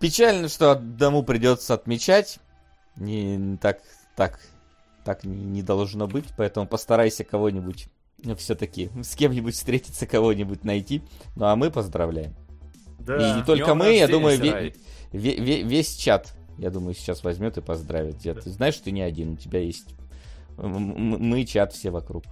Печально, 0.00 0.48
что 0.48 0.72
одному 0.72 1.22
придется 1.22 1.74
отмечать. 1.74 2.38
Не 2.96 3.58
так, 3.58 3.80
так, 4.16 4.40
так 5.04 5.24
не, 5.24 5.44
не 5.44 5.62
должно 5.62 6.06
быть, 6.06 6.24
поэтому 6.36 6.66
постарайся 6.66 7.24
кого-нибудь 7.24 7.88
все-таки 8.38 8.90
с 9.02 9.14
кем-нибудь 9.16 9.54
встретиться, 9.54 10.06
кого-нибудь 10.06 10.64
найти. 10.64 11.02
Ну 11.36 11.44
а 11.46 11.56
мы 11.56 11.70
поздравляем. 11.70 12.34
да. 13.00 13.16
И 13.34 13.36
не 13.38 13.44
только 13.44 13.74
мы, 13.74 13.94
я 13.94 14.08
думаю, 14.08 14.38
ве- 14.40 14.74
ве- 15.12 15.38
ве- 15.38 15.62
весь 15.62 15.94
чат, 15.96 16.34
я 16.58 16.70
думаю, 16.70 16.94
сейчас 16.94 17.22
возьмет 17.24 17.58
и 17.58 17.60
поздравит. 17.60 18.16
Да. 18.24 18.34
Ты 18.34 18.50
знаешь, 18.50 18.76
ты 18.78 18.90
не 18.92 19.02
один, 19.02 19.32
у 19.32 19.36
тебя 19.36 19.60
есть 19.60 19.94
мы 20.56 21.44
чат 21.44 21.72
все 21.72 21.90
вокруг. 21.90 22.24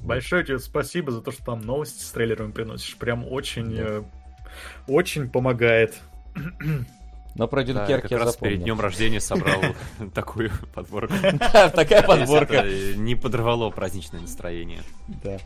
Большое 0.00 0.44
тебе 0.44 0.58
спасибо 0.58 1.12
за 1.12 1.20
то, 1.20 1.30
что 1.32 1.44
там 1.44 1.60
новости 1.60 2.02
с 2.02 2.10
трейлерами 2.10 2.50
приносишь. 2.52 2.96
Прям 2.96 3.26
очень, 3.30 3.70
Да. 3.76 3.82
э, 3.82 4.02
очень 4.86 5.28
помогает. 5.28 5.98
Но 7.38 7.46
про 7.48 7.62
Да, 7.62 7.72
я 7.72 7.78
Дюнкерк 7.78 8.02
как 8.02 8.10
я 8.10 8.18
раз 8.18 8.36
перед 8.36 8.40
запомнил. 8.40 8.64
днем 8.64 8.80
рождения 8.80 9.20
собрал 9.20 9.60
такую 10.14 10.50
подборку. 10.74 11.14
Да, 11.22 11.70
такая 11.70 12.02
подборка. 12.02 12.64
Не 12.96 13.14
подорвало 13.14 13.70
праздничное 13.70 14.20
настроение. 14.20 14.82
Да. 15.06 15.38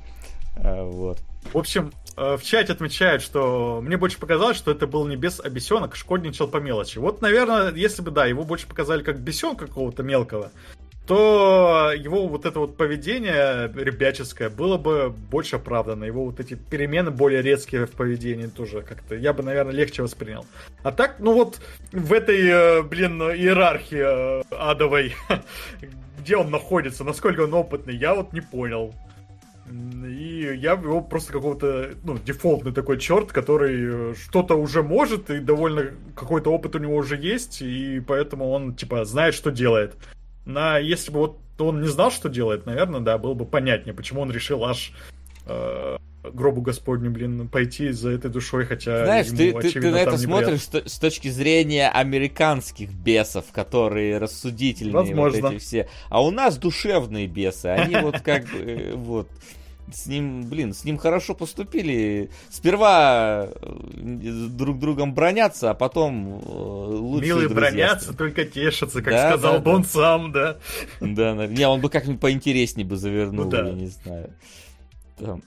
А, 0.56 0.84
Вот. 0.84 1.18
В 1.52 1.58
общем, 1.58 1.92
э, 2.16 2.36
в 2.36 2.42
чате 2.42 2.72
отмечают, 2.72 3.22
что 3.22 3.80
мне 3.82 3.96
больше 3.96 4.18
показалось, 4.18 4.56
что 4.56 4.70
это 4.70 4.86
был 4.86 5.06
не 5.06 5.16
бес, 5.16 5.40
а 5.42 5.48
бесенок, 5.50 5.96
шкодничал 5.96 6.48
по 6.48 6.58
мелочи. 6.58 6.98
Вот, 6.98 7.20
наверное, 7.20 7.72
если 7.74 8.00
бы, 8.00 8.10
да, 8.10 8.26
его 8.26 8.44
больше 8.44 8.66
показали 8.66 9.02
как 9.02 9.20
бесенка 9.20 9.66
какого-то 9.66 10.02
мелкого, 10.02 10.50
то 11.06 11.92
его 11.96 12.28
вот 12.28 12.46
это 12.46 12.60
вот 12.60 12.76
поведение 12.76 13.72
ребяческое 13.74 14.50
было 14.50 14.78
бы 14.78 15.10
больше 15.10 15.56
оправдано. 15.56 16.04
Его 16.04 16.24
вот 16.24 16.38
эти 16.38 16.54
перемены 16.54 17.10
более 17.10 17.42
резкие 17.42 17.86
в 17.86 17.90
поведении 17.90 18.46
тоже 18.46 18.82
как-то 18.82 19.16
я 19.16 19.32
бы, 19.32 19.42
наверное, 19.42 19.74
легче 19.74 20.02
воспринял. 20.02 20.46
А 20.82 20.92
так, 20.92 21.16
ну 21.18 21.34
вот 21.34 21.60
в 21.90 22.12
этой, 22.12 22.40
э, 22.46 22.82
блин, 22.82 23.20
иерархии 23.20 24.40
э, 24.40 24.42
адовой, 24.50 25.14
где 26.20 26.36
он 26.36 26.50
находится, 26.50 27.02
насколько 27.02 27.40
он 27.40 27.54
опытный, 27.54 27.96
я 27.96 28.14
вот 28.14 28.32
не 28.32 28.40
понял. 28.40 28.94
И 30.06 30.54
я 30.56 30.72
его 30.72 31.00
просто 31.00 31.32
какого-то, 31.32 31.92
ну, 32.04 32.18
дефолтный 32.18 32.72
такой 32.72 32.98
черт, 32.98 33.32
который 33.32 34.10
э, 34.10 34.14
что-то 34.14 34.54
уже 34.54 34.82
может, 34.82 35.30
и 35.30 35.38
довольно 35.38 35.92
какой-то 36.14 36.52
опыт 36.52 36.76
у 36.76 36.78
него 36.78 36.96
уже 36.96 37.16
есть, 37.16 37.62
и 37.62 38.00
поэтому 38.06 38.50
он, 38.50 38.74
типа, 38.74 39.04
знает, 39.04 39.34
что 39.34 39.50
делает. 39.50 39.96
На, 40.44 40.78
если 40.78 41.10
бы 41.10 41.18
вот 41.20 41.38
он 41.58 41.82
не 41.82 41.88
знал, 41.88 42.10
что 42.10 42.28
делает, 42.28 42.66
наверное, 42.66 43.00
да, 43.00 43.18
было 43.18 43.34
бы 43.34 43.44
понятнее, 43.44 43.94
почему 43.94 44.22
он 44.22 44.32
решил 44.32 44.64
аж 44.64 44.92
э, 45.46 45.96
гробу 46.24 46.60
Господню, 46.60 47.10
блин, 47.10 47.48
пойти 47.48 47.90
за 47.90 48.10
этой 48.10 48.30
душой, 48.30 48.64
хотя 48.64 49.04
Знаешь, 49.04 49.26
ему, 49.26 49.36
ты, 49.36 49.52
ты, 49.52 49.60
ты 49.60 49.68
очевидно, 49.68 49.90
на 49.92 49.96
это 49.98 50.18
смотришь 50.18 50.66
то- 50.66 50.88
с 50.88 50.98
точки 50.98 51.28
зрения 51.28 51.88
американских 51.88 52.92
бесов, 52.92 53.46
которые 53.52 54.18
рассудительные, 54.18 54.92
вот 54.92 55.06
Возможно. 55.06 55.46
эти 55.48 55.58
все. 55.58 55.88
А 56.08 56.22
у 56.22 56.30
нас 56.30 56.58
душевные 56.58 57.26
бесы, 57.26 57.66
они 57.66 57.96
вот 57.96 58.20
как 58.20 58.44
бы, 58.44 58.58
э, 58.58 58.94
вот. 58.94 59.28
С 59.92 60.06
ним, 60.06 60.44
блин, 60.48 60.74
с 60.74 60.84
ним 60.84 60.98
хорошо 60.98 61.34
поступили. 61.34 62.30
Сперва 62.50 63.48
э, 63.48 64.48
друг 64.50 64.78
другом 64.78 65.14
бронятся, 65.14 65.70
а 65.70 65.74
потом 65.74 66.40
э, 66.40 66.44
лучше 66.44 67.26
Милые 67.26 67.48
бронятся, 67.48 68.16
только 68.16 68.44
тешатся, 68.44 69.02
как 69.02 69.12
да, 69.12 69.30
сказал 69.30 69.60
да, 69.60 69.70
он 69.70 69.82
да. 69.82 69.88
сам, 69.88 70.32
да. 70.32 70.56
Да, 71.00 71.46
не, 71.46 71.66
он 71.66 71.80
бы 71.80 71.88
как-нибудь 71.88 72.20
поинтереснее 72.20 72.86
бы 72.86 72.96
завернул, 72.96 73.44
ну, 73.44 73.50
да. 73.50 73.66
я 73.66 73.72
не 73.72 73.86
знаю. 73.88 74.30
Там, 75.18 75.42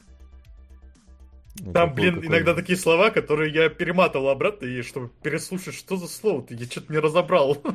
ну, 1.62 1.72
Там, 1.72 1.94
блин, 1.94 2.16
какой... 2.16 2.28
иногда 2.28 2.54
такие 2.54 2.78
слова, 2.78 3.12
которые 3.12 3.54
я 3.54 3.70
перематывал 3.70 4.30
обратно, 4.30 4.66
и 4.66 4.82
чтобы 4.82 5.10
переслушать, 5.24 5.74
что 5.74 5.96
за 5.96 6.08
слово-то, 6.08 6.54
я 6.54 6.66
что-то 6.66 6.92
не 6.92 7.00
разобрал. 7.00 7.58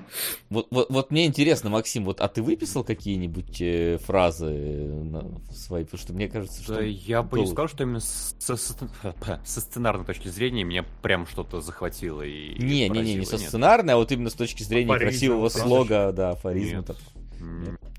Вот, 0.50 0.66
вот, 0.70 0.90
вот 0.90 1.10
мне 1.12 1.26
интересно, 1.26 1.70
Максим, 1.70 2.04
вот, 2.04 2.20
а 2.20 2.26
ты 2.26 2.42
выписал 2.42 2.82
какие-нибудь 2.82 3.60
э, 3.60 3.98
фразы 3.98 4.50
на 4.50 5.40
свои? 5.52 5.84
Потому 5.84 6.00
что 6.00 6.12
мне 6.12 6.28
кажется, 6.28 6.62
что... 6.62 6.74
Да, 6.74 6.82
я 6.82 7.22
бы 7.22 7.38
не 7.38 7.46
сказал, 7.46 7.68
что 7.68 7.84
именно 7.84 8.00
со, 8.00 8.56
со, 8.56 8.74
со 9.44 9.60
сценарной 9.60 10.04
точки 10.04 10.28
зрения 10.28 10.64
меня 10.64 10.84
прям 11.02 11.26
что-то 11.26 11.60
захватило 11.60 12.22
и 12.22 12.58
Не, 12.58 12.88
не, 12.88 13.00
не, 13.00 13.14
не 13.14 13.24
со 13.24 13.38
сценарной, 13.38 13.94
а 13.94 13.96
вот 13.96 14.10
именно 14.10 14.30
с 14.30 14.34
точки 14.34 14.62
зрения 14.64 14.90
Афоризм, 14.90 15.10
красивого 15.10 15.48
слога, 15.48 16.12
да, 16.12 16.30
афоризма. 16.30 16.84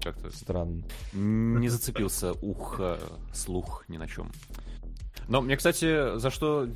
Как-то 0.03 0.29
странно. 0.35 0.83
Не 1.13 1.69
зацепился 1.69 2.33
ух, 2.33 2.81
слух 3.33 3.85
ни 3.87 3.97
на 3.97 4.07
чем. 4.07 4.31
Но 5.27 5.41
мне, 5.41 5.57
кстати, 5.57 6.17
за 6.17 6.29
что 6.29 6.67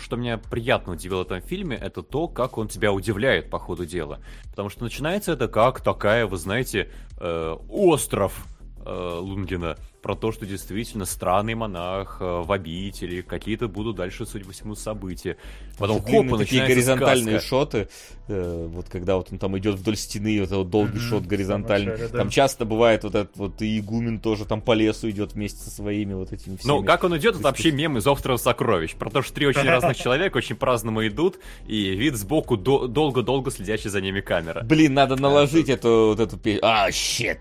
что 0.00 0.16
меня 0.16 0.38
приятно 0.38 0.92
удивило 0.92 1.24
в 1.24 1.26
этом 1.26 1.40
фильме, 1.40 1.76
это 1.76 2.02
то, 2.02 2.28
как 2.28 2.56
он 2.58 2.68
тебя 2.68 2.92
удивляет 2.92 3.50
по 3.50 3.58
ходу 3.58 3.84
дела. 3.84 4.20
Потому 4.50 4.68
что 4.68 4.84
начинается 4.84 5.32
это 5.32 5.48
как 5.48 5.80
такая, 5.80 6.26
вы 6.26 6.36
знаете, 6.36 6.90
э, 7.18 7.56
остров 7.68 8.46
э, 8.84 9.18
Лунгина 9.20 9.76
про 10.02 10.14
то, 10.14 10.32
что 10.32 10.46
действительно 10.46 11.04
странный 11.04 11.54
монах 11.54 12.18
э, 12.20 12.24
в 12.24 12.52
обители, 12.52 13.20
какие-то 13.20 13.68
будут 13.68 13.96
дальше, 13.96 14.26
судя 14.26 14.44
по 14.44 14.52
всему, 14.52 14.74
события. 14.74 15.36
Потом 15.76 16.00
хоп, 16.02 16.38
такие 16.38 16.64
горизонтальные 16.66 17.40
сказка. 17.40 17.48
шоты, 17.48 17.88
э, 18.28 18.66
вот 18.68 18.88
когда 18.88 19.16
вот 19.16 19.28
он 19.32 19.38
там 19.38 19.58
идет 19.58 19.76
вдоль 19.76 19.96
стены, 19.96 20.40
вот 20.40 20.50
этот 20.50 20.70
долгий 20.70 20.98
mm-hmm. 20.98 21.08
шот 21.08 21.24
горизонтальный. 21.24 21.96
Да. 21.96 22.08
Там 22.08 22.30
часто 22.30 22.64
бывает 22.64 23.04
вот 23.04 23.14
этот 23.14 23.36
вот 23.36 23.60
и 23.62 23.78
игумен 23.78 24.20
тоже 24.20 24.44
там 24.44 24.60
по 24.60 24.72
лесу 24.72 25.10
идет 25.10 25.32
вместе 25.32 25.58
со 25.58 25.70
своими 25.70 26.14
вот 26.14 26.32
этими 26.32 26.56
всеми. 26.56 26.72
Ну, 26.72 26.84
как 26.84 27.04
он 27.04 27.16
идет, 27.16 27.34
это 27.34 27.44
вообще 27.44 27.72
мем 27.72 27.98
из 27.98 28.06
острова 28.06 28.36
сокровищ. 28.36 28.94
Про 28.94 29.10
то, 29.10 29.22
что 29.22 29.34
три 29.34 29.46
очень 29.46 29.68
разных 29.68 29.96
человека 30.02 30.36
очень 30.36 30.56
праздному 30.56 31.06
идут, 31.06 31.38
и 31.66 31.94
вид 31.96 32.16
сбоку 32.16 32.56
долго-долго 32.56 33.50
следящий 33.50 33.90
за 33.90 34.00
ними 34.00 34.20
камера. 34.20 34.62
Блин, 34.62 34.94
надо 34.94 35.16
наложить 35.16 35.68
эту 35.68 36.08
вот 36.08 36.20
эту 36.20 36.36
песню. 36.36 36.60
А, 36.64 36.90
щет! 36.92 37.40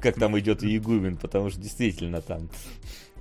Как 0.00 0.14
там 0.16 0.38
идет 0.38 0.62
и 0.62 0.76
игумен 0.76 0.93
игумен, 0.94 1.16
потому 1.16 1.50
что 1.50 1.60
действительно 1.60 2.20
там 2.20 2.48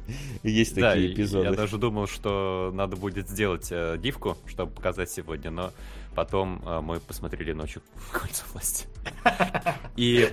есть 0.44 0.76
да, 0.76 0.92
такие 0.92 1.14
эпизоды. 1.14 1.50
Я 1.50 1.54
даже 1.54 1.78
думал, 1.78 2.08
что 2.08 2.72
надо 2.74 2.96
будет 2.96 3.30
сделать 3.30 3.68
э, 3.72 3.98
дивку, 3.98 4.38
чтобы 4.48 4.72
показать 4.72 5.10
сегодня, 5.10 5.52
но 5.52 5.72
потом 6.16 6.62
э, 6.66 6.82
мы 6.82 7.00
посмотрели 7.00 7.54
ночью 7.54 7.82
«Кольца 8.12 8.44
власти». 8.54 8.88
И 9.96 10.30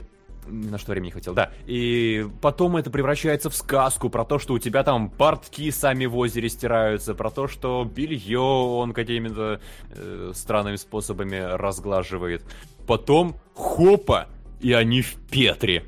на 0.47 0.79
что 0.79 0.93
времени 0.93 1.11
хватило, 1.11 1.35
да. 1.35 1.53
И 1.67 2.27
потом 2.41 2.77
это 2.77 2.91
превращается 2.91 3.51
в 3.51 3.55
сказку 3.55 4.09
про 4.11 4.25
то, 4.25 4.39
что 4.39 4.55
у 4.55 4.59
тебя 4.59 4.83
там 4.83 5.11
портки 5.11 5.71
сами 5.71 6.07
в 6.07 6.17
озере 6.17 6.49
стираются, 6.49 7.15
про 7.15 7.31
то, 7.31 7.47
что 7.47 7.85
белье 7.85 8.41
он 8.41 8.93
какими-то 8.93 9.61
э, 9.91 10.33
странными 10.35 10.77
способами 10.77 11.37
разглаживает. 11.37 12.45
Потом 12.87 13.37
хопа, 13.55 14.29
и 14.61 14.73
они 14.73 15.03
в 15.03 15.15
Петре. 15.31 15.85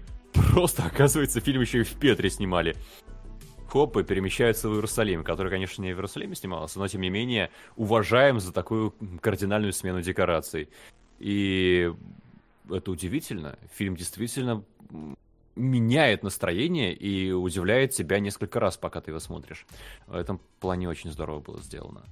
Просто, 0.51 0.85
оказывается, 0.85 1.40
фильм 1.40 1.60
еще 1.60 1.81
и 1.81 1.85
в 1.85 1.94
Петре 1.94 2.31
снимали. 2.31 2.77
Хопы 3.69 4.05
перемещаются 4.05 4.69
в 4.69 4.74
Иерусалим, 4.74 5.24
который, 5.24 5.51
конечно, 5.51 5.82
не 5.82 5.94
в 5.94 5.97
Иерусалиме 5.97 6.35
снимался, 6.35 6.78
но, 6.78 6.89
тем 6.89 7.01
не 7.01 7.09
менее, 7.09 7.51
уважаем 7.77 8.39
за 8.39 8.52
такую 8.52 8.94
кардинальную 9.20 9.73
смену 9.73 10.02
декораций. 10.02 10.69
И 11.19 11.90
это 12.70 12.90
удивительно. 12.90 13.59
Фильм 13.74 13.97
действительно 13.97 14.62
меняет 15.56 16.23
настроение 16.23 16.94
и 16.94 17.32
удивляет 17.32 17.93
тебя 17.93 18.19
несколько 18.20 18.60
раз, 18.60 18.77
пока 18.77 19.01
ты 19.01 19.10
его 19.10 19.20
смотришь. 19.20 19.66
В 20.06 20.16
этом 20.16 20.40
плане 20.60 20.89
очень 20.89 21.10
здорово 21.10 21.40
было 21.40 21.60
сделано. 21.60 22.05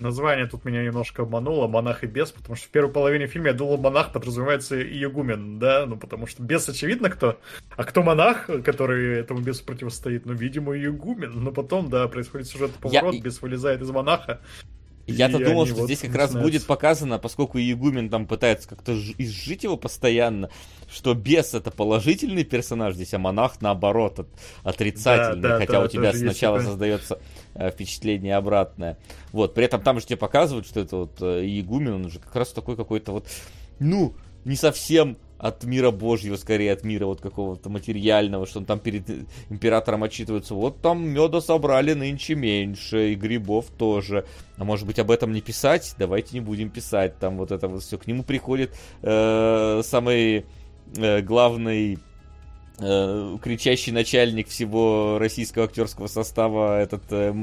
Название 0.00 0.46
тут 0.46 0.64
меня 0.64 0.84
немножко 0.84 1.22
обмануло, 1.22 1.66
монах 1.66 2.04
и 2.04 2.06
бес, 2.06 2.30
потому 2.30 2.54
что 2.54 2.66
в 2.66 2.70
первой 2.70 2.92
половине 2.92 3.26
фильма 3.26 3.48
я 3.48 3.52
думал, 3.52 3.78
монах 3.78 4.12
подразумевается 4.12 4.78
и 4.78 5.04
игумен, 5.04 5.58
да, 5.58 5.86
ну 5.86 5.96
потому 5.96 6.28
что 6.28 6.40
бес 6.40 6.68
очевидно 6.68 7.10
кто, 7.10 7.40
а 7.76 7.82
кто 7.82 8.04
монах, 8.04 8.46
который 8.64 9.18
этому 9.18 9.40
бесу 9.40 9.64
противостоит, 9.64 10.24
ну, 10.24 10.34
видимо, 10.34 10.74
и 10.74 10.86
игумен, 10.86 11.42
но 11.42 11.50
потом, 11.50 11.90
да, 11.90 12.06
происходит 12.06 12.46
сюжетный 12.46 12.80
поворот, 12.80 13.14
я... 13.14 13.20
бес 13.20 13.42
вылезает 13.42 13.82
из 13.82 13.90
монаха, 13.90 14.40
я-то 15.08 15.38
думал, 15.38 15.66
что 15.66 15.76
вот 15.76 15.84
здесь 15.86 16.00
как 16.00 16.14
раз 16.14 16.34
будет 16.34 16.64
показано, 16.66 17.18
поскольку 17.18 17.58
Игумен 17.58 18.10
там 18.10 18.26
пытается 18.26 18.68
как-то 18.68 18.92
изжить 19.18 19.64
его 19.64 19.76
постоянно, 19.76 20.50
что 20.90 21.14
бес 21.14 21.54
это 21.54 21.70
положительный 21.70 22.44
персонаж 22.44 22.94
здесь, 22.94 23.14
а 23.14 23.18
монах 23.18 23.60
наоборот 23.60 24.20
от, 24.20 24.28
отрицательный, 24.62 25.42
да, 25.42 25.48
да, 25.50 25.58
хотя 25.58 25.72
да, 25.72 25.82
у 25.82 25.88
тебя 25.88 26.12
сначала 26.12 26.60
создается 26.60 27.18
э, 27.54 27.70
впечатление 27.70 28.36
обратное. 28.36 28.98
Вот, 29.32 29.54
при 29.54 29.64
этом 29.64 29.82
там 29.82 30.00
же 30.00 30.06
тебе 30.06 30.16
показывают, 30.16 30.66
что 30.66 30.80
это 30.80 30.96
вот 30.96 31.20
э, 31.20 31.44
Игумен, 31.46 31.94
он 31.94 32.10
же 32.10 32.18
как 32.18 32.34
раз 32.34 32.52
такой 32.52 32.76
какой-то 32.76 33.12
вот, 33.12 33.26
ну, 33.78 34.14
не 34.44 34.56
совсем 34.56 35.18
от 35.38 35.62
мира 35.64 35.90
Божьего, 35.90 36.36
скорее 36.36 36.72
от 36.72 36.82
мира 36.82 37.06
вот 37.06 37.20
какого-то 37.20 37.70
материального, 37.70 38.46
что 38.46 38.58
он 38.58 38.64
там 38.64 38.80
перед 38.80 39.08
императором 39.48 40.02
отчитывается, 40.02 40.54
вот 40.54 40.82
там 40.82 41.08
меда 41.08 41.40
собрали 41.40 41.92
нынче 41.92 42.34
меньше, 42.34 43.12
и 43.12 43.14
грибов 43.14 43.66
тоже. 43.78 44.26
А 44.56 44.64
может 44.64 44.86
быть 44.86 44.98
об 44.98 45.10
этом 45.10 45.32
не 45.32 45.40
писать? 45.40 45.94
Давайте 45.96 46.30
не 46.34 46.40
будем 46.40 46.70
писать, 46.70 47.18
там 47.18 47.36
вот 47.36 47.52
это 47.52 47.68
вот 47.68 47.82
все. 47.82 47.98
К 47.98 48.06
нему 48.08 48.24
приходит 48.24 48.74
э, 49.02 49.82
самый 49.84 50.38
э, 50.38 50.42
главный 50.96 51.98
э, 52.78 53.38
кричащий 53.42 53.92
начальник 53.92 54.48
всего 54.48 55.18
российского 55.18 55.66
актерского 55.66 56.06
состава, 56.06 56.80
этот 56.80 57.02
э, 57.10 57.34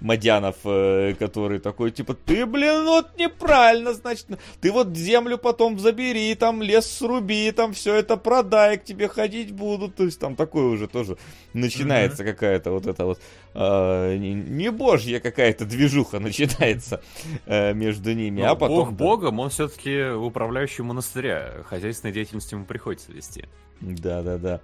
Мадянов, 0.00 0.56
э, 0.64 1.14
который 1.18 1.58
такой, 1.58 1.90
типа, 1.90 2.14
ты, 2.14 2.46
блин, 2.46 2.84
вот 2.84 3.16
неправильно, 3.18 3.94
значит, 3.94 4.26
ты 4.60 4.72
вот 4.72 4.96
землю 4.96 5.38
потом 5.38 5.78
забери, 5.78 6.34
там 6.34 6.62
лес 6.62 6.86
сруби, 6.86 7.50
там 7.52 7.72
все 7.72 7.94
это 7.94 8.16
продай, 8.16 8.78
к 8.78 8.84
тебе 8.84 9.08
ходить 9.08 9.52
будут, 9.52 9.96
то 9.96 10.04
есть 10.04 10.18
там 10.18 10.36
такое 10.36 10.64
уже 10.64 10.88
тоже 10.88 11.16
начинается 11.52 12.22
mm-hmm. 12.22 12.32
какая-то 12.32 12.70
вот 12.72 12.86
эта 12.86 13.04
вот 13.04 13.20
э, 13.54 14.16
не, 14.16 14.70
божья 14.70 15.20
какая-то 15.20 15.64
движуха 15.64 16.18
начинается 16.18 17.02
э, 17.46 17.72
между 17.74 18.12
ними, 18.12 18.42
Но 18.42 18.52
а 18.52 18.54
потом... 18.56 18.76
Бог 18.76 18.92
богом, 18.92 19.40
он 19.40 19.50
все-таки 19.50 20.10
управляющий 20.10 20.82
монастыря, 20.82 21.62
хозяйственной 21.68 22.12
деятельностью 22.12 22.58
ему 22.58 22.66
приходится 22.66 23.12
вести. 23.12 23.44
Да, 23.82 24.22
да, 24.22 24.38
да. 24.38 24.60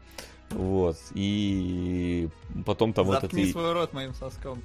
Вот. 0.51 0.97
И 1.15 2.29
потом 2.65 2.93
там 2.93 3.09
Заткни 3.09 3.29
вот 3.29 3.43
это... 3.43 3.53
свой 3.53 3.73
рот 3.73 3.93
моим 3.93 4.15
соском. 4.15 4.63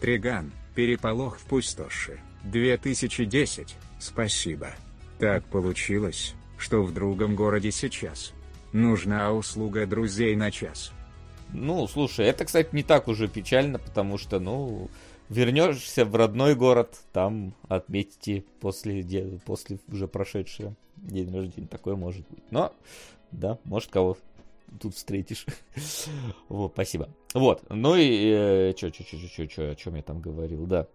Триган, 0.00 0.52
переполох 0.74 1.38
в 1.38 1.46
пустоши. 1.46 2.20
2010. 2.44 3.74
Спасибо. 3.98 4.68
Так 5.18 5.44
получилось, 5.44 6.34
что 6.58 6.82
в 6.82 6.92
другом 6.92 7.34
городе 7.34 7.72
сейчас. 7.72 8.32
Нужна 8.72 9.32
услуга 9.32 9.86
друзей 9.86 10.36
на 10.36 10.50
час. 10.50 10.92
Ну, 11.52 11.86
слушай, 11.88 12.26
это, 12.26 12.44
кстати, 12.44 12.68
не 12.72 12.82
так 12.82 13.08
уже 13.08 13.28
печально, 13.28 13.78
потому 13.78 14.18
что, 14.18 14.38
ну, 14.40 14.90
вернешься 15.28 16.04
в 16.04 16.14
родной 16.14 16.54
город, 16.54 17.00
там 17.12 17.54
отметьте 17.68 18.44
после, 18.60 19.02
после 19.46 19.78
уже 19.88 20.08
прошедшего 20.08 20.74
день 20.96 21.34
рождения. 21.34 21.68
Такое 21.68 21.96
может 21.96 22.26
быть. 22.28 22.42
Но 22.50 22.72
да, 23.32 23.58
может, 23.64 23.90
кого 23.90 24.16
тут 24.80 24.94
встретишь. 24.94 25.46
вот, 26.48 26.72
спасибо. 26.72 27.08
Вот, 27.34 27.64
ну 27.68 27.94
и 27.96 28.74
чё, 28.76 28.90
чё, 28.90 29.04
чё, 29.04 29.16
чё, 29.28 29.46
чё, 29.46 29.70
о 29.70 29.74
чем 29.74 29.94
я 29.96 30.02
там 30.02 30.20
говорил, 30.20 30.66
да. 30.66 30.88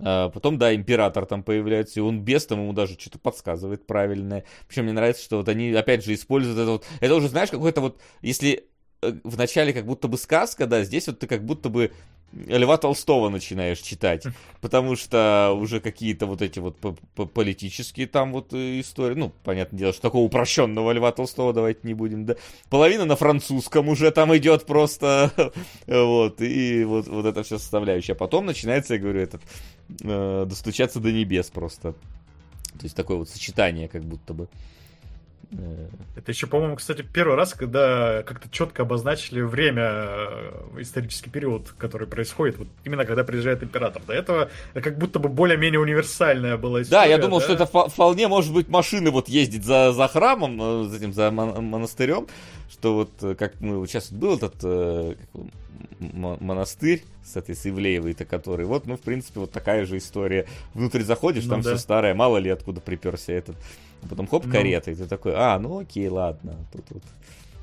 А, 0.00 0.28
потом, 0.30 0.58
да, 0.58 0.74
император 0.74 1.24
там 1.26 1.42
появляется, 1.42 2.00
и 2.00 2.02
он 2.02 2.20
без 2.20 2.46
там 2.46 2.60
ему 2.60 2.72
даже 2.72 2.94
что-то 2.98 3.18
подсказывает 3.18 3.86
правильное. 3.86 4.44
Причем 4.68 4.84
мне 4.84 4.92
нравится, 4.92 5.22
что 5.22 5.36
вот 5.38 5.48
они, 5.48 5.72
опять 5.72 6.04
же, 6.04 6.14
используют 6.14 6.58
это 6.58 6.70
вот... 6.72 6.86
Это 7.00 7.14
уже, 7.14 7.28
знаешь, 7.28 7.50
какой-то 7.50 7.80
вот... 7.80 8.00
Если 8.20 8.66
э, 9.02 9.12
в 9.22 9.38
начале 9.38 9.72
как 9.72 9.86
будто 9.86 10.08
бы 10.08 10.18
сказка, 10.18 10.66
да, 10.66 10.82
здесь 10.82 11.06
вот 11.06 11.20
ты 11.20 11.26
как 11.26 11.44
будто 11.44 11.68
бы 11.68 11.92
Льва 12.48 12.76
Толстого 12.78 13.28
начинаешь 13.28 13.78
читать, 13.78 14.24
потому 14.60 14.96
что 14.96 15.56
уже 15.56 15.80
какие-то 15.80 16.26
вот 16.26 16.42
эти 16.42 16.58
вот 16.58 16.76
политические 17.32 18.06
там 18.06 18.32
вот 18.32 18.52
э, 18.52 18.80
истории, 18.80 19.14
ну, 19.14 19.32
понятное 19.44 19.78
дело, 19.78 19.92
что 19.92 20.02
такого 20.02 20.24
упрощенного 20.24 20.90
Льва 20.92 21.12
Толстого 21.12 21.52
давайте 21.52 21.80
не 21.84 21.94
будем, 21.94 22.26
да, 22.26 22.34
половина 22.70 23.04
на 23.04 23.14
французском 23.14 23.88
уже 23.88 24.10
там 24.10 24.36
идет 24.36 24.66
просто, 24.66 25.32
вот, 25.86 26.40
и 26.40 26.84
вот, 26.84 27.06
вот 27.06 27.24
это 27.24 27.42
все 27.44 27.58
составляющее. 27.58 28.14
А 28.14 28.18
потом 28.18 28.46
начинается, 28.46 28.94
я 28.94 29.00
говорю, 29.00 29.20
этот, 29.20 29.42
э, 30.02 30.44
достучаться 30.48 30.98
до 30.98 31.12
небес 31.12 31.50
просто. 31.50 31.92
То 31.92 32.82
есть 32.82 32.96
такое 32.96 33.18
вот 33.18 33.28
сочетание 33.28 33.88
как 33.88 34.02
будто 34.02 34.34
бы. 34.34 34.48
Э, 35.52 35.88
это 36.16 36.32
еще, 36.32 36.46
по-моему, 36.46 36.76
кстати, 36.76 37.02
первый 37.02 37.36
раз, 37.36 37.54
когда 37.54 38.22
как-то 38.22 38.48
четко 38.50 38.82
обозначили 38.82 39.40
время, 39.40 39.82
э, 39.82 40.80
исторический 40.80 41.30
период, 41.30 41.74
который 41.78 42.06
происходит, 42.06 42.58
вот 42.58 42.68
именно 42.84 43.04
когда 43.04 43.24
приезжает 43.24 43.62
император. 43.62 44.02
До 44.06 44.12
этого 44.12 44.50
как 44.74 44.98
будто 44.98 45.18
бы 45.18 45.28
более-менее 45.28 45.80
универсальная 45.80 46.56
была 46.56 46.82
история. 46.82 47.02
Да, 47.02 47.06
я 47.06 47.18
думал, 47.18 47.40
да? 47.40 47.44
что 47.44 47.52
это 47.54 47.66
вполне 47.66 48.28
может 48.28 48.52
быть 48.52 48.68
машины 48.68 49.10
вот 49.10 49.28
ездить 49.28 49.64
за, 49.64 49.92
за 49.92 50.08
храмом, 50.08 50.60
э, 50.60 50.88
за 50.88 50.96
этим, 50.96 51.12
за 51.12 51.30
монастырем, 51.30 52.26
что 52.68 52.94
вот 52.94 53.36
как 53.36 53.60
мы 53.60 53.78
вот 53.78 53.88
сейчас 53.88 54.10
был 54.10 54.36
этот 54.36 55.16
монастырь 55.98 57.02
с 57.24 57.36
этой 57.36 57.54
с 57.54 57.66
Ивлеевой-то, 57.66 58.24
который, 58.24 58.66
вот, 58.66 58.86
ну, 58.86 58.96
в 58.96 59.00
принципе, 59.00 59.40
вот 59.40 59.50
такая 59.50 59.86
же 59.86 59.96
история. 59.96 60.46
Внутрь 60.74 61.02
заходишь, 61.02 61.44
ну, 61.44 61.50
там 61.50 61.62
да. 61.62 61.70
все 61.70 61.78
старое, 61.78 62.14
мало 62.14 62.38
ли 62.38 62.50
откуда 62.50 62.80
приперся 62.80 63.32
этот. 63.32 63.56
А 64.02 64.08
потом 64.08 64.26
хоп, 64.26 64.44
ну. 64.44 64.52
карета, 64.52 64.90
ну. 64.90 64.92
и 64.92 64.96
ты 64.96 65.06
такой, 65.06 65.32
а, 65.34 65.58
ну 65.58 65.78
окей, 65.78 66.08
ладно, 66.08 66.56
тут 66.72 66.84
вот 66.90 67.02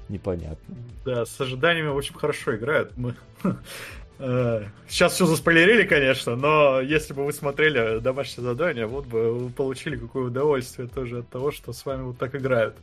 непонятно. 0.09 0.75
Да, 1.05 1.25
с 1.25 1.39
ожиданиями, 1.39 1.89
в 1.89 1.97
общем, 1.97 2.15
хорошо 2.15 2.55
играют. 2.55 2.95
Мы... 2.97 3.15
Э, 4.23 4.65
сейчас 4.87 5.13
все 5.13 5.25
заспойлерили, 5.25 5.81
конечно, 5.83 6.35
но 6.35 6.79
если 6.79 7.11
бы 7.11 7.25
вы 7.25 7.33
смотрели 7.33 7.97
домашнее 7.97 8.45
задание, 8.45 8.85
вот 8.85 9.07
бы 9.07 9.33
вы 9.33 9.49
получили 9.49 9.95
какое 9.95 10.25
удовольствие 10.25 10.87
тоже 10.87 11.21
от 11.21 11.29
того, 11.29 11.49
что 11.49 11.73
с 11.73 11.83
вами 11.83 12.03
вот 12.03 12.19
так 12.19 12.35
играют. 12.35 12.75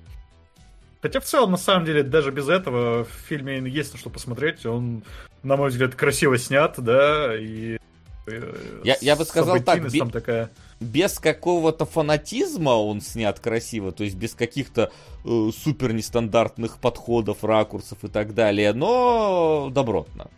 Хотя 1.01 1.21
в 1.21 1.25
целом, 1.25 1.53
на 1.53 1.57
самом 1.57 1.85
деле, 1.85 2.03
даже 2.03 2.31
без 2.31 2.49
этого 2.49 3.05
в 3.05 3.11
фильме 3.29 3.59
есть 3.69 3.93
на 3.93 3.99
что 3.99 4.11
посмотреть. 4.11 4.67
Он, 4.67 5.05
на 5.43 5.57
мой 5.57 5.71
взгляд, 5.71 5.95
красиво 5.95 6.39
снят, 6.39 6.75
да, 6.79 7.37
и... 7.37 7.79
Э, 8.27 8.81
я, 8.83 8.97
я 9.01 9.17
бы 9.17 9.25
сказал 9.25 9.61
так, 9.61 9.91
би... 9.91 10.01
такая... 10.11 10.51
без 10.81 11.19
какого-то 11.19 11.87
фанатизма 11.87 12.71
он 12.71 13.01
снят 13.01 13.39
красиво, 13.39 13.93
то 13.93 14.03
есть 14.03 14.17
без 14.17 14.35
каких-то 14.35 14.91
э, 15.25 15.51
супер 15.57 15.93
нестандартных 15.93 16.79
подходов, 16.79 17.45
ракурсов 17.45 17.99
и 18.03 18.09
так 18.09 18.35
далее, 18.35 18.73
но 18.73 19.71
добротно. 19.73 20.29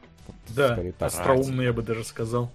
Да, 0.51 0.79
остроумно, 0.99 1.63
я 1.63 1.73
бы 1.73 1.83
даже 1.83 2.05
сказал, 2.05 2.53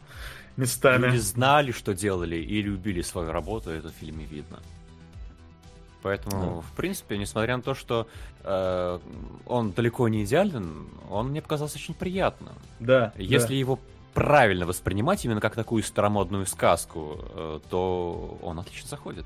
местами. 0.57 1.07
Люди 1.07 1.18
знали, 1.18 1.72
что 1.72 1.94
делали, 1.94 2.36
и 2.36 2.61
любили 2.61 3.02
свою 3.02 3.32
работу, 3.32 3.72
это 3.72 3.90
в 3.90 3.94
фильме 3.94 4.26
видно. 4.26 4.60
Поэтому, 6.06 6.57
да. 6.57 6.61
в 6.61 6.72
принципе, 6.76 7.18
несмотря 7.18 7.57
на 7.57 7.64
то, 7.64 7.73
что 7.73 8.07
э, 8.44 8.99
он 9.48 9.72
далеко 9.72 10.07
не 10.07 10.23
идеален, 10.23 10.88
он 11.10 11.30
мне 11.30 11.41
показался 11.41 11.77
очень 11.77 11.95
приятным. 11.95 12.53
Да. 12.80 13.11
Если 13.18 13.48
да. 13.48 13.53
его 13.56 13.80
правильно 14.14 14.68
воспринимать 14.68 15.26
именно 15.26 15.41
как 15.41 15.56
такую 15.56 15.82
старомодную 15.82 16.45
сказку, 16.45 17.18
э, 17.18 17.60
то 17.72 18.38
он 18.44 18.60
отлично 18.60 18.88
заходит. 18.88 19.26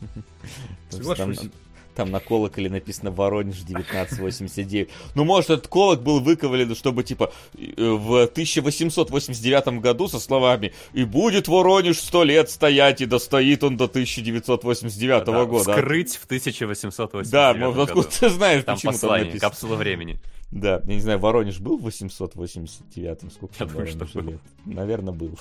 Соглашусь 0.90 1.48
там 1.94 2.10
на 2.10 2.20
колоколе 2.20 2.68
написано 2.68 3.10
Воронеж 3.10 3.62
1989. 3.62 4.88
Ну, 5.14 5.24
может, 5.24 5.50
этот 5.50 5.68
колок 5.68 6.02
был 6.02 6.20
выковален, 6.20 6.74
чтобы, 6.74 7.04
типа, 7.04 7.32
э, 7.56 7.72
в 7.76 8.24
1889 8.24 9.80
году 9.80 10.08
со 10.08 10.18
словами 10.18 10.72
«И 10.92 11.04
будет 11.04 11.48
Воронеж 11.48 11.98
сто 11.98 12.24
лет 12.24 12.50
стоять, 12.50 13.00
и 13.00 13.06
достоит 13.06 13.64
он 13.64 13.76
до 13.76 13.84
1989 13.84 15.24
да, 15.24 15.44
года». 15.44 15.72
Скрыть 15.72 16.16
в 16.16 16.24
1889 16.24 17.30
Да, 17.30 17.54
может, 17.54 17.88
откуда 17.88 18.08
ты 18.08 18.28
знаешь, 18.28 18.64
там 18.64 18.76
почему 18.76 18.92
послание, 18.92 19.24
там 19.24 19.28
написано. 19.28 19.50
капсула 19.50 19.76
времени. 19.76 20.18
Да, 20.54 20.80
я 20.86 20.94
не 20.94 21.00
знаю, 21.00 21.18
Воронеж 21.18 21.58
был 21.58 21.78
в 21.78 21.86
889-м? 21.88 23.30
Сколько 23.30 23.54
я 23.58 23.66
думаю, 23.66 23.88
что 23.88 24.06
был. 24.14 24.30
лет? 24.30 24.40
Наверное, 24.64 25.12
был. 25.12 25.36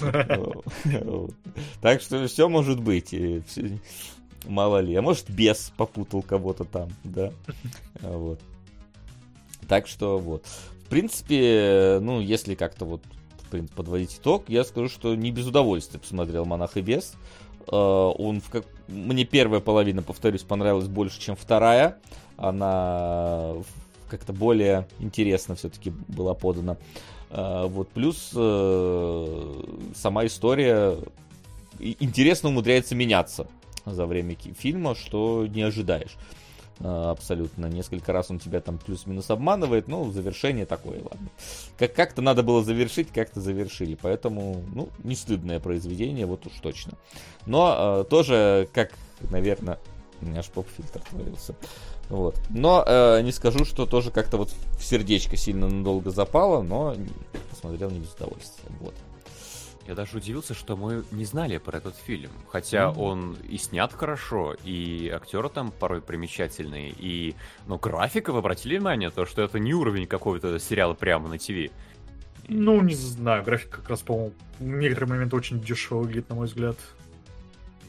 Так 1.82 2.00
что 2.00 2.26
все 2.26 2.48
может 2.48 2.80
быть 2.80 3.14
мало 4.46 4.80
ли. 4.80 4.94
А 4.94 5.02
может, 5.02 5.30
бес 5.30 5.72
попутал 5.76 6.22
кого-то 6.22 6.64
там, 6.64 6.88
да. 7.04 7.32
А, 8.02 8.16
вот. 8.16 8.40
Так 9.68 9.86
что 9.86 10.18
вот. 10.18 10.44
В 10.84 10.88
принципе, 10.88 11.98
ну, 12.00 12.20
если 12.20 12.54
как-то 12.54 12.84
вот 12.84 13.02
подводить 13.76 14.16
итог, 14.16 14.44
я 14.48 14.64
скажу, 14.64 14.88
что 14.88 15.14
не 15.14 15.30
без 15.30 15.46
удовольствия 15.46 15.98
посмотрел 16.00 16.44
«Монах 16.44 16.76
и 16.76 16.80
бес». 16.80 17.14
А, 17.68 18.08
он 18.10 18.40
в 18.40 18.50
как... 18.50 18.64
Мне 18.88 19.24
первая 19.24 19.60
половина, 19.60 20.02
повторюсь, 20.02 20.42
понравилась 20.42 20.88
больше, 20.88 21.20
чем 21.20 21.36
вторая. 21.36 21.98
Она 22.36 23.54
как-то 24.08 24.32
более 24.32 24.88
интересно 24.98 25.54
все-таки 25.54 25.90
была 26.08 26.34
подана. 26.34 26.76
А, 27.30 27.66
вот 27.66 27.90
плюс 27.90 28.32
э, 28.34 29.62
сама 29.94 30.26
история 30.26 30.96
интересно 31.78 32.48
умудряется 32.48 32.94
меняться 32.94 33.46
за 33.84 34.06
время 34.06 34.36
фильма, 34.36 34.94
что 34.94 35.46
не 35.46 35.62
ожидаешь. 35.62 36.16
А, 36.82 37.10
абсолютно. 37.10 37.66
Несколько 37.66 38.12
раз 38.12 38.30
он 38.30 38.38
тебя 38.38 38.60
там 38.60 38.78
плюс-минус 38.78 39.30
обманывает, 39.30 39.88
но 39.88 40.10
завершение 40.10 40.66
такое, 40.66 41.02
ладно. 41.02 41.28
Как- 41.78 41.94
как-то 41.94 42.22
надо 42.22 42.42
было 42.42 42.64
завершить, 42.64 43.08
как-то 43.08 43.40
завершили. 43.40 43.98
Поэтому, 44.00 44.64
ну, 44.72 44.88
не 45.04 45.14
стыдное 45.14 45.60
произведение, 45.60 46.26
вот 46.26 46.46
уж 46.46 46.52
точно. 46.62 46.92
Но 47.46 48.02
э, 48.02 48.04
тоже, 48.08 48.68
как, 48.72 48.92
наверное, 49.30 49.78
у 50.22 50.26
меня 50.26 50.40
аж 50.40 50.46
поп-фильтр 50.46 51.02
отвалился. 51.06 51.54
Вот. 52.08 52.40
Но 52.48 52.82
э, 52.86 53.20
не 53.22 53.32
скажу, 53.32 53.64
что 53.64 53.86
тоже 53.86 54.10
как-то 54.10 54.36
вот 54.38 54.50
в 54.78 54.84
сердечко 54.84 55.36
сильно 55.36 55.68
надолго 55.68 56.10
запало, 56.10 56.62
но 56.62 56.94
посмотрел 57.50 57.90
не 57.90 58.00
без 58.00 58.12
удовольствия. 58.14 58.70
Вот. 58.80 58.94
Я 59.86 59.94
даже 59.94 60.18
удивился, 60.18 60.54
что 60.54 60.76
мы 60.76 61.04
не 61.10 61.24
знали 61.24 61.58
про 61.58 61.78
этот 61.78 61.96
фильм. 61.96 62.30
Хотя 62.48 62.84
mm-hmm. 62.84 62.98
он 62.98 63.36
и 63.48 63.56
снят 63.56 63.92
хорошо, 63.92 64.54
и 64.64 65.08
актеры 65.08 65.48
там 65.48 65.72
порой 65.72 66.00
примечательные, 66.00 66.94
и 66.96 67.34
ну, 67.66 67.78
графика, 67.78 68.32
вы 68.32 68.38
обратили 68.38 68.76
внимание, 68.76 69.10
то, 69.10 69.26
что 69.26 69.42
это 69.42 69.58
не 69.58 69.74
уровень 69.74 70.06
какого-то 70.06 70.58
сериала 70.58 70.94
прямо 70.94 71.28
на 71.28 71.38
ТВ. 71.38 71.72
Ну, 72.48 72.80
не 72.82 72.94
знаю, 72.94 73.44
графика 73.44 73.78
как 73.78 73.90
раз, 73.90 74.00
по-моему, 74.02 74.32
в 74.58 74.62
некоторые 74.64 75.10
моменты 75.10 75.36
очень 75.36 75.60
дешево 75.60 76.00
выглядит, 76.00 76.28
на 76.28 76.34
мой 76.34 76.46
взгляд. 76.46 76.76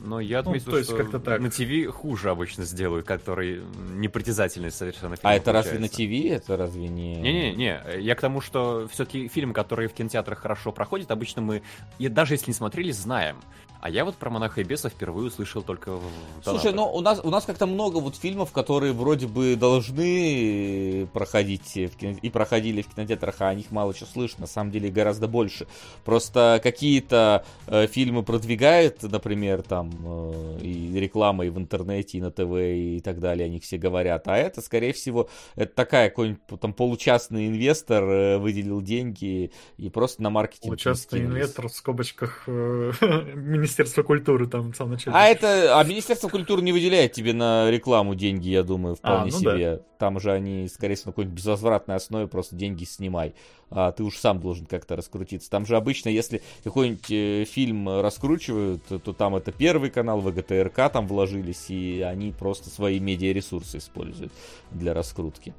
Но 0.03 0.19
я 0.19 0.39
отметил, 0.39 0.65
ну, 0.65 0.71
то 0.71 0.77
есть 0.79 0.89
что 0.89 0.97
как-то 0.97 1.19
так. 1.19 1.39
на 1.39 1.51
ТВ 1.51 1.93
хуже 1.93 2.31
обычно 2.31 2.65
сделают, 2.65 3.05
который 3.05 3.61
непритязательный 3.93 4.71
совершенно 4.71 5.15
фильм. 5.15 5.29
А 5.29 5.35
это 5.35 5.51
разве 5.51 5.77
на 5.77 5.87
ТВ? 5.87 6.31
Это 6.31 6.57
разве 6.57 6.87
не... 6.87 7.15
Не-не-не, 7.15 7.81
я 7.99 8.15
к 8.15 8.21
тому, 8.21 8.41
что 8.41 8.87
все-таки 8.91 9.27
фильмы, 9.27 9.53
которые 9.53 9.89
в 9.89 9.93
кинотеатрах 9.93 10.39
хорошо 10.39 10.71
проходят, 10.71 11.11
обычно 11.11 11.43
мы, 11.43 11.61
и 11.99 12.07
даже 12.07 12.33
если 12.33 12.49
не 12.49 12.55
смотрели, 12.55 12.91
знаем. 12.91 13.37
А 13.81 13.89
я 13.89 14.05
вот 14.05 14.15
про 14.15 14.29
монаха 14.29 14.61
и 14.61 14.63
беса 14.63 14.89
впервые 14.89 15.27
услышал 15.27 15.63
только 15.63 15.93
в 15.93 16.03
Слушай, 16.43 16.71
ну 16.71 16.85
у 16.85 17.01
нас, 17.01 17.19
у 17.23 17.31
нас 17.31 17.45
как-то 17.45 17.65
много 17.65 17.97
вот 17.97 18.15
фильмов, 18.15 18.51
которые 18.51 18.93
вроде 18.93 19.25
бы 19.25 19.55
должны 19.55 21.07
проходить 21.13 21.75
в 21.75 21.97
кино... 21.97 22.15
и 22.21 22.29
проходили 22.29 22.83
в 22.83 22.93
кинотеатрах, 22.93 23.35
а 23.39 23.49
о 23.49 23.55
них 23.55 23.71
мало 23.71 23.95
что 23.95 24.05
слышно, 24.05 24.41
на 24.41 24.47
самом 24.47 24.69
деле 24.69 24.91
гораздо 24.91 25.27
больше. 25.27 25.65
Просто 26.05 26.59
какие-то 26.61 27.43
э, 27.65 27.87
фильмы 27.87 28.21
продвигают, 28.21 29.01
например, 29.01 29.63
там 29.63 29.89
э, 30.03 30.59
и 30.61 30.99
рекламой 30.99 31.49
в 31.49 31.57
интернете, 31.57 32.19
и 32.19 32.21
на 32.21 32.29
ТВ, 32.29 32.53
и 32.53 33.01
так 33.03 33.19
далее, 33.19 33.47
о 33.47 33.49
них 33.49 33.63
все 33.63 33.79
говорят. 33.79 34.27
А 34.27 34.37
это, 34.37 34.61
скорее 34.61 34.93
всего, 34.93 35.27
это 35.55 35.73
такая 35.73 36.09
какой-нибудь 36.09 36.59
там 36.59 36.73
получастный 36.73 37.47
инвестор 37.47 38.03
э, 38.03 38.37
выделил 38.37 38.79
деньги 38.81 39.51
и 39.77 39.89
просто 39.89 40.21
на 40.21 40.29
маркетинг. 40.29 40.65
Получастный 40.65 41.21
инвестор 41.21 41.67
в 41.67 41.73
скобочках 41.73 42.43
э, 42.45 42.91
Министерство 43.71 44.03
культуры 44.03 44.47
там 44.47 44.73
в 44.73 44.75
самом 44.75 44.91
начале. 44.91 45.15
А 45.15 45.25
это, 45.27 45.79
а 45.79 45.83
Министерство 45.83 46.27
культуры 46.27 46.61
не 46.61 46.73
выделяет 46.73 47.13
тебе 47.13 47.33
на 47.33 47.71
рекламу 47.71 48.15
деньги, 48.15 48.49
я 48.49 48.63
думаю, 48.63 48.95
вполне 48.95 49.31
а, 49.31 49.33
ну 49.33 49.39
себе. 49.39 49.75
Да. 49.77 49.81
Там 49.97 50.19
же 50.19 50.31
они, 50.31 50.67
скорее 50.67 50.95
всего, 50.95 51.09
на 51.09 51.11
какой-нибудь 51.13 51.37
безвозвратной 51.37 51.95
основе 51.95 52.27
просто 52.27 52.55
деньги 52.55 52.83
снимай. 52.83 53.33
А 53.69 53.93
ты 53.93 54.03
уж 54.03 54.17
сам 54.17 54.41
должен 54.41 54.65
как-то 54.65 54.97
раскрутиться. 54.97 55.49
Там 55.49 55.65
же 55.65 55.77
обычно, 55.77 56.09
если 56.09 56.41
какой-нибудь 56.63 57.09
э, 57.11 57.45
фильм 57.45 58.01
раскручивают, 58.01 58.83
то, 58.85 58.99
то 58.99 59.13
там 59.13 59.35
это 59.35 59.53
первый 59.53 59.89
канал, 59.89 60.19
ВГТРК 60.19 60.91
там 60.91 61.07
вложились, 61.07 61.69
и 61.69 62.01
они 62.01 62.31
просто 62.31 62.69
свои 62.69 62.99
медиаресурсы 62.99 63.77
используют 63.77 64.33
для 64.71 64.93
раскрутки. 64.93 65.53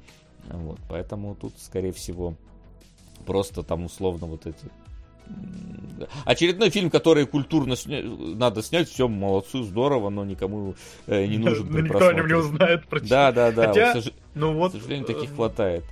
Вот, 0.47 0.79
поэтому 0.89 1.35
тут, 1.35 1.53
скорее 1.57 1.93
всего, 1.93 2.35
просто 3.25 3.63
там 3.63 3.85
условно 3.85 4.27
вот 4.27 4.45
эти 4.45 4.69
Очередной 6.25 6.69
фильм, 6.69 6.89
который 6.89 7.25
культурно 7.25 7.75
сня... 7.75 8.01
надо 8.03 8.61
снять, 8.61 8.89
все, 8.89 9.07
молодцы, 9.07 9.63
здорово, 9.63 10.09
но 10.09 10.25
никому 10.25 10.75
э, 11.07 11.25
не 11.25 11.37
нужен. 11.39 11.67
Но 11.69 11.79
никто 11.79 12.07
о 12.07 12.13
нем 12.13 12.27
не 12.27 12.33
узнает. 12.33 12.83
Да, 13.07 13.31
да, 13.31 13.51
да. 13.51 13.67
Хотя, 13.67 13.93
вот, 13.95 14.13
ну 14.35 14.53
вот, 14.53 14.71
к 14.71 14.75
сожалению, 14.75 15.05
таких 15.05 15.31
э, 15.31 15.35
хватает. 15.35 15.83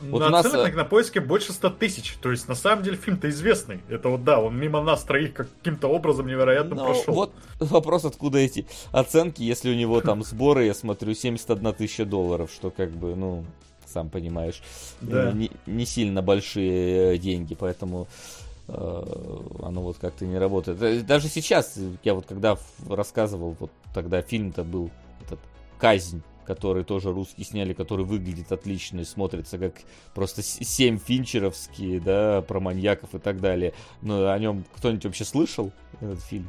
Вот 0.00 0.20
на 0.20 0.26
у 0.26 0.30
нас... 0.30 0.44
оценок 0.46 0.74
э, 0.74 0.76
на 0.76 0.84
поиске 0.84 1.20
больше 1.20 1.52
100 1.52 1.70
тысяч. 1.70 2.16
То 2.20 2.30
есть, 2.30 2.48
на 2.48 2.54
самом 2.54 2.82
деле, 2.82 2.96
фильм-то 2.96 3.30
известный. 3.30 3.80
Это 3.88 4.08
вот, 4.08 4.24
да, 4.24 4.40
он 4.40 4.56
мимо 4.56 4.82
нас 4.82 5.02
троих 5.04 5.34
каким-то 5.34 5.88
образом 5.88 6.26
невероятно 6.26 6.76
ну, 6.76 6.84
прошел. 6.84 7.14
Вот 7.14 7.32
вопрос, 7.60 8.04
откуда 8.04 8.38
эти 8.38 8.66
оценки, 8.92 9.42
если 9.42 9.70
у 9.70 9.74
него 9.74 10.00
там 10.00 10.22
сборы, 10.22 10.64
я 10.64 10.74
смотрю, 10.74 11.14
71 11.14 11.72
тысяча 11.74 12.04
долларов, 12.04 12.50
что 12.54 12.70
как 12.70 12.90
бы, 12.90 13.14
ну, 13.14 13.44
сам 13.86 14.10
понимаешь, 14.10 14.60
да. 15.00 15.32
не, 15.32 15.50
не 15.64 15.86
сильно 15.86 16.20
большие 16.20 17.16
деньги, 17.18 17.54
поэтому 17.54 18.08
Э, 18.08 18.35
оно 18.68 19.82
вот 19.82 19.98
как-то 19.98 20.26
не 20.26 20.38
работает. 20.38 20.82
Э, 20.82 21.00
даже 21.00 21.28
сейчас, 21.28 21.78
я 22.02 22.14
вот 22.14 22.26
когда 22.26 22.58
рассказывал, 22.88 23.56
вот 23.58 23.70
тогда 23.94 24.22
фильм-то 24.22 24.64
был 24.64 24.90
этот 25.24 25.38
«Казнь», 25.78 26.22
который 26.46 26.84
тоже 26.84 27.12
русские 27.12 27.44
сняли, 27.44 27.72
который 27.72 28.04
выглядит 28.04 28.52
отлично 28.52 29.00
и 29.00 29.04
смотрится 29.04 29.58
как 29.58 29.74
просто 30.14 30.42
семь 30.42 30.98
финчеровские, 30.98 32.00
да, 32.00 32.42
про 32.42 32.60
маньяков 32.60 33.14
и 33.14 33.18
так 33.18 33.40
далее. 33.40 33.72
Но 34.02 34.30
о 34.30 34.38
нем 34.38 34.64
кто-нибудь 34.76 35.04
вообще 35.04 35.24
слышал, 35.24 35.72
этот 36.00 36.22
фильм? 36.22 36.48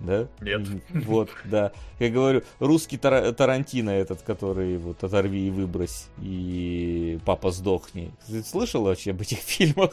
Да? 0.00 0.28
Нет. 0.40 0.66
Вот, 1.06 1.30
да. 1.44 1.72
Я 1.98 2.10
говорю, 2.10 2.42
русский 2.58 2.98
Тар- 2.98 3.32
Тарантино 3.32 3.90
этот, 3.90 4.22
который 4.22 4.76
вот 4.76 5.02
«Оторви 5.02 5.46
и 5.46 5.50
выбрось» 5.50 6.08
и 6.20 7.18
«Папа 7.24 7.50
сдохни». 7.50 8.12
Ты 8.26 8.42
слышал 8.42 8.82
вообще 8.82 9.12
об 9.12 9.22
этих 9.22 9.38
фильмах? 9.40 9.92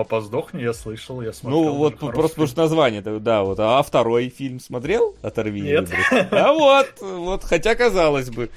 Папа 0.00 0.22
сдохни, 0.22 0.62
я 0.62 0.72
слышал, 0.72 1.20
я 1.20 1.30
смотрел. 1.30 1.62
Ну 1.62 1.74
вот 1.74 1.98
просто 1.98 2.28
потому 2.28 2.46
что 2.46 2.62
название, 2.62 3.02
да, 3.02 3.42
вот. 3.42 3.60
А 3.60 3.82
второй 3.82 4.30
фильм 4.30 4.58
смотрел? 4.58 5.14
Оторви 5.20 5.60
выбрось. 5.60 5.90
А 6.30 6.54
вот, 6.54 6.86
вот, 7.02 7.44
хотя 7.44 7.74
казалось 7.74 8.30
бы. 8.30 8.48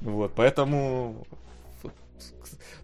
Вот, 0.00 0.30
поэтому 0.36 1.26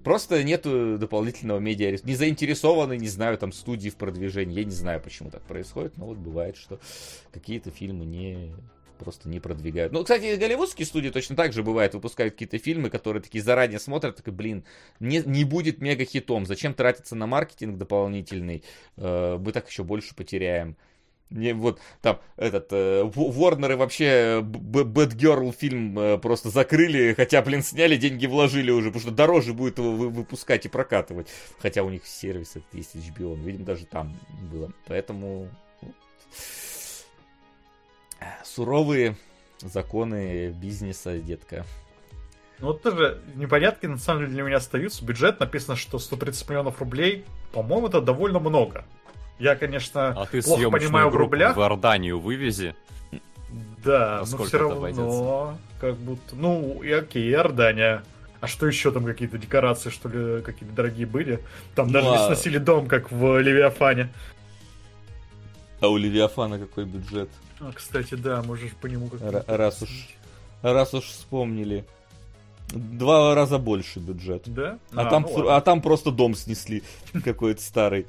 просто 0.03 0.43
нету 0.43 0.99
дополнительного 0.99 1.61
медиа. 1.61 1.97
Не 2.03 2.17
заинтересованы, 2.17 2.99
не 2.99 3.07
знаю, 3.07 3.39
там 3.39 3.53
студии 3.53 3.91
в 3.91 3.95
продвижении. 3.95 4.59
Я 4.59 4.65
не 4.65 4.73
знаю, 4.73 5.01
почему 5.01 5.31
так 5.31 5.43
происходит, 5.43 5.97
но 5.97 6.07
вот 6.07 6.17
бывает, 6.17 6.57
что 6.57 6.81
какие-то 7.31 7.71
фильмы 7.71 8.05
не 8.05 8.51
просто 9.03 9.29
не 9.29 9.41
продвигают. 9.41 9.93
Ну, 9.93 10.03
кстати, 10.03 10.37
голливудские 10.37 10.87
студии 10.87 11.11
точно 11.11 11.37
так 11.37 11.53
же 11.53 11.63
бывает, 11.63 11.95
выпускают 11.95 12.35
какие-то 12.35 12.59
фильмы, 12.59 12.91
которые 12.91 13.23
такие 13.23 13.43
заранее 13.43 13.79
смотрят, 13.79 14.17
такие, 14.17 14.33
блин, 14.33 14.65
не, 15.01 15.23
не 15.25 15.45
будет 15.45 15.81
мега-хитом, 15.81 16.47
зачем 16.47 16.75
тратиться 16.75 17.15
на 17.15 17.27
маркетинг 17.27 17.79
дополнительный, 17.79 18.65
э, 18.97 19.39
мы 19.39 19.53
так 19.53 19.69
еще 19.69 19.85
больше 19.85 20.15
потеряем. 20.15 20.77
Не, 21.33 21.55
вот 21.55 21.81
там 22.03 22.21
этот 22.37 22.69
э, 22.73 23.05
Ворнеры 23.05 23.77
вообще 23.77 24.41
Бэтгерл 24.43 25.53
фильм 25.53 25.99
э, 25.99 26.19
просто 26.19 26.51
закрыли, 26.51 27.15
хотя, 27.15 27.41
блин, 27.41 27.63
сняли, 27.63 27.97
деньги 27.97 28.27
вложили 28.27 28.71
уже, 28.71 28.89
потому 28.89 29.01
что 29.01 29.11
дороже 29.11 29.55
будет 29.55 29.79
его 29.79 29.93
выпускать 29.93 30.67
и 30.67 30.69
прокатывать. 30.69 31.29
Хотя 31.59 31.85
у 31.85 31.91
них 31.91 32.07
сервис 32.07 32.55
есть 32.73 32.95
HBO, 32.95 33.35
видимо, 33.43 33.65
даже 33.65 33.87
там 33.87 34.15
было. 34.53 34.73
Поэтому 34.87 35.49
суровые 38.45 39.17
законы 39.61 40.51
бизнеса, 40.51 41.19
детка. 41.19 41.65
Ну 42.59 42.69
вот 42.69 42.83
тоже 42.83 43.21
непонятки 43.35 43.87
на 43.87 43.99
самом 43.99 44.21
деле 44.21 44.33
для 44.35 44.43
меня 44.45 44.57
остаются. 44.59 45.05
Бюджет 45.05 45.41
написано, 45.41 45.77
что 45.77 45.99
130 45.99 46.49
миллионов 46.49 46.79
рублей. 46.79 47.25
По-моему, 47.53 47.89
это 47.89 48.01
довольно 48.01 48.39
много. 48.39 48.85
Я, 49.39 49.57
конечно, 49.57 50.09
а 50.11 50.27
ты 50.27 50.43
плохо 50.43 50.71
понимаю 50.71 51.11
в 51.11 51.17
рублях. 51.17 51.57
В 51.57 51.61
Иорданию 51.61 52.21
вывези. 52.21 52.77
Да, 53.85 54.21
а 54.21 54.25
но 54.31 54.45
все 54.45 54.59
равно, 54.59 54.77
обойдется? 54.77 55.59
как 55.81 55.97
будто, 55.97 56.37
ну, 56.37 56.81
и 56.83 56.93
окей, 56.93 57.29
Иордания. 57.33 58.05
А 58.41 58.47
что 58.47 58.67
еще 58.67 58.93
там 58.93 59.05
какие-то 59.05 59.39
декорации, 59.39 59.91
что 59.91 60.09
ли, 60.09 60.43
какие-то 60.43 60.75
дорогие 60.75 61.07
были? 61.07 61.41
Там 61.75 61.89
ну, 61.89 61.93
даже 61.95 62.09
а... 62.09 62.13
не 62.13 62.19
сносили 62.27 62.59
дом, 62.59 62.87
как 62.87 63.11
в 63.11 63.39
Левиафане. 63.41 64.11
А 65.83 65.89
у 65.89 65.97
Левиафана 65.97 66.61
какой 66.61 66.85
бюджет? 66.85 67.29
А, 67.59 67.73
кстати, 67.73 68.15
да, 68.15 68.41
можешь 68.43 68.71
по 68.75 68.87
нему 68.87 69.09
как 69.09 69.49
Раз 69.49 69.83
уж, 69.83 70.11
раз 70.63 70.95
уж 70.95 71.07
вспомнили. 71.07 71.85
Два 72.69 73.35
раза 73.35 73.59
больше 73.59 73.99
бюджет. 73.99 74.45
Да? 74.47 74.79
А, 74.95 75.09
а, 75.09 75.11
там, 75.11 75.27
ну, 75.29 75.49
а 75.49 75.61
там 75.61 75.83
просто 75.83 76.13
дом 76.13 76.37
снесли 76.37 76.85
какой-то 77.25 77.61
старый. 77.61 78.07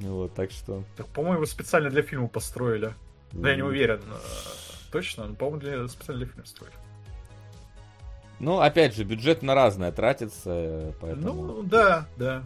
Вот, 0.00 0.32
так 0.34 0.52
что... 0.52 0.84
Так, 0.96 1.08
по-моему, 1.08 1.44
специально 1.46 1.90
для 1.90 2.02
фильма 2.02 2.28
построили. 2.28 2.94
Да, 3.32 3.50
я 3.50 3.56
не 3.56 3.62
уверен. 3.62 4.00
Точно, 4.92 5.26
но, 5.26 5.34
по-моему, 5.34 5.60
для... 5.60 5.88
специально 5.88 6.24
для 6.24 6.32
фильма 6.32 6.46
строили. 6.46 6.76
Ну, 8.38 8.60
опять 8.60 8.94
же, 8.94 9.02
бюджет 9.02 9.42
на 9.42 9.56
разное 9.56 9.90
тратится, 9.90 10.94
поэтому... 11.00 11.42
Ну, 11.42 11.62
да, 11.64 12.06
да. 12.16 12.44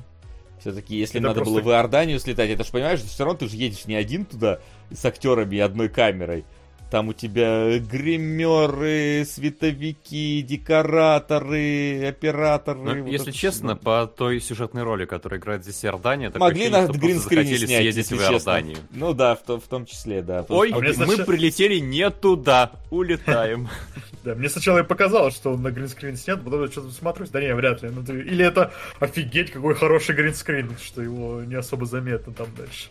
Все-таки, 0.63 0.97
если 0.97 1.19
это 1.19 1.27
надо 1.27 1.41
просто... 1.41 1.55
было 1.55 1.61
в 1.61 1.69
Иорданию 1.73 2.21
слетать, 2.21 2.49
это 2.51 2.63
же 2.63 2.71
понимаешь, 2.71 3.01
все 3.01 3.25
равно 3.25 3.37
ты 3.37 3.49
же 3.49 3.57
едешь 3.57 3.87
не 3.87 3.97
один 3.97 4.25
туда 4.25 4.61
с 4.93 5.05
актерами 5.05 5.57
и 5.57 5.59
одной 5.59 5.89
камерой. 5.89 6.45
Там 6.93 7.09
у 7.09 7.15
тебя 7.15 7.79
гримеры, 7.79 9.25
световики, 9.27 10.43
декораторы, 10.47 12.07
операторы. 12.07 12.81
Ну, 12.81 13.03
вот 13.05 13.11
если 13.11 13.31
честно, 13.31 13.77
все. 13.77 13.83
по 13.83 14.07
той 14.07 14.43
сюжетной 14.43 14.83
роли, 14.83 15.07
которая 15.07 15.41
играет 15.41 15.63
здесь 15.63 15.83
Иордания, 15.87 16.29
так 16.29 16.39
Могли 16.39 16.69
на 16.69 16.87
гринскрине 16.87 17.57
снять, 17.57 17.81
съездить 17.81 18.11
в 18.11 18.21
Иорданию. 18.21 18.77
Честно. 18.77 18.89
Ну 18.91 19.15
да, 19.15 19.37
в, 19.37 19.41
в 19.43 19.69
том 19.69 19.87
числе, 19.87 20.21
да. 20.21 20.45
Ой, 20.51 20.71
а 20.71 20.81
мы 20.81 20.93
сначала... 20.93 21.25
прилетели 21.25 21.79
не 21.79 22.11
туда, 22.11 22.73
улетаем. 22.91 23.71
Да, 24.25 24.37
мне 24.37 24.49
сначала 24.49 24.79
и 24.79 24.83
показалось, 24.85 25.35
что 25.35 25.53
он 25.53 25.63
на 25.63 25.73
гринскрин 25.73 26.17
снят, 26.17 26.45
потом 26.45 26.63
я 26.63 26.69
что-то 26.69 26.93
смотрю, 26.93 27.27
да 27.33 27.41
не, 27.41 27.53
вряд 27.57 27.83
ли. 27.83 27.91
Ну, 27.91 28.03
или 28.03 28.45
это 28.45 28.73
офигеть, 29.01 29.51
какой 29.51 29.75
хороший 29.75 30.15
гринскрин, 30.15 30.77
что 30.81 31.03
его 31.03 31.43
не 31.43 31.57
особо 31.57 31.87
заметно 31.87 32.33
там 32.33 32.47
дальше. 32.57 32.89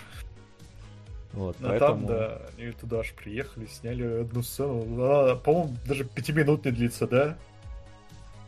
Вот, 1.33 1.55
а 1.61 1.69
поэтому... 1.69 2.07
там, 2.07 2.07
да, 2.07 2.41
они 2.57 2.71
туда 2.71 2.99
аж 2.99 3.13
приехали, 3.13 3.65
сняли 3.65 4.21
одну 4.21 4.43
сцену. 4.43 4.83
Она, 4.83 5.35
по-моему, 5.35 5.75
даже 5.85 6.03
пяти 6.03 6.33
минут 6.33 6.65
не 6.65 6.71
длится, 6.71 7.07
да? 7.07 7.37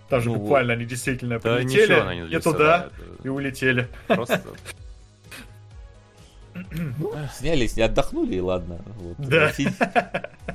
Там 0.09 0.21
же 0.21 0.29
ну, 0.29 0.39
буквально 0.39 0.73
они 0.73 0.85
действительно 0.85 1.39
да, 1.39 1.55
прилетели, 1.55 2.15
не, 2.15 2.21
не 2.21 2.27
длится, 2.27 2.51
туда, 2.51 2.77
да, 2.77 2.85
это... 2.87 3.23
и 3.23 3.29
улетели. 3.29 3.87
Просто... 4.07 4.41
Ну, 6.99 7.15
сняли, 7.35 7.67
отдохнули, 7.81 8.35
и 8.35 8.39
ладно. 8.39 8.79
Вот. 8.97 9.17
Да. 9.17 9.49
Фильм, 9.49 9.73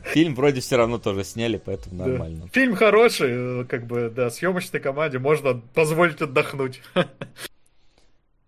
фильм 0.05 0.35
вроде 0.37 0.61
все 0.61 0.77
равно 0.77 0.99
тоже 0.99 1.25
сняли, 1.25 1.61
поэтому 1.65 1.99
да. 1.99 2.07
нормально. 2.07 2.49
Фильм 2.53 2.77
хороший, 2.77 3.65
как 3.65 3.85
бы, 3.87 4.09
да, 4.09 4.31
съемочной 4.31 4.79
команде 4.79 5.19
можно 5.19 5.55
позволить 5.75 6.23
отдохнуть. 6.23 6.81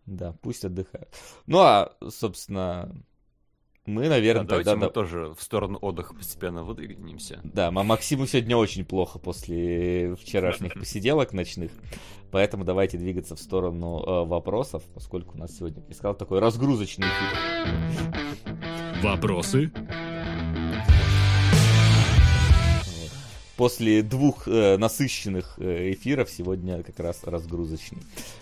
Да, 0.06 0.34
пусть 0.42 0.64
отдыхают. 0.64 1.08
Ну, 1.46 1.60
а, 1.60 1.92
собственно, 2.08 2.90
мы, 3.90 4.08
наверное, 4.08 4.44
да, 4.44 4.56
тогда... 4.56 4.76
мы 4.76 4.88
тоже 4.88 5.34
в 5.36 5.42
сторону 5.42 5.78
отдыха 5.80 6.14
постепенно 6.14 6.62
выдвинемся. 6.62 7.40
Да, 7.44 7.70
Максиму 7.70 8.26
сегодня 8.26 8.56
очень 8.56 8.84
плохо 8.84 9.18
после 9.18 10.14
вчерашних 10.16 10.74
посиделок 10.78 11.32
ночных, 11.32 11.72
поэтому 12.30 12.64
давайте 12.64 12.96
двигаться 12.98 13.36
в 13.36 13.40
сторону 13.40 14.02
э, 14.02 14.24
вопросов, 14.24 14.82
поскольку 14.94 15.36
у 15.36 15.38
нас 15.38 15.56
сегодня, 15.56 15.82
я 15.88 15.94
сказал, 15.94 16.14
такой 16.14 16.38
разгрузочный 16.38 17.08
эфир. 17.08 19.02
Вопросы? 19.02 19.72
После 23.56 24.02
двух 24.02 24.48
э, 24.48 24.78
насыщенных 24.78 25.56
э, 25.58 25.92
эфиров 25.92 26.30
сегодня 26.30 26.82
как 26.82 26.98
раз 26.98 27.24
разгрузочный 27.24 27.98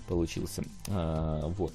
получился. 0.07 0.63
А, 0.87 1.49
вот. 1.49 1.73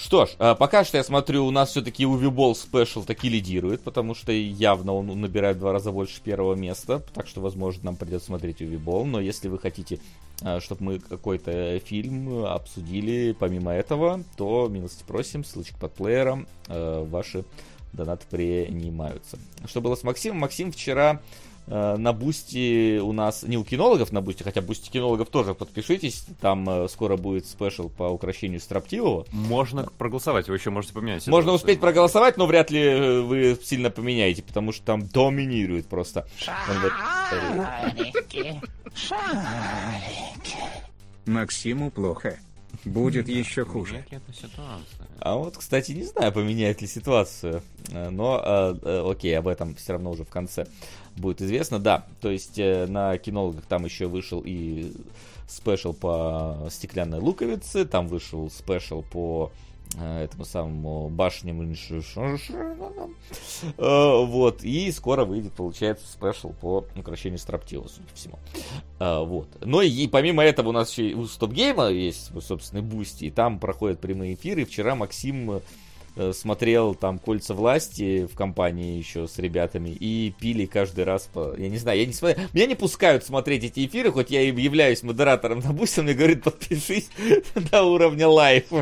Что 0.00 0.26
ж, 0.26 0.30
а, 0.38 0.54
пока 0.54 0.84
что 0.84 0.96
я 0.96 1.02
смотрю, 1.02 1.44
у 1.44 1.50
нас 1.50 1.70
все-таки 1.70 2.06
Уве 2.06 2.26
Болл 2.26 2.52
special 2.52 3.04
таки 3.04 3.28
лидирует, 3.28 3.82
потому 3.82 4.14
что 4.14 4.30
явно 4.30 4.94
он 4.94 5.20
набирает 5.20 5.56
в 5.56 5.60
два 5.60 5.72
раза 5.72 5.90
больше 5.90 6.20
первого 6.20 6.54
места, 6.54 7.02
так 7.14 7.26
что, 7.26 7.40
возможно, 7.40 7.86
нам 7.86 7.96
придется 7.96 8.28
смотреть 8.28 8.62
Уве 8.62 8.76
Болла, 8.76 9.04
но 9.06 9.20
если 9.20 9.48
вы 9.48 9.58
хотите, 9.58 9.98
а, 10.40 10.60
чтобы 10.60 10.84
мы 10.84 10.98
какой-то 11.00 11.80
фильм 11.80 12.44
обсудили 12.44 13.34
помимо 13.36 13.72
этого, 13.72 14.22
то 14.36 14.68
милости 14.68 15.02
просим, 15.04 15.42
ссылочка 15.42 15.76
под 15.78 15.94
плеером, 15.94 16.46
а, 16.68 17.04
ваши 17.04 17.44
донаты 17.92 18.24
принимаются. 18.30 19.36
Что 19.66 19.80
было 19.80 19.96
с 19.96 20.04
Максимом? 20.04 20.38
Максим 20.38 20.70
вчера 20.70 21.20
на 21.68 22.12
Boosty 22.12 22.98
у 22.98 23.12
нас, 23.12 23.42
не 23.42 23.56
у 23.56 23.64
кинологов 23.64 24.12
на 24.12 24.20
Boosty, 24.20 24.42
хотя 24.42 24.62
Boosty 24.62 24.90
кинологов 24.90 25.28
тоже 25.28 25.54
подпишитесь, 25.54 26.24
там 26.40 26.68
э, 26.68 26.88
скоро 26.88 27.16
будет 27.16 27.46
special 27.46 27.90
по 27.90 28.04
укрощению 28.04 28.60
строптивого. 28.60 29.26
Можно 29.32 29.84
проголосовать, 29.98 30.48
вы 30.48 30.56
еще 30.56 30.70
можете 30.70 30.94
поменять. 30.94 31.26
Можно 31.26 31.52
успеть 31.52 31.80
проголосовать, 31.80 32.36
но 32.36 32.46
вряд 32.46 32.70
ли 32.70 32.80
э, 32.80 33.20
вы 33.20 33.58
сильно 33.62 33.90
поменяете, 33.90 34.42
потому 34.42 34.72
что 34.72 34.84
там 34.84 35.06
доминирует 35.06 35.86
просто. 35.86 36.26
Шарики, 36.38 38.60
шарики. 38.94 40.56
Максиму 41.26 41.90
плохо. 41.90 42.38
Будет 42.84 43.28
еще 43.28 43.64
хуже. 43.64 44.04
А 45.20 45.36
вот, 45.36 45.56
кстати, 45.56 45.92
не 45.92 46.04
знаю, 46.04 46.32
поменяет 46.32 46.80
ли 46.80 46.86
ситуацию. 46.86 47.62
Но, 47.90 48.76
э, 48.82 49.10
окей, 49.10 49.36
об 49.36 49.48
этом 49.48 49.74
все 49.74 49.94
равно 49.94 50.10
уже 50.10 50.24
в 50.24 50.28
конце 50.28 50.66
будет 51.20 51.42
известно. 51.42 51.78
Да, 51.78 52.06
то 52.20 52.30
есть 52.30 52.58
э, 52.58 52.86
на 52.86 53.16
кинологах 53.18 53.64
там 53.66 53.84
еще 53.84 54.06
вышел 54.06 54.42
и 54.44 54.92
special 55.48 55.92
по 55.92 56.68
стеклянной 56.70 57.18
луковице, 57.20 57.84
там 57.84 58.06
вышел 58.06 58.50
special 58.50 59.02
по 59.02 59.50
э, 59.96 60.24
этому 60.24 60.44
самому 60.44 61.08
башням 61.08 61.62
э, 63.78 64.24
вот 64.26 64.62
и 64.62 64.92
скоро 64.92 65.24
выйдет 65.24 65.52
получается 65.54 66.06
special 66.06 66.50
по 66.60 66.84
укрощению 66.96 67.38
строптивого 67.38 67.86
судя 67.88 68.08
по 68.08 68.14
всему 68.14 68.38
вот. 68.98 69.48
Но 69.60 69.80
и 69.80 70.06
помимо 70.08 70.42
этого 70.42 70.70
у 70.70 70.72
нас 70.72 70.90
еще 70.90 71.14
у 71.14 71.24
StopGame 71.26 71.52
а 71.52 71.88
есть 71.88 72.30
собственный 72.42 72.82
Boosty 72.82 73.24
и 73.24 73.30
там 73.30 73.58
проходят 73.58 74.00
прямые 74.00 74.34
эфиры. 74.34 74.64
Вчера 74.64 74.94
Максим 74.94 75.52
э, 75.52 75.60
смотрел 76.32 76.94
там 76.94 77.18
«Кольца 77.18 77.54
власти» 77.54 78.26
в 78.26 78.34
компании 78.34 78.98
еще 78.98 79.26
с 79.28 79.38
ребятами 79.38 79.90
и 79.90 80.34
пили 80.38 80.66
каждый 80.66 81.04
раз 81.04 81.28
по... 81.32 81.54
Я 81.56 81.68
не 81.68 81.78
знаю, 81.78 81.98
я 81.98 82.06
не 82.06 82.12
смотрю... 82.12 82.42
Меня 82.52 82.66
не 82.66 82.74
пускают 82.74 83.24
смотреть 83.24 83.64
эти 83.64 83.86
эфиры, 83.86 84.10
хоть 84.10 84.30
я 84.30 84.42
и 84.42 84.52
являюсь 84.60 85.02
модератором 85.02 85.60
на 85.60 85.72
Boosty, 85.72 86.02
мне 86.02 86.14
говорит, 86.14 86.42
подпишись 86.42 87.10
до 87.70 87.82
уровня 87.82 88.28
live. 88.28 88.64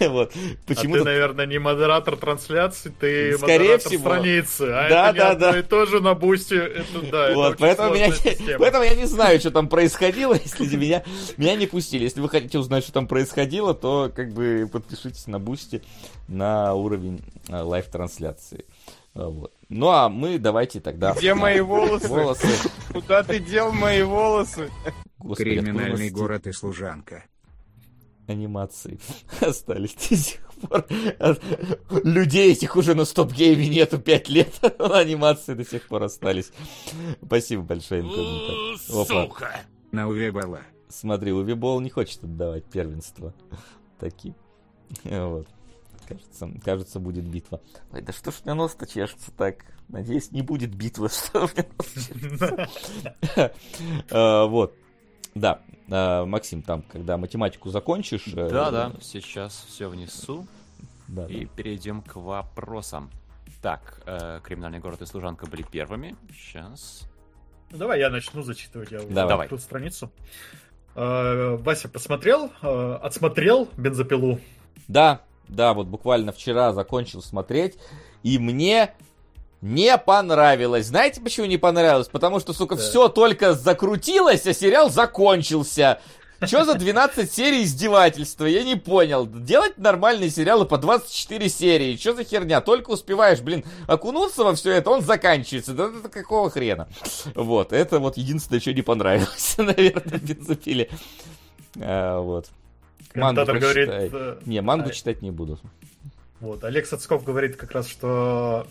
Вот. 0.00 0.32
Почему 0.66 0.94
а 0.94 0.98
ты, 0.98 1.04
наверное, 1.04 1.46
не 1.46 1.58
модератор 1.58 2.16
трансляции, 2.16 2.92
ты 2.98 3.36
Скорее 3.36 3.58
модератор 3.58 3.88
всего. 3.88 4.00
страницы. 4.00 4.62
А 4.62 4.88
да, 4.88 5.10
это 5.10 5.18
да, 5.18 5.34
да. 5.52 5.58
и 5.58 5.62
тоже 5.62 6.00
на 6.00 6.14
Boosty. 6.14 6.56
Это, 6.56 7.10
да, 7.10 7.34
вот, 7.34 7.54
это 7.54 7.58
поэтому, 7.58 7.94
меня, 7.94 8.12
поэтому 8.58 8.84
я 8.84 8.94
не 8.94 9.06
знаю, 9.06 9.40
что 9.40 9.50
там 9.50 9.68
происходило, 9.68 10.34
если 10.44 10.76
меня, 10.76 11.04
меня 11.36 11.56
не 11.56 11.66
пустили. 11.66 12.04
Если 12.04 12.20
вы 12.20 12.28
хотите 12.28 12.58
узнать, 12.58 12.84
что 12.84 12.92
там 12.92 13.06
происходило, 13.06 13.74
то 13.74 14.10
как 14.14 14.32
бы 14.32 14.68
подпишитесь 14.70 15.26
на 15.26 15.38
Boosty 15.38 15.82
на 16.28 16.74
уровень 16.74 17.22
а, 17.48 17.64
live 17.64 17.88
трансляции. 17.88 18.64
А, 19.14 19.28
Вот. 19.28 19.52
Ну 19.68 19.88
а 19.88 20.08
мы 20.08 20.38
давайте 20.38 20.80
тогда... 20.80 21.12
Где 21.14 21.34
мои 21.34 21.60
волосы? 21.60 22.08
Волосы. 22.08 22.46
Куда 22.92 23.22
ты 23.22 23.38
дел 23.38 23.72
мои 23.72 24.02
волосы? 24.02 24.70
Господи, 25.18 25.50
Криминальный 25.56 26.10
город 26.10 26.46
и 26.46 26.52
служанка. 26.52 27.24
Анимации 28.26 28.98
остались 29.40 29.94
до 29.94 30.16
сих 30.16 30.40
пор. 30.60 30.86
Людей 32.04 32.52
этих 32.52 32.76
уже 32.76 32.94
на 32.94 33.04
стоп-гейме 33.04 33.68
нету 33.68 33.98
5 33.98 34.28
лет, 34.28 34.52
но 34.78 34.94
анимации 34.94 35.54
до 35.54 35.64
сих 35.64 35.88
пор 35.88 36.04
остались. 36.04 36.52
Спасибо 37.24 37.62
большое. 37.62 38.04
Опа. 38.90 39.28
На 39.92 40.08
Увебала. 40.08 40.60
Смотри, 40.88 41.32
Увибол 41.32 41.80
не 41.80 41.90
хочет 41.90 42.22
отдавать 42.24 42.64
первенство. 42.64 43.34
Таким. 43.98 44.34
Вот. 45.04 45.46
Кажется, 46.08 46.48
кажется, 46.64 46.98
будет 47.00 47.24
битва. 47.24 47.60
Ой, 47.92 48.00
да 48.00 48.12
что 48.12 48.30
ж 48.30 48.36
меня 48.44 48.54
нос-то 48.54 48.86
чешется 48.86 49.30
так? 49.32 49.64
Надеюсь, 49.88 50.32
не 50.32 50.40
будет 50.42 50.74
битвы, 50.74 51.08
что 51.10 51.40
меня 51.40 51.66
нос 51.78 51.86
чешется. 51.94 53.52
А, 54.10 54.46
Вот. 54.48 54.74
Да, 55.34 55.60
а, 55.90 56.24
Максим, 56.24 56.62
там, 56.62 56.82
когда 56.82 57.16
математику 57.18 57.68
закончишь... 57.70 58.26
э, 58.28 58.48
Да, 58.48 58.70
да, 58.70 58.92
сейчас 59.00 59.64
все 59.68 59.88
внесу. 59.88 60.46
да, 61.08 61.26
И 61.26 61.44
перейдем 61.44 62.02
к 62.02 62.16
вопросам. 62.16 63.10
Так, 63.62 64.00
э, 64.06 64.40
криминальный 64.42 64.78
город 64.78 65.02
и 65.02 65.06
служанка 65.06 65.46
были 65.46 65.62
первыми. 65.62 66.16
Сейчас. 66.32 67.02
Ну, 67.70 67.78
Давай 67.78 67.98
я 68.00 68.08
начну 68.08 68.42
зачитывать. 68.42 68.90
Я 68.92 68.98
Давай. 69.00 69.14
Давай. 69.28 69.46
открыл 69.46 69.58
страницу. 69.60 70.10
Э, 70.94 71.56
Вася 71.56 71.88
посмотрел, 71.88 72.50
э, 72.62 72.98
отсмотрел 73.02 73.68
бензопилу. 73.76 74.40
Да, 74.88 75.22
да, 75.48 75.74
вот 75.74 75.86
буквально 75.86 76.32
вчера 76.32 76.72
закончил 76.72 77.22
смотреть, 77.22 77.76
и 78.22 78.38
мне 78.38 78.94
не 79.60 79.96
понравилось. 79.98 80.86
Знаете, 80.86 81.20
почему 81.20 81.46
не 81.46 81.56
понравилось? 81.56 82.08
Потому 82.08 82.38
что, 82.40 82.52
сука, 82.52 82.76
Да. 82.76 82.82
все 82.82 83.08
только 83.08 83.54
закрутилось, 83.54 84.46
а 84.46 84.54
сериал 84.54 84.90
закончился. 84.90 86.00
Что 86.40 86.64
за 86.64 86.74
12 86.74 87.32
серий 87.32 87.64
издевательства? 87.64 88.44
Я 88.44 88.62
не 88.62 88.76
понял. 88.76 89.26
Делать 89.26 89.76
нормальные 89.76 90.30
сериалы 90.30 90.66
по 90.66 90.78
24 90.78 91.48
серии. 91.48 91.96
Что 91.96 92.14
за 92.14 92.22
херня? 92.22 92.60
Только 92.60 92.90
успеваешь, 92.90 93.40
блин, 93.40 93.64
окунуться 93.88 94.44
во 94.44 94.54
все 94.54 94.70
это, 94.74 94.90
он 94.90 95.02
заканчивается. 95.02 95.72
Да 95.72 95.86
это 95.88 96.08
какого 96.08 96.48
хрена? 96.48 96.86
Вот, 97.34 97.72
это 97.72 97.98
вот 97.98 98.16
единственное, 98.16 98.60
что 98.60 98.72
не 98.72 98.82
понравилось, 98.82 99.54
наверное, 99.58 100.20
бензопиле. 100.20 100.88
А, 101.80 102.20
вот. 102.20 102.46
Мангу 103.14 103.44
говорит... 103.44 103.88
э, 103.88 104.38
Не, 104.46 104.60
мангу 104.62 104.88
а, 104.90 104.92
читать 104.92 105.22
не 105.22 105.30
буду. 105.30 105.58
Вот, 106.40 106.62
Олег 106.64 106.86
Сацков 106.86 107.24
говорит 107.24 107.56
как 107.56 107.72
раз, 107.72 107.88
что 107.88 108.66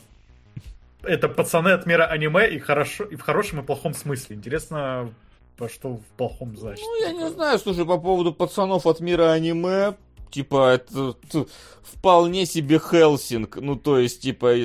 это 1.03 1.27
пацаны 1.29 1.69
от 1.69 1.85
мира 1.85 2.05
аниме 2.05 2.49
и, 2.49 2.59
хорошо, 2.59 3.03
и 3.03 3.15
в 3.15 3.21
хорошем 3.21 3.59
и 3.59 3.63
плохом 3.63 3.93
смысле. 3.93 4.35
Интересно, 4.35 5.13
по 5.57 5.67
что 5.69 5.95
в 5.97 6.01
плохом 6.17 6.55
значит. 6.57 6.83
Ну, 6.85 7.01
я 7.01 7.11
не 7.11 7.29
знаю, 7.29 7.59
слушай, 7.59 7.85
по 7.85 7.97
поводу 7.97 8.33
пацанов 8.33 8.85
от 8.85 8.99
мира 8.99 9.31
аниме, 9.31 9.95
типа, 10.31 10.75
это 10.75 11.13
т- 11.13 11.45
вполне 11.81 12.45
себе 12.45 12.79
Хелсинг, 12.79 13.57
ну, 13.57 13.75
то 13.75 13.97
есть, 13.99 14.21
типа, 14.21 14.55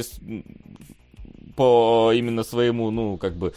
по 1.57 2.13
именно 2.15 2.45
своему, 2.45 2.91
ну, 2.91 3.17
как 3.19 3.35
бы, 3.37 3.53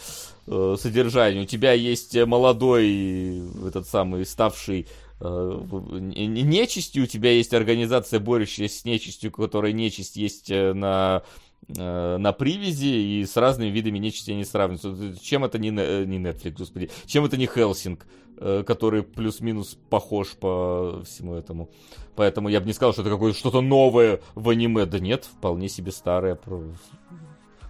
э, 0.46 0.76
содержанию. 0.78 1.42
У 1.44 1.46
тебя 1.46 1.72
есть 1.72 2.16
молодой, 2.24 3.42
этот 3.66 3.86
самый, 3.86 4.24
ставший 4.26 4.86
нечистью, 5.20 7.04
у 7.04 7.06
тебя 7.06 7.30
есть 7.32 7.54
организация, 7.54 8.20
борющаяся 8.20 8.80
с 8.80 8.84
нечистью, 8.84 9.30
у 9.30 9.40
которой 9.42 9.72
нечисть 9.72 10.16
есть 10.16 10.50
э, 10.50 10.72
на 10.74 11.22
э, 11.68 12.16
на 12.18 12.32
привязи 12.32 12.86
и 13.20 13.24
с 13.24 13.36
разными 13.36 13.70
видами 13.70 13.98
нечисти 13.98 14.30
они 14.30 14.44
сравниваются. 14.44 15.18
Чем 15.22 15.44
это 15.44 15.58
не, 15.58 15.70
Не- 15.70 16.04
не 16.06 16.18
Netflix, 16.18 16.52
господи? 16.58 16.90
Чем 17.06 17.24
это 17.24 17.36
не 17.36 17.46
Хелсинг, 17.46 18.06
э, 18.38 18.62
который 18.66 19.02
плюс-минус 19.02 19.78
похож 19.88 20.28
по 20.36 21.02
всему 21.04 21.34
этому? 21.34 21.70
Поэтому 22.14 22.48
я 22.48 22.60
бы 22.60 22.66
не 22.66 22.72
сказал, 22.72 22.92
что 22.92 23.02
это 23.02 23.10
какое-то 23.10 23.38
что-то 23.38 23.60
новое 23.62 24.20
в 24.34 24.48
аниме. 24.50 24.86
Да 24.86 24.98
нет, 24.98 25.24
вполне 25.24 25.68
себе 25.68 25.92
старое. 25.92 26.34
про- 26.34 26.62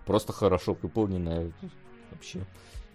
Просто 0.05 0.33
хорошо 0.33 0.77
выполненное. 0.81 1.53
Вообще 2.13 2.47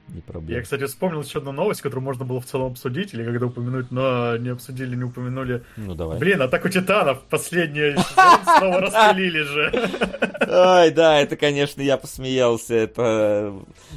не 0.10 0.22
проблема. 0.22 0.58
Я, 0.58 0.62
кстати, 0.64 0.86
вспомнил 0.86 1.22
еще 1.22 1.40
одну 1.40 1.52
новость, 1.52 1.82
которую 1.82 2.04
можно 2.04 2.26
было 2.26 2.42
в 2.42 2.46
целом 2.46 2.72
обсудить, 2.72 3.14
или 3.14 3.24
когда 3.24 3.46
упомянуть, 3.46 3.92
но 3.92 4.36
не 4.38 4.50
обсудили, 4.50 4.96
не 4.96 5.04
упомянули. 5.06 5.64
Ну 5.78 5.96
давай. 5.96 6.18
Блин, 6.20 6.42
Атаку 6.42 6.68
Титанов 6.70 7.22
последний 7.30 7.96
снова 8.58 8.82
распилили 8.82 9.42
же. 9.42 9.72
Ай, 10.48 10.92
да, 10.92 11.20
это, 11.20 11.36
конечно, 11.38 11.82
я 11.82 11.98
посмеялся. 11.98 12.76
Это... 12.76 13.54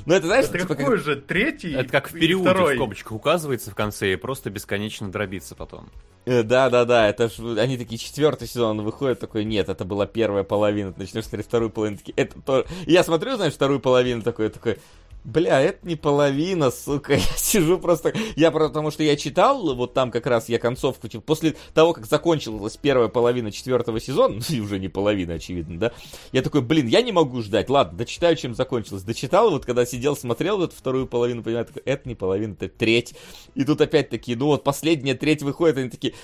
Ну, 0.07 0.15
это, 0.15 0.27
знаешь, 0.27 0.45
Это 0.47 0.59
типа, 0.59 0.69
как- 0.69 0.79
какой 0.79 0.99
же? 0.99 1.17
Третий? 1.17 1.73
Это 1.73 1.89
как 1.89 2.11
в 2.11 2.13
периоде 2.13 2.51
второй? 2.51 2.75
в 2.75 2.77
скобочках 2.77 3.13
указывается 3.13 3.71
в 3.71 3.75
конце 3.75 4.13
и 4.13 4.17
просто 4.17 4.51
бесконечно 4.51 5.11
дробится 5.11 5.55
потом. 5.55 5.91
Э, 6.27 6.43
Да, 6.43 6.71
да, 6.71 6.85
да, 6.85 7.09
это 7.09 7.29
ж 7.29 7.59
они 7.59 7.77
такие 7.77 7.99
четвертый 7.99 8.47
сезон 8.47 8.83
выходит 8.83 9.21
такой, 9.21 9.45
нет, 9.45 9.69
это 9.69 9.85
была 9.85 10.07
первая 10.07 10.45
половина, 10.45 10.93
ты 10.93 11.01
начнешь 11.01 11.25
смотреть 11.25 11.47
вторую 11.47 11.71
половину, 11.71 11.99
такие, 11.99 12.15
это 12.17 12.41
то. 12.41 12.67
Я 12.87 13.03
смотрю, 13.05 13.37
знаешь, 13.37 13.53
вторую 13.55 13.81
половину 13.81 14.23
такой, 14.23 14.49
такой, 14.49 14.79
бля, 15.25 15.61
это 15.61 15.87
не 15.87 15.97
половина, 15.97 16.71
сука, 16.71 17.15
я 17.15 17.21
сижу 17.37 17.79
просто, 17.79 18.13
я 18.37 18.51
потому 18.51 18.91
что 18.91 19.03
я 19.03 19.17
читал, 19.17 19.75
вот 19.75 19.95
там 19.95 20.11
как 20.11 20.27
раз 20.27 20.49
я 20.49 20.59
концовку, 20.59 21.09
типа, 21.09 21.23
после 21.23 21.57
того, 21.73 21.95
как 21.95 22.07
закончилась 22.07 22.77
первая 22.77 23.09
половина 23.09 23.51
четвертого 23.51 24.01
сезона, 24.01 24.35
ну 24.49 24.57
и 24.57 24.61
уже 24.61 24.79
не 24.79 24.89
половина, 24.89 25.35
очевидно, 25.35 25.79
да, 25.79 25.93
я 26.33 26.43
такой, 26.43 26.61
блин, 26.61 26.87
я 26.87 27.03
не 27.03 27.13
могу 27.13 27.43
ждать, 27.43 27.71
ладно, 27.71 27.99
дочитаю, 27.99 28.37
чем 28.37 28.55
закончилось, 28.55 29.03
дочитал, 29.03 29.51
вот 29.51 29.65
когда 29.65 29.87
сидел, 29.87 30.17
смотрел 30.17 30.59
вот 30.59 30.71
эту 30.71 30.77
вторую 30.77 31.07
половину, 31.07 31.43
понимаю, 31.43 31.67
такой, 31.67 31.83
это 31.85 32.09
не 32.09 32.15
половина, 32.15 32.53
это 32.53 32.69
треть, 32.69 33.15
и 33.55 33.65
тут 33.65 33.81
опять 33.81 34.11
такие, 34.11 34.37
ну 34.37 34.47
вот 34.47 34.63
последняя 34.63 35.15
треть 35.15 35.43
выходит, 35.43 35.79
они 35.79 35.89
такие, 35.89 36.15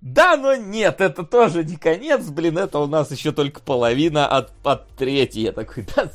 да, 0.00 0.36
но 0.36 0.54
нет, 0.54 1.00
это 1.00 1.24
тоже 1.24 1.64
не 1.64 1.76
конец, 1.76 2.24
блин, 2.26 2.56
это 2.56 2.78
у 2.78 2.86
нас 2.86 3.10
еще 3.10 3.32
только 3.32 3.60
половина 3.60 4.28
от, 4.28 4.52
от 4.62 4.86
третьей. 4.90 5.42
Я 5.42 5.52
такой, 5.52 5.84
да. 5.96 6.08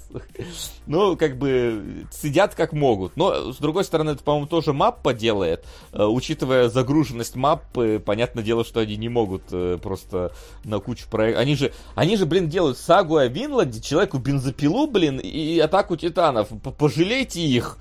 Ну, 0.88 1.18
как 1.18 1.38
бы, 1.38 2.06
сидят 2.10 2.56
как 2.56 2.72
могут. 2.72 3.18
Но, 3.18 3.52
с 3.52 3.58
другой 3.58 3.84
стороны, 3.84 4.12
это, 4.12 4.24
по-моему, 4.24 4.48
тоже 4.48 4.72
маппа 4.72 5.14
делает. 5.14 5.66
Э, 5.92 6.06
учитывая 6.06 6.70
загруженность 6.70 7.36
маппы, 7.36 8.02
понятное 8.04 8.44
дело, 8.44 8.64
что 8.64 8.80
они 8.80 8.96
не 8.96 9.10
могут 9.10 9.44
э, 9.52 9.78
просто 9.84 10.32
на 10.64 10.80
кучу 10.80 11.10
проектов. 11.10 11.42
Они 11.42 11.56
же, 11.58 11.74
они 11.96 12.16
же, 12.16 12.26
блин, 12.26 12.48
делают 12.48 12.78
сагу 12.78 13.18
о 13.18 13.28
Винланде, 13.28 13.82
человеку 13.82 14.18
бензопилу, 14.18 14.88
блин, 14.88 15.20
и 15.20 15.60
атаку 15.60 15.98
титанов. 15.98 16.48
Пожалейте 16.78 17.42
их. 17.42 17.78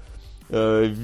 Э, 0.49 0.95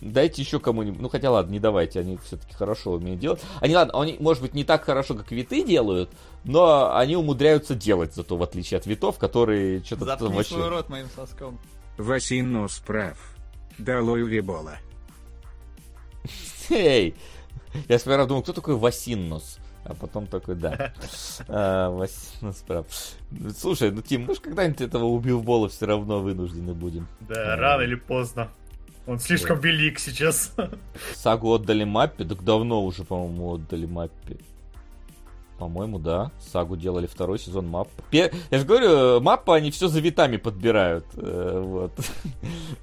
Дайте 0.00 0.42
еще 0.42 0.58
кому-нибудь. 0.60 1.00
Ну 1.00 1.08
хотя 1.08 1.30
ладно, 1.30 1.52
не 1.52 1.60
давайте, 1.60 2.00
они 2.00 2.16
все-таки 2.24 2.54
хорошо 2.54 2.92
умеют 2.92 3.20
делать. 3.20 3.42
Они, 3.60 3.74
ладно, 3.74 4.00
они, 4.00 4.16
может 4.20 4.42
быть, 4.42 4.54
не 4.54 4.64
так 4.64 4.84
хорошо, 4.84 5.14
как 5.14 5.30
виты 5.32 5.64
делают, 5.64 6.10
но 6.44 6.94
они 6.96 7.16
умудряются 7.16 7.74
делать, 7.74 8.14
зато 8.14 8.36
в 8.36 8.42
отличие 8.42 8.78
от 8.78 8.86
витов, 8.86 9.18
которые 9.18 9.82
что-то 9.84 10.06
там 10.06 10.18
Заткни 10.18 10.42
свой 10.44 10.60
вообще. 10.62 10.68
рот 10.68 10.88
моим 10.88 11.06
соском. 11.14 11.58
Васин 11.98 12.52
нос 12.52 12.82
прав. 12.86 13.18
Долой 13.78 14.22
Увебола. 14.22 14.78
Эй! 16.70 17.14
Я 17.88 17.98
сперва 17.98 18.24
думал, 18.26 18.42
кто 18.42 18.52
такой 18.52 18.76
Васиннос? 18.76 19.58
А 19.84 19.94
потом 19.94 20.26
такой, 20.26 20.54
да. 20.54 20.92
А, 21.48 22.06
прав. 22.66 22.86
Слушай, 23.56 23.90
ну 23.90 24.00
Тим, 24.00 24.24
мы 24.24 24.34
же 24.34 24.40
когда-нибудь 24.40 24.80
этого 24.80 25.04
убивбола 25.04 25.68
все 25.68 25.86
равно 25.86 26.20
вынуждены 26.20 26.72
будем. 26.72 27.06
Да, 27.20 27.56
рано 27.56 27.82
или 27.82 27.94
поздно. 27.94 28.48
Он 29.06 29.18
слишком 29.18 29.60
велик 29.60 29.98
сейчас. 29.98 30.54
Сагу 31.14 31.52
отдали 31.52 31.84
маппе, 31.84 32.24
так 32.24 32.42
давно 32.42 32.82
уже, 32.82 33.04
по-моему, 33.04 33.54
отдали 33.54 33.84
маппе. 33.84 34.38
По-моему, 35.58 35.98
да. 35.98 36.32
Сагу 36.40 36.76
делали 36.76 37.06
второй 37.06 37.38
сезон. 37.38 37.72
Пе- 38.10 38.32
Я 38.50 38.58
же 38.58 38.64
говорю, 38.64 39.20
маппа 39.20 39.54
они 39.54 39.70
все 39.70 39.88
за 39.88 40.00
витами 40.00 40.36
подбирают. 40.36 41.04
Э, 41.16 41.60
Вот. 41.62 41.92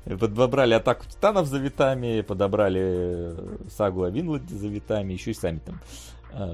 Подобрали 0.19 0.73
атаку 0.73 1.05
титанов 1.05 1.47
за 1.47 1.57
витами, 1.57 2.21
подобрали 2.21 2.81
э, 2.83 3.57
сагу 3.69 4.03
о 4.03 4.09
Винланде 4.09 4.55
за 4.55 4.67
витами, 4.67 5.13
еще 5.13 5.31
и 5.31 5.33
сами 5.33 5.59
там 5.59 5.75
э, 5.75 6.10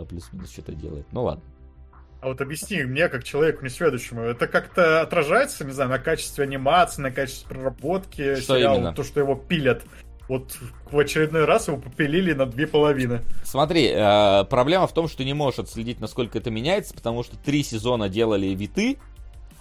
плюс-минус 0.09 0.51
что-то 0.51 0.73
делают. 0.73 1.07
Ну 1.11 1.23
ладно. 1.23 1.43
А 2.19 2.29
вот 2.29 2.41
объясни 2.41 2.81
мне, 2.83 3.09
как 3.09 3.23
человеку 3.23 3.63
несведущему, 3.63 4.21
это 4.21 4.47
как-то 4.47 5.01
отражается, 5.01 5.63
не 5.65 5.71
знаю, 5.71 5.91
на 5.91 5.99
качестве 5.99 6.45
анимации, 6.45 7.01
на 7.01 7.11
качестве 7.11 7.47
проработки 7.47 8.35
Что 8.35 8.55
сериала, 8.57 8.75
именно? 8.77 8.93
то, 8.93 9.03
что 9.03 9.19
его 9.19 9.35
пилят. 9.35 9.83
Вот 10.27 10.57
в 10.91 10.97
очередной 10.97 11.45
раз 11.45 11.67
его 11.67 11.77
попилили 11.77 12.33
на 12.33 12.45
две 12.45 12.67
половины. 12.67 13.21
Смотри, 13.43 13.91
э, 13.93 14.43
проблема 14.49 14.87
в 14.87 14.93
том, 14.93 15.07
что 15.07 15.23
не 15.23 15.33
можешь 15.33 15.59
отследить, 15.59 16.01
насколько 16.01 16.37
это 16.37 16.49
меняется, 16.49 16.93
потому 16.93 17.23
что 17.23 17.37
три 17.37 17.63
сезона 17.63 18.09
делали 18.09 18.47
виты, 18.47 18.97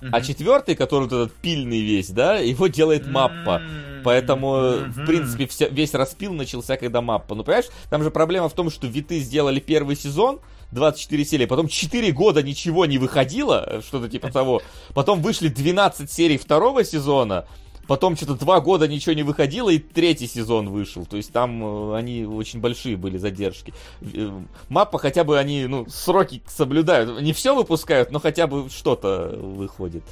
а 0.00 0.20
четвертый, 0.20 0.75
который 0.75 1.05
вот 1.05 1.12
этот 1.12 1.33
пильный 1.34 1.81
весь, 1.81 2.10
да, 2.10 2.36
его 2.36 2.66
делает 2.66 3.07
маппа. 3.07 3.62
Поэтому, 4.05 4.55
э, 4.57 4.84
в 4.84 5.05
принципе, 5.07 5.47
вся- 5.47 5.68
весь 5.68 5.92
распил 5.94 6.33
начался, 6.33 6.76
когда 6.76 7.00
маппа. 7.00 7.34
Ну, 7.34 7.42
понимаешь, 7.44 7.66
там 7.91 8.02
же 8.02 8.10
проблема 8.10 8.49
в 8.49 8.52
том, 8.52 8.70
что 8.70 8.86
Виты 8.86 9.18
сделали 9.20 9.58
первый 9.58 9.97
сезон, 9.97 10.39
24 10.73 11.25
серии, 11.25 11.47
потом 11.47 11.68
4 11.68 12.12
года 12.12 12.42
ничего 12.42 12.86
не 12.86 12.99
выходило, 12.99 13.65
э, 13.66 13.81
что-то 13.86 14.08
типа 14.08 14.31
того. 14.31 14.62
Потом 14.94 15.23
вышли 15.23 15.49
12 15.49 16.10
серий 16.10 16.36
второго 16.39 16.84
сезона, 16.84 17.47
потом 17.86 18.16
что-то 18.16 18.34
2 18.34 18.60
года 18.60 18.89
ничего 18.89 19.15
не 19.15 19.23
выходило, 19.23 19.70
и 19.70 19.78
третий 19.78 20.26
сезон 20.26 20.68
вышел. 20.70 21.06
То 21.06 21.16
есть 21.16 21.32
там 21.32 21.92
э, 21.92 21.97
они 21.97 22.24
очень 22.24 22.60
большие 22.60 22.97
были 22.97 23.18
задержки. 23.18 23.73
Э, 24.00 24.40
Маппа 24.68 24.98
хотя 24.98 25.24
бы 25.24 25.39
они, 25.39 25.66
ну, 25.66 25.86
сроки 25.89 26.42
соблюдают. 26.47 27.20
Не 27.23 27.32
все 27.32 27.55
выпускают, 27.55 28.10
но 28.10 28.18
хотя 28.20 28.47
бы 28.47 28.68
что-то 28.70 29.28
выходит. 29.39 30.02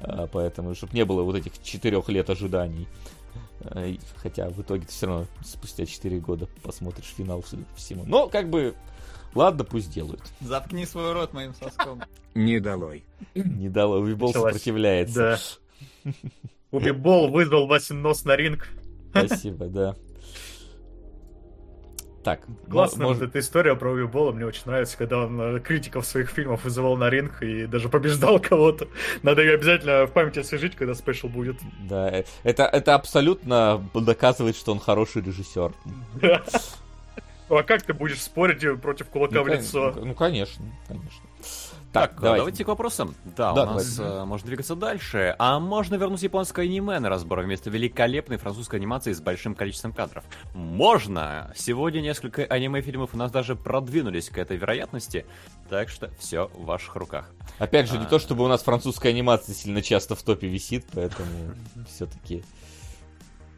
А, 0.00 0.26
Поэтому, 0.28 0.74
чтобы 0.74 0.92
не 0.94 1.04
было 1.04 1.22
вот 1.22 1.36
этих 1.36 1.62
четырех 1.62 2.08
лет 2.08 2.30
ожиданий. 2.30 2.86
А, 3.62 3.92
Хотя 4.16 4.48
в 4.50 4.60
итоге 4.62 4.82
ты 4.86 4.92
все 4.92 5.06
равно 5.06 5.26
спустя 5.44 5.86
4 5.86 6.20
года 6.20 6.48
посмотришь 6.62 7.12
финал 7.16 7.40
вс- 7.40 7.64
всему. 7.76 8.04
Но 8.06 8.28
как 8.28 8.48
бы, 8.48 8.74
ладно, 9.34 9.64
пусть 9.64 9.90
делают. 9.90 10.22
Заткни 10.40 10.86
свой 10.86 11.12
рот 11.12 11.32
моим 11.32 11.54
соском. 11.54 12.02
Не 12.34 12.60
долой. 12.60 13.04
Не 13.34 13.68
Уибол 13.68 14.28
Началась. 14.28 14.54
сопротивляется. 14.54 15.40
Да. 16.04 16.12
Убибол 16.70 17.30
вызвал 17.30 17.66
Васин 17.66 18.02
нос 18.02 18.24
на 18.24 18.36
ринг. 18.36 18.68
Спасибо, 19.14 19.66
да. 19.66 19.94
Так, 22.24 22.40
Классная 22.68 23.06
может- 23.06 23.22
вот 23.22 23.28
эта 23.30 23.38
история 23.38 23.74
про 23.74 23.90
Убибола. 23.90 24.32
Мне 24.32 24.44
очень 24.44 24.62
нравится, 24.66 24.98
когда 24.98 25.18
он 25.24 25.40
э, 25.40 25.60
критиков 25.60 26.04
своих 26.04 26.28
фильмов 26.28 26.64
вызывал 26.64 26.96
на 26.96 27.08
ринг 27.08 27.42
и 27.42 27.66
даже 27.66 27.88
побеждал 27.88 28.38
кого-то. 28.42 28.88
Надо 29.22 29.40
ее 29.42 29.54
обязательно 29.54 30.04
в 30.06 30.12
памяти 30.12 30.40
освежить, 30.40 30.74
когда 30.74 30.94
спешл 30.94 31.28
будет. 31.28 31.56
Да, 31.88 32.10
э, 32.10 32.24
это, 32.42 32.64
это 32.64 32.94
абсолютно 32.96 33.82
доказывает, 33.94 34.56
что 34.56 34.72
он 34.72 34.80
хороший 34.80 35.22
режиссер. 35.22 35.72
Ну 37.48 37.56
а 37.56 37.62
как 37.62 37.82
ты 37.82 37.94
будешь 37.94 38.20
спорить 38.20 38.62
э, 38.62 38.76
против 38.76 39.06
кулака 39.08 39.36
Ну, 39.36 39.44
в 39.44 39.46
кон- 39.46 39.56
лицо? 39.56 39.94
Ну, 39.96 40.14
конечно, 40.14 40.64
конечно. 40.86 41.27
Так, 41.90 42.10
Так, 42.10 42.18
а, 42.18 42.22
давайте. 42.22 42.40
давайте 42.40 42.64
к 42.64 42.68
вопросам. 42.68 43.14
Да, 43.36 43.52
Да, 43.54 43.62
у 43.62 43.66
нас 43.74 43.96
давайте. 43.96 44.18
э, 44.20 44.24
можно 44.26 44.46
двигаться 44.46 44.74
дальше. 44.76 45.34
А 45.38 45.58
можно 45.58 45.94
вернуть 45.94 46.22
японское 46.22 46.62
аниме 46.66 46.98
на 47.00 47.08
разбор 47.08 47.40
вместо 47.40 47.70
великолепной 47.70 48.36
французской 48.36 48.76
анимации 48.76 49.12
с 49.14 49.20
большим 49.22 49.54
количеством 49.54 49.94
кадров? 49.94 50.22
Можно! 50.54 51.50
Сегодня 51.56 52.00
несколько 52.00 52.44
аниме-фильмов 52.44 53.14
у 53.14 53.16
нас 53.16 53.30
даже 53.30 53.56
продвинулись 53.56 54.28
к 54.28 54.36
этой 54.36 54.58
вероятности, 54.58 55.24
так 55.70 55.88
что 55.88 56.10
все 56.18 56.48
в 56.54 56.66
ваших 56.66 56.94
руках. 56.96 57.30
Опять 57.58 57.88
же, 57.88 57.96
не 57.98 58.04
А. 58.04 58.08
то, 58.08 58.18
чтобы 58.18 58.44
у 58.44 58.48
нас 58.48 58.62
французская 58.62 59.08
анимация 59.08 59.54
сильно 59.54 59.80
часто 59.80 60.14
в 60.14 60.22
топе 60.22 60.46
висит, 60.46 60.84
поэтому 60.92 61.28
все-таки 61.88 62.44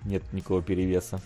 нет 0.04 0.22
никакого 0.32 0.62
перевеса. 0.62 1.20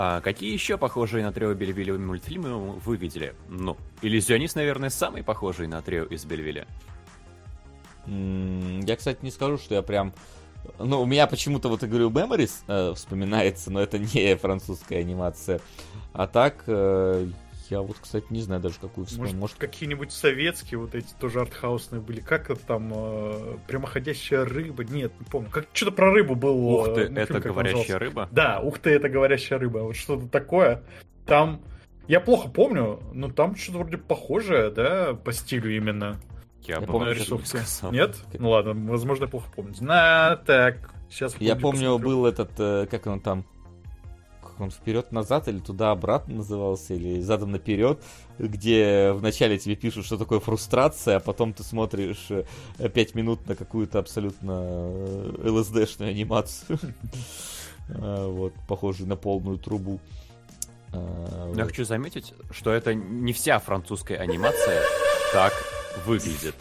А 0.00 0.20
какие 0.20 0.52
еще 0.52 0.78
похожие 0.78 1.24
на 1.24 1.32
трио 1.32 1.54
Бельвилля 1.54 1.98
мультфильмы 1.98 2.78
вы 2.78 2.96
видели? 2.96 3.34
Ну, 3.48 3.76
Иллюзионист, 4.00 4.54
наверное, 4.54 4.90
самый 4.90 5.24
похожий 5.24 5.66
на 5.66 5.82
трио 5.82 6.04
из 6.04 6.24
Бельвилля. 6.24 6.68
Я, 8.06 8.96
кстати, 8.96 9.18
не 9.22 9.32
скажу, 9.32 9.58
что 9.58 9.74
я 9.74 9.82
прям... 9.82 10.14
Ну, 10.78 11.02
у 11.02 11.04
меня 11.04 11.26
почему-то, 11.26 11.68
вот 11.68 11.82
я 11.82 11.88
говорю, 11.88 12.10
Memories 12.10 12.52
э, 12.68 12.94
вспоминается, 12.94 13.72
но 13.72 13.80
это 13.80 13.98
не 13.98 14.36
французская 14.36 15.00
анимация. 15.00 15.60
А 16.12 16.28
так, 16.28 16.62
э, 16.68 17.26
я 17.70 17.80
вот, 17.80 17.96
кстати, 18.00 18.26
не 18.30 18.40
знаю 18.40 18.60
даже, 18.60 18.76
какую 18.80 19.06
вспомнил. 19.06 19.34
Может, 19.34 19.40
Может, 19.40 19.56
какие-нибудь 19.56 20.12
советские 20.12 20.78
вот 20.78 20.94
эти 20.94 21.12
тоже 21.20 21.40
артхаусные 21.40 22.00
были. 22.00 22.20
Как 22.20 22.50
это 22.50 22.64
там? 22.64 22.92
э, 22.94 23.56
прямоходящая 23.66 24.44
рыба? 24.44 24.84
Нет, 24.84 25.12
не 25.18 25.26
помню. 25.26 25.50
Как 25.50 25.66
что-то 25.72 25.92
про 25.92 26.12
рыбу 26.12 26.34
был. 26.34 26.56
Ух 26.66 26.84
ты, 26.86 26.90
э, 26.90 26.94
мультфильм, 26.94 27.18
это 27.18 27.34
как 27.34 27.46
он 27.46 27.52
говорящая 27.52 27.98
рыба. 27.98 28.28
Да, 28.30 28.60
ух 28.60 28.78
ты, 28.78 28.90
это 28.90 29.08
говорящая 29.08 29.58
рыба. 29.58 29.78
Вот 29.78 29.96
что-то 29.96 30.28
такое. 30.28 30.82
Там 31.26 31.62
я 32.08 32.20
плохо 32.20 32.48
помню, 32.48 33.00
но 33.12 33.30
там 33.30 33.54
что-то 33.54 33.78
вроде 33.78 33.98
похожее, 33.98 34.70
да, 34.70 35.14
по 35.14 35.32
стилю 35.32 35.74
именно. 35.76 36.18
Я, 36.62 36.76
Я 36.76 36.80
помню, 36.80 37.14
сказал. 37.14 37.92
Нет? 37.92 38.16
Ну 38.32 38.50
ладно, 38.50 38.72
возможно, 38.90 39.24
я 39.24 39.30
плохо 39.30 39.50
помню. 39.54 39.74
На, 39.80 40.36
так, 40.36 40.90
сейчас 41.10 41.36
я 41.38 41.54
помню, 41.54 41.98
был 41.98 42.26
этот, 42.26 42.50
э, 42.58 42.86
как 42.90 43.06
он 43.06 43.20
там, 43.20 43.44
как 44.58 44.60
он 44.60 44.70
вперед-назад 44.72 45.46
или 45.48 45.60
туда-обратно 45.60 46.36
назывался, 46.36 46.94
или 46.94 47.20
задом 47.20 47.52
наперед, 47.52 48.00
где 48.38 49.12
вначале 49.12 49.56
тебе 49.56 49.76
пишут, 49.76 50.04
что 50.04 50.18
такое 50.18 50.40
фрустрация, 50.40 51.16
а 51.16 51.20
потом 51.20 51.52
ты 51.52 51.62
смотришь 51.62 52.26
э, 52.30 52.88
пять 52.88 53.14
минут 53.14 53.46
на 53.46 53.54
какую-то 53.54 54.00
абсолютно 54.00 54.58
э, 54.60 55.48
ЛСДшную 55.48 56.10
анимацию. 56.10 56.78
А, 57.90 58.28
Вот, 58.28 58.52
похожую 58.68 59.08
на 59.08 59.16
полную 59.16 59.56
трубу. 59.56 59.98
А, 60.92 61.54
Я 61.56 61.64
хочу 61.64 61.86
заметить, 61.86 62.34
что 62.50 62.70
это 62.70 62.92
не 62.92 63.32
вся 63.32 63.58
французская 63.60 64.18
анимация 64.18 64.82
так 65.32 65.54
выглядит. 66.04 66.54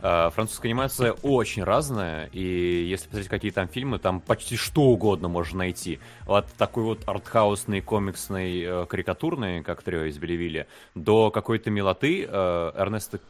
А, 0.00 0.30
Французская 0.30 0.68
анимация 0.68 1.12
очень 1.12 1.64
разная, 1.64 2.26
и 2.32 2.86
если 2.88 3.06
посмотреть 3.06 3.28
какие 3.28 3.50
там 3.50 3.68
фильмы, 3.68 3.98
там 3.98 4.20
почти 4.20 4.56
что 4.56 4.82
угодно 4.82 5.28
можно 5.28 5.58
найти. 5.58 6.00
От 6.26 6.46
такой 6.54 6.84
вот 6.84 7.00
артхаусной, 7.06 7.80
комиксной, 7.80 8.60
э, 8.62 8.86
карикатурной, 8.86 9.62
как 9.62 9.82
трио 9.82 10.04
из 10.04 10.18
Белевилля, 10.18 10.66
до 10.94 11.30
какой-то 11.30 11.70
милоты 11.70 12.26
э, 12.28 12.72
Эрнеста 12.74 13.20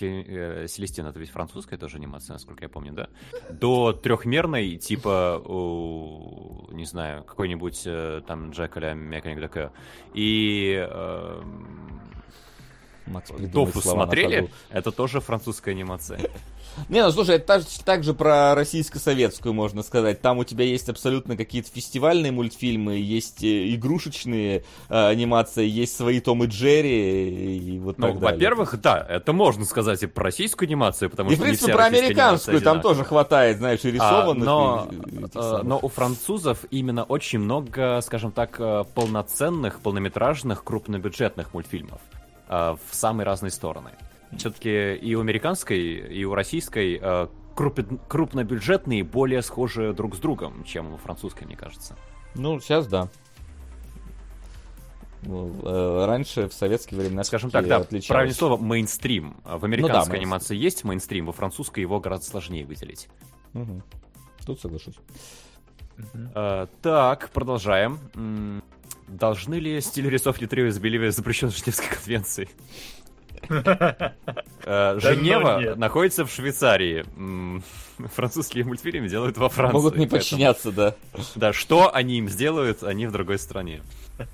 э, 0.00 0.66
Селестин, 0.68 1.06
это 1.06 1.18
ведь 1.18 1.30
французская 1.30 1.76
тоже 1.76 1.96
анимация, 1.96 2.34
насколько 2.34 2.64
я 2.64 2.68
помню, 2.68 2.92
да? 2.92 3.08
До 3.50 3.92
трехмерной, 3.92 4.76
типа, 4.76 5.42
у, 5.44 6.68
не 6.72 6.84
знаю, 6.84 7.24
какой-нибудь 7.24 7.82
э, 7.86 8.22
там 8.26 8.50
Джекаля 8.50 8.94
Механик 8.94 9.40
Дека. 9.40 9.72
И 10.14 10.74
эм, 10.74 11.88
Макс 13.08 13.30
Тофу 13.52 13.80
смотрели? 13.80 14.50
Это 14.70 14.92
тоже 14.92 15.20
французская 15.20 15.72
анимация. 15.72 16.20
Не, 16.88 17.02
ну 17.02 17.10
слушай, 17.10 17.36
это 17.36 17.64
так, 17.84 18.04
же 18.04 18.14
про 18.14 18.54
российско-советскую 18.54 19.52
можно 19.52 19.82
сказать. 19.82 20.20
Там 20.20 20.38
у 20.38 20.44
тебя 20.44 20.64
есть 20.64 20.88
абсолютно 20.88 21.36
какие-то 21.36 21.70
фестивальные 21.72 22.30
мультфильмы, 22.30 22.96
есть 22.98 23.42
э, 23.42 23.74
игрушечные 23.74 24.62
э, 24.88 25.06
анимации, 25.08 25.66
есть 25.66 25.96
свои 25.96 26.20
Том 26.20 26.44
и 26.44 26.46
Джерри 26.46 27.58
и 27.58 27.78
вот 27.80 27.98
Ну, 27.98 28.06
так 28.08 28.20
далее. 28.20 28.32
во-первых, 28.36 28.80
да, 28.80 29.04
это 29.08 29.32
можно 29.32 29.64
сказать 29.64 30.02
и 30.02 30.06
про 30.06 30.24
российскую 30.24 30.68
анимацию, 30.68 31.10
потому 31.10 31.30
И, 31.30 31.34
в 31.34 31.36
что 31.38 31.44
не 31.44 31.48
принципе, 31.50 31.72
про 31.72 31.84
американскую 31.86 32.60
там 32.60 32.80
тоже 32.80 33.04
хватает, 33.04 33.58
знаешь, 33.58 33.84
и 33.84 33.88
А, 33.88 33.92
рисованных, 33.92 34.44
но, 34.44 34.88
и- 34.90 34.94
и 35.16 35.24
э, 35.24 35.28
самых. 35.32 35.64
но 35.64 35.78
у 35.82 35.88
французов 35.88 36.64
именно 36.70 37.02
очень 37.04 37.40
много, 37.40 38.00
скажем 38.02 38.30
так, 38.30 38.54
э, 38.60 38.84
полноценных, 38.94 39.80
полнометражных, 39.80 40.62
крупнобюджетных 40.62 41.54
мультфильмов 41.54 42.00
в 42.48 42.78
самые 42.90 43.24
разные 43.26 43.50
стороны. 43.50 43.90
Все-таки 44.36 44.94
и 44.94 45.14
у 45.14 45.20
американской, 45.20 45.78
и 45.80 46.24
у 46.24 46.34
российской 46.34 46.98
э, 47.00 47.26
крупнобюджетные 48.08 49.04
более 49.04 49.42
схожи 49.42 49.92
друг 49.92 50.14
с 50.16 50.18
другом, 50.18 50.64
чем 50.64 50.94
у 50.94 50.96
французской, 50.96 51.44
мне 51.44 51.56
кажется. 51.56 51.96
Ну, 52.34 52.60
сейчас 52.60 52.86
да. 52.86 53.08
Ну, 55.22 55.52
э, 55.64 56.04
Раньше, 56.06 56.48
в 56.48 56.52
советские 56.54 57.00
времена, 57.00 57.24
Скажем 57.24 57.50
так, 57.50 57.66
да, 57.66 57.78
отличалось. 57.78 58.06
правильное 58.06 58.34
слово 58.34 58.56
мейнстрим. 58.56 59.36
В 59.44 59.64
американской 59.64 59.96
мейнстрим. 59.96 60.20
анимации 60.20 60.56
есть 60.56 60.84
мейнстрим, 60.84 61.26
во 61.26 61.32
французской 61.32 61.80
его 61.80 61.98
гораздо 61.98 62.26
сложнее 62.26 62.64
выделить. 62.64 63.08
Мгм. 63.52 63.82
Тут 64.46 64.60
соглашусь. 64.60 64.94
Э, 66.34 66.66
так, 66.82 67.30
продолжаем. 67.30 68.62
Должны 69.08 69.54
ли 69.54 69.80
стиль 69.80 70.08
рисовки 70.08 70.46
трио 70.46 70.66
из 70.66 70.78
Беливия 70.78 71.10
запрещен 71.10 71.50
в 71.50 71.56
Женевской 71.56 71.88
конвенции? 71.88 72.48
Э, 74.70 74.98
Женева 75.00 75.60
нет. 75.60 75.76
находится 75.78 76.26
в 76.26 76.30
Швейцарии. 76.30 77.06
Французские 78.14 78.64
мультфильмы 78.64 79.08
делают 79.08 79.38
во 79.38 79.48
Франции. 79.48 79.72
Могут 79.74 79.96
не 79.96 80.06
подчиняться, 80.06 80.70
да. 80.72 80.94
Да, 81.36 81.54
что 81.54 81.94
они 81.94 82.18
им 82.18 82.28
сделают, 82.28 82.82
они 82.82 83.06
в 83.06 83.12
другой 83.12 83.38
стране. 83.38 83.80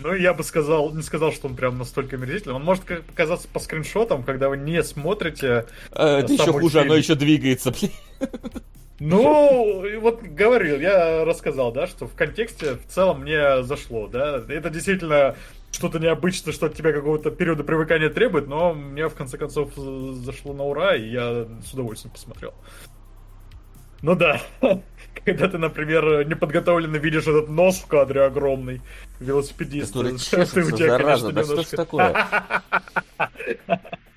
Ну, 0.00 0.14
я 0.14 0.32
бы 0.32 0.44
сказал, 0.44 0.94
не 0.94 1.02
сказал, 1.02 1.32
что 1.32 1.48
он 1.48 1.56
прям 1.56 1.76
настолько 1.76 2.16
мерзительный. 2.16 2.54
Он 2.54 2.62
может 2.62 2.84
показаться 2.84 3.48
по 3.48 3.58
скриншотам, 3.58 4.22
когда 4.22 4.48
вы 4.48 4.56
не 4.56 4.84
смотрите. 4.84 5.66
Э, 5.90 6.18
Это 6.18 6.28
Сам 6.36 6.36
еще 6.36 6.52
хуже, 6.52 6.80
оно 6.82 6.94
еще 6.94 7.16
двигается, 7.16 7.72
блин. 7.72 7.90
Ну, 9.00 10.00
вот 10.00 10.22
говорил, 10.22 10.80
я 10.80 11.24
рассказал, 11.24 11.72
да, 11.72 11.86
что 11.86 12.06
в 12.06 12.14
контексте 12.14 12.74
в 12.74 12.86
целом 12.86 13.20
мне 13.20 13.62
зашло, 13.62 14.08
да. 14.08 14.42
Это 14.48 14.70
действительно 14.70 15.36
что-то 15.70 15.98
необычное, 15.98 16.52
что 16.52 16.66
от 16.66 16.74
тебя 16.74 16.92
какого-то 16.92 17.30
периода 17.30 17.62
привыкания 17.62 18.08
требует, 18.08 18.48
но 18.48 18.74
мне 18.74 19.08
в 19.08 19.14
конце 19.14 19.38
концов 19.38 19.72
зашло 19.76 20.52
на 20.52 20.64
ура, 20.64 20.96
и 20.96 21.08
я 21.08 21.46
с 21.64 21.72
удовольствием 21.72 22.12
посмотрел. 22.12 22.54
Ну 24.02 24.14
да, 24.14 24.40
когда 25.24 25.48
ты, 25.48 25.58
например, 25.58 26.26
неподготовленно 26.26 26.96
видишь 26.96 27.26
этот 27.26 27.48
нос 27.48 27.78
в 27.78 27.86
кадре 27.86 28.22
огромный, 28.22 28.80
велосипедист. 29.20 29.92
Который 29.92 30.18
чешется, 30.18 30.60
у 30.60 30.70
тебя, 30.70 30.98
зараза, 30.98 31.32
конечно, 31.32 31.32
да 31.32 31.44
что 31.44 31.54
ж 31.54 31.56
немножко- 31.56 31.76
такое? 31.76 32.26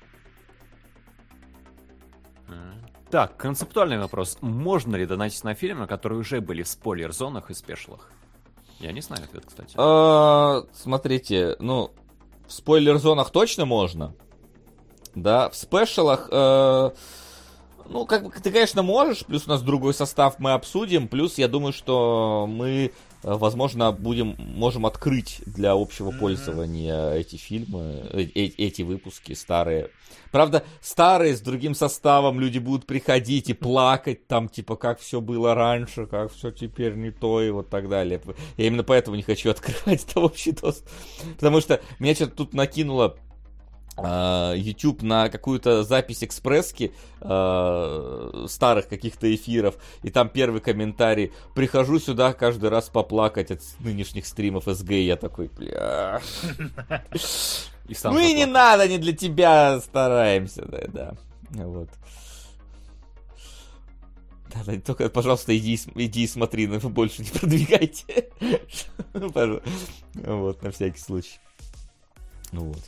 Так, 3.12 3.36
концептуальный 3.36 3.98
вопрос. 3.98 4.38
Можно 4.40 4.96
ли 4.96 5.04
донатить 5.04 5.44
на 5.44 5.52
фильмы, 5.52 5.86
которые 5.86 6.18
уже 6.18 6.40
были 6.40 6.62
в 6.62 6.68
спойлер-зонах 6.68 7.50
и 7.50 7.54
спешлах? 7.54 8.10
Я 8.80 8.90
не 8.92 9.02
знаю 9.02 9.24
ответ, 9.24 9.44
кстати. 9.46 9.74
А, 9.76 10.62
Смотрите, 10.72 11.56
ну, 11.58 11.90
в 12.46 12.52
спойлер-зонах 12.54 13.28
точно 13.28 13.66
можно. 13.66 14.14
Да, 15.14 15.50
в 15.50 15.56
спешалах, 15.56 16.30
э, 16.32 16.90
ну, 17.86 18.06
как 18.06 18.24
бы 18.24 18.30
ты, 18.30 18.50
конечно, 18.50 18.82
можешь, 18.82 19.26
плюс 19.26 19.46
у 19.46 19.50
нас 19.50 19.60
другой 19.60 19.92
состав 19.92 20.38
мы 20.38 20.52
обсудим, 20.52 21.06
плюс 21.06 21.36
я 21.36 21.48
думаю, 21.48 21.74
что 21.74 22.46
мы, 22.48 22.92
возможно, 23.22 23.92
будем, 23.92 24.34
можем 24.38 24.86
открыть 24.86 25.40
для 25.46 25.72
общего 25.72 26.10
Мгм. 26.10 26.18
пользования 26.18 27.12
эти 27.12 27.36
фильмы, 27.36 28.02
э, 28.12 28.22
э- 28.22 28.52
эти 28.58 28.82
выпуски 28.82 29.32
старые. 29.32 29.90
Правда, 30.30 30.64
старые 30.80 31.36
с 31.36 31.40
другим 31.40 31.74
составом 31.74 32.40
люди 32.40 32.58
будут 32.58 32.86
приходить 32.86 33.50
и 33.50 33.54
плакать 33.54 34.26
там, 34.26 34.48
типа, 34.48 34.76
как 34.76 34.98
все 35.00 35.20
было 35.20 35.54
раньше, 35.54 36.06
как 36.06 36.32
все 36.32 36.50
теперь 36.50 36.94
не 36.94 37.10
то 37.10 37.42
и 37.42 37.50
вот 37.50 37.68
так 37.68 37.88
далее. 37.88 38.20
Я 38.56 38.66
именно 38.66 38.82
поэтому 38.82 39.16
не 39.16 39.22
хочу 39.22 39.50
открывать 39.50 40.04
это 40.08 40.20
общий 40.20 40.52
доступ. 40.52 40.88
Потому 41.34 41.60
что 41.60 41.80
меня 41.98 42.14
что-то 42.14 42.36
тут 42.36 42.54
накинуло 42.54 43.16
YouTube 43.96 45.02
на 45.02 45.28
какую-то 45.28 45.84
запись 45.84 46.24
экспресски 46.24 46.92
а, 47.20 48.46
старых 48.48 48.88
каких-то 48.88 49.32
эфиров, 49.34 49.74
и 50.02 50.10
там 50.10 50.30
первый 50.30 50.60
комментарий. 50.60 51.32
Прихожу 51.54 51.98
сюда 51.98 52.32
каждый 52.32 52.70
раз 52.70 52.88
поплакать 52.88 53.50
от 53.50 53.60
нынешних 53.80 54.26
стримов 54.26 54.64
СГ, 54.64 54.92
я 54.92 55.16
такой, 55.16 55.48
бля. 55.48 56.20
И 57.88 57.94
Ну 58.04 58.18
и 58.18 58.32
не 58.32 58.46
надо, 58.46 58.88
не 58.88 58.98
для 58.98 59.12
тебя 59.12 59.80
стараемся, 59.80 60.64
да, 60.64 60.80
да. 60.88 61.14
Вот. 61.50 61.90
Да, 64.54 64.60
да, 64.64 64.80
только, 64.80 65.08
пожалуйста, 65.08 65.56
иди, 65.56 65.78
иди 65.94 66.24
и 66.24 66.26
смотри, 66.26 66.66
но 66.66 66.78
больше 66.88 67.22
не 67.22 67.30
продвигайте. 67.30 68.28
Ну. 69.14 69.60
Вот, 70.14 70.62
на 70.62 70.70
всякий 70.70 70.98
случай. 70.98 71.38
Ну 72.50 72.64
вот. 72.64 72.82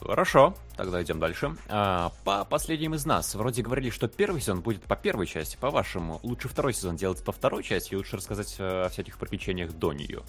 Хорошо, 0.00 0.54
тогда 0.76 1.02
идем 1.02 1.18
дальше. 1.18 1.56
А, 1.68 2.12
по 2.24 2.44
последним 2.44 2.94
из 2.94 3.06
нас, 3.06 3.34
вроде 3.34 3.62
говорили, 3.62 3.90
что 3.90 4.08
первый 4.08 4.40
сезон 4.40 4.60
будет 4.60 4.82
по 4.82 4.96
первой 4.96 5.26
части, 5.26 5.56
по-вашему. 5.56 6.20
Лучше 6.22 6.48
второй 6.48 6.74
сезон 6.74 6.96
делать 6.96 7.24
по 7.24 7.32
второй 7.32 7.62
части, 7.62 7.94
и 7.94 7.96
лучше 7.96 8.16
рассказать 8.16 8.54
э, 8.58 8.84
о 8.84 8.88
всяких 8.88 9.18
приключениях 9.18 9.72
до 9.72 9.92
нее. 9.92 10.22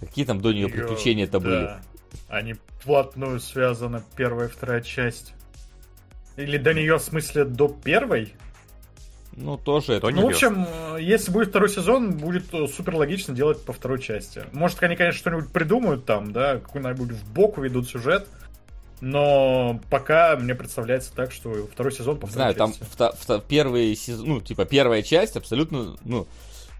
Какие 0.00 0.24
там 0.24 0.40
до 0.40 0.52
нее 0.52 0.68
приключения-то 0.68 1.38
да. 1.38 1.40
были? 1.40 1.70
Они 2.28 2.54
вплотную 2.80 3.40
связаны, 3.40 4.02
первая 4.16 4.48
и 4.48 4.50
вторая 4.50 4.80
часть. 4.80 5.34
Или 6.36 6.58
до 6.58 6.74
нее, 6.74 6.98
в 6.98 7.02
смысле, 7.02 7.44
до 7.44 7.68
первой? 7.68 8.34
Ну, 9.36 9.56
тоже 9.56 9.94
это. 9.94 10.08
Ну, 10.10 10.22
в 10.22 10.26
общем, 10.26 10.66
если 10.98 11.32
будет 11.32 11.48
второй 11.48 11.68
сезон, 11.68 12.12
будет 12.12 12.52
э, 12.54 12.66
супер 12.68 12.94
логично 12.94 13.34
делать 13.34 13.64
по 13.64 13.72
второй 13.72 14.00
части. 14.00 14.44
Может, 14.52 14.82
они, 14.82 14.96
конечно, 14.96 15.18
что-нибудь 15.18 15.52
придумают 15.52 16.04
там, 16.04 16.32
да, 16.32 16.58
какой-нибудь 16.58 17.12
в 17.12 17.32
бок 17.32 17.58
ведут 17.58 17.88
сюжет. 17.88 18.28
Но 19.00 19.80
пока 19.90 20.36
мне 20.36 20.54
представляется 20.54 21.12
так, 21.14 21.32
что 21.32 21.68
второй 21.72 21.92
сезон 21.92 22.18
по 22.18 22.26
знаю, 22.26 22.54
там 22.54 22.72
части. 22.72 22.84
вто- 22.84 23.14
вто- 23.20 23.42
первый 23.46 23.94
сезон, 23.96 24.28
ну, 24.28 24.40
типа, 24.40 24.64
первая 24.64 25.02
часть 25.02 25.36
абсолютно, 25.36 25.96
ну, 26.04 26.26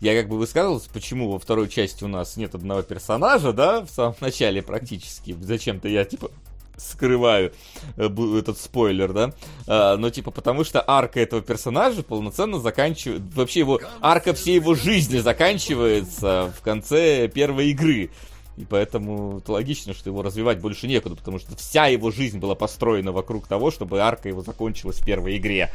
я 0.01 0.18
как 0.18 0.28
бы 0.28 0.39
высказывался, 0.39 0.89
почему 0.93 1.31
во 1.31 1.39
второй 1.39 1.68
части 1.68 2.05
у 2.05 2.09
нас 2.09 2.36
нет 2.36 2.55
одного 2.55 2.83
персонажа, 2.83 3.52
да, 3.52 3.81
в 3.83 3.91
самом 3.91 4.17
начале 4.20 4.62
практически. 4.62 5.36
Зачем-то 5.41 5.89
я, 5.89 6.05
типа, 6.05 6.31
скрываю 6.76 7.52
э, 7.97 8.09
этот 8.39 8.59
спойлер, 8.59 9.12
да. 9.12 9.33
А, 9.67 9.97
но, 9.97 10.10
типа, 10.10 10.31
потому 10.31 10.65
что 10.65 10.83
арка 10.86 11.20
этого 11.20 11.43
персонажа 11.43 12.02
полноценно 12.02 12.59
заканчивает... 12.59 13.23
Вообще 13.34 13.60
его... 13.60 13.81
Арка 14.01 14.34
всей 14.34 14.57
его 14.57 14.75
жизни 14.75 15.18
заканчивается 15.18 16.52
в 16.59 16.62
конце 16.62 17.28
первой 17.28 17.70
игры. 17.70 18.10
И 18.57 18.65
поэтому 18.65 19.39
это 19.39 19.52
логично, 19.52 19.94
что 19.94 20.10
его 20.10 20.23
развивать 20.23 20.60
больше 20.60 20.86
некуда, 20.86 21.16
потому 21.16 21.39
что 21.39 21.57
вся 21.57 21.86
его 21.86 22.10
жизнь 22.10 22.39
была 22.39 22.55
построена 22.55 23.10
вокруг 23.12 23.49
того, 23.49 23.70
чтобы 23.70 24.00
арка 24.00 24.28
его 24.28 24.42
закончилась 24.42 24.99
в 24.99 25.05
первой 25.05 25.36
игре. 25.39 25.70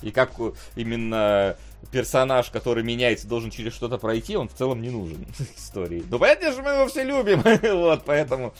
И 0.00 0.10
как 0.10 0.32
именно 0.76 1.56
персонаж, 1.90 2.50
который 2.50 2.82
меняется, 2.84 3.26
должен 3.26 3.50
через 3.50 3.74
что-то 3.74 3.98
пройти, 3.98 4.36
он 4.36 4.48
в 4.48 4.54
целом 4.54 4.80
не 4.80 4.90
нужен 4.90 5.26
истории. 5.56 6.04
Ну, 6.08 6.18
понятно 6.18 6.52
же, 6.52 6.62
мы 6.62 6.70
его 6.70 6.86
все 6.86 7.02
любим. 7.02 7.42
вот, 7.62 8.02
поэтому 8.04 8.54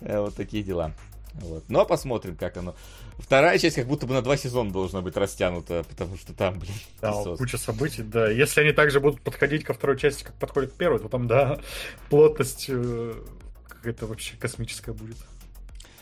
э, 0.00 0.20
вот 0.20 0.34
такие 0.34 0.62
дела. 0.62 0.92
Вот. 1.34 1.64
Но 1.68 1.86
посмотрим, 1.86 2.36
как 2.36 2.56
оно. 2.56 2.74
Вторая 3.18 3.58
часть 3.58 3.76
как 3.76 3.86
будто 3.86 4.06
бы 4.06 4.14
на 4.14 4.22
два 4.22 4.36
сезона 4.36 4.70
должна 4.72 5.00
быть 5.00 5.16
растянута, 5.16 5.84
потому 5.88 6.16
что 6.16 6.32
там, 6.32 6.58
блин, 6.58 6.74
Да, 7.00 7.12
куча 7.36 7.58
событий, 7.58 8.02
да. 8.02 8.30
Если 8.30 8.60
они 8.60 8.72
также 8.72 9.00
будут 9.00 9.20
подходить 9.20 9.64
ко 9.64 9.74
второй 9.74 9.98
части, 9.98 10.24
как 10.24 10.34
подходит 10.34 10.72
к 10.72 10.76
первой, 10.76 10.98
то 10.98 11.08
там, 11.08 11.26
да, 11.26 11.58
плотность 12.10 12.66
э, 12.68 13.14
какая-то 13.68 14.06
вообще 14.06 14.36
космическая 14.36 14.92
будет. 14.92 15.16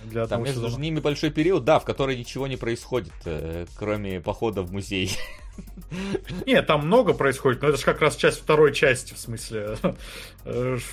Для 0.05 0.27
Там 0.27 0.43
между 0.43 0.67
сезона. 0.67 0.83
ними 0.83 1.01
большой 1.01 1.31
период, 1.31 1.65
да, 1.65 1.79
в 1.79 1.85
который 1.85 2.17
ничего 2.17 2.47
не 2.47 2.57
происходит, 2.57 3.13
э, 3.27 3.67
кроме 3.77 4.21
похода 4.21 4.63
в 4.63 4.73
музей. 4.73 5.11
Не, 6.47 6.63
там 6.63 6.87
много 6.87 7.15
происходит, 7.15 7.63
но 7.63 7.69
это 7.69 7.79
же 7.79 7.85
как 7.85 8.01
раз 8.01 8.17
часть 8.17 8.39
второй 8.39 8.73
части, 8.73 9.15
в 9.15 9.19
смысле. 9.19 9.77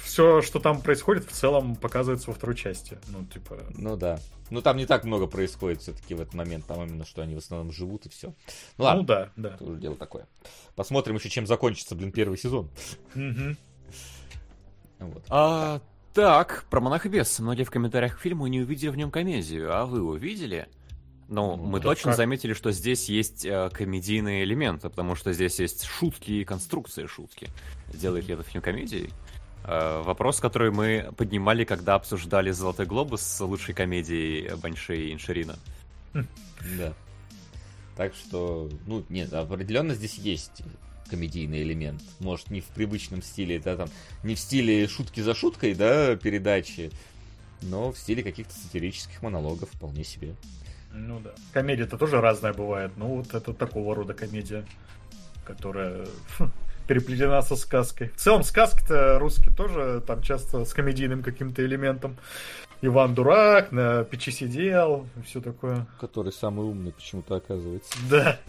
Все, 0.04 0.42
что 0.42 0.60
там 0.60 0.82
происходит, 0.82 1.26
в 1.26 1.32
целом 1.32 1.76
показывается 1.76 2.30
во 2.30 2.34
второй 2.34 2.56
части. 2.56 2.98
Ну, 3.10 3.26
типа... 3.26 3.60
Ну 3.76 3.96
да. 3.96 4.20
Ну 4.50 4.62
там 4.62 4.78
не 4.78 4.86
так 4.86 5.04
много 5.04 5.28
происходит 5.28 5.82
все-таки 5.82 6.16
в 6.16 6.22
этот 6.22 6.34
момент, 6.34 6.66
там 6.66 6.82
именно, 6.82 7.06
что 7.06 7.22
они 7.22 7.36
в 7.36 7.40
основном 7.40 7.72
живут 7.72 8.06
и 8.06 8.10
все. 8.10 8.34
Ну 8.78 8.86
ладно, 8.86 9.02
Ну 9.02 9.08
да, 9.08 9.32
да. 9.36 9.56
это 9.56 9.64
уже 9.66 9.78
дело 9.80 9.96
такое. 9.96 10.26
Посмотрим 10.76 11.16
еще, 11.16 11.30
чем 11.30 11.46
закончится, 11.46 11.96
блин, 11.96 12.12
первый 12.12 12.38
сезон. 12.38 12.70
Вот. 15.00 15.24
А, 15.30 15.82
так, 16.14 16.66
про 16.70 16.82
монаха 16.82 17.10
бес. 17.10 17.38
Многие 17.40 17.64
в 17.64 17.72
комментариях 17.72 18.18
к 18.18 18.22
фильму 18.22 18.48
не 18.48 18.62
увидели 18.62 18.90
в 18.90 18.98
нем 18.98 19.12
комедию, 19.12 19.76
а 19.76 19.86
вы 19.86 20.02
увидели? 20.02 20.68
Ну, 21.30 21.58
Ну, 21.58 21.64
мы 21.66 21.80
да 21.80 21.90
точно 21.90 22.12
как? 22.12 22.18
заметили, 22.18 22.54
что 22.54 22.72
здесь 22.72 23.10
есть 23.10 23.46
э, 23.46 23.70
комедийные 23.74 24.44
элементы, 24.44 24.90
потому 24.90 25.16
что 25.16 25.34
здесь 25.34 25.60
есть 25.60 25.84
шутки 25.86 26.32
и 26.32 26.44
конструкции 26.46 27.06
шутки. 27.06 27.50
Делает 27.94 28.28
ли 28.28 28.34
это 28.34 28.44
фильм 28.44 28.62
комедией? 28.62 29.10
Э, 29.66 30.02
вопрос, 30.04 30.40
который 30.40 30.72
мы 30.72 31.12
поднимали, 31.18 31.66
когда 31.66 31.96
обсуждали 31.96 32.52
«Золотой 32.52 32.86
глобус» 32.86 33.22
с 33.22 33.42
лучшей 33.42 33.76
комедией 33.76 34.56
Банши 34.56 34.96
и 35.08 35.14
Инширина. 35.14 35.58
Да. 36.14 36.94
Так 37.98 38.14
что, 38.16 38.70
ну, 38.86 39.04
нет, 39.10 39.34
определенно 39.34 39.96
здесь 39.96 40.16
есть 40.16 40.62
комедийный 41.10 41.64
элемент. 41.64 42.02
Может, 42.20 42.52
не 42.52 42.62
в 42.62 42.66
привычном 42.66 43.22
стиле, 43.22 43.60
да, 43.60 43.76
там, 43.76 43.90
не 44.24 44.36
в 44.36 44.40
стиле 44.40 44.88
шутки 44.88 45.20
за 45.22 45.34
шуткой, 45.34 45.74
да, 45.74 46.16
передачи, 46.16 46.92
но 47.62 47.92
в 47.92 47.98
стиле 47.98 48.24
каких-то 48.24 48.54
сатирических 48.54 49.22
монологов 49.22 49.70
вполне 49.72 50.04
себе. 50.04 50.36
Ну 50.98 51.20
да. 51.20 51.32
Комедия-то 51.54 51.98
тоже 51.98 52.20
разная 52.20 52.54
бывает. 52.54 52.92
Ну, 52.98 53.18
вот 53.18 53.34
это 53.34 53.54
такого 53.54 53.96
рода 53.96 54.14
комедия, 54.14 54.66
которая 55.46 56.06
хм, 56.40 56.52
переплетена 56.88 57.42
со 57.42 57.56
сказкой. 57.56 58.10
В 58.10 58.18
целом, 58.18 58.44
сказки-то 58.44 59.20
русские 59.20 59.56
тоже 59.56 60.02
там 60.06 60.22
часто 60.24 60.66
с 60.66 60.74
комедийным 60.74 61.24
каким-то 61.24 61.64
элементом. 61.64 62.18
Иван 62.82 63.16
Дурак, 63.16 63.72
на 63.72 64.04
печи 64.04 64.32
сидел, 64.32 65.08
и 65.18 65.22
все 65.24 65.42
такое. 65.42 65.88
Который 66.00 66.32
самый 66.32 66.66
умный 66.66 66.92
почему-то 66.92 67.36
оказывается. 67.36 67.94
Да. 68.10 68.40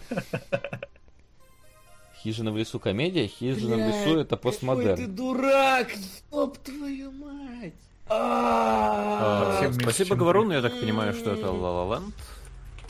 Хижина 2.21 2.51
в 2.51 2.57
лесу 2.57 2.79
комедия, 2.79 3.27
хижина 3.27 3.75
в 3.75 3.79
лесу 3.79 4.19
это 4.19 4.35
постмодерн. 4.35 5.15
дурак, 5.15 5.87
ёб 6.31 6.57
твою 6.57 7.11
мать! 7.11 7.73
А, 8.09 9.61
меньше, 9.61 9.79
Спасибо, 9.81 10.09
чем 10.09 10.17
Говорун, 10.17 10.51
я 10.51 10.61
так 10.61 10.79
понимаю, 10.79 11.13
что 11.13 11.31
это 11.31 11.45
La 11.47 11.87
Land. 11.89 12.13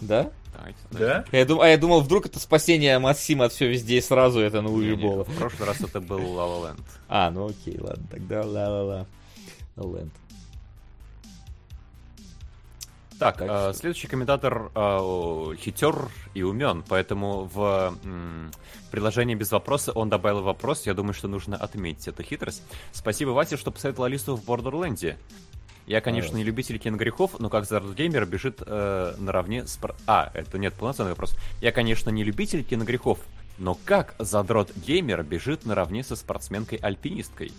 Да? 0.01 0.31
Да? 0.91 1.23
Я 1.31 1.45
дум- 1.45 1.61
а 1.61 1.67
я 1.67 1.77
думал, 1.77 2.01
вдруг 2.01 2.25
это 2.25 2.39
спасение 2.39 2.99
Максима 2.99 3.45
от 3.45 3.53
все 3.53 3.67
везде 3.69 3.97
и 3.97 4.01
сразу 4.01 4.39
это 4.39 4.61
на 4.61 4.67
Не-не, 4.69 4.93
Уебола. 5.05 5.23
В 5.23 5.35
прошлый 5.37 5.67
раз 5.67 5.79
это 5.81 6.01
был 6.01 6.19
La 6.19 6.73
Land. 6.75 6.81
А, 7.07 7.29
ну 7.31 7.47
окей, 7.47 7.77
ладно, 7.79 8.05
тогда 8.11 8.41
ла-ла-ла. 8.43 9.05
Ленд. 9.77 10.11
Так, 13.17 13.37
Так 13.37 13.47
э, 13.49 13.73
следующий 13.73 14.07
комментатор 14.07 14.71
э, 14.73 15.55
хитер 15.57 16.09
и 16.33 16.41
умен, 16.43 16.83
поэтому 16.87 17.49
в 17.53 17.93
м, 18.03 18.49
приложении 18.91 19.35
без 19.35 19.51
вопроса 19.51 19.91
он 19.91 20.09
добавил 20.09 20.41
вопрос. 20.41 20.85
Я 20.85 20.93
думаю, 20.93 21.13
что 21.13 21.27
нужно 21.27 21.57
отметить 21.57 22.07
эту 22.07 22.23
хитрость. 22.23 22.63
Спасибо, 22.93 23.31
Вася, 23.31 23.57
что 23.57 23.71
посоветовал 23.71 24.05
Алису 24.05 24.35
в 24.37 24.45
Бордерленде. 24.45 25.17
Я, 25.89 26.01
конечно, 26.01 26.37
не 26.37 26.43
любитель 26.43 26.77
киногрехов, 26.77 27.39
но 27.39 27.49
как 27.49 27.65
Зард 27.65 27.95
Геймер 27.95 28.27
бежит 28.27 28.61
э, 28.63 29.15
наравне 29.17 29.65
с... 29.65 29.79
А, 30.05 30.29
это 30.35 30.59
нет, 30.59 30.75
полноценный 30.75 31.09
вопрос. 31.09 31.35
Я, 31.61 31.71
конечно, 31.71 32.11
не 32.11 32.23
любитель 32.23 32.63
киногрехов, 32.63 33.17
но 33.57 33.75
как 33.85 34.13
задрот 34.19 34.71
геймер 34.75 35.23
бежит 35.23 35.65
наравне 35.65 36.03
со 36.03 36.15
спортсменкой-альпинисткой? 36.15 37.51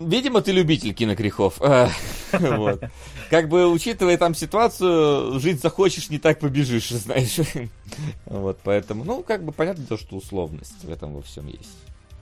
Видимо, 0.00 0.40
ты 0.40 0.52
любитель 0.52 0.94
киногрехов. 0.94 1.60
Вот. 2.32 2.82
Как 3.28 3.48
бы, 3.50 3.70
учитывая 3.70 4.16
там 4.16 4.34
ситуацию, 4.34 5.38
жить 5.38 5.60
захочешь, 5.60 6.08
не 6.08 6.18
так 6.18 6.40
побежишь, 6.40 6.88
знаешь. 6.88 7.38
Вот, 8.24 8.58
поэтому, 8.64 9.04
ну, 9.04 9.22
как 9.22 9.44
бы 9.44 9.52
понятно 9.52 9.84
то, 9.86 9.98
что 9.98 10.16
условность 10.16 10.82
в 10.82 10.90
этом 10.90 11.14
во 11.14 11.20
всем 11.22 11.46
есть. 11.46 11.76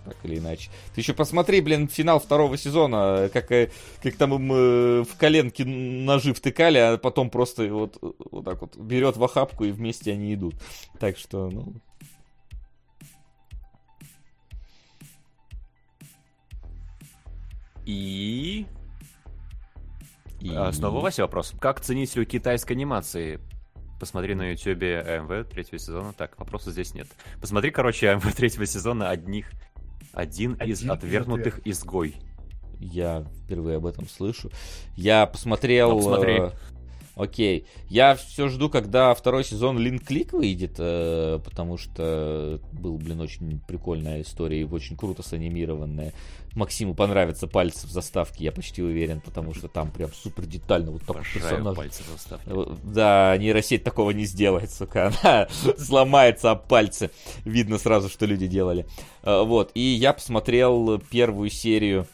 Так 0.04 0.16
или 0.24 0.38
иначе. 0.38 0.70
Ты 0.94 1.00
еще 1.00 1.14
посмотри, 1.14 1.60
блин, 1.60 1.88
финал 1.88 2.18
второго 2.18 2.56
сезона, 2.56 3.30
как, 3.32 3.52
э, 3.52 3.70
как 4.02 4.16
там 4.16 4.34
им 4.34 4.52
э, 4.52 5.02
в 5.04 5.16
коленки 5.16 5.62
ножи 5.62 6.34
втыкали, 6.34 6.78
а 6.78 6.98
потом 6.98 7.30
просто 7.30 7.72
вот, 7.72 7.98
вот 8.00 8.44
так 8.44 8.60
вот 8.60 8.76
берет 8.76 9.16
в 9.16 9.22
охапку 9.22 9.64
и 9.64 9.70
вместе 9.70 10.12
они 10.12 10.34
идут. 10.34 10.54
Так 10.98 11.16
что, 11.16 11.48
ну, 11.50 11.74
И... 17.84 18.66
и... 20.40 20.54
А, 20.54 20.72
Снова 20.72 21.00
Вася 21.00 21.22
вопрос. 21.22 21.52
Как 21.60 21.80
ценителю 21.80 22.24
китайской 22.24 22.72
анимации? 22.72 23.40
Посмотри 23.98 24.34
на 24.34 24.52
ютюбе 24.52 25.00
АМВ 25.00 25.48
третьего 25.48 25.78
сезона. 25.78 26.12
Так, 26.12 26.38
вопроса 26.38 26.70
здесь 26.70 26.94
нет. 26.94 27.08
Посмотри, 27.40 27.70
короче, 27.70 28.10
АМВ 28.10 28.34
третьего 28.34 28.66
сезона 28.66 29.10
одних. 29.10 29.50
Один, 30.12 30.54
из 30.54 30.58
Один 30.60 30.72
из 30.72 30.90
отвергнутых 30.90 31.60
изгой. 31.66 32.16
Я 32.78 33.24
впервые 33.44 33.76
об 33.76 33.86
этом 33.86 34.08
слышу. 34.08 34.50
Я 34.96 35.26
посмотрел... 35.26 35.90
Ну, 35.90 35.96
посмотри. 35.98 36.42
Окей. 37.14 37.66
Я 37.88 38.14
все 38.14 38.48
жду, 38.48 38.70
когда 38.70 39.14
второй 39.14 39.44
сезон 39.44 39.78
Линк 39.78 40.04
Клик 40.04 40.32
выйдет, 40.32 40.76
э, 40.78 41.38
потому 41.44 41.76
что 41.76 42.58
был, 42.72 42.96
блин, 42.96 43.20
очень 43.20 43.60
прикольная 43.60 44.22
история 44.22 44.62
и 44.62 44.64
очень 44.64 44.96
круто 44.96 45.22
санимированная. 45.22 46.12
Максиму 46.54 46.94
понравятся 46.94 47.46
пальцы 47.46 47.86
в 47.86 47.90
заставке, 47.90 48.44
я 48.44 48.52
почти 48.52 48.82
уверен, 48.82 49.20
потому 49.20 49.54
что 49.54 49.68
там 49.68 49.90
прям 49.90 50.10
супер 50.12 50.44
детально 50.44 50.90
вот 50.92 51.00
такой 51.00 51.22
Обожаю 51.22 51.40
персонаж. 51.50 51.76
пальцы 51.76 52.02
в 52.02 52.08
заставке. 52.12 52.50
Э, 52.50 52.66
Да, 52.82 53.36
нейросеть 53.38 53.84
такого 53.84 54.10
не 54.10 54.24
сделает, 54.24 54.70
сука. 54.70 55.12
Она 55.22 55.48
сломается 55.78 56.50
об 56.50 56.66
пальцы. 56.66 57.10
Видно 57.44 57.78
сразу, 57.78 58.08
что 58.08 58.24
люди 58.26 58.46
делали. 58.46 58.86
Э, 59.22 59.42
Вот. 59.42 59.70
И 59.74 59.80
я 59.80 60.12
посмотрел 60.14 60.98
первую 60.98 61.50
серию 61.50 62.06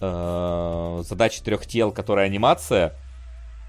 э, 0.00 1.02
задачи 1.04 1.42
трех 1.42 1.66
тел, 1.66 1.92
которая 1.92 2.26
анимация. 2.26 2.96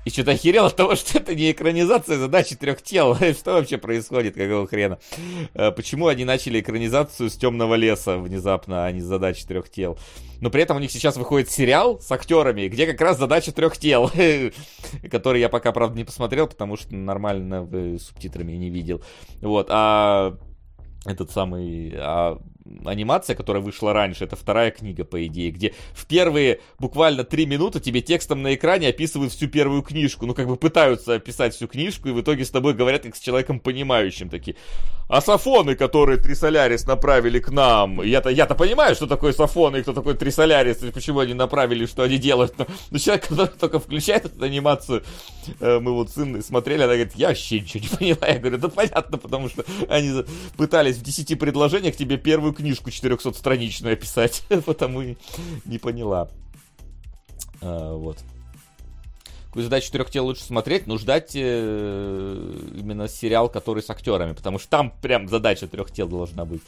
И 0.05 0.11
что-то 0.11 0.31
охерел 0.31 0.65
от 0.65 0.75
того, 0.75 0.95
что 0.95 1.17
это 1.17 1.33
не 1.33 1.51
экранизация 1.51 2.17
задачи 2.17 2.55
трех 2.55 2.81
тел. 2.83 3.15
Что 3.33 3.53
вообще 3.53 3.79
происходит, 3.79 4.35
какого 4.35 4.67
хрена? 4.67 4.99
Э, 5.55 5.71
Почему 5.71 6.07
они 6.07 6.25
начали 6.25 6.59
экранизацию 6.59 7.29
с 7.29 7.35
темного 7.35 7.73
леса 7.73 8.19
внезапно, 8.19 8.85
а 8.85 8.91
не 8.91 9.01
с 9.01 9.05
задачи 9.05 9.45
трех 9.47 9.69
тел? 9.69 9.97
Но 10.41 10.51
при 10.51 10.61
этом 10.61 10.77
у 10.77 10.79
них 10.79 10.91
сейчас 10.91 11.17
выходит 11.17 11.49
сериал 11.49 11.99
с 11.99 12.11
актерами, 12.11 12.67
где 12.67 12.85
как 12.85 13.01
раз 13.01 13.17
задача 13.17 13.51
трех 13.51 13.77
тел, 13.77 14.11
который 15.11 15.41
я 15.41 15.49
пока, 15.49 15.71
правда, 15.71 15.97
не 15.97 16.03
посмотрел, 16.03 16.47
потому 16.47 16.77
что 16.77 16.93
нормально 16.93 17.67
э, 17.71 17.97
субтитрами 17.99 18.51
не 18.51 18.69
видел. 18.69 19.01
Вот, 19.41 19.67
а 19.71 20.37
этот 21.05 21.31
самый 21.31 21.93
а, 21.97 22.39
анимация, 22.85 23.35
которая 23.35 23.61
вышла 23.61 23.93
раньше, 23.93 24.23
это 24.23 24.35
вторая 24.35 24.71
книга, 24.71 25.03
по 25.03 25.25
идее, 25.25 25.51
где 25.51 25.73
в 25.93 26.05
первые 26.05 26.59
буквально 26.79 27.23
три 27.23 27.45
минуты 27.45 27.79
тебе 27.79 28.01
текстом 28.01 28.41
на 28.41 28.55
экране 28.55 28.89
описывают 28.89 29.31
всю 29.33 29.47
первую 29.47 29.81
книжку. 29.81 30.25
Ну, 30.25 30.33
как 30.33 30.47
бы 30.47 30.55
пытаются 30.55 31.15
описать 31.15 31.53
всю 31.53 31.67
книжку, 31.67 32.09
и 32.09 32.11
в 32.11 32.21
итоге 32.21 32.43
с 32.43 32.49
тобой 32.49 32.73
говорят 32.73 33.03
как 33.03 33.15
с 33.15 33.19
человеком 33.19 33.59
понимающим 33.59 34.29
такие. 34.29 34.55
А 35.07 35.21
сафоны, 35.21 35.75
которые 35.75 36.17
Трисолярис 36.17 36.87
направили 36.87 37.39
к 37.39 37.51
нам, 37.51 38.01
я-то, 38.01 38.29
я-то 38.29 38.55
понимаю, 38.55 38.95
что 38.95 39.05
такое 39.05 39.33
сафоны 39.33 39.77
и 39.77 39.81
кто 39.83 39.93
такой 39.93 40.15
Трисолярис, 40.15 40.81
и 40.81 40.91
почему 40.91 41.19
они 41.19 41.35
направили, 41.35 41.85
что 41.85 42.01
они 42.01 42.17
делают, 42.17 42.57
но, 42.57 42.65
но 42.89 42.97
человек, 42.97 43.27
который 43.27 43.47
только 43.47 43.79
включает 43.79 44.25
эту 44.25 44.43
анимацию, 44.43 45.03
э, 45.59 45.79
мы 45.79 45.91
вот 45.91 46.09
с 46.09 46.17
Инной 46.17 46.41
смотрели, 46.41 46.81
она 46.81 46.93
говорит, 46.93 47.13
я 47.15 47.27
вообще 47.27 47.59
ничего 47.59 47.83
не 47.83 48.15
поняла. 48.15 48.33
Я 48.33 48.39
говорю, 48.39 48.57
да 48.57 48.69
понятно, 48.69 49.17
потому 49.19 49.49
что 49.49 49.63
они 49.87 50.23
пытались 50.57 50.97
в 50.97 51.03
10 51.03 51.37
предложениях 51.37 51.95
тебе 51.95 52.17
первую 52.17 52.54
книжку 52.55 52.89
400-страничную 52.89 53.93
описать, 53.93 54.43
потому 54.65 55.01
и 55.01 55.15
не 55.65 55.77
поняла. 55.77 56.29
А, 57.61 57.95
вот. 57.95 58.17
Какую 59.47 59.63
задачу 59.63 59.91
трех 59.91 60.09
тел 60.09 60.25
лучше 60.25 60.43
смотреть, 60.43 60.85
но 60.85 60.97
ждать 60.97 61.31
э, 61.33 62.71
именно 62.75 63.07
сериал, 63.07 63.47
который 63.47 63.81
с 63.81 63.89
актерами, 63.89 64.33
потому 64.33 64.59
что 64.59 64.69
там 64.69 64.91
прям 65.01 65.29
задача 65.29 65.67
трех 65.67 65.91
тел 65.91 66.09
должна 66.09 66.43
быть. 66.43 66.61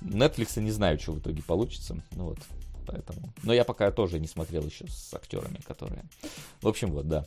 Netflix 0.00 0.60
не 0.60 0.70
знаю, 0.70 1.00
что 1.00 1.12
в 1.12 1.18
итоге 1.18 1.42
получится. 1.42 1.96
Ну 2.12 2.26
вот, 2.26 2.38
поэтому. 2.86 3.32
Но 3.42 3.52
я 3.52 3.64
пока 3.64 3.90
тоже 3.90 4.20
не 4.20 4.28
смотрел 4.28 4.62
еще 4.62 4.86
с 4.86 5.12
актерами, 5.14 5.58
которые. 5.66 6.04
В 6.62 6.68
общем, 6.68 6.92
вот, 6.92 7.08
да. 7.08 7.26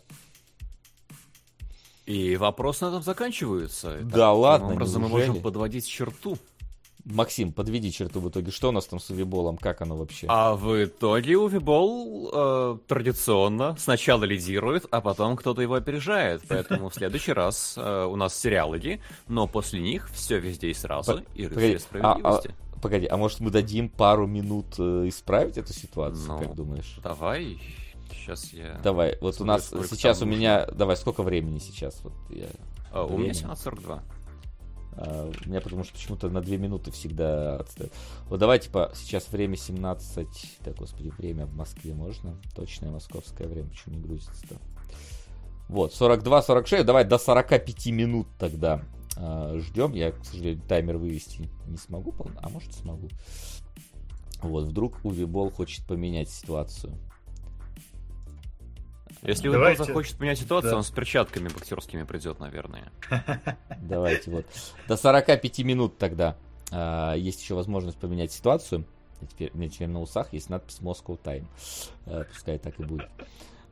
И 2.05 2.35
вопросы 2.37 2.85
на 2.85 2.89
этом 2.89 3.03
заканчиваются. 3.03 3.99
Да 4.03 4.29
Таким 4.29 4.39
ладно, 4.39 4.73
образом 4.73 5.01
мы 5.03 5.09
можем 5.09 5.41
подводить 5.41 5.87
черту. 5.87 6.37
Максим, 7.05 7.51
подведи 7.51 7.91
черту 7.91 8.19
в 8.19 8.29
итоге. 8.29 8.51
Что 8.51 8.69
у 8.69 8.71
нас 8.71 8.85
там 8.85 8.99
с 8.99 9.09
Увиболом? 9.09 9.57
Как 9.57 9.81
оно 9.81 9.95
вообще? 9.95 10.27
А 10.29 10.55
в 10.55 10.83
итоге 10.83 11.37
Увибол 11.37 12.29
э, 12.33 12.77
традиционно 12.87 13.75
сначала 13.77 14.23
лидирует, 14.23 14.85
а 14.91 15.01
потом 15.01 15.35
кто-то 15.35 15.61
его 15.61 15.75
опережает. 15.75 16.41
Поэтому 16.49 16.89
в 16.89 16.93
следующий 16.95 17.33
раз 17.33 17.75
э, 17.77 18.05
у 18.05 18.15
нас 18.15 18.37
сериалоги, 18.37 19.01
но 19.27 19.47
после 19.47 19.81
них 19.81 20.09
все 20.13 20.39
везде 20.39 20.69
и 20.69 20.73
сразу, 20.73 21.19
и 21.33 21.47
Погоди, 21.47 21.47
рыцари 21.47 21.75
а- 21.75 21.79
справедливости. 21.79 22.55
а- 22.75 22.79
погоди, 22.81 23.07
а 23.07 23.17
может 23.17 23.39
мы 23.39 23.51
дадим 23.51 23.89
пару 23.89 24.27
минут 24.27 24.67
э, 24.77 25.07
исправить 25.07 25.57
эту 25.57 25.73
ситуацию, 25.73 26.27
Ну, 26.27 26.39
как 26.39 26.55
думаешь? 26.55 26.97
Давай, 27.03 27.59
сейчас 28.11 28.53
я... 28.53 28.79
Давай, 28.83 29.17
вот 29.21 29.39
у 29.41 29.45
нас 29.45 29.69
сейчас 29.69 30.21
у 30.21 30.25
меня... 30.25 30.65
Давай, 30.67 30.97
сколько 30.97 31.23
времени 31.23 31.59
сейчас? 31.59 32.01
Вот 32.03 32.13
я... 32.29 32.47
А, 32.91 33.05
у 33.05 33.17
меня 33.17 33.33
время. 33.33 33.53
17.42. 33.53 34.01
а, 34.93 35.29
у 35.29 35.49
меня 35.49 35.61
потому 35.61 35.83
что 35.83 35.93
почему-то 35.93 36.29
на 36.29 36.41
2 36.41 36.57
минуты 36.57 36.91
всегда 36.91 37.57
отстает. 37.57 37.91
Вот 38.25 38.39
давай, 38.39 38.59
типа, 38.59 38.91
сейчас 38.95 39.31
время 39.31 39.55
17... 39.55 40.27
Так, 40.63 40.75
господи, 40.75 41.11
время 41.17 41.45
в 41.45 41.55
Москве 41.55 41.93
можно? 41.93 42.35
Точное 42.55 42.91
московское 42.91 43.47
время, 43.47 43.69
почему 43.69 43.95
не 43.95 44.01
грузится-то? 44.01 44.55
Вот, 45.69 45.93
42-46, 45.93 46.83
давай 46.83 47.05
до 47.05 47.17
45 47.17 47.85
минут 47.87 48.27
тогда 48.37 48.81
а, 49.15 49.57
ждем. 49.59 49.93
Я, 49.93 50.11
к 50.11 50.25
сожалению, 50.25 50.61
таймер 50.67 50.97
вывести 50.97 51.49
не 51.67 51.77
смогу, 51.77 52.13
а 52.41 52.49
может 52.49 52.73
смогу. 52.73 53.07
Вот, 54.41 54.65
вдруг 54.65 54.99
Увибол 55.03 55.51
хочет 55.51 55.85
поменять 55.85 56.29
ситуацию. 56.29 56.93
Если 59.23 59.49
Давайте. 59.49 59.83
захочет 59.83 60.19
менять 60.19 60.39
ситуацию, 60.39 60.71
Да. 60.71 60.77
он 60.77 60.83
с 60.83 60.89
перчатками 60.89 61.47
боксерскими 61.47 62.03
придет, 62.03 62.39
наверное. 62.39 62.91
Давайте 63.81 64.31
вот. 64.31 64.45
До 64.87 64.97
45 64.97 65.59
минут 65.59 65.97
тогда 65.97 66.35
а, 66.71 67.13
есть 67.13 67.41
еще 67.41 67.53
возможность 67.53 67.97
поменять 67.97 68.31
ситуацию. 68.31 68.85
И 69.21 69.27
теперь, 69.27 69.51
у 69.53 69.57
меня 69.57 69.69
теперь 69.69 69.89
на 69.89 70.01
усах 70.01 70.33
есть 70.33 70.49
надпись 70.49 70.79
Moscow 70.81 71.19
Time. 71.23 71.45
А, 72.07 72.23
пускай 72.23 72.57
так 72.57 72.79
и 72.79 72.83
будет. 72.83 73.07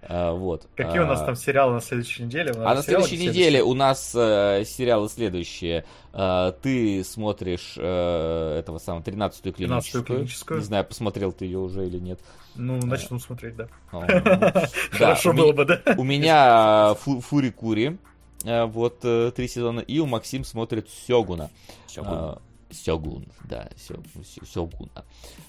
А, 0.04 0.34
вот. 0.34 0.68
Какие 0.76 1.00
у 1.00 1.06
нас 1.08 1.22
А, 1.22 1.26
там 1.26 1.36
сериалы 1.36 1.74
на 1.74 1.82
следующей 1.82 2.24
неделе? 2.24 2.54
А 2.56 2.76
на 2.76 2.82
следующей 2.84 3.18
неделе 3.18 3.64
у 3.64 3.74
нас 3.74 4.14
э, 4.16 4.64
сериалы 4.66 5.10
следующие. 5.10 5.84
Э, 6.14 6.54
ты 6.62 7.04
смотришь 7.04 7.74
э, 7.78 8.60
этого 8.60 8.78
самого 8.78 9.02
13-ю 9.02 9.52
13-ю 9.52 9.54
клиническую. 9.54 10.04
клиническую. 10.04 10.60
Не 10.60 10.66
знаю, 10.66 10.86
посмотрел 10.86 11.32
ты 11.32 11.46
ее 11.46 11.60
уже 11.60 11.86
или 11.88 11.98
нет. 12.00 12.20
Ну, 12.56 12.78
начну 12.86 13.20
смотреть, 13.20 13.56
да. 13.56 13.68
О, 13.92 14.06
Да, 14.08 14.68
Хорошо 14.92 15.34
было 15.34 15.52
бы, 15.54 15.66
да? 15.66 15.82
У 15.98 16.04
меня 16.04 16.94
фу- 16.96 17.22
Фури 17.22 17.52
Кури. 17.52 17.98
э, 18.44 18.66
Вот 18.66 19.00
э, 19.04 19.32
три 19.36 19.48
сезона. 19.48 19.80
И 19.82 20.00
у 20.00 20.06
Максим 20.06 20.44
смотрит 20.44 20.90
Сёгуна. 20.90 21.50
Сёгун. 21.88 23.26
А, 23.42 23.48
да, 23.48 23.70
Сё- 23.78 24.02
Сё- 24.24 24.46
Сёгуна. 24.46 25.06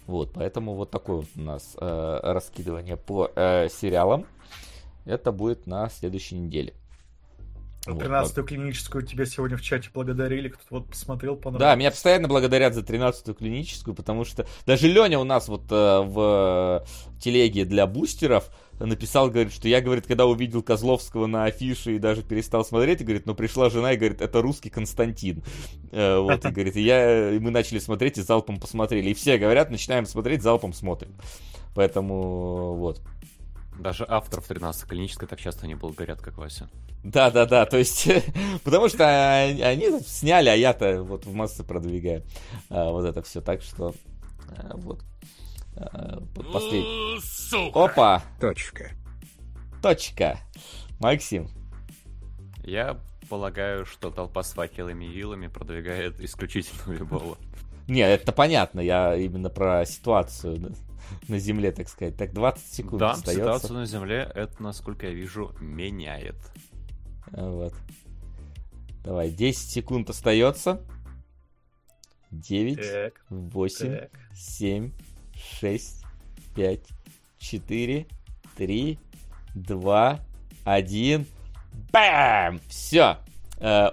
Вот, 0.07 0.33
поэтому 0.33 0.75
вот 0.75 0.91
такое 0.91 1.17
вот 1.17 1.29
у 1.37 1.41
нас 1.41 1.77
э, 1.81 2.21
раскидывание 2.23 2.97
по 2.97 3.31
э, 3.35 3.69
сериалам. 3.69 4.27
Это 5.07 5.33
будет 5.33 5.67
на 5.67 5.89
следующей 5.91 6.37
неделе. 6.37 6.75
Вот, 7.87 8.03
13-ю 8.03 8.45
клиническую 8.45 9.07
тебе 9.07 9.25
сегодня 9.25 9.57
в 9.57 9.63
чате 9.63 9.89
благодарили, 9.93 10.49
кто-то 10.49 10.67
вот 10.71 10.89
посмотрел, 10.91 11.37
Да, 11.37 11.41
понравилось. 11.43 11.79
меня 11.79 11.91
постоянно 11.91 12.29
благодарят 12.29 12.75
за 12.75 12.83
13-ю 12.83 13.35
клиническую, 13.35 13.95
потому 13.95 14.25
что 14.25 14.47
даже 14.67 14.87
Леня 14.87 15.19
у 15.19 15.25
нас 15.25 15.49
вот 15.49 15.63
э, 15.71 16.01
в 16.03 16.85
телеге 17.19 17.65
для 17.65 17.87
бустеров 17.87 18.51
написал, 18.79 19.31
говорит, 19.31 19.53
что 19.53 19.69
я, 19.69 19.81
говорит, 19.81 20.07
когда 20.07 20.27
увидел 20.27 20.63
Козловского 20.63 21.27
на 21.27 21.45
афише 21.45 21.97
и 21.97 21.99
даже 21.99 22.23
перестал 22.23 22.65
смотреть, 22.65 23.01
и 23.01 23.05
говорит, 23.05 23.27
но 23.27 23.35
пришла 23.35 23.71
жена 23.71 23.93
и 23.93 23.97
говорит, 23.97 24.21
это 24.21 24.43
русский 24.43 24.71
Константин. 24.71 25.43
Э, 25.91 26.19
Вот, 26.19 26.45
и 26.45 26.51
говорит, 26.51 26.77
и 26.77 26.83
я, 26.83 27.31
и 27.33 27.39
мы 27.39 27.51
начали 27.51 27.79
смотреть 27.79 28.19
и 28.19 28.23
залпом 28.23 28.61
посмотрели. 28.61 29.11
И 29.11 29.15
все 29.15 29.39
говорят, 29.39 29.71
начинаем 29.71 30.05
смотреть, 30.07 30.43
залпом 30.43 30.73
смотрим. 30.75 31.15
Поэтому 31.75 32.75
вот. 32.75 33.01
Даже 33.81 34.05
авторов 34.07 34.47
13 34.47 34.87
клинической 34.87 35.27
так 35.27 35.41
часто 35.41 35.67
не 35.67 35.75
благодарят, 35.75 36.21
как 36.21 36.37
Вася. 36.37 36.69
Да, 37.03 37.31
да, 37.31 37.47
да, 37.47 37.65
то 37.65 37.79
есть, 37.79 38.07
потому 38.65 38.91
что 38.91 39.07
они, 39.07 40.01
сняли, 40.01 40.51
а 40.51 40.55
я-то 40.55 41.03
вот 41.03 41.25
в 41.25 41.33
массы 41.33 41.65
продвигаю 41.65 42.23
а, 42.69 42.91
вот 42.91 43.07
это 43.07 43.23
все, 43.23 43.41
так 43.41 43.63
что 43.63 43.95
а, 44.49 44.77
вот. 44.77 45.03
А, 45.77 46.23
вот 46.35 46.47
послед- 46.53 47.71
Опа, 47.75 48.23
Точка. 48.39 48.91
точка. 49.81 50.39
Максим. 50.99 51.49
Я 52.63 52.99
полагаю, 53.31 53.87
что 53.87 54.11
толпа 54.11 54.43
с 54.43 54.53
факелами 54.53 55.07
и 55.07 55.09
вилами 55.09 55.47
продвигает 55.47 56.21
исключительно 56.21 56.83
Вибола. 56.93 57.39
Не, 57.89 58.01
это 58.03 58.33
понятно, 58.33 58.81
я 58.81 59.17
именно 59.17 59.49
про 59.49 59.87
ситуацию 59.87 60.77
на, 61.29 61.39
земле, 61.39 61.73
так 61.73 61.89
сказать. 61.89 62.17
Так, 62.17 62.33
20 62.33 62.73
секунд 62.73 63.01
Да, 63.01 63.11
остается. 63.13 63.43
ситуацию 63.43 63.75
на 63.75 63.87
Земле 63.87 64.31
это, 64.35 64.63
насколько 64.63 65.07
я 65.07 65.13
вижу, 65.13 65.55
меняет. 65.61 66.37
А, 67.33 67.51
Вот. 67.51 67.75
Давай, 69.05 69.31
10 69.31 69.71
секунд 69.71 70.11
остается. 70.11 70.81
9, 72.31 72.77
Так, 72.77 73.25
8, 73.31 73.97
так. 73.99 74.11
7, 74.35 74.93
6, 75.61 76.05
5, 76.55 76.81
4, 77.39 78.07
3, 78.57 78.99
2, 79.55 80.21
1. 80.65 81.27
Бам! 81.93 82.61
Все. 82.69 83.17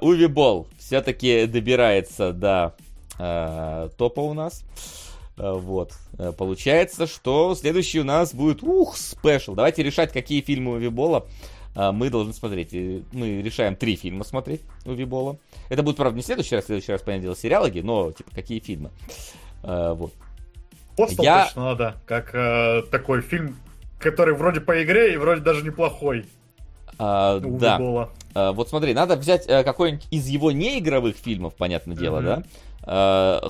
Уви 0.02 0.28
Бол 0.28 0.68
все-таки 0.78 1.46
добирается 1.46 2.32
до 2.32 2.76
э, 3.20 3.90
топа 3.98 4.22
у 4.22 4.34
нас. 4.34 4.64
Э, 5.38 5.54
Вот. 5.54 5.94
Э, 6.18 6.32
Получается, 6.38 7.08
что 7.08 7.54
следующий 7.56 8.00
у 8.00 8.04
нас 8.04 8.34
будет, 8.34 8.64
ух, 8.64 8.98
спешл. 8.98 9.54
Давайте 9.56 9.84
решать, 9.84 10.12
какие 10.12 10.42
фильмы 10.42 10.74
Уви 10.74 10.90
Бола 10.90 11.26
э, 11.76 11.92
мы 11.92 12.10
должны 12.10 12.34
смотреть. 12.34 12.74
Мы 13.14 13.42
решаем 13.42 13.76
три 13.76 13.96
фильма 13.96 14.24
смотреть 14.24 14.62
Уви 14.86 15.06
Бола. 15.06 15.38
Это 15.70 15.84
будет, 15.84 15.98
правда, 15.98 16.16
не 16.18 16.24
следующий 16.24 16.56
раз, 16.56 16.64
в 16.64 16.68
следующий 16.68 16.92
раз, 16.92 17.02
понятное 17.02 17.24
дело, 17.24 17.36
сериалоги, 17.36 17.80
но, 17.82 18.12
типа, 18.12 18.32
какие 18.34 18.60
фильмы. 18.60 18.90
Вот. 19.64 20.12
Постал 20.96 21.24
Я- 21.26 21.46
точно 21.46 21.64
надо, 21.66 21.96
как 22.08 22.34
э, 22.34 22.82
такой 22.90 23.22
фильм, 23.22 23.56
который 24.00 24.34
вроде 24.36 24.62
по 24.62 24.84
игре 24.84 25.14
и 25.14 25.18
вроде 25.18 25.42
даже 25.42 25.64
неплохой. 25.64 26.26
А, 26.98 27.38
у 27.38 27.58
да. 27.60 27.78
Вибола. 27.78 28.10
А, 28.34 28.52
вот 28.54 28.70
смотри, 28.70 28.96
надо 28.96 29.16
взять 29.16 29.46
э, 29.48 29.64
какой-нибудь 29.64 30.08
из 30.10 30.26
его 30.28 30.52
неигровых 30.52 31.16
фильмов, 31.16 31.54
понятное 31.56 31.96
дело, 31.96 32.20
Мгм. 32.22 32.26
да? 32.26 33.42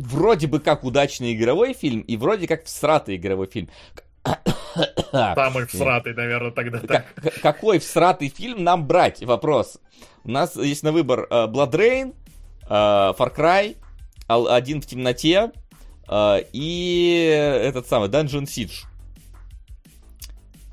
Вроде 0.00 0.46
бы 0.46 0.60
как 0.60 0.84
удачный 0.84 1.34
игровой 1.34 1.74
фильм 1.74 2.00
и 2.00 2.16
вроде 2.16 2.46
как 2.46 2.64
всратый 2.64 3.16
игровой 3.16 3.46
фильм. 3.46 3.68
Самый 5.12 5.66
всратый, 5.66 6.14
наверное, 6.14 6.50
тогда 6.52 6.78
так. 6.78 7.06
Как- 7.14 7.34
какой 7.40 7.78
всратый 7.78 8.28
фильм 8.28 8.64
нам 8.64 8.86
брать? 8.86 9.22
Вопрос. 9.22 9.78
У 10.24 10.30
нас 10.30 10.56
есть 10.56 10.82
на 10.82 10.92
выбор 10.92 11.26
э, 11.30 11.46
Blood 11.46 11.72
Rain, 11.72 12.14
э, 12.62 12.68
Far 12.68 13.34
Cry, 13.36 13.76
Один 14.28 14.80
в 14.80 14.86
темноте 14.86 15.50
э, 16.08 16.36
и 16.52 17.60
этот 17.62 17.86
самый 17.88 18.08
Dungeon 18.08 18.44
Siege. 18.44 18.86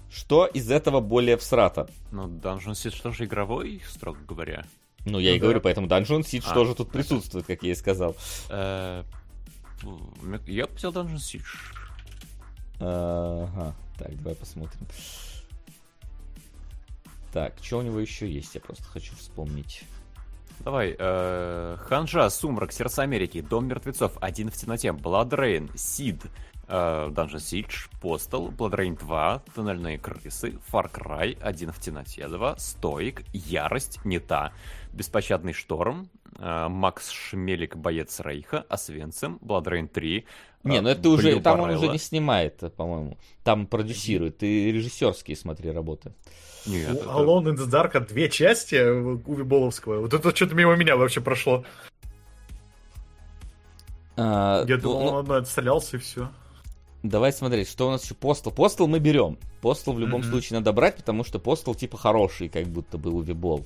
Что 0.09 0.45
из 0.45 0.69
этого 0.71 0.99
более 0.99 1.37
всрато? 1.37 1.87
Ну, 2.11 2.27
Dungeon 2.27 2.71
Siege 2.73 3.01
тоже 3.01 3.25
игровой, 3.25 3.81
строго 3.89 4.19
говоря. 4.27 4.65
Ну, 5.05 5.19
я 5.19 5.31
Ну 5.31 5.35
и 5.35 5.39
да. 5.39 5.43
говорю, 5.43 5.61
поэтому 5.61 5.87
Dungeon 5.87 6.21
Siege 6.21 6.43
А, 6.47 6.53
тоже 6.53 6.75
тут 6.75 6.91
присутствует, 6.91 7.45
как 7.45 7.63
я 7.63 7.71
и 7.71 7.75
сказал. 7.75 8.15
Э, 8.49 9.03
Я 10.47 10.65
бы 10.65 10.73
взял 10.73 10.91
Dungeon 10.91 11.17
Siege. 11.17 11.43
Ага, 12.79 13.75
так, 13.97 14.15
давай 14.17 14.35
посмотрим. 14.35 14.87
Так, 17.33 17.53
что 17.61 17.79
у 17.79 17.81
него 17.81 17.99
еще 17.99 18.29
есть? 18.29 18.55
Я 18.55 18.61
просто 18.61 18.85
хочу 18.85 19.15
вспомнить. 19.15 19.83
Давай, 20.59 20.95
э, 20.97 21.77
Ханжа, 21.79 22.29
Сумрак, 22.29 22.71
Сердца 22.71 23.03
Америки, 23.03 23.41
Дом 23.41 23.67
мертвецов, 23.67 24.17
Один 24.21 24.49
в 24.49 24.55
темноте, 24.55 24.89
Rain, 24.89 25.69
Сид, 25.77 26.25
э, 26.67 27.09
Dungeon 27.11 27.35
Siege, 27.35 27.89
Blood 28.01 28.71
Rain 28.71 28.97
2, 28.97 29.43
Туннельные 29.53 29.99
крысы, 29.99 30.57
Far 30.71 30.91
Cry, 30.91 31.39
Один 31.41 31.71
в 31.71 31.79
темноте 31.79 32.27
2, 32.27 32.57
Стоик, 32.57 33.23
Ярость, 33.33 34.03
Не 34.03 34.19
та, 34.19 34.51
Беспощадный 34.93 35.53
шторм, 35.53 36.09
Макс 36.39 37.09
Шмелик, 37.11 37.75
Боец 37.75 38.19
Рейха, 38.19 38.65
Освенцим, 38.69 39.39
Blood 39.41 39.65
Rain 39.65 39.87
3. 39.87 40.25
Не, 40.63 40.77
э, 40.77 40.81
ну 40.81 40.89
это 40.89 41.09
уже, 41.09 41.39
там 41.39 41.59
он 41.61 41.71
уже 41.71 41.87
не 41.87 41.97
снимает, 41.97 42.63
по-моему. 42.75 43.17
Там 43.43 43.67
продюсирует. 43.67 44.37
Ты 44.39 44.71
режиссерские, 44.71 45.35
смотри, 45.37 45.71
работы. 45.71 46.13
Нет, 46.65 46.89
это- 46.97 47.05
Alone 47.05 47.53
in 47.53 47.55
the 47.55 47.67
Dark 47.69 47.99
две 48.07 48.29
части 48.29 48.75
Уви 48.75 49.43
Боловского. 49.43 50.01
Вот 50.01 50.13
это 50.13 50.35
что-то 50.35 50.53
мимо 50.55 50.75
меня 50.75 50.97
вообще 50.97 51.21
прошло. 51.21 51.63
А, 54.15 54.65
Я 54.67 54.75
ну, 54.77 54.81
думал, 54.81 54.99
ну, 55.01 55.07
он 55.07 55.17
одно 55.19 55.35
отстрелялся 55.35 55.97
и 55.97 55.99
все. 55.99 56.29
давай 57.03 57.31
смотреть, 57.31 57.69
что 57.69 57.87
у 57.87 57.91
нас 57.91 58.03
еще 58.03 58.15
Постал. 58.15 58.51
Постал 58.51 58.87
мы 58.87 58.99
берем. 58.99 59.37
Постал 59.61 59.93
в 59.93 59.99
любом 59.99 60.21
Мгм. 60.21 60.29
случае 60.29 60.59
надо 60.59 60.73
брать, 60.73 60.97
потому 60.97 61.23
что 61.23 61.39
Постал 61.39 61.75
типа 61.75 61.97
хороший, 61.97 62.49
как 62.49 62.65
будто 62.67 62.97
бы 62.97 63.11
Увибол. 63.11 63.65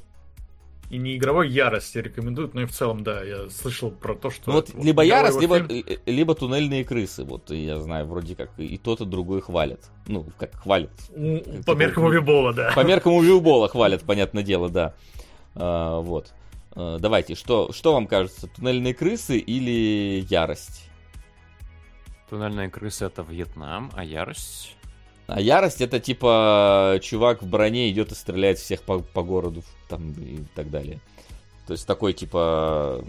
И 0.92 0.98
не 0.98 1.16
игровой 1.16 1.50
ярость 1.50 1.96
я 1.96 2.02
рекомендуют, 2.02 2.54
но 2.54 2.64
и 2.64 2.66
в 2.66 2.72
целом, 2.74 3.02
да, 3.02 3.24
я 3.24 3.50
слышал 3.50 3.92
про 3.92 4.14
то, 4.14 4.30
что... 4.30 4.50
Ну 4.50 4.56
вот 4.58 4.68
это 4.70 4.78
либо 4.82 5.04
Ярость, 5.04 5.40
либо, 5.40 5.66
фильм. 5.66 5.86
либо 6.06 6.36
Туннельные 6.36 6.84
крысы. 6.84 7.24
Вот 7.24 7.50
я 7.50 7.80
знаю, 7.80 8.06
вроде 8.08 8.36
как 8.36 8.52
и 8.60 8.78
тот, 8.78 9.00
и 9.00 9.06
другой 9.06 9.40
хвалят. 9.40 9.90
Ну, 10.08 10.26
как 10.38 10.54
хвалят. 10.54 10.92
У- 11.16 11.40
как 11.40 11.64
По 11.66 11.76
меркам 11.76 12.04
такой- 12.04 12.18
Уви 12.18 12.26
Бола, 12.26 12.54
да. 12.54 12.74
По 12.76 12.84
меркам 12.84 13.14
Увибола 13.16 13.70
хвалят, 13.70 14.04
понятное 14.04 14.44
дело, 14.44 14.68
да. 14.68 14.94
А, 15.56 16.02
вот. 16.02 16.34
А, 16.74 17.00
давайте, 17.00 17.36
что, 17.36 17.72
что 17.72 17.94
вам 17.94 18.06
кажется, 18.06 18.48
Туннельные 18.48 18.94
крысы 18.94 19.38
или 19.38 20.26
Ярость? 20.30 20.90
Туннельные 22.30 22.70
крысы 22.70 23.06
это 23.06 23.22
Вьетнам, 23.22 23.92
а 23.96 24.04
Ярость... 24.04 24.76
А 25.34 25.40
ярость 25.40 25.80
это 25.82 26.00
типа 26.00 27.00
чувак 27.02 27.42
в 27.42 27.48
броне 27.48 27.90
идет 27.90 28.12
и 28.12 28.16
стреляет 28.16 28.60
всех 28.60 28.82
по, 28.82 29.00
по 29.00 29.24
городу 29.24 29.64
там 29.88 30.12
и 30.12 30.40
так 30.56 30.70
далее. 30.70 31.00
То 31.68 31.74
есть 31.74 31.88
такой 31.88 32.12
типа... 32.14 33.04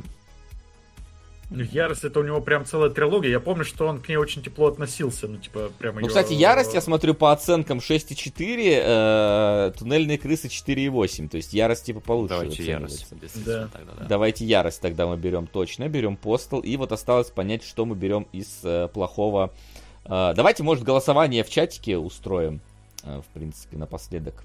Ярость 1.50 2.04
это 2.04 2.20
у 2.20 2.22
него 2.22 2.40
прям 2.40 2.64
целая 2.64 2.88
трилогия. 2.90 3.30
Я 3.30 3.40
помню, 3.40 3.64
что 3.64 3.86
он 3.86 4.00
к 4.00 4.08
ней 4.08 4.16
очень 4.16 4.42
тепло 4.42 4.68
относился. 4.68 5.28
Ну, 5.28 5.36
типа, 5.36 5.70
прямо 5.78 5.96
Ну, 6.00 6.06
её- 6.06 6.08
кстати, 6.08 6.32
ярость, 6.32 6.72
я 6.72 6.80
смотрю, 6.80 7.12
по 7.12 7.30
оценкам 7.30 7.80
6,4, 7.80 8.80
э, 8.82 9.72
туннельные 9.78 10.16
крысы 10.16 10.48
4,8. 10.48 11.28
То 11.28 11.36
есть 11.36 11.52
ярость 11.52 11.84
типа 11.84 12.00
получше 12.00 12.36
Давайте. 12.36 12.62
Ярость. 12.64 13.06
действительно, 13.20 13.58
Да. 13.64 13.68
тогда, 13.70 13.92
да. 13.98 14.04
Давайте 14.06 14.46
ярость 14.46 14.80
тогда 14.80 15.06
мы 15.06 15.18
берем 15.18 15.46
точно, 15.46 15.88
берем 15.88 16.16
постел. 16.16 16.60
И 16.60 16.74
вот 16.76 16.90
осталось 16.90 17.28
понять, 17.28 17.64
что 17.64 17.84
мы 17.84 17.96
берем 17.96 18.26
из 18.32 18.60
э, 18.62 18.88
плохого. 18.88 19.52
Э, 19.52 19.81
давайте, 20.04 20.62
может, 20.62 20.84
голосование 20.84 21.44
в 21.44 21.50
чатике 21.50 21.98
устроим, 21.98 22.60
э, 23.04 23.20
в 23.20 23.26
принципе, 23.34 23.76
напоследок. 23.76 24.44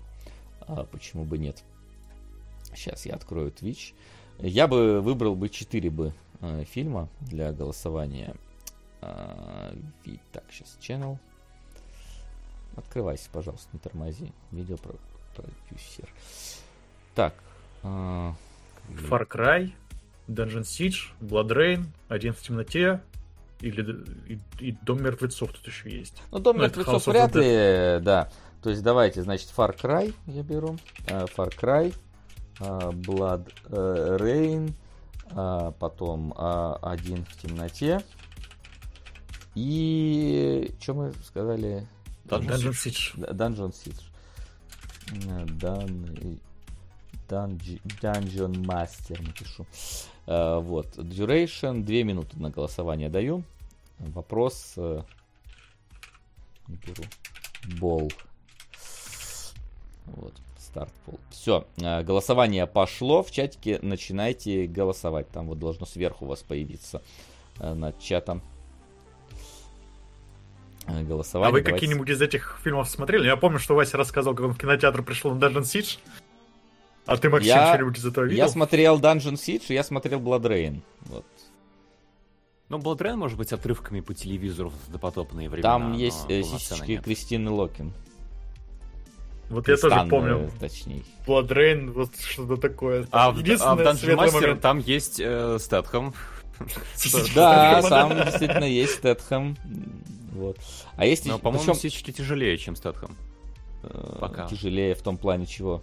А, 0.62 0.86
почему 0.86 1.24
бы 1.24 1.38
нет? 1.38 1.64
Сейчас 2.76 3.06
я 3.06 3.16
открою 3.16 3.52
Twitch. 3.52 3.94
Я 4.40 4.68
бы 4.68 5.02
выбрал 5.02 5.36
бы 5.36 5.50
4 5.50 5.90
бы 5.90 6.14
фильма 6.66 7.10
для 7.22 7.52
голосования. 7.52 8.36
А, 9.02 9.74
так, 10.32 10.44
сейчас 10.52 10.78
channel. 10.80 11.18
Открывайся, 12.76 13.30
пожалуйста, 13.32 13.70
не 13.74 13.80
тормози. 13.80 14.32
Видео 14.52 14.78
про 14.78 14.94
продюсер. 15.36 16.08
Так. 17.16 17.34
а, 17.84 18.36
Far 19.10 19.28
Cry, 19.28 19.72
Dungeon 20.28 20.62
Siege, 20.62 21.12
Blood 21.20 21.50
Rain, 21.50 21.86
Один 22.08 22.34
в 22.34 22.42
темноте, 22.42 23.02
или 23.62 24.06
и, 24.28 24.40
и 24.60 24.72
Дом 24.84 25.02
мертвецов 25.04 25.52
тут 25.52 25.66
еще 25.68 25.90
есть. 25.90 26.22
Ну, 26.32 26.40
Дом 26.40 26.58
Ну, 26.58 26.64
мертвецов 26.64 27.08
вряд 27.08 27.36
ли, 27.36 28.00
да. 28.02 28.30
То 28.62 28.70
есть 28.70 28.84
давайте, 28.84 29.22
значит, 29.24 29.52
Far 29.56 29.76
Cry 29.80 30.14
я 30.28 30.44
беру. 30.44 30.78
э, 31.08 31.26
Far 31.36 31.54
Cry, 31.56 31.96
э, 32.60 32.64
Blood 32.64 33.52
э, 33.70 34.18
Rain, 34.20 34.74
потом 35.80 36.34
Один 36.38 37.26
в 37.26 37.42
темноте. 37.42 38.02
И 39.56 40.74
что 40.80 40.94
мы 40.94 41.14
сказали? 41.26 41.86
Dungeon 42.26 42.72
Siege. 42.72 43.16
Dungeon 43.34 43.74
Siege. 43.74 44.04
Dungeon 47.28 48.54
Master 48.66 49.22
напишу. 49.22 49.66
Э, 50.28 50.60
вот. 50.60 50.88
Duration. 50.98 51.82
Две 51.84 52.04
минуты 52.04 52.38
на 52.38 52.50
голосование 52.50 53.10
даю. 53.10 53.44
Вопрос. 54.00 54.74
э, 54.78 55.02
беру. 56.68 57.04
Бол. 57.80 58.12
Вот. 60.06 60.34
Старт 60.60 60.92
пол. 61.06 61.20
Все. 61.32 61.66
Голосование 61.78 62.68
пошло. 62.68 63.24
В 63.24 63.32
чатике 63.32 63.80
начинайте 63.82 64.68
голосовать. 64.68 65.30
Там 65.30 65.48
вот 65.48 65.60
должно 65.60 65.86
сверху 65.86 66.26
у 66.26 66.28
вас 66.28 66.44
появиться 66.44 67.02
э, 67.60 67.74
над 67.74 67.98
чатом 68.00 68.42
э, 70.88 71.04
голосование. 71.04 71.50
А 71.50 71.52
вы 71.54 71.62
Давайте- 71.62 71.72
какие-нибудь 71.72 72.10
из 72.10 72.22
этих 72.22 72.60
фильмов 72.64 72.90
смотрели? 72.90 73.26
Я 73.26 73.38
помню, 73.38 73.60
что 73.60 73.76
Вася 73.76 73.98
рассказывал, 73.98 74.36
как 74.36 74.46
он 74.46 74.54
в 74.54 74.58
кинотеатр 74.58 75.04
пришел 75.04 75.34
на 75.34 75.46
Dungeon 75.46 75.62
Siege. 75.64 76.00
А 77.08 77.18
ты, 77.18 77.30
Максим, 77.30 77.48
Я- 77.48 77.74
что-нибудь 77.74 77.98
из 77.98 78.06
этого 78.06 78.26
видел? 78.26 78.38
Я 78.38 78.50
смотрел 78.50 79.00
Dungeon 79.00 79.34
Siege, 79.34 79.64
и 79.70 79.74
я 79.74 79.84
смотрел 79.84 80.20
Blood 80.20 80.42
Rain. 80.44 80.82
Вот. 81.06 81.26
Ну, 82.70 82.78
Blood 82.80 82.98
Rain 82.98 83.16
может 83.16 83.38
быть 83.38 83.54
отрывками 83.54 84.02
по 84.02 84.14
телевизору 84.14 84.70
в 84.70 84.92
допотопные 84.92 85.50
времена. 85.50 85.72
Там 85.72 85.94
есть 85.94 86.26
э, 86.30 86.44
сисечки 86.44 86.92
нет. 86.92 87.04
Кристины 87.04 87.50
Локин. 87.50 87.94
Вот 89.50 89.68
я 89.70 89.78
тоже 89.78 90.06
помню. 90.10 90.52
Точнее. 90.60 91.04
Blood 91.26 91.48
Rain, 91.48 91.92
вот 91.92 92.10
что-то 92.20 92.58
такое. 92.58 93.08
А 93.12 93.32
в, 93.32 93.38
а 93.38 93.76
в 93.76 93.80
Dungeon 93.80 94.16
Master 94.18 94.34
момент. 94.34 94.62
там 94.62 94.80
есть 94.80 95.22
э, 95.22 95.58
Стэтхэм. 95.60 96.14
Да, 97.36 97.82
там 97.84 98.10
действительно 98.16 98.66
есть 98.66 98.96
Стэтхэм. 98.96 99.56
Вот. 100.34 100.58
А 100.98 101.06
есть 101.06 101.26
Но, 101.26 101.40
по-моему, 101.40 101.74
сисечки 101.74 102.12
тяжелее, 102.12 102.58
чем 102.58 102.76
Стэтхэм. 102.76 103.16
пока. 104.20 104.48
тяжелее 104.48 104.94
в 104.94 105.02
том 105.02 105.18
плане 105.18 105.46
чего. 105.46 105.82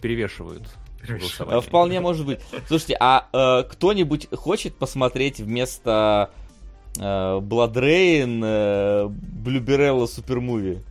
Перевешивают. 0.00 0.68
голосовании. 1.06 1.60
Вполне 1.60 2.00
может 2.00 2.26
быть. 2.26 2.40
Слушайте, 2.68 2.96
а 3.00 3.28
э, 3.32 3.64
кто-нибудь 3.70 4.28
хочет 4.32 4.74
посмотреть 4.76 5.40
вместо 5.40 6.30
э, 6.96 7.00
Blood 7.00 7.74
Rain 7.74 8.40
э, 8.44 9.08
Блюберелла 9.08 10.06
Супермуви? 10.06 10.82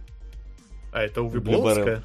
А 0.91 1.01
это 1.01 1.23
Блю 1.23 1.41
Боловская? 1.41 2.03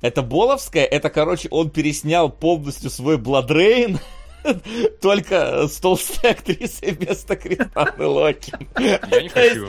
Это 0.00 0.22
Боловская, 0.22 0.84
это, 0.84 1.10
короче, 1.10 1.48
он 1.50 1.70
переснял 1.70 2.28
полностью 2.28 2.90
свой 2.90 3.18
Blood 3.18 3.48
Rain, 3.48 4.00
только 5.00 5.68
с 5.68 5.76
толстой 5.76 6.32
актрисой 6.32 6.90
вместо 6.90 7.36
Кристаны 7.36 8.06
Локин. 8.06 8.68
Я 8.78 9.22
не 9.22 9.28
хочу. 9.28 9.68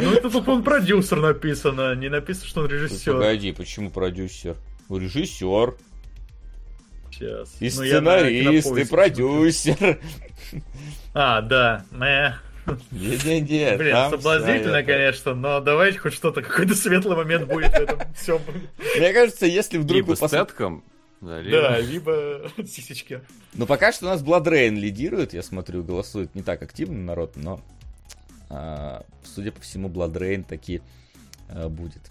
Ну 0.00 0.12
это 0.12 0.30
тут 0.30 0.48
он 0.48 0.62
продюсер 0.62 1.20
написано, 1.20 1.94
не 1.94 2.08
написано, 2.08 2.46
что 2.46 2.60
он 2.62 2.68
режиссер. 2.68 3.12
Погоди, 3.14 3.52
почему 3.52 3.90
продюсер? 3.90 4.56
Режиссер, 4.88 5.74
Сейчас. 7.10 7.56
и 7.60 7.64
Ну, 7.66 7.70
сценарист, 7.70 8.76
и 8.76 8.84
продюсер. 8.84 9.98
А, 11.14 11.40
да. 11.42 11.84
Э. 12.00 12.32
Не-не-не, 12.90 13.76
Блин, 13.76 13.92
там 13.92 14.10
соблазнительно, 14.10 14.82
конечно, 14.82 15.34
но 15.34 15.60
давайте 15.60 15.98
хоть 15.98 16.12
что-то, 16.12 16.42
какой-то 16.42 16.74
светлый 16.74 17.16
момент 17.16 17.48
будет 17.48 17.70
в 17.72 17.74
этом 17.74 18.00
всем. 18.14 18.40
Мне 18.96 19.12
кажется, 19.12 19.46
если 19.46 19.78
вдруг 19.78 19.96
Либо 19.96 20.06
вы 20.08 20.14
пос- 20.14 20.28
Стэтхэм, 20.28 20.84
да, 21.20 21.40
либо- 21.40 21.62
Да, 21.62 21.78
либо 21.80 22.42
сисечки. 22.66 23.22
Ну, 23.54 23.66
пока 23.66 23.92
что 23.92 24.06
у 24.06 24.08
нас 24.08 24.22
Blood 24.22 24.44
Rain 24.44 24.74
лидирует, 24.74 25.32
я 25.32 25.42
смотрю, 25.42 25.82
голосует 25.82 26.34
не 26.34 26.42
так 26.42 26.62
активно 26.62 26.98
народ, 26.98 27.32
но, 27.36 27.54
а, 27.54 27.60
судя 29.22 29.52
по 29.52 29.60
всему, 29.60 29.88
Blood 29.88 30.12
Rain 30.14 30.44
таки 30.44 30.82
а, 31.48 31.68
будет. 31.68 32.10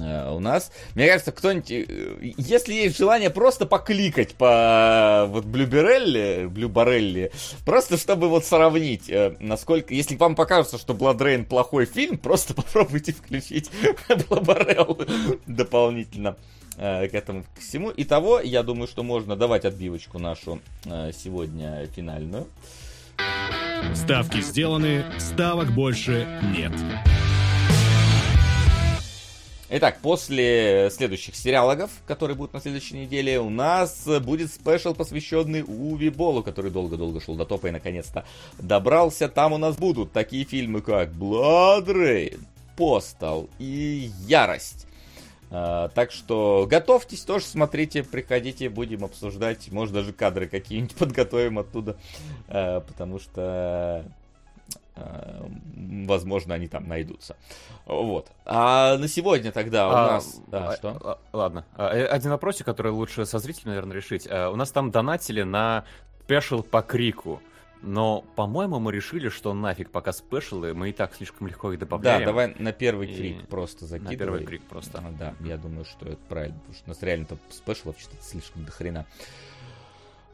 А, 0.00 0.32
у 0.34 0.38
нас, 0.38 0.70
мне 0.94 1.08
кажется, 1.08 1.32
кто-нибудь, 1.32 1.70
э, 1.70 2.16
если 2.38 2.74
есть 2.74 2.96
желание 2.96 3.30
просто 3.30 3.66
покликать 3.66 4.34
по 4.34 5.26
вот 5.28 5.44
Блюберелли, 5.44 6.46
Блюбарелли, 6.46 7.32
просто 7.64 7.96
чтобы 7.96 8.28
вот 8.28 8.44
сравнить, 8.44 9.10
э, 9.10 9.36
насколько, 9.40 9.92
если 9.92 10.16
вам 10.16 10.34
покажется, 10.34 10.78
что 10.78 10.94
Blood 10.94 11.18
Rain 11.18 11.44
плохой 11.44 11.86
фильм, 11.86 12.18
просто 12.18 12.54
попробуйте 12.54 13.12
включить 13.12 13.70
Блюбарелл 14.08 14.98
дополнительно 15.46 16.36
э, 16.76 17.08
к 17.08 17.14
этому 17.14 17.44
к 17.54 17.60
всему. 17.60 17.92
Итого, 17.96 18.40
я 18.40 18.62
думаю, 18.62 18.86
что 18.86 19.02
можно 19.02 19.36
давать 19.36 19.64
отбивочку 19.64 20.18
нашу 20.18 20.60
э, 20.84 21.10
сегодня 21.12 21.86
финальную. 21.94 22.46
Ставки 23.94 24.40
сделаны, 24.40 25.04
ставок 25.18 25.72
больше 25.72 26.26
нет. 26.56 26.72
Итак, 29.74 30.00
после 30.02 30.90
следующих 30.90 31.34
сериалогов, 31.34 31.90
которые 32.06 32.36
будут 32.36 32.52
на 32.52 32.60
следующей 32.60 32.98
неделе, 32.98 33.40
у 33.40 33.48
нас 33.48 34.06
будет 34.20 34.52
спешл, 34.52 34.92
посвященный 34.92 35.64
Уви 35.66 36.10
Болу, 36.10 36.42
который 36.42 36.70
долго-долго 36.70 37.22
шел 37.22 37.36
до 37.36 37.46
топа 37.46 37.68
и 37.68 37.70
наконец-то 37.70 38.26
добрался. 38.58 39.28
Там 39.28 39.54
у 39.54 39.58
нас 39.58 39.76
будут 39.76 40.12
такие 40.12 40.44
фильмы, 40.44 40.82
как 40.82 41.10
Blood 41.12 42.38
Postal 42.76 43.48
и 43.58 44.10
Ярость. 44.26 44.86
А, 45.54 45.88
так 45.88 46.12
что 46.12 46.66
готовьтесь, 46.68 47.22
тоже 47.22 47.44
смотрите, 47.44 48.02
приходите, 48.02 48.70
будем 48.70 49.04
обсуждать. 49.04 49.70
Может, 49.70 49.94
даже 49.94 50.12
кадры 50.12 50.48
какие-нибудь 50.48 50.94
подготовим 50.98 51.58
оттуда, 51.58 51.96
а, 52.48 52.80
потому 52.80 53.18
что 53.18 54.04
а, 54.96 55.48
возможно, 56.06 56.54
они 56.54 56.68
там 56.68 56.88
найдутся. 56.88 57.36
Вот. 57.84 58.28
А 58.46 58.96
на 58.96 59.08
сегодня 59.08 59.52
тогда 59.52 59.88
у 59.88 59.90
А, 59.92 60.06
нас... 60.12 60.40
Да, 60.46 60.70
а, 60.70 60.76
что? 60.76 61.18
Ладно. 61.32 61.64
Э, 61.76 62.06
Один 62.06 62.30
вопросик, 62.30 62.64
который 62.64 62.92
лучше 62.92 63.26
со 63.26 63.38
зрителем, 63.38 63.68
наверное, 63.68 63.96
решить. 63.96 64.26
У 64.26 64.56
нас 64.56 64.70
там 64.70 64.90
донатили 64.90 65.42
на 65.42 65.84
спешл 66.32 66.62
по 66.62 66.80
крику. 66.80 67.42
Но, 67.82 68.24
по-моему, 68.36 68.78
мы 68.78 68.92
решили, 68.92 69.28
что 69.28 69.52
нафиг 69.54 69.90
пока 69.90 70.12
спешлы, 70.12 70.72
мы 70.72 70.90
и 70.90 70.92
так 70.92 71.14
слишком 71.14 71.48
легко 71.48 71.72
их 71.72 71.80
Да, 71.80 71.86
добавляем. 71.86 72.24
давай 72.24 72.54
на 72.58 72.72
первый 72.72 73.08
И 73.08 73.14
крик 73.14 73.48
просто 73.48 73.86
закидывай. 73.86 74.14
На 74.14 74.18
первый 74.18 74.44
крик 74.44 74.62
просто. 74.62 74.98
А, 74.98 75.10
Да, 75.18 75.34
я 75.40 75.56
думаю, 75.56 75.84
что 75.84 76.06
это 76.06 76.20
правильно, 76.28 76.58
потому 76.60 76.74
что 76.74 76.84
у 76.86 76.88
нас 76.90 77.02
реально 77.02 77.26
там 77.26 77.38
спешлов 77.50 77.96
что-то 77.98 78.22
слишком 78.22 78.64
дохрена 78.64 79.04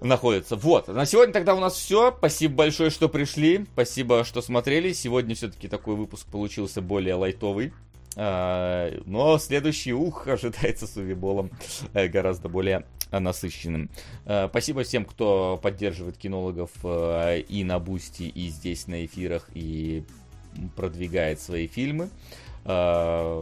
находится. 0.01 0.57
Вот, 0.57 0.89
на 0.89 1.07
сегодня 1.07 1.33
тогда 1.33 1.55
у 1.55 1.61
нас 1.61 1.75
все. 1.75 2.15
Спасибо 2.17 2.55
большое, 2.55 2.91
что 2.91 3.09
пришли. 3.09 3.67
Спасибо, 3.73 4.25
что 4.25 4.43
смотрели. 4.43 4.93
Сегодня 4.93 5.35
все-таки 5.35 5.69
такой 5.69 5.97
выпуск 5.97 6.27
получился 6.27 6.83
более 6.83 7.15
лайтовый. 7.15 7.73
А, 8.17 8.91
Но 9.07 9.39
следующий 9.39 9.93
ух 9.93 10.27
ожидается 10.27 10.87
с 10.87 10.97
Уве 10.97 11.15
Боллом 11.15 11.51
э, 11.95 12.09
гораздо 12.09 12.49
более 12.49 12.85
насыщенным. 13.11 13.91
Э, 14.25 14.49
Спасибо 14.49 14.83
всем, 14.83 15.05
кто 15.05 15.59
поддерживает 15.63 16.17
кинологов 16.17 16.71
э, 16.85 17.41
и 17.41 17.65
на 17.65 17.79
Boosty, 17.79 18.25
и 18.25 18.49
здесь 18.49 18.87
на 18.87 19.05
эфирах, 19.05 19.49
и 19.55 20.05
продвигает 20.77 21.41
свои 21.41 21.67
фильмы. 21.67 22.11
Э, 22.65 23.41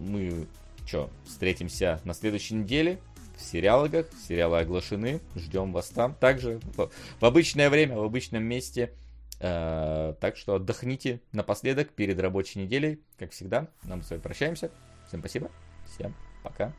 Мы 0.00 0.46
что, 0.86 1.10
встретимся 1.26 2.00
на 2.04 2.14
следующей 2.14 2.54
неделе 2.54 2.98
в 3.36 3.42
сериалогах. 3.42 4.06
Сериалы 4.28 4.58
оглашены. 4.58 5.20
Ждем 5.34 5.72
вас 5.72 5.88
там. 5.88 6.14
Также 6.14 6.60
в, 6.76 7.24
обычное 7.24 7.70
время, 7.70 7.96
в 7.96 8.04
обычном 8.04 8.44
месте. 8.44 8.92
Э, 9.40 10.14
так 10.20 10.36
что 10.36 10.54
отдохните 10.56 11.20
напоследок 11.32 11.90
перед 11.90 12.18
рабочей 12.20 12.60
неделей. 12.60 13.00
Как 13.18 13.32
всегда, 13.32 13.68
нам 13.82 14.02
с 14.02 14.10
вами 14.10 14.20
прощаемся. 14.20 14.70
Всем 15.08 15.20
спасибо. 15.20 15.50
Всем 15.94 16.14
пока. 16.42 16.72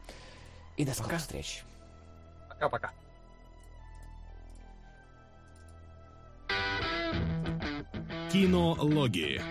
И 0.78 0.86
до 0.86 0.94
скорых 0.94 1.20
встреч. 1.20 1.64
Пока-пока. 2.50 2.92
Кинологии. 8.32 9.42